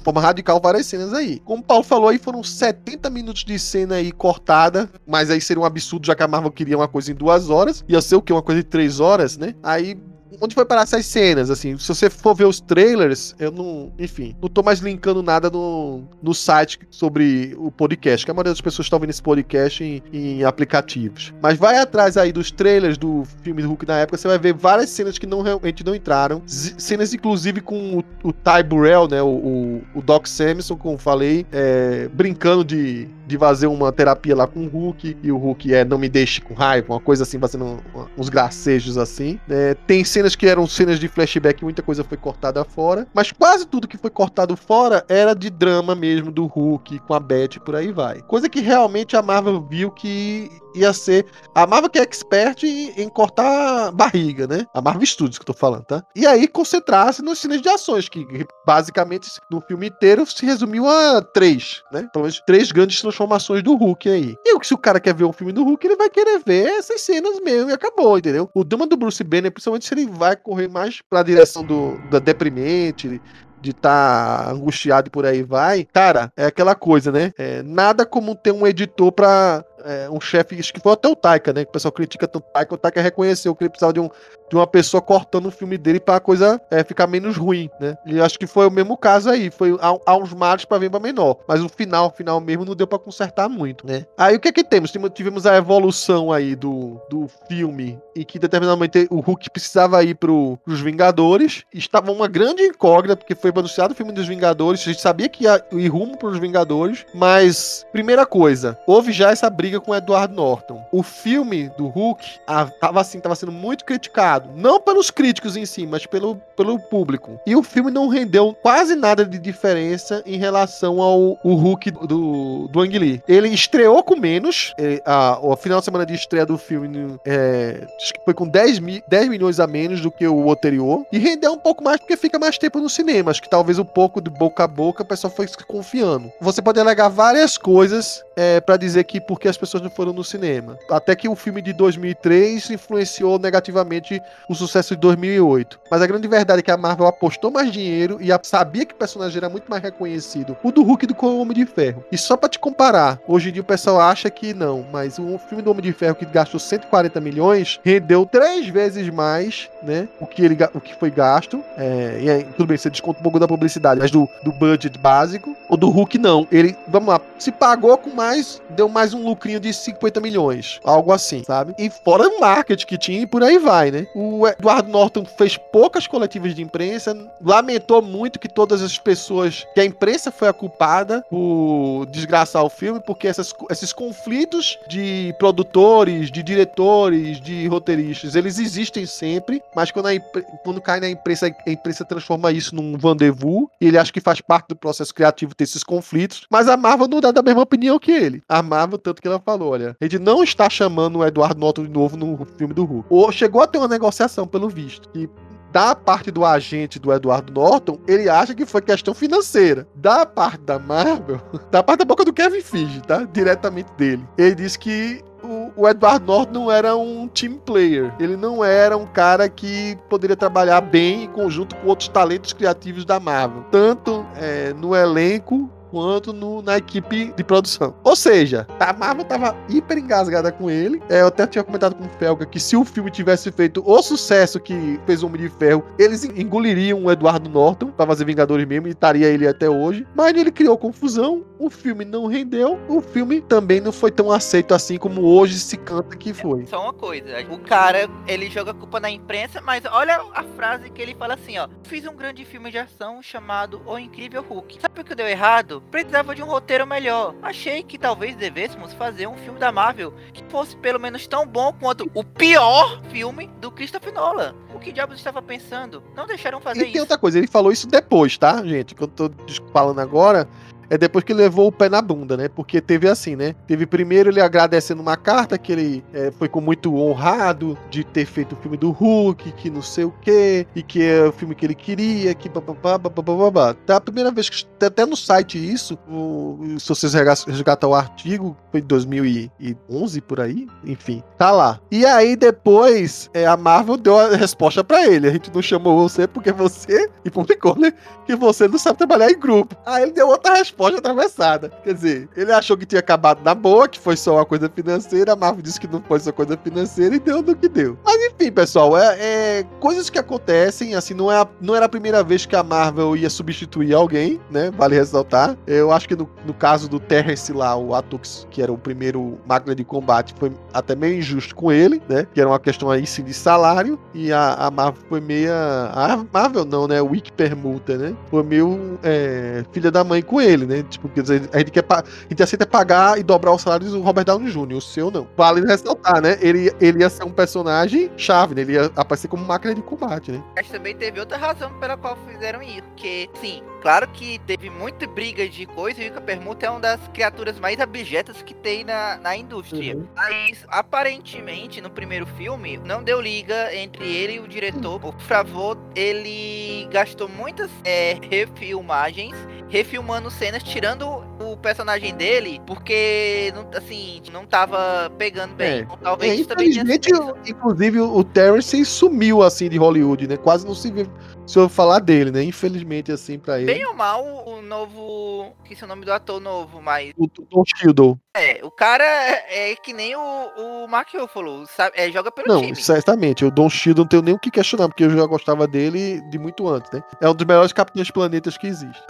forma 0.02 0.20
radical 0.20 0.60
várias 0.60 0.86
cenas 0.86 1.12
aí. 1.12 1.40
Como 1.40 1.62
o 1.62 1.64
Paulo 1.64 1.84
falou 1.84 2.08
aí, 2.08 2.18
foram 2.18 2.42
70 2.42 3.08
minutos 3.10 3.44
de 3.44 3.58
cena 3.58 3.96
aí 3.96 4.12
cortada, 4.12 4.90
mas 5.06 5.30
aí 5.30 5.40
seria 5.40 5.62
um 5.62 5.64
absurdo, 5.66 6.06
já 6.06 6.14
que 6.14 6.22
a 6.22 6.28
Marvel 6.28 6.50
queria 6.50 6.76
uma 6.76 6.88
coisa 6.88 7.12
em 7.12 7.14
duas 7.14 7.50
horas. 7.50 7.84
Ia 7.88 8.00
ser 8.00 8.16
o 8.16 8.22
quê? 8.22 8.32
Uma 8.32 8.42
coisa 8.42 8.62
de 8.62 8.68
três 8.68 9.00
horas, 9.00 9.36
né? 9.36 9.54
Aí 9.62 9.98
onde 10.40 10.54
foi 10.54 10.64
parar 10.64 10.82
essas 10.82 11.06
cenas, 11.06 11.50
assim? 11.50 11.76
Se 11.78 11.88
você 11.88 12.10
for 12.10 12.34
ver 12.34 12.44
os 12.44 12.60
trailers, 12.60 13.34
eu 13.38 13.50
não. 13.50 13.92
Enfim, 13.98 14.36
não 14.40 14.48
tô 14.48 14.62
mais 14.62 14.80
linkando 14.80 15.22
nada 15.22 15.50
no, 15.50 16.02
no 16.22 16.34
site 16.34 16.78
sobre 16.90 17.54
o 17.58 17.70
podcast, 17.70 18.24
que 18.24 18.30
a 18.30 18.34
maioria 18.34 18.52
das 18.52 18.60
pessoas 18.60 18.86
estão 18.86 18.98
vendo 18.98 19.10
esse 19.10 19.22
podcast 19.22 19.82
em, 19.82 20.02
em 20.12 20.44
aplicativos. 20.44 21.32
Mas 21.42 21.58
vai 21.58 21.78
atrás 21.78 22.16
aí 22.16 22.32
dos 22.32 22.50
trailers 22.50 22.96
do 22.96 23.24
filme 23.42 23.62
do 23.62 23.68
Hulk 23.68 23.86
na 23.86 23.98
época, 23.98 24.18
você 24.18 24.28
vai 24.28 24.38
ver 24.38 24.54
várias 24.54 24.90
cenas 24.90 25.18
que 25.18 25.26
não 25.26 25.42
realmente 25.42 25.84
não 25.84 25.94
entraram. 25.94 26.42
Cenas, 26.46 27.14
inclusive, 27.14 27.60
com 27.60 27.98
o, 27.98 28.28
o 28.28 28.32
Ty 28.32 28.62
Burrell, 28.66 29.08
né? 29.08 29.22
O, 29.22 29.28
o, 29.28 29.82
o 29.94 30.02
Doc 30.02 30.26
Samson, 30.26 30.76
como 30.76 30.98
falei, 30.98 31.46
é, 31.52 32.08
brincando 32.12 32.64
de, 32.64 33.08
de 33.30 33.38
fazer 33.38 33.68
uma 33.68 33.92
terapia 33.92 34.34
lá 34.34 34.46
com 34.46 34.64
o 34.64 34.68
Hulk. 34.68 35.16
E 35.22 35.30
o 35.32 35.38
Hulk 35.38 35.72
é 35.72 35.84
não 35.84 35.98
me 35.98 36.08
deixe 36.08 36.40
com 36.40 36.52
raiva, 36.52 36.92
uma 36.92 37.00
coisa 37.00 37.22
assim, 37.22 37.38
fazendo 37.38 37.78
uns 38.18 38.28
gracejos 38.28 38.98
assim. 38.98 39.38
É, 39.48 39.74
tem 39.86 40.04
cenas 40.04 40.34
que 40.34 40.46
eram 40.46 40.66
cenas 40.66 40.98
de 40.98 41.08
flashback, 41.08 41.62
muita 41.62 41.82
coisa 41.82 42.02
foi 42.02 42.18
cortada 42.18 42.64
fora. 42.64 43.06
Mas 43.14 43.30
quase 43.30 43.66
tudo 43.66 43.88
que 43.88 43.96
foi 43.96 44.10
cortado 44.10 44.56
fora 44.56 45.04
era 45.08 45.34
de 45.34 45.48
drama 45.48 45.94
mesmo 45.94 46.30
do 46.30 46.46
Hulk 46.46 46.98
com 47.00 47.14
a 47.14 47.20
Beth 47.20 47.60
por 47.64 47.76
aí 47.76 47.92
vai. 47.92 48.20
Coisa 48.22 48.48
que 48.48 48.60
realmente 48.60 49.16
a 49.16 49.22
Marvel 49.22 49.60
viu 49.62 49.90
que 49.90 50.50
ia 50.74 50.92
ser. 50.92 51.26
A 51.54 51.66
Marvel 51.66 51.90
que 51.90 51.98
é 51.98 52.02
expert 52.02 52.62
em, 52.64 52.90
em 53.02 53.08
cortar 53.08 53.90
barriga, 53.92 54.46
né? 54.46 54.66
A 54.74 54.80
Marvel 54.80 55.06
Studios 55.06 55.38
que 55.38 55.42
eu 55.42 55.46
tô 55.46 55.54
falando, 55.54 55.84
tá? 55.84 56.04
E 56.14 56.26
aí 56.26 56.46
concentrar-se 56.46 57.22
nas 57.22 57.38
cenas 57.38 57.60
de 57.60 57.68
ações, 57.68 58.08
que 58.08 58.26
basicamente 58.66 59.30
no 59.50 59.60
filme 59.60 59.88
inteiro 59.88 60.24
se 60.26 60.44
resumiu 60.44 60.88
a 60.88 61.22
três, 61.22 61.82
né? 61.92 62.08
Pelo 62.12 62.24
menos 62.24 62.42
três 62.46 62.72
grandes 62.72 63.00
transformações 63.00 63.62
do 63.62 63.74
Hulk 63.74 64.08
aí. 64.08 64.36
E 64.44 64.64
se 64.64 64.74
o 64.74 64.78
cara 64.78 65.00
quer 65.00 65.14
ver 65.14 65.24
um 65.24 65.32
filme 65.32 65.52
do 65.52 65.64
Hulk, 65.64 65.86
ele 65.86 65.96
vai 65.96 66.10
querer 66.10 66.40
ver 66.44 66.66
essas 66.66 67.00
cenas 67.00 67.40
mesmo 67.40 67.70
e 67.70 67.72
acabou, 67.72 68.18
entendeu? 68.18 68.48
O 68.54 68.64
drama 68.64 68.86
do 68.86 68.96
Bruce 68.96 69.22
Banner, 69.24 69.50
principalmente 69.50 69.86
se 69.86 69.94
ele 69.94 70.06
vai 70.06 70.36
correr 70.36 70.68
mais 70.68 71.00
pra 71.08 71.22
direção 71.22 71.64
do, 71.64 71.98
da 72.10 72.18
deprimente, 72.18 73.20
de 73.60 73.70
estar 73.70 74.44
tá 74.44 74.50
angustiado 74.50 75.08
e 75.08 75.10
por 75.10 75.26
aí 75.26 75.42
vai, 75.42 75.84
cara, 75.84 76.32
é 76.36 76.46
aquela 76.46 76.74
coisa, 76.74 77.12
né? 77.12 77.32
É, 77.38 77.62
nada 77.62 78.06
como 78.06 78.34
ter 78.34 78.52
um 78.52 78.66
editor 78.66 79.12
pra 79.12 79.64
é, 79.84 80.10
um 80.10 80.20
chefe, 80.20 80.58
acho 80.58 80.72
que 80.72 80.80
foi 80.80 80.92
até 80.92 81.08
o 81.08 81.16
Taika, 81.16 81.52
né? 81.52 81.64
Que 81.64 81.70
o 81.70 81.72
pessoal 81.72 81.92
critica 81.92 82.26
tanto 82.26 82.44
o 82.44 82.52
Taika, 82.52 82.74
o 82.74 82.78
Taika 82.78 83.00
reconheceu 83.00 83.54
que 83.54 83.64
ele 83.64 83.70
precisava 83.70 83.92
de, 83.92 84.00
um, 84.00 84.10
de 84.50 84.56
uma 84.56 84.66
pessoa 84.66 85.00
cortando 85.00 85.46
o 85.46 85.50
filme 85.50 85.78
dele 85.78 85.98
pra 85.98 86.20
coisa 86.20 86.60
é, 86.70 86.84
ficar 86.84 87.06
menos 87.06 87.36
ruim, 87.36 87.70
né? 87.80 87.96
E 88.04 88.20
acho 88.20 88.38
que 88.38 88.46
foi 88.46 88.66
o 88.66 88.70
mesmo 88.70 88.96
caso 88.96 89.30
aí, 89.30 89.50
foi 89.50 89.78
há, 89.80 90.16
uns 90.16 90.34
males 90.34 90.64
pra 90.64 90.76
vir 90.76 90.90
pra 90.90 91.00
menor, 91.00 91.38
mas 91.48 91.62
o 91.62 91.68
final, 91.68 92.08
o 92.08 92.10
final 92.10 92.40
mesmo 92.40 92.64
não 92.64 92.74
deu 92.74 92.86
pra 92.86 92.98
consertar 92.98 93.48
muito, 93.48 93.86
né? 93.86 94.04
Aí 94.18 94.36
o 94.36 94.40
que 94.40 94.48
é 94.48 94.52
que 94.52 94.62
temos? 94.62 94.92
Tivemos 95.14 95.46
a 95.46 95.56
evolução 95.56 96.30
aí 96.30 96.54
do, 96.54 97.00
do 97.08 97.26
filme, 97.48 97.98
em 98.14 98.24
que 98.24 98.38
determinadamente 98.38 99.06
o 99.10 99.20
Hulk 99.20 99.48
precisava 99.50 100.02
ir 100.04 100.14
pro, 100.14 100.58
pros 100.62 100.80
Vingadores, 100.80 101.64
estava 101.72 102.12
uma 102.12 102.28
grande 102.28 102.62
incógnita, 102.62 103.16
porque 103.16 103.34
foi 103.34 103.50
anunciado 103.50 103.94
o 103.94 103.96
filme 103.96 104.12
dos 104.12 104.26
Vingadores, 104.26 104.80
a 104.82 104.84
gente 104.84 105.00
sabia 105.00 105.28
que 105.28 105.44
ia 105.44 105.64
ir 105.72 105.88
rumo 105.88 106.18
pros 106.18 106.38
Vingadores, 106.38 107.06
mas, 107.14 107.86
primeira 107.92 108.26
coisa, 108.26 108.78
houve 108.86 109.12
já 109.12 109.30
essa 109.30 109.48
briga 109.48 109.70
briga 109.70 109.80
com 109.80 109.92
o 109.92 109.96
Edward 109.96 110.34
Norton. 110.34 110.84
O 110.90 111.02
filme 111.02 111.68
do 111.78 111.86
Hulk 111.86 112.40
a, 112.46 112.66
tava 112.66 113.00
assim, 113.00 113.20
tava 113.20 113.36
sendo 113.36 113.52
muito 113.52 113.84
criticado, 113.84 114.39
não 114.54 114.80
pelos 114.80 115.10
críticos 115.10 115.56
em 115.56 115.66
si, 115.66 115.86
mas 115.86 116.06
pelo, 116.06 116.36
pelo 116.56 116.78
público. 116.78 117.40
E 117.46 117.54
o 117.56 117.62
filme 117.62 117.90
não 117.90 118.08
rendeu 118.08 118.56
quase 118.62 118.94
nada 118.94 119.24
de 119.24 119.38
diferença 119.38 120.22
em 120.26 120.36
relação 120.38 121.00
ao 121.00 121.38
o 121.42 121.54
Hulk 121.54 121.90
do, 121.90 122.68
do 122.68 122.80
Ang 122.80 122.98
Lee. 122.98 123.22
Ele 123.28 123.48
estreou 123.48 124.02
com 124.02 124.16
menos, 124.16 124.74
ele, 124.78 125.02
a, 125.04 125.38
a 125.52 125.56
final 125.56 125.78
de 125.78 125.84
semana 125.84 126.06
de 126.06 126.14
estreia 126.14 126.46
do 126.46 126.58
filme 126.58 127.18
é, 127.24 127.86
acho 127.96 128.14
que 128.14 128.20
foi 128.24 128.34
com 128.34 128.46
10, 128.46 128.78
mi, 128.78 129.02
10 129.08 129.28
milhões 129.28 129.60
a 129.60 129.66
menos 129.66 130.00
do 130.00 130.10
que 130.10 130.26
o 130.26 130.50
anterior, 130.50 131.04
e 131.12 131.18
rendeu 131.18 131.52
um 131.52 131.58
pouco 131.58 131.82
mais 131.82 131.98
porque 131.98 132.16
fica 132.16 132.38
mais 132.38 132.58
tempo 132.58 132.80
no 132.80 132.88
cinema. 132.88 133.30
Acho 133.30 133.42
que 133.42 133.50
talvez 133.50 133.78
um 133.78 133.84
pouco 133.84 134.20
de 134.20 134.30
boca 134.30 134.64
a 134.64 134.68
boca 134.68 135.02
o 135.02 135.06
pessoal 135.06 135.32
foi 135.32 135.46
confiando. 135.66 136.32
Você 136.40 136.62
pode 136.62 136.80
alegar 136.80 137.08
várias 137.08 137.56
coisas 137.56 138.24
é, 138.36 138.60
para 138.60 138.76
dizer 138.76 139.04
que 139.04 139.20
porque 139.20 139.48
as 139.48 139.56
pessoas 139.56 139.82
não 139.82 139.90
foram 139.90 140.12
no 140.12 140.24
cinema. 140.24 140.78
Até 140.90 141.14
que 141.14 141.28
o 141.28 141.36
filme 141.36 141.60
de 141.60 141.72
2003 141.72 142.70
influenciou 142.70 143.38
negativamente 143.38 144.20
o 144.48 144.54
sucesso 144.54 144.94
de 144.94 145.00
2008. 145.00 145.80
Mas 145.90 146.02
a 146.02 146.06
grande 146.06 146.28
verdade 146.28 146.60
é 146.60 146.62
que 146.62 146.70
a 146.70 146.76
Marvel 146.76 147.06
apostou 147.06 147.50
mais 147.50 147.70
dinheiro 147.70 148.18
e 148.20 148.30
sabia 148.42 148.84
que 148.84 148.94
o 148.94 148.98
personagem 148.98 149.38
era 149.38 149.48
muito 149.48 149.68
mais 149.68 149.82
reconhecido, 149.82 150.56
o 150.62 150.72
do 150.72 150.82
Hulk 150.82 151.06
do 151.06 151.14
que 151.14 151.24
o 151.24 151.40
Homem 151.40 151.54
de 151.54 151.66
Ferro. 151.66 152.04
E 152.10 152.18
só 152.18 152.36
para 152.36 152.48
te 152.48 152.58
comparar, 152.58 153.20
hoje 153.26 153.48
em 153.48 153.52
dia 153.52 153.62
o 153.62 153.64
pessoal 153.64 154.00
acha 154.00 154.30
que 154.30 154.54
não, 154.54 154.84
mas 154.92 155.18
o 155.18 155.38
filme 155.38 155.62
do 155.62 155.70
Homem 155.70 155.82
de 155.82 155.92
Ferro 155.92 156.14
que 156.14 156.24
gastou 156.24 156.58
140 156.58 157.20
milhões 157.20 157.80
rendeu 157.84 158.26
três 158.26 158.68
vezes 158.68 159.08
mais, 159.10 159.68
né? 159.82 160.08
O 160.20 160.26
que, 160.26 160.42
ele, 160.44 160.56
o 160.74 160.80
que 160.80 160.94
foi 160.94 161.10
gasto. 161.10 161.62
É, 161.76 162.18
e 162.22 162.30
aí, 162.30 162.44
tudo 162.56 162.66
bem, 162.66 162.76
você 162.76 162.90
desconta 162.90 163.20
um 163.20 163.22
pouco 163.22 163.38
da 163.38 163.48
publicidade, 163.48 164.00
mas 164.00 164.10
do, 164.10 164.28
do 164.42 164.52
budget 164.52 164.98
básico. 164.98 165.56
O 165.68 165.76
do 165.76 165.88
Hulk 165.88 166.18
não. 166.18 166.46
Ele, 166.50 166.76
vamos 166.88 167.08
lá, 167.08 167.20
se 167.38 167.52
pagou 167.52 167.96
com 167.98 168.10
mais, 168.10 168.60
deu 168.70 168.88
mais 168.88 169.14
um 169.14 169.24
lucrinho 169.24 169.60
de 169.60 169.72
50 169.72 170.20
milhões. 170.20 170.80
Algo 170.84 171.12
assim, 171.12 171.42
sabe? 171.44 171.74
E 171.78 171.90
fora 171.90 172.28
o 172.28 172.40
marketing 172.40 172.86
que 172.86 172.98
tinha 172.98 173.20
e 173.20 173.26
por 173.26 173.42
aí 173.42 173.58
vai, 173.58 173.90
né? 173.90 174.06
Eduardo 174.46 174.90
Norton 174.90 175.24
fez 175.24 175.56
poucas 175.56 176.06
coletivas 176.06 176.54
de 176.54 176.62
imprensa, 176.62 177.16
lamentou 177.40 178.02
muito 178.02 178.38
que 178.38 178.48
todas 178.48 178.82
as 178.82 178.98
pessoas, 178.98 179.66
que 179.74 179.80
a 179.80 179.84
imprensa 179.84 180.30
foi 180.30 180.48
a 180.48 180.52
culpada 180.52 181.24
por 181.30 182.06
desgraçar 182.10 182.64
o 182.64 182.68
filme, 182.68 183.00
porque 183.00 183.26
essas, 183.26 183.54
esses 183.70 183.92
conflitos 183.92 184.78
de 184.88 185.34
produtores, 185.38 186.30
de 186.30 186.42
diretores, 186.42 187.40
de 187.40 187.66
roteiristas, 187.66 188.34
eles 188.34 188.58
existem 188.58 189.06
sempre, 189.06 189.62
mas 189.74 189.90
quando, 189.90 190.06
a, 190.06 190.20
quando 190.64 190.80
cai 190.80 191.00
na 191.00 191.08
imprensa, 191.08 191.54
a 191.66 191.70
imprensa 191.70 192.04
transforma 192.04 192.52
isso 192.52 192.74
num 192.74 192.96
rendezvous, 192.96 193.68
e 193.80 193.86
ele 193.86 193.98
acha 193.98 194.12
que 194.12 194.20
faz 194.20 194.40
parte 194.40 194.68
do 194.68 194.76
processo 194.76 195.14
criativo 195.14 195.54
ter 195.54 195.64
esses 195.64 195.84
conflitos, 195.84 196.46
mas 196.50 196.68
a 196.68 196.76
Marvel 196.76 197.08
não 197.08 197.20
dá 197.20 197.30
da 197.30 197.42
mesma 197.42 197.62
opinião 197.62 197.98
que 197.98 198.10
ele. 198.10 198.42
A 198.48 198.62
Marvel, 198.62 198.98
tanto 198.98 199.20
que 199.22 199.28
ela 199.28 199.40
falou, 199.40 199.72
olha, 199.72 199.96
a 200.00 200.04
gente 200.04 200.18
não 200.18 200.42
está 200.42 200.68
chamando 200.68 201.18
o 201.18 201.24
Eduardo 201.24 201.60
Norton 201.60 201.84
de 201.84 201.90
novo 201.90 202.16
no 202.16 202.44
filme 202.56 202.74
do 202.74 202.84
Hulk. 202.84 203.06
Ou 203.10 203.32
chegou 203.32 203.62
a 203.62 203.66
ter 203.66 203.78
uma 203.78 203.88
negociação, 204.00 204.46
pelo 204.46 204.68
visto, 204.68 205.08
que 205.10 205.28
da 205.70 205.94
parte 205.94 206.32
do 206.32 206.44
agente 206.44 206.98
do 206.98 207.12
Eduardo 207.12 207.52
Norton, 207.52 207.98
ele 208.08 208.28
acha 208.28 208.54
que 208.54 208.66
foi 208.66 208.80
questão 208.80 209.14
financeira. 209.14 209.86
Da 209.94 210.26
parte 210.26 210.62
da 210.62 210.78
Marvel, 210.80 211.40
da 211.70 211.82
parte 211.82 212.00
da 212.00 212.04
boca 212.04 212.24
do 212.24 212.32
Kevin 212.32 212.60
Feige, 212.60 213.00
tá? 213.02 213.28
Diretamente 213.32 213.92
dele. 213.92 214.26
Ele 214.36 214.56
disse 214.56 214.76
que 214.76 215.22
o, 215.44 215.70
o 215.76 216.26
Norton 216.26 216.52
não 216.52 216.72
era 216.72 216.96
um 216.96 217.28
team 217.28 217.54
player. 217.54 218.12
Ele 218.18 218.36
não 218.36 218.64
era 218.64 218.96
um 218.96 219.06
cara 219.06 219.48
que 219.48 219.96
poderia 220.08 220.36
trabalhar 220.36 220.80
bem 220.80 221.24
em 221.24 221.28
conjunto 221.28 221.76
com 221.76 221.88
outros 221.88 222.08
talentos 222.08 222.52
criativos 222.52 223.04
da 223.04 223.20
Marvel. 223.20 223.64
Tanto 223.70 224.26
é, 224.34 224.74
no 224.74 224.94
elenco 224.94 225.70
quanto 225.90 226.32
no, 226.32 226.62
na 226.62 226.78
equipe 226.78 227.32
de 227.36 227.44
produção. 227.44 227.94
Ou 228.04 228.14
seja, 228.14 228.66
a 228.78 228.92
Marvel 228.92 229.24
tava 229.24 229.56
hiper 229.68 229.98
engasgada 229.98 230.52
com 230.52 230.70
ele. 230.70 231.02
É, 231.08 231.20
eu 231.20 231.26
até 231.26 231.46
tinha 231.46 231.64
comentado 231.64 231.94
com 231.94 232.04
o 232.04 232.08
Felga 232.10 232.46
que 232.46 232.60
se 232.60 232.76
o 232.76 232.84
filme 232.84 233.10
tivesse 233.10 233.50
feito 233.50 233.82
o 233.84 234.02
sucesso 234.02 234.60
que 234.60 235.00
fez 235.06 235.22
o 235.22 235.26
Homem 235.26 235.42
de 235.42 235.48
Ferro, 235.48 235.84
eles 235.98 236.24
engoliriam 236.24 237.04
o 237.04 237.10
Eduardo 237.10 237.50
Norton 237.50 237.86
pra 237.90 238.06
fazer 238.06 238.24
Vingadores 238.24 238.66
mesmo 238.66 238.86
e 238.86 238.90
estaria 238.90 239.26
ele 239.26 239.46
até 239.46 239.68
hoje. 239.68 240.06
Mas 240.14 240.36
ele 240.36 240.52
criou 240.52 240.78
confusão, 240.78 241.44
o 241.58 241.68
filme 241.68 242.04
não 242.04 242.26
rendeu, 242.26 242.78
o 242.88 243.00
filme 243.00 243.40
também 243.40 243.80
não 243.80 243.92
foi 243.92 244.10
tão 244.10 244.30
aceito 244.30 244.74
assim 244.74 244.96
como 244.96 245.22
hoje 245.22 245.58
se 245.58 245.76
canta 245.76 246.16
que 246.16 246.32
foi. 246.32 246.62
É, 246.62 246.66
só 246.66 246.82
uma 246.82 246.92
coisa, 246.92 247.26
o 247.50 247.58
cara, 247.58 248.08
ele 248.26 248.48
joga 248.48 248.72
culpa 248.72 249.00
na 249.00 249.10
imprensa, 249.10 249.60
mas 249.60 249.84
olha 249.90 250.20
a 250.34 250.42
frase 250.42 250.90
que 250.90 251.02
ele 251.02 251.14
fala 251.14 251.34
assim, 251.34 251.58
ó. 251.58 251.68
Fiz 251.82 252.06
um 252.06 252.14
grande 252.14 252.44
filme 252.44 252.70
de 252.70 252.78
ação 252.78 253.22
chamado 253.22 253.82
O 253.84 253.98
Incrível 253.98 254.42
Hulk. 254.42 254.80
Sabe 254.80 255.00
o 255.00 255.04
que 255.04 255.14
deu 255.14 255.26
errado? 255.26 255.79
Precisava 255.90 256.34
de 256.34 256.42
um 256.42 256.46
roteiro 256.46 256.86
melhor. 256.86 257.34
Achei 257.42 257.82
que 257.82 257.98
talvez 257.98 258.36
devêssemos 258.36 258.92
fazer 258.94 259.26
um 259.26 259.36
filme 259.36 259.58
da 259.58 259.72
Marvel 259.72 260.14
que 260.32 260.42
fosse 260.48 260.76
pelo 260.76 261.00
menos 261.00 261.26
tão 261.26 261.46
bom 261.46 261.72
quanto 261.72 262.10
o 262.14 262.24
pior 262.24 263.00
filme 263.10 263.48
do 263.60 263.70
Christopher 263.70 264.12
Nolan. 264.12 264.54
O 264.74 264.78
que 264.78 264.92
diabos 264.92 265.18
estava 265.18 265.42
pensando? 265.42 266.02
Não 266.14 266.26
deixaram 266.26 266.60
fazer 266.60 266.80
e 266.80 266.82
isso. 266.82 266.90
E 266.90 266.92
tem 266.92 267.00
outra 267.00 267.18
coisa, 267.18 267.38
ele 267.38 267.46
falou 267.46 267.70
isso 267.72 267.86
depois, 267.86 268.38
tá, 268.38 268.64
gente? 268.64 268.94
Que 268.94 269.02
eu 269.02 269.08
tô 269.08 269.30
falando 269.72 270.00
agora 270.00 270.48
é 270.90 270.98
depois 270.98 271.24
que 271.24 271.32
levou 271.32 271.68
o 271.68 271.72
pé 271.72 271.88
na 271.88 272.02
bunda, 272.02 272.36
né? 272.36 272.48
Porque 272.48 272.80
teve 272.80 273.08
assim, 273.08 273.36
né? 273.36 273.54
Teve 273.66 273.86
primeiro 273.86 274.28
ele 274.28 274.40
agradecendo 274.40 275.00
uma 275.00 275.16
carta 275.16 275.56
que 275.56 275.72
ele 275.72 276.04
é, 276.12 276.32
foi 276.32 276.48
com 276.48 276.60
muito 276.60 276.94
honrado 276.96 277.78
de 277.88 278.02
ter 278.02 278.26
feito 278.26 278.54
o 278.54 278.56
filme 278.56 278.76
do 278.76 278.90
Hulk, 278.90 279.52
que 279.52 279.70
não 279.70 279.80
sei 279.80 280.04
o 280.04 280.14
quê, 280.20 280.66
e 280.74 280.82
que 280.82 281.02
é 281.02 281.24
o 281.24 281.32
filme 281.32 281.54
que 281.54 281.64
ele 281.64 281.76
queria, 281.76 282.34
que 282.34 282.48
bababá, 282.48 282.98
bababá. 282.98 283.74
Tá 283.86 283.96
a 283.96 284.00
primeira 284.00 284.32
vez 284.32 284.50
que 284.50 284.66
até 284.84 285.06
no 285.06 285.16
site 285.16 285.56
isso, 285.56 285.96
o, 286.08 286.58
se 286.78 286.88
vocês 286.88 287.14
resgatar 287.46 287.86
o 287.86 287.94
artigo, 287.94 288.56
foi 288.72 288.80
em 288.80 288.84
2011 288.84 290.20
por 290.22 290.40
aí, 290.40 290.66
enfim, 290.84 291.22
tá 291.38 291.52
lá. 291.52 291.78
E 291.90 292.04
aí 292.04 292.34
depois 292.34 293.30
é, 293.32 293.46
a 293.46 293.56
Marvel 293.56 293.96
deu 293.96 294.18
a 294.18 294.34
resposta 294.34 294.82
para 294.82 295.06
ele. 295.06 295.28
A 295.28 295.32
gente 295.32 295.52
não 295.54 295.62
chamou 295.62 296.08
você 296.08 296.26
porque 296.26 296.50
você, 296.50 297.08
e 297.24 297.30
publicou, 297.30 297.78
né? 297.78 297.92
Que 298.26 298.34
você 298.34 298.66
não 298.66 298.78
sabe 298.78 298.98
trabalhar 298.98 299.30
em 299.30 299.38
grupo. 299.38 299.76
Aí 299.86 300.02
ele 300.02 300.12
deu 300.12 300.26
outra 300.28 300.54
resposta 300.54 300.79
resposta 300.80 300.98
atravessada. 300.98 301.68
Quer 301.84 301.94
dizer, 301.94 302.28
ele 302.36 302.52
achou 302.52 302.76
que 302.76 302.86
tinha 302.86 303.00
acabado 303.00 303.42
na 303.44 303.54
boa, 303.54 303.88
que 303.88 303.98
foi 303.98 304.16
só 304.16 304.36
uma 304.36 304.46
coisa 304.46 304.70
financeira. 304.74 305.32
A 305.32 305.36
Marvel 305.36 305.62
disse 305.62 305.78
que 305.78 305.86
não 305.86 306.02
foi 306.02 306.18
só 306.20 306.32
coisa 306.32 306.56
financeira 306.56 307.14
e 307.14 307.18
deu 307.18 307.42
no 307.42 307.54
que 307.54 307.68
deu. 307.68 307.98
Mas 308.04 308.16
enfim, 308.32 308.50
pessoal, 308.50 308.96
é, 308.96 309.16
é 309.18 309.66
coisas 309.78 310.08
que 310.08 310.18
acontecem. 310.18 310.94
Assim, 310.94 311.14
não, 311.14 311.30
é 311.30 311.46
não 311.60 311.74
era 311.74 311.86
a 311.86 311.88
primeira 311.88 312.22
vez 312.24 312.46
que 312.46 312.56
a 312.56 312.62
Marvel 312.62 313.16
ia 313.16 313.28
substituir 313.28 313.92
alguém, 313.94 314.40
né? 314.50 314.70
Vale 314.76 314.96
ressaltar. 314.96 315.56
Eu 315.66 315.92
acho 315.92 316.08
que 316.08 316.16
no, 316.16 316.28
no 316.46 316.54
caso 316.54 316.88
do 316.88 316.98
Terrence 316.98 317.52
lá, 317.52 317.76
o 317.76 317.94
Atux, 317.94 318.46
que 318.50 318.62
era 318.62 318.72
o 318.72 318.78
primeiro 318.78 319.38
máquina 319.46 319.74
de 319.74 319.84
combate, 319.84 320.34
foi 320.38 320.52
até 320.72 320.94
meio 320.94 321.18
injusto 321.18 321.54
com 321.54 321.70
ele, 321.70 322.00
né? 322.08 322.26
Que 322.32 322.40
era 322.40 322.48
uma 322.48 322.58
questão 322.58 322.90
aí 322.90 323.06
sim 323.06 323.22
de 323.22 323.34
salário. 323.34 323.98
E 324.14 324.32
a, 324.32 324.54
a 324.54 324.70
Marvel 324.70 325.02
foi 325.08 325.20
meia. 325.20 325.90
A 325.92 326.24
Marvel 326.32 326.64
não, 326.64 326.88
né? 326.88 327.00
Wick 327.02 327.32
Permuta, 327.32 327.96
né? 327.96 328.14
Foi 328.30 328.42
meio 328.42 328.98
é, 329.02 329.64
filha 329.72 329.90
da 329.90 330.02
mãe 330.02 330.22
com 330.22 330.40
ele, 330.40 330.69
né? 330.70 330.84
Tipo, 330.88 331.08
quer 331.08 331.22
dizer, 331.22 331.50
a 331.52 331.58
gente, 331.58 331.72
quer 331.72 331.84
a 331.90 332.04
gente 332.28 332.42
aceita 332.42 332.64
pagar 332.64 333.18
e 333.18 333.22
dobrar 333.22 333.50
o 333.50 333.58
salário 333.58 333.90
do 333.90 334.00
Robert 334.00 334.24
Downey 334.24 334.50
Jr., 334.50 334.76
o 334.76 334.80
seu 334.80 335.10
não. 335.10 335.28
Vale 335.36 335.60
ressaltar, 335.66 336.22
né? 336.22 336.38
Ele, 336.40 336.72
ele 336.80 337.00
ia 337.00 337.10
ser 337.10 337.24
um 337.24 337.30
personagem 337.30 338.10
chave, 338.16 338.54
né? 338.54 338.62
Ele 338.62 338.74
ia 338.74 338.90
aparecer 338.94 339.28
como 339.28 339.44
máquina 339.44 339.74
de 339.74 339.82
combate, 339.82 340.30
né? 340.30 340.42
Mas 340.54 340.68
também 340.68 340.96
teve 340.96 341.18
outra 341.18 341.36
razão 341.36 341.72
pela 341.80 341.96
qual 341.96 342.16
fizeram 342.28 342.62
isso, 342.62 342.86
que, 342.96 343.28
sim, 343.40 343.62
claro 343.82 344.06
que 344.08 344.38
teve 344.46 344.70
muita 344.70 345.06
briga 345.06 345.48
de 345.48 345.66
coisa 345.66 346.02
e 346.02 346.08
o 346.08 346.20
Permuta 346.20 346.66
é 346.66 346.70
uma 346.70 346.80
das 346.80 347.00
criaturas 347.12 347.58
mais 347.58 347.80
abjetas 347.80 348.42
que 348.42 348.54
tem 348.54 348.84
na, 348.84 349.16
na 349.16 349.36
indústria. 349.36 349.96
Uhum. 349.96 350.06
Mas, 350.14 350.64
aparentemente, 350.68 351.80
no 351.80 351.90
primeiro 351.90 352.26
filme, 352.26 352.78
não 352.84 353.02
deu 353.02 353.20
liga 353.20 353.74
entre 353.74 354.06
ele 354.06 354.34
e 354.34 354.40
o 354.40 354.46
diretor. 354.46 355.00
Por 355.00 355.18
favor, 355.20 355.76
ele 355.96 356.86
gastou 356.92 357.28
muitas 357.28 357.70
é, 357.84 358.16
refilmagens 358.30 359.34
refilmando 359.70 360.30
cenas, 360.30 360.59
tirando 360.64 361.06
o 361.40 361.56
personagem 361.56 362.14
dele, 362.14 362.60
porque, 362.66 363.52
não, 363.54 363.66
assim, 363.76 364.20
não 364.32 364.46
tava 364.46 365.10
pegando 365.18 365.54
bem. 365.54 365.68
É. 365.68 365.78
Então, 365.80 365.98
talvez 366.02 366.32
É, 366.32 366.34
isso 366.36 366.48
também 366.48 366.70
tenha 366.72 367.34
inclusive, 367.46 368.00
o 368.00 368.24
Terrence 368.24 368.84
sumiu 368.84 369.42
assim 369.42 369.68
de 369.68 369.78
Hollywood, 369.78 370.26
né? 370.26 370.36
Quase 370.36 370.66
não 370.66 370.74
se 370.74 370.90
vê 370.90 371.06
se 371.46 371.58
eu 371.58 371.68
falar 371.68 371.98
dele, 371.98 372.30
né? 372.30 372.42
Infelizmente, 372.44 373.10
assim, 373.10 373.38
pra 373.38 373.58
ele. 373.58 373.72
Bem 373.72 373.84
ou 373.84 373.94
mal, 373.94 374.24
o 374.46 374.62
novo. 374.62 375.52
Que 375.64 375.74
é 375.80 375.84
o 375.84 375.88
nome 375.88 376.04
do 376.04 376.12
ator 376.12 376.40
novo, 376.40 376.80
mas. 376.80 377.12
O 377.16 377.26
Tom 377.26 377.64
Shield. 377.64 378.18
É, 378.36 378.60
o 378.62 378.70
cara 378.70 379.04
é, 379.04 379.72
é 379.72 379.76
que 379.76 379.92
nem 379.92 380.14
o, 380.14 380.20
o 380.20 380.88
Mark 380.88 381.12
Ruffalo, 381.12 381.66
sabe? 381.66 381.98
É, 381.98 382.10
joga 382.10 382.30
pelo 382.30 382.48
Não, 382.48 382.60
time. 382.60 382.76
certamente. 382.76 383.44
O 383.44 383.50
Don 383.50 383.68
Shield 383.68 384.00
não 384.00 384.06
tenho 384.06 384.22
nem 384.22 384.34
o 384.34 384.38
que 384.38 384.50
questionar, 384.50 384.88
porque 384.88 385.04
eu 385.04 385.10
já 385.10 385.26
gostava 385.26 385.66
dele 385.66 386.20
de 386.30 386.38
muito 386.38 386.68
antes, 386.68 386.90
né? 386.92 387.02
É 387.20 387.28
um 387.28 387.34
dos 387.34 387.46
melhores 387.46 387.72
capitães 387.72 388.10
planetas 388.10 388.56
que 388.56 388.66
existe. 388.66 389.02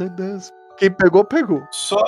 Quem 0.80 0.90
pegou, 0.90 1.22
pegou. 1.26 1.62
Só, 1.70 2.02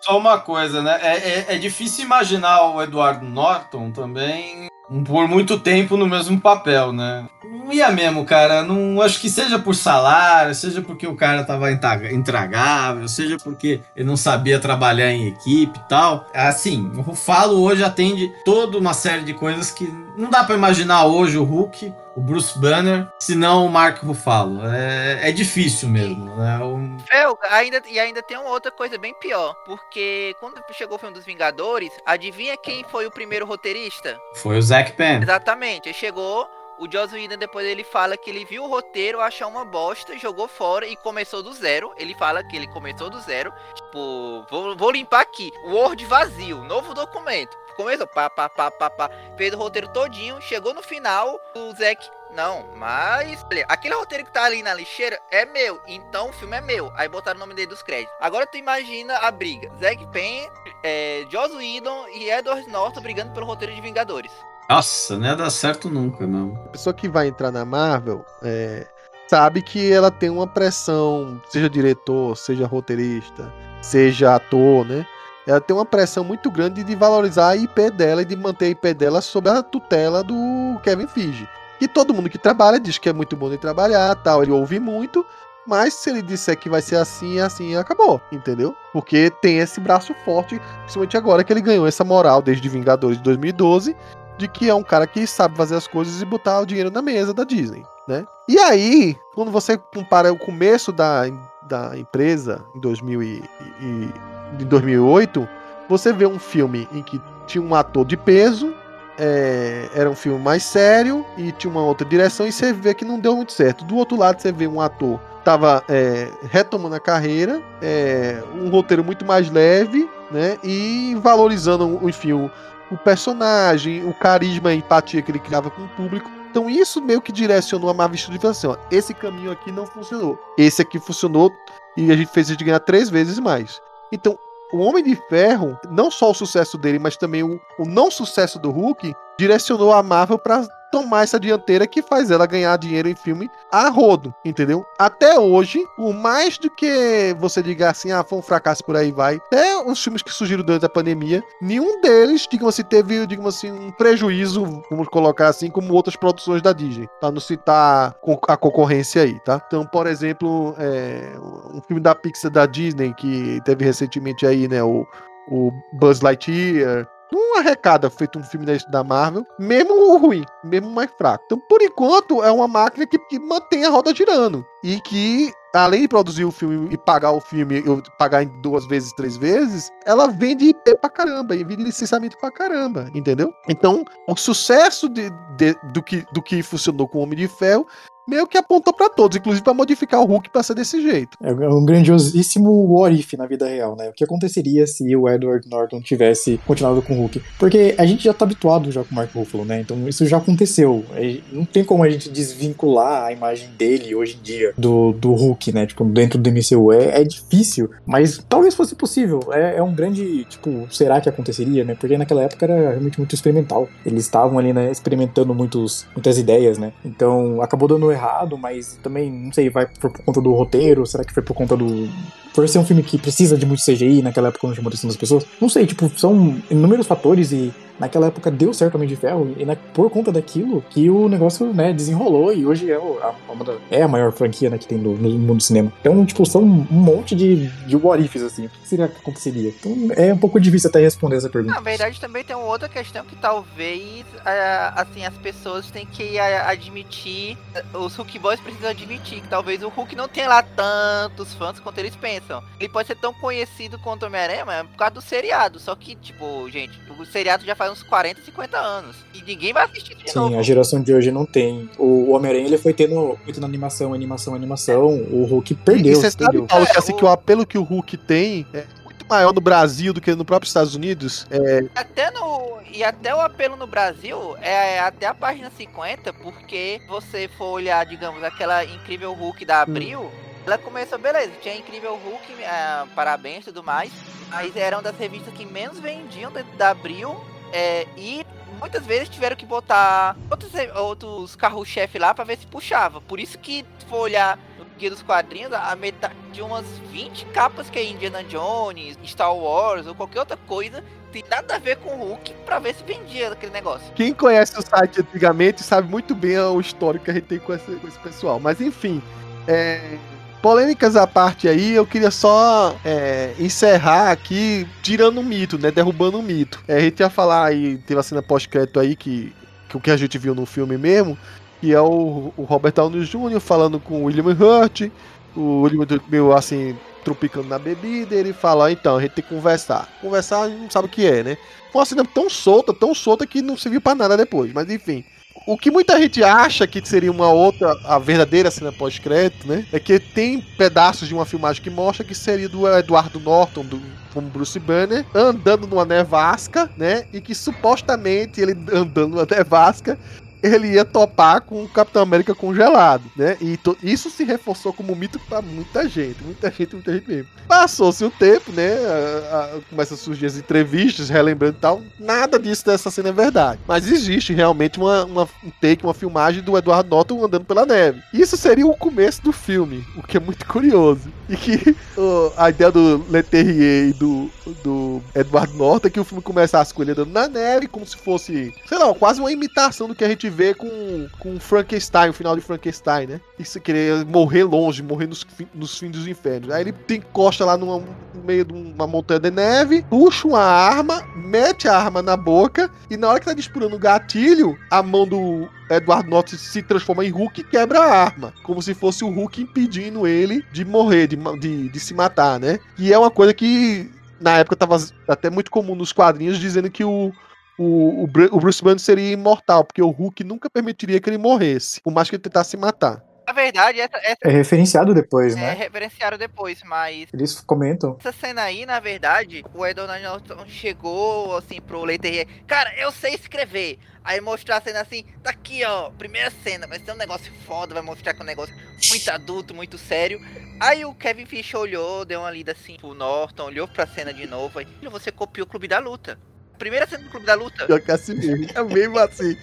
só 0.00 0.16
uma 0.16 0.38
coisa, 0.38 0.82
né? 0.82 0.98
É, 1.02 1.16
é, 1.16 1.46
é 1.56 1.58
difícil 1.58 2.06
imaginar 2.06 2.62
o 2.70 2.82
Edward 2.82 3.22
Norton 3.22 3.90
também 3.90 4.66
por 5.04 5.28
muito 5.28 5.60
tempo 5.60 5.94
no 5.94 6.06
mesmo 6.06 6.40
papel, 6.40 6.90
né? 6.90 7.26
Não 7.44 7.70
ia 7.70 7.90
mesmo, 7.90 8.24
cara. 8.24 8.62
Não 8.62 9.02
acho 9.02 9.20
que 9.20 9.28
seja 9.28 9.58
por 9.58 9.74
salário, 9.74 10.54
seja 10.54 10.80
porque 10.80 11.06
o 11.06 11.14
cara 11.14 11.44
tava 11.44 11.70
intragável, 11.70 13.06
seja 13.06 13.36
porque 13.36 13.80
ele 13.94 14.06
não 14.06 14.16
sabia 14.16 14.58
trabalhar 14.58 15.12
em 15.12 15.28
equipe 15.28 15.78
e 15.78 15.88
tal. 15.88 16.26
Assim, 16.34 16.90
o 16.96 17.02
Rufalo 17.02 17.60
hoje 17.60 17.84
atende 17.84 18.32
toda 18.42 18.78
uma 18.78 18.94
série 18.94 19.22
de 19.22 19.34
coisas 19.34 19.70
que 19.70 19.86
não 20.16 20.30
dá 20.30 20.42
pra 20.42 20.56
imaginar 20.56 21.04
hoje 21.04 21.36
o 21.36 21.44
Hulk, 21.44 21.92
o 22.18 22.20
Bruce 22.20 22.58
Banner, 22.58 23.06
se 23.20 23.34
não 23.36 23.64
o 23.64 23.68
Mark 23.70 24.02
Ruffalo. 24.02 24.60
É, 24.66 25.28
é 25.28 25.32
difícil 25.32 25.88
mesmo, 25.88 26.34
né? 26.34 26.58
O- 26.58 26.98
Fel, 27.06 27.38
ainda, 27.48 27.80
e 27.88 27.98
ainda 28.00 28.20
tem 28.22 28.36
uma 28.36 28.50
outra 28.50 28.70
coisa 28.72 28.98
bem 28.98 29.14
pior. 29.14 29.54
Porque 29.64 30.34
quando 30.40 30.60
chegou 30.72 30.96
o 30.96 30.98
filme 30.98 31.14
dos 31.14 31.24
Vingadores, 31.24 31.92
adivinha 32.04 32.56
quem 32.56 32.84
foi 32.84 33.06
o 33.06 33.10
primeiro 33.10 33.46
roteirista? 33.46 34.18
foi 34.34 34.58
o 34.58 34.62
Zack 34.62 34.92
Penn. 34.94 35.22
Exatamente. 35.22 35.88
Aí 35.88 35.94
chegou. 35.94 36.48
O 36.80 36.88
Joss 36.88 37.12
Whedon 37.12 37.36
depois 37.36 37.66
ele 37.66 37.82
fala 37.82 38.16
que 38.16 38.30
ele 38.30 38.44
viu 38.44 38.62
o 38.62 38.68
roteiro, 38.68 39.20
achou 39.20 39.48
uma 39.48 39.64
bosta, 39.64 40.16
jogou 40.16 40.46
fora 40.46 40.86
e 40.86 40.94
começou 40.94 41.42
do 41.42 41.52
zero. 41.52 41.92
Ele 41.96 42.14
fala 42.14 42.44
que 42.44 42.54
ele 42.56 42.68
começou 42.68 43.10
do 43.10 43.20
zero. 43.20 43.52
Tipo, 43.74 44.46
vou, 44.48 44.76
vou 44.76 44.90
limpar 44.92 45.22
aqui. 45.22 45.50
Word 45.66 46.04
vazio, 46.06 46.62
novo 46.62 46.94
documento. 46.94 47.56
Começou, 47.78 48.08
pá, 48.08 48.28
pá, 48.28 48.48
pá, 48.48 48.72
pá, 48.72 48.90
pá. 48.90 49.08
Fez 49.36 49.54
o 49.54 49.56
roteiro 49.56 49.86
todinho. 49.92 50.42
Chegou 50.42 50.74
no 50.74 50.82
final, 50.82 51.40
o 51.54 51.72
Zack. 51.76 52.10
Não, 52.34 52.66
mas. 52.74 53.46
olha, 53.48 53.64
Aquele 53.68 53.94
roteiro 53.94 54.24
que 54.24 54.32
tá 54.32 54.42
ali 54.42 54.64
na 54.64 54.74
lixeira 54.74 55.16
é 55.30 55.46
meu. 55.46 55.80
Então 55.86 56.30
o 56.30 56.32
filme 56.32 56.56
é 56.56 56.60
meu. 56.60 56.92
Aí 56.96 57.08
botaram 57.08 57.36
o 57.36 57.40
nome 57.40 57.54
dele 57.54 57.68
dos 57.68 57.80
créditos. 57.80 58.12
Agora 58.20 58.48
tu 58.48 58.58
imagina 58.58 59.16
a 59.18 59.30
briga. 59.30 59.70
Zack 59.78 60.04
Penn, 60.08 60.48
é, 60.82 61.24
Joss 61.30 61.54
Whedon 61.54 62.08
e 62.08 62.28
Edward 62.28 62.68
Norton 62.68 63.00
brigando 63.00 63.32
pelo 63.32 63.46
roteiro 63.46 63.72
de 63.72 63.80
Vingadores. 63.80 64.32
Nossa, 64.68 65.16
não 65.16 65.26
ia 65.28 65.36
dar 65.36 65.48
certo 65.50 65.88
nunca, 65.88 66.26
não. 66.26 66.56
A 66.66 66.70
pessoa 66.70 66.92
que 66.92 67.08
vai 67.08 67.28
entrar 67.28 67.52
na 67.52 67.64
Marvel 67.64 68.24
é, 68.42 68.88
sabe 69.28 69.62
que 69.62 69.92
ela 69.92 70.10
tem 70.10 70.30
uma 70.30 70.48
pressão, 70.48 71.40
seja 71.48 71.70
diretor, 71.70 72.36
seja 72.36 72.66
roteirista, 72.66 73.54
seja 73.80 74.34
ator, 74.34 74.84
né? 74.84 75.06
Ela 75.48 75.62
tem 75.62 75.74
uma 75.74 75.86
pressão 75.86 76.22
muito 76.22 76.50
grande 76.50 76.84
de 76.84 76.94
valorizar 76.94 77.48
a 77.48 77.56
IP 77.56 77.90
dela 77.92 78.20
e 78.20 78.24
de 78.26 78.36
manter 78.36 78.66
a 78.66 78.68
IP 78.68 78.92
dela 78.92 79.22
sob 79.22 79.48
a 79.48 79.62
tutela 79.62 80.22
do 80.22 80.78
Kevin 80.82 81.06
Feige. 81.06 81.48
E 81.80 81.88
todo 81.88 82.12
mundo 82.12 82.28
que 82.28 82.36
trabalha 82.36 82.78
diz 82.78 82.98
que 82.98 83.08
é 83.08 83.14
muito 83.14 83.34
bom 83.34 83.48
de 83.48 83.56
trabalhar, 83.56 84.14
tal, 84.16 84.42
ele 84.42 84.52
ouve 84.52 84.78
muito, 84.78 85.24
mas 85.66 85.94
se 85.94 86.10
ele 86.10 86.20
disser 86.20 86.54
que 86.58 86.68
vai 86.68 86.82
ser 86.82 86.96
assim, 86.96 87.40
assim, 87.40 87.74
acabou, 87.76 88.20
entendeu? 88.30 88.76
Porque 88.92 89.30
tem 89.40 89.56
esse 89.56 89.80
braço 89.80 90.14
forte, 90.22 90.60
principalmente 90.80 91.16
agora 91.16 91.42
que 91.42 91.50
ele 91.50 91.62
ganhou 91.62 91.86
essa 91.86 92.04
moral 92.04 92.42
desde 92.42 92.68
Vingadores 92.68 93.16
de 93.16 93.22
2012, 93.22 93.96
de 94.36 94.48
que 94.48 94.68
é 94.68 94.74
um 94.74 94.82
cara 94.82 95.06
que 95.06 95.26
sabe 95.26 95.56
fazer 95.56 95.76
as 95.76 95.86
coisas 95.86 96.20
e 96.20 96.26
botar 96.26 96.60
o 96.60 96.66
dinheiro 96.66 96.90
na 96.90 97.00
mesa 97.00 97.32
da 97.32 97.44
Disney, 97.44 97.86
né? 98.06 98.26
E 98.46 98.58
aí, 98.58 99.16
quando 99.34 99.50
você 99.50 99.78
compara 99.78 100.30
o 100.30 100.38
começo 100.38 100.92
da, 100.92 101.22
da 101.66 101.96
empresa 101.96 102.62
em 102.74 102.80
2000 102.80 103.22
e, 103.22 103.42
e- 103.80 104.27
em 104.58 104.64
2008, 104.64 105.48
você 105.88 106.12
vê 106.12 106.26
um 106.26 106.38
filme 106.38 106.88
em 106.92 107.02
que 107.02 107.20
tinha 107.46 107.62
um 107.62 107.74
ator 107.74 108.04
de 108.04 108.16
peso, 108.16 108.74
é, 109.18 109.88
era 109.94 110.08
um 110.08 110.14
filme 110.14 110.38
mais 110.38 110.62
sério 110.62 111.26
e 111.36 111.50
tinha 111.50 111.70
uma 111.70 111.82
outra 111.82 112.06
direção 112.06 112.46
e 112.46 112.52
você 112.52 112.72
vê 112.72 112.94
que 112.94 113.04
não 113.04 113.18
deu 113.18 113.34
muito 113.34 113.52
certo. 113.52 113.84
Do 113.84 113.96
outro 113.96 114.16
lado 114.16 114.40
você 114.40 114.52
vê 114.52 114.66
um 114.66 114.80
ator 114.80 115.18
que 115.18 115.44
tava 115.44 115.82
é, 115.88 116.30
retomando 116.42 116.94
a 116.94 117.00
carreira, 117.00 117.60
é, 117.82 118.42
um 118.54 118.70
roteiro 118.70 119.02
muito 119.02 119.24
mais 119.24 119.50
leve, 119.50 120.08
né? 120.30 120.56
E 120.62 121.16
valorizando, 121.20 121.98
enfim, 122.02 122.32
o, 122.32 122.50
o 122.90 122.96
personagem, 122.96 124.08
o 124.08 124.14
carisma 124.14 124.70
a 124.70 124.74
empatia 124.74 125.20
que 125.20 125.32
ele 125.32 125.40
criava 125.40 125.70
com 125.70 125.82
o 125.82 125.88
público. 125.88 126.30
Então 126.50 126.70
isso 126.70 127.02
meio 127.02 127.20
que 127.20 127.32
direcionou 127.32 127.90
a 127.90 127.94
Marvel 127.94 128.16
Studios 128.16 128.44
assim, 128.44 128.68
ó, 128.68 128.76
esse 128.90 129.12
caminho 129.12 129.50
aqui 129.50 129.72
não 129.72 129.84
funcionou. 129.84 130.38
Esse 130.56 130.82
aqui 130.82 130.98
funcionou 130.98 131.52
e 131.96 132.12
a 132.12 132.16
gente 132.16 132.30
fez 132.30 132.50
ele 132.50 132.64
ganhar 132.64 132.80
três 132.80 133.10
vezes 133.10 133.38
mais. 133.38 133.80
Então, 134.10 134.38
o 134.72 134.78
Homem 134.78 135.02
de 135.02 135.16
Ferro, 135.28 135.78
não 135.90 136.10
só 136.10 136.30
o 136.30 136.34
sucesso 136.34 136.76
dele, 136.76 136.98
mas 136.98 137.16
também 137.16 137.42
o, 137.42 137.60
o 137.78 137.84
não 137.86 138.10
sucesso 138.10 138.58
do 138.58 138.70
Hulk, 138.70 139.14
direcionou 139.38 139.92
a 139.92 140.02
Marvel 140.02 140.38
pra 140.38 140.66
tomar 140.90 141.24
essa 141.24 141.38
dianteira 141.38 141.86
que 141.86 142.02
faz 142.02 142.30
ela 142.30 142.46
ganhar 142.46 142.76
dinheiro 142.76 143.08
em 143.08 143.14
filme 143.14 143.50
a 143.70 143.88
rodo, 143.88 144.34
entendeu? 144.44 144.84
Até 144.98 145.38
hoje, 145.38 145.84
por 145.96 146.14
mais 146.14 146.58
do 146.58 146.70
que 146.70 147.34
você 147.38 147.62
diga 147.62 147.90
assim, 147.90 148.12
ah, 148.12 148.24
foi 148.24 148.38
um 148.38 148.42
fracasso 148.42 148.84
por 148.84 148.96
aí 148.96 149.12
vai, 149.12 149.36
até 149.36 149.82
os 149.84 150.02
filmes 150.02 150.22
que 150.22 150.32
surgiram 150.32 150.64
durante 150.64 150.86
a 150.86 150.88
pandemia, 150.88 151.42
nenhum 151.60 152.00
deles, 152.00 152.46
digamos 152.50 152.74
assim, 152.74 152.84
teve, 152.84 153.26
digamos 153.26 153.56
assim, 153.56 153.70
um 153.70 153.90
prejuízo, 153.92 154.64
vamos 154.90 155.08
colocar 155.08 155.48
assim, 155.48 155.70
como 155.70 155.92
outras 155.94 156.16
produções 156.16 156.62
da 156.62 156.72
Disney, 156.72 157.08
pra 157.20 157.30
não 157.30 157.40
citar 157.40 158.14
a 158.48 158.56
concorrência 158.56 159.22
aí, 159.22 159.38
tá? 159.40 159.62
Então, 159.66 159.84
por 159.86 160.06
exemplo, 160.06 160.74
é, 160.78 161.32
um 161.74 161.80
filme 161.82 162.00
da 162.00 162.14
Pixar 162.14 162.50
da 162.50 162.66
Disney 162.66 163.12
que 163.14 163.60
teve 163.64 163.84
recentemente 163.84 164.46
aí, 164.46 164.68
né, 164.68 164.82
o, 164.82 165.06
o 165.50 165.72
Buzz 165.92 166.20
Lightyear, 166.20 167.08
não 167.32 167.58
arrecada 167.58 168.08
feito 168.10 168.38
um 168.38 168.42
filme 168.42 168.66
da, 168.90 169.04
Marvel, 169.04 169.44
mesmo 169.58 170.16
ruim, 170.18 170.44
mesmo 170.64 170.90
mais 170.90 171.10
fraco. 171.16 171.44
Então, 171.46 171.58
por 171.68 171.80
enquanto, 171.82 172.42
é 172.42 172.50
uma 172.50 172.68
máquina 172.68 173.06
que, 173.06 173.18
que 173.18 173.38
mantém 173.38 173.84
a 173.84 173.90
roda 173.90 174.14
girando. 174.14 174.64
E 174.82 175.00
que, 175.00 175.52
além 175.74 176.02
de 176.02 176.08
produzir 176.08 176.44
o 176.44 176.52
filme 176.52 176.88
e 176.92 176.96
pagar 176.96 177.32
o 177.32 177.40
filme, 177.40 177.82
eu 177.84 178.02
pagar 178.18 178.42
em 178.42 178.48
duas 178.62 178.86
vezes, 178.86 179.12
três 179.12 179.36
vezes, 179.36 179.90
ela 180.06 180.28
vende 180.28 180.66
IP 180.66 180.96
pra 180.98 181.10
caramba, 181.10 181.54
e 181.54 181.64
vende 181.64 181.82
licenciamento 181.82 182.38
pra 182.38 182.50
caramba, 182.50 183.10
entendeu? 183.14 183.52
Então, 183.68 184.04
o 184.28 184.36
sucesso 184.36 185.08
de, 185.08 185.30
de- 185.56 185.76
do, 185.92 186.02
que, 186.02 186.24
do 186.32 186.40
que 186.42 186.62
funcionou 186.62 187.08
com 187.08 187.18
o 187.18 187.22
Homem 187.22 187.38
de 187.38 187.48
Ferro 187.48 187.86
meio 188.28 188.46
que 188.46 188.58
apontou 188.58 188.92
pra 188.92 189.08
todos, 189.08 189.36
inclusive 189.36 189.64
pra 189.64 189.72
modificar 189.72 190.20
o 190.20 190.26
Hulk 190.26 190.50
pra 190.50 190.62
ser 190.62 190.74
desse 190.74 191.00
jeito. 191.00 191.36
É 191.42 191.52
um 191.52 191.84
grandiosíssimo 191.84 192.70
what 192.92 193.18
if 193.18 193.32
na 193.34 193.46
vida 193.46 193.66
real, 193.66 193.96
né? 193.96 194.08
O 194.08 194.12
que 194.12 194.22
aconteceria 194.22 194.86
se 194.86 195.16
o 195.16 195.28
Edward 195.28 195.68
Norton 195.68 196.00
tivesse 196.00 196.60
continuado 196.66 197.00
com 197.00 197.14
o 197.14 197.16
Hulk? 197.16 197.42
Porque 197.58 197.94
a 197.96 198.04
gente 198.04 198.24
já 198.24 198.34
tá 198.34 198.44
habituado 198.44 198.92
já 198.92 199.02
com 199.02 199.12
o 199.12 199.14
Mark 199.14 199.32
Ruffalo, 199.34 199.64
né? 199.64 199.80
Então 199.80 200.08
isso 200.08 200.26
já 200.26 200.36
aconteceu. 200.36 201.04
É, 201.14 201.38
Não 201.52 201.64
tem 201.64 201.82
como 201.82 202.04
a 202.04 202.10
gente 202.10 202.28
desvincular 202.28 203.24
a 203.24 203.32
imagem 203.32 203.70
dele 203.78 204.14
hoje 204.14 204.36
em 204.38 204.42
dia 204.42 204.74
do, 204.76 205.12
do 205.12 205.32
Hulk, 205.32 205.72
né? 205.72 205.86
Tipo, 205.86 206.04
dentro 206.04 206.38
do 206.38 206.50
MCU. 206.50 206.92
É, 206.92 207.22
é 207.22 207.24
difícil, 207.24 207.90
mas 208.04 208.44
talvez 208.48 208.74
fosse 208.74 208.94
possível. 208.94 209.40
É, 209.52 209.76
é 209.76 209.82
um 209.82 209.94
grande, 209.94 210.44
tipo, 210.44 210.86
será 210.90 211.20
que 211.20 211.28
aconteceria, 211.28 211.84
né? 211.84 211.94
Porque 211.98 212.18
naquela 212.18 212.42
época 212.42 212.66
era 212.66 212.90
realmente 212.90 213.18
muito 213.18 213.34
experimental. 213.34 213.88
Eles 214.04 214.24
estavam 214.24 214.58
ali, 214.58 214.72
né, 214.72 214.90
experimentando 214.90 215.54
muitos, 215.54 216.06
muitas 216.14 216.38
ideias, 216.38 216.76
né? 216.76 216.92
Então 217.04 217.62
acabou 217.62 217.88
dando 217.88 218.10
errado, 218.10 218.17
mas 218.58 218.98
também, 219.02 219.30
não 219.30 219.52
sei, 219.52 219.70
vai 219.70 219.86
por 219.86 220.12
conta 220.12 220.40
do 220.40 220.52
roteiro? 220.52 221.06
Será 221.06 221.24
que 221.24 221.32
foi 221.32 221.42
por 221.42 221.54
conta 221.54 221.76
do. 221.76 222.08
Por 222.54 222.68
ser 222.68 222.78
um 222.78 222.84
filme 222.84 223.02
que 223.02 223.18
precisa 223.18 223.56
de 223.56 223.64
muito 223.64 223.84
CGI 223.84 224.20
naquela 224.22 224.48
época 224.48 224.60
quando 224.60 224.74
chamou 224.74 224.88
a 224.88 224.90
atenção 224.90 225.08
das 225.08 225.16
pessoas? 225.16 225.46
Não 225.60 225.68
sei, 225.68 225.86
tipo, 225.86 226.10
são 226.18 226.56
inúmeros 226.70 227.06
fatores 227.06 227.52
e 227.52 227.72
naquela 227.98 228.26
época 228.28 228.50
deu 228.50 228.72
certo 228.72 228.94
Homem 228.96 229.08
de 229.08 229.16
Ferro 229.16 229.54
e 229.56 229.64
na- 229.64 229.76
por 229.76 230.10
conta 230.10 230.30
daquilo 230.32 230.82
que 230.90 231.08
o 231.10 231.28
negócio, 231.28 231.72
né, 231.72 231.92
desenrolou 231.92 232.52
e 232.52 232.64
hoje 232.66 232.90
é, 232.90 232.98
o- 232.98 233.18
a, 233.22 233.64
da- 233.64 233.76
é 233.90 234.02
a 234.02 234.08
maior 234.08 234.32
franquia, 234.32 234.70
né, 234.70 234.78
que 234.78 234.86
tem 234.86 234.98
no, 234.98 235.16
no 235.16 235.30
mundo 235.30 235.56
do 235.58 235.62
cinema. 235.62 235.92
Então, 236.00 236.24
tipo, 236.26 236.44
são 236.46 236.62
um 236.62 236.86
monte 236.90 237.34
de, 237.34 237.66
de 237.86 237.96
what 237.96 238.22
ifs, 238.22 238.42
assim. 238.42 238.66
O 238.66 238.68
que 238.70 238.88
seria 238.88 239.08
que 239.08 239.18
aconteceria? 239.20 239.68
Então, 239.70 239.92
é 240.16 240.32
um 240.32 240.38
pouco 240.38 240.60
difícil 240.60 240.88
até 240.90 241.00
responder 241.00 241.36
essa 241.36 241.48
pergunta. 241.48 241.74
Na 241.74 241.80
verdade, 241.80 242.20
também 242.20 242.44
tem 242.44 242.54
uma 242.56 242.66
outra 242.66 242.88
questão 242.88 243.24
que 243.24 243.36
talvez, 243.36 244.24
ah, 244.44 244.92
assim, 244.96 245.24
as 245.24 245.34
pessoas 245.34 245.90
têm 245.90 246.06
que 246.06 246.38
ah, 246.38 246.68
admitir, 246.68 247.56
ah, 247.74 247.98
os 247.98 248.14
Hulk 248.16 248.38
Boys 248.38 248.60
precisam 248.60 248.90
admitir 248.90 249.40
que 249.40 249.48
talvez 249.48 249.82
o 249.82 249.88
Hulk 249.88 250.14
não 250.16 250.28
tenha 250.28 250.48
lá 250.48 250.62
tantos 250.62 251.54
fãs 251.54 251.78
quanto 251.80 251.98
eles 251.98 252.14
pensam. 252.16 252.62
Ele 252.78 252.88
pode 252.88 253.08
ser 253.08 253.16
tão 253.16 253.32
conhecido 253.34 253.98
quanto 253.98 254.22
o 254.22 254.26
Homem-Aranha, 254.26 254.64
mas 254.64 254.80
é 254.80 254.82
por 254.84 254.96
causa 254.96 255.14
do 255.14 255.20
seriado. 255.20 255.78
Só 255.78 255.94
que, 255.94 256.14
tipo, 256.16 256.68
gente, 256.70 256.98
o 257.18 257.24
seriado 257.26 257.64
já 257.64 257.74
faz 257.74 257.87
faz 257.88 257.98
uns 257.98 258.02
40, 258.02 258.42
50 258.42 258.78
anos. 258.78 259.16
E 259.34 259.42
ninguém 259.42 259.72
vai 259.72 259.84
assistir 259.84 260.14
de 260.14 260.30
Sim, 260.30 260.38
novo. 260.38 260.58
a 260.58 260.62
geração 260.62 261.02
de 261.02 261.12
hoje 261.12 261.30
não 261.30 261.44
tem. 261.46 261.88
O 261.98 262.32
Homem-Aranha 262.32 262.66
ele 262.66 262.78
foi 262.78 262.92
tendo, 262.92 263.38
foi 263.44 263.52
tendo 263.52 263.66
animação, 263.66 264.12
animação, 264.14 264.54
animação. 264.54 265.06
O 265.30 265.44
Hulk 265.44 265.74
perdeu. 265.76 266.12
e 266.12 266.16
você 266.16 266.30
sabe. 266.30 266.62
Paulo, 266.62 266.86
que, 266.86 266.92
É, 266.92 266.98
assim, 266.98 267.12
o- 267.12 267.16
que 267.16 267.24
o 267.24 267.28
apelo 267.28 267.66
que 267.66 267.78
o 267.78 267.82
Hulk 267.82 268.16
tem 268.16 268.66
é 268.72 268.84
muito 269.04 269.26
maior 269.28 269.52
no 269.52 269.60
Brasil 269.60 270.12
do 270.12 270.20
que 270.20 270.34
no 270.34 270.44
próprio 270.44 270.66
Estados 270.68 270.94
Unidos. 270.94 271.46
É, 271.50 271.84
Até 271.94 272.30
no, 272.30 272.78
e 272.92 273.02
até 273.04 273.34
o 273.34 273.40
apelo 273.40 273.76
no 273.76 273.86
Brasil 273.86 274.56
é 274.60 274.98
até 275.00 275.26
a 275.26 275.34
página 275.34 275.70
50, 275.76 276.32
porque 276.32 277.00
você 277.08 277.48
for 277.56 277.66
olhar, 277.72 278.04
digamos, 278.06 278.42
aquela 278.42 278.84
incrível 278.84 279.32
Hulk 279.32 279.64
da 279.64 279.82
Abril, 279.82 280.30
ela 280.66 280.76
começou, 280.78 281.18
beleza, 281.18 281.52
tinha 281.62 281.76
incrível 281.76 282.14
Hulk, 282.16 282.64
ah, 282.64 283.06
parabéns 283.14 283.62
e 283.62 283.64
tudo 283.66 283.82
mais, 283.82 284.10
mas 284.50 284.74
era 284.76 284.96
uma 284.96 285.02
das 285.02 285.16
revistas 285.18 285.52
que 285.54 285.64
menos 285.64 285.98
vendiam 285.98 286.50
dentro 286.50 286.76
da 286.76 286.90
Abril, 286.90 287.36
é, 287.72 288.06
e 288.16 288.46
muitas 288.78 289.04
vezes 289.04 289.28
tiveram 289.28 289.56
que 289.56 289.66
botar 289.66 290.36
outros, 290.50 290.72
outros 290.96 291.56
carro-chefe 291.56 292.18
lá 292.18 292.34
pra 292.34 292.44
ver 292.44 292.58
se 292.58 292.66
puxava. 292.66 293.20
Por 293.20 293.40
isso 293.40 293.58
que, 293.58 293.84
se 293.98 294.06
for 294.06 294.20
olhar 294.20 294.58
no 294.78 294.84
Guia 294.98 295.10
dos 295.10 295.22
Quadrinhos, 295.22 295.72
a 295.72 295.94
metade 295.96 296.34
de 296.52 296.62
umas 296.62 296.86
20 297.10 297.46
capas 297.46 297.90
que 297.90 297.98
é 297.98 298.04
Indiana 298.04 298.42
Jones, 298.44 299.18
Star 299.24 299.54
Wars 299.54 300.06
ou 300.06 300.14
qualquer 300.14 300.40
outra 300.40 300.56
coisa 300.56 301.02
tem 301.32 301.44
nada 301.50 301.76
a 301.76 301.78
ver 301.78 301.96
com 301.96 302.10
o 302.14 302.28
Hulk 302.28 302.54
pra 302.64 302.78
ver 302.78 302.94
se 302.94 303.04
vendia 303.04 303.52
aquele 303.52 303.72
negócio. 303.72 304.12
Quem 304.14 304.32
conhece 304.32 304.78
o 304.78 304.82
site 304.82 305.20
antigamente 305.20 305.82
sabe 305.82 306.08
muito 306.08 306.34
bem 306.34 306.58
o 306.58 306.80
histórico 306.80 307.26
que 307.26 307.30
a 307.30 307.34
gente 307.34 307.44
tem 307.44 307.58
com 307.58 307.74
esse, 307.74 307.96
com 307.96 308.08
esse 308.08 308.18
pessoal. 308.18 308.58
Mas 308.58 308.80
enfim, 308.80 309.22
é, 309.66 310.16
polêmicas 310.62 311.16
à 311.16 311.26
parte 311.26 311.68
aí, 311.68 311.92
eu 311.94 312.06
queria 312.06 312.30
só 312.30 312.96
é, 313.04 313.54
encerrar 313.58 314.30
aqui 314.30 314.86
tirando 315.02 315.40
um 315.40 315.44
mito, 315.44 315.78
né? 315.78 315.90
Derrubando 315.90 316.38
um 316.38 316.42
mito. 316.42 316.82
É, 316.86 316.96
a 316.96 317.00
gente 317.00 317.20
ia 317.20 317.30
falar 317.30 317.66
aí, 317.66 317.98
teve 317.98 318.18
a 318.20 318.22
cena 318.22 318.42
pós-crédito 318.42 318.98
aí 319.00 319.16
que, 319.16 319.52
que 319.88 319.96
o 319.96 320.00
que 320.00 320.10
a 320.10 320.16
gente 320.16 320.36
viu 320.38 320.54
no 320.54 320.66
filme 320.66 320.96
mesmo, 320.98 321.38
que 321.80 321.92
é 321.92 322.00
o, 322.00 322.52
o 322.56 322.62
Robert 322.64 322.92
Downey 322.92 323.24
Jr. 323.24 323.60
falando 323.60 324.00
com 324.00 324.22
o 324.22 324.24
William 324.24 324.44
Hurt, 324.44 325.10
o 325.56 325.82
William 325.82 326.06
meio 326.28 326.52
assim, 326.52 326.96
tropicando 327.24 327.68
na 327.68 327.78
bebida, 327.78 328.34
ele 328.34 328.52
fala, 328.52 328.86
"Ah, 328.86 328.92
então, 328.92 329.16
a 329.16 329.20
gente 329.20 329.32
tem 329.32 329.44
que 329.44 329.54
conversar. 329.54 330.08
Conversar, 330.20 330.62
a 330.62 330.68
gente 330.68 330.82
não 330.82 330.90
sabe 330.90 331.06
o 331.06 331.10
que 331.10 331.26
é, 331.26 331.42
né? 331.42 331.56
Foi 331.92 332.00
uma 332.00 332.06
cena 332.06 332.24
tão 332.24 332.50
solta, 332.50 332.92
tão 332.92 333.14
solta 333.14 333.46
que 333.46 333.62
não 333.62 333.76
serviu 333.76 334.00
pra 334.00 334.14
nada 334.14 334.36
depois. 334.36 334.72
Mas 334.72 334.90
enfim. 334.90 335.24
O 335.68 335.76
que 335.76 335.90
muita 335.90 336.18
gente 336.18 336.42
acha 336.42 336.86
que 336.86 337.06
seria 337.06 337.30
uma 337.30 337.52
outra, 337.52 337.94
a 338.04 338.18
verdadeira 338.18 338.70
cena 338.70 338.90
pós-crédito, 338.90 339.68
né? 339.68 339.84
É 339.92 340.00
que 340.00 340.18
tem 340.18 340.62
pedaços 340.62 341.28
de 341.28 341.34
uma 341.34 341.44
filmagem 341.44 341.82
que 341.82 341.90
mostra 341.90 342.24
que 342.24 342.34
seria 342.34 342.70
do 342.70 342.88
Eduardo 342.88 343.38
Norton, 343.38 343.84
do, 343.84 344.00
como 344.32 344.48
Bruce 344.48 344.80
Banner, 344.80 345.26
andando 345.34 345.86
numa 345.86 346.06
nevasca, 346.06 346.88
né? 346.96 347.26
E 347.34 347.40
que 347.42 347.54
supostamente 347.54 348.62
ele 348.62 348.72
andando 348.90 349.28
numa 349.28 349.44
nevasca 349.54 350.18
ele 350.62 350.92
ia 350.92 351.04
topar 351.04 351.60
com 351.62 351.84
o 351.84 351.88
Capitão 351.88 352.22
América 352.22 352.54
congelado, 352.54 353.22
né? 353.36 353.56
E 353.60 353.78
isso 354.02 354.30
se 354.30 354.44
reforçou 354.44 354.92
como 354.92 355.14
mito 355.14 355.38
pra 355.48 355.62
muita 355.62 356.08
gente, 356.08 356.42
muita 356.44 356.70
gente, 356.70 356.94
muita 356.94 357.12
gente 357.12 357.28
mesmo. 357.28 357.48
Passou-se 357.66 358.24
o 358.24 358.30
tempo, 358.30 358.72
né? 358.72 358.88
a- 358.98 359.64
a- 359.76 359.80
começa 359.90 360.14
a 360.14 360.16
surgir 360.16 360.46
as 360.46 360.56
entrevistas, 360.56 361.28
relembrando 361.28 361.76
e 361.76 361.80
tal. 361.80 362.02
Nada 362.18 362.58
disso 362.58 362.84
dessa 362.84 363.10
cena 363.10 363.28
é 363.28 363.32
verdade. 363.32 363.80
Mas 363.86 364.10
existe 364.10 364.52
realmente 364.52 364.98
uma, 364.98 365.24
uma 365.24 365.42
um 365.64 365.70
take, 365.80 366.04
uma 366.04 366.14
filmagem 366.14 366.62
do 366.62 366.76
Edward 366.76 367.08
Norton 367.08 367.44
andando 367.44 367.64
pela 367.64 367.84
neve. 367.86 368.22
Isso 368.32 368.56
seria 368.56 368.86
o 368.86 368.96
começo 368.96 369.42
do 369.42 369.52
filme, 369.52 370.04
o 370.16 370.22
que 370.22 370.36
é 370.36 370.40
muito 370.40 370.64
curioso. 370.66 371.30
E 371.48 371.56
que 371.56 371.96
a 372.56 372.70
ideia 372.70 372.90
do 372.90 373.24
Leterrier 373.28 374.08
e 374.08 374.12
do, 374.12 374.50
do 374.82 375.22
Edward 375.34 375.72
Norton 375.76 376.08
é 376.08 376.10
que 376.10 376.20
o 376.20 376.24
filme 376.24 376.42
começasse 376.42 376.92
com 376.92 377.02
ele 377.02 377.12
andando 377.12 377.32
na 377.32 377.48
neve, 377.48 377.86
como 377.86 378.06
se 378.06 378.16
fosse, 378.16 378.72
sei 378.88 378.98
lá, 378.98 379.12
quase 379.14 379.40
uma 379.40 379.52
imitação 379.52 380.08
do 380.08 380.14
que 380.14 380.24
a 380.24 380.28
gente 380.28 380.47
vê 380.48 380.74
com, 380.74 381.28
com 381.38 381.58
Frankenstein, 381.60 382.30
o 382.30 382.32
final 382.32 382.54
de 382.54 382.62
Frankenstein, 382.62 383.26
né? 383.26 383.40
Isso 383.58 383.80
querer 383.80 384.24
morrer 384.24 384.64
longe, 384.64 385.02
morrer 385.02 385.26
nos, 385.26 385.46
nos 385.74 385.98
fins 385.98 386.10
dos 386.10 386.26
infernos. 386.26 386.70
Aí 386.70 386.82
ele 386.82 386.92
tem 386.92 387.18
encosta 387.18 387.64
lá 387.64 387.76
numa- 387.76 387.98
no 388.34 388.42
meio 388.44 388.64
de 388.64 388.72
uma 388.72 389.06
montanha 389.06 389.40
de 389.40 389.50
neve, 389.50 390.04
puxa 390.08 390.46
uma 390.46 390.60
arma, 390.60 391.22
mete 391.36 391.88
a 391.88 391.96
arma 391.96 392.22
na 392.22 392.36
boca, 392.36 392.90
e 393.10 393.16
na 393.16 393.28
hora 393.28 393.40
que 393.40 393.46
tá 393.46 393.54
disparando 393.54 393.96
o 393.96 393.98
gatilho, 393.98 394.78
a 394.90 395.02
mão 395.02 395.26
do 395.26 395.68
Edward 395.90 396.28
Norton 396.28 396.56
se 396.56 396.82
transforma 396.82 397.24
em 397.24 397.30
Hulk 397.30 397.60
e 397.60 397.64
quebra 397.64 398.00
a 398.00 398.24
arma. 398.24 398.52
Como 398.62 398.80
se 398.82 398.94
fosse 398.94 399.24
o 399.24 399.30
Hulk 399.30 399.62
impedindo 399.62 400.26
ele 400.26 400.64
de 400.72 400.84
morrer, 400.84 401.26
de, 401.26 401.36
de, 401.58 401.88
de 401.88 402.00
se 402.00 402.14
matar, 402.14 402.60
né? 402.60 402.78
E 402.98 403.12
é 403.12 403.18
uma 403.18 403.30
coisa 403.30 403.54
que 403.54 404.10
na 404.40 404.58
época 404.58 404.76
tava 404.76 404.96
até 405.26 405.50
muito 405.50 405.70
comum 405.70 405.94
nos 405.94 406.12
quadrinhos, 406.12 406.58
dizendo 406.58 406.88
que 406.90 407.02
o, 407.02 407.32
o, 407.78 408.24
o, 408.24 408.26
Bru- 408.26 408.48
o 408.52 408.58
Bruce 408.58 408.82
Banner 408.82 408.98
seria 408.98 409.30
imortal, 409.30 409.84
porque 409.84 410.02
o 410.02 410.10
Hulk 410.10 410.42
nunca 410.44 410.68
permitiria 410.70 411.20
que 411.20 411.30
ele 411.30 411.38
morresse, 411.38 412.00
por 412.00 412.12
mais 412.12 412.28
que 412.28 412.36
ele 412.36 412.42
tentasse 412.42 412.70
se 412.70 412.76
matar. 412.76 413.22
Na 413.46 413.54
verdade, 413.54 413.98
essa, 413.98 414.18
essa 414.18 414.36
É 414.44 414.50
referenciado 414.50 415.14
depois, 415.14 415.56
é 415.56 415.60
né? 415.60 415.72
referenciaram 415.72 416.36
depois, 416.36 416.82
mas 416.84 417.28
Eles 417.32 417.58
comentam. 417.62 418.14
essa 418.20 418.30
cena 418.30 418.60
aí, 418.62 418.84
na 418.84 419.00
verdade, 419.00 419.64
o 419.72 419.86
Edward 419.86 420.22
Norton 420.22 420.66
chegou 420.66 421.56
assim 421.56 421.80
pro 421.80 422.04
Leiterrier, 422.04 422.46
cara, 422.66 422.92
eu 422.98 423.10
sei 423.10 423.34
escrever. 423.34 423.98
Aí 424.22 424.38
mostrar 424.42 424.76
a 424.76 424.80
cena 424.82 425.00
assim, 425.00 425.24
tá 425.42 425.48
aqui 425.48 425.82
ó, 425.82 426.10
primeira 426.10 426.50
cena, 426.62 426.86
vai 426.86 426.98
ser 426.98 427.12
um 427.12 427.16
negócio 427.16 427.50
foda, 427.66 427.94
vai 427.94 428.02
mostrar 428.02 428.34
que 428.34 428.40
é 428.40 428.42
um 428.42 428.46
negócio 428.46 428.74
muito 429.08 429.30
adulto, 429.30 429.74
muito 429.74 429.96
sério. 429.96 430.38
Aí 430.78 431.06
o 431.06 431.14
Kevin 431.14 431.46
Fish 431.46 431.72
olhou, 431.72 432.26
deu 432.26 432.40
uma 432.40 432.50
lida 432.50 432.72
assim 432.72 432.96
pro 432.98 433.14
Norton, 433.14 433.64
olhou 433.64 433.88
pra 433.88 434.06
cena 434.06 434.34
de 434.34 434.46
novo, 434.46 434.78
aí, 434.78 434.84
"Filho, 434.84 435.10
você 435.10 435.32
copiou 435.32 435.66
o 435.66 435.70
Clube 435.70 435.88
da 435.88 435.98
Luta. 435.98 436.38
Primeira 436.78 437.06
cena 437.06 437.24
do 437.24 437.30
Clube 437.30 437.46
da 437.46 437.54
Luta. 437.54 437.86
Pior 437.86 438.00
que 438.00 438.12
assim 438.12 438.34
mesmo, 438.34 438.66
é 438.74 438.82
mesmo 438.82 439.18
assim. 439.18 439.56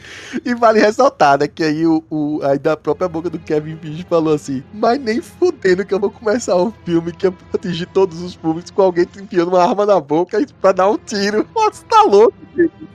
E 0.44 0.54
vale 0.54 0.80
ressaltar, 0.80 1.40
né, 1.40 1.48
que 1.48 1.64
aí 1.64 1.86
o, 1.86 2.04
o 2.10 2.40
aí 2.44 2.60
da 2.60 2.76
própria 2.76 3.08
boca 3.08 3.30
do 3.30 3.40
Kevin 3.40 3.78
Feige 3.78 4.06
falou 4.10 4.34
assim, 4.34 4.64
mas 4.74 5.00
nem 5.00 5.22
fudendo 5.22 5.86
que 5.86 5.94
eu 5.94 6.00
vou 6.00 6.12
começar 6.12 6.56
um 6.56 6.72
filme 6.86 7.12
que 7.12 7.28
é 7.28 7.32
pra 7.32 7.46
atingir 7.54 7.86
todos 7.88 8.22
os 8.22 8.36
públicos 8.36 8.72
com 8.72 8.82
alguém 8.82 9.08
enfiando 9.22 9.50
uma 9.50 9.64
arma 9.64 9.86
na 9.86 10.00
boca 10.00 10.44
pra 10.62 10.72
dar 10.72 10.90
um 10.90 10.98
tiro. 10.98 11.48
Nossa, 11.56 11.86
tá 11.86 12.04
louco. 12.04 12.36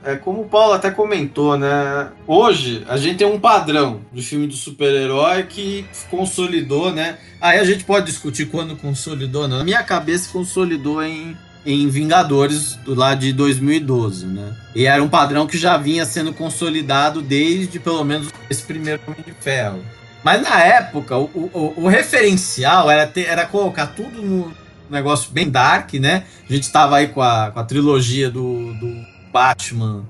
É 0.03 0.17
como 0.17 0.43
o 0.43 0.49
Paulo 0.49 0.73
até 0.73 0.91
comentou, 0.91 1.59
né? 1.59 2.11
Hoje 2.27 2.85
a 2.89 2.97
gente 2.97 3.19
tem 3.19 3.27
um 3.27 3.39
padrão 3.39 4.01
de 4.13 4.23
filme 4.23 4.47
do 4.47 4.55
super-herói 4.55 5.45
que 5.45 5.87
consolidou, 6.11 6.93
né? 6.93 7.19
Aí 7.41 7.59
a 7.59 7.65
gente 7.65 7.85
pode 7.85 8.07
discutir 8.07 8.47
quando 8.47 8.77
consolidou, 8.77 9.47
não. 9.47 9.59
Na 9.59 9.65
minha 9.65 9.83
cabeça 9.83 10.31
consolidou 10.33 11.03
em, 11.03 11.37
em 11.65 11.89
Vingadores 11.89 12.77
do 12.77 12.95
lá 12.95 13.15
de 13.15 13.33
2012, 13.33 14.27
né? 14.27 14.57
E 14.75 14.87
era 14.87 15.03
um 15.03 15.09
padrão 15.09 15.47
que 15.47 15.59
já 15.59 15.77
vinha 15.77 16.05
sendo 16.05 16.33
consolidado 16.33 17.21
desde 17.21 17.79
pelo 17.79 18.05
menos 18.05 18.29
esse 18.49 18.63
primeiro 18.63 19.01
Homem 19.07 19.23
de 19.25 19.33
Ferro. 19.33 19.83
Mas 20.23 20.43
na 20.43 20.61
época, 20.63 21.17
o, 21.17 21.25
o, 21.25 21.75
o 21.85 21.89
referencial 21.89 22.91
era, 22.91 23.07
ter, 23.07 23.27
era 23.27 23.47
colocar 23.47 23.89
tudo 23.89 24.23
no 24.23 24.53
negócio 24.89 25.31
bem 25.33 25.49
dark, 25.49 25.95
né? 25.95 26.25
A 26.49 26.53
gente 26.53 26.71
tava 26.71 26.97
aí 26.97 27.09
com 27.09 27.23
a, 27.23 27.51
com 27.51 27.61
a 27.61 27.65
trilogia 27.65 28.31
do, 28.31 28.75
do 28.75 29.07
Batman. 29.33 30.05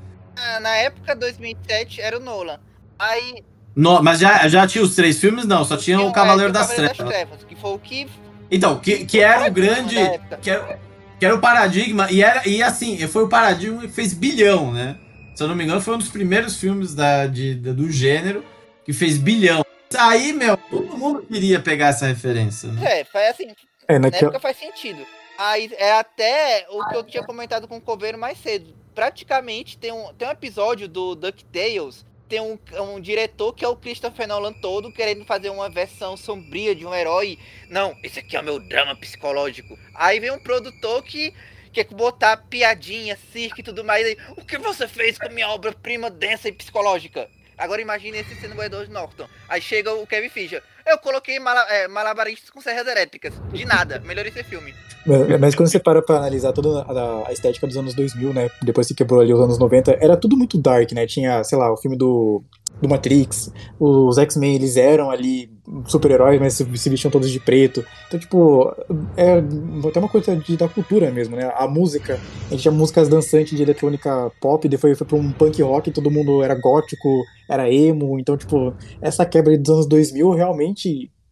Na 0.63 0.77
época, 0.77 1.15
2007, 1.15 2.01
era 2.01 2.17
o 2.17 2.21
Nolan. 2.21 2.59
Aí 2.99 3.43
No, 3.77 4.03
mas 4.03 4.19
já, 4.19 4.49
já 4.49 4.67
tinha 4.67 4.83
os 4.83 4.95
três 4.95 5.19
filmes? 5.19 5.45
Não, 5.45 5.65
só 5.65 5.77
tinha 5.77 5.99
tinha 5.99 6.09
o 6.09 6.13
Cavaleiro 6.13 6.51
é, 6.51 6.53
das 6.53 6.69
Cavaleiro 6.69 6.95
Trevas. 6.95 7.45
que 7.45 7.55
foi 7.55 7.71
o 7.73 7.79
que 7.79 8.09
Então, 8.51 8.79
que, 8.79 9.05
que 9.05 9.21
era 9.21 9.49
o 9.49 9.53
grande. 9.53 9.97
Que 10.41 10.51
era, 10.51 10.79
que 11.21 11.25
era 11.27 11.35
o 11.35 11.41
paradigma. 11.41 12.11
E, 12.11 12.23
era, 12.23 12.49
e 12.49 12.61
assim, 12.63 12.99
foi 13.07 13.23
o 13.25 13.29
paradigma 13.29 13.83
que 13.83 13.89
fez 13.89 14.13
bilhão, 14.13 14.73
né? 14.73 14.97
Se 15.37 15.43
eu 15.45 15.49
não 15.49 15.55
me 15.55 15.63
engano, 15.65 15.81
foi 15.81 15.95
um 15.95 15.99
dos 15.99 16.09
primeiros 16.09 16.57
filmes 16.59 16.95
da, 16.95 17.27
de, 17.27 17.55
da- 17.55 17.73
do 17.73 17.89
gênero 17.91 18.45
que 18.85 18.93
fez 18.93 19.17
bilhão. 19.19 19.65
Aí, 19.97 20.33
meu, 20.33 20.57
todo 20.57 20.97
mundo 20.97 21.23
queria 21.23 21.61
pegar 21.61 21.89
essa 21.89 22.07
referência, 22.07 22.71
né? 22.73 23.01
É, 23.01 23.05
foi 23.05 23.27
assim, 23.29 23.49
É, 23.87 23.95
na 23.95 24.01
naquela. 24.07 24.25
época 24.31 24.41
faz 24.41 24.57
sentido. 24.57 25.05
Aí 25.39 25.71
é 25.79 25.93
até 25.93 26.67
o 26.71 26.87
que 26.89 26.97
eu 26.97 27.03
tinha 27.05 27.23
comentado 27.25 27.67
com 27.69 27.77
o 27.77 27.81
Coveiro 27.81 28.19
mais 28.19 28.39
cedo. 28.39 28.75
Praticamente 28.95 29.79
tem 29.79 29.91
um, 29.93 30.13
tem 30.15 30.29
um 30.29 30.31
episódio 30.31 30.87
do 30.89 31.15
DuckTales, 31.15 32.05
tem 32.31 32.41
um, 32.41 32.57
um 32.81 33.01
diretor 33.01 33.53
que 33.53 33.65
é 33.65 33.69
o 33.69 33.75
Christopher 33.75 34.29
Nolan 34.29 34.53
todo 34.53 34.93
querendo 34.93 35.25
fazer 35.25 35.51
uma 35.51 35.69
versão 35.69 36.17
sombria 36.17 36.77
de 36.77 36.87
um 36.87 36.95
herói. 36.95 37.37
Não, 37.69 37.97
esse 38.05 38.21
aqui 38.21 38.37
é 38.37 38.41
o 38.41 38.45
meu 38.45 38.61
drama 38.61 38.95
psicológico. 38.95 39.77
Aí 39.93 40.21
vem 40.21 40.31
um 40.31 40.39
produtor 40.39 41.03
que 41.03 41.35
quer 41.73 41.85
botar 41.87 42.37
piadinha, 42.37 43.19
circo 43.33 43.61
e 43.61 43.65
tudo 43.65 43.85
mais. 43.85 44.07
Aí, 44.07 44.17
o 44.37 44.45
que 44.45 44.59
você 44.59 44.87
fez 44.87 45.19
com 45.19 45.29
minha 45.29 45.49
obra-prima 45.49 46.09
densa 46.09 46.49
e 46.49 46.53
psicológica? 46.53 47.29
Agora 47.59 47.83
imagine 47.83 48.19
esse 48.19 48.37
sendo 48.37 48.57
o 48.57 48.63
Edward 48.63 48.91
Norton. 48.91 49.29
Aí 49.49 49.61
chega 49.61 49.93
o 49.93 50.07
Kevin 50.07 50.29
Fisher. 50.29 50.63
Eu 50.87 50.99
coloquei 50.99 51.39
mala, 51.39 51.63
é, 51.69 51.89
malabaristas 51.89 52.51
com 52.51 52.61
serras 52.61 52.87
elétricas. 52.87 53.35
De 53.53 53.65
nada. 53.65 54.01
Melhorei 54.01 54.31
esse 54.31 54.45
filme. 54.45 54.75
Mas, 55.07 55.41
mas 55.41 55.55
quando 55.55 55.69
você 55.69 55.79
para 55.79 56.03
pra 56.03 56.17
analisar 56.17 56.53
toda 56.53 56.83
a, 56.83 57.29
a 57.29 57.33
estética 57.33 57.67
dos 57.67 57.77
anos 57.77 57.95
2000, 57.95 58.33
né? 58.33 58.51
Depois 58.63 58.87
que 58.87 58.95
quebrou 58.95 59.21
ali 59.21 59.33
os 59.33 59.41
anos 59.41 59.59
90, 59.59 59.99
era 60.01 60.17
tudo 60.17 60.37
muito 60.37 60.59
dark, 60.59 60.93
né? 60.93 61.07
Tinha, 61.07 61.43
sei 61.45 61.59
lá, 61.59 61.73
o 61.73 61.77
filme 61.77 61.97
do, 61.97 62.43
do 62.81 62.89
Matrix, 62.89 63.53
os 63.79 64.19
X-Men, 64.19 64.55
eles 64.55 64.77
eram 64.77 65.11
ali 65.11 65.51
super-heróis, 65.87 66.41
mas 66.41 66.55
se, 66.55 66.67
se 66.77 66.91
vestiam 66.91 67.11
todos 67.11 67.31
de 67.31 67.39
preto. 67.39 67.85
Então, 68.09 68.19
tipo, 68.19 68.75
é 69.17 69.43
até 69.89 70.01
uma 70.01 70.09
coisa 70.09 70.35
de, 70.37 70.57
da 70.57 70.69
cultura 70.69 71.11
mesmo, 71.11 71.37
né? 71.37 71.53
A 71.55 71.67
música, 71.69 72.19
a 72.47 72.51
gente 72.51 72.63
tinha 72.63 72.73
músicas 72.73 73.09
dançantes 73.09 73.57
de 73.57 73.63
eletrônica 73.63 74.33
pop, 74.41 74.67
depois 74.69 74.97
foi 74.97 75.07
pra 75.07 75.17
um 75.17 75.31
punk 75.33 75.63
rock, 75.63 75.91
todo 75.91 76.11
mundo 76.11 76.43
era 76.43 76.55
gótico, 76.55 77.09
era 77.49 77.71
emo. 77.71 78.19
Então, 78.19 78.37
tipo, 78.37 78.75
essa 79.01 79.25
quebra 79.27 79.57
dos 79.57 79.71
anos 79.71 79.87
2000 79.87 80.31
realmente, 80.33 80.70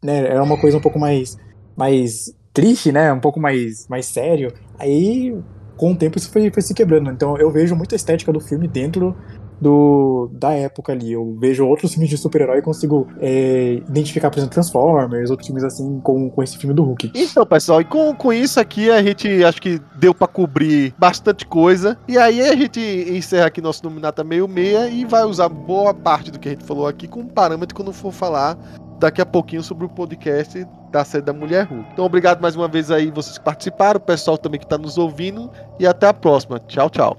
né, 0.03 0.27
era 0.27 0.43
uma 0.43 0.59
coisa 0.59 0.77
um 0.77 0.81
pouco 0.81 0.99
mais, 0.99 1.37
mais 1.77 2.33
triste, 2.53 2.91
né? 2.91 3.13
Um 3.13 3.21
pouco 3.21 3.41
mais, 3.41 3.87
mais 3.89 4.07
sério. 4.07 4.53
Aí, 4.79 5.37
com 5.77 5.93
o 5.93 5.97
tempo, 5.97 6.19
isso 6.19 6.31
foi, 6.31 6.51
foi 6.51 6.63
se 6.63 6.75
quebrando. 6.75 7.11
Então, 7.11 7.37
eu 7.39 7.51
vejo 7.51 7.77
muita 7.77 7.95
estética 7.95 8.33
do 8.33 8.41
filme 8.41 8.67
dentro 8.67 9.17
do, 9.61 10.31
da 10.33 10.53
época 10.53 10.93
ali. 10.93 11.13
Eu 11.13 11.37
vejo 11.39 11.67
outros 11.67 11.93
filmes 11.93 12.11
de 12.11 12.17
super-herói 12.17 12.59
e 12.59 12.63
consigo 12.63 13.07
é, 13.21 13.75
identificar, 13.89 14.31
por 14.31 14.39
exemplo, 14.39 14.55
Transformers, 14.55 15.31
outros 15.31 15.47
filmes 15.47 15.65
assim, 15.65 16.01
com, 16.01 16.31
com 16.31 16.43
esse 16.43 16.57
filme 16.59 16.75
do 16.75 16.83
Hulk. 16.83 17.13
Então, 17.15 17.45
pessoal, 17.47 17.81
e 17.81 17.85
com, 17.85 18.15
com 18.15 18.33
isso 18.33 18.59
aqui 18.59 18.91
a 18.91 19.03
gente 19.03 19.45
acho 19.45 19.61
que 19.61 19.81
deu 19.97 20.15
pra 20.15 20.27
cobrir 20.27 20.95
bastante 20.99 21.47
coisa. 21.47 21.99
E 22.09 22.17
aí 22.17 22.41
a 22.41 22.57
gente 22.57 22.81
encerra 22.81 23.47
aqui 23.47 23.61
nosso 23.61 23.85
Nominata 23.85 24.25
meio 24.25 24.49
meia 24.49 24.89
e 24.89 25.05
vai 25.05 25.25
usar 25.25 25.49
boa 25.49 25.93
parte 25.95 26.31
do 26.31 26.39
que 26.39 26.49
a 26.49 26.53
gente 26.53 26.65
falou 26.65 26.87
aqui 26.87 27.07
como 27.07 27.29
parâmetro 27.29 27.75
quando 27.75 27.93
for 27.93 28.13
falar 28.13 28.59
daqui 28.99 29.21
a 29.21 29.27
pouquinho 29.27 29.63
sobre 29.63 29.87
o 29.87 29.89
podcast 29.89 30.67
da 30.91 31.05
série 31.05 31.25
da 31.25 31.33
Mulher 31.33 31.67
Hulk. 31.67 31.91
Então, 31.93 32.05
obrigado 32.05 32.41
mais 32.41 32.57
uma 32.57 32.69
vez 32.69 32.91
aí 32.91 33.11
vocês 33.11 33.39
que 33.39 33.45
participaram, 33.45 33.99
o 33.99 34.03
pessoal 34.03 34.37
também 34.37 34.59
que 34.59 34.67
está 34.67 34.77
nos 34.77 34.99
ouvindo 34.99 35.51
e 35.79 35.87
até 35.87 36.09
a 36.09 36.15
próxima. 36.15 36.59
Tchau, 36.61 36.91
tchau. 36.91 37.17